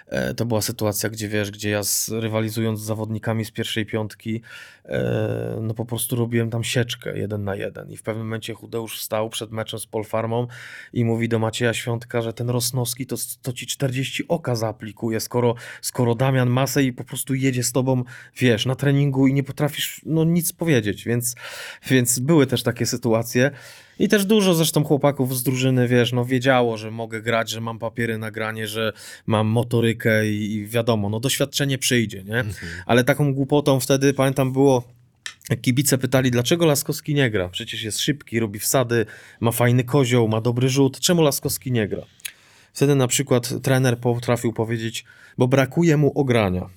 E, 0.08 0.34
to 0.34 0.46
była 0.46 0.62
sytuacja, 0.62 1.10
gdzie 1.10 1.30
wiesz, 1.30 1.52
gdzie 1.52 1.70
ja 1.70 1.84
z, 1.84 2.10
rywalizując 2.10 2.80
z 2.80 2.84
zawodnikami 2.84 3.46
z 3.46 3.52
pierwszej 3.52 3.86
piątki, 3.86 4.42
e, 4.81 4.81
no 5.62 5.74
po 5.74 5.86
prostu 5.86 6.16
robiłem 6.16 6.50
tam 6.50 6.64
sieczkę 6.64 7.18
jeden 7.18 7.44
na 7.44 7.56
jeden. 7.56 7.92
I 7.92 7.98
w 7.98 8.04
pewnym 8.04 8.26
momencie 8.26 8.54
Chudeusz 8.54 9.00
wstał 9.00 9.30
przed 9.30 9.52
meczem 9.52 9.80
z 9.80 9.86
Polfarmą 9.86 10.48
i 10.94 11.06
mówi 11.06 11.30
do 11.30 11.40
Macieja 11.40 11.74
Świątka, 11.74 12.22
że 12.22 12.34
ten 12.34 12.50
Rosnowski 12.50 13.06
to, 13.06 13.16
to 13.42 13.54
ci 13.54 13.68
40 13.68 14.28
oka 14.28 14.56
zaaplikuje, 14.56 15.20
skoro, 15.20 15.56
skoro 15.82 16.16
Damian 16.16 16.50
Masej 16.50 16.86
i 16.86 16.94
po 16.94 17.04
prostu 17.04 17.36
jedzie 17.36 17.64
z 17.64 17.72
tobą, 17.72 18.04
wiesz, 18.38 18.66
na 18.66 18.76
treningu 18.76 19.28
i 19.28 19.34
nie 19.34 19.44
potrafisz 19.44 20.02
no, 20.06 20.24
nic 20.24 20.54
powiedzieć, 20.54 21.04
więc, 21.04 21.36
więc 21.88 22.20
były 22.20 22.48
też 22.48 22.64
takie 22.64 22.86
sytuacje. 22.86 23.52
I 24.00 24.08
też 24.08 24.26
dużo 24.26 24.54
zresztą 24.54 24.84
chłopaków 24.84 25.38
z 25.38 25.44
drużyny, 25.44 25.88
wiesz, 25.88 26.14
no 26.14 26.26
wiedziało, 26.26 26.78
że 26.78 26.92
mogę 26.92 27.22
grać, 27.22 27.50
że 27.50 27.62
mam 27.62 27.80
papiery 27.80 28.18
na 28.18 28.32
granie, 28.32 28.68
że 28.68 28.94
mam 29.26 29.48
motorykę 29.48 30.30
i, 30.30 30.54
i 30.54 30.68
wiadomo, 30.68 31.10
no 31.10 31.20
doświadczenie 31.20 31.78
przyjdzie, 31.78 32.24
nie? 32.24 32.44
Ale 32.86 33.04
taką 33.04 33.34
głupotą 33.34 33.80
wtedy, 33.80 34.14
pamiętam, 34.14 34.54
było 34.54 34.84
jak 35.50 35.62
Kibice 35.62 35.98
pytali, 35.98 36.32
dlaczego 36.32 36.66
Laskowski 36.66 37.14
nie 37.14 37.30
gra? 37.30 37.50
Przecież 37.50 37.84
jest 37.84 38.00
szybki, 38.00 38.40
robi 38.40 38.60
wsady, 38.60 39.06
ma 39.40 39.52
fajny 39.52 39.84
kozioł, 39.84 40.28
ma 40.28 40.42
dobry 40.42 40.70
rzut. 40.70 41.00
Czemu 41.00 41.22
Laskowski 41.22 41.72
nie 41.72 41.88
gra? 41.88 42.02
Wtedy 42.74 42.96
na 42.96 43.08
przykład 43.08 43.62
trener 43.62 43.98
potrafił 43.98 44.54
powiedzieć, 44.54 45.06
bo 45.38 45.48
brakuje 45.48 45.98
mu 45.98 46.20
ogrania. 46.20 46.70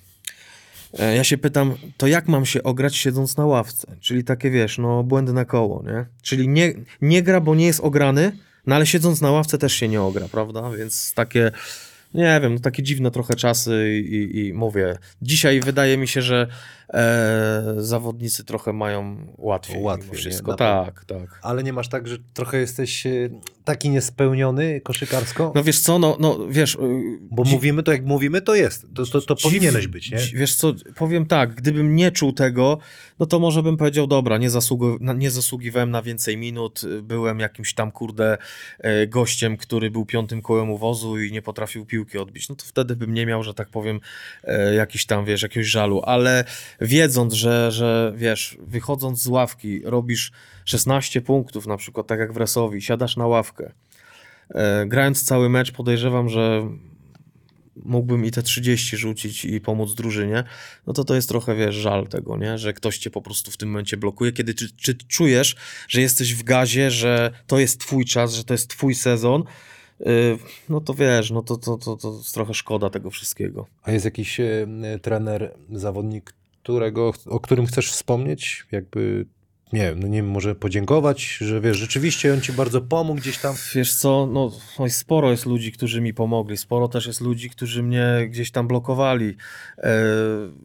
E, 0.99 1.15
Ja 1.15 1.23
się 1.23 1.37
pytam, 1.37 1.75
to 1.97 2.07
jak 2.07 2.27
mam 2.27 2.45
się 2.45 2.63
ograć 2.63 2.95
siedząc 2.95 3.37
na 3.37 3.45
ławce? 3.45 3.95
Czyli 3.99 4.23
takie, 4.23 4.51
wiesz, 4.51 4.77
no 4.77 5.03
błędne 5.03 5.45
koło, 5.45 5.83
nie? 5.83 6.05
Czyli 6.21 6.47
nie, 6.47 6.73
nie 7.01 7.23
gra, 7.23 7.41
bo 7.41 7.55
nie 7.55 7.65
jest 7.65 7.79
ograny, 7.79 8.31
no 8.67 8.75
ale 8.75 8.85
siedząc 8.85 9.21
na 9.21 9.31
ławce 9.31 9.57
też 9.57 9.73
się 9.73 9.87
nie 9.87 10.01
ogra, 10.01 10.27
prawda? 10.31 10.69
Więc 10.69 11.13
takie, 11.13 11.51
nie 12.13 12.39
wiem, 12.43 12.53
no 12.53 12.59
takie 12.59 12.83
dziwne 12.83 13.11
trochę 13.11 13.35
czasy 13.35 13.89
i, 13.99 14.15
i, 14.15 14.47
i 14.47 14.53
mówię, 14.53 14.97
dzisiaj 15.21 15.59
wydaje 15.59 15.97
mi 15.97 16.07
się, 16.07 16.21
że 16.21 16.47
e, 16.93 17.63
zawodnicy 17.77 18.43
trochę 18.43 18.73
mają 18.73 19.17
łatwiej, 19.37 19.81
Łatwiej, 19.81 20.11
nie? 20.11 20.17
wszystko. 20.17 20.51
Na 20.51 20.57
Tak, 20.57 21.05
tak. 21.05 21.39
Ale 21.41 21.63
nie 21.63 21.73
masz 21.73 21.89
tak, 21.89 22.07
że 22.07 22.17
trochę 22.33 22.57
jesteś 22.57 23.05
e, 23.05 23.29
taki 23.65 23.89
niespełniony 23.89 24.81
koszykarsko? 24.81 25.51
No 25.55 25.63
wiesz 25.63 25.79
co, 25.79 25.99
no, 25.99 26.17
no 26.19 26.47
wiesz... 26.49 26.75
y, 26.75 26.77
Bo 27.21 27.43
dzi- 27.43 27.51
mówimy 27.53 27.83
to, 27.83 27.91
jak 27.91 28.05
mówimy, 28.05 28.41
to 28.41 28.55
jest. 28.55 28.85
To, 28.95 29.05
to, 29.05 29.21
to 29.21 29.33
Dziw- 29.35 29.43
powinieneś 29.43 29.87
być, 29.87 30.11
nie? 30.11 30.17
Wiesz 30.33 30.55
co, 30.55 30.73
powiem 30.95 31.25
tak, 31.25 31.55
gdybym 31.55 31.95
nie 31.95 32.11
czuł 32.11 32.33
tego, 32.33 32.77
no 33.19 33.25
to 33.25 33.39
może 33.39 33.63
bym 33.63 33.77
powiedział, 33.77 34.07
dobra, 34.07 34.37
nie, 34.37 34.49
zasługu, 34.49 34.97
nie 35.15 35.31
zasługiwałem 35.31 35.91
na 35.91 36.01
więcej 36.01 36.37
minut, 36.37 36.83
y, 36.83 37.01
byłem 37.01 37.39
jakimś 37.39 37.73
tam, 37.73 37.91
kurde, 37.91 38.37
e, 38.79 39.07
gościem, 39.07 39.57
który 39.57 39.91
był 39.91 40.05
piątym 40.05 40.41
kołem 40.41 40.69
u 40.71 40.77
wozu 40.77 41.21
i 41.21 41.31
nie 41.31 41.41
potrafił 41.41 41.85
piłki 41.85 42.17
odbić, 42.17 42.49
no 42.49 42.55
to 42.55 42.65
wtedy 42.65 42.95
bym 42.95 43.13
nie 43.13 43.25
miał, 43.25 43.43
że 43.43 43.53
tak 43.53 43.69
powiem, 43.69 43.99
e, 44.43 44.73
jakiś 44.75 45.05
tam, 45.05 45.25
wiesz, 45.25 45.41
jakiegoś 45.41 45.67
żalu, 45.67 46.01
ale 46.05 46.43
wiedząc, 46.81 47.33
że, 47.33 47.71
że 47.71 48.13
wiesz, 48.15 48.57
wychodząc 48.61 49.21
z 49.21 49.27
ławki, 49.27 49.81
robisz 49.83 50.31
16 50.65 51.21
punktów, 51.21 51.67
na 51.67 51.77
przykład 51.77 52.07
tak 52.07 52.19
jak 52.19 52.33
w 52.33 52.37
Resowi, 52.37 52.81
siadasz 52.81 53.17
na 53.17 53.27
ławkę, 53.27 53.54
e, 54.49 54.85
grając 54.85 55.23
cały 55.23 55.49
mecz, 55.49 55.71
podejrzewam, 55.71 56.29
że 56.29 56.69
mógłbym 57.75 58.25
i 58.25 58.31
te 58.31 58.43
30 58.43 58.97
rzucić 58.97 59.45
i 59.45 59.61
pomóc 59.61 59.95
drużynie, 59.95 60.43
no 60.87 60.93
to 60.93 61.03
to 61.03 61.15
jest 61.15 61.29
trochę, 61.29 61.55
wiesz, 61.55 61.75
żal 61.75 62.07
tego, 62.07 62.37
nie? 62.37 62.57
Że 62.57 62.73
ktoś 62.73 62.97
cię 62.97 63.09
po 63.09 63.21
prostu 63.21 63.51
w 63.51 63.57
tym 63.57 63.69
momencie 63.69 63.97
blokuje, 63.97 64.31
kiedy 64.31 64.53
czy, 64.53 64.75
czy 64.75 64.97
czujesz, 64.97 65.55
że 65.87 66.01
jesteś 66.01 66.35
w 66.35 66.43
gazie, 66.43 66.91
że 66.91 67.31
to 67.47 67.59
jest 67.59 67.79
twój 67.79 68.05
czas, 68.05 68.33
że 68.33 68.43
to 68.43 68.53
jest 68.53 68.69
twój 68.69 68.95
sezon, 68.95 69.43
yy, 69.99 70.05
no 70.69 70.81
to 70.81 70.93
wiesz, 70.93 71.31
no 71.31 71.41
to, 71.41 71.57
to, 71.57 71.77
to, 71.77 71.97
to 71.97 72.21
trochę 72.33 72.53
szkoda 72.53 72.89
tego 72.89 73.11
wszystkiego. 73.11 73.67
A 73.83 73.91
jest 73.91 74.05
jakiś 74.05 74.39
e, 74.39 74.67
trener, 75.01 75.53
zawodnik, 75.71 76.33
którego, 76.63 77.13
o 77.25 77.39
którym 77.39 77.65
chcesz 77.65 77.91
wspomnieć? 77.91 78.65
Jakby, 78.71 79.25
nie 79.73 79.81
wiem, 79.81 79.99
no 79.99 80.07
nie 80.07 80.17
wiem, 80.17 80.29
może 80.29 80.55
podziękować, 80.55 81.37
że 81.41 81.61
wiesz, 81.61 81.77
rzeczywiście 81.77 82.33
on 82.33 82.41
ci 82.41 82.53
bardzo 82.53 82.81
pomógł 82.81 83.19
gdzieś 83.21 83.37
tam. 83.37 83.55
Wiesz 83.75 83.95
co, 83.95 84.27
no 84.31 84.51
oj, 84.77 84.89
sporo 84.89 85.31
jest 85.31 85.45
ludzi, 85.45 85.71
którzy 85.71 86.01
mi 86.01 86.13
pomogli, 86.13 86.57
sporo 86.57 86.87
też 86.87 87.05
jest 87.07 87.21
ludzi, 87.21 87.49
którzy 87.49 87.83
mnie 87.83 88.27
gdzieś 88.29 88.51
tam 88.51 88.67
blokowali. 88.67 89.35
E, 89.77 89.93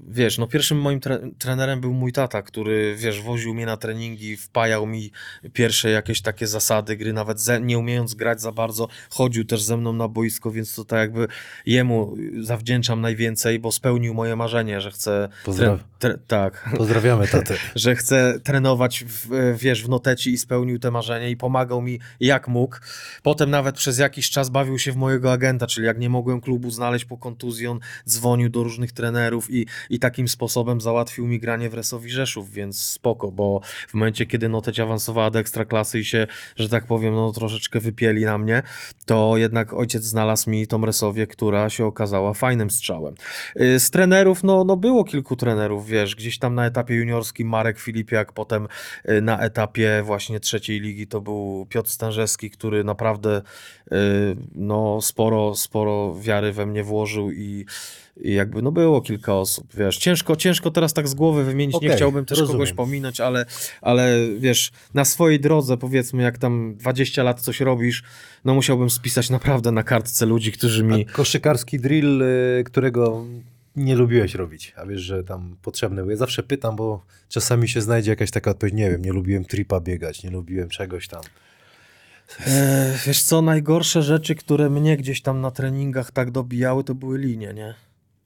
wiesz, 0.09 0.39
no 0.39 0.47
pierwszym 0.47 0.81
moim 0.81 1.01
tre 1.01 1.31
trenerem 1.39 1.81
był 1.81 1.93
mój 1.93 2.13
tata, 2.13 2.43
który, 2.43 2.97
wiesz, 2.99 3.23
woził 3.23 3.55
mnie 3.55 3.67
na 3.67 3.77
treningi, 3.77 4.37
wpajał 4.37 4.87
mi 4.87 5.11
pierwsze 5.53 5.91
jakieś 5.91 6.23
takie 6.23 6.47
zasady 6.47 6.97
gry, 6.97 7.13
nawet 7.13 7.39
nie 7.61 7.79
umiejąc 7.79 8.15
grać 8.15 8.41
za 8.41 8.53
bardzo, 8.53 8.89
chodził 9.11 9.45
też 9.45 9.63
ze 9.63 9.77
mną 9.77 9.93
na 9.93 10.09
boisko, 10.09 10.51
więc 10.51 10.75
to 10.75 10.85
tak 10.85 10.99
jakby 10.99 11.27
jemu 11.67 12.17
zawdzięczam 12.41 13.01
najwięcej, 13.01 13.59
bo 13.59 13.73
spełnił 13.73 14.15
moje 14.15 14.37
marzenie, 14.37 14.81
że 14.81 14.91
chcę... 14.91 15.29
Pozdraw- 15.45 15.79
tak, 16.27 16.71
Pozdrawiamy 16.77 17.29
tatę. 17.29 17.55
że 17.75 17.97
chce 17.97 18.41
trenować, 18.45 18.90
w, 18.99 19.29
wiesz, 19.59 19.85
w 19.85 19.89
noteci 19.89 20.31
i 20.33 20.39
spełnił 20.39 20.79
te 20.79 20.91
marzenie 20.91 21.31
i 21.31 21.37
pomagał 21.37 21.83
mi 21.83 22.01
jak 22.21 22.49
mógł. 22.49 22.77
Potem 23.23 23.51
nawet 23.51 23.77
przez 23.77 23.99
jakiś 23.99 24.31
czas 24.31 24.49
bawił 24.49 24.79
się 24.79 24.93
w 24.93 24.97
mojego 24.97 25.33
agenta, 25.33 25.67
czyli 25.67 25.87
jak 25.87 25.99
nie 25.99 26.09
mogłem 26.09 26.41
klubu 26.41 26.71
znaleźć 26.71 27.05
po 27.05 27.19
kontuzji, 27.19 27.67
on 27.67 27.81
dzwonił 28.09 28.49
do 28.49 28.63
różnych 28.63 28.93
trenerów 28.93 29.51
i, 29.51 29.67
i 29.91 29.99
takim 29.99 30.29
sposobem 30.29 30.81
załatwił 30.81 31.27
mi 31.27 31.41
granie 31.41 31.71
w 31.71 31.75
Resowi 31.75 32.11
Rzeszów, 32.11 32.53
więc 32.53 32.81
spoko, 32.81 33.33
bo 33.33 33.61
w 33.89 33.95
momencie, 33.95 34.27
kiedy 34.27 34.49
Noteć 34.49 34.81
awansowała 34.81 35.31
do 35.31 35.39
Ekstraklasy 35.39 35.99
i 35.99 36.05
się, 36.05 36.27
że 36.57 36.69
tak 36.69 36.87
powiem, 36.87 37.15
no 37.15 37.33
troszeczkę 37.33 37.81
wypieli 37.81 38.25
na 38.25 38.39
mnie, 38.39 38.63
to 39.07 39.37
jednak 39.37 39.73
ojciec 39.73 40.05
znalazł 40.05 40.51
mi 40.51 40.67
tą 40.67 40.87
Resowię, 40.87 41.27
która 41.27 41.71
się 41.71 41.87
okazała 41.87 42.35
fajnym 42.35 42.71
strzałem. 42.71 43.15
Y, 43.61 43.81
Z 43.81 43.91
trenerów, 43.91 44.45
no, 44.45 44.65
no 44.65 44.77
było 44.77 45.05
kilku 45.05 45.37
trenerów, 45.37 45.87
wiesz, 45.87 46.17
gdzieś 46.17 46.39
tam 46.39 46.55
na 46.55 46.67
etapie 46.67 46.95
juniorskim 46.95 47.49
Marek 47.49 47.79
Filipiak, 47.79 48.33
potem 48.33 48.69
na 49.23 49.41
etapie 49.41 50.03
właśnie 50.05 50.41
trzeciej 50.41 50.81
ligi 50.81 51.07
to 51.07 51.21
był 51.21 51.67
Piotr 51.69 51.91
Stężewski, 51.91 52.51
który 52.51 52.85
naprawdę 52.85 53.43
y, 53.93 53.97
no, 54.55 55.01
sporo, 55.03 55.55
sporo 55.55 56.15
wiary 56.21 56.53
we 56.53 56.67
mnie 56.67 56.85
włożył 56.85 57.33
i, 57.33 57.67
i 58.17 58.35
jakby 58.35 58.63
no 58.63 58.73
było 58.73 59.01
kilka 59.01 59.35
osób, 59.35 59.75
wiesz, 59.75 59.97
ciężko, 59.97 60.37
ciężko 60.37 60.71
teraz 60.71 60.93
tak 60.93 61.09
z 61.09 61.15
głowy 61.15 61.45
wymienić, 61.45 61.75
nie 61.75 61.89
Okej, 61.89 61.97
chciałbym 61.97 62.25
też 62.25 62.39
rozumiem. 62.39 62.59
kogoś 62.59 62.73
pominąć, 62.73 63.21
ale, 63.21 63.47
ale 63.81 64.19
wiesz, 64.39 64.73
na 64.95 65.05
swojej 65.05 65.41
drodze 65.41 65.77
powiedzmy, 65.77 66.23
jak 66.23 66.39
tam 66.39 66.75
20 66.77 67.23
lat 67.23 67.41
coś 67.41 67.61
robisz, 67.61 68.03
no 68.45 68.55
musiałbym 68.55 68.91
spisać 68.91 69.31
naprawdę 69.31 69.73
na 69.73 69.83
kartce 69.83 70.27
ludzi, 70.27 70.53
którzy 70.53 70.85
mi... 70.85 71.07
A 71.09 71.13
koszykarski 71.13 71.81
drill, 71.81 72.23
y, 72.23 72.65
którego 72.65 73.25
nie 73.85 73.97
lubiłeś 73.97 74.35
robić, 74.35 74.73
a 74.77 74.87
wiesz, 74.87 75.01
że 75.01 75.25
tam 75.25 75.57
potrzebny 75.63 76.03
był. 76.03 76.11
Ja 76.11 76.17
zawsze 76.17 76.43
pytam, 76.43 76.77
bo 76.77 77.05
czasami 77.29 77.69
się 77.69 77.81
znajdzie 77.81 78.11
jakaś 78.11 78.31
taka 78.31 78.51
odpowiedź, 78.51 78.75
nie 78.75 78.91
wiem, 78.91 79.03
nie 79.03 79.13
lubiłem 79.13 79.45
tripa 79.45 79.81
biegać, 79.81 80.23
nie 80.23 80.31
lubiłem 80.31 80.69
czegoś 80.69 81.09
tam. 81.09 81.23
E, 82.47 82.99
wiesz 83.07 83.23
co, 83.23 83.43
najgorsze 83.43 84.03
rzeczy, 84.03 84.35
które 84.35 84.71
mnie 84.71 84.97
gdzieś 84.97 85.23
tam 85.23 85.41
na 85.41 85.51
treningach 85.51 86.11
tak 86.11 86.31
dobijały, 86.31 86.85
to 86.85 86.95
były 86.95 87.19
linie, 87.19 87.55
nie? 87.55 87.75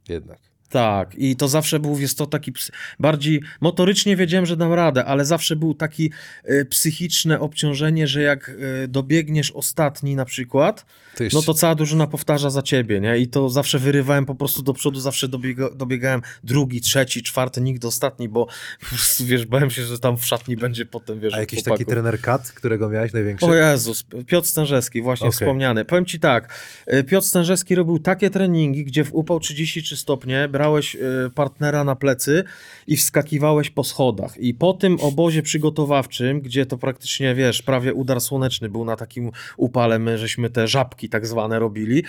Jednak. 0.09 0.53
Tak, 0.75 1.15
i 1.15 1.37
to 1.37 1.49
zawsze 1.49 1.81
był, 1.81 1.99
jest 1.99 2.19
to 2.19 2.27
taki 2.27 2.53
bardziej 3.01 3.43
motorycznie 3.61 4.17
wiedziałem, 4.17 4.47
że 4.47 4.57
dam 4.57 4.73
radę, 4.73 5.05
ale 5.05 5.25
zawsze 5.25 5.57
był 5.57 5.75
taki 5.75 6.11
e, 6.45 6.65
psychiczne 6.65 7.41
obciążenie, 7.41 8.07
że 8.07 8.23
jak 8.23 8.51
e, 8.85 8.89
dobiegniesz 8.89 9.51
ostatni 9.51 10.17
na 10.17 10.25
przykład, 10.25 10.87
jeszcze, 11.21 11.39
no 11.39 11.43
to 11.43 11.55
cała 11.55 11.75
drużyna 11.75 12.07
powtarza 12.07 12.51
za 12.51 12.63
ciebie, 12.63 13.01
nie? 13.01 13.19
I 13.19 13.29
to 13.29 13.49
zawsze 13.49 13.79
wyrywałem 13.79 14.27
po 14.27 14.35
prostu 14.35 14.63
do 14.63 14.73
przodu, 14.73 15.01
zawsze 15.01 15.29
dobiega, 15.29 15.71
dobiegałem 15.71 16.23
drugi, 16.45 16.81
trzeci, 16.81 17.23
czwarty, 17.23 17.61
nigdy 17.61 17.87
ostatni, 17.87 18.29
bo 18.29 18.47
wiesz, 19.27 19.47
bałem 19.47 19.71
się, 19.71 19.85
że 19.85 19.99
tam 19.99 20.17
w 20.19 20.27
szatni 20.27 20.57
będzie 20.57 20.87
potem, 20.87 21.21
wiesz, 21.21 21.35
a 21.35 21.41
jakiś 21.41 21.63
taki 21.63 21.85
trener 21.85 22.21
kat, 22.21 22.53
którego 22.53 22.89
miałeś 22.89 23.13
największy? 23.13 23.47
O 23.47 23.55
Jezus, 23.55 24.05
Piotr 24.27 24.49
Stężewski, 24.49 25.03
właśnie 25.03 25.29
Okej. 25.29 25.39
wspomniany. 25.39 25.85
Powiem 25.85 26.07
ci 26.07 26.21
tak, 26.21 26.55
y, 26.93 27.05
Piotr 27.05 27.27
Stężewski 27.27 27.75
robił 27.75 27.99
takie 27.99 28.31
treningi, 28.31 28.85
gdzie 28.85 29.05
w 29.05 29.15
upał 29.15 29.41
33 29.41 29.97
stopnie 29.97 30.49
brałeś 30.65 30.95
y, 30.95 31.01
partnera 31.35 31.85
na 31.85 31.97
plecy 31.97 32.45
i 32.86 32.97
wskakiwałeś 32.97 33.70
po 33.70 33.85
schodach. 33.85 34.36
I 34.39 34.55
po 34.55 34.73
tym 34.73 35.01
obozie 35.01 35.43
przygotowawczym, 35.43 36.41
gdzie 36.41 36.66
to 36.66 36.78
praktycznie, 36.78 37.35
wiesz, 37.35 37.62
prawie 37.62 37.95
udar 37.95 38.20
słoneczny 38.20 38.69
był 38.69 38.85
na 38.85 38.97
takim 38.97 39.31
upale, 39.57 39.99
my 39.99 40.19
żeśmy 40.19 40.51
te 40.51 40.69
żabki 40.69 41.09
tak 41.09 41.27
zwane 41.27 41.59
robili, 41.59 42.05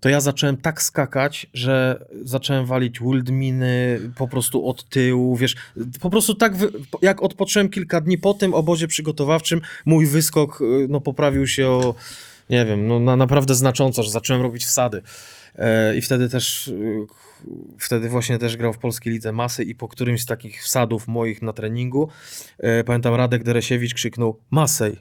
to 0.00 0.08
ja 0.08 0.20
zacząłem 0.20 0.56
tak 0.56 0.82
skakać, 0.82 1.46
że 1.54 2.04
zacząłem 2.22 2.66
walić 2.66 3.00
wildminy 3.00 4.00
po 4.16 4.28
prostu 4.28 4.68
od 4.68 4.88
tyłu, 4.88 5.36
wiesz, 5.36 5.56
po 6.00 6.10
prostu 6.10 6.34
tak, 6.34 6.52
jak 7.02 7.22
odpocząłem 7.22 7.68
kilka 7.68 8.00
dni 8.00 8.18
po 8.18 8.34
tym 8.34 8.54
obozie 8.54 8.88
przygotowawczym, 8.88 9.60
mój 9.84 10.06
wyskok 10.06 10.60
y, 10.60 10.86
no, 10.88 11.00
poprawił 11.00 11.46
się 11.46 11.68
o, 11.68 11.94
nie 12.50 12.64
wiem, 12.64 12.86
no, 12.86 13.00
na, 13.00 13.16
naprawdę 13.16 13.54
znacząco, 13.54 14.02
że 14.02 14.10
zacząłem 14.10 14.42
robić 14.42 14.64
wsady. 14.64 15.02
E, 15.58 15.96
I 15.96 16.00
wtedy 16.00 16.28
też, 16.28 16.72
wtedy 17.78 18.08
właśnie 18.08 18.38
też 18.38 18.56
grał 18.56 18.72
w 18.72 18.78
Polskiej 18.78 19.12
Lidze 19.12 19.32
Masy 19.32 19.64
i 19.64 19.74
po 19.74 19.88
którymś 19.88 20.22
z 20.22 20.26
takich 20.26 20.62
wsadów 20.62 21.08
moich 21.08 21.42
na 21.42 21.52
treningu, 21.52 22.08
e, 22.58 22.84
pamiętam 22.84 23.14
Radek 23.14 23.44
Deresiewicz 23.44 23.94
krzyknął 23.94 24.40
Masej. 24.50 24.96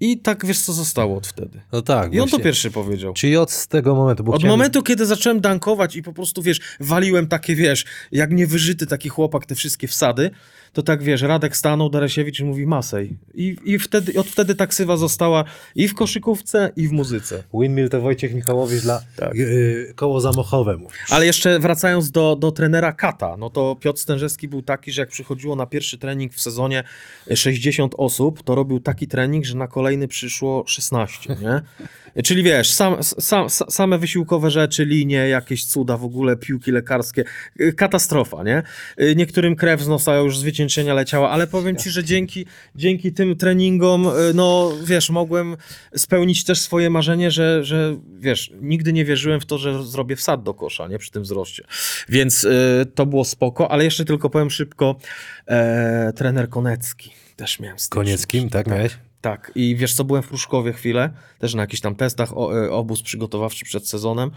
I 0.00 0.18
tak, 0.20 0.46
wiesz 0.46 0.58
co 0.60 0.72
zostało 0.72 1.16
od 1.16 1.26
wtedy. 1.26 1.60
No 1.72 1.82
tak. 1.82 2.14
I 2.14 2.20
on 2.20 2.28
to 2.28 2.38
pierwszy 2.38 2.70
powiedział. 2.70 3.12
Czyli 3.12 3.36
od 3.36 3.66
tego 3.66 3.94
momentu, 3.94 4.24
bo 4.24 4.32
Od 4.32 4.38
chciałem- 4.40 4.58
momentu, 4.58 4.82
kiedy 4.82 5.06
zacząłem 5.06 5.40
dankować 5.40 5.96
i 5.96 6.02
po 6.02 6.12
prostu, 6.12 6.42
wiesz, 6.42 6.60
waliłem 6.80 7.26
takie, 7.26 7.54
wiesz, 7.54 7.84
jak 8.12 8.30
niewyżyty 8.32 8.86
taki 8.86 9.08
chłopak 9.08 9.46
te 9.46 9.54
wszystkie 9.54 9.88
wsady, 9.88 10.30
to 10.74 10.82
tak, 10.82 11.02
wiesz, 11.02 11.22
Radek 11.22 11.56
stanął, 11.56 11.90
Daresiewicz 11.90 12.40
i 12.40 12.44
mówi 12.44 12.66
Masej. 12.66 13.16
I, 13.34 13.56
i 13.64 13.78
wtedy, 13.78 14.20
od 14.20 14.26
wtedy 14.26 14.54
ta 14.54 14.66
ksywa 14.66 14.96
została 14.96 15.44
i 15.74 15.88
w 15.88 15.94
koszykówce, 15.94 16.72
i 16.76 16.88
w 16.88 16.92
muzyce. 16.92 17.44
Windmill 17.54 17.88
to 17.88 18.00
Wojciech 18.00 18.34
Michałowicz 18.34 18.82
dla 18.82 19.02
Tak. 19.16 19.36
y, 19.36 19.92
koło 19.96 20.20
zamochowe 20.20 20.76
mówisz. 20.76 20.98
Ale 21.10 21.26
jeszcze 21.26 21.58
wracając 21.58 22.10
do, 22.10 22.36
do 22.36 22.52
trenera 22.52 22.92
Kata, 22.92 23.36
no 23.36 23.50
to 23.50 23.76
Piotr 23.80 24.00
Stężewski 24.00 24.48
był 24.48 24.62
taki, 24.62 24.92
że 24.92 25.02
jak 25.02 25.08
przychodziło 25.08 25.56
na 25.56 25.66
pierwszy 25.66 25.98
trening 25.98 26.34
w 26.34 26.40
sezonie 26.40 26.84
60 27.34 27.94
osób, 27.98 28.42
to 28.42 28.54
robił 28.54 28.80
taki 28.80 29.08
trening, 29.08 29.44
że 29.44 29.56
na 29.56 29.66
kolejny 29.66 30.08
przyszło 30.08 30.64
16, 30.66 31.36
nie? 31.42 31.62
Czyli 32.24 32.42
wiesz, 32.42 32.70
sam, 32.70 33.02
sam, 33.02 33.46
sa- 33.46 33.70
same 33.70 33.98
wysiłkowe 33.98 34.50
rzeczy, 34.50 34.84
linie, 34.84 35.28
jakieś 35.28 35.64
cuda 35.64 35.96
w 35.96 36.04
ogóle, 36.04 36.36
piłki 36.36 36.72
lekarskie, 36.72 37.24
y, 37.60 37.72
katastrofa, 37.72 38.42
nie? 38.42 38.62
Y, 39.00 39.16
Niektórym 39.16 39.56
krew 39.56 39.82
z 39.82 39.88
nosa 39.88 40.16
już 40.16 40.38
zwyciężyli 40.38 40.64
rozcieńczenia 40.64 40.94
leciała, 40.94 41.30
ale 41.30 41.46
powiem 41.46 41.76
ci, 41.76 41.90
że 41.90 42.04
dzięki, 42.04 42.46
dzięki 42.74 43.12
tym 43.12 43.36
treningom, 43.36 44.06
y, 44.06 44.34
no 44.34 44.72
wiesz, 44.84 45.10
mogłem 45.10 45.56
spełnić 45.96 46.44
też 46.44 46.60
swoje 46.60 46.90
marzenie, 46.90 47.30
że, 47.30 47.64
że 47.64 47.96
wiesz, 48.18 48.52
nigdy 48.60 48.92
nie 48.92 49.04
wierzyłem 49.04 49.40
w 49.40 49.46
to, 49.46 49.58
że 49.58 49.84
zrobię 49.84 50.16
wsad 50.16 50.42
do 50.42 50.54
kosza, 50.54 50.88
nie, 50.88 50.98
przy 50.98 51.10
tym 51.10 51.22
wzroście. 51.22 51.64
Więc 52.08 52.44
y, 52.44 52.86
to 52.94 53.06
było 53.06 53.24
spoko, 53.24 53.70
ale 53.70 53.84
jeszcze 53.84 54.04
tylko 54.04 54.30
powiem 54.30 54.50
szybko, 54.50 54.96
e, 55.46 56.12
trener 56.16 56.48
Konecki. 56.48 57.10
Też 57.36 57.60
miałem 57.60 57.78
styczność. 57.78 58.06
Konieckim, 58.06 58.50
tak 58.50 58.66
miałeś? 58.66 58.98
Tak, 59.24 59.52
i 59.54 59.76
wiesz 59.76 59.94
co, 59.94 60.04
byłem 60.04 60.22
w 60.22 60.28
Pruszkowie 60.28 60.72
chwilę, 60.72 61.10
też 61.38 61.54
na 61.54 61.62
jakichś 61.62 61.80
tam 61.80 61.94
testach, 61.94 62.36
o, 62.36 62.64
e, 62.64 62.70
obóz 62.70 63.02
przygotowawczy 63.02 63.64
przed 63.64 63.88
sezonem. 63.88 64.30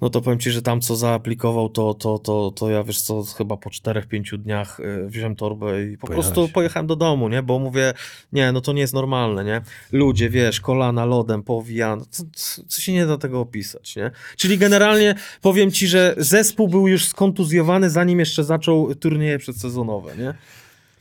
No 0.00 0.10
to 0.10 0.20
powiem 0.20 0.38
ci, 0.38 0.50
że 0.50 0.62
tam 0.62 0.80
co 0.80 0.96
zaaplikował, 0.96 1.68
to, 1.68 1.94
to, 1.94 2.18
to, 2.18 2.50
to 2.56 2.70
ja 2.70 2.84
wiesz 2.84 3.00
co, 3.00 3.22
chyba 3.22 3.56
po 3.56 3.70
4-5 3.70 4.38
dniach 4.38 4.80
y, 4.80 5.08
wziąłem 5.08 5.36
torbę 5.36 5.84
i 5.84 5.96
po 5.98 6.06
Pojechałeś. 6.06 6.34
prostu 6.34 6.52
pojechałem 6.54 6.86
do 6.86 6.96
domu, 6.96 7.28
nie? 7.28 7.42
Bo 7.42 7.58
mówię, 7.58 7.94
nie, 8.32 8.52
no 8.52 8.60
to 8.60 8.72
nie 8.72 8.80
jest 8.80 8.94
normalne, 8.94 9.44
nie? 9.44 9.60
Ludzie, 9.92 10.30
wiesz, 10.30 10.60
kolana 10.60 11.04
lodem 11.04 11.42
powijane, 11.42 12.04
co, 12.10 12.22
co, 12.34 12.62
co 12.68 12.80
się 12.80 12.92
nie 12.92 13.06
da 13.06 13.18
tego 13.18 13.40
opisać, 13.40 13.96
nie? 13.96 14.10
Czyli 14.36 14.58
generalnie 14.58 15.14
powiem 15.40 15.70
ci, 15.70 15.88
że 15.88 16.14
zespół 16.18 16.68
był 16.68 16.88
już 16.88 17.06
skontuzjowany, 17.06 17.90
zanim 17.90 18.18
jeszcze 18.18 18.44
zaczął 18.44 18.94
turnieje 18.94 19.38
przedsezonowe, 19.38 20.16
nie? 20.16 20.34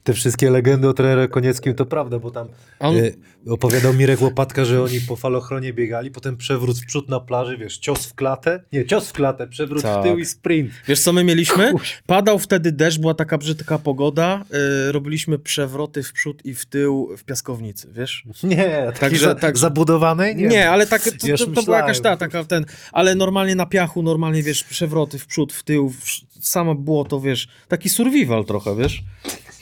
Te 0.03 0.14
wszystkie 0.14 0.49
legendy 0.52 0.88
o 0.90 0.94
trenerze 0.94 1.28
Konieckim 1.28 1.73
to 1.76 1.86
prawda, 1.86 2.19
bo 2.19 2.32
tam 2.32 2.48
on- 2.80 2.98
e, 2.98 3.02
opowiadał 3.52 3.94
Mirek 3.94 4.22
Łopatka, 4.22 4.65
że 4.65 4.84
oni 4.84 5.02
po 5.02 5.15
falochronie 5.15 5.73
biegali, 5.73 6.11
potem 6.11 6.38
przewrót 6.38 6.80
w 6.80 6.86
przód 6.86 7.10
na 7.10 7.19
plaży, 7.19 7.57
wiesz, 7.57 7.78
cios 7.78 8.06
w 8.06 8.14
klatę, 8.14 8.64
nie, 8.73 8.86
cios 8.86 9.10
w 9.10 9.14
klatę, 9.14 9.48
przewrót 9.48 9.82
Tak. 9.84 9.99
w 9.99 10.03
tył 10.03 10.18
i 10.19 10.26
sprint. 10.26 10.72
Wiesz 10.88 10.99
co 10.99 11.14
my 11.14 11.23
mieliśmy? 11.23 11.73
Padał 12.06 12.40
wtedy 12.40 12.72
deszcz, 12.72 12.99
była 12.99 13.14
taka 13.14 13.38
brzydka 13.38 13.78
pogoda, 13.80 14.45
yy, 14.86 14.91
robiliśmy 14.91 15.40
przewroty 15.40 16.03
w 16.03 16.14
przód 16.14 16.45
i 16.45 16.53
w 16.56 16.65
tył 16.65 17.10
w 17.18 17.23
piaskownicy, 17.23 17.88
wiesz? 17.91 18.23
Nie, 18.44 18.91
Także- 18.99 19.26
za, 19.26 19.36
tak- 19.36 19.57
zabudowanej? 19.57 20.36
Nie, 20.36 20.69
ale 20.69 20.88
tak, 20.88 21.02
to, 21.03 21.38
to, 21.38 21.52
to 21.52 21.64
była 21.64 21.78
jakaś 21.78 21.99
ta, 21.99 22.18
taka 22.18 22.44
ten, 22.44 22.65
ale 22.91 23.15
normalnie 23.15 23.56
na 23.56 23.65
piachu, 23.65 24.03
normalnie 24.03 24.44
wiesz, 24.44 24.64
przewroty 24.64 25.19
w 25.19 25.26
przód, 25.26 25.53
w 25.53 25.64
tył, 25.64 25.90
w, 25.90 26.06
samo 26.48 26.76
było 26.76 27.06
to, 27.06 27.19
wiesz, 27.19 27.48
taki 27.68 27.90
survival 27.90 28.45
trochę, 28.45 28.76
wiesz? 28.76 29.03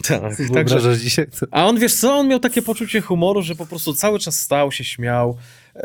Tak, 0.07 0.34
także, 0.53 0.97
dzisiaj? 0.97 1.27
To... 1.39 1.45
a 1.51 1.65
on, 1.65 1.80
wiesz 1.80 1.95
co, 1.95 2.13
on 2.13 2.27
miał 2.27 2.39
takie 2.39 2.61
poczucie 2.61 3.01
humoru, 3.01 3.41
że 3.41 3.55
po 3.55 3.65
prostu 3.65 3.93
cały 3.93 4.19
czas 4.19 4.41
stał 4.41 4.71
się, 4.71 4.84
śmiał, 4.84 5.38
e, 5.76 5.81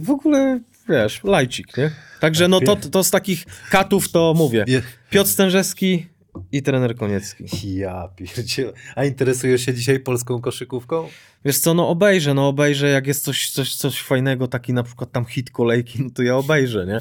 w 0.00 0.10
ogóle, 0.10 0.60
wiesz, 0.88 1.20
lajcik, 1.24 1.76
nie? 1.76 1.90
Także 2.20 2.48
no 2.48 2.60
to, 2.60 2.76
to 2.76 3.04
z 3.04 3.10
takich 3.10 3.44
katów 3.70 4.08
to 4.08 4.34
mówię, 4.36 4.64
Piotr 5.10 5.30
Stężewski 5.30 6.06
i 6.52 6.62
trener 6.62 6.96
Koniecki. 6.96 7.44
Ja 7.74 8.08
pierdzielę. 8.16 8.72
A 8.96 9.04
interesujesz 9.04 9.64
się 9.66 9.74
dzisiaj 9.74 10.00
polską 10.00 10.40
koszykówką? 10.40 11.08
Wiesz 11.44 11.58
co, 11.58 11.74
no 11.74 11.88
obejrzę, 11.88 12.34
no 12.34 12.48
obejrzę, 12.48 12.88
jak 12.88 13.06
jest 13.06 13.24
coś, 13.24 13.50
coś, 13.50 13.74
coś 13.74 14.00
fajnego, 14.00 14.48
taki 14.48 14.72
na 14.72 14.82
przykład 14.82 15.12
tam 15.12 15.24
hit 15.24 15.50
kolejki, 15.50 16.02
no 16.02 16.10
to 16.10 16.22
ja 16.22 16.36
obejrzę, 16.36 16.86
nie? 16.86 17.00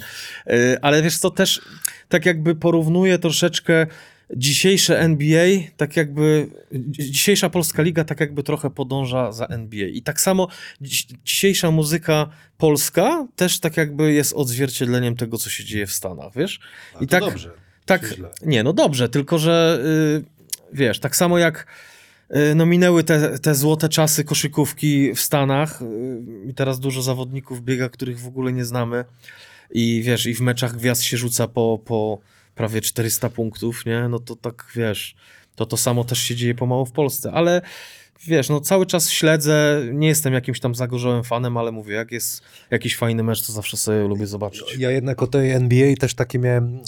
Yy, 0.56 0.78
Ale 0.82 1.02
wiesz 1.02 1.18
co, 1.18 1.30
też 1.30 1.62
tak 2.10 2.26
jakby 2.26 2.56
porównuję 2.56 3.20
troszeczkę 3.20 3.88
dzisiejsze 4.38 5.00
NBA, 5.00 5.48
tak 5.78 5.98
jakby 5.98 6.48
dzi- 6.74 7.12
dzisiejsza 7.12 7.50
polska 7.50 7.84
liga 7.84 8.04
tak 8.04 8.20
jakby 8.20 8.44
trochę 8.44 8.70
podąża 8.70 9.32
za 9.32 9.46
NBA. 9.46 9.88
I 9.88 10.02
tak 10.02 10.22
samo 10.22 10.48
dziś, 10.82 11.08
dzisiejsza 11.26 11.72
muzyka 11.72 12.30
polska 12.58 13.28
też 13.36 13.60
tak 13.60 13.78
jakby 13.78 14.14
jest 14.14 14.34
odzwierciedleniem 14.34 15.16
tego, 15.16 15.38
co 15.38 15.50
się 15.50 15.64
dzieje 15.64 15.88
w 15.88 15.92
Stanach, 15.92 16.34
wiesz? 16.36 16.60
I 17.02 17.08
tak, 17.08 17.24
tak, 17.86 18.10
czy 18.10 18.16
źle? 18.16 18.30
nie, 18.46 18.64
no 18.64 18.74
dobrze, 18.74 19.10
tylko 19.10 19.40
że 19.40 19.80
y, 20.22 20.24
wiesz, 20.74 21.00
tak 21.00 21.16
samo 21.16 21.38
jak 21.38 21.68
y, 22.36 22.56
no 22.56 22.66
minęły 22.66 23.04
te, 23.04 23.40
te 23.40 23.56
złote 23.56 23.90
czasy 23.90 24.24
koszykówki 24.24 25.14
w 25.14 25.20
Stanach 25.20 25.82
y, 25.82 25.86
i 26.50 26.54
teraz 26.54 26.80
dużo 26.80 27.02
zawodników 27.02 27.64
biega, 27.64 27.90
których 27.90 28.20
w 28.20 28.28
ogóle 28.28 28.54
nie 28.54 28.66
znamy 28.66 29.06
i 29.72 30.02
wiesz, 30.06 30.26
i 30.26 30.34
w 30.34 30.42
meczach 30.42 30.76
gwiazd 30.76 31.02
się 31.02 31.18
rzuca 31.18 31.48
po, 31.48 31.80
po 31.86 32.20
prawie 32.56 32.82
400 32.82 33.30
punktów, 33.30 33.86
nie? 33.86 34.08
No 34.10 34.20
to 34.20 34.36
tak, 34.36 34.72
wiesz, 34.76 35.16
to 35.56 35.66
to 35.66 35.78
samo 35.78 36.04
też 36.04 36.20
się 36.20 36.36
dzieje 36.36 36.56
pomału 36.56 36.86
w 36.86 36.92
Polsce, 36.92 37.32
ale 37.32 37.62
wiesz, 38.28 38.50
no 38.50 38.62
cały 38.62 38.86
czas 38.86 39.10
śledzę, 39.10 39.84
nie 39.92 40.08
jestem 40.08 40.34
jakimś 40.34 40.60
tam 40.60 40.76
zagorzałym 40.76 41.24
fanem, 41.24 41.58
ale 41.58 41.72
mówię, 41.72 41.96
jak 41.96 42.12
jest 42.12 42.42
jakiś 42.72 42.96
fajny 42.96 43.24
mecz, 43.24 43.46
to 43.46 43.54
zawsze 43.54 43.78
sobie 43.78 44.08
lubię 44.08 44.28
zobaczyć. 44.28 44.76
Ja 44.78 44.92
jednak 44.92 45.22
o 45.22 45.28
tej 45.28 45.52
NBA 45.52 45.96
też 45.96 46.14
takie 46.14 46.40
miałem 46.40 46.80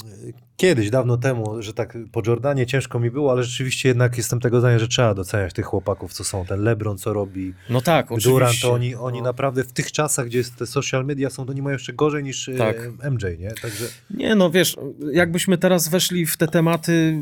kiedyś, 0.57 0.89
dawno 0.89 1.17
temu, 1.17 1.61
że 1.61 1.73
tak 1.73 1.97
po 2.11 2.21
Jordanie 2.27 2.65
ciężko 2.65 2.99
mi 2.99 3.11
było, 3.11 3.31
ale 3.31 3.43
rzeczywiście 3.43 3.89
jednak 3.89 4.17
jestem 4.17 4.39
tego 4.39 4.59
zdania, 4.59 4.79
że 4.79 4.87
trzeba 4.87 5.13
doceniać 5.13 5.53
tych 5.53 5.65
chłopaków, 5.65 6.13
co 6.13 6.23
są. 6.23 6.45
Ten 6.45 6.59
LeBron, 6.63 6.97
co 6.97 7.13
robi, 7.13 7.53
No 7.69 7.81
tak, 7.81 8.05
oczywiście. 8.05 8.29
Durant, 8.29 8.59
to 8.61 8.73
oni, 8.73 8.95
oni 8.95 9.17
No. 9.17 9.23
naprawdę 9.23 9.63
w 9.63 9.71
tych 9.73 9.91
czasach, 9.91 10.25
gdzie 10.25 10.43
te 10.57 10.65
social 10.67 11.05
media 11.05 11.29
są, 11.29 11.45
to 11.45 11.51
oni 11.51 11.61
mają 11.61 11.73
jeszcze 11.73 11.93
gorzej 11.93 12.23
niż 12.23 12.49
e, 12.49 12.53
Tak. 12.57 12.77
MJ, 13.11 13.25
nie? 13.39 13.51
Także 13.61 13.85
Nie, 14.09 14.35
no 14.35 14.49
wiesz, 14.49 14.75
jakbyśmy 15.13 15.57
teraz 15.57 15.87
weszli 15.87 16.25
w 16.25 16.37
te 16.37 16.47
tematy, 16.47 17.17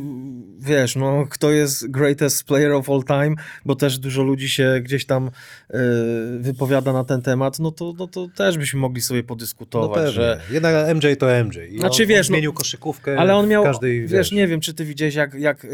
wiesz, 0.60 0.96
no 0.96 1.26
kto 1.30 1.52
jest 1.52 1.92
greatest 1.92 2.44
player 2.44 2.72
of 2.72 2.90
all 2.90 3.04
time, 3.04 3.36
bo 3.66 3.76
też 3.76 4.00
dużo 4.00 4.24
ludzi 4.24 4.50
się 4.50 4.82
gdzieś 4.84 5.06
tam 5.06 5.28
e, 5.70 5.80
wypowiada 6.40 6.94
na 6.94 7.04
ten 7.04 7.22
temat, 7.22 7.60
no 7.60 7.72
to, 7.72 7.94
no 7.98 8.08
to 8.08 8.28
też 8.36 8.58
byśmy 8.58 8.80
mogli 8.80 9.02
sobie 9.02 9.22
no 9.22 9.28
podyskutować, 9.28 9.96
pewnie. 9.98 10.12
że... 10.12 10.42
Jednak 10.52 10.96
MJ 10.96 11.08
to 11.20 11.28
MJ. 11.46 11.58
I 11.70 11.80
Znaczy, 11.80 12.04
on, 12.04 12.10
wiesz, 12.10 12.18
on 12.18 12.32
no- 12.32 12.36
zmienił 12.36 12.54
koszykówkę 12.54 13.23
Ale 13.24 13.36
on 13.36 13.48
miał, 13.48 13.64
każdej, 13.64 14.08
wiesz, 14.08 14.32
nie 14.32 14.48
wiem, 14.48 14.62
czy 14.62 14.74
ty 14.74 14.86
widziałeś, 14.86 15.16
jak, 15.16 15.34
jak 15.34 15.68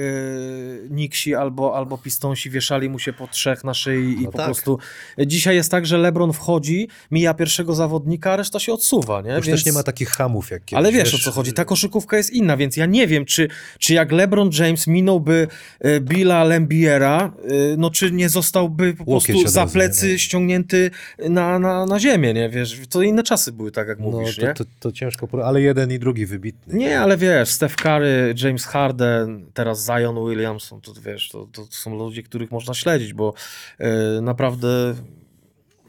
Nixi 0.89 1.35
albo, 1.35 1.75
albo 1.77 1.97
Pistonsi 1.97 2.49
wieszali 2.49 2.89
mu 2.89 2.99
się 2.99 3.13
po 3.13 3.27
trzech 3.27 3.63
na 3.63 3.73
szyi 3.73 4.13
i 4.21 4.23
No 4.23 4.31
po 4.31 4.37
tak. 4.37 4.45
prostu... 4.45 4.79
Dzisiaj 5.25 5.55
jest 5.55 5.71
tak, 5.71 5.85
że 5.85 5.97
LeBron 5.97 6.33
wchodzi, 6.33 6.87
mija 7.11 7.33
pierwszego 7.33 7.75
zawodnika, 7.75 8.31
a 8.31 8.35
reszta 8.35 8.59
się 8.59 8.73
odsuwa, 8.73 9.21
nie? 9.21 9.31
Już 9.31 9.45
też 9.45 9.65
nie 9.65 9.71
ma 9.73 9.83
takich 9.83 10.09
hamów 10.09 10.51
jak 10.51 10.65
kiedyś. 10.65 10.77
Ale 10.77 10.91
wiesz, 10.91 11.15
o 11.15 11.17
co 11.17 11.31
chodzi, 11.31 11.53
ta 11.53 11.65
koszykówka 11.65 12.17
jest 12.17 12.33
inna, 12.33 12.57
więc 12.57 12.77
ja 12.77 12.85
nie 12.85 13.07
wiem, 13.07 13.25
czy, 13.25 13.47
czy 13.79 13.93
jak 13.93 14.11
LeBron 14.11 14.49
James 14.59 14.87
minąłby 14.87 15.47
e, 15.79 15.99
Billa 15.99 16.43
Lembiera, 16.43 17.33
e, 17.43 17.51
no 17.77 17.89
czy 17.89 18.11
nie 18.11 18.29
zostałby 18.29 18.93
po 18.93 19.03
Łokieć 19.07 19.35
prostu 19.35 19.47
za 19.47 19.65
plecy 19.65 20.05
nie? 20.05 20.11
No. 20.11 20.17
ściągnięty 20.17 20.91
na, 21.29 21.59
na, 21.59 21.85
na 21.85 21.99
ziemię, 21.99 22.33
nie? 22.33 22.49
Wiesz, 22.49 22.79
to 22.89 23.01
inne 23.01 23.23
czasy 23.23 23.51
były, 23.51 23.71
tak 23.71 23.87
jak 23.87 23.99
No, 23.99 24.05
mówisz, 24.05 24.35
to, 24.35 24.45
nie? 24.45 24.53
to, 24.53 24.63
to 24.79 24.91
ciężko, 24.91 25.27
ale 25.45 25.61
jeden 25.61 25.91
i 25.91 25.99
drugi 25.99 26.25
wybitny. 26.25 26.77
Nie, 26.77 26.99
ale 26.99 27.17
wiesz, 27.39 27.49
Steph 27.49 27.75
Curry, 27.75 28.33
James 28.43 28.65
Harden, 28.65 29.45
teraz 29.53 29.85
Zion 29.85 30.15
Williamson, 30.29 30.81
to 30.81 30.93
wiesz, 31.05 31.29
to, 31.29 31.47
to 31.51 31.65
są 31.69 31.97
ludzie, 31.97 32.23
których 32.23 32.51
można 32.51 32.73
śledzić, 32.73 33.13
bo 33.13 33.33
e, 33.79 34.21
naprawdę 34.21 34.95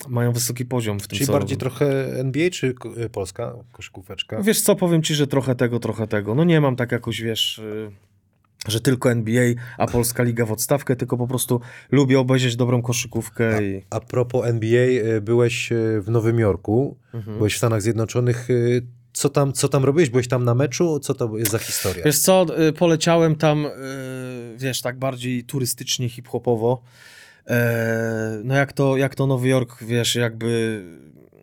mają 0.09 0.33
wysoki 0.33 0.65
poziom 0.65 1.01
w 1.01 1.09
tym, 1.09 1.17
Czyli 1.17 1.27
co 1.27 1.33
bardziej 1.33 1.59
robią. 1.59 1.61
trochę 1.77 1.87
NBA 2.19 2.51
czy 2.51 2.75
e, 2.97 3.09
polska 3.09 3.53
koszykóweczka? 3.73 4.43
Wiesz 4.43 4.61
co, 4.61 4.77
powiem 4.77 5.03
ci, 5.03 5.15
że 5.15 5.27
trochę 5.27 5.55
tego, 5.55 5.79
trochę 5.79 6.07
tego. 6.09 6.35
No 6.35 6.45
nie 6.45 6.61
mam 6.61 6.77
tak 6.77 6.93
jakoś, 6.93 7.21
wiesz, 7.23 7.59
y, 7.59 7.91
że 8.69 8.81
tylko 8.81 9.11
NBA, 9.11 9.45
a 9.79 9.87
Polska 9.87 10.23
Liga 10.23 10.47
w 10.47 10.53
odstawkę, 10.53 10.97
tylko 10.97 11.17
po 11.17 11.27
prostu 11.27 11.61
lubię 11.91 12.19
obejrzeć 12.21 12.57
dobrą 12.57 12.83
koszykówkę 12.83 13.65
i... 13.65 13.83
A 13.91 14.01
propos 14.01 14.47
NBA, 14.47 15.21
byłeś 15.21 15.69
w 16.01 16.05
Nowym 16.11 16.39
Jorku, 16.39 16.97
Mhm. 17.15 17.37
byłeś 17.39 17.55
w 17.55 17.59
Stanach 17.59 17.83
Zjednoczonych. 17.83 18.49
Co 19.13 19.29
tam, 19.29 19.53
co 19.53 19.69
tam 19.69 19.85
robiłeś? 19.85 20.11
Byłeś 20.11 20.29
tam 20.29 20.45
na 20.45 20.55
meczu? 20.55 21.01
Co 21.01 21.15
to 21.15 21.39
jest 21.39 21.51
za 21.51 21.59
historia? 21.59 22.05
Wiesz 22.05 22.19
co, 22.19 22.47
y, 22.69 22.73
poleciałem 22.73 23.37
tam, 23.37 23.67
y, 23.67 23.71
wiesz, 24.57 24.81
tak 24.83 24.99
bardziej 24.99 25.45
turystycznie, 25.45 26.09
hip-hopowo. 26.09 26.83
E, 27.47 28.41
No 28.45 28.55
jak 28.55 28.73
to, 28.73 28.97
jak 28.97 29.15
to 29.15 29.27
Nowy 29.27 29.49
Jork, 29.49 29.83
wiesz, 29.85 30.15
jakby 30.15 30.83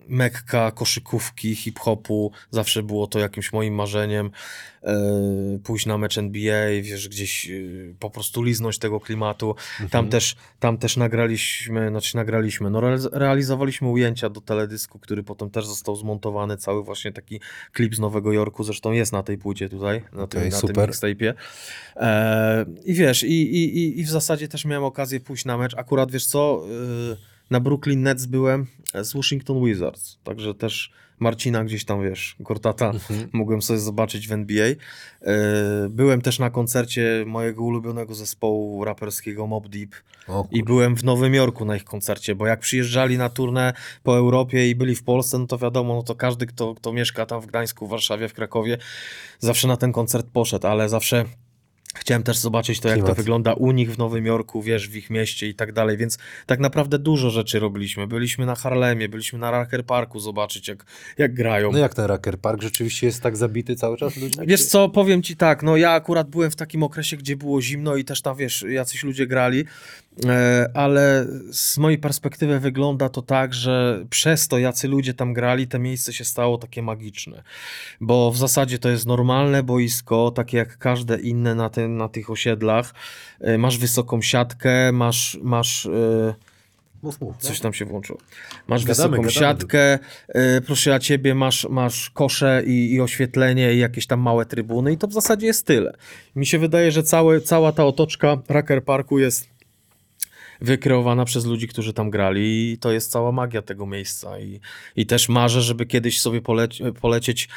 mekka 0.10 0.72
koszykówki, 0.72 1.56
hip-hopu, 1.56 2.32
zawsze 2.52 2.84
było 2.84 3.08
to 3.08 3.20
jakimś 3.20 3.54
moim 3.54 3.76
marzeniem. 3.76 4.32
E, 4.84 5.60
Pójść 5.64 5.86
na 5.86 5.98
mecz 5.98 6.18
NBA, 6.18 6.68
wiesz, 6.82 7.10
gdzieś 7.10 7.50
y, 7.50 7.96
po 8.00 8.10
prostu 8.10 8.44
liznąć 8.44 8.80
tego 8.80 9.00
klimatu. 9.00 9.56
Tam, 9.92 10.10
też, 10.10 10.36
tam 10.60 10.78
też 10.78 10.98
nagraliśmy, 10.98 11.90
znaczy 11.90 12.16
nagraliśmy, 12.16 12.70
no 12.70 12.80
realiz- 12.82 13.10
realizowaliśmy 13.12 13.88
ujęcia 13.88 14.30
do 14.30 14.42
teledysku, 14.42 15.00
który 15.00 15.24
potem 15.24 15.50
też 15.50 15.66
został 15.68 15.96
zmontowany, 15.96 16.58
cały 16.58 16.84
właśnie 16.84 17.12
taki 17.12 17.40
klip 17.74 17.96
z 17.96 18.00
Nowego 18.00 18.34
Jorku, 18.34 18.64
zresztą 18.64 18.92
jest 18.92 19.12
na 19.14 19.24
tej 19.24 19.38
płycie 19.38 19.70
tutaj, 19.70 20.02
na, 20.14 20.28
tym, 20.28 20.44
na 20.44 20.50
tym 20.50 20.70
super. 20.70 20.90
mixtape'ie. 20.90 21.34
E, 21.96 22.66
I 22.86 22.94
wiesz, 22.94 23.24
i, 23.24 23.56
i, 23.56 24.00
i, 24.00 24.04
w 24.04 24.10
zasadzie 24.10 24.48
też 24.48 24.66
miałem 24.66 24.84
okazję 24.84 25.20
pójść 25.20 25.46
na 25.46 25.58
mecz, 25.58 25.74
akurat 25.78 26.12
wiesz 26.12 26.26
co, 26.26 26.64
y, 27.14 27.37
na 27.50 27.60
Brooklyn 27.60 28.02
Nets 28.02 28.26
byłem 28.26 28.66
z 29.04 29.14
Washington 29.14 29.66
Wizards, 29.66 30.18
także 30.24 30.54
też 30.56 30.92
Marcina 31.20 31.64
gdzieś 31.64 31.86
tam, 31.86 32.04
wiesz, 32.04 32.36
Gortata 32.40 32.86
Mhm. 32.90 33.30
mogłem 33.34 33.62
sobie 33.62 33.80
zobaczyć 33.80 34.28
w 34.28 34.32
NBA. 34.32 34.66
E, 34.68 34.76
Byłem 35.90 36.22
też 36.22 36.40
na 36.40 36.50
koncercie 36.50 37.24
mojego 37.28 37.64
ulubionego 37.64 38.16
zespołu 38.16 38.84
raperskiego 38.86 39.48
Mob 39.48 39.68
Deep 39.68 39.90
i 40.52 40.64
byłem 40.64 40.96
w 40.98 41.04
Nowym 41.04 41.34
Jorku 41.34 41.66
na 41.66 41.76
ich 41.76 41.84
koncercie, 41.84 42.36
bo 42.36 42.48
jak 42.48 42.60
przyjeżdżali 42.60 43.18
na 43.18 43.30
turnę 43.30 43.74
po 44.04 44.18
Europie 44.18 44.70
i 44.70 44.76
byli 44.76 44.96
w 44.96 45.04
Polsce, 45.04 45.38
no 45.40 45.48
to 45.48 45.58
wiadomo, 45.58 45.96
no 45.96 46.04
to 46.04 46.16
każdy, 46.16 46.46
kto, 46.46 46.76
kto 46.76 46.94
mieszka 46.94 47.26
tam 47.26 47.42
w 47.42 47.46
Gdańsku, 47.46 47.88
w 47.88 47.90
Warszawie, 47.90 48.28
w 48.30 48.34
Krakowie, 48.34 48.78
zawsze 49.40 49.68
na 49.68 49.78
ten 49.78 49.92
koncert 49.92 50.28
poszedł, 50.34 50.68
ale 50.68 50.90
zawsze 50.90 51.26
Chciałem 51.96 52.24
też 52.24 52.38
zobaczyć 52.38 52.80
to, 52.80 52.88
jak 52.88 52.98
Klimat. 52.98 53.12
to 53.12 53.16
wygląda 53.16 53.54
u 53.54 53.72
nich 53.72 53.94
w 53.94 53.98
Nowym 53.98 54.26
Jorku, 54.26 54.62
wiesz, 54.62 54.90
w 54.90 54.96
ich 54.96 55.10
mieście 55.10 55.48
i 55.48 55.56
tak 55.56 55.74
dalej, 55.74 55.98
więc 55.98 56.18
tak 56.46 56.60
naprawdę 56.60 57.00
dużo 57.00 57.30
rzeczy 57.30 57.60
robiliśmy. 57.60 58.08
Byliśmy 58.08 58.46
na 58.46 58.56
Harlemie, 58.56 59.10
byliśmy 59.10 59.40
na 59.40 59.52
Racker 59.52 59.86
Parku 59.86 60.20
zobaczyć, 60.20 60.68
jak, 60.68 60.86
jak 61.18 61.34
grają. 61.34 61.72
No 61.72 61.78
jak 61.78 61.94
ten 61.94 62.06
Racker 62.06 62.40
Park 62.40 62.62
rzeczywiście 62.62 63.08
jest 63.08 63.22
tak 63.22 63.38
zabity 63.38 63.76
cały 63.76 63.98
czas 63.98 64.18
ludźmi? 64.18 64.48
Wiesz 64.48 64.66
co, 64.66 64.90
powiem 64.90 65.24
ci 65.24 65.36
tak, 65.36 65.64
no 65.64 65.78
ja 65.78 65.92
akurat 65.92 66.30
byłem 66.30 66.52
w 66.52 66.56
takim 66.56 66.84
okresie, 66.84 67.18
gdzie 67.18 67.36
było 67.36 67.62
zimno 67.62 67.96
i 67.96 68.06
też 68.06 68.22
tam, 68.22 68.38
wiesz, 68.38 68.66
jacyś 68.70 69.04
ludzie 69.04 69.28
grali, 69.28 69.66
ale 70.74 71.26
z 71.52 71.78
mojej 71.78 71.98
perspektywy 71.98 72.60
wygląda 72.60 73.10
to 73.10 73.22
tak, 73.22 73.54
że 73.54 74.06
przez 74.10 74.48
to, 74.48 74.58
jacy 74.58 74.88
ludzie 74.88 75.14
tam 75.14 75.34
grali, 75.34 75.68
to 75.68 75.80
miejsce 75.80 76.14
się 76.14 76.26
stało 76.26 76.58
takie 76.58 76.82
magiczne, 76.82 77.44
bo 78.02 78.32
w 78.32 78.38
zasadzie 78.38 78.80
to 78.80 78.90
jest 78.90 79.06
normalne 79.06 79.64
boisko, 79.64 80.32
takie 80.32 80.58
jak 80.58 80.78
każde 80.78 81.20
inne 81.20 81.56
na, 81.56 81.70
tym, 81.70 81.98
na 81.98 82.10
tych 82.10 82.30
osiedlach, 82.30 82.94
E, 83.40 83.58
masz 83.58 83.78
wysoką 83.78 84.22
siatkę, 84.22 84.92
masz, 84.92 85.38
masz 85.42 85.86
e, 85.86 86.34
Mów, 87.04 87.22
mów. 87.22 87.38
Coś 87.38 87.60
tam 87.60 87.74
się 87.74 87.86
włączyło. 87.86 88.20
Masz 88.68 88.86
Gadamy, 88.86 89.10
wysoką 89.10 89.12
gadamy. 89.16 89.32
siatkę, 89.32 90.00
y, 90.58 90.62
proszę 90.66 90.90
ja 90.90 91.00
ciebie, 91.00 91.36
masz, 91.36 91.68
masz 91.70 92.10
kosze 92.10 92.64
i, 92.66 92.94
i 92.94 93.02
oświetlenie 93.02 93.74
i 93.74 93.80
jakieś 93.80 94.08
tam 94.08 94.20
małe 94.20 94.46
trybuny 94.46 94.94
i 94.94 94.98
to 94.98 95.08
w 95.08 95.14
zasadzie 95.14 95.48
jest 95.48 95.66
tyle. 95.66 95.94
Mi 96.36 96.46
się 96.46 96.60
wydaje, 96.60 96.92
że 96.92 97.04
całe, 97.04 97.42
cała 97.42 97.72
ta 97.72 97.86
otoczka 97.86 98.38
Racker 98.50 98.84
Parku 98.84 99.20
jest 99.20 99.50
wykreowana 100.62 101.26
przez 101.26 101.46
ludzi, 101.46 101.68
którzy 101.68 101.94
tam 101.94 102.10
grali 102.10 102.72
i 102.72 102.78
to 102.78 102.92
jest 102.92 103.12
cała 103.12 103.32
magia 103.32 103.62
tego 103.62 103.86
miejsca 103.86 104.40
i, 104.40 104.60
i 104.96 105.06
też 105.06 105.30
marzę, 105.30 105.62
żeby 105.62 105.86
kiedyś 105.86 106.22
sobie 106.22 106.42
poleć, 106.42 106.82
polecieć 107.02 107.50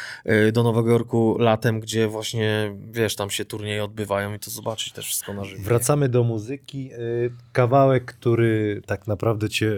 y, 0.48 0.52
do 0.52 0.62
Nowego 0.62 0.90
Jorku 0.90 1.36
latem, 1.38 1.80
gdzie 1.80 2.08
właśnie, 2.08 2.76
wiesz, 2.90 3.16
tam 3.16 3.30
się 3.30 3.44
turnieje 3.44 3.84
odbywają 3.84 4.34
i 4.34 4.38
to 4.38 4.50
zobaczyć 4.50 4.92
też 4.92 5.06
wszystko 5.06 5.34
na 5.34 5.44
żywo. 5.44 5.62
Wracamy 5.62 6.08
do 6.08 6.24
muzyki. 6.24 6.90
Y, 6.92 7.30
Kawałek, 7.52 8.04
który 8.04 8.82
tak 8.86 9.06
naprawdę 9.06 9.48
cię 9.48 9.72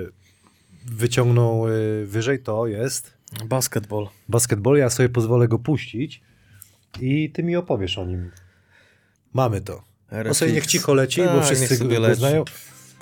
wyciągnął 0.86 1.69
y, 1.69 2.07
wyżej, 2.07 2.43
to 2.43 2.66
jest 2.66 3.12
Basketball. 3.44 4.09
basketball. 4.28 4.77
Ja 4.77 4.90
sobie 4.90 5.09
pozwolę 5.09 5.49
go 5.49 5.59
puścić 5.59 6.20
i 7.01 7.31
ty 7.31 7.43
mi 7.43 7.57
opowiesz 7.57 7.99
o 7.99 8.05
nim. 8.05 8.31
Mamy 9.35 9.61
to. 9.61 9.82
No 10.24 10.35
sobie 10.35 10.53
niech 10.53 10.66
cicho 10.66 10.94
leci, 10.94 11.20
bo 11.23 11.27
Tak, 11.28 11.44
wszyscy 11.44 11.85
go 11.89 12.01
leci. 12.01 12.19
znają. 12.19 12.44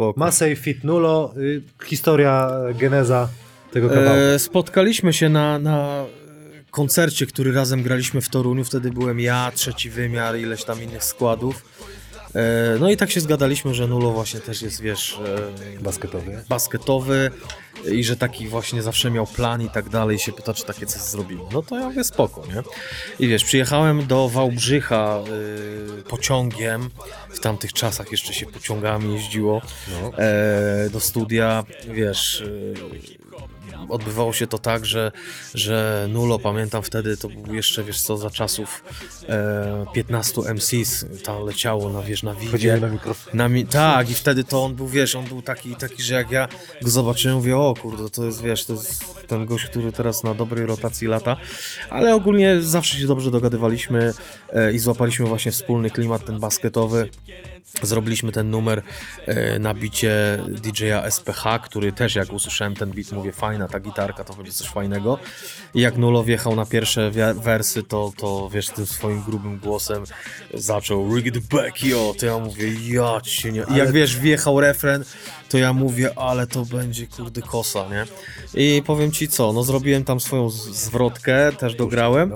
Spoko. 0.01 0.21
Masej 0.21 0.57
Fit 0.57 0.85
Nulo, 0.85 1.35
y, 1.37 1.63
historia, 1.85 2.51
geneza 2.75 3.29
tego 3.73 3.89
kawałka. 3.89 4.15
E, 4.15 4.39
spotkaliśmy 4.39 5.13
się 5.13 5.29
na, 5.29 5.59
na 5.59 6.05
koncercie, 6.71 7.27
który 7.27 7.53
razem 7.53 7.83
graliśmy 7.83 8.21
w 8.21 8.29
Toruniu. 8.29 8.65
Wtedy 8.65 8.91
byłem 8.91 9.21
ja, 9.21 9.53
trzeci 9.55 9.91
wymiar, 9.91 10.37
ileś 10.37 10.65
tam 10.65 10.83
innych 10.83 11.05
składów. 11.05 11.65
E, 12.35 12.77
no 12.81 12.91
i 12.91 12.97
tak 12.97 13.11
się 13.11 13.21
zgadaliśmy, 13.21 13.75
że 13.75 13.87
Nulo 13.87 14.11
właśnie 14.11 14.41
też 14.41 14.63
jest, 14.63 14.81
wiesz, 14.81 15.19
e, 15.79 15.83
Basketowy. 15.83 16.45
basketowy 16.49 17.31
i 17.93 18.05
że 18.05 18.17
taki 18.17 18.49
właśnie 18.49 18.83
zawsze 18.83 19.11
miał 19.11 19.27
plan 19.27 19.63
i 19.63 19.71
tak 19.71 19.89
dalej. 19.89 20.17
I 20.17 20.19
się 20.21 20.33
pyta, 20.33 20.55
czy 20.55 20.65
takie 20.65 20.87
coś 20.87 21.03
zrobimy. 21.03 21.43
No 21.53 21.63
to 21.63 21.79
ja 21.79 21.85
mówię, 21.89 22.05
spoko, 22.05 22.43
nie? 22.47 22.63
I 23.27 23.29
wiesz, 23.29 23.45
przyjechałem 23.45 24.07
do 24.07 24.29
Wałbrzycha 24.29 25.21
y, 25.99 26.03
pociągiem. 26.03 26.91
W 27.31 27.41
tamtych 27.41 27.73
czasach 27.73 28.13
jeszcze 28.13 28.35
się 28.35 28.47
pociągami 28.47 29.15
jeździło 29.15 29.63
No. 30.03 30.19
e, 30.19 30.91
do 30.91 31.01
studia, 31.01 31.65
wiesz, 31.89 32.43
e, 32.43 33.20
odbywało 33.89 34.33
się 34.33 34.47
to 34.47 34.59
tak, 34.59 34.87
że, 34.87 35.13
że 35.55 36.07
Nulo, 36.11 36.39
pamiętam 36.39 36.83
wtedy, 36.83 37.17
to 37.17 37.29
był 37.29 37.55
jeszcze, 37.55 37.85
wiesz 37.85 38.01
co, 38.01 38.17
za 38.17 38.31
czasów 38.31 38.85
e, 39.29 39.85
15 39.95 40.41
MCs, 40.55 41.05
tam 41.25 41.47
leciało 41.47 41.91
na, 41.91 42.03
wiesz, 42.03 42.23
na 42.23 42.35
widzie. 42.35 42.77
na 42.81 42.89
mikrofon. 42.89 43.37
Na 43.37 43.49
mi- 43.49 43.67
tak, 43.67 44.11
i 44.11 44.15
wtedy 44.15 44.45
to 44.45 44.65
on 44.65 44.75
był, 44.75 44.89
wiesz, 44.89 45.15
on 45.15 45.25
był 45.25 45.43
taki, 45.43 45.77
taki, 45.77 46.03
że 46.03 46.15
jak 46.15 46.31
ja 46.31 46.49
go 46.83 46.91
zobaczyłem, 46.91 47.37
mówię, 47.37 47.57
o 47.57 47.75
kurde, 47.83 48.11
to 48.11 48.25
jest, 48.25 48.43
wiesz, 48.43 48.65
to 48.65 48.73
jest 48.73 49.05
ten 49.27 49.47
gość, 49.47 49.65
który 49.67 49.93
teraz 49.93 50.25
na 50.25 50.35
dobrej 50.35 50.67
rotacji 50.67 51.09
lata, 51.09 51.37
ale 51.91 52.15
ogólnie 52.15 52.63
zawsze 52.63 52.99
się 52.99 53.07
dobrze 53.07 53.31
dogadywaliśmy 53.31 54.13
e, 54.53 54.73
i 54.73 54.79
złapaliśmy 54.79 55.27
właśnie 55.27 55.53
wspólny 55.53 55.91
klimat 55.91 56.25
ten 56.25 56.41
basketowy. 56.41 57.09
Zrobiliśmy 57.83 58.33
ten 58.33 58.51
numer 58.51 58.83
e, 59.27 59.59
na 59.59 59.75
bicie 59.75 60.39
DJ-a 60.49 61.11
SPH, 61.11 61.45
który 61.63 61.93
też 61.93 62.15
jak 62.15 62.33
usłyszałem 62.33 62.75
ten 62.75 62.91
beat, 62.91 63.13
mówię, 63.13 63.33
fajna 63.33 63.69
ta 63.69 63.81
gitarka, 63.81 64.25
to 64.25 64.35
będzie 64.35 64.53
coś 64.53 64.69
fajnego. 64.69 65.19
I 65.75 65.81
jak 65.81 65.97
Nulo 65.97 66.25
wjechał 66.25 66.57
na 66.57 66.67
pierwsze 66.67 67.11
wersy, 67.35 67.83
to, 67.83 68.13
to 68.17 68.51
wiesz, 68.53 68.69
tym 68.69 68.87
swoim 68.87 69.23
grubym 69.23 69.59
głosem 69.59 70.05
zaczął 70.55 71.17
Rig 71.17 71.35
the 71.35 71.57
back, 71.57 71.83
yo, 71.83 72.15
to 72.19 72.27
ja 72.27 72.39
mówię, 72.39 72.73
ja 72.89 73.21
cię 73.21 73.53
nie... 73.53 73.65
I 73.75 73.77
jak 73.77 73.93
wiesz, 73.93 74.17
wjechał 74.17 74.61
refren, 74.61 75.05
to 75.49 75.59
ja 75.59 75.73
mówię, 75.73 76.19
ale 76.19 76.47
to 76.47 76.65
będzie 76.65 77.07
kurde 77.07 77.43
kosa, 77.43 77.89
nie? 77.89 78.07
I 78.55 78.83
powiem 78.83 79.13
ci 79.13 79.29
co, 79.29 79.53
no 79.53 79.63
zrobiłem 79.63 80.05
tam 80.05 80.21
swoją 80.21 80.51
zwrotkę, 80.51 81.53
też 81.53 81.75
dograłem. 81.75 82.33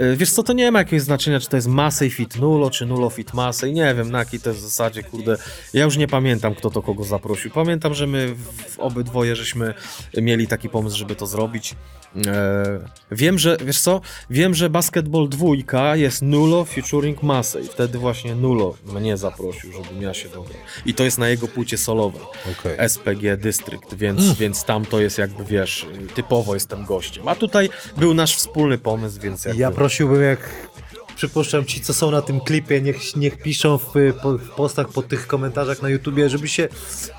Y, 0.00 0.16
Wiesz 0.16 0.30
co, 0.30 0.42
to 0.42 0.52
nie 0.52 0.70
ma 0.72 0.78
jakiegoś 0.78 1.02
znaczenia, 1.02 1.40
czy 1.40 1.48
to 1.48 1.56
jest 1.56 1.68
Masej 1.68 2.10
Fit 2.10 2.36
Nulo, 2.36 2.70
czy 2.70 2.86
Nulo 2.86 3.10
Fit 3.10 3.34
Masej, 3.34 3.72
nie 3.72 3.94
wiem 3.94 4.10
na 4.10 4.18
jakiej 4.18 4.40
to 4.40 4.50
jest 4.50 4.62
zasadzie, 4.62 5.02
kurde, 5.02 5.36
ja 5.74 5.84
już 5.84 5.96
nie 5.96 6.08
pamiętam, 6.08 6.54
kto 6.54 6.70
to 6.70 6.82
kogo 6.82 7.04
zaprosił. 7.04 7.50
Pamiętam, 7.50 7.94
że 7.94 8.06
my 8.06 8.34
w- 8.34 8.78
obydwoje 8.80 9.36
żeśmy 9.36 9.74
mieli 10.16 10.46
taki 10.46 10.68
pomysł, 10.68 10.96
żeby 10.96 11.14
to 11.16 11.26
zrobić. 11.26 11.74
E, 12.26 12.80
wiem, 13.12 13.38
że, 13.38 13.56
wiesz 13.64 13.80
co, 13.80 14.00
wiem, 14.30 14.54
że 14.54 14.70
Basketball 14.70 15.28
dwójka 15.28 15.96
jest 15.96 16.22
Nulo 16.22 16.64
featuring 16.64 17.22
Masej, 17.22 17.64
wtedy 17.64 17.98
właśnie 17.98 18.34
Nulo 18.34 18.74
mnie 18.92 19.16
zaprosił, 19.16 19.72
żebym 19.72 20.02
ja 20.02 20.14
się 20.14 20.28
dograł. 20.28 20.58
I 20.86 20.94
to 20.94 21.04
jest 21.04 21.18
na 21.18 21.28
jego 21.28 21.48
płycie 21.48 21.78
solowej. 21.78 22.22
Okej. 22.60 22.88
SPG 22.88 23.36
District, 23.36 23.94
więc, 23.94 24.32
więc 24.32 24.64
tam 24.64 24.84
to 24.84 25.00
jest 25.00 25.18
jakby, 25.18 25.44
wiesz, 25.44 25.86
typowo 26.14 26.54
jestem 26.54 26.84
gościem. 26.84 27.28
A 27.28 27.34
tutaj 27.34 27.68
był 27.96 28.14
nasz 28.14 28.36
wspólny 28.36 28.78
pomysł, 28.78 29.20
więc 29.20 29.44
jakby... 29.44 29.60
Ja 29.60 29.70
prosiłbym, 29.88 30.22
jak 30.22 30.40
przypuszczam 31.16 31.64
ci, 31.64 31.80
co 31.80 31.94
są 31.94 32.10
na 32.10 32.22
tym 32.22 32.40
klipie, 32.40 32.80
niech, 32.80 33.16
niech 33.16 33.38
piszą 33.42 33.78
w, 33.78 33.92
po, 34.22 34.38
w 34.38 34.48
postach 34.50 34.88
pod 34.88 35.08
tych 35.08 35.26
komentarzach 35.26 35.82
na 35.82 35.88
YouTubie, 35.88 36.28
żeby 36.28 36.48
się 36.48 36.68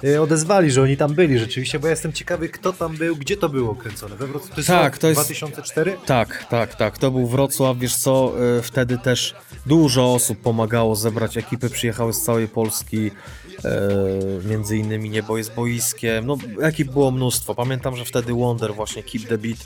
y, 0.04 0.22
odezwali, 0.22 0.72
że 0.72 0.82
oni 0.82 0.98
tam 0.98 1.14
byli 1.14 1.40
rzeczywiście, 1.40 1.80
bo 1.80 1.88
ja 1.88 1.91
jestem 1.91 2.14
ciekawy, 2.14 2.50
kto 2.50 2.74
tam 2.74 2.98
był, 2.98 3.16
gdzie 3.16 3.38
to 3.38 3.50
było 3.50 3.76
kręcone. 3.76 4.16
We 4.16 4.28
Wrocławiu? 4.28 4.56
To 4.64 4.68
Tak, 4.68 4.98
to 4.98 5.08
jest- 5.08 5.20
2004? 5.22 5.98
Tak, 6.06 6.46
tak, 6.50 6.76
tak. 6.76 6.98
To 6.98 7.12
był 7.12 7.28
Wrocław, 7.28 7.78
wiesz 7.78 7.96
co, 7.96 8.34
y, 8.60 8.62
wtedy 8.62 8.98
też 8.98 9.36
dużo 9.66 10.14
osób 10.14 10.40
pomagało 10.41 10.96
zebrać 10.96 11.38
ekipy, 11.38 11.70
przyjechały 11.70 12.14
z 12.14 12.22
całej 12.22 12.48
Polski, 12.48 13.08
e, 13.08 13.12
między 14.45 14.77
innymi 14.77 15.10
Niebo 15.10 15.38
jest 15.38 15.53
boiskiem, 15.53 16.26
no 16.26 16.38
ekip 16.61 16.91
było 16.91 17.11
mnóstwo. 17.11 17.56
Pamiętam, 17.56 17.95
że 17.95 18.06
wtedy 18.06 18.34
Wonder 18.34 18.73
właśnie 18.73 19.03
Keep 19.03 19.27
the 19.27 19.38
Beat 19.38 19.57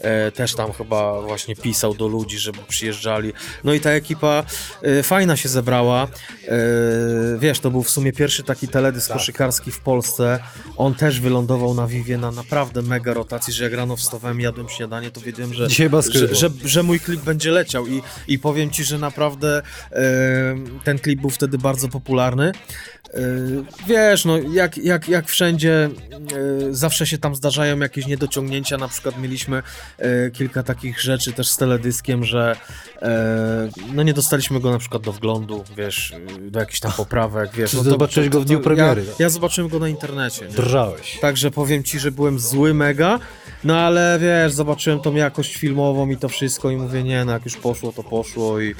e, 0.00 0.32
też 0.32 0.54
tam 0.54 0.72
chyba 0.72 1.22
właśnie 1.22 1.56
pisał 1.56 1.94
do 1.94 2.08
ludzi, 2.08 2.38
żeby 2.38 2.58
przyjeżdżali. 2.68 3.32
No 3.64 3.74
i 3.74 3.80
ta 3.80 3.90
ekipa 3.90 4.44
e, 4.82 5.02
fajna 5.02 5.36
się 5.36 5.48
zebrała. 5.48 6.08
E, 6.48 6.58
wiesz, 7.38 7.60
to 7.60 7.70
był 7.70 7.82
w 7.82 7.90
sumie 7.90 8.12
pierwszy 8.12 8.42
taki 8.42 8.68
teledysk 8.68 9.12
koszykarski 9.12 9.72
w 9.72 9.80
Polsce. 9.80 10.38
On 10.76 10.94
też 10.94 11.20
wylądował 11.20 11.74
na 11.74 11.86
Vivie 11.86 12.18
na 12.18 12.30
naprawdę 12.30 12.82
mega 12.82 13.14
rotacji, 13.14 13.52
że 13.52 13.64
jak 13.64 13.72
rano 13.72 13.96
wstawałem, 13.96 14.40
jadłem 14.40 14.68
śniadanie, 14.68 15.10
to 15.10 15.20
wiedziałem, 15.20 15.54
że, 15.54 15.68
że, 16.18 16.34
że, 16.34 16.50
że 16.64 16.82
mój 16.82 17.00
klip 17.00 17.20
będzie 17.20 17.50
leciał 17.50 17.86
i, 17.86 18.02
i 18.28 18.38
powiem 18.38 18.70
ci, 18.70 18.84
że 18.84 18.98
naprawdę 18.98 19.62
e, 19.92 20.02
ten 20.84 20.98
klip 20.98 21.20
był 21.20 21.30
wtedy 21.30 21.58
bardzo 21.58 21.88
popularny. 21.88 22.52
E, 23.38 23.86
wiesz, 23.88 24.24
no 24.24 24.38
jak, 24.38 24.78
jak, 24.78 25.08
jak 25.08 25.26
wszędzie 25.26 25.84
e, 25.84 25.88
zawsze 26.70 27.06
się 27.06 27.18
tam 27.18 27.34
zdarzają 27.34 27.78
jakieś 27.78 28.06
niedociągnięcia, 28.06 28.76
na 28.76 28.88
przykład 28.88 29.18
mieliśmy 29.18 29.62
e, 29.98 30.30
kilka 30.30 30.62
takich 30.62 31.00
rzeczy 31.00 31.32
też 31.32 31.48
z 31.48 31.56
teledyskiem, 31.56 32.24
że 32.24 32.56
no 33.94 34.02
nie 34.02 34.14
dostaliśmy 34.14 34.60
go 34.60 34.70
na 34.70 34.78
przykład 34.78 35.02
do 35.02 35.12
wglądu, 35.12 35.64
wiesz, 35.76 36.14
do 36.40 36.60
jakichś 36.60 36.80
tam 36.80 36.92
poprawek, 36.92 37.50
wiesz. 37.54 37.70
Czy 37.70 37.76
no 37.76 37.82
zobaczyłeś 37.82 38.28
go 38.28 38.40
w 38.40 38.44
dniu 38.44 38.60
premiery, 38.60 39.04
Ja, 39.06 39.12
ja 39.18 39.28
zobaczyłem 39.28 39.70
go 39.70 39.78
na 39.78 39.88
internecie. 39.88 40.46
Nie? 40.46 40.52
Drżałeś. 40.52 41.18
Także 41.20 41.50
powiem 41.50 41.84
ci, 41.84 41.98
że 41.98 42.12
byłem 42.12 42.38
zły 42.38 42.74
mega, 42.74 43.18
no 43.64 43.78
ale 43.78 44.18
wiesz, 44.20 44.52
zobaczyłem 44.52 45.00
tą 45.00 45.14
jakość 45.14 45.56
filmową 45.56 46.10
i 46.10 46.16
to 46.16 46.28
wszystko 46.28 46.70
i 46.70 46.76
mówię, 46.76 47.02
nie, 47.02 47.24
no 47.24 47.32
jak 47.32 47.44
już 47.44 47.56
poszło, 47.56 47.92
to 47.92 48.02
poszło 48.02 48.60
i, 48.60 48.74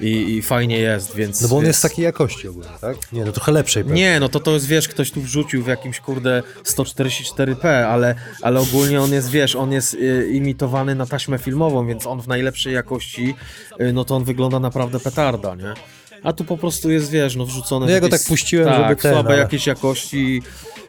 i, 0.00 0.36
i 0.36 0.42
fajnie 0.42 0.78
jest, 0.78 1.14
więc... 1.14 1.42
No 1.42 1.48
bo 1.48 1.56
on 1.56 1.62
więc... 1.62 1.68
jest 1.68 1.82
takiej 1.82 2.04
jakości 2.04 2.48
ogólnie, 2.48 2.70
tak? 2.80 2.96
Nie, 3.12 3.24
no 3.24 3.32
trochę 3.32 3.52
lepszej 3.52 3.84
pewnie. 3.84 4.02
Nie, 4.02 4.20
no 4.20 4.28
to 4.28 4.40
to 4.40 4.50
jest, 4.50 4.66
wiesz, 4.66 4.88
ktoś 4.88 5.10
tu 5.10 5.20
wrzucił 5.20 5.62
w 5.62 5.66
jakimś, 5.66 6.00
kurde, 6.00 6.42
144p, 6.64 7.68
ale, 7.68 8.14
ale 8.42 8.60
ogólnie 8.60 9.00
on 9.00 9.12
jest, 9.12 9.30
wiesz, 9.30 9.56
on 9.56 9.72
jest 9.72 9.94
y, 9.94 10.30
imitowany 10.32 10.94
na 10.94 11.06
taśmę 11.06 11.38
filmową, 11.38 11.86
więc 11.86 12.06
on 12.06 12.22
w 12.22 12.28
najlepszej 12.28 12.74
jakości, 12.74 13.34
y, 13.80 13.92
no 13.92 14.04
to 14.04 14.16
on 14.16 14.24
wygląda 14.24 14.60
naprawdę 14.60 15.00
petarda, 15.00 15.54
nie? 15.54 15.74
A 16.22 16.32
tu 16.32 16.44
po 16.44 16.56
prostu 16.58 16.90
jest, 16.90 17.10
wiesz, 17.10 17.36
no 17.36 17.46
wrzucone... 17.46 17.86
No 17.86 17.92
ja 17.92 18.00
go 18.00 18.06
jakieś- 18.06 18.20
tak 18.20 18.28
puściłem, 18.28 18.68
tak, 18.68 18.82
żeby 18.82 18.96
ten, 18.96 19.12
słabe 19.12 19.28
ale- 19.30 19.38
jakieś 19.38 19.66
jakości 19.66 20.42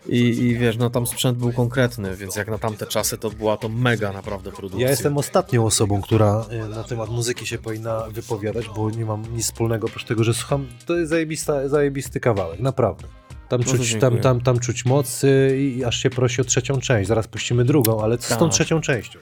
i, 0.09 0.17
i 0.19 0.57
wiesz, 0.57 0.77
no 0.77 0.89
tam 0.89 1.07
sprzęt 1.07 1.37
był 1.37 1.53
konkretny, 1.53 2.15
więc 2.15 2.35
jak 2.35 2.47
na 2.47 2.57
tamte 2.57 2.87
czasy 2.87 3.17
to 3.17 3.29
była 3.29 3.57
to 3.57 3.69
mega 3.69 4.13
naprawdę 4.13 4.51
produkcja. 4.51 4.85
Ja 4.85 4.89
jestem 4.91 5.17
ostatnią 5.17 5.65
osobą, 5.65 6.01
która 6.01 6.45
y, 6.65 6.69
na 6.69 6.83
temat 6.83 7.09
muzyki 7.09 7.47
się 7.47 7.57
powinna 7.57 8.07
wypowiadać, 8.09 8.65
bo 8.75 8.89
nie 8.91 9.05
mam 9.05 9.35
nic 9.35 9.45
wspólnego 9.45 9.87
oprócz 9.87 10.05
tego, 10.05 10.23
że 10.23 10.33
słucham. 10.33 10.67
To 10.85 10.97
jest 10.97 11.09
zajebista, 11.09 11.67
zajebisty 11.69 12.19
kawałek, 12.19 12.59
naprawdę. 12.59 13.07
Tam 13.49 13.63
czuć, 13.63 13.95
tam, 13.99 14.17
tam, 14.17 14.41
tam 14.41 14.59
czuć 14.59 14.85
moc 14.85 15.23
y, 15.23 15.57
i 15.59 15.83
aż 15.83 16.03
się 16.03 16.09
prosi 16.09 16.41
o 16.41 16.43
trzecią 16.43 16.79
część. 16.79 17.07
Zaraz 17.07 17.27
puścimy 17.27 17.65
drugą, 17.65 18.03
ale 18.03 18.17
co 18.17 18.35
z 18.35 18.37
tą 18.37 18.45
Tak. 18.45 18.53
trzecią 18.53 18.81
częścią? 18.81 19.19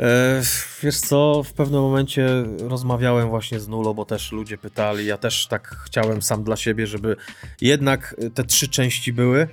E, 0.00 0.42
wiesz 0.82 1.00
co, 1.00 1.42
w 1.42 1.52
pewnym 1.52 1.80
momencie 1.80 2.28
rozmawiałem 2.58 3.28
właśnie 3.28 3.60
z 3.60 3.68
Nulo, 3.68 3.94
bo 3.94 4.04
też 4.04 4.32
ludzie 4.32 4.58
pytali, 4.58 5.06
ja 5.06 5.18
też 5.18 5.46
tak 5.46 5.76
chciałem 5.86 6.22
sam 6.22 6.44
dla 6.44 6.56
siebie, 6.56 6.86
żeby 6.86 7.16
jednak 7.60 8.16
te 8.34 8.44
trzy 8.44 8.68
części 8.68 9.12
były. 9.12 9.48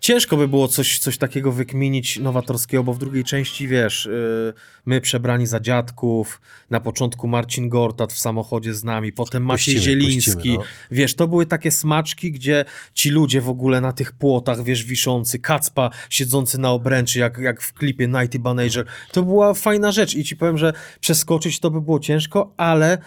Ciężko 0.00 0.36
by 0.36 0.48
było 0.48 0.68
coś, 0.68 0.98
coś 0.98 1.18
takiego 1.18 1.52
wykminić 1.52 2.18
nowatorskiego, 2.18 2.84
bo 2.84 2.94
w 2.94 2.98
drugiej 2.98 3.24
części, 3.24 3.68
wiesz, 3.68 4.06
y, 4.06 4.52
my 4.86 5.00
przebrani 5.00 5.46
za 5.46 5.60
dziadków, 5.60 6.40
na 6.70 6.80
początku 6.80 7.28
Marcin 7.28 7.68
Gortat 7.68 8.12
w 8.12 8.18
samochodzie 8.18 8.74
z 8.74 8.84
nami, 8.84 9.12
potem 9.12 9.44
Maciej 9.44 9.74
Puścimy, 9.74 9.94
Zieliński, 9.94 10.32
puścimy, 10.32 10.56
no. 10.56 10.64
wiesz, 10.90 11.14
to 11.14 11.28
były 11.28 11.46
takie 11.46 11.70
smaczki, 11.70 12.32
gdzie 12.32 12.64
ci 12.94 13.10
ludzie 13.10 13.40
w 13.40 13.48
ogóle 13.48 13.80
na 13.80 13.92
tych 13.92 14.12
płotach, 14.12 14.64
wiesz, 14.64 14.84
wiszący, 14.84 15.38
Kacpa 15.38 15.90
siedzący 16.10 16.58
na 16.58 16.70
obręczy, 16.70 17.18
jak, 17.18 17.38
jak 17.38 17.62
w 17.62 17.72
klipie 17.72 18.08
Nighty 18.08 18.38
Manager, 18.38 18.86
to 19.12 19.22
była 19.22 19.54
fajna 19.54 19.92
rzecz 19.92 20.14
i 20.14 20.24
ci 20.24 20.36
powiem, 20.36 20.58
że 20.58 20.72
przeskoczyć 21.00 21.60
to 21.60 21.70
by 21.70 21.80
było 21.80 22.00
ciężko, 22.00 22.54
ale 22.56 22.98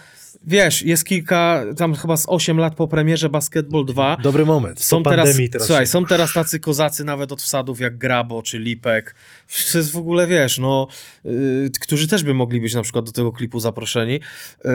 wiesz, 0.46 0.82
jest 0.82 1.04
kilka, 1.04 1.64
tam 1.76 1.94
chyba 1.94 2.16
z 2.16 2.24
8 2.28 2.58
lat 2.58 2.74
po 2.74 2.88
premierze 2.88 3.28
Basketball 3.28 3.84
2, 3.84 4.16
Dobry 4.22 4.46
moment. 4.46 4.80
są 4.80 5.02
po 5.02 5.10
teraz, 5.10 5.26
pandemii 5.26 5.50
teraz. 5.50 5.66
słuchaj, 5.66 5.86
są 5.86 6.04
teraz 6.04 6.32
tacy 6.32 6.60
kozacy 6.60 7.04
nawet 7.04 7.32
od 7.32 7.42
wsadów 7.42 7.80
jak 7.80 7.98
Grabo 7.98 8.42
czy 8.42 8.58
Lipek. 8.58 9.14
Jest 9.74 9.92
w 9.92 9.96
ogóle, 9.96 10.26
wiesz, 10.26 10.58
no, 10.58 10.86
y, 11.26 11.70
którzy 11.80 12.08
też 12.08 12.22
by 12.22 12.34
mogli 12.34 12.60
być 12.60 12.74
na 12.74 12.82
przykład 12.82 13.04
do 13.04 13.12
tego 13.12 13.32
klipu 13.32 13.60
zaproszeni. 13.60 14.14
Y, 14.14 14.68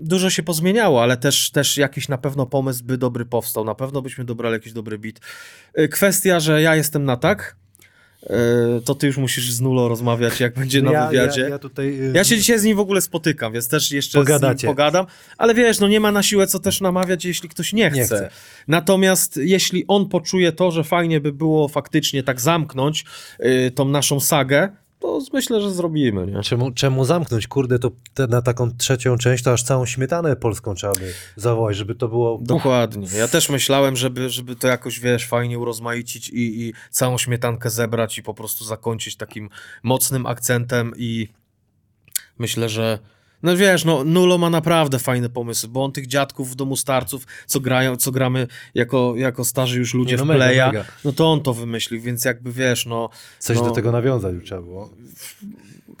dużo 0.00 0.30
się 0.30 0.42
pozmieniało, 0.42 1.02
ale 1.02 1.16
też, 1.16 1.50
też 1.50 1.76
jakiś 1.76 2.08
na 2.08 2.18
pewno 2.18 2.46
pomysł 2.46 2.84
by 2.84 2.98
dobry 2.98 3.24
powstał. 3.24 3.64
Na 3.64 3.74
pewno 3.74 4.02
byśmy 4.02 4.24
dobrali 4.24 4.52
jakiś 4.52 4.72
dobry 4.72 4.98
beat. 4.98 5.16
Y, 5.78 5.88
kwestia, 5.88 6.40
że 6.40 6.62
ja 6.62 6.76
jestem 6.76 7.04
na 7.04 7.16
tak, 7.16 7.56
to 8.84 8.94
ty 8.94 9.06
już 9.06 9.16
musisz 9.16 9.52
z 9.52 9.60
Nulo 9.60 9.88
rozmawiać, 9.88 10.40
jak 10.40 10.54
będzie 10.54 10.82
na 10.82 10.92
ja, 10.92 11.06
wywiadzie. 11.08 11.40
Ja, 11.40 11.48
ja 11.48 11.58
tutaj. 11.58 11.86
y, 11.86 12.12
Ja 12.14 12.24
się 12.24 12.36
dzisiaj 12.36 12.58
z 12.58 12.64
nim 12.64 12.76
w 12.76 12.80
ogóle 12.80 13.00
spotykam, 13.00 13.52
więc 13.52 13.68
też 13.68 13.92
jeszcze 13.92 14.10
z 14.18 14.22
Pogadacie. 14.22 14.66
nim 14.66 14.76
pogadam, 14.76 15.06
ale 15.38 15.54
wiesz, 15.54 15.80
no 15.80 15.88
nie 15.88 16.00
ma 16.00 16.12
na 16.12 16.22
siłę 16.22 16.46
co 16.46 16.58
też 16.58 16.80
namawiać, 16.80 17.24
jeśli 17.24 17.48
ktoś 17.48 17.72
nie 17.72 17.90
chce. 17.90 17.98
Nie 17.98 18.04
chce. 18.04 18.30
Natomiast 18.68 19.36
jeśli 19.36 19.84
on 19.88 20.08
poczuje 20.08 20.52
to, 20.52 20.70
że 20.70 20.84
fajnie 20.84 21.20
by 21.20 21.32
było 21.32 21.68
faktycznie 21.68 22.22
tak 22.22 22.40
zamknąć 22.40 23.04
y, 23.44 23.70
tą 23.74 23.84
naszą 23.84 24.20
sagę, 24.20 24.68
to 25.02 25.20
myślę, 25.32 25.60
że 25.60 25.70
zrobimy, 25.70 26.26
nie? 26.26 26.42
Czemu, 26.42 26.72
czemu 26.72 27.04
zamknąć? 27.04 27.46
Kurde, 27.46 27.78
to 27.78 27.90
te, 28.14 28.26
na 28.26 28.42
taką 28.42 28.76
trzecią 28.76 29.18
część 29.18 29.44
to 29.44 29.52
aż 29.52 29.62
całą 29.62 29.86
śmietanę 29.86 30.36
polską 30.36 30.74
trzeba 30.74 30.92
by 30.92 31.12
zawołać, 31.36 31.76
żeby 31.76 31.94
to 31.94 32.08
było. 32.08 32.38
Dokładnie. 32.42 33.08
Ja 33.16 33.28
też 33.28 33.48
myślałem, 33.48 33.96
żeby, 33.96 34.30
żeby 34.30 34.56
to 34.56 34.68
jakoś, 34.68 35.00
wiesz, 35.00 35.26
fajnie 35.26 35.58
urozmaicić 35.58 36.28
i, 36.28 36.62
i 36.62 36.74
całą 36.90 37.18
śmietankę 37.18 37.70
zebrać 37.70 38.18
i 38.18 38.22
po 38.22 38.34
prostu 38.34 38.64
zakończyć 38.64 39.16
takim 39.16 39.50
mocnym 39.82 40.26
akcentem 40.26 40.92
i 40.96 41.28
myślę, 42.38 42.68
że 42.68 42.98
no 43.42 43.56
wiesz, 43.56 43.84
no 43.84 44.04
Nulo 44.04 44.38
ma 44.38 44.50
naprawdę 44.50 44.98
fajne 44.98 45.28
pomysły, 45.28 45.68
bo 45.68 45.84
on 45.84 45.92
tych 45.92 46.06
dziadków 46.06 46.50
w 46.50 46.54
domu 46.54 46.76
starców, 46.76 47.26
co 47.46 47.60
grają, 47.60 47.96
co 47.96 48.12
gramy 48.12 48.46
jako, 48.74 49.14
jako 49.16 49.44
starzy 49.44 49.78
już 49.78 49.94
ludzie 49.94 50.16
No 50.16 50.24
w 50.24 50.26
mega, 50.26 50.38
playa, 50.38 50.66
mega. 50.72 50.84
no 51.04 51.12
to 51.12 51.32
on 51.32 51.40
to 51.40 51.54
wymyślił, 51.54 52.00
więc 52.00 52.24
jakby 52.24 52.52
wiesz, 52.52 52.86
no 52.86 53.08
Coś 53.38 53.56
no, 53.56 53.64
do 53.64 53.70
tego 53.70 53.92
nawiązać 53.92 54.34
trzeba 54.44 54.62
było. 54.62 54.90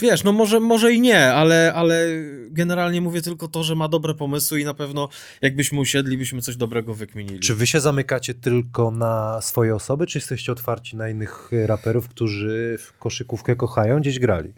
Wiesz, 0.00 0.24
no 0.24 0.32
może, 0.32 0.60
może 0.60 0.92
i 0.92 1.00
nie, 1.00 1.32
ale, 1.32 1.72
ale 1.74 2.06
generalnie 2.50 3.00
mówię 3.00 3.22
tylko 3.22 3.48
to, 3.48 3.64
że 3.64 3.74
ma 3.74 3.88
dobre 3.88 4.14
pomysły 4.14 4.60
i 4.60 4.64
na 4.64 4.74
pewno 4.74 5.08
jakbyśmy 5.42 5.80
usiedli, 5.80 6.18
byśmy 6.18 6.42
coś 6.42 6.56
dobrego 6.56 6.94
wykminili. 6.94 7.40
Czy 7.40 7.54
wy 7.54 7.66
się 7.66 7.80
zamykacie 7.80 8.34
tylko 8.34 8.90
na 8.90 9.40
swoje 9.40 9.74
osoby, 9.74 10.06
czy 10.06 10.18
jesteście 10.18 10.52
otwarci 10.52 10.96
na 10.96 11.08
innych 11.08 11.50
raperów, 11.66 12.08
którzy 12.08 12.78
w 12.80 12.98
koszykówkę 12.98 13.56
kochają, 13.56 14.00
gdzieś 14.00 14.18
grali? 14.18 14.52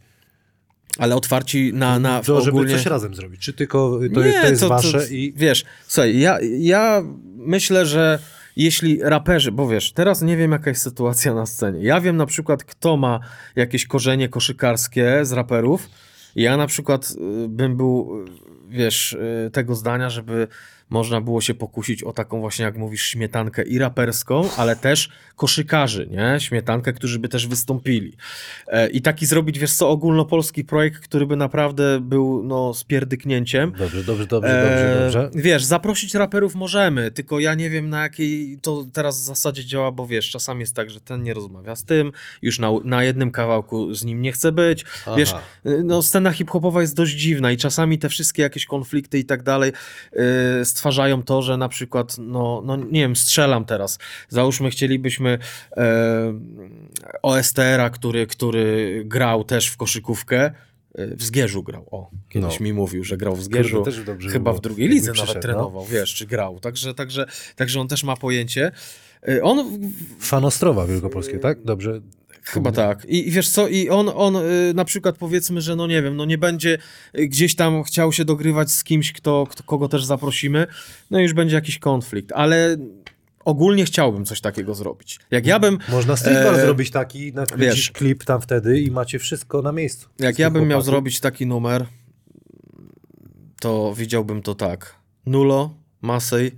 Ale 0.98 1.16
otwarci 1.16 1.72
na, 1.74 1.98
na 1.98 2.20
To, 2.20 2.40
żeby 2.40 2.56
ogólnie... 2.56 2.74
coś 2.74 2.86
razem 2.86 3.14
zrobić. 3.14 3.40
Czy 3.40 3.52
tylko 3.52 4.00
to, 4.14 4.20
jest, 4.20 4.40
to 4.40 4.46
jest 4.46 4.64
wasze 4.64 5.08
i. 5.10 5.32
Wiesz, 5.36 5.64
słuchaj, 5.86 6.18
ja, 6.18 6.38
ja 6.58 7.02
myślę, 7.36 7.86
że 7.86 8.18
jeśli 8.56 8.98
raperzy, 9.02 9.52
bo 9.52 9.68
wiesz, 9.68 9.92
teraz 9.92 10.22
nie 10.22 10.36
wiem 10.36 10.52
jaka 10.52 10.70
jest 10.70 10.82
sytuacja 10.82 11.34
na 11.34 11.46
scenie. 11.46 11.82
Ja 11.82 12.00
wiem 12.00 12.16
na 12.16 12.26
przykład, 12.26 12.64
kto 12.64 12.96
ma 12.96 13.20
jakieś 13.56 13.86
korzenie 13.86 14.28
koszykarskie 14.28 15.24
z 15.24 15.32
raperów. 15.32 15.90
Ja 16.36 16.56
na 16.56 16.66
przykład 16.66 17.10
y, 17.44 17.48
bym 17.48 17.76
był, 17.76 18.24
y, 18.26 18.30
wiesz, 18.68 19.12
y, 19.12 19.50
tego 19.52 19.74
zdania, 19.74 20.10
żeby 20.10 20.48
można 20.90 21.20
było 21.20 21.40
się 21.40 21.54
pokusić 21.54 22.02
o 22.02 22.12
taką 22.12 22.40
właśnie, 22.40 22.64
jak 22.64 22.76
mówisz, 22.76 23.02
śmietankę 23.02 23.62
i 23.62 23.78
raperską, 23.78 24.48
ale 24.56 24.76
też 24.76 25.08
koszykarzy, 25.36 26.08
nie? 26.10 26.40
Śmietankę, 26.40 26.92
którzy 26.92 27.18
by 27.18 27.28
też 27.28 27.46
wystąpili. 27.46 28.16
E, 28.66 28.88
I 28.88 29.02
taki 29.02 29.26
zrobić, 29.26 29.58
wiesz 29.58 29.72
co, 29.72 29.88
ogólnopolski 29.88 30.64
projekt, 30.64 31.00
który 31.00 31.26
by 31.26 31.36
naprawdę 31.36 32.00
był, 32.00 32.42
no, 32.42 32.74
spierdyknięciem. 32.74 33.72
Dobrze, 33.78 34.04
dobrze, 34.04 34.26
dobrze, 34.26 34.48
dobrze, 34.48 34.96
E, 34.96 35.00
dobrze. 35.00 35.30
Wiesz, 35.42 35.64
zaprosić 35.64 36.14
raperów 36.14 36.54
możemy, 36.54 37.10
tylko 37.10 37.40
ja 37.40 37.54
nie 37.54 37.70
wiem 37.70 37.90
na 37.90 38.02
jakiej 38.02 38.58
to 38.62 38.84
teraz 38.92 39.20
w 39.20 39.24
zasadzie 39.24 39.64
działa, 39.64 39.92
bo 39.92 40.06
wiesz, 40.06 40.30
czasami 40.30 40.60
jest 40.60 40.74
tak, 40.74 40.90
że 40.90 41.00
ten 41.00 41.22
nie 41.22 41.34
rozmawia 41.34 41.76
z 41.76 41.84
tym, 41.84 42.12
już 42.42 42.58
na, 42.58 42.70
na 42.84 43.04
jednym 43.04 43.30
kawałku 43.30 43.94
z 43.94 44.04
nim 44.04 44.22
nie 44.22 44.32
chce 44.32 44.52
być. 44.52 44.84
Aha. 45.02 45.14
Wiesz, 45.16 45.34
no 45.64 46.02
scena 46.02 46.32
hip-hopowa 46.32 46.80
jest 46.80 46.96
dość 46.96 47.14
dziwna 47.14 47.52
i 47.52 47.56
czasami 47.56 47.98
te 47.98 48.08
wszystkie 48.08 48.42
jakieś 48.42 48.66
konflikty 48.66 49.18
i 49.18 49.24
tak 49.24 49.42
dalej 49.42 49.72
y, 50.60 50.64
stwarzają 50.74 51.22
to, 51.22 51.42
że 51.42 51.56
na 51.56 51.68
przykład, 51.68 52.16
no, 52.18 52.62
no 52.64 52.76
nie 52.76 53.00
wiem, 53.00 53.16
strzelam 53.16 53.64
teraz. 53.64 53.98
Załóżmy, 54.28 54.70
chcielibyśmy 54.70 55.38
e, 55.76 56.34
OSTR-a, 57.22 57.90
który, 57.90 58.26
który 58.26 59.02
grał 59.06 59.44
też 59.44 59.68
w 59.68 59.76
koszykówkę, 59.76 60.52
y, 60.98 61.16
w 61.16 61.22
Zgierzu 61.22 61.62
grał, 61.62 61.86
o, 61.90 62.10
kiedyś 62.28 62.60
No. 62.60 62.64
mi 62.64 62.72
mówił, 62.72 63.04
że 63.04 63.16
grał 63.16 63.36
w 63.36 63.42
Zgierzu. 63.44 63.82
Kurde, 63.84 64.28
Chyba 64.30 64.52
w 64.52 64.60
drugiej 64.60 64.88
lidze 64.88 65.12
nawet 65.12 65.34
no. 65.34 65.40
trenował, 65.40 65.84
wiesz, 65.84 66.14
czy 66.14 66.26
grał. 66.26 66.60
Także, 66.60 66.94
także, 66.94 67.26
także 67.56 67.80
on 67.80 67.88
też 67.88 68.04
ma 68.04 68.16
pojęcie. 68.16 68.72
Y, 69.28 69.42
On 69.42 69.80
Fan 70.20 70.44
Ostrowa 70.44 70.86
Wielkopolskie, 70.86 71.38
tak? 71.38 71.62
Dobrze. 71.62 72.00
Chyba 72.44 72.72
tak. 72.72 73.04
I, 73.04 73.28
I 73.28 73.30
wiesz 73.30 73.50
co, 73.50 73.68
i 73.68 73.88
on, 73.88 74.10
on 74.14 74.36
y, 74.36 74.72
na 74.74 74.84
przykład 74.84 75.16
powiedzmy, 75.18 75.60
że 75.60 75.76
no 75.76 75.86
nie 75.86 76.02
wiem, 76.02 76.16
no 76.16 76.24
nie 76.24 76.38
będzie 76.38 76.78
y, 77.18 77.28
gdzieś 77.28 77.54
tam 77.56 77.82
chciał 77.82 78.12
się 78.12 78.24
dogrywać 78.24 78.70
z 78.70 78.84
kimś, 78.84 79.12
kto, 79.12 79.46
kto, 79.50 79.62
kogo 79.62 79.88
też 79.88 80.04
zaprosimy, 80.04 80.66
no 81.10 81.18
i 81.18 81.22
już 81.22 81.32
będzie 81.32 81.54
jakiś 81.56 81.78
konflikt, 81.78 82.32
ale 82.32 82.76
ogólnie 83.44 83.84
chciałbym 83.84 84.24
coś 84.24 84.40
takiego 84.40 84.74
zrobić. 84.74 85.18
Jak 85.30 85.46
ja 85.46 85.58
bym, 85.58 85.78
Można 85.88 86.16
streetbar 86.16 86.54
E, 86.54 86.60
zrobić 86.60 86.90
taki, 86.90 87.32
nakręcić 87.32 87.66
wiesz. 87.80 87.90
klip 87.90 88.24
tam 88.24 88.40
wtedy 88.40 88.80
i 88.80 88.90
macie 88.90 89.18
wszystko 89.18 89.62
na 89.62 89.72
miejscu. 89.72 90.08
jak 90.18 90.38
ja 90.38 90.50
bym 90.50 90.62
miał 90.62 90.68
chłopaków. 90.68 90.84
zrobić 90.86 91.20
taki 91.20 91.46
numer, 91.46 91.86
to 93.60 93.94
widziałbym 93.94 94.42
to 94.42 94.54
tak. 94.54 94.94
Nulo, 95.26 95.74
Masej, 96.02 96.52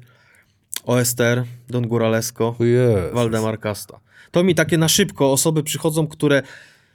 OSTR, 0.85 1.45
Don 1.69 1.89
Góralesko, 1.89 2.57
Jezus. 2.61 3.15
Waldemar 3.15 3.61
Kasta. 3.61 4.01
To 4.37 4.45
mi 4.45 4.55
takie 4.55 4.79
na 4.79 4.89
szybko 4.89 5.33
osoby 5.33 5.63
przychodzą, 5.63 6.07
które 6.07 6.43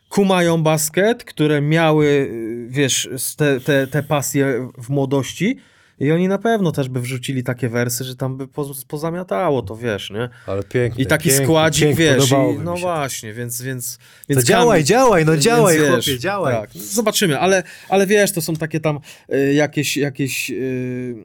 kumają 0.10 0.64
basket, 0.64 1.24
które 1.24 1.62
miały, 1.62 2.06
y, 2.06 2.68
wiesz, 2.70 3.10
te, 3.38 3.60
te, 3.60 3.88
te 3.88 4.04
pasje 4.04 4.72
w 4.78 4.90
młodości 4.90 5.58
i 6.00 6.12
oni 6.12 6.28
na 6.28 6.38
pewno 6.38 6.72
też 6.72 6.90
by 6.90 7.02
wrzucili 7.02 7.44
takie 7.44 7.70
wersy, 7.70 8.04
że 8.04 8.16
tam 8.16 8.38
by 8.38 8.48
po, 8.48 8.72
pozamiatało 8.88 9.62
to, 9.62 9.76
wiesz, 9.76 10.10
nie? 10.10 10.30
Ale 10.48 10.64
pięknie. 10.64 11.04
I 11.04 11.08
taki 11.08 11.30
pięknie, 11.30 11.46
składzik, 11.46 11.96
wiesz, 11.96 12.32
i, 12.32 12.60
no 12.64 12.76
właśnie, 12.76 13.34
więc, 13.34 13.62
więc, 13.62 14.00
więc 14.30 14.44
działaj, 14.44 14.84
działaj, 14.84 15.26
no 15.26 15.32
więc 15.32 15.44
działaj, 15.44 15.78
wiesz, 15.78 15.90
chłopie, 15.90 16.20
działaj. 16.20 16.54
Tak, 16.54 16.70
zobaczymy, 16.74 17.40
ale, 17.40 17.64
ale 17.90 18.08
wiesz, 18.08 18.32
to 18.32 18.42
są 18.42 18.56
takie 18.56 18.80
tam 18.80 19.00
y, 19.34 19.54
jakieś, 19.54 19.98
jakieś 19.98 20.52
y, 20.52 21.16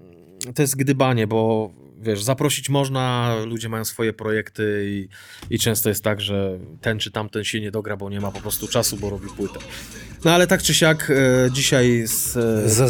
to 0.55 0.63
jest 0.63 0.77
gdybanie, 0.77 1.27
bo 1.27 1.71
wiesz, 2.01 2.23
zaprosić 2.23 2.69
można, 2.69 3.35
ludzie 3.47 3.69
mają 3.69 3.85
swoje 3.85 4.13
projekty 4.13 4.83
i, 4.87 5.09
i 5.55 5.59
często 5.59 5.89
jest 5.89 6.05
tak, 6.05 6.21
że 6.21 6.59
ten 6.81 6.99
czy 6.99 7.11
tamten 7.11 7.45
się 7.45 7.61
nie 7.61 7.71
dogra, 7.71 7.97
bo 7.97 8.11
nie 8.11 8.21
ma 8.21 8.33
po 8.33 8.41
prostu 8.41 8.69
czasu, 8.69 8.97
bo 8.97 9.11
robi 9.11 9.29
płytę. 9.29 9.59
No 10.25 10.31
ale 10.31 10.47
tak 10.47 10.63
czy 10.63 10.75
siak 10.75 11.11
e, 11.11 11.51
dzisiaj 11.53 12.03
z 12.07 12.37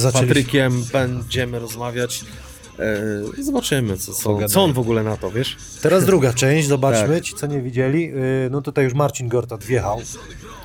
e, 0.07 0.13
Patrykiem 0.13 0.85
będziemy 0.93 1.59
rozmawiać. 1.59 2.25
E, 3.39 3.43
zobaczymy, 3.43 3.97
co, 3.97 4.13
co, 4.13 4.49
co 4.49 4.65
on 4.65 4.73
w 4.73 4.79
ogóle 4.79 5.03
na 5.03 5.17
to, 5.17 5.31
wiesz? 5.31 5.57
Teraz 5.83 6.05
druga 6.05 6.33
część, 6.33 6.69
zobaczmy, 6.69 7.15
Tak. 7.15 7.25
ci 7.25 7.35
co 7.35 7.47
nie 7.47 7.61
widzieli. 7.63 8.03
Yy, 8.03 8.13
No 8.51 8.63
tutaj 8.63 8.85
już 8.85 8.95
Marcin 8.95 9.29
Gortat 9.29 9.65
wjechał. 9.65 10.01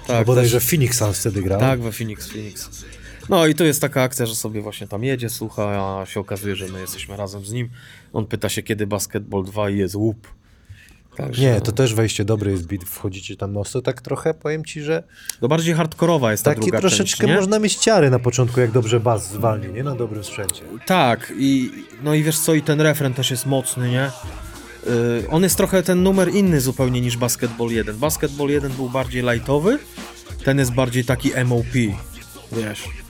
Tak, 0.08 0.26
Bodajże 0.26 0.60
Phoenix 0.60 0.98
Suns 0.98 1.20
wtedy 1.20 1.42
grał. 1.42 1.60
Tak, 1.60 1.82
we 1.82 1.92
Phoenix, 1.92 2.28
Phoenix. 2.32 2.70
No 3.32 3.48
i 3.48 3.56
to 3.56 3.64
jest 3.64 3.82
taka 3.82 4.02
akcja, 4.02 4.26
że 4.26 4.36
sobie 4.36 4.62
właśnie 4.62 4.88
tam 4.88 5.04
jedzie, 5.04 5.30
słucha, 5.30 6.00
a 6.02 6.06
się 6.06 6.20
okazuje, 6.20 6.56
że 6.56 6.68
my 6.68 6.82
jesteśmy 6.82 7.18
razem 7.18 7.46
z 7.46 7.52
nim. 7.52 7.70
On 8.14 8.26
pyta 8.26 8.50
się, 8.50 8.64
kiedy 8.64 8.88
Basketball 8.88 9.44
2 9.44 9.70
i 9.70 9.78
jest 9.78 9.96
łup. 9.96 10.28
Także, 11.18 11.42
Nie, 11.42 11.62
to 11.62 11.72
też 11.72 11.94
wejście 11.94 12.26
dobry 12.26 12.52
jest 12.52 12.68
bit, 12.68 12.84
wchodzicie 12.84 13.36
tam 13.38 13.52
mocno, 13.52 13.82
tak 13.82 14.02
trochę, 14.02 14.34
powiem 14.34 14.66
ci, 14.66 14.82
że 14.82 15.04
To 15.40 15.48
bardziej 15.48 15.74
hardkorowa 15.74 16.32
jest 16.32 16.44
ta 16.44 16.52
taki 16.52 16.62
druga 16.62 16.80
troszeczkę 16.80 17.28
część, 17.28 17.40
można 17.40 17.60
mieć 17.60 17.76
ciary 17.76 18.10
na 18.10 18.20
początku, 18.20 18.60
jak 18.60 18.72
dobrze 18.72 19.00
bas 19.00 19.32
zwalni, 19.32 19.74
nie? 19.74 19.84
Na 19.84 19.96
dobrym 19.96 20.24
sprzęcie. 20.24 20.64
Tak, 20.86 21.34
i 21.38 21.72
no 22.04 22.14
i 22.14 22.24
wiesz 22.24 22.40
co, 22.40 22.54
i 22.54 22.62
ten 22.62 22.82
refren 22.82 23.14
też 23.14 23.32
jest 23.32 23.46
mocny, 23.46 23.90
nie? 23.90 24.12
Yy, 24.86 25.24
on 25.30 25.44
jest 25.44 25.58
trochę 25.58 25.84
ten 25.84 26.04
numer 26.04 26.30
inny 26.30 26.62
zupełnie 26.62 27.02
niż 27.02 27.18
Basketball 27.18 27.70
1. 27.70 27.98
Basketball 27.98 28.50
1 28.50 28.72
był 28.72 28.90
bardziej 28.90 29.24
lightowy, 29.24 29.80
ten 30.44 30.60
jest 30.60 30.74
bardziej 30.74 31.06
taki 31.06 31.32
MOP, 31.46 31.74
wiesz. 32.52 33.01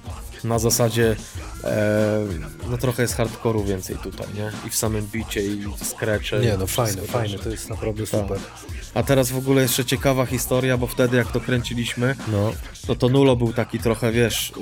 Na 0.44 0.60
zasadzie, 0.60 1.16
e, 1.64 2.20
no 2.70 2.78
trochę 2.78 3.02
jest 3.02 3.18
hardcore'u 3.18 3.66
więcej 3.66 3.98
tutaj, 3.98 4.28
nie? 4.36 4.52
I 4.68 4.70
w 4.70 4.76
samym 4.76 5.08
bicie, 5.08 5.46
i 5.46 5.64
scratche. 5.84 6.40
Nie, 6.40 6.58
no 6.58 6.68
fajne, 6.68 7.02
fajne, 7.02 7.40
to 7.40 7.50
jest 7.50 7.70
naprawdę 7.70 8.06
super. 8.06 8.40
A 8.94 9.04
teraz 9.04 9.32
w 9.32 9.38
ogóle 9.38 9.62
jeszcze 9.62 9.86
ciekawa 9.86 10.26
historia, 10.26 10.78
bo 10.78 10.88
wtedy 10.88 11.18
jak 11.18 11.32
to 11.32 11.40
kręciliśmy, 11.40 12.16
No, 12.32 12.54
no 12.88 12.96
to 12.96 13.10
Nulo 13.10 13.36
był 13.36 13.54
taki 13.54 13.80
trochę, 13.80 14.12
wiesz, 14.12 14.54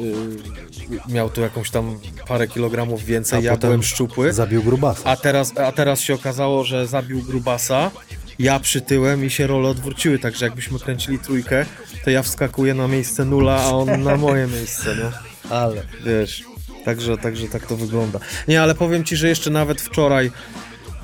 yy, 0.90 1.14
miał 1.14 1.30
tu 1.30 1.42
jakąś 1.42 1.70
tam 1.70 2.00
parę 2.28 2.48
kilogramów 2.48 3.04
więcej, 3.06 3.40
A 3.40 3.42
ja 3.42 3.52
potem 3.52 3.68
byłem 3.68 3.84
szczupły. 3.84 4.34
zabił 4.34 4.64
grubasa. 4.64 5.02
A 5.10 5.16
teraz, 5.18 5.58
a 5.58 5.72
teraz 5.72 6.00
się 6.02 6.14
okazało, 6.14 6.64
że 6.64 6.88
zabił 6.88 7.22
Grubasa, 7.22 7.92
ja 8.40 8.60
przytyłem 8.60 9.26
i 9.26 9.30
się 9.30 9.48
role 9.48 9.70
odwróciły, 9.70 10.20
także 10.20 10.46
jakbyśmy 10.46 10.80
kręcili 10.80 11.20
trójkę, 11.20 11.66
to 12.04 12.10
ja 12.10 12.24
wskakuję 12.24 12.74
na 12.74 12.88
miejsce 12.88 13.26
nula, 13.26 13.56
a 13.64 13.70
on 13.70 14.04
na 14.04 14.18
moje 14.18 14.48
miejsce, 14.48 14.96
nie? 14.96 15.29
Ale... 15.50 15.84
Wiesz, 16.06 16.44
także, 16.86 17.18
także 17.18 17.48
tak 17.48 17.68
to 17.68 17.78
wygląda. 17.78 18.20
Nie, 18.48 18.62
ale 18.62 18.76
powiem 18.76 19.04
ci, 19.04 19.16
że 19.16 19.28
jeszcze 19.28 19.50
nawet 19.50 19.82
wczoraj 19.82 20.32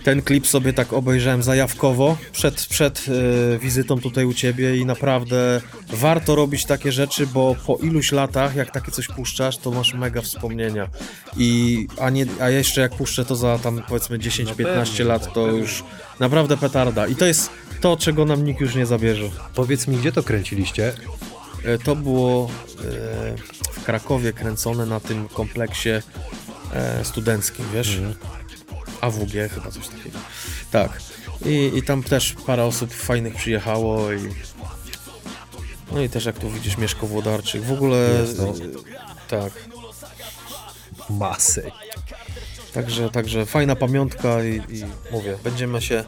ten 0.06 0.22
klip 0.22 0.48
sobie 0.48 0.74
tak 0.74 0.94
obejrzałem 0.94 1.44
zajawkowo 1.44 2.18
przed, 2.32 2.66
przed 2.66 3.06
e, 3.56 3.60
wizytą 3.60 4.00
tutaj 4.00 4.26
u 4.26 4.34
ciebie 4.34 4.78
i 4.78 4.86
naprawdę 4.86 5.62
warto 5.90 6.36
robić 6.36 6.66
takie 6.66 6.92
rzeczy, 6.92 7.28
bo 7.28 7.56
po 7.68 7.76
iluś 7.76 8.12
latach, 8.12 8.56
jak 8.56 8.72
takie 8.72 8.92
coś 8.92 9.08
puszczasz, 9.08 9.58
to 9.58 9.72
masz 9.72 9.94
mega 9.94 10.22
wspomnienia. 10.22 10.88
I, 11.38 11.88
a, 12.02 12.10
nie, 12.10 12.26
a 12.40 12.50
jeszcze 12.50 12.82
jak 12.82 12.96
puszczę 12.96 13.26
to 13.26 13.36
za 13.36 13.60
tam 13.60 13.82
powiedzmy 13.88 14.18
10-15 14.18 15.06
lat, 15.06 15.34
to 15.34 15.48
już 15.48 15.84
naprawdę 16.20 16.58
petarda. 16.58 17.08
I 17.08 17.16
to 17.16 17.26
jest 17.26 17.50
to, 17.82 17.98
czego 17.98 18.26
nam 18.26 18.46
nikt 18.46 18.62
już 18.62 18.76
nie 18.76 18.86
zabierze. 18.86 19.30
Powiedz 19.56 19.88
mi, 19.88 19.98
gdzie 19.98 20.12
to 20.12 20.24
kręciliście? 20.24 20.94
E, 21.66 21.78
To 21.78 21.96
było 21.96 22.50
e, 22.50 23.36
w 23.72 23.84
Krakowie 23.84 24.34
kręcone 24.34 24.86
na 24.86 25.00
tym 25.00 25.28
kompleksie 25.28 25.90
e, 26.74 27.06
studenckim, 27.06 27.66
wiesz? 27.74 28.00
AWG 29.02 29.32
chyba 29.54 29.72
coś 29.72 29.88
takiego. 29.88 30.20
Tak. 30.72 31.02
I, 31.46 31.72
I 31.76 31.84
tam 31.84 32.04
też 32.04 32.36
parę 32.46 32.64
osób 32.64 32.94
fajnych 32.94 33.36
przyjechało 33.36 34.12
i 34.14 34.30
no 35.92 36.02
i 36.02 36.10
też 36.10 36.26
jak 36.26 36.40
tu 36.40 36.50
widzisz 36.50 36.78
Mieszko 36.78 37.08
Włodarczyk. 37.08 37.62
W 37.62 37.72
ogóle 37.72 38.10
no. 38.38 38.54
tak. 39.30 39.54
Masy. 41.10 41.72
Także, 42.74 43.10
także 43.10 43.46
fajna 43.46 43.76
pamiątka 43.76 44.44
i, 44.44 44.56
i 44.56 44.84
mówię, 45.12 45.38
będziemy 45.44 45.82
się 45.82 46.04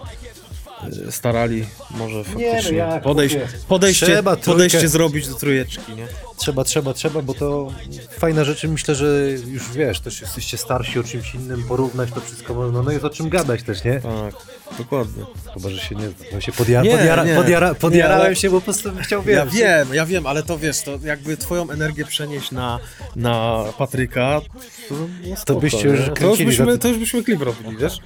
starali 1.10 1.66
może 1.92 2.24
faktycznie 2.24 2.78
jak, 2.78 3.04
podejść, 3.04 3.36
mówię. 3.36 3.48
podejście, 3.68 4.06
Trzeba 4.06 4.36
trójkę- 4.36 4.46
podejście 4.46 4.88
zrobić 4.88 5.28
do 5.28 5.36
trójeczki, 5.36 5.96
nie? 5.96 6.08
Trzeba, 6.38 6.64
trzeba, 6.64 6.94
trzeba, 6.94 7.22
bo 7.22 7.34
to 7.34 7.72
fajne 8.20 8.46
rzeczy. 8.46 8.68
Myślę, 8.68 8.96
że 8.96 9.30
już 9.48 9.72
wiesz, 9.72 10.00
też 10.00 10.22
jesteście 10.22 10.58
starsi 10.58 11.00
o 11.00 11.04
czymś 11.04 11.36
innym, 11.36 11.64
porównać 11.68 12.10
to 12.12 12.22
wszystko 12.22 12.54
można. 12.54 12.82
No 12.82 12.92
jest 12.92 13.04
o 13.06 13.10
czym 13.10 13.30
gadać 13.30 13.64
też, 13.64 13.84
nie? 13.84 14.00
Tak, 14.00 14.36
dokładnie. 14.78 15.24
Chyba, 15.54 15.70
że 15.70 15.80
się 15.80 15.96
nie... 15.96 16.10
No 16.34 16.42
się 16.42 16.52
podja... 16.52 16.82
Nie, 16.82 16.92
podjara... 16.92 17.24
nie. 17.24 17.36
Podjara... 17.36 17.76
podjarałem 17.76 18.30
Nie, 18.30 18.36
się, 18.36 18.50
bo 18.50 18.58
po 18.58 18.64
prostu 18.64 18.92
bym 18.92 19.04
chciał, 19.04 19.24
wiesz... 19.24 19.36
Ja 19.38 19.46
wiem, 19.46 19.94
ja 19.94 20.06
wiem, 20.06 20.28
ale 20.28 20.44
to 20.44 20.58
wiesz, 20.58 20.82
to 20.82 21.00
jakby 21.04 21.38
twoją 21.38 21.70
energię 21.70 22.06
przenieść 22.06 22.52
na, 22.52 22.80
na 23.16 23.64
Patryka, 23.78 24.42
to, 24.90 24.96
no 25.30 25.36
spoko, 25.36 25.60
byście 25.60 25.84
nie? 25.84 25.90
już 25.90 26.02
to 26.20 26.26
już, 26.30 26.44
byśmy, 26.44 26.78
to 26.78 26.88
już 26.88 26.98
byśmy 26.98 27.24
klip 27.24 27.42
robili, 27.42 27.78
wiesz? 27.78 28.00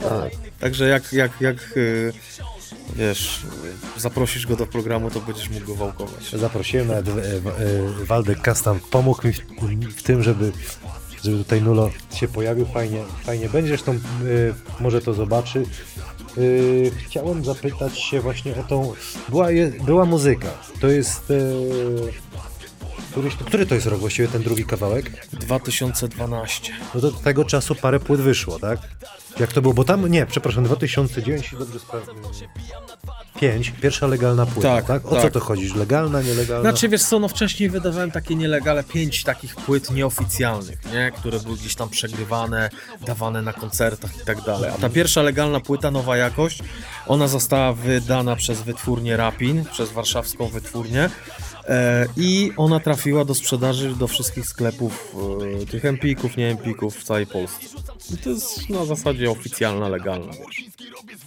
Tak. 0.00 0.51
Także 0.62 0.88
jak, 0.88 1.12
jak, 1.12 1.40
jak 1.40 1.76
y, 1.76 2.12
wiesz, 2.96 3.40
zaprosisz 3.96 4.46
go 4.46 4.56
do 4.56 4.66
programu, 4.66 5.10
to 5.10 5.20
będziesz 5.20 5.50
mógł 5.50 5.66
go 5.66 5.74
wałkować. 5.74 6.30
Zaprosiłem 6.32 6.88
nawet 6.88 7.08
e, 7.08 7.12
e, 7.12 7.40
Waldek 8.04 8.40
Kastan, 8.40 8.80
pomógł 8.90 9.26
mi 9.26 9.32
w, 9.96 10.02
tym, 10.02 10.22
żeby, 10.22 10.52
żeby 11.24 11.38
tutaj 11.38 11.62
Nulo 11.62 11.90
się 12.14 12.28
pojawił. 12.28 12.66
Fajnie, 12.66 13.02
fajnie 13.24 13.48
będzie, 13.48 13.68
zresztą 13.68 13.92
e, 13.92 13.98
może 14.80 15.02
to 15.02 15.14
zobaczy. 15.14 15.64
Chciałem 17.06 17.44
zapytać 17.44 17.98
się 17.98 18.20
właśnie 18.20 18.56
o 18.56 18.62
tą... 18.62 18.92
Była, 19.28 19.48
była 19.84 20.04
muzyka. 20.04 20.48
To 20.80 20.88
jest... 20.88 21.32
Któryś, 23.10 23.36
który 23.36 23.66
to 23.66 23.74
jest 23.74 23.86
rok 23.86 24.00
właściwie, 24.00 24.28
ten 24.28 24.42
drugi 24.42 24.64
kawałek? 24.64 25.26
2012. 25.32 26.72
No 26.94 27.00
do 27.00 27.12
tego 27.12 27.44
czasu 27.44 27.74
parę 27.74 28.00
płyt 28.00 28.20
wyszło, 28.20 28.58
tak? 28.58 28.80
Jak 29.40 29.52
to 29.52 29.62
było? 29.62 29.74
Bo 29.74 29.84
tam, 29.84 30.06
nie, 30.08 30.26
przepraszam, 30.26 30.64
2009, 30.64 31.42
jeśli 31.42 31.58
dobrze 31.58 31.78
sprawdzę. 31.78 32.12
5, 33.40 33.72
pierwsza 33.82 34.06
legalna 34.06 34.46
płyta, 34.46 34.68
tak? 34.76 34.86
Tak, 34.86 35.06
O 35.06 35.16
co 35.16 35.22
tak. 35.22 35.32
to 35.32 35.40
chodzi? 35.40 35.74
Legalna, 35.74 36.22
nielegalna? 36.22 36.70
Znaczy 36.70 36.88
wiesz 36.88 37.02
co, 37.04 37.18
no 37.18 37.28
wcześniej 37.28 37.70
wydawałem 37.70 38.10
takie 38.10 38.34
nielegale 38.34 38.84
pięć 38.84 39.22
takich 39.24 39.54
płyt 39.56 39.90
nieoficjalnych, 39.90 40.78
nie? 40.92 41.12
Które 41.16 41.40
były 41.40 41.56
gdzieś 41.56 41.74
tam 41.74 41.88
przegrywane, 41.88 42.70
dawane 43.06 43.42
na 43.42 43.52
koncertach 43.52 44.16
i 44.22 44.24
tak 44.24 44.40
dalej. 44.42 44.70
A 44.74 44.78
ta 44.78 44.88
pierwsza 44.88 45.22
legalna 45.22 45.60
płyta, 45.60 45.90
Nowa 45.90 46.16
Jakość, 46.16 46.62
ona 47.06 47.28
została 47.28 47.72
wydana 47.72 48.36
przez 48.36 48.62
wytwórnię 48.62 49.16
Rapin, 49.16 49.64
przez 49.64 49.92
warszawską 49.92 50.48
wytwórnię. 50.48 51.10
E, 51.68 52.06
I 52.16 52.52
ona 52.56 52.80
trafiła 52.80 53.24
do 53.24 53.34
sprzedaży 53.34 53.96
do 53.96 54.08
wszystkich 54.08 54.46
sklepów 54.46 55.16
e, 55.62 55.66
tych 55.66 55.84
empików, 55.84 56.36
nie 56.36 56.50
empików 56.50 56.96
w 56.96 57.04
całej 57.04 57.26
Polsce. 57.26 57.66
I 58.14 58.18
to 58.18 58.30
jest 58.30 58.70
na 58.70 58.84
zasadzie 58.84 59.30
oficjalna, 59.30 59.88
legalna, 59.88 60.32
wiesz 60.32 60.72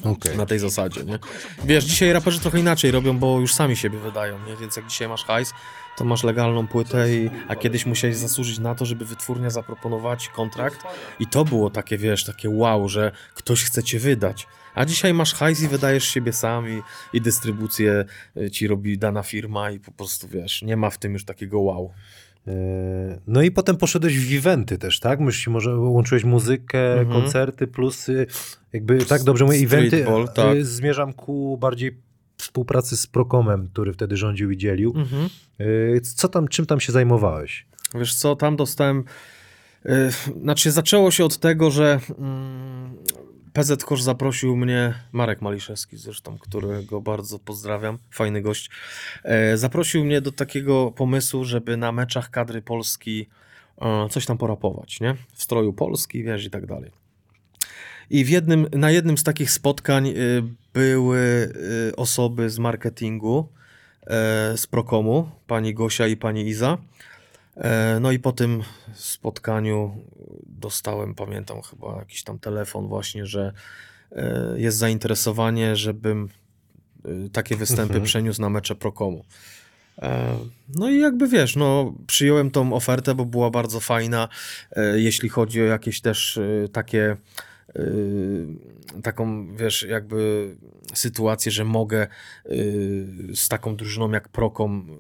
Okej. 0.04 0.38
na 0.38 0.46
tej 0.46 0.60
zasadzie, 0.60 1.04
nie? 1.04 1.20
Wiesz, 1.64 1.86
dzisiaj 1.86 2.14
raperzy 2.14 2.40
trochę 2.40 2.60
inaczej 2.60 2.92
robią, 2.92 3.18
bo 3.18 3.40
już 3.40 3.54
sami 3.54 3.76
siebie 3.76 4.00
wydają, 4.00 4.40
nie? 4.48 4.56
Więc 4.56 4.76
jak 4.76 4.88
dzisiaj 4.88 5.08
masz 5.08 5.24
hajs, 5.26 5.54
to 5.98 6.06
masz 6.06 6.24
legalną 6.24 6.68
płytę, 6.68 7.14
i, 7.16 7.30
a 7.48 7.56
kiedyś 7.56 7.86
musiałeś 7.86 8.18
zasłużyć 8.18 8.60
na 8.60 8.76
to, 8.76 8.86
żeby 8.86 9.06
wytwórnia 9.06 9.50
zaproponowała 9.50 10.18
ci 10.18 10.30
kontrakt 10.30 10.80
i 11.20 11.28
to 11.28 11.46
było 11.46 11.70
takie, 11.70 11.98
wiesz, 11.98 12.24
takie 12.24 12.50
wow, 12.50 12.90
że 12.90 13.12
ktoś 13.36 13.64
chce 13.64 13.84
cię 13.84 14.00
wydać. 14.00 14.48
A 14.76 14.86
dzisiaj 14.86 15.14
masz 15.14 15.34
hajs 15.34 15.62
i 15.64 15.68
wydajesz 15.68 16.04
siebie 16.08 16.34
sam 16.34 16.70
i, 16.70 16.82
i 17.14 17.22
dystrybucję 17.22 18.06
y, 18.38 18.52
ci 18.52 18.68
robi 18.68 18.98
dana 18.98 19.24
firma 19.24 19.72
i 19.72 19.80
po 19.80 19.92
prostu, 19.92 20.28
wiesz, 20.28 20.62
nie 20.62 20.78
ma 20.78 20.90
w 20.90 20.98
tym 20.98 21.14
już 21.14 21.26
takiego 21.26 21.60
wow. 21.60 21.92
E, 22.48 22.52
No 23.28 23.42
i 23.42 23.52
potem 23.52 23.78
poszedłeś 23.78 24.20
w 24.20 24.38
eventy 24.38 24.78
też, 24.78 25.00
tak? 25.00 25.20
Myślisz, 25.20 25.48
może 25.48 25.78
łączyłeś 25.78 26.24
muzykę, 26.24 27.00
Mhm. 27.00 27.22
koncerty, 27.22 27.68
plus 27.68 28.08
jakby, 28.74 29.06
tak 29.06 29.24
dobrze 29.24 29.46
mówię, 29.46 29.58
eventy. 29.58 30.04
Y, 30.04 30.06
tak. 30.36 30.66
Zmierzam 30.66 31.14
ku 31.14 31.58
bardziej 31.58 31.98
współpracy 32.38 32.98
z 32.98 33.08
Prokomem, 33.08 33.70
który 33.74 33.94
wtedy 33.94 34.18
rządził 34.18 34.52
i 34.52 34.58
dzielił. 34.58 34.94
Mhm. 34.96 35.30
Y, 35.62 36.02
Co 36.02 36.28
tam, 36.28 36.48
czym 36.48 36.66
tam 36.66 36.80
się 36.80 36.92
zajmowałeś? 36.92 37.66
Wiesz 37.96 38.16
co, 38.16 38.36
tam 38.36 38.56
dostałem. 38.56 39.04
Yy, 39.86 39.92
znaczy, 40.42 40.72
zaczęło 40.72 41.12
się 41.12 41.26
od 41.26 41.38
tego, 41.38 41.72
że 41.72 42.00
mm, 42.20 42.98
PZ 43.54 43.84
Kosz 43.86 44.02
zaprosił 44.02 44.56
mnie, 44.56 44.94
Marek 45.12 45.42
Maliszewski 45.42 45.98
zresztą, 45.98 46.38
którego 46.38 47.02
bardzo 47.02 47.40
pozdrawiam, 47.40 47.98
fajny 48.12 48.42
gość. 48.42 48.70
E, 49.24 49.58
zaprosił 49.58 50.06
mnie 50.06 50.22
do 50.22 50.32
takiego 50.32 50.92
pomysłu, 50.92 51.46
żeby 51.46 51.78
na 51.78 51.92
meczach 51.92 52.30
kadry 52.30 52.62
Polski 52.62 53.28
coś 54.10 54.26
tam 54.26 54.38
porapować, 54.38 55.00
nie? 55.00 55.16
W 55.34 55.44
stroju 55.44 55.74
Polski, 55.74 56.24
wiesz, 56.24 56.46
i 56.46 56.50
tak 56.50 56.66
dalej. 56.66 56.92
I 58.10 58.26
w 58.26 58.30
jednym, 58.30 58.68
na 58.74 58.92
jednym 58.92 59.18
z 59.18 59.24
takich 59.24 59.52
spotkań 59.52 60.08
y, 60.08 60.14
były 60.74 61.18
y, 61.90 61.96
osoby 61.96 62.50
z 62.50 62.60
marketingu, 62.60 63.48
e, 64.04 64.58
z 64.58 64.68
Prokomu, 64.68 65.30
pani 65.48 65.74
Gosia 65.74 66.08
i 66.08 66.18
pani 66.18 66.48
Iza. 66.48 66.78
E, 67.58 68.00
No 68.02 68.12
i 68.12 68.20
po 68.20 68.32
tym 68.32 68.64
spotkaniu 68.94 69.98
dostałem, 70.48 71.16
pamiętam 71.16 71.62
chyba 71.62 71.96
jakiś 72.00 72.24
tam 72.24 72.40
telefon 72.40 72.88
właśnie, 72.88 73.26
że 73.26 73.54
e, 74.12 74.54
jest 74.58 74.78
zainteresowanie, 74.78 75.76
żebym 75.76 76.30
e, 77.06 77.30
takie 77.30 77.56
występy 77.56 77.84
Mhm. 77.84 78.04
przeniósł 78.04 78.42
na 78.42 78.50
mecze 78.50 78.76
Prokomu. 78.76 79.26
No 80.76 80.90
i 80.90 81.00
jakby 81.00 81.28
wiesz, 81.28 81.56
no 81.56 81.94
przyjąłem 82.08 82.52
tą 82.52 82.74
ofertę, 82.74 83.16
bo 83.16 83.26
była 83.26 83.50
bardzo 83.50 83.80
fajna, 83.80 84.30
jeśli 84.96 85.30
chodzi 85.30 85.62
o 85.62 85.66
jakieś 85.66 86.02
też 86.02 86.40
takie 86.72 87.18
yy, 87.76 89.02
taką, 89.04 89.56
wiesz, 89.56 89.86
jakby 89.90 90.56
sytuację, 90.94 91.52
że 91.52 91.66
mogę 91.66 92.08
yy, 92.46 93.36
z 93.36 93.50
taką 93.50 93.76
drużyną 93.76 94.12
jak 94.12 94.30
Prokom 94.30 94.98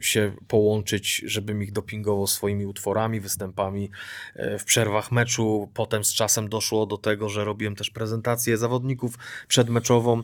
się 0.00 0.32
połączyć, 0.48 1.22
żebym 1.26 1.62
ich 1.62 1.72
dopingował 1.72 2.26
swoimi 2.26 2.66
utworami, 2.66 3.20
występami 3.20 3.90
yy, 4.36 4.58
w 4.58 4.64
przerwach 4.64 5.12
meczu. 5.12 5.70
Potem 5.74 6.04
z 6.04 6.14
czasem 6.14 6.48
doszło 6.48 6.86
do 6.86 6.98
tego, 6.98 7.28
że 7.28 7.44
robiłem 7.44 7.76
też 7.76 7.90
prezentację 7.90 8.56
zawodników 8.56 9.18
przedmeczową, 9.48 10.22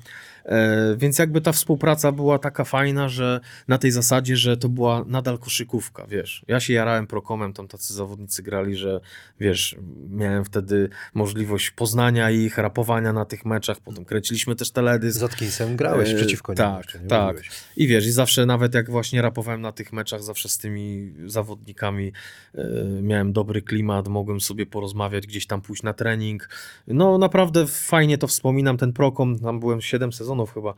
Więc 0.96 1.18
jakby 1.18 1.40
ta 1.40 1.52
współpraca 1.52 2.12
była 2.12 2.38
taka 2.38 2.64
fajna, 2.64 3.08
że 3.08 3.40
na 3.68 3.78
tej 3.78 3.90
zasadzie, 3.90 4.36
że 4.36 4.56
to 4.56 4.68
była 4.68 5.04
nadal 5.06 5.38
koszykówka, 5.38 6.06
wiesz. 6.06 6.44
Ja 6.48 6.60
się 6.60 6.72
jarałem 6.72 7.06
prokomem, 7.06 7.52
tam 7.52 7.68
tacy 7.68 7.94
zawodnicy 7.94 8.42
grali, 8.42 8.76
że 8.76 9.00
wiesz, 9.40 9.76
miałem 10.08 10.44
wtedy 10.44 10.88
możliwość 11.14 11.70
poznania 11.70 12.30
ich, 12.30 12.58
rapowania 12.58 13.12
na 13.12 13.24
tych 13.24 13.44
meczach, 13.44 13.80
potem 13.80 14.04
kręciliśmy 14.04 14.56
też 14.56 14.70
teledysk. 14.70 15.18
Z 15.18 15.22
Atkinsem 15.22 15.76
grałeś 15.76 16.10
E, 16.10 16.14
przeciwko 16.14 16.54
tak, 16.54 16.68
nim. 16.70 16.76
jeszcze, 16.78 16.98
nie 17.00 17.06
tak. 17.06 17.26
mówiłeś. 17.26 17.50
I 17.76 17.86
wiesz, 17.86 18.06
i 18.06 18.12
zawsze 18.12 18.46
nawet 18.46 18.74
jak 18.74 18.90
właśnie 18.90 19.22
rapowałem 19.22 19.60
na 19.60 19.72
tych 19.72 19.92
meczach, 19.92 20.22
zawsze 20.22 20.48
z 20.48 20.58
tymi 20.58 21.12
zawodnikami 21.26 22.12
e, 22.54 22.64
miałem 23.02 23.32
dobry 23.32 23.62
klimat, 23.62 24.08
mogłem 24.08 24.40
sobie 24.40 24.66
porozmawiać, 24.66 25.26
gdzieś 25.26 25.46
tam 25.46 25.60
pójść 25.60 25.82
na 25.82 25.92
trening. 25.92 26.48
No 26.86 27.18
naprawdę 27.18 27.66
fajnie 27.66 28.18
to 28.18 28.26
wspominam, 28.26 28.76
ten 28.76 28.92
prokom, 28.92 29.38
tam 29.38 29.60
byłem 29.60 29.80
7 29.80 30.12
sezonów 30.12 30.31
chyba. 30.54 30.74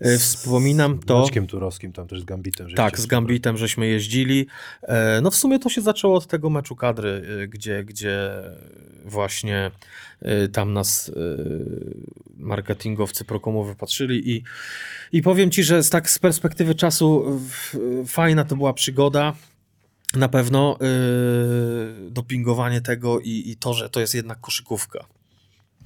E, 0.00 0.18
wspominam 0.18 1.00
Z 1.02 1.06
to. 1.06 1.20
Maćkiem 1.20 1.46
Turowskim, 1.46 1.92
tam 1.92 2.08
też 2.08 2.20
z 2.20 2.24
Gambitem. 2.24 2.68
Tak, 2.76 3.00
z 3.00 3.06
Gambitem 3.06 3.56
żeśmy 3.56 3.86
jeździli. 3.86 4.46
E, 4.82 5.20
No 5.20 5.30
w 5.30 5.36
sumie 5.36 5.58
to 5.58 5.68
się 5.68 5.80
zaczęło 5.80 6.14
od 6.14 6.26
tego 6.26 6.50
meczu 6.50 6.76
kadry, 6.76 7.22
e, 7.42 7.48
gdzie, 7.48 7.84
gdzie 7.84 8.30
właśnie 9.04 9.70
tam 10.52 10.72
nas 10.72 11.12
marketingowcy 12.36 13.24
prokomowy 13.24 13.74
patrzyli 13.74 14.30
i, 14.30 14.42
i 15.12 15.22
powiem 15.22 15.50
Ci, 15.50 15.64
że 15.64 15.82
z 15.82 15.90
tak 15.90 16.10
z 16.10 16.18
perspektywy 16.18 16.74
czasu 16.74 17.40
fajna 18.06 18.44
to 18.44 18.56
była 18.56 18.72
przygoda. 18.72 19.32
Na 20.14 20.28
pewno 20.28 20.78
e, 20.80 20.86
dopingowanie 22.10 22.80
tego 22.80 23.20
i, 23.20 23.50
i 23.50 23.56
to, 23.56 23.74
że 23.74 23.90
to 23.90 24.00
jest 24.00 24.14
jednak 24.14 24.40
koszykówka. 24.40 25.04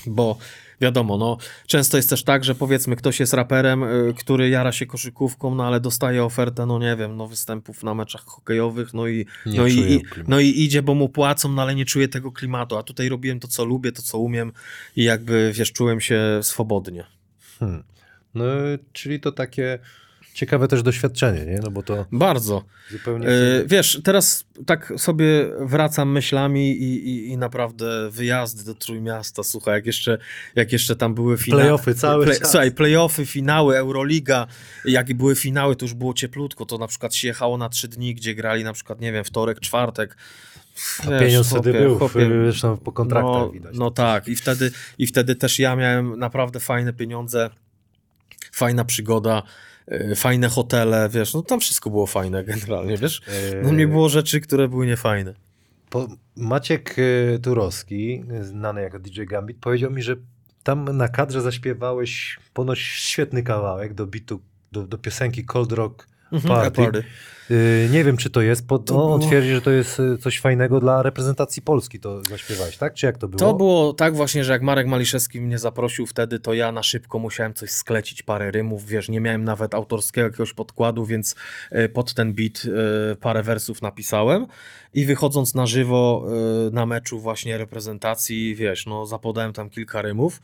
Bo 0.07 0.39
wiadomo, 0.81 1.19
no, 1.19 1.37
często 1.67 1.97
jest 1.97 2.11
też 2.11 2.25
tak, 2.25 2.45
że 2.45 2.55
powiedzmy 2.55 2.97
ktoś 2.97 3.21
jest 3.21 3.33
raperem, 3.33 3.83
y, 3.83 4.15
który 4.19 4.49
jara 4.49 4.73
się 4.73 4.87
koszykówką, 4.87 5.55
no 5.55 5.67
ale 5.67 5.81
dostaje 5.81 6.25
ofertę, 6.25 6.67
no 6.67 6.79
nie 6.79 6.97
wiem, 6.97 7.17
no 7.17 7.27
występów 7.27 7.83
na 7.83 7.95
meczach 7.95 8.25
hokejowych, 8.25 8.95
no 8.95 9.07
i, 9.07 9.27
Nie 9.47 9.59
no, 9.59 9.67
i, 9.67 9.73
i, 9.73 10.01
klimatu. 10.01 10.31
no 10.31 10.41
i 10.41 10.49
idzie, 10.49 10.83
bo 10.83 10.95
mu 10.95 11.09
płacą, 11.09 11.53
no 11.53 11.63
ale 11.63 11.75
nie 11.75 11.85
czuje 11.85 12.09
tego 12.09 12.33
klimatu, 12.33 12.77
a 12.77 12.83
tutaj 12.83 13.09
robiłem 13.09 13.41
to, 13.41 13.49
co 13.49 13.65
lubię, 13.65 13.93
to, 13.93 14.03
co 14.03 14.19
umiem 14.19 14.53
i 14.97 15.05
jakby, 15.05 15.53
wiesz, 15.55 15.73
czułem 15.73 16.01
się 16.01 16.21
swobodnie. 16.43 17.05
Hmm. 17.59 17.83
No, 18.35 18.45
czyli 18.93 19.21
to 19.21 19.33
takie 19.33 19.79
ciekawe 20.41 20.69
też 20.69 20.83
doświadczenie, 20.83 21.47
nie? 21.47 21.59
No 21.63 21.71
bo 21.71 21.83
to 21.83 22.07
Bardzo. 22.13 22.65
zupełnie... 22.91 23.29
Y, 23.29 23.65
wiesz, 23.67 24.01
teraz 24.05 24.45
tak 24.67 24.93
sobie 24.97 25.51
wracam 25.61 26.13
myślami 26.13 26.71
i, 26.71 27.09
i, 27.09 27.29
i 27.29 27.37
naprawdę 27.37 28.11
wyjazdy 28.11 28.65
do 28.65 28.75
Trójmiasta, 28.75 29.43
słuchaj, 29.43 29.75
jak 29.75 29.87
jeszcze, 29.87 30.19
jak 30.55 30.73
jeszcze 30.73 30.97
tam 30.97 31.15
były 31.15 31.39
finały. 31.39 31.63
Playoffy 31.63 31.95
cały 31.95 32.27
czas. 32.27 32.51
Słuchaj, 32.51 32.73
playoffy, 32.73 33.27
finały, 33.27 33.77
Euroliga, 33.77 34.47
jak 34.85 35.15
były 35.15 35.37
finały, 35.37 35.77
to 35.77 35.85
już 35.85 35.95
było 35.95 36.15
cieplutko, 36.15 36.67
to 36.67 36.79
na 36.79 36.87
przykład 36.87 37.15
się 37.15 37.29
jechało 37.29 37.59
na 37.59 37.69
trzy 37.69 37.89
dni, 37.89 38.15
gdzie 38.15 38.35
grali 38.35 38.65
na 38.65 38.73
przykład, 38.73 39.01
nie 39.01 39.13
wiem, 39.13 39.25
wtorek, 39.25 39.61
czwartek. 39.61 40.17
A 41.07 41.11
Wiesz, 41.11 41.21
pieniądz 41.21 41.49
wtedy 41.49 41.73
był, 41.73 41.99
chłopie, 41.99 42.29
zresztą 42.45 42.77
po 42.77 42.93
kontraktach 42.93 43.33
no, 43.33 43.51
widać. 43.51 43.75
No 43.79 43.91
tak, 43.91 44.29
i 44.29 44.37
wtedy, 44.37 44.71
i 44.99 45.07
wtedy 45.07 45.35
też 45.37 45.59
ja 45.59 45.77
miałem 45.77 46.19
naprawdę 46.19 46.61
fajne 46.61 46.93
pieniądze, 46.93 47.51
fajna 48.53 48.85
przygoda, 48.85 49.43
fajne 50.17 50.49
hotele, 50.49 51.09
wiesz, 51.09 51.35
no 51.35 51.43
tam 51.43 51.61
wszystko 51.61 51.91
było 51.91 52.07
fajne 52.07 52.45
generalnie, 52.45 52.97
wiesz. 52.97 53.23
E, 53.53 53.63
No 53.63 53.73
nie 53.73 53.89
było 53.89 54.09
rzeczy, 54.09 54.41
które 54.41 54.69
były 54.69 54.87
niefajne. 54.87 55.35
Po, 55.91 56.09
Maciek 56.37 56.97
e, 56.99 57.39
Turowski, 57.39 58.25
znany 58.43 58.83
jako 58.83 58.99
DJ 58.99 59.23
Gambit, 59.25 59.57
powiedział 59.61 59.91
mi, 59.91 60.03
że 60.03 60.17
tam 60.63 60.97
na 60.97 61.09
kadrze 61.09 61.41
zaśpiewałeś 61.43 62.39
ponoć 62.55 62.79
świetny 62.79 63.43
kawałek 63.43 63.95
do 63.95 64.07
bitu, 64.07 64.41
do, 64.73 64.87
do 64.87 64.99
piosenki 64.99 65.45
Cold 65.45 65.73
Rock 65.73 66.10
Party. 66.49 66.83
Party. 66.83 67.05
Y, 67.51 67.89
Nie 67.93 68.05
wiem, 68.05 68.17
czy 68.17 68.31
to 68.31 68.41
jest. 68.43 68.69
Pod, 68.69 68.85
To 68.85 68.95
no, 68.95 69.15
on 69.15 69.21
twierdzi, 69.21 69.51
że 69.51 69.61
to 69.61 69.71
jest 69.71 70.01
y, 70.01 70.19
coś 70.19 70.41
fajnego 70.41 70.81
dla 70.81 71.03
reprezentacji 71.03 71.63
Polski. 71.63 72.01
To 72.01 72.23
zaśpiewałeś, 72.23 72.77
tak? 72.77 72.95
Czy 72.95 73.07
jak 73.07 73.19
to 73.19 73.29
było? 73.29 73.39
To 73.39 73.55
było 73.55 73.93
tak 73.93 74.15
właśnie, 74.17 74.45
że 74.45 74.53
jak 74.53 74.63
Marek 74.63 74.87
Maliszewski 74.87 75.41
mnie 75.41 75.59
zaprosił 75.59 76.07
wtedy, 76.07 76.41
to 76.41 76.55
ja 76.55 76.73
na 76.73 76.83
szybko 76.83 77.19
musiałem 77.19 77.55
coś 77.55 77.71
sklecić, 77.71 78.23
parę 78.23 78.51
rymów, 78.51 78.87
wiesz, 78.87 79.09
nie 79.09 79.21
miałem 79.21 79.45
nawet 79.45 79.75
autorskiego 79.75 80.27
jakiegoś 80.27 80.53
podkładu, 80.53 81.05
więc 81.05 81.35
e, 81.71 81.89
pod 81.89 82.15
ten 82.15 82.35
beat 82.35 82.67
parę 83.21 83.43
wersów 83.43 83.83
napisałem 83.83 84.47
i 84.95 85.05
wychodząc 85.07 85.55
na 85.55 85.67
żywo 85.67 86.27
na 86.73 86.87
meczu 86.87 87.21
właśnie 87.21 87.59
reprezentacji, 87.59 88.55
wiesz, 88.55 88.87
no 88.87 89.07
zapodałem 89.07 89.53
tam 89.53 89.71
kilka 89.71 90.03
rymów. 90.03 90.41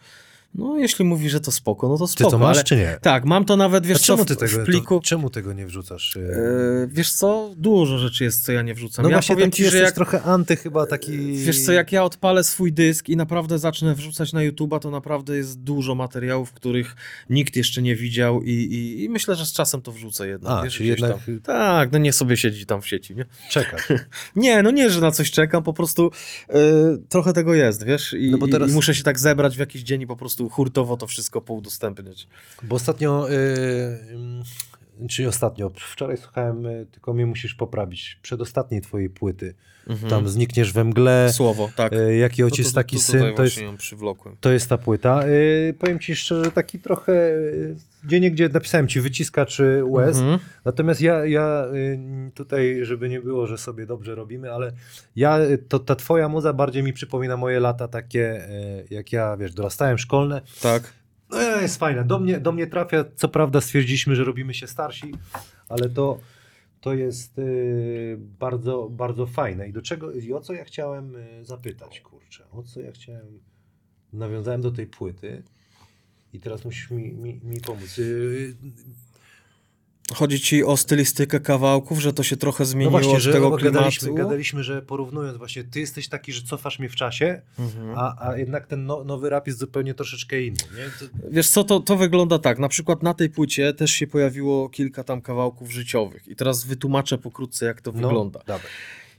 No 0.58 0.78
jeśli 0.78 1.04
mówi, 1.04 1.30
że 1.30 1.40
to 1.40 1.52
spoko, 1.52 1.88
no 1.88 1.98
to 1.98 2.06
Ty 2.06 2.12
spoko. 2.12 2.30
to 2.30 2.38
masz, 2.38 2.56
ale... 2.56 2.64
czy 2.64 2.76
nie? 2.76 2.98
Tak, 3.02 3.24
mam 3.24 3.44
to 3.44 3.56
nawet, 3.56 3.86
wiesz 3.86 3.96
A 3.96 4.04
czemu 4.04 4.18
co, 4.18 4.24
ty 4.24 4.34
w, 4.34 4.38
tego, 4.38 4.62
w 4.62 4.66
pliku... 4.66 4.94
to, 4.94 5.00
czemu 5.00 5.30
tego 5.30 5.52
nie 5.52 5.66
wrzucasz? 5.66 6.16
y? 6.16 6.20
E, 6.20 6.88
wiesz 6.90 7.12
co, 7.12 7.50
dużo 7.56 7.98
rzeczy 7.98 8.24
jest, 8.24 8.44
co 8.44 8.52
ja 8.52 8.62
nie 8.62 8.74
wrzucam. 8.74 9.02
no 9.02 9.08
ja 9.08 9.16
właśnie 9.16 9.34
powiem 9.34 9.50
ci, 9.50 9.70
że 9.70 9.78
jak 9.78 9.94
trochę 9.94 10.22
anty 10.22 10.56
chyba 10.56 10.86
taki... 10.86 11.32
Wiesz 11.32 11.64
co, 11.64 11.72
jak 11.72 11.92
ja 11.92 12.04
odpalę 12.04 12.44
swój 12.44 12.72
dysk 12.72 13.08
i 13.08 13.16
naprawdę 13.16 13.58
zacznę 13.58 13.94
wrzucać 13.94 14.32
na 14.32 14.40
YouTube'a, 14.40 14.78
to 14.78 14.90
naprawdę 14.90 15.36
jest 15.36 15.60
dużo 15.60 15.94
materiałów, 15.94 16.52
których 16.52 16.96
nikt 17.30 17.56
jeszcze 17.56 17.82
nie 17.82 17.96
widział 17.96 18.42
i, 18.42 18.50
i, 18.50 19.04
i 19.04 19.08
myślę, 19.08 19.34
że 19.36 19.46
z 19.46 19.52
czasem 19.52 19.82
to 19.82 19.92
wrzucę 19.92 20.28
jednak. 20.28 20.52
A, 20.52 20.62
wiesz, 20.62 20.80
jednak 20.80 21.10
Tam. 21.24 21.40
Tak, 21.40 21.92
no 21.92 21.98
nie 21.98 22.12
sobie 22.12 22.36
siedzi 22.36 22.66
tam 22.66 22.82
w 22.82 22.88
sieci, 22.88 23.16
nie? 23.16 23.24
czekasz. 23.50 23.88
Nie, 24.36 24.62
no 24.62 24.70
nie, 24.70 24.90
że 24.90 25.00
na 25.00 25.10
coś 25.10 25.30
czekam, 25.30 25.62
po 25.62 25.72
prostu 25.72 26.10
e, 26.48 26.58
trochę 27.08 27.32
tego 27.32 27.54
jest, 27.54 27.84
wiesz? 27.84 28.12
I, 28.12 28.30
No 28.30 28.38
bo 28.38 28.48
teraz- 28.48 28.70
i 28.70 28.72
muszę 28.72 28.94
się 28.94 29.02
tak 29.02 29.18
zebrać 29.18 29.56
w 29.56 29.58
jakiś 29.58 29.82
dzień 29.82 30.02
i 30.02 30.06
po 30.06 30.16
prostu 30.16 30.45
hurtowo 30.48 30.96
to 30.96 31.06
wszystko 31.06 31.40
poudostępniać. 31.40 32.28
Bo 32.62 32.76
ostatnio, 32.76 33.30
y, 33.30 33.32
y, 33.32 34.75
czyli 35.10 35.28
ostatnio, 35.28 35.70
wczoraj 35.76 36.16
słuchałem, 36.16 36.66
y, 36.66 36.86
tylko 36.92 37.14
mnie 37.14 37.26
musisz 37.26 37.54
poprawić, 37.54 38.18
przedostatniej 38.22 38.80
twojej 38.80 39.10
płyty. 39.10 39.54
Mhm. 39.88 40.10
Tam 40.10 40.28
znikniesz 40.28 40.72
we 40.72 40.84
mgle, 40.84 41.30
Słowo, 41.32 41.70
tak. 41.76 41.92
y, 41.92 42.16
jaki 42.16 42.42
No 42.42 42.46
ojciec, 42.46 42.68
to- 42.68 42.74
taki 42.74 42.98
syn, 42.98 43.34
to 43.36 43.44
jest, 43.44 43.56
to 44.40 44.52
jest 44.52 44.68
ta 44.68 44.78
płyta. 44.78 45.26
Y, 45.28 45.74
powiem 45.78 45.98
ci 45.98 46.16
szczerze, 46.16 46.50
taki 46.52 46.78
trochę, 46.78 47.12
y, 47.12 47.76
gdzie 48.04 48.20
niegdzie 48.20 48.48
napisałem 48.48 48.88
ci 48.88 49.00
wyciskaczy 49.00 49.82
łez, 49.84 50.16
Mhm. 50.18 50.38
Natomiast 50.64 51.00
ja, 51.00 51.24
ja 51.26 51.64
tutaj, 52.34 52.78
żeby 52.82 53.08
nie 53.08 53.20
było, 53.20 53.46
że 53.46 53.58
sobie 53.58 53.86
dobrze 53.86 54.14
robimy, 54.14 54.52
ale 54.52 54.72
ja, 55.16 55.38
to, 55.68 55.78
ta 55.78 55.96
twoja 55.96 56.28
muza 56.28 56.52
bardziej 56.52 56.82
mi 56.82 56.92
przypomina 56.92 57.36
moje 57.36 57.60
lata 57.60 57.88
takie, 57.88 58.48
jak 58.90 59.12
ja, 59.12 59.36
wiesz, 59.36 59.54
dorastałem 59.54 59.98
szkolne. 59.98 60.40
Tak. 60.62 60.92
No 61.30 61.60
jest 61.60 61.78
fajne. 61.78 62.04
Do 62.04 62.18
mnie, 62.18 62.40
do 62.40 62.52
mnie 62.52 62.66
trafia, 62.66 63.04
co 63.16 63.28
prawda 63.28 63.60
stwierdziliśmy, 63.60 64.16
że 64.16 64.24
robimy 64.24 64.54
się 64.54 64.66
starsi, 64.66 65.14
ale 65.68 65.88
to, 65.88 66.18
to 66.80 66.94
jest 66.94 67.38
y, 67.38 68.16
bardzo, 68.18 68.88
bardzo 68.90 69.26
fajne. 69.26 69.68
I 69.68 69.72
do 69.72 69.82
czego, 69.82 70.12
i 70.12 70.32
o 70.32 70.40
co 70.40 70.52
ja 70.52 70.64
chciałem 70.64 71.16
y, 71.16 71.44
zapytać, 71.44 72.00
kurczę, 72.00 72.44
o 72.50 72.62
co 72.62 72.80
ja 72.80 72.92
chciałem, 72.92 73.40
nawiązałem 74.12 74.60
do 74.60 74.70
tej 74.70 74.86
płyty 74.86 75.42
i 76.32 76.40
teraz 76.40 76.64
musisz 76.64 76.90
mi, 76.90 77.12
mi, 77.12 77.40
mi 77.44 77.60
pomóc. 77.60 77.98
Y, 77.98 78.56
Chodzi 80.14 80.40
ci 80.40 80.64
o 80.64 80.76
stylistykę 80.76 81.40
kawałków, 81.40 82.00
że 82.00 82.12
to 82.12 82.22
się 82.22 82.36
trochę 82.36 82.64
No 82.64 82.66
zmieniło 82.66 82.90
właśnie, 82.90 83.12
od 83.16 83.20
że 83.20 83.32
tego 83.32 83.50
gadaliśmy, 83.50 84.00
klimatu? 84.08 84.24
gadaliśmy, 84.24 84.62
że 84.64 84.82
porównując 84.82 85.38
właśnie, 85.38 85.64
ty 85.64 85.80
jesteś 85.80 86.08
taki, 86.08 86.32
że 86.32 86.42
cofasz 86.42 86.78
mnie 86.78 86.88
w 86.88 86.94
czasie, 86.96 87.42
Mhm. 87.58 87.92
a, 87.98 88.28
a 88.28 88.36
jednak 88.38 88.66
ten 88.66 88.86
no, 88.86 89.04
nowy 89.04 89.30
rap 89.30 89.46
jest 89.46 89.58
zupełnie 89.58 89.94
troszeczkę 89.94 90.42
inny. 90.42 90.56
To, 91.00 91.04
Wiesz 91.30 91.48
co, 91.48 91.64
to, 91.64 91.80
to 91.80 91.96
wygląda 91.96 92.38
tak. 92.38 92.58
Na 92.58 92.68
przykład 92.68 93.02
na 93.02 93.14
tej 93.14 93.30
płycie 93.30 93.72
też 93.72 93.90
się 93.90 94.06
pojawiło 94.06 94.68
kilka 94.68 95.04
tam 95.04 95.20
kawałków 95.22 95.72
życiowych. 95.72 96.28
I 96.28 96.36
teraz 96.36 96.64
wytłumaczę 96.64 97.18
pokrótce, 97.18 97.66
jak 97.66 97.80
to 97.80 97.92
no, 97.92 98.08
wygląda. 98.08 98.40
Dawaj. 98.46 98.66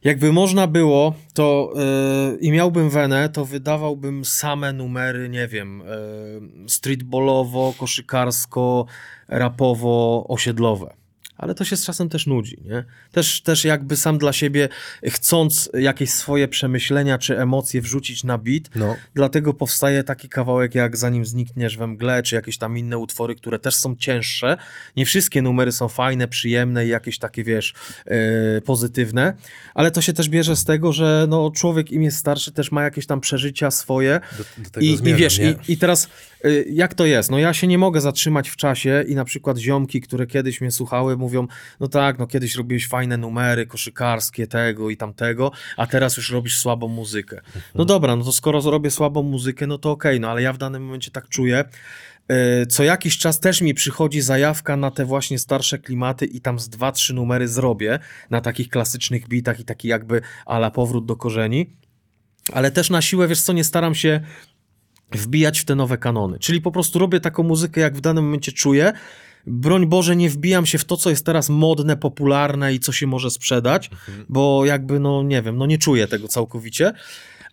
Jakby 0.03 0.33
można 0.33 0.67
było, 0.67 1.13
to 1.33 1.73
yy, 1.75 2.37
i 2.41 2.51
miałbym 2.51 2.89
wenę, 2.89 3.29
to 3.29 3.45
wydawałbym 3.45 4.25
same 4.25 4.73
numery, 4.73 5.29
nie 5.29 5.47
wiem, 5.47 5.83
yy, 6.61 6.69
streetballowo, 6.69 7.73
koszykarsko, 7.79 8.85
rapowo, 9.27 10.25
osiedlowe. 10.27 10.96
Ale 11.37 11.55
to 11.55 11.65
się 11.65 11.77
z 11.77 11.85
czasem 11.85 12.09
też 12.09 12.27
nudzi, 12.27 12.57
nie? 12.65 12.83
Też, 13.11 13.41
też 13.41 13.65
jakby 13.65 13.95
sam 13.95 14.17
dla 14.17 14.33
siebie, 14.33 14.69
chcąc 15.05 15.69
jakieś 15.73 16.09
swoje 16.09 16.47
przemyślenia 16.47 17.17
czy 17.17 17.39
emocje 17.39 17.81
wrzucić 17.81 18.23
na 18.23 18.37
beat, 18.37 18.67
No. 18.75 18.95
Dlatego 19.13 19.53
powstaje 19.53 20.03
taki 20.03 20.29
kawałek 20.29 20.75
jak 20.75 20.97
Zanim 20.97 21.25
znikniesz 21.25 21.77
we 21.77 21.87
mgle, 21.87 22.23
czy 22.23 22.35
jakieś 22.35 22.57
tam 22.57 22.77
inne 22.77 22.97
utwory, 22.97 23.35
które 23.35 23.59
też 23.59 23.75
są 23.75 23.95
cięższe. 23.95 24.57
Nie 24.95 25.05
wszystkie 25.05 25.41
numery 25.41 25.71
są 25.71 25.87
fajne, 25.87 26.27
przyjemne 26.27 26.85
i 26.85 26.89
jakieś 26.89 27.19
takie, 27.19 27.43
wiesz, 27.43 27.73
e, 28.05 28.61
pozytywne, 28.61 29.33
ale 29.73 29.91
to 29.91 30.01
się 30.01 30.13
też 30.13 30.29
bierze 30.29 30.55
z 30.55 30.65
tego, 30.65 30.93
że 30.93 31.25
no, 31.29 31.51
człowiek 31.51 31.91
im 31.91 32.03
jest 32.03 32.17
starszy, 32.17 32.51
też 32.51 32.71
ma 32.71 32.83
jakieś 32.83 33.05
tam 33.05 33.21
przeżycia 33.21 33.71
swoje 33.71 34.19
Do, 34.37 34.69
do 34.71 34.79
i, 34.79 34.97
zmierzam, 34.97 35.17
I 35.17 35.21
wiesz, 35.21 35.39
i, 35.39 35.73
i 35.73 35.77
teraz 35.77 36.09
y, 36.45 36.65
jak 36.69 36.93
to 36.93 37.05
jest? 37.05 37.31
No 37.31 37.39
ja 37.39 37.53
się 37.53 37.67
nie 37.67 37.77
mogę 37.77 38.01
zatrzymać 38.01 38.49
w 38.49 38.55
czasie 38.55 39.03
i 39.07 39.15
na 39.15 39.25
przykład 39.25 39.57
ziomki, 39.57 40.01
które 40.01 40.27
kiedyś 40.27 40.61
mnie 40.61 40.71
słuchały, 40.71 41.17
mówią, 41.27 41.47
no 41.79 41.87
tak, 41.87 42.19
no 42.19 42.27
kiedyś 42.27 42.55
robiłeś 42.55 42.87
fajne 42.87 43.17
numery 43.17 43.65
koszykarskie, 43.65 44.47
tego 44.47 44.89
i 44.89 44.97
tamtego, 44.97 45.51
a 45.77 45.87
teraz 45.87 46.17
już 46.17 46.31
robisz 46.31 46.57
słabą 46.57 46.87
muzykę. 46.87 47.41
No 47.75 47.85
dobra, 47.85 48.15
no 48.15 48.23
to 48.23 48.31
skoro 48.31 48.61
zrobię 48.61 48.91
słabą 48.91 49.23
muzykę, 49.23 49.67
no 49.67 49.77
to 49.77 49.91
okej, 49.91 50.19
no 50.19 50.29
ale 50.29 50.41
ja 50.41 50.53
w 50.53 50.57
danym 50.57 50.85
momencie 50.85 51.11
tak 51.11 51.29
czuję. 51.29 51.65
Y, 52.31 52.65
Co 52.65 52.83
jakiś 52.83 53.17
czas 53.17 53.39
też 53.39 53.61
mi 53.61 53.73
przychodzi 53.73 54.21
zajawka 54.21 54.77
na 54.77 54.91
te 54.91 55.05
właśnie 55.05 55.39
starsze 55.39 55.79
klimaty 55.79 56.25
i 56.25 56.41
tam 56.41 56.59
z 56.59 56.69
dwa, 56.69 56.91
trzy 56.91 57.13
numery 57.13 57.47
zrobię 57.47 57.99
na 58.29 58.41
takich 58.41 58.69
klasycznych 58.69 59.27
bitach 59.27 59.59
i 59.59 59.65
taki 59.65 59.87
jakby 59.87 60.21
ala 60.45 60.71
powrót 60.71 61.05
do 61.05 61.15
korzeni. 61.15 61.73
Ale 62.53 62.71
też 62.71 62.89
na 62.89 63.01
siłę, 63.01 63.27
wiesz 63.27 63.41
co, 63.41 63.53
nie 63.53 63.63
staram 63.63 63.95
się 63.95 64.21
wbijać 65.11 65.59
w 65.59 65.65
te 65.65 65.75
nowe 65.75 65.97
kanony. 65.97 66.39
Czyli 66.39 66.61
po 66.61 66.71
prostu 66.71 66.99
robię 66.99 67.19
taką 67.19 67.43
muzykę, 67.43 67.81
jak 67.81 67.97
w 67.97 68.01
danym 68.01 68.23
momencie 68.23 68.51
czuję. 68.51 68.93
Broń 69.47 69.85
Boże, 69.85 70.15
nie 70.15 70.29
wbijam 70.29 70.65
się 70.65 70.77
w 70.77 70.85
to, 70.85 70.97
co 70.97 71.09
jest 71.09 71.25
teraz 71.25 71.49
modne, 71.49 71.97
popularne 71.97 72.73
i 72.73 72.79
co 72.79 72.91
się 72.91 73.07
może 73.07 73.31
sprzedać, 73.31 73.89
bo 74.29 74.65
jakby, 74.65 74.99
no 74.99 75.23
nie 75.23 75.41
wiem, 75.41 75.57
no 75.57 75.65
nie 75.65 75.77
czuję 75.77 76.07
tego 76.07 76.27
całkowicie. 76.27 76.93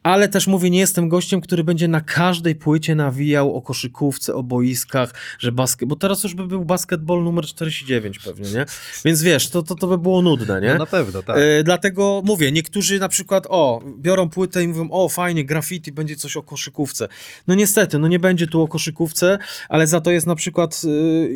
Ale 0.05 0.28
też 0.28 0.47
mówię, 0.47 0.70
nie 0.70 0.78
jestem 0.78 1.09
gościem, 1.09 1.40
który 1.40 1.64
będzie 1.64 1.89
na 1.89 2.01
każdej 2.01 2.55
płycie 2.55 2.94
nawijał 2.94 3.56
o 3.56 3.62
koszykówce, 3.62 4.35
o 4.35 4.43
boiskach, 4.43 5.14
że 5.39 5.52
basket, 5.52 5.89
bo 5.89 5.97
teraz 5.97 6.24
już 6.24 6.35
by 6.35 6.47
był 6.47 6.64
basketball 6.64 7.22
numer 7.22 7.44
49 7.47 8.18
pewnie, 8.18 8.51
nie? 8.51 8.66
Więc 9.05 9.22
wiesz, 9.22 9.48
to, 9.48 9.62
to, 9.62 9.74
to 9.74 9.86
by 9.86 9.98
było 9.98 10.22
nudne, 10.22 10.60
nie? 10.60 10.68
No 10.68 10.78
na 10.78 10.86
pewno, 10.86 11.22
tak. 11.22 11.36
E, 11.39 11.62
dlatego 11.62 12.22
mówię, 12.24 12.52
niektórzy 12.52 12.98
na 12.98 13.09
przykład, 13.09 13.47
o, 13.48 13.82
biorą 13.98 14.28
płytę 14.28 14.62
i 14.62 14.68
mówią, 14.68 14.89
o, 14.90 15.09
fajnie, 15.09 15.44
graffiti, 15.44 15.93
będzie 15.93 16.16
coś 16.16 16.36
o 16.36 16.43
koszykówce. 16.43 17.09
No 17.47 17.55
niestety, 17.55 17.98
no 17.98 18.09
nie 18.09 18.18
będzie 18.18 18.47
tu 18.47 18.62
o 18.62 18.68
koszykówce, 18.68 19.39
ale 19.68 19.86
za 19.86 20.01
to 20.01 20.10
jest 20.10 20.26
na 20.26 20.35
przykład 20.35 20.82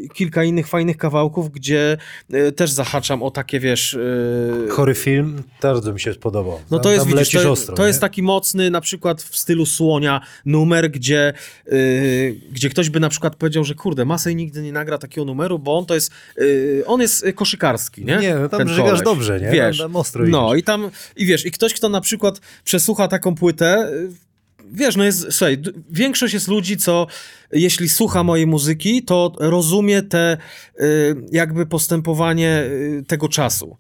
e, 0.05 0.09
kilka 0.09 0.45
innych 0.45 0.69
fajnych 0.69 0.97
kawałków, 0.97 1.51
gdzie 1.51 1.97
e, 2.33 2.53
też 2.53 2.71
zahaczam 2.71 3.23
o 3.23 3.31
takie, 3.31 3.61
wiesz... 3.61 3.95
e, 3.95 4.69
Chory 4.69 4.95
film, 4.95 5.43
bardzo 5.63 5.93
mi 5.93 6.01
się 6.01 6.15
podobał. 6.15 6.61
no 6.71 6.77
Tam- 6.79 6.83
to 6.85 6.91
jest, 6.93 7.07
tam 7.07 7.19
widzisz, 7.19 7.43
to, 7.43 7.51
ostro, 7.51 7.77
to 7.77 7.87
jest 7.87 8.01
taki 8.01 8.23
mocny, 8.23 8.58
na 8.71 8.81
przykład 8.81 9.23
w 9.23 9.37
stylu 9.37 9.67
Słonia 9.67 10.21
numer, 10.45 10.91
gdzie, 10.91 11.33
yy, 11.67 12.41
gdzie 12.53 12.71
ktoś 12.71 12.91
by 12.91 13.01
na 13.01 13.09
przykład 13.09 13.37
powiedział, 13.37 13.65
że 13.65 13.75
kurde, 13.75 14.05
Masej 14.05 14.37
nigdy 14.37 14.63
nie 14.63 14.73
nagra 14.73 14.99
takiego 14.99 15.25
numeru, 15.25 15.59
bo 15.59 15.79
on 15.79 15.87
to 15.87 15.95
jest, 15.95 16.11
yy, 16.37 16.83
on 16.87 17.01
jest 17.01 17.27
y, 17.27 17.33
koszykarski, 17.33 18.05
nie? 18.05 18.17
Nie, 18.17 18.35
no 18.35 18.49
tam 18.49 18.59
Ten 18.59 18.69
dobrze, 19.05 19.41
nie? 19.41 19.51
Wiesz, 19.51 19.79
Tam- 19.79 19.87
tam 19.87 19.97
ostro 19.97 20.27
no 20.27 20.49
idziesz. 20.49 20.61
i 20.61 20.63
tam, 20.63 20.91
i 21.17 21.27
wiesz, 21.27 21.47
i 21.47 21.51
ktoś, 21.51 21.75
kto 21.75 21.89
na 21.89 22.01
przykład 22.01 22.41
przesłucha 22.65 23.09
taką 23.09 23.35
płytę, 23.35 23.91
yy, 23.93 24.29
Wiesz, 24.73 24.97
no 24.97 25.05
jest, 25.05 25.27
słuchaj, 25.31 25.59
większość 25.91 26.35
jest 26.35 26.49
ludzi, 26.49 26.77
co 26.77 27.07
jeśli 27.53 27.89
słucha 27.89 28.23
mojej 28.23 28.47
muzyki, 28.47 29.03
to 29.03 29.33
rozumie 29.39 30.03
te 30.03 30.37
y, 30.81 31.17
jakby 31.33 31.67
postępowanie 31.67 32.63
y, 32.63 33.05
tego 33.07 33.29
czasu. 33.29 33.77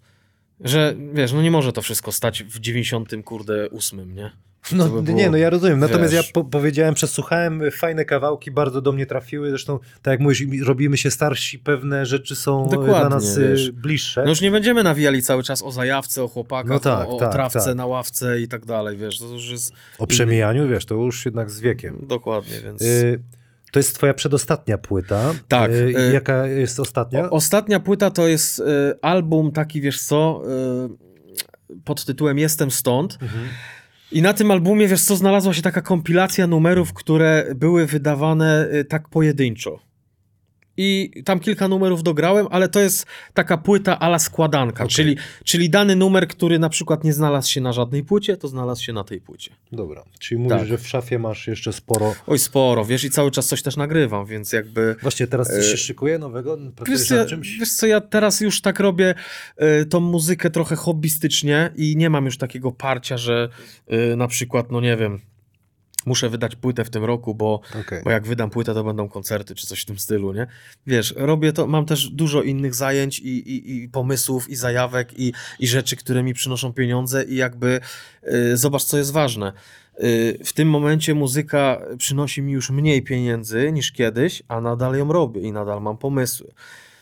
Że 0.60 0.94
wiesz, 1.14 1.32
no 1.32 1.42
nie 1.42 1.50
może 1.50 1.72
to 1.72 1.82
wszystko 1.82 2.12
stać 2.12 2.44
w 2.44 2.60
90, 2.60 3.10
kurde, 3.24 3.68
ósmym, 3.68 4.14
nie? 4.14 4.30
No 4.72 4.88
by 4.88 5.14
nie, 5.14 5.30
no 5.30 5.36
ja 5.36 5.50
rozumiem. 5.50 5.78
Natomiast 5.78 6.12
wiesz. 6.12 6.26
ja 6.26 6.32
po 6.32 6.44
powiedziałem, 6.44 6.94
przesłuchałem 6.94 7.62
y, 7.62 7.70
fajne 7.70 8.04
kawałki, 8.04 8.50
bardzo 8.50 8.80
do 8.80 8.92
mnie 8.92 9.06
trafiły. 9.06 9.50
Zresztą, 9.50 9.78
tak 10.02 10.12
jak 10.12 10.20
mówisz, 10.20 10.40
im 10.40 10.64
robimy 10.64 10.96
się 10.96 11.10
starsi, 11.10 11.58
pewne 11.58 12.06
rzeczy 12.06 12.36
są 12.36 12.66
y, 12.66 12.70
Dokładnie, 12.70 12.94
dla 12.94 13.08
nas 13.08 13.36
y, 13.36 13.48
wiesz. 13.48 13.70
bliższe. 13.70 14.22
No 14.22 14.28
już 14.28 14.40
nie 14.40 14.50
będziemy 14.50 14.82
nawijali 14.82 15.22
cały 15.22 15.42
czas 15.42 15.62
o 15.62 15.72
zajawce, 15.72 16.22
o 16.22 16.28
chłopakach, 16.28 16.70
No 16.70 16.80
tak, 16.80 17.08
o, 17.08 17.16
o 17.16 17.18
tak, 17.20 17.32
trawce 17.32 17.60
tak. 17.64 17.74
na 17.74 17.86
ławce 17.86 18.40
i 18.40 18.48
tak 18.48 18.66
dalej, 18.66 18.96
wiesz, 18.96 19.18
to 19.18 19.24
już 19.26 19.50
jest 19.50 19.72
o 19.98 20.06
przemijaniu, 20.06 20.68
wiesz, 20.68 20.84
to 20.86 20.94
już 20.94 21.24
jednak 21.24 21.50
z 21.50 21.60
wiekiem. 21.60 22.04
dokładnie, 22.08 22.60
więc... 22.64 22.82
Y, 22.82 23.22
to 23.72 23.78
jest 23.78 23.94
twoja 23.94 24.14
przedostatnia 24.14 24.78
płyta. 24.78 25.34
Tak, 25.48 25.70
Y, 25.70 26.10
jaka 26.12 26.46
jest 26.46 26.80
ostatnia? 26.80 27.24
O, 27.24 27.30
ostatnia 27.30 27.80
płyta 27.80 28.10
to 28.10 28.28
jest 28.28 28.58
y, 28.58 28.64
album 29.02 29.52
taki, 29.52 29.80
wiesz 29.80 30.00
co, 30.02 30.42
pod 31.84 32.04
tytułem 32.04 32.38
Jestem 32.38 32.70
stąd. 32.70 33.18
Mhm. 33.22 33.44
I 34.12 34.22
na 34.22 34.32
tym 34.32 34.50
albumie, 34.50 34.88
wiesz 34.88 35.02
co, 35.02 35.16
znalazła 35.16 35.54
się 35.54 35.62
taka 35.62 35.82
kompilacja 35.82 36.46
numerów, 36.46 36.92
które 36.92 37.46
były 37.54 37.86
wydawane 37.86 38.68
y, 38.72 38.84
tak 38.84 39.08
pojedynczo. 39.08 39.87
I 40.80 41.10
tam 41.24 41.40
kilka 41.40 41.68
numerów 41.68 42.02
dograłem, 42.02 42.46
ale 42.50 42.68
to 42.68 42.80
jest 42.80 43.06
taka 43.34 43.58
płyta 43.58 43.98
ala 43.98 44.18
składanka, 44.18 44.84
Okej. 44.84 44.94
czyli, 44.94 45.16
czyli 45.44 45.70
dany 45.70 45.96
numer, 45.96 46.28
który 46.28 46.58
na 46.58 46.68
przykład 46.68 47.04
nie 47.04 47.12
znalazł 47.12 47.50
się 47.50 47.60
na 47.60 47.72
żadnej 47.72 48.04
płycie, 48.04 48.36
to 48.36 48.48
znalazł 48.48 48.82
się 48.84 48.92
na 48.92 49.04
tej 49.04 49.20
płycie. 49.20 49.50
Dobra, 49.72 50.04
czyli 50.18 50.38
mówisz, 50.40 50.58
Tak. 50.58 50.66
że 50.68 50.78
w 50.78 50.88
szafie 50.88 51.18
masz 51.18 51.46
jeszcze 51.46 51.72
sporo. 51.72 52.14
Oj, 52.26 52.38
sporo, 52.38 52.84
wiesz, 52.84 53.04
i 53.04 53.10
cały 53.10 53.30
czas 53.30 53.46
coś 53.46 53.62
też 53.62 53.76
nagrywam, 53.76 54.26
więc 54.26 54.52
jakby... 54.52 54.96
Właśnie 55.02 55.26
teraz 55.26 55.48
coś 55.48 55.64
Y, 55.66 55.70
się 55.70 55.76
szykuje 55.76 56.18
nowego? 56.18 56.58
Pracujesz 56.76 57.00
Wiesz 57.00 57.08
co, 57.08 57.26
czymś? 57.26 57.58
wiesz 57.58 57.72
co, 57.72 57.86
ja 57.86 58.00
teraz 58.00 58.40
już 58.40 58.60
tak 58.60 58.80
robię 58.80 59.14
y, 59.82 59.86
tą 59.86 60.00
muzykę 60.00 60.50
trochę 60.50 60.76
hobbystycznie 60.76 61.70
i 61.76 61.96
nie 61.96 62.10
mam 62.10 62.24
już 62.24 62.38
takiego 62.38 62.72
parcia, 62.72 63.16
że 63.16 63.48
y, 64.12 64.16
na 64.16 64.28
przykład, 64.28 64.70
no 64.70 64.80
nie 64.80 64.96
wiem, 64.96 65.20
muszę 66.08 66.28
wydać 66.28 66.56
płytę 66.56 66.84
w 66.84 66.90
tym 66.90 67.04
roku, 67.04 67.34
bo, 67.34 67.60
Okej. 67.80 68.02
bo 68.04 68.10
jak 68.10 68.26
wydam 68.26 68.50
płytę, 68.50 68.74
to 68.74 68.84
będą 68.84 69.08
koncerty 69.08 69.54
czy 69.54 69.66
coś 69.66 69.82
w 69.82 69.84
tym 69.84 69.98
stylu, 69.98 70.32
nie? 70.32 70.46
Wiesz, 70.86 71.14
robię 71.16 71.52
to, 71.52 71.66
mam 71.66 71.86
też 71.86 72.08
dużo 72.08 72.42
innych 72.42 72.74
zajęć 72.74 73.18
i, 73.18 73.28
i, 73.28 73.76
i 73.76 73.88
pomysłów 73.88 74.50
i 74.50 74.56
zajawek 74.56 75.18
i, 75.18 75.32
i 75.58 75.66
rzeczy, 75.66 75.96
które 75.96 76.22
mi 76.22 76.34
przynoszą 76.34 76.72
pieniądze 76.72 77.24
i 77.24 77.36
jakby 77.36 77.80
y, 78.32 78.56
zobacz, 78.56 78.84
co 78.84 78.98
jest 78.98 79.12
ważne. 79.12 79.52
Y, 80.02 80.38
w 80.44 80.52
tym 80.52 80.70
momencie 80.70 81.14
muzyka 81.14 81.80
przynosi 81.98 82.42
mi 82.42 82.52
już 82.52 82.70
mniej 82.70 83.02
pieniędzy 83.02 83.72
niż 83.72 83.92
kiedyś, 83.92 84.42
a 84.48 84.60
nadal 84.60 84.96
ją 84.96 85.12
robię 85.12 85.40
i 85.40 85.52
nadal 85.52 85.82
mam 85.82 85.98
pomysły. 85.98 86.52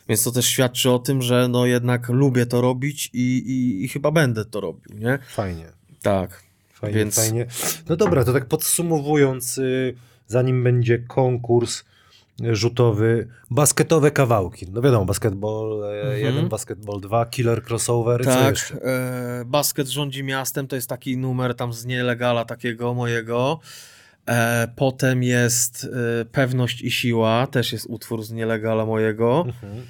Więc 0.08 0.24
to 0.24 0.32
też 0.32 0.46
świadczy 0.46 0.90
o 0.90 0.98
tym, 0.98 1.22
że 1.22 1.48
no 1.48 1.66
jednak 1.66 2.08
lubię 2.08 2.46
to 2.46 2.60
robić 2.60 3.10
i, 3.12 3.36
i, 3.46 3.84
i 3.84 3.88
chyba 3.88 4.10
będę 4.10 4.44
to 4.44 4.60
robił, 4.60 4.98
nie? 4.98 5.18
Fajnie. 5.28 5.66
Tak. 6.02 6.45
Fajnie, 6.80 6.98
Więc- 6.98 7.16
fajnie. 7.16 7.46
No 7.88 7.96
dobra, 7.96 8.24
to 8.24 8.32
tak 8.32 8.46
podsumowując, 8.46 9.58
y, 9.58 9.94
zanim 10.26 10.64
będzie 10.64 10.98
konkurs 10.98 11.84
y, 12.44 12.56
rzutowy, 12.56 13.28
basketowe 13.50 14.10
kawałki. 14.10 14.66
No 14.72 14.82
wiadomo, 14.82 15.04
basketball 15.04 15.82
Mhm. 16.02 16.20
1, 16.20 16.48
basketball 16.48 17.00
2, 17.00 17.26
killer 17.26 17.62
crossover, 17.64 18.24
Tak, 18.24 18.54
e, 18.84 19.44
Basket 19.46 19.88
rządzi 19.88 20.22
miastem, 20.24 20.66
to 20.68 20.76
jest 20.76 20.88
taki 20.88 21.16
numer 21.18 21.54
tam 21.54 21.72
z 21.72 21.84
nielegala 21.86 22.44
takiego 22.44 22.94
mojego. 22.94 23.60
E, 24.28 24.68
potem 24.76 25.22
jest 25.22 25.88
e, 26.20 26.24
Pewność 26.24 26.82
i 26.82 26.90
Siła, 26.90 27.46
też 27.46 27.72
jest 27.72 27.86
utwór 27.86 28.22
z 28.24 28.30
nielegala 28.32 28.86
mojego. 28.86 29.44
Mhm. 29.46 29.86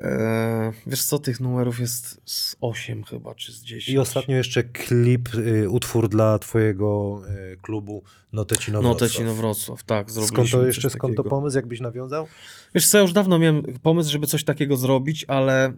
E, 0.00 0.72
wiesz 0.86 1.04
co, 1.04 1.18
tych 1.18 1.40
numerów 1.40 1.80
jest 1.80 2.20
z 2.24 2.56
8 2.60 3.04
chyba, 3.04 3.34
czy 3.34 3.52
z 3.52 3.62
10. 3.62 3.88
I 3.88 3.98
ostatnio 3.98 4.36
jeszcze 4.36 4.62
klip, 4.62 5.34
y, 5.34 5.70
utwór 5.70 6.08
dla 6.08 6.38
twojego 6.38 7.20
y, 7.52 7.56
klubu 7.62 8.02
Notecino 8.32 8.82
No 8.82 8.88
Wrocław. 8.88 9.10
Tecino 9.10 9.34
Wrocław, 9.34 9.82
tak, 9.82 10.10
Skąd 10.10 10.50
to 10.50 10.66
jeszcze, 10.66 10.90
skąd 10.90 11.16
to 11.16 11.24
pomysł, 11.24 11.56
jakbyś 11.56 11.80
nawiązał? 11.80 12.26
Wiesz 12.74 12.88
co, 12.88 12.98
ja 12.98 13.02
już 13.02 13.12
dawno 13.12 13.38
miałem 13.38 13.62
pomysł, 13.62 14.10
żeby 14.10 14.26
coś 14.26 14.44
takiego 14.44 14.76
zrobić, 14.76 15.24
ale 15.28 15.66
e, 15.66 15.72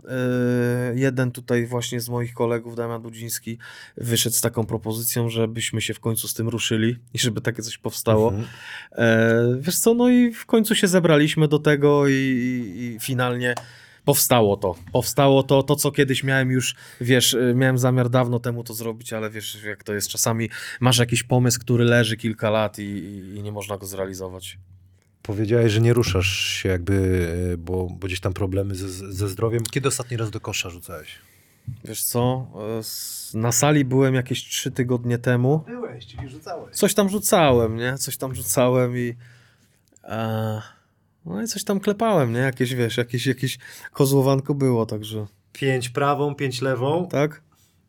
jeden 0.94 1.30
tutaj 1.30 1.66
właśnie 1.66 2.00
z 2.00 2.08
moich 2.08 2.34
kolegów, 2.34 2.76
Damian 2.76 3.02
Budziński, 3.02 3.58
wyszedł 3.96 4.36
z 4.36 4.40
taką 4.40 4.66
propozycją, 4.66 5.28
żebyśmy 5.28 5.80
się 5.80 5.94
w 5.94 6.00
końcu 6.00 6.28
z 6.28 6.34
tym 6.34 6.48
ruszyli 6.48 6.96
i 7.14 7.18
żeby 7.18 7.40
takie 7.40 7.62
coś 7.62 7.78
powstało. 7.78 8.28
Mhm. 8.28 8.48
E, 8.92 9.60
wiesz 9.60 9.78
co, 9.78 9.94
no 9.94 10.08
i 10.08 10.32
w 10.32 10.46
końcu 10.46 10.74
się 10.74 10.88
zebraliśmy 10.88 11.48
do 11.48 11.58
tego 11.58 12.08
i, 12.08 12.12
i, 12.12 12.82
i 12.84 13.00
finalnie 13.00 13.54
powstało 14.04 14.56
to. 14.56 14.74
Powstało 14.92 15.42
to, 15.42 15.62
to 15.62 15.76
co 15.76 15.90
kiedyś 15.92 16.24
miałem 16.24 16.50
już, 16.50 16.74
wiesz, 17.00 17.34
y, 17.34 17.52
miałem 17.56 17.78
zamiar 17.78 18.10
dawno 18.10 18.38
temu 18.40 18.64
to 18.64 18.74
zrobić, 18.74 19.12
ale 19.12 19.30
wiesz 19.30 19.64
jak 19.64 19.84
to 19.84 19.94
jest, 19.94 20.08
czasami 20.08 20.50
masz 20.80 20.98
jakiś 20.98 21.22
pomysł, 21.22 21.60
który 21.60 21.84
leży 21.84 22.16
kilka 22.16 22.50
lat 22.50 22.78
i, 22.78 22.82
i, 23.36 23.42
nie 23.42 23.52
można 23.52 23.78
go 23.78 23.86
zrealizować. 23.86 24.58
Powiedziałeś, 25.22 25.72
że 25.72 25.80
nie 25.80 25.92
ruszasz 25.92 26.26
się 26.36 26.68
jakby, 26.68 26.94
y, 27.52 27.58
bo, 27.58 27.88
bo 27.90 28.06
gdzieś 28.06 28.20
tam 28.20 28.32
problemy 28.32 28.74
ze, 28.74 28.88
ze 29.12 29.28
zdrowiem. 29.28 29.62
Kiedy 29.70 29.88
ostatni 29.88 30.16
raz 30.16 30.30
do 30.30 30.40
kosza 30.40 30.70
rzucałeś? 30.70 31.08
Wiesz 31.84 32.04
co, 32.04 32.46
s- 32.78 33.30
na 33.34 33.52
sali 33.52 33.84
byłem 33.84 34.14
jakieś 34.14 34.44
trzy 34.48 34.70
tygodnie 34.70 35.18
temu. 35.18 35.58
Byłeś, 35.66 36.06
czyli 36.06 36.28
rzucałeś. 36.28 36.76
Coś 36.76 36.94
tam 36.94 37.08
rzucałem, 37.08 37.76
nie? 37.76 37.98
Coś 37.98 38.16
tam 38.16 38.34
rzucałem 38.34 38.98
i... 38.98 39.14
E, 40.04 40.62
no 41.26 41.42
i 41.42 41.46
coś 41.46 41.64
tam 41.64 41.80
klepałem, 41.80 42.32
nie? 42.32 42.38
Jakieś, 42.38 42.74
wiesz, 42.74 42.96
jakieś, 42.96 43.26
jakieś 43.26 43.58
kozłowanko 43.92 44.54
było, 44.54 44.86
także... 44.86 45.26
pięć 45.52 45.88
prawą, 45.88 46.34
pięć 46.34 46.60
lewą 46.62 47.08
Tak? 47.10 47.42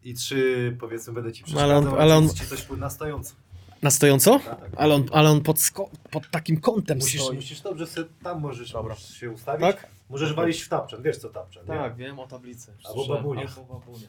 i 0.04 0.14
trzy, 0.14 0.78
powiedzmy, 0.80 1.14
będę 1.14 1.34
ci 1.34 1.44
No, 1.54 1.62
ale 1.62 1.76
on- 1.78 1.84
przeszkadzał, 1.84 2.02
ale 2.04 2.16
on- 2.18 2.30
ci 2.30 2.46
coś 2.48 2.68
na 2.78 2.90
stojąco. 2.90 3.34
Na 3.82 3.92
stojąco? 3.92 4.40
Tak, 4.40 4.60
tak. 4.62 4.72
Ale 4.78 4.96
on, 4.96 5.06
ale 5.12 5.30
on 5.30 5.42
pod, 5.42 5.58
sko- 5.58 5.90
pod 6.12 6.30
takim 6.32 6.60
kątem 6.62 6.98
Musisz, 6.98 7.22
stoi. 7.22 7.36
musisz 7.36 7.62
dobrze 7.62 7.88
sobie 7.88 8.08
tam 8.24 8.42
możesz 8.42 8.72
Dobra. 8.72 8.94
możesz 8.94 9.18
się 9.18 9.32
ustawić. 9.32 9.62
Tak? 9.62 9.88
Możesz 10.10 10.34
walić 10.34 10.62
w 10.62 10.70
tapczan, 10.70 11.02
wiesz 11.04 11.18
co 11.18 11.30
tapczan, 11.30 11.64
nie? 11.64 11.70
Tak, 11.70 11.96
wiem 11.96 12.20
o 12.20 12.28
tablicy. 12.28 12.72
Albo 12.84 12.94
Słyszałem. 13.00 13.24
babunia. 13.24 13.48
Albo 13.58 13.80
babunia. 13.80 14.08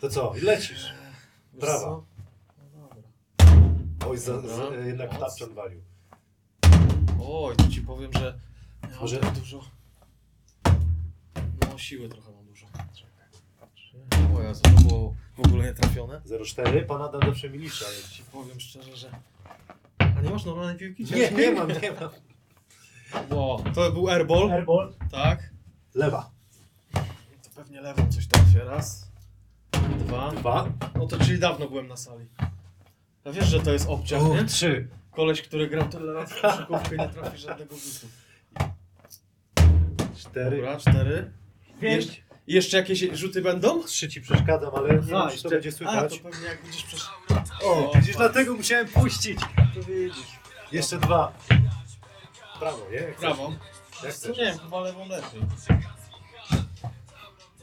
To 0.00 0.08
co, 0.08 0.32
lecisz. 0.42 0.92
Wiesz 1.54 1.60
Prawa. 1.60 1.86
No 1.86 2.02
dobra. 2.80 3.02
Oj, 4.10 4.18
za, 4.18 4.40
za, 4.40 4.64
jednak 4.86 5.18
tapczan 5.18 5.54
walił. 5.54 5.80
Oj, 7.32 7.56
to 7.56 7.68
ci 7.68 7.80
powiem, 7.82 8.12
że 8.12 8.38
miałem 8.82 9.00
Może- 9.00 9.20
dużo. 9.20 9.60
No, 11.72 11.78
siły 11.78 12.08
trochę 12.08 12.32
mam 12.32 12.44
dużo. 12.46 12.66
O 14.36 14.42
Jezu, 14.42 14.62
to 14.62 14.70
było 14.70 15.14
w 15.36 15.40
ogóle 15.46 15.64
nie 15.64 15.74
trafione. 15.74 16.20
0,4, 16.26 16.86
pan 16.86 17.02
Adam 17.02 17.20
zawsze 17.26 17.50
mi 17.50 17.58
liczy, 17.58 17.84
ale 17.86 17.96
ci... 18.10 18.22
Powiem 18.22 18.60
szczerze, 18.60 18.96
że... 18.96 19.10
A 19.98 20.20
nie 20.20 20.30
masz 20.30 20.44
normalnej 20.44 20.76
piłki? 20.76 21.04
Nie, 21.04 21.30
nie 21.30 21.50
mam, 21.52 21.68
nie 21.68 21.92
mam. 22.00 22.10
Wow. 23.38 23.64
To 23.74 23.92
był 23.92 24.08
airball, 24.08 24.52
Airball, 24.52 24.94
tak? 25.10 25.50
lewa. 25.94 26.30
To 27.42 27.50
pewnie 27.54 27.80
lewą 27.80 28.12
coś 28.12 28.26
trafię. 28.26 28.64
Raz, 28.64 29.08
dwa. 29.98 30.30
Dwa. 30.30 30.68
No 30.94 31.06
to 31.06 31.18
czyli 31.18 31.38
dawno 31.38 31.68
byłem 31.68 31.88
na 31.88 31.96
sali. 31.96 32.26
A 33.24 33.30
wiesz, 33.32 33.48
że 33.48 33.60
to 33.60 33.72
jest 33.72 33.88
obciach, 33.88 34.22
nie? 34.22 34.44
Trzy. 34.44 34.88
Koleś, 35.10 35.42
który 35.42 35.68
grał 35.68 35.88
tyle 35.88 36.12
lat 36.12 36.30
w 36.32 36.40
koszykówkę 36.40 36.96
nie 36.96 37.08
trafi 37.08 37.38
żadnego 37.38 37.74
rzutu. 37.76 38.06
Cztery. 40.18 40.56
Dobra, 40.56 40.76
cztery. 40.76 41.30
Pięć. 41.80 42.06
Jeszcze, 42.06 42.22
jeszcze 42.46 42.76
jakieś 42.76 43.00
rzuty 43.00 43.42
będą? 43.42 43.84
Trzy 43.84 44.08
ci 44.08 44.20
przeszkadzam, 44.20 44.74
ale 44.74 44.88
nie 44.94 45.00
wiem, 45.00 45.28
czy 45.36 45.42
to 45.42 45.48
będzie 45.50 45.68
A, 45.68 45.72
słychać. 45.72 46.18
to 46.18 46.30
pewnie 46.30 46.46
jak 46.46 46.62
widzisz 46.66 46.82
przez... 46.84 47.08
O, 47.64 47.92
widzisz, 47.94 48.16
dlatego 48.16 48.54
musiałem 48.54 48.88
puścić. 48.88 49.40
To 49.74 49.82
widzisz. 49.82 50.26
Jeszcze 50.72 50.98
dwa. 50.98 51.32
Prawo, 52.58 52.86
nie? 52.90 52.96
Jak 52.96 53.16
Prawo. 53.16 53.52
Jak 54.04 54.12
chcesz. 54.12 54.38
nie 54.38 54.44
wiem, 54.44 54.58
chyba 54.58 54.80
lewą 54.80 55.08
lepiej. 55.08 55.40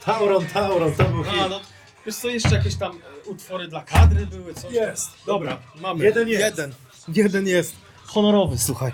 Tauron, 0.06 0.46
Tauron, 0.46 0.96
to 0.96 1.04
był 1.04 1.22
A, 1.22 1.24
hit. 1.32 1.42
no, 1.50 1.62
wiesz 2.06 2.16
co, 2.16 2.28
jeszcze 2.28 2.56
jakieś 2.56 2.76
tam 2.76 2.92
e, 2.92 3.30
utwory 3.30 3.68
dla 3.68 3.82
kadry 3.84 4.26
były, 4.28 4.54
coś? 4.54 4.74
Jest. 4.74 5.10
Dobra, 5.26 5.58
mamy. 5.76 6.06
Jeden 6.06 6.28
jest. 6.28 6.44
Jeden. 6.46 6.74
Jeden 7.08 7.48
jest. 7.48 7.76
Honorowy, 8.06 8.58
słuchaj. 8.58 8.92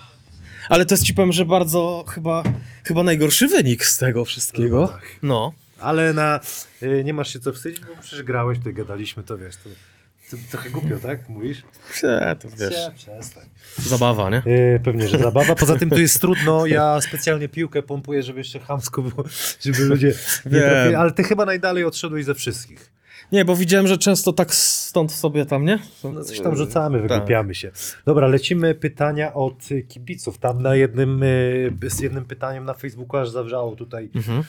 Ale 0.69 0.85
to 0.85 0.94
jest 0.94 1.03
ci 1.03 1.14
powiem, 1.14 1.31
że 1.31 1.45
bardzo 1.45 2.06
chyba, 2.07 2.44
chyba 2.84 3.03
najgorszy 3.03 3.48
wynik 3.48 3.85
z 3.85 3.98
tego 3.98 4.26
wszystkiego. 4.26 4.81
No 4.81 4.88
tak. 4.88 5.02
No. 5.23 5.53
Ale 5.80 6.14
na... 6.14 6.40
Y, 6.84 7.03
nie 7.03 7.14
masz 7.14 7.34
się 7.34 7.40
co 7.40 7.53
wstydzić, 7.53 7.80
bo 7.80 8.02
przecież 8.02 8.23
grałeś, 8.23 8.57
tutaj 8.57 8.73
gadaliśmy, 8.73 9.23
to 9.23 9.38
wiesz, 9.38 9.56
to... 9.56 9.69
to 10.31 10.38
trochę 10.52 10.69
głupio, 10.69 10.98
tak? 10.99 11.30
Mówisz? 11.30 11.64
Prze, 11.91 12.35
to 12.41 12.49
wiesz. 12.49 12.60
Nie, 12.72 12.91
przestań. 12.95 13.44
Zabawa, 13.77 14.30
nie? 14.30 14.44
Yy, 14.45 14.80
pewnie, 14.84 15.07
że 15.07 15.19
zabawa. 15.19 15.56
Poza 15.56 15.76
tym 15.76 15.90
tu 15.90 15.99
jest 15.99 16.19
trudno. 16.22 16.65
Ja 16.65 17.02
specjalnie 17.02 17.49
piłkę 17.49 17.81
pompuję, 17.81 18.23
żeby 18.23 18.40
jeszcze 18.40 18.60
chamsko 18.60 19.02
było, 19.02 19.23
żeby 19.61 19.85
ludzie 19.85 20.14
nie 20.45 20.61
trafili. 20.61 20.95
Ale 20.95 21.11
ty 21.11 21.23
chyba 21.23 21.45
najdalej 21.45 21.85
odszedłeś 21.85 22.26
ze 22.26 22.35
wszystkich. 22.35 22.91
Nie, 23.34 23.45
bo 23.45 23.55
widziałem, 23.55 23.88
że 23.88 23.97
często 23.97 24.34
tak 24.34 24.53
stąd 24.55 25.11
sobie 25.11 25.45
tam, 25.45 25.65
nie? 25.65 25.80
No 26.03 26.23
coś 26.23 26.39
tam 26.39 26.55
rzucamy, 26.55 26.99
Tak. 26.99 27.07
wygłupiamy 27.10 27.55
się. 27.55 27.72
Dobra, 28.05 28.27
lecimy 28.27 28.76
pytania 28.76 29.34
od 29.34 29.72
y, 29.72 29.81
kibiców. 29.84 30.38
Tam 30.38 30.61
na 30.61 30.76
jednym, 30.76 31.23
y, 31.23 31.72
z 31.89 31.99
jednym 31.99 32.26
pytaniem 32.26 32.65
na 32.65 32.73
Facebooku 32.73 33.18
aż 33.18 33.30
zawrzało 33.30 33.76
tutaj 33.76 34.10
Mhm. 34.15 34.43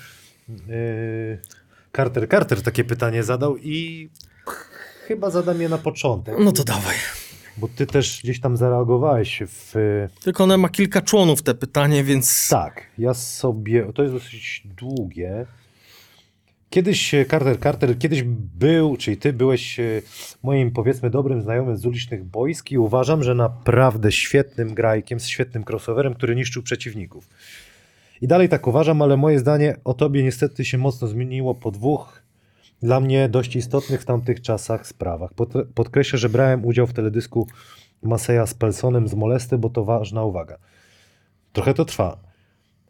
Carter. 1.96 2.28
Carter 2.28 2.62
takie 2.62 2.84
pytanie 2.84 3.22
zadał 3.22 3.56
i 3.56 4.08
chyba 5.08 5.30
zadam 5.30 5.60
je 5.60 5.68
na 5.68 5.78
początek. 5.78 6.34
No 6.40 6.52
to 6.52 6.64
dawaj. 6.64 6.96
Bo 7.56 7.68
ty 7.76 7.86
też 7.86 8.20
gdzieś 8.22 8.40
tam 8.40 8.56
zareagowałeś 8.56 9.42
w... 9.46 9.74
Tylko 10.24 10.44
one 10.44 10.56
ma 10.56 10.68
kilka 10.68 11.02
członów 11.02 11.42
te 11.42 11.54
pytanie, 11.54 12.04
więc... 12.04 12.48
Tak, 12.48 12.82
ja 12.98 13.14
sobie. 13.14 13.92
To 13.94 14.02
jest 14.02 14.14
dosyć 14.14 14.62
długie. 14.64 15.46
Kiedyś 16.74 17.14
e, 17.14 17.24
Carter 17.24 17.60
Carter, 17.60 17.98
kiedyś 17.98 18.22
był, 18.58 18.96
czyli 18.96 19.16
ty 19.16 19.32
byłeś 19.32 19.80
e, 19.80 20.02
moim 20.42 20.70
powiedzmy 20.70 21.10
dobrym 21.10 21.42
znajomym 21.42 21.76
z 21.76 21.86
ulicznych 21.86 22.24
boisk 22.24 22.70
i 22.70 22.78
uważam, 22.78 23.22
że 23.22 23.34
naprawdę 23.34 24.12
świetnym 24.12 24.74
grajkiem, 24.74 25.20
z 25.20 25.26
świetnym 25.26 25.64
crossoverem, 25.70 26.14
który 26.14 26.36
niszczył 26.36 26.62
przeciwników. 26.62 27.28
I 28.20 28.28
dalej 28.28 28.48
tak 28.48 28.66
uważam, 28.66 29.02
ale 29.02 29.16
moje 29.16 29.38
zdanie 29.38 29.76
o 29.84 29.94
tobie 29.94 30.22
niestety 30.22 30.64
się 30.64 30.78
mocno 30.78 31.08
zmieniło 31.08 31.54
po 31.54 31.70
dwóch 31.70 32.22
dla 32.82 33.00
mnie 33.00 33.28
dość 33.28 33.56
istotnych 33.56 34.02
w 34.02 34.04
tamtych 34.04 34.40
czasach 34.40 34.86
sprawach. 34.86 35.34
Pod, 35.34 35.52
podkreślę, 35.74 36.18
że 36.18 36.28
brałem 36.28 36.64
udział 36.64 36.86
w 36.86 36.92
teledysku 36.92 37.46
Maseja 38.02 38.46
z 38.46 38.54
Pelsonem 38.54 39.08
z 39.08 39.14
Molesty, 39.14 39.58
bo 39.58 39.70
to 39.70 39.84
ważna 39.84 40.24
uwaga. 40.24 40.58
Trochę 41.52 41.74
to 41.74 41.84
trwa. 41.84 42.23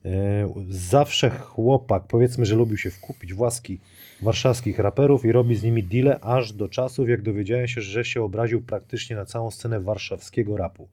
E, 0.04 0.54
Zawsze 0.68 1.30
chłopak, 1.30 2.02
powiedzmy, 2.08 2.46
że 2.46 2.54
lubił 2.54 2.76
się 2.76 2.90
wkupić 2.90 3.34
w 3.34 3.40
łaski 3.40 3.80
warszawskich 4.22 4.78
raperów 4.78 5.24
i 5.24 5.32
robi 5.32 5.56
z 5.56 5.62
nimi 5.62 5.82
deale 5.82 6.20
aż 6.20 6.52
do 6.52 6.68
czasów, 6.68 7.08
jak 7.08 7.22
dowiedziałem 7.22 7.68
się, 7.68 7.80
że 7.80 8.04
się 8.04 8.22
obraził 8.22 8.62
praktycznie 8.62 9.16
na 9.16 9.24
całą 9.24 9.50
scenę 9.50 9.80
warszawskiego 9.80 10.56
rapu. 10.56 10.88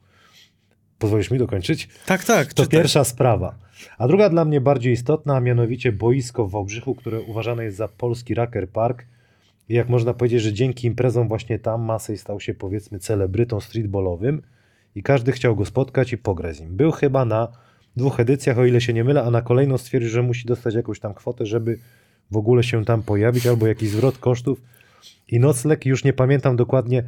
Pozwolisz 1.00 1.32
mi 1.32 1.38
dokończyć? 1.38 1.90
Tak, 2.06 2.24
tak. 2.24 2.54
To 2.54 2.66
pierwsza 2.66 3.04
sprawa. 3.04 3.56
A 3.98 4.08
druga 4.08 4.30
dla 4.30 4.46
mnie 4.46 4.62
bardziej 4.62 4.94
istotna, 4.94 5.36
a 5.36 5.40
mianowicie 5.40 5.92
boisko 5.92 6.48
w 6.48 6.52
Wałbrzychu, 6.52 6.96
które 6.96 7.22
uważane 7.22 7.64
jest 7.64 7.78
za 7.78 7.88
polski 7.88 8.34
Racker 8.34 8.70
Park. 8.70 9.06
I 9.70 9.74
jak 9.74 9.90
można 9.90 10.14
powiedzieć, 10.14 10.42
że 10.42 10.54
dzięki 10.54 10.88
imprezom 10.88 11.28
właśnie 11.28 11.60
tam 11.60 11.82
Masej 11.82 12.18
stał 12.18 12.40
się 12.40 12.54
powiedzmy 12.54 13.00
celebrytą 13.00 13.60
streetballowym 13.60 14.42
i 14.96 15.04
każdy 15.04 15.32
chciał 15.32 15.56
go 15.56 15.66
spotkać 15.66 16.14
i 16.14 16.18
pograć 16.18 16.56
z 16.56 16.62
nim. 16.62 16.76
Był 16.76 16.92
chyba 16.92 17.26
na 17.26 17.48
dwóch 17.96 18.20
edycjach, 18.20 18.58
o 18.58 18.66
ile 18.66 18.82
się 18.82 18.94
nie 18.94 19.04
mylę, 19.04 19.24
a 19.24 19.32
na 19.32 19.42
kolejną 19.42 19.78
stwierdził, 19.78 20.12
że 20.12 20.22
musi 20.22 20.46
dostać 20.46 20.76
jakąś 20.76 21.00
tam 21.00 21.14
kwotę, 21.14 21.46
żeby 21.46 21.80
w 22.32 22.38
ogóle 22.38 22.64
się 22.64 22.86
tam 22.86 23.04
pojawić, 23.04 23.48
albo 23.48 23.68
jakiś 23.68 23.90
zwrot 23.90 24.18
kosztów 24.18 24.62
i 25.28 25.40
nocleg, 25.40 25.86
już 25.86 26.04
nie 26.04 26.14
pamiętam 26.14 26.56
dokładnie. 26.56 27.04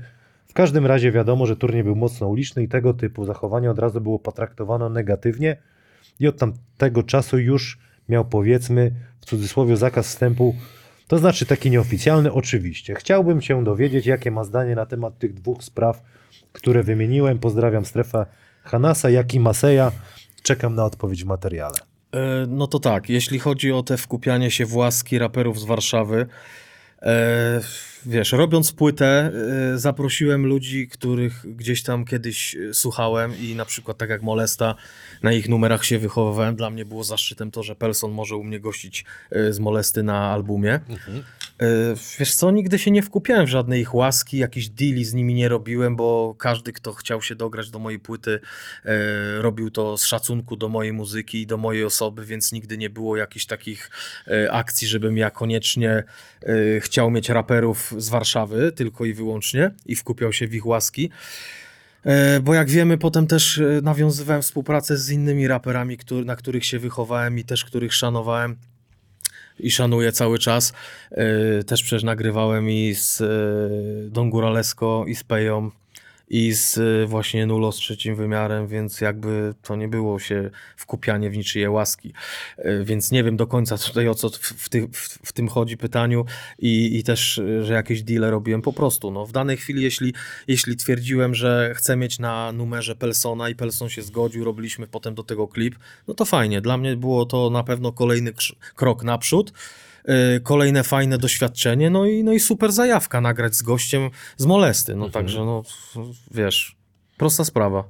W 0.47 0.53
każdym 0.53 0.85
razie 0.85 1.11
wiadomo, 1.11 1.45
że 1.45 1.55
turniej 1.55 1.83
był 1.83 1.95
mocno 1.95 2.27
uliczny 2.27 2.63
i 2.63 2.67
tego 2.67 2.93
typu 2.93 3.25
zachowanie 3.25 3.71
od 3.71 3.79
razu 3.79 4.01
było 4.01 4.19
potraktowane 4.19 4.89
negatywnie 4.89 5.57
i 6.19 6.27
od 6.27 6.37
tamtego 6.37 7.03
czasu 7.03 7.39
już 7.39 7.79
miał 8.09 8.25
powiedzmy 8.25 8.91
w 9.21 9.25
cudzysłowie 9.25 9.77
zakaz 9.77 10.07
wstępu, 10.07 10.55
to 11.07 11.17
znaczy 11.17 11.45
taki 11.45 11.71
nieoficjalny 11.71 12.33
oczywiście. 12.33 12.95
Chciałbym 12.95 13.41
się 13.41 13.63
dowiedzieć, 13.63 14.05
jakie 14.05 14.31
ma 14.31 14.43
zdanie 14.43 14.75
na 14.75 14.85
temat 14.85 15.17
tych 15.17 15.33
dwóch 15.33 15.63
spraw, 15.63 16.03
które 16.51 16.83
wymieniłem. 16.83 17.39
Pozdrawiam 17.39 17.85
strefę 17.85 18.25
Hanasa, 18.63 19.09
jak 19.09 19.33
i 19.33 19.39
Maseja. 19.39 19.91
Czekam 20.43 20.75
na 20.75 20.85
odpowiedź 20.85 21.23
w 21.23 21.27
materiale. 21.27 21.75
E, 22.11 22.45
No 22.47 22.67
to 22.67 22.79
tak, 22.79 23.09
jeśli 23.09 23.39
chodzi 23.39 23.71
o 23.71 23.83
te 23.83 23.97
wkupianie 23.97 24.51
się 24.51 24.65
w 24.65 24.75
łaski 24.75 25.19
raperów 25.19 25.59
z 25.59 25.63
Warszawy, 25.63 26.27
e, 27.01 27.61
wiesz, 28.05 28.31
robiąc 28.31 28.71
płytę, 28.71 29.31
e, 29.73 29.77
zaprosiłem 29.77 30.45
ludzi, 30.45 30.87
których 30.87 31.55
gdzieś 31.55 31.83
tam 31.83 32.05
kiedyś 32.05 32.57
słuchałem 32.73 33.33
i 33.41 33.55
na 33.55 33.65
przykład 33.65 33.97
tak 33.97 34.09
jak 34.09 34.21
Molesta, 34.21 34.75
na 35.23 35.33
ich 35.33 35.49
numerach 35.49 35.85
się 35.85 35.99
wychowywałem. 35.99 36.55
Dla 36.55 36.69
mnie 36.69 36.85
było 36.85 37.03
zaszczytem 37.03 37.51
to, 37.51 37.63
że 37.63 37.75
Pelson 37.75 38.11
może 38.11 38.35
u 38.35 38.43
mnie 38.43 38.59
gościć 38.59 39.05
e, 39.31 39.53
z 39.53 39.59
Molesty 39.59 40.03
na 40.03 40.31
albumie. 40.31 40.73
E, 40.73 40.79
Wiesz 42.19 42.35
co, 42.35 42.51
nigdy 42.51 42.79
się 42.79 42.91
nie 42.91 43.01
wkupiałem 43.01 43.45
w 43.45 43.49
żadnej 43.49 43.81
ich 43.81 43.95
łaski, 43.95 44.37
jakichś 44.37 44.67
deali 44.67 45.05
z 45.05 45.13
nimi 45.13 45.33
nie 45.33 45.49
robiłem, 45.49 45.95
bo 45.95 46.35
każdy, 46.37 46.73
kto 46.73 46.93
chciał 46.93 47.21
się 47.21 47.35
dograć 47.35 47.69
do 47.69 47.79
mojej 47.79 47.99
płyty, 47.99 48.39
e, 48.85 49.41
robił 49.41 49.71
to 49.71 49.97
z 49.97 50.05
szacunku 50.05 50.55
do 50.55 50.69
mojej 50.69 50.93
muzyki 50.93 51.41
i 51.41 51.47
do 51.47 51.57
mojej 51.57 51.83
osoby, 51.83 52.25
więc 52.25 52.51
nigdy 52.51 52.77
nie 52.77 52.89
było 52.89 53.17
jakichś 53.17 53.45
takich 53.45 53.91
akcji, 54.51 54.87
żebym 54.87 55.17
ja 55.17 55.31
koniecznie 55.31 56.03
chciał 56.79 57.11
mieć 57.11 57.29
raperów 57.29 57.93
z 57.97 58.09
Warszawy, 58.09 58.71
tylko 58.71 59.05
i 59.05 59.13
wyłącznie 59.13 59.71
i 59.85 59.95
wkupiał 59.95 60.33
się 60.33 60.47
w 60.47 60.55
ich 60.55 60.65
łaski. 60.65 61.09
E, 62.05 62.39
Bo 62.39 62.53
jak 62.53 62.69
wiemy, 62.69 62.97
potem 62.97 63.27
też 63.27 63.57
e, 63.57 63.81
nawiązywałem 63.83 64.41
współpracę 64.41 64.97
z 64.97 65.09
innymi 65.09 65.47
raperami, 65.47 65.97
którzy, 65.97 66.25
na 66.25 66.35
których 66.35 66.65
się 66.65 66.79
wychowałem 66.79 67.39
i 67.39 67.43
też 67.43 67.65
których 67.65 67.93
szanowałem 67.93 68.55
i 69.59 69.71
szanuję 69.71 70.11
cały 70.11 70.39
czas. 70.39 70.73
E, 71.11 71.63
Też 71.63 71.83
przecież 71.83 72.03
nagrywałem 72.03 72.69
i 72.69 72.93
z 72.95 73.23
Don 74.11 74.29
Guralesco, 74.29 75.05
i 75.07 75.15
z 75.15 75.23
Peją, 75.23 75.71
i 76.29 76.53
z 76.53 76.77
e, 76.77 77.05
właśnie 77.05 77.45
Nulo 77.45 77.71
z 77.71 77.75
trzecim 77.75 78.15
wymiarem, 78.15 78.67
więc 78.67 79.01
jakby 79.01 79.53
to 79.61 79.75
nie 79.75 79.87
było 79.87 80.19
się 80.19 80.49
wkupianie 80.77 81.29
w 81.29 81.37
niczyje 81.37 81.71
łaski. 81.71 82.13
E, 82.57 82.83
Więc 82.83 83.11
nie 83.11 83.23
wiem 83.23 83.37
do 83.37 83.47
końca 83.47 83.77
tutaj 83.77 84.07
o 84.07 84.15
co 84.15 84.29
w, 84.29 84.37
w, 84.37 84.69
ty, 84.69 84.87
w, 84.87 85.19
w 85.23 85.33
tym 85.33 85.47
chodzi 85.47 85.77
pytaniu 85.77 86.25
i, 86.59 86.97
i 86.97 87.03
też, 87.03 87.37
e, 87.37 87.63
że 87.63 87.73
jakieś 87.73 88.03
deale 88.03 88.31
robiłem 88.31 88.61
po 88.61 88.73
prostu. 88.73 89.11
No, 89.11 89.25
w 89.25 89.31
danej 89.31 89.57
chwili, 89.57 89.83
jeśli, 89.83 90.13
jeśli 90.47 90.77
twierdziłem, 90.77 91.35
że 91.35 91.73
chcę 91.75 91.95
mieć 91.95 92.19
na 92.19 92.51
numerze 92.51 92.95
Pelsona 92.95 93.49
i 93.49 93.55
Pelson 93.55 93.89
się 93.89 94.01
zgodził, 94.01 94.43
robiliśmy 94.43 94.87
potem 94.87 95.15
do 95.15 95.23
tego 95.23 95.47
klip, 95.47 95.75
no 96.07 96.13
to 96.13 96.25
fajnie. 96.25 96.61
Dla 96.61 96.77
mnie 96.77 96.97
było 96.97 97.25
to 97.25 97.49
na 97.49 97.63
pewno 97.63 97.91
kolejny 97.91 98.33
krok 98.75 99.03
naprzód. 99.03 99.53
Y, 100.09 100.41
kolejne 100.41 100.83
fajne 100.83 101.17
doświadczenie, 101.17 101.89
no 101.89 102.05
i, 102.05 102.23
no 102.23 102.33
i 102.33 102.39
super 102.39 102.71
zajawka 102.71 103.21
nagrać 103.21 103.55
z 103.55 103.61
gościem 103.61 104.09
z 104.37 104.45
molesty. 104.45 104.95
No 104.95 105.09
także, 105.09 105.39
no 105.45 105.63
wiesz, 106.31 106.75
prosta 107.17 107.45
sprawa. 107.45 107.83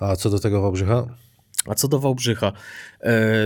A 0.00 0.16
co 0.16 0.30
do 0.30 0.38
tego 0.38 0.62
Wałbrzycha? 0.62 1.06
A 1.66 1.74
co 1.74 1.88
do 1.88 1.98
Wałbrzycha, 1.98 2.52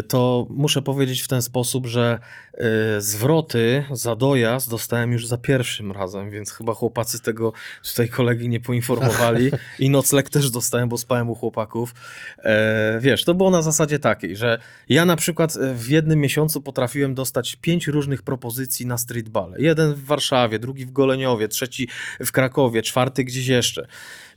to 0.09 0.47
muszę 0.51 0.83
powiedzieć 0.83 1.23
w 1.23 1.29
ten 1.29 1.43
sposób, 1.43 1.87
że 1.87 2.19
e, 2.55 3.01
zwroty 3.01 3.85
za 3.93 4.17
dojazd 4.17 4.71
dostałem 4.71 5.13
już 5.13 5.27
za 5.27 5.39
pierwszym 5.39 5.93
razem, 5.93 6.31
więc 6.31 6.53
chyba 6.53 6.75
chłopacy 6.75 7.23
tego 7.23 7.53
tutaj 7.83 8.09
kolegi 8.09 8.49
nie 8.49 8.61
poinformowali 8.61 9.51
i 9.79 9.91
nocleg 9.91 10.31
też 10.31 10.51
dostałem, 10.51 10.89
bo 10.89 10.99
spałem 10.99 11.31
u 11.31 11.35
chłopaków. 11.35 11.95
E, 12.39 12.99
Wiesz, 13.01 13.25
to 13.25 13.35
było 13.35 13.51
na 13.51 13.63
zasadzie 13.63 13.99
takiej, 13.99 14.37
że 14.37 14.59
ja 14.89 15.05
na 15.05 15.17
przykład 15.17 15.57
e, 15.57 15.75
w 15.75 15.89
jednym 15.89 16.21
miesiącu 16.21 16.61
potrafiłem 16.61 17.15
dostać 17.15 17.57
pięć 17.57 17.87
różnych 17.87 18.23
propozycji 18.23 18.87
na 18.87 18.99
streetball. 18.99 19.55
Jeden 19.59 19.95
w 19.95 20.05
Warszawie, 20.05 20.59
drugi 20.59 20.87
w 20.87 20.93
Goleniowie, 20.93 21.49
trzeci 21.49 21.89
w 22.21 22.33
Krakowie, 22.33 22.83
czwarty 22.83 23.25
gdzieś 23.25 23.47
jeszcze. 23.47 23.87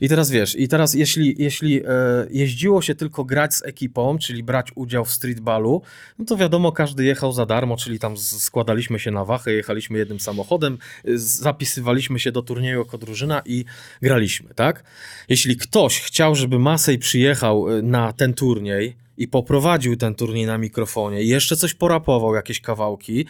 I 0.01 0.09
teraz 0.09 0.31
wiesz, 0.31 0.55
i 0.59 0.67
teraz 0.67 0.93
jeśli, 0.93 1.35
jeśli 1.37 1.81
e, 1.85 1.89
jeździło 2.29 2.81
się 2.81 2.95
tylko 2.95 3.25
grać 3.25 3.55
z 3.55 3.65
ekipą, 3.65 4.17
czyli 4.17 4.43
brać 4.43 4.67
udział 4.75 5.05
w 5.07 5.11
streetballu, 5.11 5.81
no 6.19 6.25
to 6.25 6.37
wiadomo, 6.37 6.71
każdy 6.71 7.05
jechał 7.05 7.31
za 7.31 7.45
darmo, 7.45 7.77
czyli 7.77 7.99
tam 7.99 8.17
składaliśmy 8.17 8.99
się 8.99 9.11
na 9.11 9.25
wachę, 9.25 9.53
jechaliśmy 9.53 9.97
jednym 9.97 10.19
samochodem, 10.19 10.77
zapisywaliśmy 11.15 12.19
się 12.19 12.31
do 12.31 12.41
turnieju 12.41 12.79
jako 12.79 12.97
drużyna 12.97 13.41
i 13.45 13.65
graliśmy, 14.01 14.53
tak? 14.53 14.83
Jeśli 15.29 15.57
ktoś 15.57 16.01
chciał, 16.01 16.35
żeby 16.35 16.59
Masej 16.59 16.99
przyjechał 16.99 17.77
y, 17.77 17.83
na 17.83 18.13
ten 18.13 18.33
turniej 18.33 18.95
i 19.17 19.27
poprowadził 19.27 19.97
ten 19.97 20.15
turniej 20.15 20.45
na 20.45 20.57
mikrofonie 20.57 21.23
i 21.23 21.27
jeszcze 21.27 21.55
coś 21.55 21.73
porapował, 21.73 22.35
jakieś 22.35 22.61
kawałki, 22.61 23.25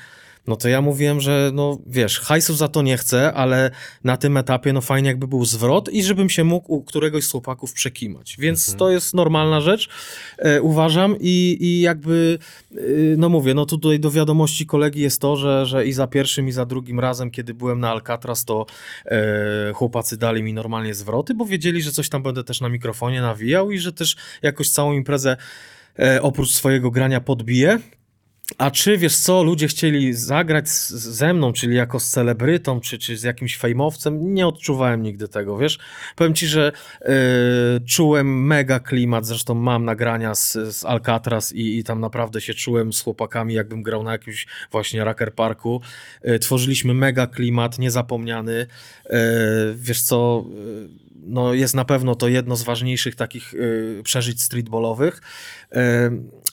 no 0.48 0.56
to 0.56 0.70
ja 0.70 0.82
mówiłem, 0.82 1.22
że 1.22 1.52
no 1.54 1.78
wiesz, 1.86 2.20
hajsu 2.20 2.56
za 2.56 2.68
to 2.68 2.82
nie 2.82 2.98
chcę, 2.98 3.34
ale 3.34 3.72
na 4.04 4.18
tym 4.18 4.38
etapie 4.38 4.74
no 4.74 4.82
fajnie 4.82 5.10
jakby 5.10 5.28
był 5.28 5.46
zwrot 5.46 5.90
i 5.90 6.04
żebym 6.04 6.30
się 6.30 6.44
mógł 6.44 6.74
u 6.74 6.84
któregoś 6.84 7.24
z 7.24 7.32
chłopaków 7.32 7.74
przekimać. 7.74 8.36
Więc 8.40 8.76
to 8.76 8.90
jest 8.90 9.14
normalna 9.14 9.62
rzecz, 9.62 9.90
e, 10.38 10.62
uważam 10.62 11.16
i, 11.20 11.58
i 11.60 11.82
jakby, 11.82 12.40
e, 12.72 12.78
no 13.18 13.30
mówię, 13.30 13.54
no 13.54 13.66
tutaj 13.66 14.00
do 14.00 14.12
wiadomości 14.12 14.66
kolegi 14.66 15.02
jest 15.02 15.22
to, 15.22 15.36
że, 15.36 15.66
że 15.66 15.88
i 15.88 15.94
za 15.94 16.08
pierwszym 16.08 16.48
i 16.48 16.52
za 16.52 16.66
drugim 16.66 17.00
razem, 17.00 17.32
kiedy 17.32 17.54
byłem 17.54 17.80
na 17.80 17.92
Alcatraz, 17.92 18.46
to 18.46 18.66
e, 19.06 19.74
chłopacy 19.74 20.18
dali 20.18 20.44
mi 20.44 20.54
normalnie 20.54 20.94
zwroty, 20.94 21.34
bo 21.34 21.46
wiedzieli, 21.46 21.82
że 21.82 21.92
coś 21.92 22.10
tam 22.10 22.24
będę 22.24 22.44
też 22.44 22.62
na 22.62 22.70
mikrofonie 22.70 23.22
nawijał 23.22 23.72
i 23.72 23.80
że 23.80 23.94
też 23.94 24.16
jakoś 24.42 24.70
całą 24.70 24.94
imprezę 24.94 25.38
e, 26.00 26.22
oprócz 26.22 26.52
swojego 26.52 26.92
grania 26.92 27.22
podbiję. 27.22 27.80
A 28.58 28.72
czy 28.72 28.98
wiesz 28.98 29.18
co, 29.18 29.44
ludzie 29.44 29.68
chcieli 29.68 30.14
zagrać 30.14 30.70
z, 30.70 30.90
ze 30.92 31.34
mną, 31.34 31.54
czyli 31.54 31.76
jako 31.76 32.00
z 32.00 32.10
celebrytą, 32.10 32.80
czy, 32.80 32.98
czy 32.98 33.18
z 33.18 33.24
jakimś 33.24 33.58
fejmowcem? 33.58 34.34
Nie 34.34 34.48
odczuwałem 34.48 35.02
nigdy 35.02 35.28
tego, 35.28 35.58
wiesz. 35.58 35.80
Powiem 36.16 36.34
ci, 36.34 36.48
że 36.48 36.72
e, 37.02 37.14
czułem 37.88 38.46
mega 38.46 38.80
klimat, 38.80 39.26
zresztą 39.26 39.54
mam 39.54 39.86
nagrania 39.86 40.36
z, 40.36 40.54
z 40.54 40.86
Alcatraz 40.86 41.54
i, 41.54 41.78
i 41.78 41.84
tam 41.84 42.00
naprawdę 42.00 42.42
się 42.42 42.54
czułem 42.54 42.94
z 42.94 43.02
chłopakami, 43.02 43.54
jakbym 43.54 43.84
grał 43.84 44.04
na 44.04 44.12
jakimś 44.12 44.48
właśnie 44.72 45.04
Racker 45.04 45.34
Parku. 45.34 45.82
E, 46.22 46.40
tworzyliśmy 46.40 46.94
mega 46.94 47.28
klimat, 47.28 47.80
niezapomniany. 47.80 48.68
E, 49.06 49.20
wiesz 49.76 50.02
co, 50.02 50.46
no 51.16 51.54
jest 51.54 51.76
na 51.76 51.86
pewno 51.86 52.16
to 52.16 52.28
jedno 52.28 52.56
z 52.56 52.64
ważniejszych 52.64 53.16
takich 53.16 53.54
przeżyć 54.04 54.42
streetballowych. 54.42 55.22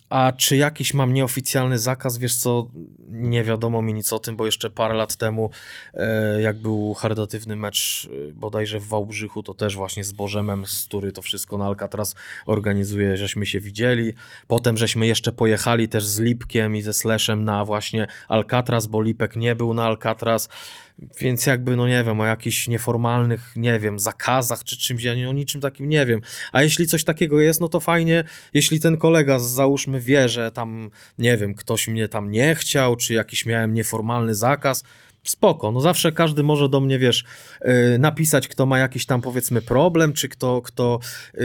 A 0.09 0.33
czy 0.33 0.57
jakiś 0.57 0.95
mam 0.95 1.15
nieoficjalny 1.15 1.79
zakaz? 1.79 2.19
Wiesz 2.19 2.37
co, 2.37 2.69
nie 3.09 3.45
wiadomo 3.45 3.83
mi 3.83 3.95
nic 3.95 4.13
o 4.13 4.19
tym, 4.19 4.37
bo 4.37 4.47
jeszcze 4.47 4.71
parę 4.71 4.95
lat 4.95 5.17
temu, 5.17 5.51
e, 5.95 6.43
jak 6.43 6.59
był 6.59 6.95
charytatywny 6.95 7.57
mecz 7.57 8.09
e, 8.29 8.33
bodajże 8.33 8.81
w 8.81 8.87
Wałbrzychu, 8.87 9.43
to 9.43 9.55
też 9.55 9.77
właśnie 9.77 10.05
z 10.05 10.13
Bożemem, 10.13 10.67
z 10.67 10.85
który 10.85 11.13
to 11.13 11.23
wszystko 11.23 11.59
na 11.59 11.67
Alcatraz 11.67 12.15
organizuje, 12.47 13.17
żeśmy 13.17 13.47
się 13.47 13.61
widzieli. 13.61 14.13
Potem 14.47 14.77
żeśmy 14.77 15.07
jeszcze 15.07 15.33
pojechali 15.33 15.89
też 15.89 16.05
z 16.05 16.21
Lipkiem 16.21 16.77
i 16.77 16.83
ze 16.83 16.93
Slashem 16.93 17.45
na 17.45 17.65
właśnie 17.65 18.07
Alcatraz, 18.29 18.87
bo 18.87 19.03
Lipek 19.03 19.37
nie 19.37 19.55
był 19.55 19.75
na 19.75 19.85
Alcatraz. 19.85 20.49
Więc 21.21 21.47
jakby, 21.47 21.77
no 21.77 21.89
nie 21.89 22.05
wiem, 22.05 22.21
o 22.21 22.27
jakichś 22.27 22.69
nieformalnych, 22.69 23.53
nie 23.57 23.79
wiem, 23.81 23.99
zakazach 23.99 24.65
czy 24.65 24.79
czymś, 24.79 25.03
ja 25.03 25.15
nie, 25.15 25.31
o 25.31 25.33
niczym 25.33 25.61
takim 25.61 25.89
nie 25.89 26.07
wiem. 26.07 26.21
A 26.53 26.63
jeśli 26.63 26.87
coś 26.87 27.05
takiego 27.05 27.41
jest, 27.41 27.61
no 27.61 27.69
to 27.69 27.81
fajnie, 27.81 28.25
jeśli 28.55 28.81
ten 28.81 28.97
kolega, 28.97 29.39
załóżmy, 29.39 30.01
wie, 30.01 30.29
że 30.29 30.51
tam, 30.51 30.91
nie 31.19 31.37
wiem, 31.37 31.55
ktoś 31.55 31.89
mnie 31.89 32.09
tam 32.09 32.31
nie 32.31 32.55
chciał, 32.55 32.97
czy 32.97 33.15
jakiś 33.15 33.47
miałem 33.47 33.75
nieformalny 33.75 34.35
zakaz, 34.35 34.85
spoko, 35.25 35.73
no 35.73 35.81
zawsze 35.81 36.13
każdy 36.13 36.43
może 36.43 36.69
do 36.69 36.81
mnie, 36.81 36.99
wiesz, 36.99 37.25
yy, 37.65 37.99
napisać, 37.99 38.49
kto 38.49 38.67
ma 38.67 38.79
jakiś 38.79 39.07
tam, 39.07 39.21
powiedzmy, 39.21 39.63
problem, 39.63 40.13
czy 40.13 40.29
kto, 40.29 40.63
kto 40.63 40.99
yy, 41.35 41.43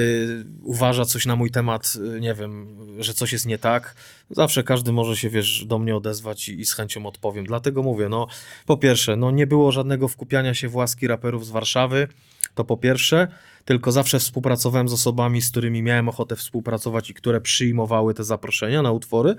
uważa 0.64 1.06
coś 1.06 1.26
na 1.26 1.36
mój 1.36 1.52
temat, 1.52 1.96
yy, 1.96 2.20
nie 2.22 2.34
wiem, 2.34 2.78
że 3.00 3.14
coś 3.14 3.34
jest 3.34 3.46
nie 3.46 3.58
tak. 3.58 3.96
Zawsze 4.30 4.64
każdy 4.64 4.92
może 4.92 5.18
się, 5.18 5.30
wiesz, 5.30 5.66
do 5.66 5.80
mnie 5.80 5.96
odezwać 5.96 6.50
i, 6.50 6.60
i 6.60 6.66
z 6.66 6.74
chęcią 6.74 7.06
odpowiem. 7.06 7.46
Dlatego 7.46 7.84
mówię, 7.84 8.10
no, 8.10 8.28
po 8.66 8.78
pierwsze, 8.78 9.16
no 9.16 9.32
nie 9.32 9.48
było 9.48 9.72
żadnego 9.72 10.08
wkupiania 10.08 10.54
się 10.54 10.70
w 10.70 10.76
łaski 10.76 11.08
raperów 11.08 11.46
z 11.46 11.50
Warszawy, 11.50 12.08
to 12.56 12.64
po 12.64 12.78
pierwsze, 12.78 13.28
tylko 13.66 13.92
zawsze 13.92 14.20
współpracowałem 14.20 14.90
z 14.90 14.94
osobami, 14.94 15.42
z 15.42 15.52
którymi 15.52 15.84
miałem 15.84 16.10
ochotę 16.10 16.36
współpracować 16.36 17.10
i 17.10 17.14
które 17.14 17.42
przyjmowały 17.42 18.14
te 18.14 18.24
zaproszenia 18.24 18.82
na 18.82 18.92
utwory. 18.92 19.36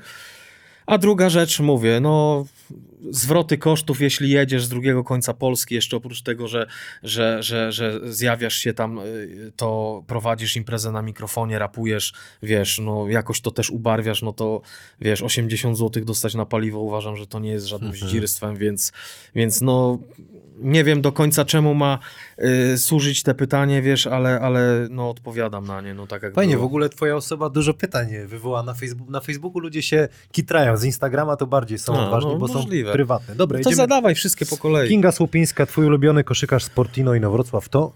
A 0.91 0.99
druga 0.99 1.29
rzecz, 1.29 1.61
mówię, 1.61 2.01
no 2.01 2.45
zwroty 3.11 3.59
kosztów, 3.59 4.01
jeśli 4.01 4.31
jedziesz 4.31 4.65
z 4.65 4.69
drugiego 4.69 5.05
końca 5.05 5.35
Polski, 5.35 5.75
jeszcze 5.75 5.97
oprócz 5.97 6.23
tego, 6.23 6.49
że, 6.49 6.67
że, 7.03 7.43
że, 7.43 7.73
że 7.73 8.13
zjawiasz 8.13 8.55
się 8.55 8.75
tam, 8.75 8.99
y, 8.99 9.53
to 9.57 10.03
prowadzisz 10.07 10.57
imprezę 10.57 10.93
na 10.93 11.03
mikrofonie, 11.03 11.59
rapujesz, 11.59 12.13
wiesz, 12.43 12.79
no 12.79 13.09
jakoś 13.09 13.41
to 13.41 13.51
też 13.51 13.71
ubarwiasz, 13.71 14.23
no 14.23 14.33
to 14.33 14.61
wiesz, 15.01 15.23
80 15.23 15.79
zł 15.79 16.05
dostać 16.05 16.35
na 16.35 16.47
paliwo 16.47 16.81
uważam, 16.81 17.17
że 17.17 17.27
to 17.27 17.39
nie 17.39 17.51
jest 17.51 17.67
żadnym 17.67 17.93
zdzirstwem, 17.95 18.57
więc, 18.57 18.93
więc 19.35 19.61
no 19.61 19.99
nie 20.63 20.85
wiem 20.85 21.03
do 21.03 21.13
końca 21.13 21.45
czemu 21.45 21.75
ma 21.75 21.99
y, 22.73 22.79
służyć 22.79 23.23
te 23.23 23.35
pytanie, 23.35 23.83
wiesz, 23.83 24.07
ale, 24.07 24.41
ale 24.41 24.87
no 24.91 25.11
odpowiadam 25.11 25.67
na 25.67 25.81
nie, 25.81 25.95
no 25.95 26.07
tak 26.07 26.23
jak 26.23 26.35
Fajnie, 26.35 26.55
było. 26.55 26.63
w 26.63 26.67
ogóle 26.67 26.89
twoja 26.89 27.17
osoba 27.17 27.51
dużo 27.51 27.75
pytań 27.75 28.09
wywoła 28.27 28.63
na 28.63 28.75
Facebooku. 28.75 29.11
Na 29.13 29.21
Facebooku 29.21 29.59
ludzie 29.61 29.83
się 29.83 30.09
kitrają, 30.33 30.77
z 30.77 30.85
Instagrama 30.85 31.37
to 31.37 31.47
bardziej 31.47 31.79
są 31.79 31.97
A, 31.99 32.05
odważni, 32.05 32.31
no, 32.33 32.39
bo 32.39 32.49
są 32.49 32.55
możliwe. 32.55 32.93
prywatne. 32.93 33.35
Dobra, 33.35 33.57
To 33.57 33.61
idziemy. 33.61 33.77
zadawaj 33.77 34.15
wszystkie 34.15 34.47
po 34.47 34.57
kolei. 34.57 34.89
Kinga 34.89 35.13
Słupińska, 35.13 35.67
twój 35.67 35.87
ulubiony 35.87 36.25
koszykarz 36.25 36.65
Sportino 36.65 37.15
i 37.15 37.21
Nowrocław 37.21 37.69
to? 37.69 37.93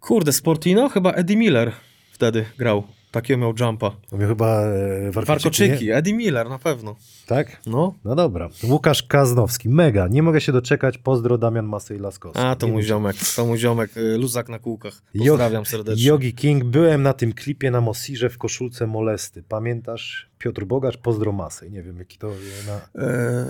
Kurde, 0.00 0.32
Sportino? 0.32 0.88
Chyba 0.88 1.12
Eddie 1.12 1.36
Miller 1.36 1.72
wtedy 2.12 2.44
grał. 2.58 2.84
Takiego 3.16 3.40
miał 3.40 3.54
jumpa. 3.60 3.90
To 4.10 4.16
mnie 4.16 4.26
chyba 4.26 4.60
e, 4.60 5.10
Warkoczyki, 5.10 5.24
Warkoczyki? 5.68 5.90
Eddie 5.90 6.14
Miller 6.14 6.48
na 6.48 6.58
pewno. 6.58 6.96
Tak? 7.26 7.60
No. 7.66 7.94
No 8.04 8.14
dobra. 8.14 8.48
Łukasz 8.64 9.02
Kaznowski, 9.02 9.68
mega. 9.68 10.08
Nie 10.08 10.22
mogę 10.22 10.40
się 10.40 10.52
doczekać. 10.52 10.98
Pozdro 10.98 11.38
Damian 11.38 11.66
Masej 11.66 11.98
Laskowski. 11.98 12.42
A, 12.42 12.56
to 12.56 12.66
Nie 12.66 12.72
mój 12.72 12.82
wiem. 12.82 12.88
ziomek, 12.88 13.16
to 13.36 13.46
mój 13.46 13.58
ziomek, 13.58 13.96
y, 13.96 14.18
luzak 14.18 14.48
na 14.48 14.58
kółkach. 14.58 15.02
Pozdrawiam 15.18 15.66
serdecznie. 15.66 16.04
Yogi 16.06 16.34
King, 16.34 16.64
byłem 16.64 17.02
na 17.02 17.12
tym 17.12 17.32
klipie 17.32 17.70
na 17.70 17.80
Mosirze 17.80 18.30
w 18.30 18.38
koszulce 18.38 18.86
Molesty. 18.86 19.42
Pamiętasz? 19.48 20.30
Piotr 20.38 20.64
Bogacz, 20.64 20.96
pozdro 20.96 21.32
Masej. 21.32 21.70
Nie 21.70 21.82
wiem, 21.82 21.98
jaki 21.98 22.18
to 22.18 22.30
na... 22.66 23.02
E, 23.02 23.46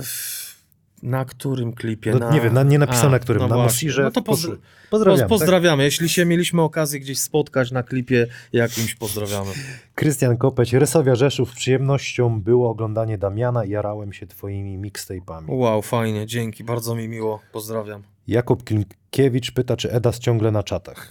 na 1.02 1.24
którym 1.24 1.72
klipie? 1.72 2.12
No, 2.12 2.18
na... 2.18 2.30
nie 2.30 2.40
wiem, 2.40 2.54
na- 2.54 2.62
nie 2.62 2.78
napisane 2.78 3.10
na 3.10 3.18
którym, 3.18 3.42
na 3.42 3.48
właśnie. 3.48 3.62
Mosirze 3.64 4.02
No 4.02 4.10
to 4.10 4.22
poz... 4.22 4.40
koszul- 4.40 4.50
poz- 4.56 4.90
Pozdrawiam. 4.90 5.28
pozdrawiamy. 5.28 5.84
Jeśli 5.84 6.08
się 6.08 6.24
mieliśmy 6.24 6.62
okazję 6.62 7.00
gdzieś 7.00 7.18
spotkać 7.18 7.70
na 7.70 7.82
klipie 7.82 8.26
jakimś, 8.52 8.94
pozdrawiamy. 8.94 9.50
Krystian 9.94 10.36
Kopeć, 10.36 10.72
Rysowia 10.72 11.14
Rzeszów. 11.14 11.52
Przyjemnością 11.52 12.40
było 12.40 12.70
oglądanie 12.70 13.18
Damiana 13.18 13.64
i 13.64 13.70
jarałem 13.70 14.12
się 14.12 14.26
twoimi 14.26 14.78
mixtape'ami. 14.78 15.44
Wow, 15.48 15.82
fajnie, 15.82 16.26
dzięki, 16.26 16.64
bardzo 16.64 16.94
mi 16.94 17.08
miło, 17.08 17.40
pozdrawiam. 17.52 18.02
Jakub 18.28 18.64
Klimkiewicz 18.64 19.50
pyta, 19.52 19.76
czy 19.76 19.92
Edas 19.92 20.18
ciągle 20.18 20.50
na 20.50 20.62
czatach. 20.62 21.08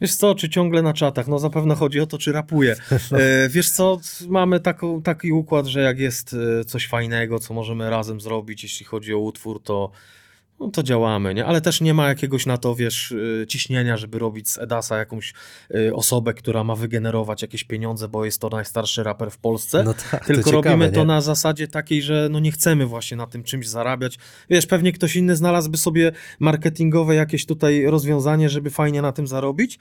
Wiesz 0.00 0.14
co, 0.14 0.34
czy 0.34 0.48
ciągle 0.48 0.82
na 0.82 0.92
czatach? 0.92 1.28
No 1.28 1.38
zapewne 1.38 1.74
chodzi 1.74 2.00
o 2.00 2.06
to, 2.06 2.18
czy 2.18 2.32
rapuje. 2.32 2.76
E, 3.12 3.48
wiesz 3.48 3.70
co, 3.70 4.00
mamy 4.28 4.60
taką, 4.60 5.02
taki 5.02 5.32
układ, 5.32 5.66
że 5.66 5.80
jak 5.80 5.98
jest 5.98 6.36
e, 6.60 6.64
coś 6.64 6.88
fajnego, 6.88 7.38
co 7.38 7.54
możemy 7.54 7.90
razem 7.90 8.20
zrobić, 8.20 8.62
jeśli 8.62 8.86
chodzi 8.86 9.14
o 9.14 9.18
utwór, 9.18 9.62
to, 9.62 9.90
no, 10.60 10.70
to 10.70 10.82
działamy, 10.82 11.34
nie? 11.34 11.46
Ale 11.46 11.60
też 11.60 11.80
nie 11.80 11.94
ma 11.94 12.08
jakiegoś 12.08 12.46
na 12.46 12.58
to, 12.58 12.74
wiesz, 12.74 13.14
e, 13.42 13.46
ciśnienia, 13.46 13.96
żeby 13.96 14.18
robić 14.18 14.48
z 14.48 14.58
Edasa 14.58 14.98
jakąś 14.98 15.34
e, 15.74 15.94
osobę, 15.94 16.34
która 16.34 16.64
ma 16.64 16.76
wygenerować 16.76 17.42
jakieś 17.42 17.64
pieniądze, 17.64 18.08
bo 18.08 18.24
jest 18.24 18.40
to 18.40 18.48
najstarszy 18.48 19.02
raper 19.02 19.30
w 19.30 19.38
Polsce. 19.38 19.82
No 19.82 19.94
tak, 20.10 20.26
Tylko 20.26 20.42
to 20.42 20.56
ciekawe, 20.56 20.70
robimy 20.70 20.92
to 20.92 21.04
na 21.04 21.20
zasadzie 21.20 21.68
takiej, 21.68 22.02
że 22.02 22.28
no 22.30 22.40
nie 22.40 22.52
chcemy 22.52 22.86
właśnie 22.86 23.16
na 23.16 23.26
tym 23.26 23.42
czymś 23.42 23.68
zarabiać. 23.68 24.18
Wiesz, 24.50 24.66
pewnie 24.66 24.92
ktoś 24.92 25.16
inny 25.16 25.36
znalazłby 25.36 25.78
sobie 25.78 26.12
marketingowe 26.40 27.14
jakieś 27.14 27.46
tutaj 27.46 27.84
rozwiązanie, 27.86 28.48
żeby 28.48 28.70
fajnie 28.70 29.02
na 29.02 29.12
tym 29.12 29.26
zarobić. 29.26 29.78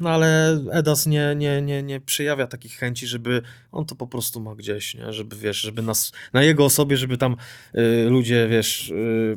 No 0.00 0.10
ale 0.10 0.60
Edas 0.70 1.06
nie, 1.06 1.34
nie, 1.36 1.62
nie, 1.62 1.82
nie 1.82 2.00
przejawia 2.00 2.46
takich 2.46 2.72
chęci, 2.72 3.06
żeby 3.06 3.42
on 3.72 3.84
to 3.84 3.94
po 3.94 4.06
prostu 4.06 4.40
ma 4.40 4.54
gdzieś, 4.54 4.94
nie? 4.94 5.12
żeby 5.12 5.36
wiesz, 5.36 5.60
żeby 5.60 5.82
nas, 5.82 6.12
na 6.32 6.42
jego 6.42 6.64
osobie, 6.64 6.96
żeby 6.96 7.18
tam 7.18 7.36
y, 7.74 8.10
ludzie, 8.10 8.48
wiesz, 8.48 8.90
y, 8.90 9.36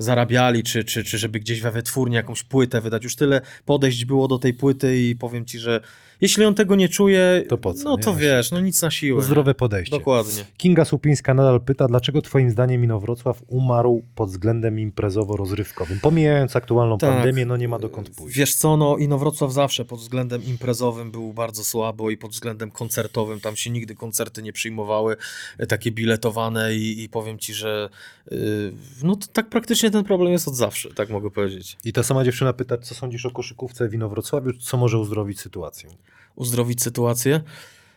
zarabiali, 0.00 0.62
czy, 0.62 0.84
czy, 0.84 1.04
czy 1.04 1.18
żeby 1.18 1.40
gdzieś 1.40 1.60
we 1.60 1.70
wytwórni 1.70 2.16
jakąś 2.16 2.42
płytę 2.42 2.80
wydać. 2.80 3.04
Już 3.04 3.16
tyle 3.16 3.40
podejść 3.64 4.04
było 4.04 4.28
do 4.28 4.38
tej 4.38 4.54
płyty 4.54 4.98
i 4.98 5.16
powiem 5.16 5.44
ci, 5.44 5.58
że 5.58 5.80
jeśli 6.20 6.44
on 6.44 6.54
tego 6.54 6.76
nie 6.76 6.88
czuje, 6.88 7.44
To 7.48 7.58
po 7.58 7.74
co, 7.74 7.84
no 7.84 7.96
nie? 7.96 8.02
to 8.02 8.14
wiesz, 8.14 8.50
no 8.50 8.60
nic 8.60 8.82
na 8.82 8.90
siłę. 8.90 9.22
Zdrowe 9.22 9.54
podejście. 9.54 9.96
Dokładnie. 9.98 10.44
Kinga 10.56 10.84
Słupińska 10.84 11.34
nadal 11.34 11.60
pyta, 11.60 11.86
dlaczego 11.88 12.22
twoim 12.22 12.50
zdaniem 12.50 12.84
Inowrocław 12.84 13.42
umarł 13.48 14.02
pod 14.14 14.30
względem 14.30 14.76
imprezowo-rozrywkowym? 14.78 16.00
Pomijając 16.02 16.56
aktualną 16.56 16.98
Tak. 16.98 17.10
pandemię, 17.10 17.46
no 17.46 17.56
nie 17.56 17.68
ma 17.68 17.78
dokąd 17.78 18.10
pójść. 18.10 18.36
Wiesz 18.38 18.54
co, 18.54 18.76
no 18.76 18.96
Inowrocław 18.96 19.52
zawsze 19.52 19.84
pod 19.84 19.98
względem 20.00 20.44
imprezowym 20.44 21.10
był 21.10 21.32
bardzo 21.32 21.64
słabo 21.64 22.10
i 22.10 22.16
pod 22.16 22.30
względem 22.30 22.70
koncertowym 22.70 23.40
tam 23.40 23.56
się 23.56 23.70
nigdy 23.70 23.94
koncerty 23.94 24.42
nie 24.42 24.52
przyjmowały, 24.52 25.16
e, 25.58 25.66
takie 25.66 25.90
biletowane 25.92 26.74
i, 26.74 27.02
i 27.02 27.08
powiem 27.08 27.38
ci, 27.38 27.54
że 27.54 27.88
y, 28.32 28.72
no 29.02 29.16
to 29.16 29.26
tak 29.32 29.48
praktycznie 29.48 29.90
ten 29.90 30.04
problem 30.04 30.32
jest 30.32 30.48
od 30.48 30.54
zawsze, 30.56 30.94
tak 30.94 31.10
mogę 31.10 31.30
powiedzieć. 31.30 31.76
I 31.84 31.92
ta 31.92 32.02
sama 32.02 32.24
dziewczyna 32.24 32.52
pyta, 32.52 32.78
co 32.78 32.94
sądzisz 32.94 33.26
o 33.26 33.30
koszykówce 33.30 33.88
w 33.88 33.94
Inowrocławiu, 33.94 34.52
co 34.52 34.76
może 34.76 34.98
uzdrowić 34.98 35.40
sytuację? 35.40 35.90
Uzdrowić 36.40 36.82
sytuację. 36.82 37.40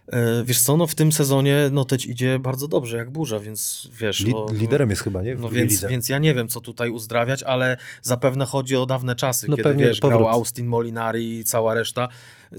E, 0.07 0.43
Wiesz 0.43 0.61
co, 0.61 0.77
no 0.77 0.87
w 0.87 0.95
tym 0.95 1.11
sezonie 1.11 1.69
Noteć 1.71 2.05
idzie 2.05 2.39
bardzo 2.39 2.67
dobrze, 2.67 2.97
jak 2.97 3.09
burza, 3.11 3.39
więc 3.39 3.89
wiesz... 3.99 4.19
Li- 4.19 4.31
no, 4.31 4.45
liderem 4.53 4.89
jest 4.89 5.01
chyba, 5.01 5.21
nie? 5.21 5.35
W 5.35 5.39
No 5.39 5.49
więc, 5.49 5.71
lidze. 5.71 5.87
więc 5.89 6.09
ja 6.09 6.17
nie 6.17 6.33
wiem, 6.35 6.47
co 6.47 6.61
tutaj 6.61 6.89
uzdrawiać, 6.89 7.43
ale 7.43 7.77
zapewne 8.01 8.45
chodzi 8.45 8.75
o 8.75 8.85
dawne 8.85 9.15
czasy, 9.15 9.47
No 9.49 9.57
kiedy 9.57 9.73
wiesz, 9.75 9.99
powrót. 9.99 10.19
grał 10.19 10.29
Austin 10.29 10.67
Molinari 10.67 11.39
i 11.39 11.43
cała 11.43 11.73
reszta. 11.73 12.07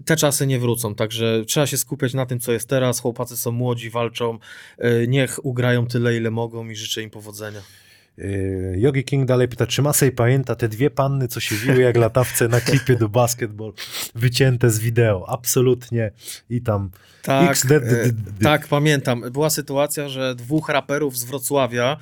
Te 0.04 0.16
czasy 0.16 0.46
nie 0.46 0.58
wrócą, 0.58 0.94
także 0.94 1.42
trzeba 1.46 1.66
się 1.66 1.76
skupiać 1.78 2.14
na 2.14 2.26
tym, 2.26 2.40
co 2.40 2.52
jest 2.52 2.68
teraz. 2.68 3.00
Chłopacy 3.00 3.36
są 3.36 3.52
młodzi, 3.52 3.90
walczą. 3.90 4.38
E, 4.78 5.06
Niech 5.06 5.44
ugrają 5.44 5.86
tyle, 5.86 6.16
ile 6.16 6.30
mogą 6.30 6.68
i 6.68 6.76
życzę 6.76 7.02
im 7.02 7.10
powodzenia. 7.10 7.60
Yy, 8.18 8.74
Yogi 8.76 9.04
King 9.04 9.28
dalej 9.28 9.48
pyta, 9.48 9.66
czy 9.66 9.82
Masej 9.82 10.12
pamięta 10.12 10.54
te 10.54 10.68
dwie 10.68 10.90
panny, 10.90 11.28
co 11.28 11.40
siedziły 11.40 11.82
jak 11.82 11.96
latawce 11.96 12.48
na 12.48 12.60
klipie 12.60 12.96
do 12.96 13.08
basketball, 13.08 13.72
wycięte 14.14 14.70
z 14.70 14.78
wideo? 14.78 15.28
Absolutnie. 15.28 16.10
I 16.50 16.62
tam 16.62 16.90
Tak, 17.22 17.56
e, 17.70 17.80
tak, 18.42 18.68
pamiętam. 18.68 19.24
Była 19.32 19.50
sytuacja, 19.50 20.08
że 20.08 20.34
dwóch 20.34 20.68
raperów 20.68 21.18
z 21.18 21.24
Wrocławia 21.24 21.96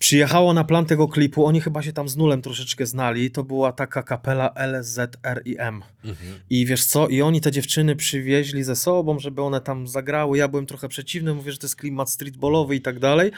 przyjechało 0.00 0.52
na 0.52 0.64
plan 0.64 0.86
tego 0.86 1.08
klipu. 1.08 1.46
Oni 1.46 1.60
chyba 1.60 1.82
się 1.82 1.92
tam 1.92 2.08
z 2.08 2.16
nulem 2.16 2.42
troszeczkę 2.42 2.86
znali. 2.86 3.30
To 3.30 3.44
była 3.44 3.72
taka 3.72 4.02
kapela 4.02 4.54
LSZRIM. 4.54 5.82
I 6.50 6.66
wiesz 6.66 6.84
co? 6.84 7.08
I 7.08 7.22
oni 7.22 7.40
te 7.40 7.52
dziewczyny 7.52 7.96
przywieźli 7.96 8.64
ze 8.64 8.76
sobą, 8.76 9.18
żeby 9.18 9.42
one 9.42 9.60
tam 9.60 9.88
zagrały. 9.88 10.38
Ja 10.38 10.48
byłem 10.48 10.66
trochę 10.66 10.88
przeciwny, 10.88 11.34
mówię, 11.34 11.52
że 11.52 11.58
to 11.58 11.66
jest 11.66 11.76
klimat 11.76 12.10
streetballowy 12.10 12.76
i 12.76 12.80
tak 12.80 12.98
dalej. 12.98 13.32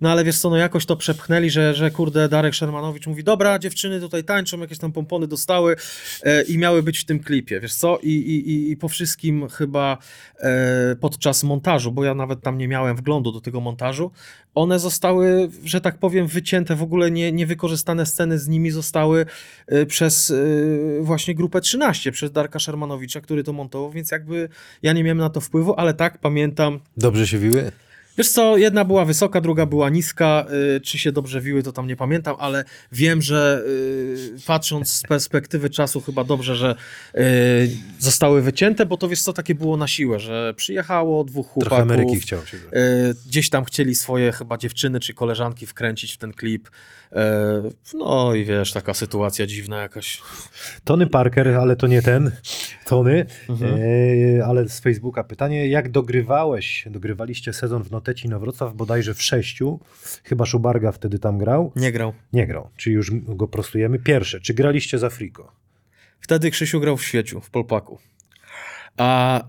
No 0.00 0.10
ale 0.10 0.24
wiesz 0.24 0.38
co, 0.38 0.50
no 0.50 0.56
jakoś 0.56 0.86
to 0.86 0.96
przepchnęli, 0.96 1.50
że, 1.50 1.74
że 1.74 1.90
kurde, 1.90 2.28
Darek 2.28 2.54
Shermanowicz 2.54 3.06
mówi, 3.06 3.24
dobra, 3.24 3.58
dziewczyny 3.58 4.00
tutaj 4.00 4.24
tańczą, 4.24 4.60
jakieś 4.60 4.78
tam 4.78 4.92
pompony 4.92 5.26
dostały 5.26 5.76
e, 6.22 6.42
i 6.42 6.58
miały 6.58 6.82
być 6.82 6.98
w 6.98 7.04
tym 7.04 7.20
klipie, 7.20 7.60
wiesz 7.60 7.74
co? 7.74 7.98
I, 8.02 8.08
i, 8.08 8.50
i, 8.50 8.70
i 8.70 8.76
po 8.76 8.88
wszystkim 8.88 9.48
chyba 9.48 9.98
e, 10.40 10.96
podczas 11.00 11.44
montażu, 11.44 11.92
bo 11.92 12.04
ja 12.04 12.14
nawet 12.14 12.40
tam 12.40 12.58
nie 12.58 12.68
miałem 12.68 12.96
wglądu 12.96 13.32
do 13.32 13.40
tego 13.40 13.60
montażu, 13.60 14.10
one 14.54 14.78
zostały, 14.78 15.50
że 15.64 15.80
tak 15.80 15.98
powiem, 15.98 16.26
wycięte, 16.26 16.76
w 16.76 16.82
ogóle 16.82 17.10
nie, 17.10 17.32
niewykorzystane 17.32 18.06
sceny 18.06 18.38
z 18.38 18.48
nimi 18.48 18.70
zostały 18.70 19.26
e, 19.66 19.86
przez 19.86 20.30
e, 20.30 20.34
właśnie 21.02 21.34
grupę 21.34 21.60
13, 21.60 22.12
przez 22.12 22.32
Darka 22.32 22.58
Shermanowicza, 22.58 23.20
który 23.20 23.44
to 23.44 23.52
montował, 23.52 23.90
więc 23.90 24.10
jakby 24.10 24.48
ja 24.82 24.92
nie 24.92 25.04
miałem 25.04 25.18
na 25.18 25.30
to 25.30 25.40
wpływu, 25.40 25.74
ale 25.76 25.94
tak, 25.94 26.18
pamiętam, 26.18 26.80
Dobrze 26.96 27.26
się 27.26 27.38
wiły? 27.38 27.72
Wiesz 28.18 28.28
co, 28.30 28.56
jedna 28.56 28.84
była 28.84 29.04
wysoka, 29.04 29.40
druga 29.40 29.66
była 29.66 29.88
niska. 29.90 30.46
y, 30.76 30.80
czy 30.80 30.98
się 30.98 31.12
dobrze 31.12 31.40
wiły, 31.40 31.62
to 31.62 31.72
tam 31.72 31.86
nie 31.86 31.96
pamiętam, 31.96 32.36
ale 32.38 32.64
wiem, 32.92 33.22
że 33.22 33.62
y, 33.66 34.16
patrząc 34.46 34.92
z 34.92 35.02
perspektywy 35.02 35.70
czasu, 35.70 36.00
chyba 36.00 36.24
dobrze, 36.24 36.56
że 36.56 36.74
y, 37.14 37.20
zostały 37.98 38.42
wycięte, 38.42 38.86
bo 38.86 38.96
to 38.96 39.08
wiesz 39.08 39.22
co, 39.22 39.32
takie 39.32 39.54
było 39.54 39.76
na 39.76 39.86
siłę, 39.88 40.20
że 40.20 40.54
przyjechało 40.56 41.24
dwóch 41.24 41.46
chłopaków. 41.46 41.68
Trochę 41.68 41.82
Ameryki 41.82 42.20
chciał 42.20 42.46
się. 42.46 42.56
gdzieś 43.26 43.50
tam 43.50 43.64
chcieli 43.64 43.94
swoje 43.94 44.32
chyba 44.32 44.58
dziewczyny 44.58 45.00
czy 45.00 45.14
koleżanki 45.14 45.66
wkręcić 45.66 46.12
w 46.12 46.18
ten 46.18 46.32
klip. 46.32 46.68
No 47.94 48.34
i 48.34 48.44
wiesz, 48.44 48.72
taka 48.72 48.94
sytuacja 48.94 49.46
dziwna 49.46 49.82
jakaś. 49.82 50.22
Tony 50.84 51.06
Parker, 51.06 51.48
ale 51.48 51.76
to 51.76 51.86
nie 51.86 52.02
ten, 52.02 52.30
Tony, 52.86 53.26
Mhm. 53.48 53.72
ale 54.46 54.68
z 54.68 54.80
Facebooka 54.80 55.24
pytanie, 55.24 55.68
jak 55.68 55.90
dogrywałeś, 55.90 56.84
dogrywaliście 56.90 57.52
sezon 57.52 57.82
w 57.82 57.90
Noteci 57.90 58.01
na 58.28 58.38
Wrocław 58.38 58.74
bodajże 58.74 59.14
w 59.14 59.22
sześciu, 59.22 59.80
chyba 60.24 60.46
Szubarga 60.46 60.92
wtedy 60.92 61.18
tam 61.18 61.38
grał, 61.38 61.72
Nie 61.76 61.92
grał. 61.92 62.12
nie 62.32 62.46
grał, 62.46 62.68
czyli 62.76 62.94
już 62.96 63.10
go 63.12 63.48
prostujemy. 63.48 63.98
Pierwsze, 63.98 64.40
czy 64.40 64.54
graliście 64.54 64.98
za 64.98 65.10
Friko? 65.10 65.52
Wtedy 66.20 66.50
Krzysiu 66.50 66.80
grał 66.80 66.96
w 66.96 67.04
świeciu, 67.04 67.40
w 67.40 67.50
Polpaku. 67.50 67.98
A 68.96 69.42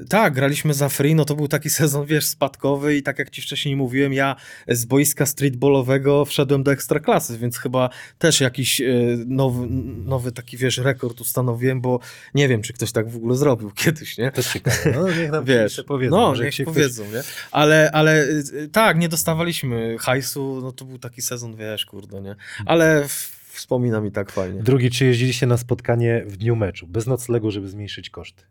y, 0.00 0.04
tak, 0.08 0.34
graliśmy 0.34 0.74
za 0.74 0.88
free, 0.88 1.14
no 1.14 1.24
to 1.24 1.34
był 1.34 1.48
taki 1.48 1.70
sezon, 1.80 2.06
wiesz, 2.06 2.26
spadkowy 2.26 2.96
i 2.96 3.02
tak 3.02 3.18
jak 3.18 3.30
ci 3.30 3.42
wcześniej 3.42 3.76
mówiłem, 3.76 4.12
ja 4.12 4.36
z 4.68 4.84
boiska 4.84 5.26
streetballowego 5.26 6.24
wszedłem 6.24 6.62
do 6.62 6.72
ekstraklasy, 6.72 7.38
więc 7.38 7.58
chyba 7.58 7.90
też 8.18 8.40
jakiś 8.40 8.80
y, 8.80 9.24
nowy, 9.26 9.66
nowy 10.04 10.32
taki, 10.32 10.56
wiesz, 10.56 10.78
rekord 10.78 11.20
ustanowiłem, 11.20 11.80
bo 11.80 12.00
nie 12.34 12.48
wiem, 12.48 12.62
czy 12.62 12.72
ktoś 12.72 12.92
tak 12.92 13.08
w 13.08 13.16
ogóle 13.16 13.36
zrobił 13.36 13.70
kiedyś, 13.84 14.18
nie? 14.18 14.32
Też 14.32 14.52
ciekawe, 14.52 14.92
no 14.94 15.08
niech 15.08 15.30
nam 15.30 15.44
Wiesz, 15.54 15.82
powiedzą. 15.86 16.16
no, 16.16 16.34
niech 16.34 16.54
się 16.54 16.62
ktoś- 16.64 16.74
powiedzą, 16.74 17.04
nie? 17.04 17.22
Ale, 17.50 17.90
ale 17.92 18.24
y, 18.24 18.42
y, 18.54 18.68
tak, 18.68 18.98
nie 18.98 19.08
dostawaliśmy 19.08 19.96
hajsu, 19.98 20.60
no 20.62 20.72
to 20.72 20.84
był 20.84 20.98
taki 20.98 21.22
sezon, 21.22 21.56
wiesz, 21.56 21.86
kurde, 21.86 22.20
nie? 22.20 22.36
Ale 22.66 23.04
wspominam 23.52 24.06
i 24.06 24.10
tak 24.10 24.32
fajnie. 24.32 24.62
Drugi, 24.62 24.90
czy 24.90 25.04
jeździliście 25.06 25.46
na 25.46 25.56
spotkanie 25.56 26.24
w 26.26 26.36
dniu 26.36 26.56
meczu, 26.56 26.86
bez 26.86 27.06
noclegu, 27.06 27.50
żeby 27.50 27.68
zmniejszyć 27.68 28.10
koszty? 28.10 28.44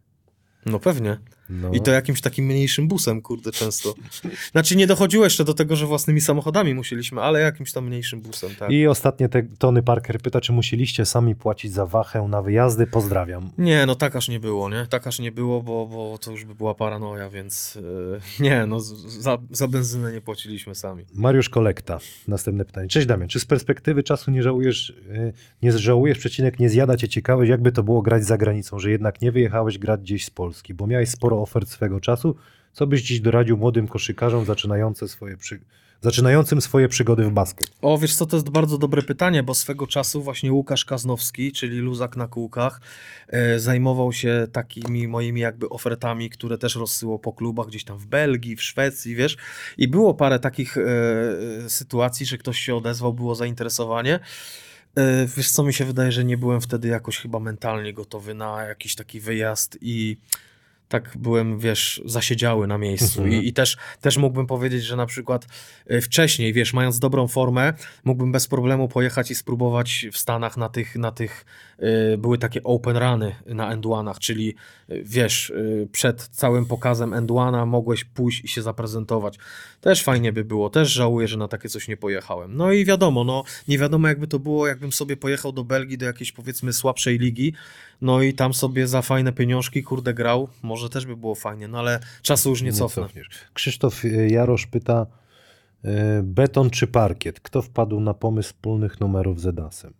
No 0.72 0.80
pewnie. 0.80 1.18
No. 1.50 1.72
I 1.74 1.82
to 1.82 1.92
jakimś 1.92 2.22
takim 2.22 2.46
mniejszym 2.46 2.88
busem, 2.88 3.22
kurde, 3.22 3.52
często. 3.52 3.94
Znaczy 4.52 4.76
nie 4.76 4.88
dochodziło 4.88 5.24
jeszcze 5.24 5.44
do 5.44 5.54
tego, 5.54 5.76
że 5.76 5.86
własnymi 5.86 6.22
samochodami 6.22 6.74
musieliśmy, 6.74 7.22
ale 7.22 7.40
jakimś 7.40 7.72
tam 7.72 7.88
mniejszym 7.88 8.22
busem, 8.22 8.56
tak. 8.56 8.72
I 8.72 8.88
ostatnie 8.88 9.30
te, 9.30 9.44
Tony 9.44 9.84
Parker 9.84 10.20
pyta, 10.22 10.42
czy 10.42 10.54
musieliście 10.54 11.06
sami 11.06 11.36
płacić 11.36 11.74
za 11.74 11.86
wachę 11.86 12.28
na 12.30 12.42
wyjazdy? 12.42 12.88
Pozdrawiam. 12.88 13.50
Nie, 13.58 13.86
no 13.86 13.96
tak 13.96 14.16
aż 14.16 14.30
nie 14.30 14.40
było, 14.40 14.70
nie? 14.70 14.88
Tak 14.90 15.08
aż 15.08 15.20
nie 15.20 15.32
było, 15.32 15.64
bo, 15.64 15.88
bo 15.88 16.18
to 16.18 16.32
już 16.32 16.46
by 16.46 16.56
była 16.56 16.76
paranoja, 16.76 17.30
więc 17.30 17.76
yy, 17.76 18.20
nie, 18.40 18.66
no 18.66 18.80
za, 18.80 19.38
za 19.52 19.68
benzynę 19.68 20.14
nie 20.14 20.22
płaciliśmy 20.22 20.76
sami. 20.76 21.06
Mariusz 21.14 21.50
Kolekta, 21.50 22.00
następne 22.28 22.66
pytanie. 22.66 22.88
Cześć 22.88 23.08
Damian, 23.08 23.30
czy 23.30 23.40
z 23.40 23.46
perspektywy 23.46 24.04
czasu 24.04 24.32
nie 24.32 24.44
żałujesz, 24.44 24.90
y, 24.90 25.34
nie 25.62 25.72
żałujesz, 25.72 26.18
przecinek, 26.18 26.60
nie 26.60 26.70
zjada 26.70 26.98
cię 26.98 27.08
ciekawość, 27.08 27.50
jakby 27.50 27.72
to 27.72 27.84
było 27.84 28.02
grać 28.02 28.26
za 28.26 28.38
granicą, 28.38 28.80
że 28.80 28.92
jednak 28.92 29.22
nie 29.22 29.32
wyjechałeś 29.32 29.78
grać 29.78 30.02
gdzieś 30.02 30.26
z 30.26 30.30
Polski, 30.30 30.74
bo 30.74 30.88
miałeś 30.88 31.10
sporo 31.10 31.37
ofert 31.42 31.70
swego 31.70 32.00
czasu. 32.00 32.36
Co 32.74 32.88
byś 32.88 33.02
dziś 33.02 33.20
doradził 33.20 33.58
młodym 33.58 33.88
koszykarzom 33.88 34.46
zaczynające 34.46 35.08
swoje 35.08 35.38
przy... 35.38 35.60
zaczynającym 36.02 36.62
swoje 36.62 36.88
przygody 36.88 37.24
w 37.24 37.32
basket? 37.32 37.72
O, 37.82 37.98
wiesz 37.98 38.16
co, 38.16 38.26
to 38.26 38.38
jest 38.38 38.50
bardzo 38.50 38.78
dobre 38.78 39.02
pytanie, 39.02 39.44
bo 39.44 39.54
swego 39.56 39.88
czasu 39.88 40.24
właśnie 40.24 40.52
Łukasz 40.52 40.86
Kaznowski, 40.86 41.52
czyli 41.52 41.78
luzak 41.78 42.18
na 42.18 42.28
kółkach, 42.28 42.82
e, 43.28 43.60
zajmował 43.60 44.14
się 44.14 44.48
takimi 44.52 45.08
moimi 45.08 45.42
jakby 45.42 45.70
ofertami, 45.70 46.30
które 46.30 46.58
też 46.58 46.76
rozsyło 46.76 47.20
po 47.20 47.34
klubach 47.34 47.68
gdzieś 47.68 47.84
tam 47.84 47.98
w 47.98 48.06
Belgii, 48.06 48.56
w 48.56 48.64
Szwecji, 48.64 49.16
wiesz. 49.16 49.38
I 49.78 49.88
było 49.88 50.14
parę 50.14 50.40
takich 50.40 50.78
e, 50.78 50.82
e, 51.66 51.70
sytuacji, 51.70 52.26
że 52.26 52.38
ktoś 52.38 52.60
się 52.60 52.76
odezwał, 52.76 53.14
było 53.14 53.36
zainteresowanie. 53.36 54.20
E, 54.96 55.28
wiesz 55.38 55.52
co, 55.52 55.64
mi 55.64 55.74
się 55.74 55.86
wydaje, 55.86 56.12
że 56.12 56.24
nie 56.24 56.38
byłem 56.38 56.62
wtedy 56.62 56.88
jakoś 56.88 57.18
chyba 57.18 57.40
mentalnie 57.40 57.94
gotowy 57.94 58.34
na 58.34 58.64
jakiś 58.64 58.96
taki 58.96 59.20
wyjazd 59.20 59.78
i 59.82 60.18
tak 60.88 61.18
byłem, 61.18 61.60
wiesz, 61.60 62.02
zasiedziały 62.06 62.68
na 62.68 62.78
miejscu. 62.78 63.22
Mhm. 63.22 63.44
I, 63.44 63.48
I 63.48 63.54
też, 63.54 63.78
też 64.02 64.18
mógłbym 64.18 64.48
powiedzieć, 64.48 64.84
że 64.84 64.96
na 64.96 65.06
przykład 65.06 65.48
e, 65.88 66.02
wcześniej, 66.02 66.54
wiesz, 66.54 66.74
mając 66.74 67.00
dobrą 67.00 67.28
formę, 67.28 67.74
mógłbym 68.04 68.32
bez 68.32 68.48
problemu 68.48 68.88
pojechać 68.88 69.32
i 69.32 69.36
spróbować 69.36 70.08
w 70.12 70.18
Stanach 70.18 70.58
na 70.58 70.70
tych, 70.70 70.96
na 70.96 71.12
tych 71.12 71.46
e, 71.80 72.18
były 72.18 72.38
takie 72.38 72.64
open 72.64 72.98
runy 72.98 73.36
na 73.46 73.72
Enduanach, 73.72 74.20
czyli 74.20 74.56
e, 74.90 75.02
wiesz, 75.04 75.52
e, 75.52 75.88
przed 75.92 76.28
całym 76.28 76.66
pokazem 76.66 77.14
Enduana 77.14 77.66
mogłeś 77.66 78.04
pójść 78.04 78.44
i 78.44 78.48
się 78.48 78.62
zaprezentować. 78.62 79.38
Też 79.82 80.04
fajnie 80.04 80.34
by 80.34 80.46
było, 80.46 80.70
też 80.70 80.92
żałuję, 80.92 81.28
że 81.28 81.38
na 81.38 81.48
takie 81.48 81.70
coś 81.70 81.88
nie 81.88 81.98
pojechałem. 81.98 82.58
No 82.58 82.72
i 82.72 82.86
wiadomo, 82.86 83.24
no 83.24 83.44
nie 83.68 83.78
wiadomo 83.78 84.08
jakby 84.08 84.28
to 84.28 84.40
było, 84.40 84.68
jakbym 84.68 84.92
sobie 84.92 85.18
pojechał 85.18 85.52
do 85.52 85.64
Belgii, 85.64 85.98
do 85.98 86.06
jakiejś 86.06 86.32
powiedzmy 86.32 86.74
słabszej 86.74 87.20
ligi, 87.20 87.54
no 88.02 88.22
i 88.22 88.34
tam 88.34 88.54
sobie 88.54 88.88
za 88.88 89.02
fajne 89.02 89.34
pieniążki, 89.34 89.84
kurde, 89.84 90.14
grał, 90.14 90.50
może 90.64 90.90
też 90.90 91.06
by 91.06 91.18
było 91.18 91.36
fajnie, 91.36 91.68
no 91.68 91.80
ale 91.80 92.00
czasu 92.22 92.50
już 92.50 92.62
nie 92.62 92.74
cofnę. 92.74 93.04
cofniesz. 93.04 93.30
Krzysztof 93.54 94.06
y, 94.06 94.28
Jarosz 94.32 94.68
pyta, 94.68 95.06
y, 95.86 95.90
beton 96.24 96.70
czy 96.70 96.88
parkiet? 96.88 97.40
Kto 97.40 97.62
wpadł 97.62 98.00
na 98.00 98.14
pomysł 98.14 98.50
wspólnych 98.50 99.00
numerów 99.00 99.42
z 99.42 99.46
Edasem? 99.46 99.94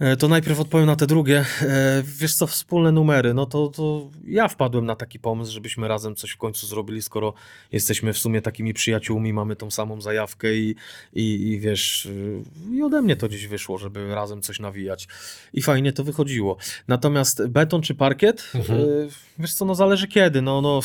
E, 0.00 0.16
To 0.16 0.28
najpierw 0.28 0.60
odpowiem 0.60 0.86
na 0.86 0.96
te 0.96 1.06
drugie. 1.06 1.44
E, 1.62 2.02
Wiesz 2.18 2.34
co, 2.34 2.46
wspólne 2.46 2.92
numery. 2.92 3.34
No 3.34 3.46
to, 3.46 3.68
to 3.68 4.10
ja 4.26 4.48
wpadłem 4.48 4.86
na 4.86 4.96
taki 4.96 5.18
pomysł, 5.18 5.52
żebyśmy 5.52 5.88
razem 5.88 6.14
coś 6.14 6.30
w 6.30 6.36
końcu 6.36 6.66
zrobili, 6.66 7.02
skoro 7.02 7.34
jesteśmy 7.72 8.12
w 8.12 8.18
sumie 8.18 8.42
takimi 8.42 8.74
przyjaciółmi, 8.74 9.32
mamy 9.32 9.56
tą 9.56 9.70
samą 9.70 10.00
zajawkę 10.00 10.54
i, 10.54 10.74
i, 11.14 11.48
i 11.48 11.60
wiesz, 11.60 12.06
y, 12.06 12.42
i 12.72 12.82
ode 12.82 13.02
mnie 13.02 13.16
to 13.16 13.28
gdzieś 13.28 13.46
wyszło, 13.46 13.78
żeby 13.78 14.14
razem 14.14 14.42
coś 14.42 14.60
nawijać. 14.60 15.08
I 15.52 15.62
fajnie 15.62 15.92
to 15.92 16.04
wychodziło. 16.04 16.56
Natomiast 16.88 17.46
beton 17.46 17.82
czy 17.82 17.94
parkiet? 17.94 18.50
Mhm. 18.54 18.80
Y, 18.80 19.08
Wiesz 19.38 19.54
co, 19.54 19.64
no 19.64 19.74
zależy 19.74 20.08
kiedy. 20.08 20.42
No, 20.42 20.60
no, 20.60 20.80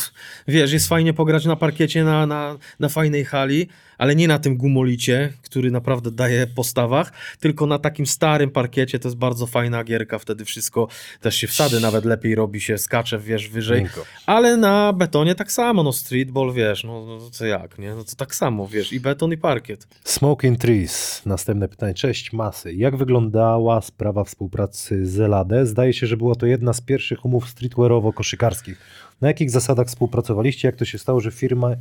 wiesz, 0.47 0.71
jest 0.71 0.87
fajnie 0.87 1.13
pograć 1.13 1.45
na 1.45 1.55
parkiecie, 1.55 2.03
na, 2.03 2.25
na, 2.25 2.57
na 2.79 2.89
fajnej 2.89 3.25
hali, 3.25 3.67
ale 3.97 4.15
nie 4.15 4.27
na 4.27 4.39
tym 4.39 4.57
gumolicie, 4.57 5.33
który 5.43 5.71
naprawdę 5.71 6.11
daje 6.11 6.47
po 6.47 6.63
stawach, 6.63 7.11
tylko 7.39 7.65
na 7.65 7.79
takim 7.79 8.05
starym 8.05 8.49
parkiecie 8.51 8.99
to 9.03 9.07
jest 9.07 9.17
bardzo 9.17 9.47
fajna 9.47 9.83
gierka, 9.83 10.19
wtedy 10.19 10.45
wszystko 10.45 10.87
też 11.21 11.35
się 11.35 11.47
wsady 11.47 11.79
nawet 11.79 12.05
lepiej 12.05 12.35
robi, 12.35 12.61
się 12.61 12.77
skacze, 12.77 13.19
wiesz, 13.19 13.49
wyżej. 13.49 13.81
Miękko. 13.81 14.05
Ale 14.25 14.57
na 14.57 14.93
betonie 14.93 15.35
tak 15.35 15.51
samo, 15.51 15.83
no 15.83 15.93
streetball, 15.93 16.53
wiesz, 16.53 16.83
no, 16.83 17.05
no 17.05 17.29
co 17.29 17.45
jak, 17.45 17.79
nie? 17.79 17.95
No 17.95 18.03
to 18.03 18.15
tak 18.15 18.35
samo, 18.35 18.67
wiesz, 18.67 18.93
i 18.93 18.99
beton 18.99 19.33
i 19.33 19.37
parkiet. 19.37 19.87
Smoking 20.03 20.59
Trees. 20.59 21.21
Następne 21.25 21.67
pytanie. 21.69 21.93
Cześć, 21.93 22.33
Masy. 22.33 22.73
Jak 22.73 22.97
wyglądała 22.97 23.81
sprawa 23.81 24.23
współpracy 24.23 25.05
z 25.05 25.19
Eladę? 25.19 25.65
Zdaje 25.65 25.93
się, 25.93 26.07
że 26.07 26.17
była 26.17 26.35
to 26.35 26.45
jedna 26.45 26.73
z 26.73 26.81
pierwszych 26.81 27.25
umów 27.25 27.45
streetwearowo-koszykarskich. 27.45 28.75
Na 29.21 29.27
jakich 29.27 29.51
zasadach 29.51 29.87
współpracowaliście? 29.87 30.67
Jak 30.67 30.75
to 30.75 30.85
się 30.85 30.97
stało, 30.97 31.19
że 31.19 31.31
firma, 31.31 31.75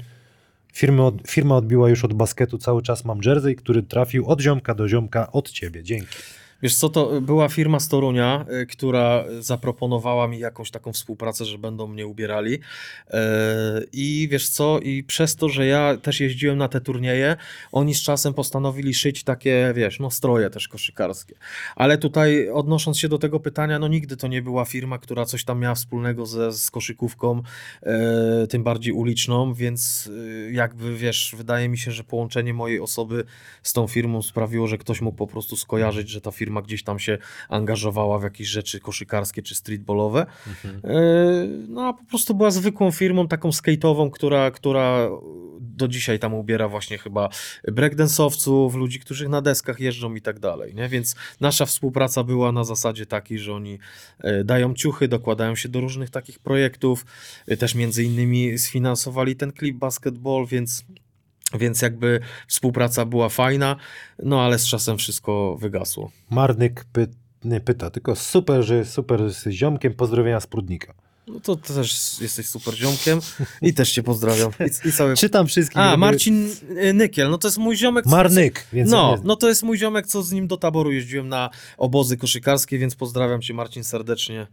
firmy 0.72 1.02
od, 1.02 1.14
firma 1.28 1.56
odbiła 1.56 1.88
już 1.88 2.04
od 2.04 2.12
basketu 2.14 2.58
cały 2.58 2.82
czas 2.82 3.04
Mam 3.04 3.20
Jersey, 3.24 3.56
który 3.56 3.82
trafił 3.82 4.26
od 4.26 4.40
ziomka 4.40 4.74
do 4.74 4.88
ziomka 4.88 5.32
od 5.32 5.50
ciebie? 5.50 5.82
Dzięki. 5.82 6.16
Wiesz 6.62 6.74
co, 6.74 6.88
to 6.88 7.20
była 7.20 7.48
firma 7.48 7.80
z 7.80 7.88
Torunia, 7.88 8.46
y, 8.62 8.66
która 8.66 9.24
zaproponowała 9.40 10.28
mi 10.28 10.38
jakąś 10.38 10.70
taką 10.70 10.92
współpracę, 10.92 11.44
że 11.44 11.58
będą 11.58 11.86
mnie 11.86 12.06
ubierali. 12.06 12.58
E, 13.10 13.82
I 13.92 14.28
wiesz 14.30 14.48
co, 14.48 14.78
i 14.78 15.04
przez 15.04 15.36
to, 15.36 15.48
że 15.48 15.66
ja 15.66 15.96
też 15.96 16.20
jeździłem 16.20 16.58
na 16.58 16.68
te 16.68 16.80
turnieje, 16.80 17.36
oni 17.72 17.94
z 17.94 18.02
czasem 18.02 18.34
postanowili 18.34 18.94
szyć 18.94 19.24
takie, 19.24 19.72
wiesz, 19.76 20.00
no 20.00 20.10
stroje 20.10 20.50
też 20.50 20.68
koszykarskie. 20.68 21.34
Ale 21.76 21.98
tutaj 21.98 22.48
odnosząc 22.50 22.98
się 22.98 23.08
do 23.08 23.18
tego 23.18 23.40
pytania, 23.40 23.78
no 23.78 23.88
nigdy 23.88 24.16
to 24.16 24.28
nie 24.28 24.42
była 24.42 24.64
firma, 24.64 24.98
która 24.98 25.24
coś 25.24 25.44
tam 25.44 25.60
miała 25.60 25.74
wspólnego 25.74 26.26
ze, 26.26 26.52
z 26.52 26.70
koszykówką, 26.70 27.42
e, 27.82 28.46
tym 28.46 28.64
bardziej 28.64 28.92
uliczną, 28.92 29.54
więc 29.54 30.06
y, 30.06 30.50
jakby 30.52 30.96
wiesz, 30.96 31.34
wydaje 31.36 31.68
mi 31.68 31.78
się, 31.78 31.90
że 31.90 32.04
połączenie 32.04 32.54
mojej 32.54 32.80
osoby 32.80 33.24
z 33.62 33.72
tą 33.72 33.86
firmą 33.86 34.22
sprawiło, 34.22 34.66
że 34.66 34.78
ktoś 34.78 35.00
mógł 35.00 35.16
po 35.16 35.26
prostu 35.26 35.56
skojarzyć, 35.56 36.08
że 36.08 36.20
ta 36.20 36.30
firma 36.30 36.51
gdzieś 36.60 36.82
tam 36.84 36.98
się 36.98 37.18
angażowała 37.48 38.18
w 38.18 38.22
jakieś 38.22 38.48
rzeczy 38.48 38.80
koszykarskie 38.80 39.42
czy 39.42 39.54
streetballowe. 39.54 40.26
E, 40.84 40.92
No 41.68 41.86
a 41.88 41.92
po 41.92 42.04
prostu 42.04 42.34
była 42.34 42.50
zwykłą 42.50 42.90
firmą, 42.90 43.28
taką 43.28 43.48
skate'ową, 43.48 44.10
która, 44.10 44.50
która 44.50 45.08
do 45.60 45.88
dzisiaj 45.88 46.18
tam 46.18 46.34
ubiera 46.34 46.68
właśnie 46.68 46.98
chyba 46.98 47.28
breakdance'owców, 47.68 48.74
ludzi, 48.74 49.00
którzy 49.00 49.28
na 49.28 49.42
deskach 49.42 49.80
jeżdżą 49.80 50.14
i 50.14 50.20
tak 50.20 50.38
dalej. 50.40 50.74
Nie? 50.74 50.88
Więc 50.88 51.14
nasza 51.40 51.66
współpraca 51.66 52.24
była 52.24 52.52
na 52.52 52.64
zasadzie 52.64 53.06
takiej, 53.06 53.38
że 53.38 53.54
oni 53.54 53.78
e, 54.18 54.44
dają 54.44 54.74
ciuchy, 54.74 55.08
dokładają 55.08 55.56
się 55.56 55.68
do 55.68 55.80
różnych 55.80 56.10
takich 56.10 56.38
projektów. 56.38 57.06
E, 57.46 57.56
Też 57.56 57.74
między 57.74 58.04
innymi 58.04 58.58
sfinansowali 58.58 59.36
ten 59.36 59.52
klip 59.52 59.76
basketball, 59.76 60.46
więc 60.46 60.84
więc 61.58 61.82
jakby 61.82 62.20
współpraca 62.48 63.04
była 63.04 63.28
fajna, 63.28 63.76
no 64.22 64.42
ale 64.42 64.58
z 64.58 64.66
czasem 64.66 64.98
wszystko 64.98 65.56
wygasło. 65.60 66.10
Marnyk 66.30 66.84
py, 66.92 67.08
nie, 67.44 67.60
pyta, 67.60 67.90
tylko 67.90 68.16
super, 68.16 68.62
że 68.62 68.84
super 68.84 69.32
z 69.32 69.48
ziomkiem. 69.48 69.94
Pozdrowienia 69.94 70.40
z 70.40 70.46
Prudnika. 70.46 70.94
No 71.26 71.40
to 71.40 71.56
też 71.56 72.20
jesteś 72.20 72.46
super 72.46 72.74
ziomkiem 72.74 73.20
i 73.62 73.74
też 73.74 73.92
cię 73.92 74.02
pozdrawiam. 74.02 74.50
I, 74.84 74.88
i 74.88 74.92
całe... 74.92 75.14
Czytam 75.16 75.46
wszystkich. 75.46 75.78
A, 75.78 75.96
Marcin 75.96 76.48
y, 76.84 76.92
Nykiel, 76.92 77.30
no 77.30 77.38
to 77.38 77.48
jest 77.48 77.58
mój 77.58 77.76
ziomek. 77.76 78.04
co- 78.04 78.10
Marnyk, 78.10 78.66
więc 78.72 78.90
No, 78.90 79.16
no 79.24 79.36
to 79.36 79.48
jest 79.48 79.62
mój 79.62 79.78
ziomek, 79.78 80.06
co 80.06 80.22
z 80.22 80.32
nim 80.32 80.46
do 80.46 80.56
taboru 80.56 80.92
jeździłem 80.92 81.28
na 81.28 81.50
obozy 81.78 82.16
koszykarskie, 82.16 82.78
więc 82.78 82.94
pozdrawiam 82.94 83.42
cię 83.42 83.54
Marcin 83.54 83.84
serdecznie. 83.84 84.46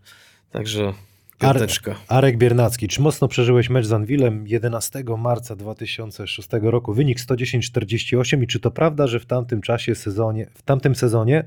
Także 0.52 0.94
piąteczka. 1.40 1.96
Arek 2.08 2.38
Biernacki, 2.38 2.88
czy 2.88 3.02
mocno 3.02 3.28
przeżyłeś 3.28 3.70
mecz 3.70 3.86
z 3.86 3.92
Anwilem 3.94 4.48
11 4.48 5.04
marca 5.18 5.56
2006 5.56 6.50
roku? 6.62 6.94
Wynik 6.94 7.20
110-48 7.20 8.44
i 8.44 8.48
czy 8.48 8.60
to 8.60 8.72
prawda, 8.72 9.08
że 9.08 9.20
w 9.20 9.26
tamtym 9.26 9.62
czasie 9.62 9.96
sezonie, 9.96 10.48
w 10.54 10.62
tamtym 10.62 10.96
sezonie 10.96 11.44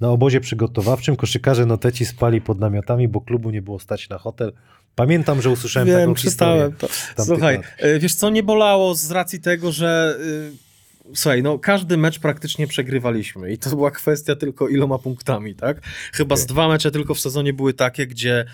na 0.00 0.10
obozie 0.10 0.40
przygotowawczym 0.40 1.16
koszykarze 1.16 1.66
noteci 1.66 2.06
spali 2.06 2.40
pod 2.40 2.58
namiotami, 2.60 3.08
bo 3.08 3.20
klubu 3.20 3.50
nie 3.50 3.62
było 3.62 3.78
stać 3.78 4.08
na 4.08 4.18
hotel? 4.18 4.52
Pamiętam, 4.94 5.42
że 5.42 5.50
usłyszałem 5.50 5.88
taką 5.88 5.98
Wiem, 5.98 6.14
historię. 6.14 6.30
czytałem 6.30 6.72
to. 6.72 7.24
Słuchaj, 7.24 7.56
lat. 7.56 7.64
y, 7.84 7.98
wiesz 7.98 8.14
co, 8.14 8.30
nie 8.30 8.42
bolało 8.42 8.94
z 8.94 9.10
racji 9.10 9.40
tego, 9.40 9.72
że 9.72 10.16
y, 11.10 11.16
słuchaj, 11.16 11.42
no 11.42 11.58
każdy 11.58 11.96
mecz 11.96 12.18
praktycznie 12.18 12.66
przegrywaliśmy 12.66 13.52
i 13.52 13.58
to 13.58 13.70
była 13.70 13.90
kwestia 13.90 14.36
tylko 14.36 14.68
iloma 14.68 14.98
punktami, 14.98 15.54
tak? 15.54 15.80
Chyba 16.12 16.36
z 16.36 16.46
dwa 16.46 16.68
mecze 16.68 16.90
tylko 16.90 17.14
w 17.14 17.20
sezonie 17.20 17.52
były 17.52 17.74
takie, 17.74 18.06
gdzie 18.06 18.44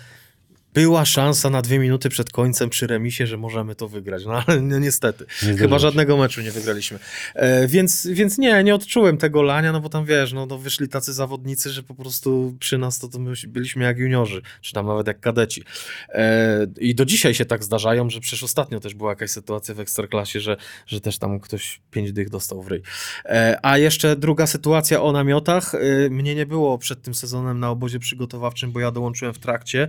była 0.73 1.05
szansa 1.05 1.49
na 1.49 1.61
dwie 1.61 1.79
minuty 1.79 2.09
przed 2.09 2.29
końcem 2.29 2.69
przy 2.69 2.87
remisie, 2.87 3.27
że 3.27 3.37
możemy 3.37 3.75
to 3.75 3.87
wygrać, 3.87 4.25
no 4.25 4.43
ale 4.47 4.61
no, 4.61 4.79
niestety. 4.79 5.25
zdarzyło 5.25 5.57
Chyba 5.57 5.79
żadnego 5.79 6.17
meczu 6.17 6.41
nie 6.41 6.51
wygraliśmy. 6.51 6.99
E, 7.35 7.67
więc, 7.67 8.07
więc 8.07 8.37
nie, 8.37 8.63
nie 8.63 8.75
odczułem 8.75 9.17
tego 9.17 9.41
lania, 9.41 9.71
no 9.71 9.81
bo 9.81 9.89
tam 9.89 10.05
wiesz, 10.05 10.33
no, 10.33 10.45
no 10.45 10.57
wyszli 10.57 10.89
tacy 10.89 11.13
zawodnicy, 11.13 11.69
że 11.69 11.83
po 11.83 11.95
prostu 11.95 12.55
przy 12.59 12.77
nas 12.77 12.99
to, 12.99 13.07
to 13.07 13.19
my 13.19 13.33
byliśmy 13.47 13.83
jak 13.83 13.97
juniorzy, 13.97 14.41
czy 14.61 14.73
tam 14.73 14.87
nawet 14.87 15.07
jak 15.07 15.19
kadeci. 15.19 15.63
E, 16.09 16.67
I 16.79 16.95
do 16.95 17.05
dzisiaj 17.05 17.33
się 17.33 17.45
tak 17.45 17.63
zdarzają, 17.63 18.09
że 18.09 18.19
przecież 18.19 18.43
ostatnio 18.43 18.79
też 18.79 18.93
była 18.93 19.09
jakaś 19.09 19.31
sytuacja 19.31 19.75
w 19.75 19.79
Ekstraklasie, 19.79 20.39
że, 20.39 20.57
że 20.87 21.01
też 21.01 21.17
tam 21.17 21.39
ktoś 21.39 21.81
pięć 21.91 22.11
dych 22.11 22.29
dostał 22.29 22.61
w 22.61 22.67
ryj. 22.67 22.81
E, 23.25 23.59
a 23.61 23.77
jeszcze 23.77 24.15
druga 24.15 24.47
sytuacja 24.47 25.01
o 25.01 25.11
namiotach. 25.11 25.75
E, 25.75 26.09
mnie 26.09 26.35
nie 26.35 26.45
było 26.45 26.77
przed 26.77 27.01
tym 27.01 27.15
sezonem 27.15 27.59
na 27.59 27.69
obozie 27.69 27.99
przygotowawczym, 27.99 28.71
bo 28.71 28.79
ja 28.79 28.91
dołączyłem 28.91 29.33
w 29.33 29.39
trakcie. 29.39 29.87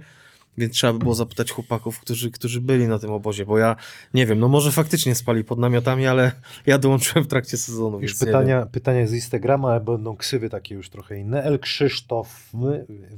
Więc 0.58 0.72
trzeba 0.72 0.92
by 0.92 0.98
było 0.98 1.14
zapytać 1.14 1.50
chłopaków, 1.50 2.00
którzy, 2.00 2.30
którzy 2.30 2.60
byli 2.60 2.88
na 2.88 2.98
tym 2.98 3.10
obozie, 3.10 3.46
bo 3.46 3.58
ja 3.58 3.76
nie 4.14 4.26
wiem, 4.26 4.38
no 4.38 4.48
może 4.48 4.72
faktycznie 4.72 5.14
spali 5.14 5.44
pod 5.44 5.58
namiotami, 5.58 6.06
ale 6.06 6.32
ja 6.66 6.78
dołączyłem 6.78 7.24
w 7.24 7.28
trakcie 7.28 7.56
sezonu. 7.56 8.00
Już 8.00 8.18
pytania, 8.18 8.66
pytania 8.66 9.06
z 9.06 9.12
Instagrama, 9.12 9.70
ale 9.70 9.80
będą 9.80 10.16
ksywy 10.16 10.50
takie 10.50 10.74
już 10.74 10.90
trochę 10.90 11.18
inne. 11.18 11.42
El 11.42 11.58
Krzysztof, 11.58 12.50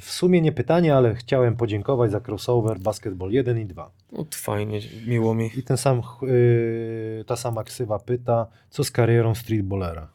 w 0.00 0.10
sumie 0.10 0.40
nie 0.40 0.52
pytanie, 0.52 0.96
ale 0.96 1.14
chciałem 1.14 1.56
podziękować 1.56 2.10
za 2.10 2.20
crossover 2.20 2.78
Basketball 2.78 3.30
1 3.30 3.60
i 3.60 3.66
2. 3.66 3.90
No 4.12 4.24
to 4.24 4.36
fajnie, 4.36 4.80
miło 5.06 5.34
mi. 5.34 5.50
I 5.56 5.62
ten 5.62 5.76
sam, 5.76 6.02
yy, 6.22 7.24
ta 7.26 7.36
sama 7.36 7.64
ksywa 7.64 7.98
pyta, 7.98 8.46
co 8.70 8.84
z 8.84 8.90
karierą 8.90 9.34
streetballera? 9.34 10.08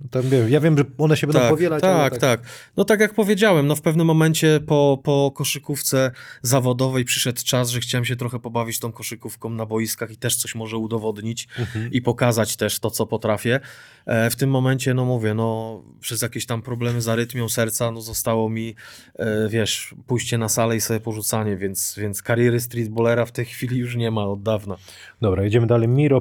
No 0.00 0.08
Tam 0.10 0.22
wiem, 0.30 0.50
ja 0.50 0.60
wiem, 0.60 0.78
że 0.78 0.84
one 0.98 1.16
się 1.16 1.26
będą 1.26 1.40
Tak, 1.40 1.50
powielać, 1.50 1.84
ale 1.84 2.10
tak, 2.10 2.18
tak. 2.18 2.40
No 2.76 2.84
tak 2.84 3.00
jak 3.00 3.14
powiedziałem, 3.14 3.66
no 3.66 3.76
w 3.76 3.80
pewnym 3.80 4.06
momencie 4.06 4.60
po, 4.66 5.00
po 5.04 5.32
koszykówce 5.36 6.10
zawodowej 6.42 7.04
przyszedł 7.04 7.40
czas, 7.44 7.70
że 7.70 7.80
chciałem 7.80 8.04
się 8.04 8.16
trochę 8.16 8.38
pobawić 8.38 8.80
tą 8.80 8.92
koszykówką 8.92 9.50
na 9.50 9.66
boiskach 9.66 10.10
i 10.10 10.16
też 10.16 10.36
coś 10.36 10.54
może 10.54 10.76
udowodnić 10.76 11.48
Mhm. 11.58 11.92
i 11.92 12.02
pokazać 12.02 12.56
też 12.56 12.78
to, 12.78 12.90
co 12.90 13.06
potrafię. 13.06 13.60
E, 14.06 14.30
w 14.30 14.36
tym 14.36 14.50
momencie, 14.50 14.94
no 14.94 15.04
mówię, 15.04 15.34
no 15.34 15.82
przez 16.00 16.22
jakieś 16.22 16.46
tam 16.46 16.62
problemy 16.62 17.00
z 17.00 17.08
arytmią 17.08 17.48
serca, 17.48 17.90
no 17.90 18.00
zostało 18.00 18.48
mi, 18.48 18.74
e, 19.18 19.48
wiesz, 19.48 19.94
pójście 20.06 20.38
na 20.38 20.48
salę 20.48 20.76
i 20.76 20.80
sobie 20.80 21.00
porzucanie, 21.00 21.56
więc, 21.56 21.94
więc 21.98 22.22
kariery 22.22 22.60
streetballera 22.60 23.26
w 23.26 23.32
tej 23.32 23.44
chwili 23.44 23.78
już 23.78 23.96
nie 23.96 24.10
ma 24.10 24.24
od 24.26 24.42
dawna. 24.42 24.76
Dobra, 25.20 25.44
idziemy 25.46 25.66
dalej. 25.66 25.88
Miro 25.88 26.20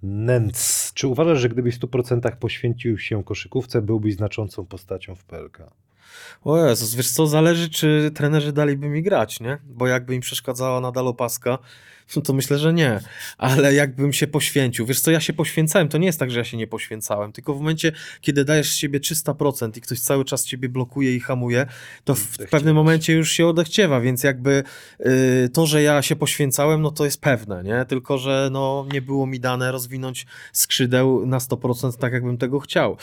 Prominenc. 0.00 0.92
Czy 0.94 1.08
uważasz, 1.08 1.40
że 1.40 1.48
gdybyś 1.48 1.76
w 1.76 1.80
100% 1.80 2.36
poświęcił 2.36 2.98
się 2.98 3.24
koszykówce, 3.24 3.82
byłbyś 3.82 4.14
znaczącą 4.14 4.66
postacią 4.66 5.14
w 5.14 5.24
PLK? 5.24 5.58
O 6.44 6.66
Jezus, 6.66 6.94
wiesz 6.94 7.10
co, 7.10 7.26
zależy 7.26 7.70
czy 7.70 8.10
trenerzy 8.14 8.52
daliby 8.52 8.88
mi 8.88 9.02
grać, 9.02 9.40
nie? 9.40 9.58
Bo 9.64 9.86
jakby 9.86 10.14
im 10.14 10.20
przeszkadzała 10.20 10.80
nadal 10.80 11.08
opaska, 11.08 11.58
no 12.16 12.22
to 12.22 12.32
myślę, 12.32 12.58
że 12.58 12.72
nie. 12.72 13.00
Ale 13.38 13.74
jakbym 13.74 14.12
się 14.12 14.26
poświęcił, 14.26 14.86
wiesz 14.86 15.00
co, 15.00 15.10
ja 15.10 15.20
się 15.20 15.32
poświęcałem, 15.32 15.88
to 15.88 15.98
nie 15.98 16.06
jest 16.06 16.18
tak, 16.18 16.30
że 16.30 16.38
ja 16.38 16.44
się 16.44 16.56
nie 16.56 16.66
poświęcałem, 16.66 17.32
tylko 17.32 17.54
w 17.54 17.58
momencie, 17.58 17.92
kiedy 18.20 18.44
dajesz 18.44 18.70
z 18.70 18.76
siebie 18.76 19.00
300% 19.00 19.78
i 19.78 19.80
ktoś 19.80 20.00
cały 20.00 20.24
czas 20.24 20.44
ciebie 20.44 20.68
blokuje 20.68 21.16
i 21.16 21.20
hamuje, 21.20 21.66
to 22.04 22.14
w 22.14 22.38
pewnym 22.50 22.76
momencie 22.76 23.12
już 23.12 23.32
się 23.32 23.46
odechciewa, 23.46 24.00
więc 24.00 24.22
jakby 24.22 24.62
y, 25.00 25.48
to, 25.52 25.66
że 25.66 25.82
ja 25.82 26.02
się 26.02 26.16
poświęcałem, 26.16 26.82
no 26.82 26.90
to 26.90 27.04
jest 27.04 27.20
pewne, 27.20 27.64
nie? 27.64 27.84
Tylko, 27.88 28.18
że 28.18 28.48
no 28.52 28.86
nie 28.92 29.02
było 29.02 29.26
mi 29.26 29.40
dane 29.40 29.72
rozwinąć 29.72 30.26
skrzydeł 30.52 31.26
na 31.26 31.38
100% 31.38 31.96
tak, 31.96 32.12
jakbym 32.12 32.38
tego 32.38 32.60
chciał. 32.60 32.96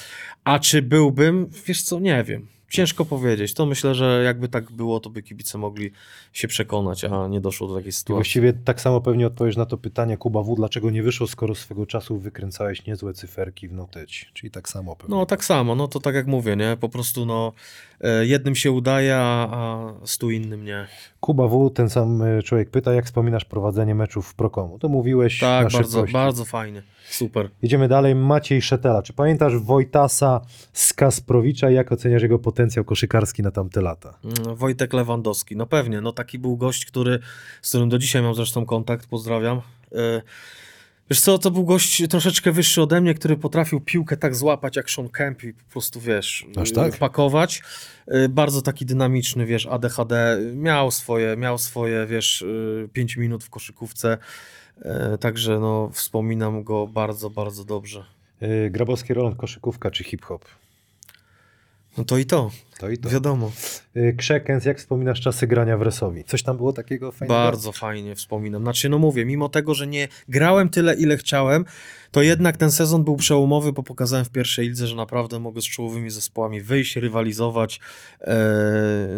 A 0.43 0.59
czy 0.59 0.81
byłbym? 0.81 1.49
Wiesz 1.65 1.83
co, 1.83 1.99
nie 1.99 2.23
wiem. 2.23 2.54
Ciężko 2.69 3.05
powiedzieć. 3.05 3.53
To 3.53 3.65
myślę, 3.65 3.95
że 3.95 4.23
jakby 4.23 4.47
tak 4.47 4.71
było, 4.71 4.99
to 4.99 5.09
by 5.09 5.23
kibice 5.23 5.57
mogli 5.57 5.91
się 6.33 6.47
przekonać, 6.47 7.03
a 7.03 7.27
nie 7.27 7.41
doszło 7.41 7.67
do 7.67 7.75
takiej 7.75 7.89
I 7.89 7.93
sytuacji. 7.93 8.15
właściwie 8.15 8.53
tak 8.53 8.81
samo 8.81 9.01
pewnie 9.01 9.27
odpowiesz 9.27 9.57
na 9.57 9.65
to 9.65 9.77
pytanie, 9.77 10.17
Kuba 10.17 10.43
W., 10.43 10.55
dlaczego 10.55 10.89
nie 10.89 11.03
wyszło, 11.03 11.27
skoro 11.27 11.55
swego 11.55 11.85
czasu 11.85 12.19
wykręcałeś 12.19 12.85
niezłe 12.85 13.13
cyferki 13.13 13.67
w 13.67 13.73
noteci. 13.73 14.25
Czyli 14.33 14.51
tak 14.51 14.69
samo 14.69 14.95
pewnie. 14.95 15.15
No 15.15 15.25
tak 15.25 15.45
samo, 15.45 15.75
no 15.75 15.87
to 15.87 15.99
tak 15.99 16.15
jak 16.15 16.27
mówię, 16.27 16.55
nie? 16.55 16.77
Po 16.79 16.89
prostu 16.89 17.25
no 17.25 17.53
jednym 18.21 18.55
się 18.55 18.71
udaje, 18.71 19.15
a, 19.17 19.47
a 19.51 19.93
stu 20.05 20.31
innym 20.31 20.65
nie. 20.65 20.87
Kuba 21.19 21.47
W., 21.47 21.69
ten 21.69 21.89
sam 21.89 22.21
y, 22.21 22.43
człowiek 22.43 22.69
pyta, 22.69 22.93
jak 22.93 23.05
wspominasz 23.05 23.45
prowadzenie 23.45 23.95
meczów 23.95 24.27
w 24.27 24.35
Prokomu? 24.35 24.79
To 24.79 24.89
mówiłeś 24.89 25.39
Tak, 25.39 25.63
na 25.63 25.69
bardzo, 25.79 25.91
szybkości. 25.91 26.13
bardzo 26.13 26.45
fajnie. 26.45 26.83
Super. 27.09 27.49
Jedziemy 27.61 27.87
dalej. 27.87 28.15
Maciej 28.15 28.61
Szetela. 28.61 29.01
Czy 29.03 29.13
pamiętasz 29.13 29.57
Wojtasa 29.57 30.41
z 30.73 30.93
Kasprowicza 30.93 31.71
i 31.71 31.73
jak 31.73 31.91
oceniasz 31.91 32.21
jego 32.21 32.39
potencjał 32.39 32.85
koszykarski 32.85 33.43
na 33.43 33.51
tamte 33.51 33.81
lata? 33.81 34.19
Mm, 34.23 34.55
Wojtek 34.55 34.93
Lewandowski, 34.93 35.55
no 35.55 35.65
pewnie, 35.65 36.01
no 36.01 36.11
taki 36.11 36.39
był 36.39 36.57
gość, 36.57 36.85
który, 36.85 37.19
z 37.61 37.69
którym 37.69 37.89
do 37.89 37.97
dzisiaj 37.97 38.21
mam 38.21 38.35
zresztą 38.35 38.65
kontakt, 38.65 39.07
pozdrawiam. 39.07 39.61
E, 39.91 40.21
Wiesz 41.09 41.21
co, 41.21 41.37
to 41.37 41.51
był 41.51 41.65
gość 41.65 42.03
troszeczkę 42.09 42.51
wyższy 42.51 42.81
ode 42.81 43.01
mnie, 43.01 43.13
który 43.13 43.37
potrafił 43.37 43.81
piłkę 43.81 44.17
tak 44.17 44.35
złapać 44.35 44.75
jak 44.75 44.89
Sean 44.89 45.09
Kemp 45.09 45.43
i 45.43 45.53
po 45.53 45.63
prostu, 45.71 45.99
wiesz, 46.01 46.45
Aż 46.57 46.69
y, 46.69 46.73
tak? 46.73 46.97
pakować. 46.97 47.61
Y, 48.13 48.29
Bardzo 48.29 48.61
taki 48.61 48.85
dynamiczny, 48.85 49.45
wiesz, 49.45 49.65
ADHD. 49.65 50.39
Miał 50.55 50.91
swoje, 50.91 51.37
miał 51.37 51.57
swoje, 51.57 52.05
wiesz, 52.05 52.45
5 52.93 53.17
minut 53.17 53.43
w 53.43 53.49
koszykówce. 53.49 54.17
E, 54.81 55.17
Także 55.17 55.59
no, 55.59 55.89
wspominam 55.93 56.63
go 56.63 56.87
bardzo, 56.87 57.29
bardzo 57.29 57.65
dobrze. 57.65 58.05
Grabowski 58.69 59.13
Roland, 59.13 59.35
koszykówka 59.37 59.91
czy 59.91 60.03
hip-hop? 60.03 60.45
No 61.97 62.03
to 62.05 62.17
i 62.17 62.25
to, 62.25 62.51
To 62.79 62.89
i 62.89 62.97
to. 62.97 63.09
wiadomo. 63.09 63.51
Yy, 63.95 64.13
Krzekens, 64.13 64.65
jak 64.65 64.77
wspominasz 64.77 65.21
czasy 65.21 65.47
grania 65.47 65.77
w 65.77 65.81
Resowi? 65.81 66.23
Coś 66.23 66.43
tam 66.43 66.57
było 66.57 66.73
takiego 66.73 67.11
fajnego? 67.11 67.33
Bardzo 67.33 67.71
fajnie 67.71 68.15
wspominam. 68.15 68.61
Znaczy, 68.61 68.89
no 68.89 68.99
mówię, 68.99 69.25
mimo 69.25 69.49
tego, 69.49 69.73
że 69.73 69.87
nie 69.87 70.07
grałem 70.29 70.69
tyle, 70.69 70.93
ile 70.95 71.17
chciałem, 71.17 71.65
to 72.11 72.21
jednak 72.21 72.57
ten 72.57 72.71
sezon 72.71 73.03
był 73.03 73.15
przełomowy, 73.15 73.73
bo 73.73 73.83
pokazałem 73.83 74.25
w 74.25 74.29
pierwszej 74.29 74.67
lidze, 74.67 74.87
że 74.87 74.95
naprawdę 74.95 75.39
mogę 75.39 75.61
z 75.61 75.65
czołowymi 75.65 76.09
zespołami 76.09 76.61
wyjść, 76.61 76.95
rywalizować. 76.95 77.79
Eee, 78.21 78.35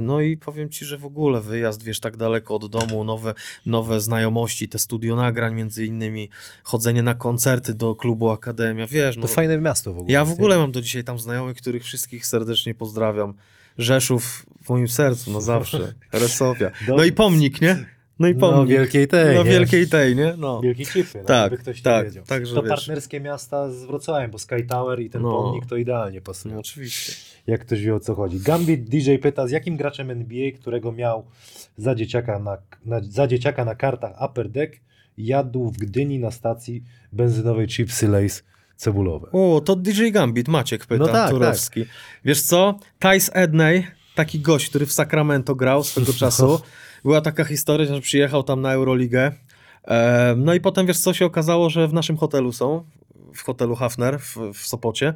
no 0.02 0.22
i 0.22 0.38
powiem 0.38 0.70
ci, 0.70 0.86
że 0.86 0.98
w 0.98 1.06
ogóle 1.06 1.42
wyjazd, 1.42 1.84
wiesz, 1.84 2.00
tak 2.00 2.18
daleko 2.18 2.56
od 2.56 2.72
domu, 2.72 3.04
nowe, 3.04 3.34
nowe 3.66 4.02
znajomości, 4.02 4.70
te 4.70 4.80
studio 4.80 5.16
nagrań 5.16 5.56
między 5.56 5.86
innymi, 5.86 6.30
chodzenie 6.64 7.04
na 7.04 7.14
koncerty 7.14 7.74
do 7.74 7.96
klubu 7.96 8.30
Akademia, 8.30 8.88
wiesz, 8.88 9.16
no, 9.16 9.22
To 9.22 9.28
fajne 9.28 9.58
miasto 9.58 9.94
w 9.94 9.98
ogóle. 9.98 10.14
ja 10.14 10.26
w 10.26 10.32
ogóle 10.32 10.58
mam 10.58 10.72
do 10.72 10.82
dzisiaj 10.82 11.04
tam 11.04 11.20
znajomych, 11.20 11.58
których 11.58 11.84
wszystkich 11.84 12.26
serdecznie 12.26 12.76
pozdrawiam. 12.76 13.34
Rzeszów 13.78 14.46
w 14.64 14.70
moim 14.70 14.88
sercu, 14.88 15.32
no 15.32 15.42
zawsze. 15.42 15.94
Resowia. 16.14 16.72
No 16.88 17.04
i 17.04 17.12
pomnik, 17.12 17.62
nie? 17.62 17.86
No 18.20 18.28
i 18.28 18.34
nie? 18.34 18.40
pomnik. 18.40 18.60
No, 18.60 18.66
wielkiej 18.66 19.08
tej, 19.08 19.36
No 19.36 19.44
nie? 19.44 19.50
wielkiej 19.52 19.88
tej, 19.88 20.16
nie? 20.16 20.34
No. 20.38 20.62
Wielkiej 20.62 20.86
cipy, 20.86 21.20
no, 21.20 21.24
Tak, 21.26 21.60
ktoś 21.60 21.82
tak, 21.82 22.04
nie 22.06 22.10
wiedział. 22.10 22.24
także 22.26 22.56
to 22.56 22.62
wiesz. 22.62 22.70
partnerskie 22.70 23.20
miasta 23.20 23.72
z 23.72 23.84
Wrocławiem, 23.86 24.32
bo 24.32 24.40
Sky 24.40 24.64
Tower 24.70 25.00
i 25.00 25.10
ten 25.10 25.22
No. 25.22 25.32
pomnik 25.32 25.66
to 25.66 25.76
idealnie 25.78 26.22
pasuje. 26.22 26.54
No 26.54 26.60
oczywiście. 26.60 27.14
Jak 27.48 27.62
ktoś 27.62 27.82
wie 27.82 27.96
o 27.96 28.00
co 28.00 28.16
chodzi. 28.16 28.40
Gambit 28.40 28.90
DJ 28.90 29.16
pyta, 29.16 29.48
z 29.48 29.52
jakim 29.52 29.78
graczem 29.78 30.12
NBA, 30.12 30.52
którego 30.52 30.92
miał 30.92 31.26
za 31.78 31.96
dzieciaka 31.96 32.40
na, 32.40 32.58
na, 32.86 33.00
za 33.04 33.28
dzieciaka 33.28 33.66
na 33.66 33.76
kartach 33.76 34.30
Upper 34.32 34.50
Deck, 34.50 34.76
jadł 35.18 35.70
w 35.72 35.78
Gdyni 35.78 36.20
na 36.20 36.32
stacji 36.32 36.84
benzynowej 37.14 37.68
chipsy 37.68 38.08
Lays 38.08 38.44
cebulowe. 38.78 39.28
O, 39.32 39.62
to 39.66 39.76
DJ 39.76 40.12
Gambit, 40.12 40.48
Maciek 40.48 40.86
pyta, 40.86 41.04
No 41.06 41.08
tak, 41.12 41.30
Turowski. 41.30 41.86
Wiesz 42.26 42.42
co? 42.42 42.80
Tice 43.00 43.34
Edney, 43.34 43.88
taki 44.16 44.40
gość, 44.40 44.70
który 44.70 44.86
w 44.86 44.92
Sacramento 44.92 45.56
grał 45.56 45.84
swego 45.84 46.14
czasu. 46.24 46.62
Była 47.04 47.22
taka 47.22 47.44
historia, 47.46 47.96
że 47.96 48.02
przyjechał 48.02 48.44
tam 48.44 48.62
na 48.62 48.74
Euroligę. 48.74 49.32
E, 49.88 50.36
No 50.38 50.54
i 50.54 50.60
potem, 50.62 50.88
wiesz 50.88 51.00
co, 51.00 51.14
się 51.14 51.26
okazało, 51.26 51.70
że 51.70 51.88
w 51.88 51.94
naszym 51.94 52.18
hotelu 52.18 52.52
są, 52.52 52.84
w 53.36 53.44
hotelu 53.44 53.76
Hafner 53.76 54.20
w, 54.20 54.38
w 54.54 54.68
Sopocie. 54.68 55.14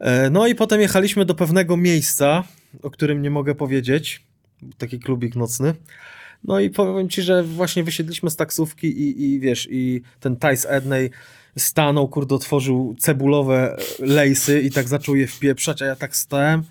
E, 0.00 0.30
No 0.30 0.46
i 0.46 0.54
potem 0.54 0.80
jechaliśmy 0.80 1.24
do 1.24 1.34
pewnego 1.34 1.76
miejsca, 1.76 2.44
o 2.82 2.90
którym 2.90 3.22
nie 3.22 3.30
mogę 3.30 3.54
powiedzieć. 3.54 4.26
Taki 4.78 4.98
klubik 5.00 5.36
nocny. 5.36 5.74
No 6.44 6.60
i 6.60 6.70
powiem 6.70 7.08
ci, 7.08 7.22
że 7.22 7.42
właśnie 7.42 7.84
wysiedliśmy 7.84 8.30
z 8.30 8.36
taksówki 8.36 8.86
i, 8.86 9.22
i 9.24 9.40
wiesz, 9.40 9.68
i 9.70 10.02
ten 10.20 10.36
Tice 10.36 10.70
Edney 10.70 11.10
stanął, 11.58 12.08
kurde, 12.08 12.34
otworzył 12.34 12.94
cebulowe 12.98 13.76
lejsy 13.98 14.60
i 14.60 14.70
tak 14.70 14.88
zaczął 14.88 15.16
je 15.16 15.26
wpieprzać, 15.26 15.82
a 15.82 15.86
ja 15.86 15.96
tak 15.96 16.16
stałem 16.16 16.62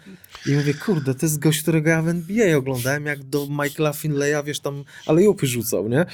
i 0.46 0.52
mówię, 0.52 0.74
kurde, 0.74 1.16
to 1.16 1.26
jest 1.26 1.40
gość, 1.40 1.62
którego 1.62 1.90
ja 1.90 2.02
w 2.02 2.08
NBA 2.08 2.58
oglądałem, 2.58 3.06
jak 3.06 3.24
do 3.24 3.48
Michaela 3.50 3.94
Finleya, 3.94 4.44
wiesz, 4.46 4.60
tam 4.60 4.84
alejupy 5.06 5.48
rzucał, 5.48 5.90
nie? 5.90 6.06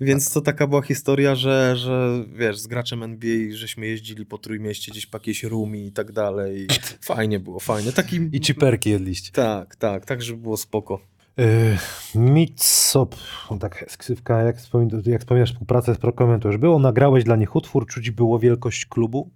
Więc 0.00 0.32
to 0.32 0.40
taka 0.40 0.66
była 0.66 0.82
historia, 0.82 1.34
że, 1.34 1.76
że 1.76 2.24
wiesz, 2.36 2.58
z 2.58 2.66
graczem 2.66 3.02
NBA 3.02 3.36
żeśmy 3.50 3.86
jeździli 3.86 4.26
po 4.26 4.38
Trójmieście, 4.38 4.92
gdzieś 4.92 5.06
po 5.06 5.18
jakieś 5.18 5.42
rumi 5.42 5.86
i 5.86 5.92
tak 5.92 6.12
dalej. 6.12 6.66
Fajnie 7.00 7.40
było, 7.40 7.60
fajnie. 7.60 7.92
Taki... 7.92 8.20
I 8.32 8.40
chiperki 8.44 8.90
jedliście. 8.90 9.32
Tak, 9.32 9.76
tak, 9.76 10.06
tak, 10.06 10.22
żeby 10.22 10.42
było 10.42 10.56
spoko. 10.56 11.13
Yy, 11.36 11.78
Mitsop, 12.14 13.14
tak 13.60 13.96
ksywka, 13.96 14.42
jak, 14.42 14.56
wspomin, 14.56 15.02
jak 15.06 15.20
wspominasz 15.20 15.52
współpracę 15.52 15.94
z 15.94 15.98
Prokomem, 15.98 16.40
to 16.40 16.48
już 16.48 16.56
było. 16.56 16.78
Nagrałeś 16.78 17.24
dla 17.24 17.36
nich 17.36 17.56
utwór, 17.56 17.86
czuć 17.86 18.10
było 18.10 18.38
wielkość 18.38 18.86
klubu? 18.86 19.30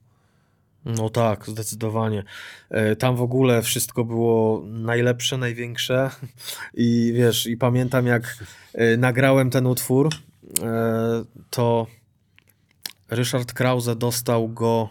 No 0.85 1.10
tak, 1.10 1.47
zdecydowanie. 1.47 2.25
E, 2.70 2.97
Tam 2.97 3.17
w 3.17 3.23
ogóle 3.23 3.62
wszystko 3.62 4.05
było 4.05 4.62
najlepsze, 4.67 5.36
największe 5.36 6.10
i 6.75 7.12
wiesz, 7.17 7.47
i 7.47 7.57
pamiętam 7.57 8.07
jak 8.07 8.44
e, 8.75 8.97
nagrałem 8.97 9.51
ten 9.51 9.67
utwór, 9.67 10.09
to 11.51 11.86
Ryszard 13.10 13.52
Krause 13.52 13.97
dostał 13.97 14.49
go 14.49 14.89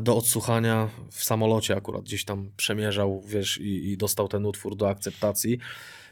do 0.00 0.16
odsłuchania 0.16 0.88
w 1.10 1.24
samolocie 1.24 1.76
akurat, 1.76 2.02
gdzieś 2.02 2.24
tam 2.24 2.50
przemierzał, 2.56 3.22
wiesz, 3.26 3.58
i, 3.58 3.90
i 3.90 3.96
dostał 3.96 4.28
ten 4.28 4.46
utwór 4.46 4.76
do 4.76 4.88
akceptacji. 4.88 5.58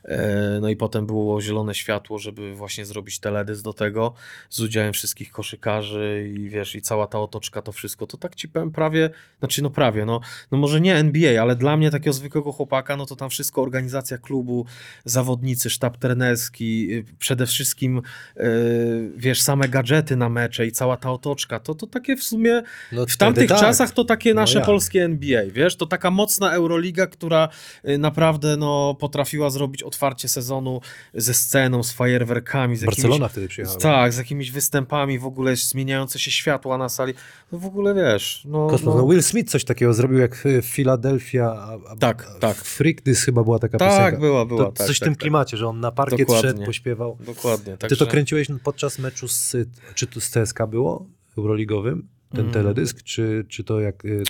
E, 0.05 0.59
No 0.61 0.69
i 0.69 0.77
potem 0.77 1.07
było 1.07 1.41
zielone 1.41 1.75
światło, 1.75 2.19
żeby 2.19 2.55
właśnie 2.55 2.85
zrobić 2.85 3.19
teledysk 3.19 3.65
do 3.65 3.73
tego 3.73 4.15
z 4.51 4.61
udziałem 4.61 4.93
wszystkich 4.93 5.31
koszykarzy 5.31 6.33
i 6.37 6.49
wiesz, 6.49 6.75
i 6.75 6.83
cała 6.83 7.07
ta 7.07 7.21
otoczka, 7.21 7.63
to 7.63 7.73
wszystko, 7.73 8.07
to 8.07 8.17
tak 8.17 8.35
ci 8.35 8.49
powiem 8.49 8.71
prawie, 8.71 9.11
znaczy 9.39 9.63
no 9.63 9.71
prawie, 9.71 10.05
no, 10.05 10.21
no 10.53 10.59
może 10.59 10.81
nie 10.81 10.97
NBA, 10.97 11.43
ale 11.43 11.57
dla 11.57 11.77
mnie 11.77 11.91
takiego 11.91 12.13
zwykłego 12.13 12.53
chłopaka, 12.53 12.97
no 12.97 13.07
to 13.07 13.17
tam 13.17 13.31
wszystko, 13.31 13.63
organizacja 13.63 14.19
klubu, 14.19 14.67
zawodnicy, 15.05 15.71
sztab 15.71 15.97
trenerski, 15.97 16.95
y, 16.95 17.05
przede 17.19 17.47
wszystkim 17.47 18.03
y, 18.37 19.11
wiesz, 19.17 19.43
same 19.43 19.69
gadżety 19.69 20.17
na 20.17 20.29
mecze 20.29 20.67
i 20.67 20.73
cała 20.73 20.97
ta 20.97 21.13
otoczka, 21.13 21.61
to, 21.61 21.75
to 21.75 21.87
takie 21.87 22.17
w 22.17 22.25
sumie 22.25 22.63
No, 22.93 23.07
w 23.07 23.17
tamtych 23.17 23.49
czasach 23.49 23.91
to 23.91 24.05
takie 24.05 24.35
No 24.35 24.41
nasze 24.41 24.59
jak? 24.59 24.67
polskie 24.67 25.05
NBA, 25.05 25.43
wiesz, 25.53 25.77
to 25.77 25.87
taka 25.87 26.11
mocna 26.11 26.53
Euroliga, 26.53 27.07
która 27.07 27.49
y, 27.89 27.99
naprawdę 27.99 28.57
no, 28.57 28.97
potrafiła 29.01 29.51
zrobić 29.51 29.83
otwarcie 29.91 30.29
sezonu 30.29 30.81
ze 31.15 31.35
sceną, 31.35 31.83
z 31.83 31.93
fajerwerkami, 31.93 32.77
z 32.77 32.81
jakimiś, 32.83 32.97
Barcelona 32.97 33.29
wtedy 33.29 33.49
przyjechała. 33.49 33.79
tak, 33.79 34.13
z 34.13 34.19
jakimiś 34.19 34.51
występami, 34.51 35.19
w 35.19 35.27
ogóle 35.27 35.57
zmieniające 35.57 36.19
się 36.19 36.31
światła 36.31 36.79
na 36.79 36.89
sali, 36.89 37.15
no 37.53 37.59
w 37.59 37.67
ogóle 37.67 37.95
wiesz, 37.95 38.43
no, 38.45 38.67
Kosmos. 38.67 38.95
no 38.95 39.01
No, 39.03 39.09
Will 39.09 39.23
Smith 39.23 39.51
coś 39.51 39.65
takiego 39.65 39.95
zrobił 39.95 40.19
jak 40.19 40.47
Philadelphia. 40.63 41.79
Tak, 41.99 42.27
a 42.37 42.39
tak. 42.39 42.57
Freak 42.57 43.01
This 43.01 43.25
chyba 43.25 43.45
była 43.45 43.59
taka 43.59 43.79
tak, 43.79 43.89
piosenka. 43.91 44.21
była, 44.21 44.47
była, 44.47 44.65
To 44.65 44.73
tak, 44.73 44.87
coś 44.87 44.97
w 44.97 45.01
tak, 45.01 45.07
tym 45.07 45.15
tak. 45.15 45.21
klimacie, 45.21 45.57
że 45.57 45.69
on 45.69 45.81
na 45.81 45.93
parkiet 45.93 46.19
Dokładnie. 46.21 46.51
szedł, 46.51 46.65
pośpiewał. 46.65 47.17
Dokładnie, 47.21 47.73
Ty 47.73 47.79
także... 47.79 47.97
to 47.97 48.07
kręciłeś 48.07 48.49
podczas 48.65 48.99
meczu 48.99 49.29
z, 49.29 49.57
czy 49.95 50.07
to 50.07 50.21
z 50.21 50.31
CSK 50.31 50.59
było, 50.71 51.07
Euroligowym, 51.39 52.09
ten 52.31 52.41
Mm. 52.41 52.53
teledysk, 52.53 53.03
czy, 53.03 53.45
czy 53.49 53.65
to 53.65 53.81
jak... 53.81 54.05
y, 54.05 54.23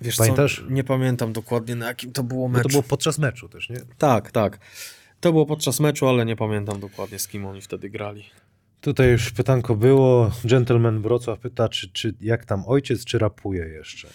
Wiesz 0.00 0.16
Pamiętasz? 0.16 0.62
Co, 0.68 0.72
nie 0.72 0.84
pamiętam 0.84 1.32
dokładnie 1.32 1.74
na 1.76 1.86
jakim 1.86 2.12
to 2.12 2.22
było 2.22 2.48
meczu. 2.48 2.62
to 2.62 2.68
było 2.68 2.82
podczas 2.82 3.18
meczu 3.18 3.48
też, 3.48 3.70
nie? 3.70 3.76
Tak, 3.98 4.30
tak. 4.30 4.58
To 5.20 5.32
było 5.32 5.46
podczas 5.46 5.80
meczu, 5.80 6.08
ale 6.08 6.26
nie 6.26 6.36
pamiętam 6.36 6.80
dokładnie 6.80 7.18
z 7.18 7.28
kim 7.28 7.46
oni 7.46 7.60
wtedy 7.60 7.90
grali. 7.90 8.24
Tutaj 8.80 9.10
już 9.10 9.30
pytanko 9.30 9.74
było. 9.74 10.30
Gentleman 10.44 11.02
Wrocław 11.02 11.38
pyta, 11.38 11.68
czy, 11.68 11.88
czy 11.92 12.14
jak 12.20 12.44
tam 12.44 12.64
ojciec, 12.66 13.04
czy 13.04 13.18
rapuje 13.18 13.64
jeszcze? 13.64 14.08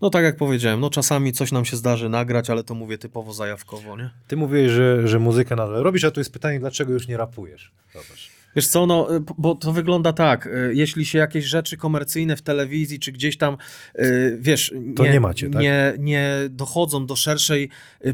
No 0.00 0.10
tak 0.10 0.24
jak 0.24 0.36
powiedziałem, 0.36 0.80
no 0.80 0.90
czasami 0.90 1.32
coś 1.32 1.52
nam 1.52 1.64
się 1.64 1.76
zdarzy 1.76 2.08
nagrać, 2.08 2.50
ale 2.50 2.64
to 2.64 2.74
mówię 2.74 2.98
typowo 2.98 3.32
zajawkowo, 3.32 3.96
nie? 3.96 4.10
Ty 4.28 4.36
mówiłeś, 4.36 4.70
że, 4.70 5.08
że 5.08 5.18
muzykę 5.18 5.56
nadal 5.56 5.82
robisz, 5.82 6.04
a 6.04 6.10
tu 6.10 6.20
jest 6.20 6.32
pytanie, 6.32 6.60
dlaczego 6.60 6.92
już 6.92 7.08
nie 7.08 7.16
rapujesz? 7.16 7.72
Zobacz. 7.92 8.31
Wiesz 8.56 8.66
co, 8.68 8.86
no, 8.86 9.16
y, 9.16 9.20
bo 9.38 9.54
to 9.54 9.72
wygląda 9.72 10.12
tak, 10.12 10.46
y, 10.46 10.72
jeśli 10.74 11.04
się 11.06 11.18
jakieś 11.18 11.44
rzeczy 11.44 11.76
komercyjne 11.76 12.36
w 12.36 12.42
telewizji, 12.42 12.98
czy 12.98 13.12
gdzieś 13.12 13.36
tam, 13.36 13.56
y, 13.98 14.38
wiesz, 14.40 14.74
To 14.96 15.06
nie 15.06 15.20
macie, 15.20 15.50
tak? 15.50 15.62
nie, 15.62 15.92
nie 15.98 16.30
dochodzą 16.50 17.06
do 17.06 17.16
szerszej 17.16 17.68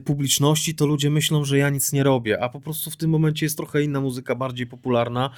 publiczności, 0.05 0.75
to 0.75 0.87
ludzie 0.87 1.11
myślą, 1.11 1.45
że 1.45 1.59
ja 1.59 1.71
nic 1.71 1.93
nie 1.93 2.03
robię, 2.03 2.43
a 2.43 2.49
po 2.49 2.61
prostu 2.61 2.91
w 2.91 2.97
tym 2.97 3.11
momencie 3.11 3.47
jest 3.47 3.57
trochę 3.57 3.83
inna 3.83 4.01
muzyka, 4.01 4.35
bardziej 4.35 4.67
popularna, 4.67 5.31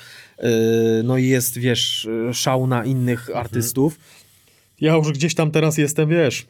no 1.05 1.19
i 1.19 1.27
jest, 1.27 1.59
wiesz, 1.59 2.09
szał 2.33 2.67
na 2.67 2.85
innych 2.85 3.21
Mhm. 3.21 3.39
artystów. 3.39 3.99
Ja 4.81 4.95
już 4.95 5.13
gdzieś 5.13 5.35
tam 5.35 5.51
teraz 5.51 5.79
jestem, 5.79 6.09
wiesz, 6.09 6.47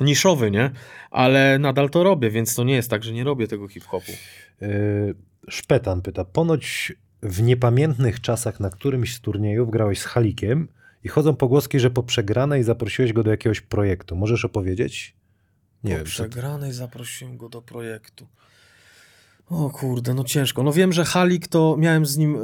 niszowy, 0.00 0.50
nie? 0.50 0.70
Ale 1.10 1.58
nadal 1.58 1.90
to 1.90 2.02
robię, 2.04 2.30
więc 2.30 2.54
to 2.54 2.64
nie 2.64 2.74
jest 2.74 2.90
tak, 2.90 3.04
że 3.04 3.12
nie 3.12 3.24
robię 3.24 3.48
tego 3.48 3.68
hip-hopu. 3.68 4.12
Yy, 4.60 5.14
Szpetan 5.48 6.02
pyta, 6.02 6.24
ponoć 6.24 6.92
w 7.22 7.42
niepamiętnych 7.42 8.20
czasach 8.20 8.60
na 8.60 8.70
którymś 8.70 9.14
z 9.14 9.20
turniejów 9.20 9.70
grałeś 9.70 10.00
z 10.00 10.04
Halikiem 10.04 10.68
i 11.04 11.08
chodzą 11.08 11.36
pogłoski, 11.36 11.80
że 11.80 11.90
po 11.90 12.02
przegranej 12.02 12.64
zaprosiłeś 12.64 13.12
go 13.12 13.22
do 13.22 13.30
jakiegoś 13.30 13.60
projektu. 13.60 14.16
Możesz 14.16 14.44
opowiedzieć? 14.44 15.16
Nie 15.84 15.90
po 15.90 15.96
wiem. 15.96 16.04
To... 16.04 16.10
przegranej 16.10 16.72
zaprosiłem 16.72 17.36
go 17.36 17.48
do 17.48 17.62
projektu. 17.62 18.26
O 19.50 19.70
kurde, 19.70 20.14
no 20.14 20.24
ciężko. 20.24 20.62
No 20.62 20.72
wiem, 20.72 20.92
że 20.92 21.04
Halik 21.04 21.48
to 21.48 21.76
miałem 21.78 22.06
z 22.06 22.16
nim 22.16 22.36
e, 22.36 22.38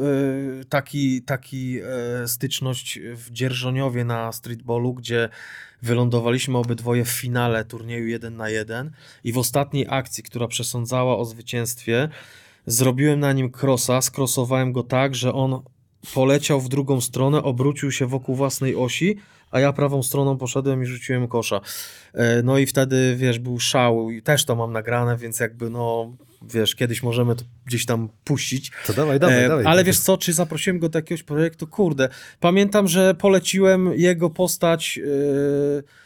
taki, 0.68 1.22
taki 1.22 1.78
e, 1.80 2.28
styczność 2.28 3.00
w 3.14 3.30
Dzierżoniowie 3.30 4.04
na 4.04 4.32
streetballu, 4.32 4.94
gdzie 4.94 5.28
wylądowaliśmy 5.82 6.58
obydwoje 6.58 7.04
w 7.04 7.08
finale 7.08 7.64
turnieju 7.64 8.06
1 8.06 8.36
na 8.36 8.48
1 8.48 8.90
i 9.24 9.32
w 9.32 9.38
ostatniej 9.38 9.86
akcji, 9.88 10.22
która 10.22 10.48
przesądzała 10.48 11.18
o 11.18 11.24
zwycięstwie, 11.24 12.08
zrobiłem 12.66 13.20
na 13.20 13.32
nim 13.32 13.50
crossa, 13.62 14.00
skrosowałem 14.00 14.72
go 14.72 14.82
tak, 14.82 15.14
że 15.14 15.32
on 15.32 15.62
poleciał 16.14 16.60
w 16.60 16.68
drugą 16.68 17.00
stronę, 17.00 17.42
obrócił 17.42 17.92
się 17.92 18.06
wokół 18.06 18.34
własnej 18.34 18.76
osi, 18.76 19.16
a 19.50 19.60
ja 19.60 19.72
prawą 19.72 20.02
stroną 20.02 20.38
poszedłem 20.38 20.82
i 20.82 20.86
rzuciłem 20.86 21.28
kosza. 21.28 21.60
E, 22.14 22.42
No 22.42 22.58
i 22.58 22.66
wtedy, 22.66 23.14
wiesz, 23.18 23.38
był 23.38 23.60
szał 23.60 24.10
i 24.10 24.22
też 24.22 24.44
to 24.44 24.56
mam 24.56 24.72
nagrane, 24.72 25.16
więc 25.16 25.40
jakby 25.40 25.70
no, 25.70 26.16
wiesz, 26.42 26.74
kiedyś 26.74 27.02
możemy 27.02 27.36
to 27.36 27.44
gdzieś 27.66 27.86
tam 27.86 28.08
puścić. 28.24 28.72
To 28.86 28.92
dawaj, 28.92 29.20
dawaj, 29.20 29.44
E, 29.44 29.48
dawaj. 29.48 29.64
Ale 29.66 29.84
wiesz 29.84 29.98
co, 29.98 30.18
czy 30.18 30.32
zaprosiłem 30.32 30.78
go 30.78 30.88
do 30.88 30.98
jakiegoś 30.98 31.22
projektu? 31.22 31.66
Kurde, 31.66 32.08
pamiętam, 32.40 32.88
że 32.88 33.14
poleciłem 33.14 33.92
jego 33.94 34.30
postać. 34.30 35.00
e, 35.02 36.05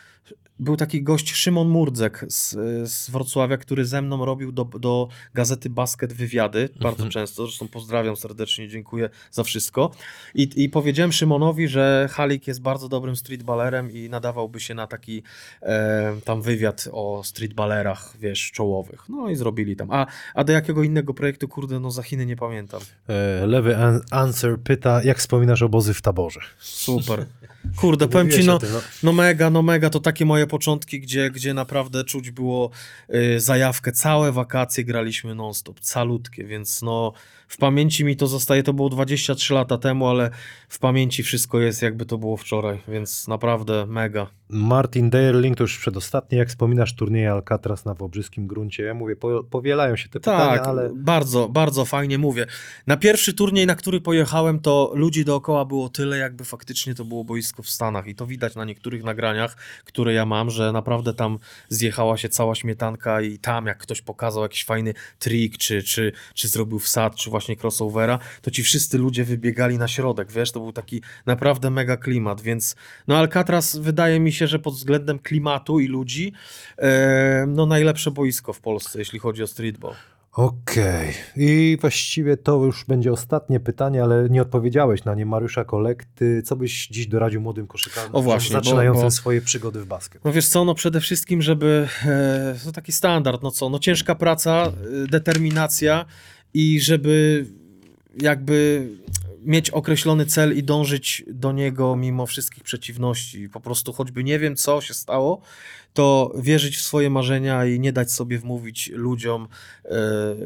był 0.60 0.76
taki 0.76 1.02
gość 1.02 1.32
Szymon 1.32 1.68
Murdzek 1.68 2.24
z, 2.28 2.50
z 2.90 3.10
Wrocławia, 3.10 3.56
który 3.56 3.84
ze 3.84 4.02
mną 4.02 4.24
robił 4.24 4.52
do, 4.52 4.64
do 4.64 5.08
gazety 5.34 5.70
Basket 5.70 6.12
wywiady 6.12 6.68
bardzo 6.80 7.08
często. 7.08 7.42
Zresztą 7.46 7.68
pozdrawiam 7.68 8.16
serdecznie, 8.16 8.68
dziękuję 8.68 9.10
za 9.30 9.44
wszystko. 9.44 9.90
I, 10.34 10.50
I 10.56 10.68
powiedziałem 10.68 11.12
Szymonowi, 11.12 11.68
że 11.68 12.08
Halik 12.10 12.46
jest 12.46 12.62
bardzo 12.62 12.88
dobrym 12.88 13.16
streetballerem 13.16 13.90
i 13.90 14.08
nadawałby 14.08 14.60
się 14.60 14.74
na 14.74 14.86
taki 14.86 15.22
e, 15.62 16.16
tam 16.24 16.42
wywiad 16.42 16.88
o 16.92 17.22
streetballerach, 17.24 18.14
wiesz, 18.20 18.50
czołowych. 18.52 19.04
No 19.08 19.28
i 19.28 19.36
zrobili 19.36 19.76
tam. 19.76 19.90
A, 19.90 20.06
a 20.34 20.44
do 20.44 20.52
jakiego 20.52 20.82
innego 20.82 21.14
projektu, 21.14 21.48
kurde, 21.48 21.80
no 21.80 21.90
za 21.90 22.02
Chiny 22.02 22.26
nie 22.26 22.36
pamiętam. 22.36 22.80
E, 23.08 23.46
Lewy 23.46 23.76
an- 23.76 24.00
Answer 24.10 24.58
pyta, 24.58 25.02
jak 25.02 25.18
wspominasz 25.18 25.62
obozy 25.62 25.94
w 25.94 26.02
taborze? 26.02 26.40
Super. 26.58 27.26
Kurde, 27.76 28.08
powiem 28.08 28.30
ci, 28.30 28.44
no, 28.44 28.58
tym, 28.58 28.72
no. 28.72 28.80
no 29.02 29.12
mega, 29.12 29.50
no 29.50 29.62
mega, 29.62 29.90
to 29.90 30.00
takie 30.00 30.24
moje 30.24 30.46
początki, 30.46 31.00
gdzie, 31.00 31.30
gdzie 31.30 31.54
naprawdę 31.54 32.04
czuć 32.04 32.30
było 32.30 32.70
y, 33.14 33.40
zajawkę. 33.40 33.92
Całe 33.92 34.32
wakacje 34.32 34.84
graliśmy 34.84 35.34
non-stop, 35.34 35.80
calutkie, 35.80 36.44
więc 36.44 36.82
no 36.82 37.12
w 37.50 37.56
pamięci 37.56 38.04
mi 38.04 38.16
to 38.16 38.26
zostaje, 38.26 38.62
to 38.62 38.72
było 38.72 38.88
23 38.88 39.54
lata 39.54 39.78
temu, 39.78 40.06
ale 40.06 40.30
w 40.68 40.78
pamięci 40.78 41.22
wszystko 41.22 41.60
jest 41.60 41.82
jakby 41.82 42.06
to 42.06 42.18
było 42.18 42.36
wczoraj, 42.36 42.78
więc 42.88 43.28
naprawdę 43.28 43.86
mega. 43.86 44.26
Martin 44.48 45.10
Derling 45.10 45.56
to 45.56 45.64
już 45.64 45.78
przedostatni. 45.78 46.38
Jak 46.38 46.48
wspominasz 46.48 46.94
turnieje 46.94 47.32
Alcatraz 47.32 47.84
na 47.84 47.94
Wobrzyskim 47.94 48.46
gruncie? 48.46 48.82
Ja 48.82 48.94
mówię, 48.94 49.16
po, 49.16 49.44
powielają 49.44 49.96
się 49.96 50.08
te 50.08 50.20
Tak, 50.20 50.50
pytania, 50.50 50.62
ale 50.62 50.90
bardzo, 50.94 51.48
bardzo 51.48 51.84
fajnie 51.84 52.18
mówię. 52.18 52.46
Na 52.86 52.96
pierwszy 52.96 53.34
turniej, 53.34 53.66
na 53.66 53.74
który 53.74 54.00
pojechałem, 54.00 54.60
to 54.60 54.92
ludzi 54.94 55.24
dookoła 55.24 55.64
było 55.64 55.88
tyle, 55.88 56.18
jakby 56.18 56.44
faktycznie 56.44 56.94
to 56.94 57.04
było 57.04 57.24
boisko 57.24 57.62
w 57.62 57.68
Stanach. 57.68 58.06
I 58.06 58.14
to 58.14 58.26
widać 58.26 58.54
na 58.54 58.64
niektórych 58.64 59.04
nagraniach, 59.04 59.56
które 59.84 60.12
ja 60.12 60.26
mam, 60.26 60.50
że 60.50 60.72
naprawdę 60.72 61.14
tam 61.14 61.38
zjechała 61.68 62.16
się 62.16 62.28
cała 62.28 62.54
śmietanka 62.54 63.20
i 63.20 63.38
tam 63.38 63.66
jak 63.66 63.78
ktoś 63.78 64.02
pokazał 64.02 64.42
jakiś 64.42 64.64
fajny 64.64 64.94
trik, 65.18 65.58
czy, 65.58 65.82
czy, 65.82 66.12
czy 66.34 66.48
zrobił 66.48 66.78
wsad, 66.78 67.16
czy 67.16 67.30
właśnie 67.30 67.39
crossovera, 67.62 68.18
to 68.42 68.50
ci 68.50 68.62
wszyscy 68.62 68.98
ludzie 68.98 69.24
wybiegali 69.24 69.78
na 69.78 69.88
środek, 69.88 70.32
wiesz, 70.32 70.52
to 70.52 70.60
był 70.60 70.72
taki 70.72 71.02
naprawdę 71.26 71.70
mega 71.70 71.96
klimat, 71.96 72.40
więc 72.40 72.76
no 73.08 73.16
Alcatraz 73.18 73.76
wydaje 73.76 74.20
mi 74.20 74.32
się, 74.32 74.46
że 74.46 74.58
pod 74.58 74.74
względem 74.74 75.18
klimatu 75.18 75.80
i 75.80 75.86
ludzi, 75.88 76.32
e, 76.78 77.44
no 77.48 77.66
najlepsze 77.66 78.10
boisko 78.10 78.52
w 78.52 78.60
Polsce, 78.60 78.98
jeśli 78.98 79.18
chodzi 79.18 79.42
o 79.42 79.46
streetball. 79.46 79.94
Okej. 80.32 81.14
I 81.36 81.78
właściwie 81.80 82.36
to 82.36 82.64
już 82.64 82.84
będzie 82.84 83.12
ostatnie 83.12 83.60
pytanie, 83.60 84.02
ale 84.02 84.28
nie 84.30 84.42
odpowiedziałeś 84.42 85.04
na 85.04 85.14
nie. 85.14 85.26
Mariusza 85.26 85.64
Kolekty, 85.64 86.42
co 86.42 86.56
byś 86.56 86.86
dziś 86.88 87.06
doradził 87.06 87.40
młodym 87.40 87.66
koszykarzom 87.66 88.10
O 88.16 88.22
właśnie, 88.22 88.56
bo- 88.56 88.62
zaczynającym 88.64 89.02
bo- 89.02 89.10
swoje 89.10 89.40
przygody 89.40 89.80
w 89.80 89.86
basket? 89.86 90.24
No 90.24 90.32
wiesz 90.32 90.48
co, 90.48 90.64
no 90.64 90.74
przede 90.74 91.00
wszystkim, 91.00 91.42
żeby, 91.42 91.88
e, 92.06 92.54
to 92.64 92.72
taki 92.72 92.92
standard, 92.92 93.42
no 93.42 93.50
co, 93.50 93.68
no 93.70 93.78
ciężka 93.78 94.14
praca, 94.14 94.66
e, 95.04 95.06
determinacja 95.08 96.04
i 96.54 96.80
żeby 96.80 97.46
jakby 98.20 98.88
mieć 99.44 99.70
określony 99.70 100.26
cel 100.26 100.58
i 100.58 100.62
dążyć 100.62 101.24
do 101.26 101.52
niego 101.52 101.96
mimo 101.96 102.26
wszystkich 102.26 102.62
przeciwności. 102.64 103.48
Po 103.48 103.60
prostu 103.60 103.92
choćby 103.92 104.24
nie 104.24 104.38
wiem, 104.38 104.56
co 104.56 104.80
się 104.80 104.94
stało, 104.94 105.40
to 105.94 106.32
wierzyć 106.38 106.76
w 106.76 106.82
swoje 106.82 107.10
marzenia 107.10 107.66
i 107.66 107.80
nie 107.80 107.92
dać 107.92 108.12
sobie 108.12 108.38
wmówić 108.38 108.90
ludziom, 108.94 109.48
e, 109.84 109.90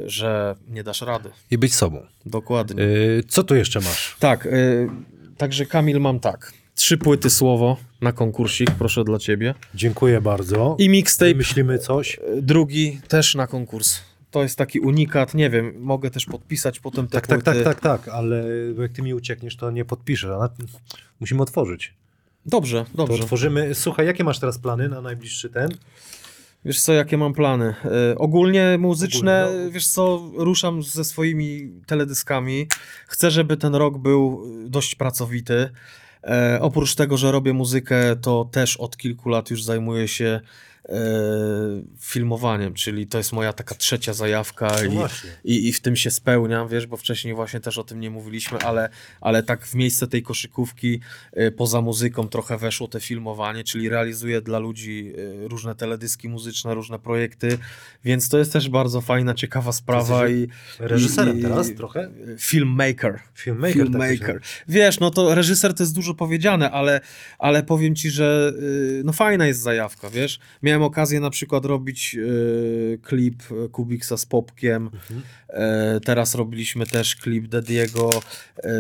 że 0.06 0.56
nie 0.68 0.84
dasz 0.84 1.02
rady. 1.02 1.30
I 1.50 1.58
być 1.58 1.74
sobą. 1.74 2.06
Dokładnie. 2.26 2.82
Yy, 2.82 3.24
co 3.28 3.44
tu 3.44 3.54
jeszcze 3.54 3.80
masz? 3.80 4.16
Tak, 4.18 4.46
y, 4.46 4.88
także 5.36 5.66
Kamil 5.66 6.00
mam 6.00 6.20
tak. 6.20 6.52
Trzy 6.74 6.98
płyty 6.98 7.30
słowo 7.30 7.76
na 8.00 8.12
konkursik, 8.12 8.70
proszę 8.70 9.04
dla 9.04 9.18
ciebie. 9.18 9.54
Dziękuję 9.74 10.20
bardzo. 10.20 10.76
I 10.78 10.88
mixtape 10.88 11.34
Myślimy 11.34 11.78
coś. 11.78 12.20
drugi 12.36 13.00
też 13.08 13.34
na 13.34 13.46
konkurs. 13.46 14.00
To 14.34 14.42
jest 14.42 14.58
taki 14.58 14.80
unikat, 14.80 15.34
nie 15.34 15.50
wiem, 15.50 15.74
mogę 15.78 16.10
też 16.10 16.26
podpisać 16.26 16.80
potem 16.80 17.06
te 17.08 17.12
Tak, 17.12 17.26
tak, 17.26 17.42
tak, 17.42 17.62
tak, 17.64 17.80
tak, 17.80 18.08
ale 18.08 18.44
jak 18.78 18.92
ty 18.92 19.02
mi 19.02 19.14
uciekniesz, 19.14 19.56
to 19.56 19.70
nie 19.70 19.84
podpiszę. 19.84 20.38
Musimy 21.20 21.42
otworzyć. 21.42 21.94
Dobrze, 22.46 22.84
To 22.84 22.96
dobrze. 22.96 23.22
otworzymy. 23.22 23.74
Słuchaj, 23.74 24.06
jakie 24.06 24.24
masz 24.24 24.38
teraz 24.38 24.58
plany 24.58 24.88
na 24.88 25.00
najbliższy 25.00 25.50
ten? 25.50 25.68
Wiesz 26.64 26.80
co, 26.80 26.92
jakie 26.92 27.16
mam 27.18 27.32
plany? 27.34 27.74
Y, 28.12 28.18
ogólnie 28.18 28.76
muzyczne, 28.78 29.44
Ogólnie, 29.46 29.64
no. 29.64 29.70
wiesz 29.70 29.88
co, 29.88 30.30
ruszam 30.36 30.82
ze 30.82 31.04
swoimi 31.04 31.70
teledyskami. 31.86 32.66
Chcę, 33.06 33.30
żeby 33.30 33.56
ten 33.56 33.74
rok 33.74 33.98
był 33.98 34.46
dość 34.68 34.94
pracowity. 34.94 35.70
E, 36.24 36.58
oprócz 36.60 36.94
tego, 36.94 37.16
że 37.16 37.32
robię 37.32 37.52
muzykę, 37.52 38.16
to 38.16 38.48
też 38.52 38.76
od 38.76 38.96
kilku 38.96 39.28
lat 39.28 39.50
już 39.50 39.62
zajmuję 39.62 40.08
się 40.08 40.40
filmowaniem, 42.00 42.74
czyli 42.74 43.06
to 43.06 43.18
jest 43.18 43.32
moja 43.32 43.52
taka 43.52 43.74
trzecia 43.74 44.12
zajawka 44.12 44.76
No 44.94 45.06
i, 45.44 45.52
i, 45.54 45.68
i 45.68 45.72
w 45.72 45.80
tym 45.80 45.96
się 45.96 46.10
spełniam, 46.10 46.68
wiesz, 46.68 46.86
bo 46.86 46.96
wcześniej 46.96 47.34
właśnie 47.34 47.60
też 47.60 47.78
o 47.78 47.84
tym 47.84 48.00
nie 48.00 48.10
mówiliśmy, 48.10 48.58
ale, 48.58 48.88
ale 49.20 49.42
tak 49.42 49.66
w 49.66 49.74
miejsce 49.74 50.06
tej 50.06 50.22
koszykówki 50.22 51.00
e, 51.32 51.50
poza 51.50 51.80
muzyką 51.80 52.28
trochę 52.28 52.58
weszło 52.58 52.88
te 52.88 53.00
filmowanie, 53.00 53.64
czyli 53.64 53.88
realizuję 53.88 54.40
dla 54.40 54.58
ludzi 54.58 55.12
e, 55.44 55.48
różne 55.48 55.74
teledyski 55.74 56.28
muzyczne, 56.28 56.74
różne 56.74 56.98
projekty, 56.98 57.58
więc 58.04 58.28
to 58.28 58.38
jest 58.38 58.52
też 58.52 58.68
bardzo 58.68 59.00
fajna, 59.00 59.34
ciekawa 59.34 59.72
sprawa 59.72 60.28
i 60.28 60.48
Reżyserem 60.78 61.38
i- 61.38 61.42
teraz 61.42 61.74
trochę? 61.74 62.10
Filmmaker. 62.38 63.20
Filmmaker. 63.34 63.76
tak 63.76 63.86
Filmmaker. 63.86 64.40
Wiesz, 64.68 65.00
no 65.00 65.10
to 65.10 65.34
reżyser 65.34 65.74
to 65.74 65.82
jest 65.82 65.94
dużo 65.94 66.14
powiedziane, 66.14 66.70
ale, 66.70 67.00
ale 67.38 67.62
powiem 67.62 67.94
ci, 67.94 68.10
że 68.10 68.52
y, 68.62 69.02
no 69.04 69.12
fajna 69.12 69.46
jest 69.46 69.60
zajawka, 69.60 70.10
wiesz. 70.10 70.38
Miałem 70.62 70.73
okazję 70.82 71.20
na 71.20 71.30
przykład 71.30 71.64
robić 71.64 72.14
y, 72.18 72.98
klip 73.02 73.42
Kubiksa 73.72 74.16
z 74.16 74.26
Popkiem. 74.26 74.90
Mhm. 74.94 75.22
E, 75.48 76.00
teraz 76.00 76.34
robiliśmy 76.34 76.86
też 76.86 77.16
klip 77.16 77.48
Dediego. 77.48 78.10
E, 78.64 78.70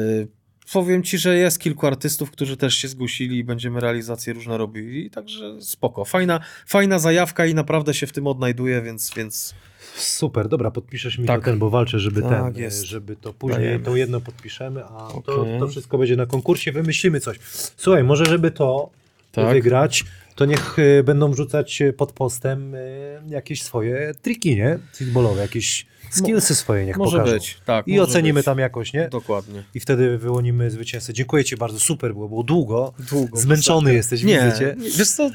powiem 0.72 1.02
ci, 1.02 1.18
że 1.18 1.36
jest 1.36 1.58
kilku 1.58 1.86
artystów, 1.86 2.30
którzy 2.30 2.56
też 2.56 2.74
się 2.74 2.88
zgłosili 2.88 3.38
i 3.38 3.44
będziemy 3.44 3.80
realizacje 3.80 4.32
różne 4.32 4.58
robili, 4.58 5.10
także 5.10 5.62
spoko. 5.62 6.04
Fajna, 6.04 6.40
fajna 6.66 6.98
zajawka 6.98 7.46
i 7.46 7.54
naprawdę 7.54 7.94
się 7.94 8.06
w 8.06 8.12
tym 8.12 8.26
odnajduję, 8.26 8.82
więc, 8.82 9.12
więc 9.16 9.54
Super, 9.96 10.48
dobra, 10.48 10.70
podpiszesz 10.70 11.18
mi 11.18 11.26
Tak. 11.26 11.40
to 11.40 11.44
ten, 11.44 11.58
bo 11.58 11.70
walczę, 11.70 11.98
żeby 11.98 12.22
Tak 12.22 12.54
ten, 12.54 12.62
jest. 12.62 12.84
żeby 12.84 13.16
to 13.16 13.32
później, 13.32 13.58
Dajemy. 13.64 13.84
to 13.84 13.96
jedno 13.96 14.20
podpiszemy, 14.20 14.84
a 14.84 14.88
to, 15.26 15.40
Okej. 15.40 15.58
to 15.58 15.68
wszystko 15.68 15.98
będzie 15.98 16.16
na 16.16 16.26
konkursie, 16.26 16.72
wymyślimy 16.72 17.20
coś. 17.20 17.38
Słuchaj, 17.76 18.04
może 18.04 18.24
żeby 18.24 18.50
to 18.50 18.90
Tak. 19.32 19.52
wygrać, 19.52 20.04
to 20.34 20.44
niech 20.44 20.78
y, 20.78 21.02
będą 21.04 21.30
wrzucać 21.30 21.82
y, 21.82 21.92
pod 21.92 22.12
postem 22.12 22.74
y, 22.74 23.20
jakieś 23.28 23.62
swoje 23.62 24.12
triki, 24.22 24.56
nie? 24.56 24.78
Streetballowe, 24.92 25.42
jakieś 25.42 25.86
skillsy 26.10 26.54
swoje 26.54 26.86
niech 26.86 26.96
może 26.96 27.18
pokażą. 27.18 27.34
być. 27.34 27.58
Tak, 27.64 27.88
I 27.88 28.00
ocenimy 28.00 28.38
być. 28.38 28.44
tam 28.44 28.58
jakoś, 28.58 28.92
nie? 28.92 29.08
Dokładnie. 29.08 29.62
I 29.74 29.80
wtedy 29.80 30.18
wyłonimy 30.18 30.70
zwycięzcę. 30.70 31.12
Dziękuję 31.12 31.44
Ci 31.44 31.56
bardzo, 31.56 31.80
super 31.80 32.12
było, 32.12 32.28
było 32.28 32.42
długo. 32.42 32.94
Długo. 33.10 33.36
Zmęczony 33.38 33.94
jesteś, 33.94 34.22
Nie, 34.22 34.42
widzę 34.44 34.58
cię. 34.58 34.76
wiesz 34.98 35.10
co, 35.10 35.30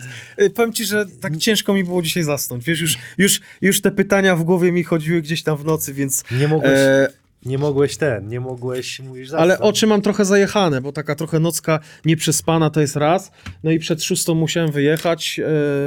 powiem 0.55 0.73
ci, 0.73 0.85
że 0.85 1.05
tak 1.21 1.37
ciężko 1.37 1.73
mi 1.73 1.83
było 1.83 2.01
dzisiaj 2.01 2.23
zasnąć, 2.23 2.65
wiesz, 2.65 2.81
już, 2.81 2.97
już, 3.17 3.41
już 3.61 3.81
te 3.81 3.91
pytania 3.91 4.35
w 4.35 4.43
głowie 4.43 4.71
mi 4.71 4.83
chodziły 4.83 5.21
gdzieś 5.21 5.43
tam 5.43 5.57
w 5.57 5.65
nocy, 5.65 5.93
więc 5.93 6.23
Nie 6.31 6.47
mogłeś... 6.47 6.71
e, 6.73 7.07
nie 7.45 7.57
mogłeś 7.57 7.97
ten, 7.97 8.27
nie 8.27 8.39
mogłeś, 8.39 8.99
mówisz 8.99 9.33
Ale 9.33 9.53
zasnąć. 9.53 9.69
oczy 9.69 9.87
mam 9.87 10.01
trochę 10.01 10.25
zajechane, 10.25 10.81
bo 10.81 10.91
taka 10.91 11.15
trochę 11.15 11.39
nocka 11.39 11.79
nieprzespana 12.05 12.69
to 12.69 12.81
jest 12.81 12.95
raz. 12.95 13.31
No 13.63 13.71
i 13.71 13.79
przed 13.79 14.03
szóstą 14.03 14.35
musiałem 14.35 14.71
wyjechać, 14.71 15.39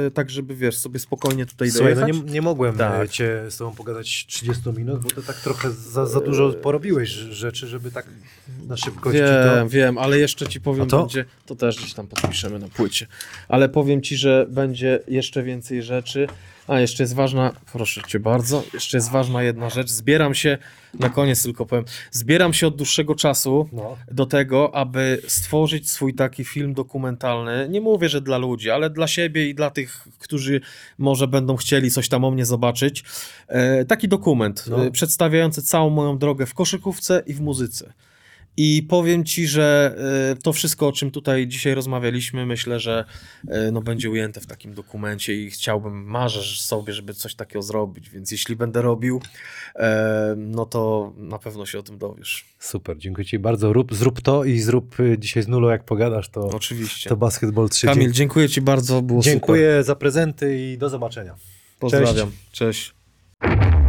e, 0.07 0.11
tak 0.11 0.29
żeby, 0.29 0.55
wiesz, 0.55 0.77
sobie 0.77 0.99
spokojnie 0.99 1.45
tutaj 1.45 1.71
Słuchaj, 1.71 1.95
no 1.95 2.01
dojechać. 2.01 2.23
nie, 2.25 2.31
nie 2.31 2.41
mogłem 2.41 2.77
Tak. 2.77 2.93
tak. 2.99 3.09
cię 3.09 3.41
z 3.49 3.57
tobą 3.57 3.75
pogadać 3.75 4.25
30 4.27 4.63
minut, 4.77 5.01
bo 5.03 5.09
to 5.09 5.21
tak 5.21 5.35
trochę 5.35 5.71
za, 5.71 6.05
za 6.05 6.19
dużo 6.19 6.49
porobiłeś 6.53 7.09
rzeczy, 7.09 7.67
żeby 7.67 7.91
tak 7.91 8.05
na 8.67 8.77
szybkości 8.77 9.19
Wiem, 9.21 9.63
to... 9.63 9.69
wiem, 9.69 9.97
ale 9.97 10.19
jeszcze 10.19 10.47
ci 10.47 10.61
powiem, 10.61 10.83
A 10.83 10.85
to? 10.85 10.99
będzie, 10.99 11.25
to 11.45 11.55
też 11.55 11.77
gdzieś 11.77 11.93
tam 11.93 12.07
podpiszemy 12.07 12.59
na 12.59 12.67
płycie, 12.67 13.07
ale 13.47 13.69
powiem 13.69 14.01
ci, 14.01 14.17
że 14.17 14.45
będzie 14.49 14.99
jeszcze 15.07 15.43
więcej 15.43 15.83
rzeczy, 15.83 16.27
a 16.67 16.79
jeszcze 16.79 17.03
jest 17.03 17.13
ważna, 17.15 17.51
proszę 17.73 18.01
cię 18.07 18.19
bardzo, 18.19 18.63
jeszcze 18.73 18.97
jest 18.97 19.11
ważna 19.11 19.43
jedna 19.43 19.69
rzecz, 19.69 19.89
zbieram 19.89 20.33
się, 20.35 20.57
na 20.99 21.09
koniec 21.09 21.43
tylko 21.43 21.65
powiem, 21.65 21.85
zbieram 22.11 22.53
się 22.53 22.67
od 22.67 22.75
dłuższego 22.75 23.15
czasu 23.15 23.69
No. 23.73 23.97
do 24.11 24.25
tego, 24.25 24.75
aby 24.75 25.21
stworzyć 25.27 25.89
swój 25.91 26.13
taki 26.13 26.45
film 26.45 26.73
dokumentalny, 26.73 27.67
nie 27.69 27.81
mówię, 27.81 28.09
że 28.09 28.21
dla 28.21 28.37
ludzi, 28.37 28.69
ale 28.69 28.89
dla 28.89 29.07
siebie 29.07 29.49
i 29.49 29.55
dla 29.55 29.69
tych, 29.69 30.07
którzy 30.19 30.61
może 30.97 31.27
będą 31.27 31.55
chcieli 31.55 31.91
coś 31.91 32.09
tam 32.09 32.23
o 32.25 32.31
mnie 32.31 32.45
zobaczyć, 32.45 33.03
e, 33.47 33.85
taki 33.85 34.07
dokument 34.07 34.65
No. 34.69 34.85
e, 34.85 34.91
przedstawiający 34.91 35.61
całą 35.63 35.89
moją 35.89 36.17
drogę 36.17 36.45
w 36.45 36.53
koszykówce 36.53 37.23
i 37.27 37.33
w 37.33 37.41
muzyce. 37.41 37.93
I 38.57 38.83
powiem 38.89 39.23
ci, 39.25 39.47
że 39.47 39.95
e, 40.31 40.35
to 40.35 40.53
wszystko, 40.53 40.87
o 40.87 40.91
czym 40.91 41.11
tutaj 41.11 41.47
dzisiaj 41.47 41.73
rozmawialiśmy, 41.73 42.45
myślę, 42.45 42.79
że 42.79 43.05
e, 43.47 43.71
no, 43.71 43.81
będzie 43.81 44.09
ujęte 44.09 44.41
w 44.41 44.45
takim 44.45 44.73
dokumencie 44.73 45.33
i 45.33 45.51
chciałbym, 45.51 46.03
marzę 46.03 46.41
sobie, 46.43 46.93
żeby 46.93 47.13
coś 47.13 47.35
takiego 47.35 47.61
zrobić, 47.61 48.09
więc 48.09 48.31
jeśli 48.31 48.55
będę 48.55 48.81
robił, 48.81 49.21
e, 49.75 50.35
no 50.37 50.65
to 50.65 51.13
na 51.17 51.39
pewno 51.39 51.65
się 51.65 51.79
o 51.79 51.83
tym 51.83 51.97
dowiesz. 51.97 52.45
Super, 52.59 52.97
dziękuję 52.97 53.25
ci 53.25 53.39
bardzo. 53.39 53.73
Rób, 53.73 53.95
zrób 53.95 54.21
to 54.21 54.43
i 54.43 54.59
zrób 54.59 54.95
dzisiaj 55.17 55.43
z 55.43 55.47
Nulą, 55.47 55.69
jak 55.69 55.83
pogadasz, 55.83 56.29
to, 56.29 56.47
Oczywiście. 56.47 57.09
to 57.09 57.17
Basketball 57.17 57.69
3. 57.69 57.87
Kamil, 57.87 58.11
dziękuję 58.11 58.49
ci 58.49 58.61
bardzo, 58.61 59.01
było 59.01 59.21
Dziękuję 59.21 59.83
za 59.83 59.95
prezenty 59.95 60.59
i 60.59 60.77
do 60.77 60.89
zobaczenia. 60.89 61.35
super. 61.35 61.79
Pozdrawiam. 61.79 62.31
Cześć. 62.51 62.93
I 63.43 63.82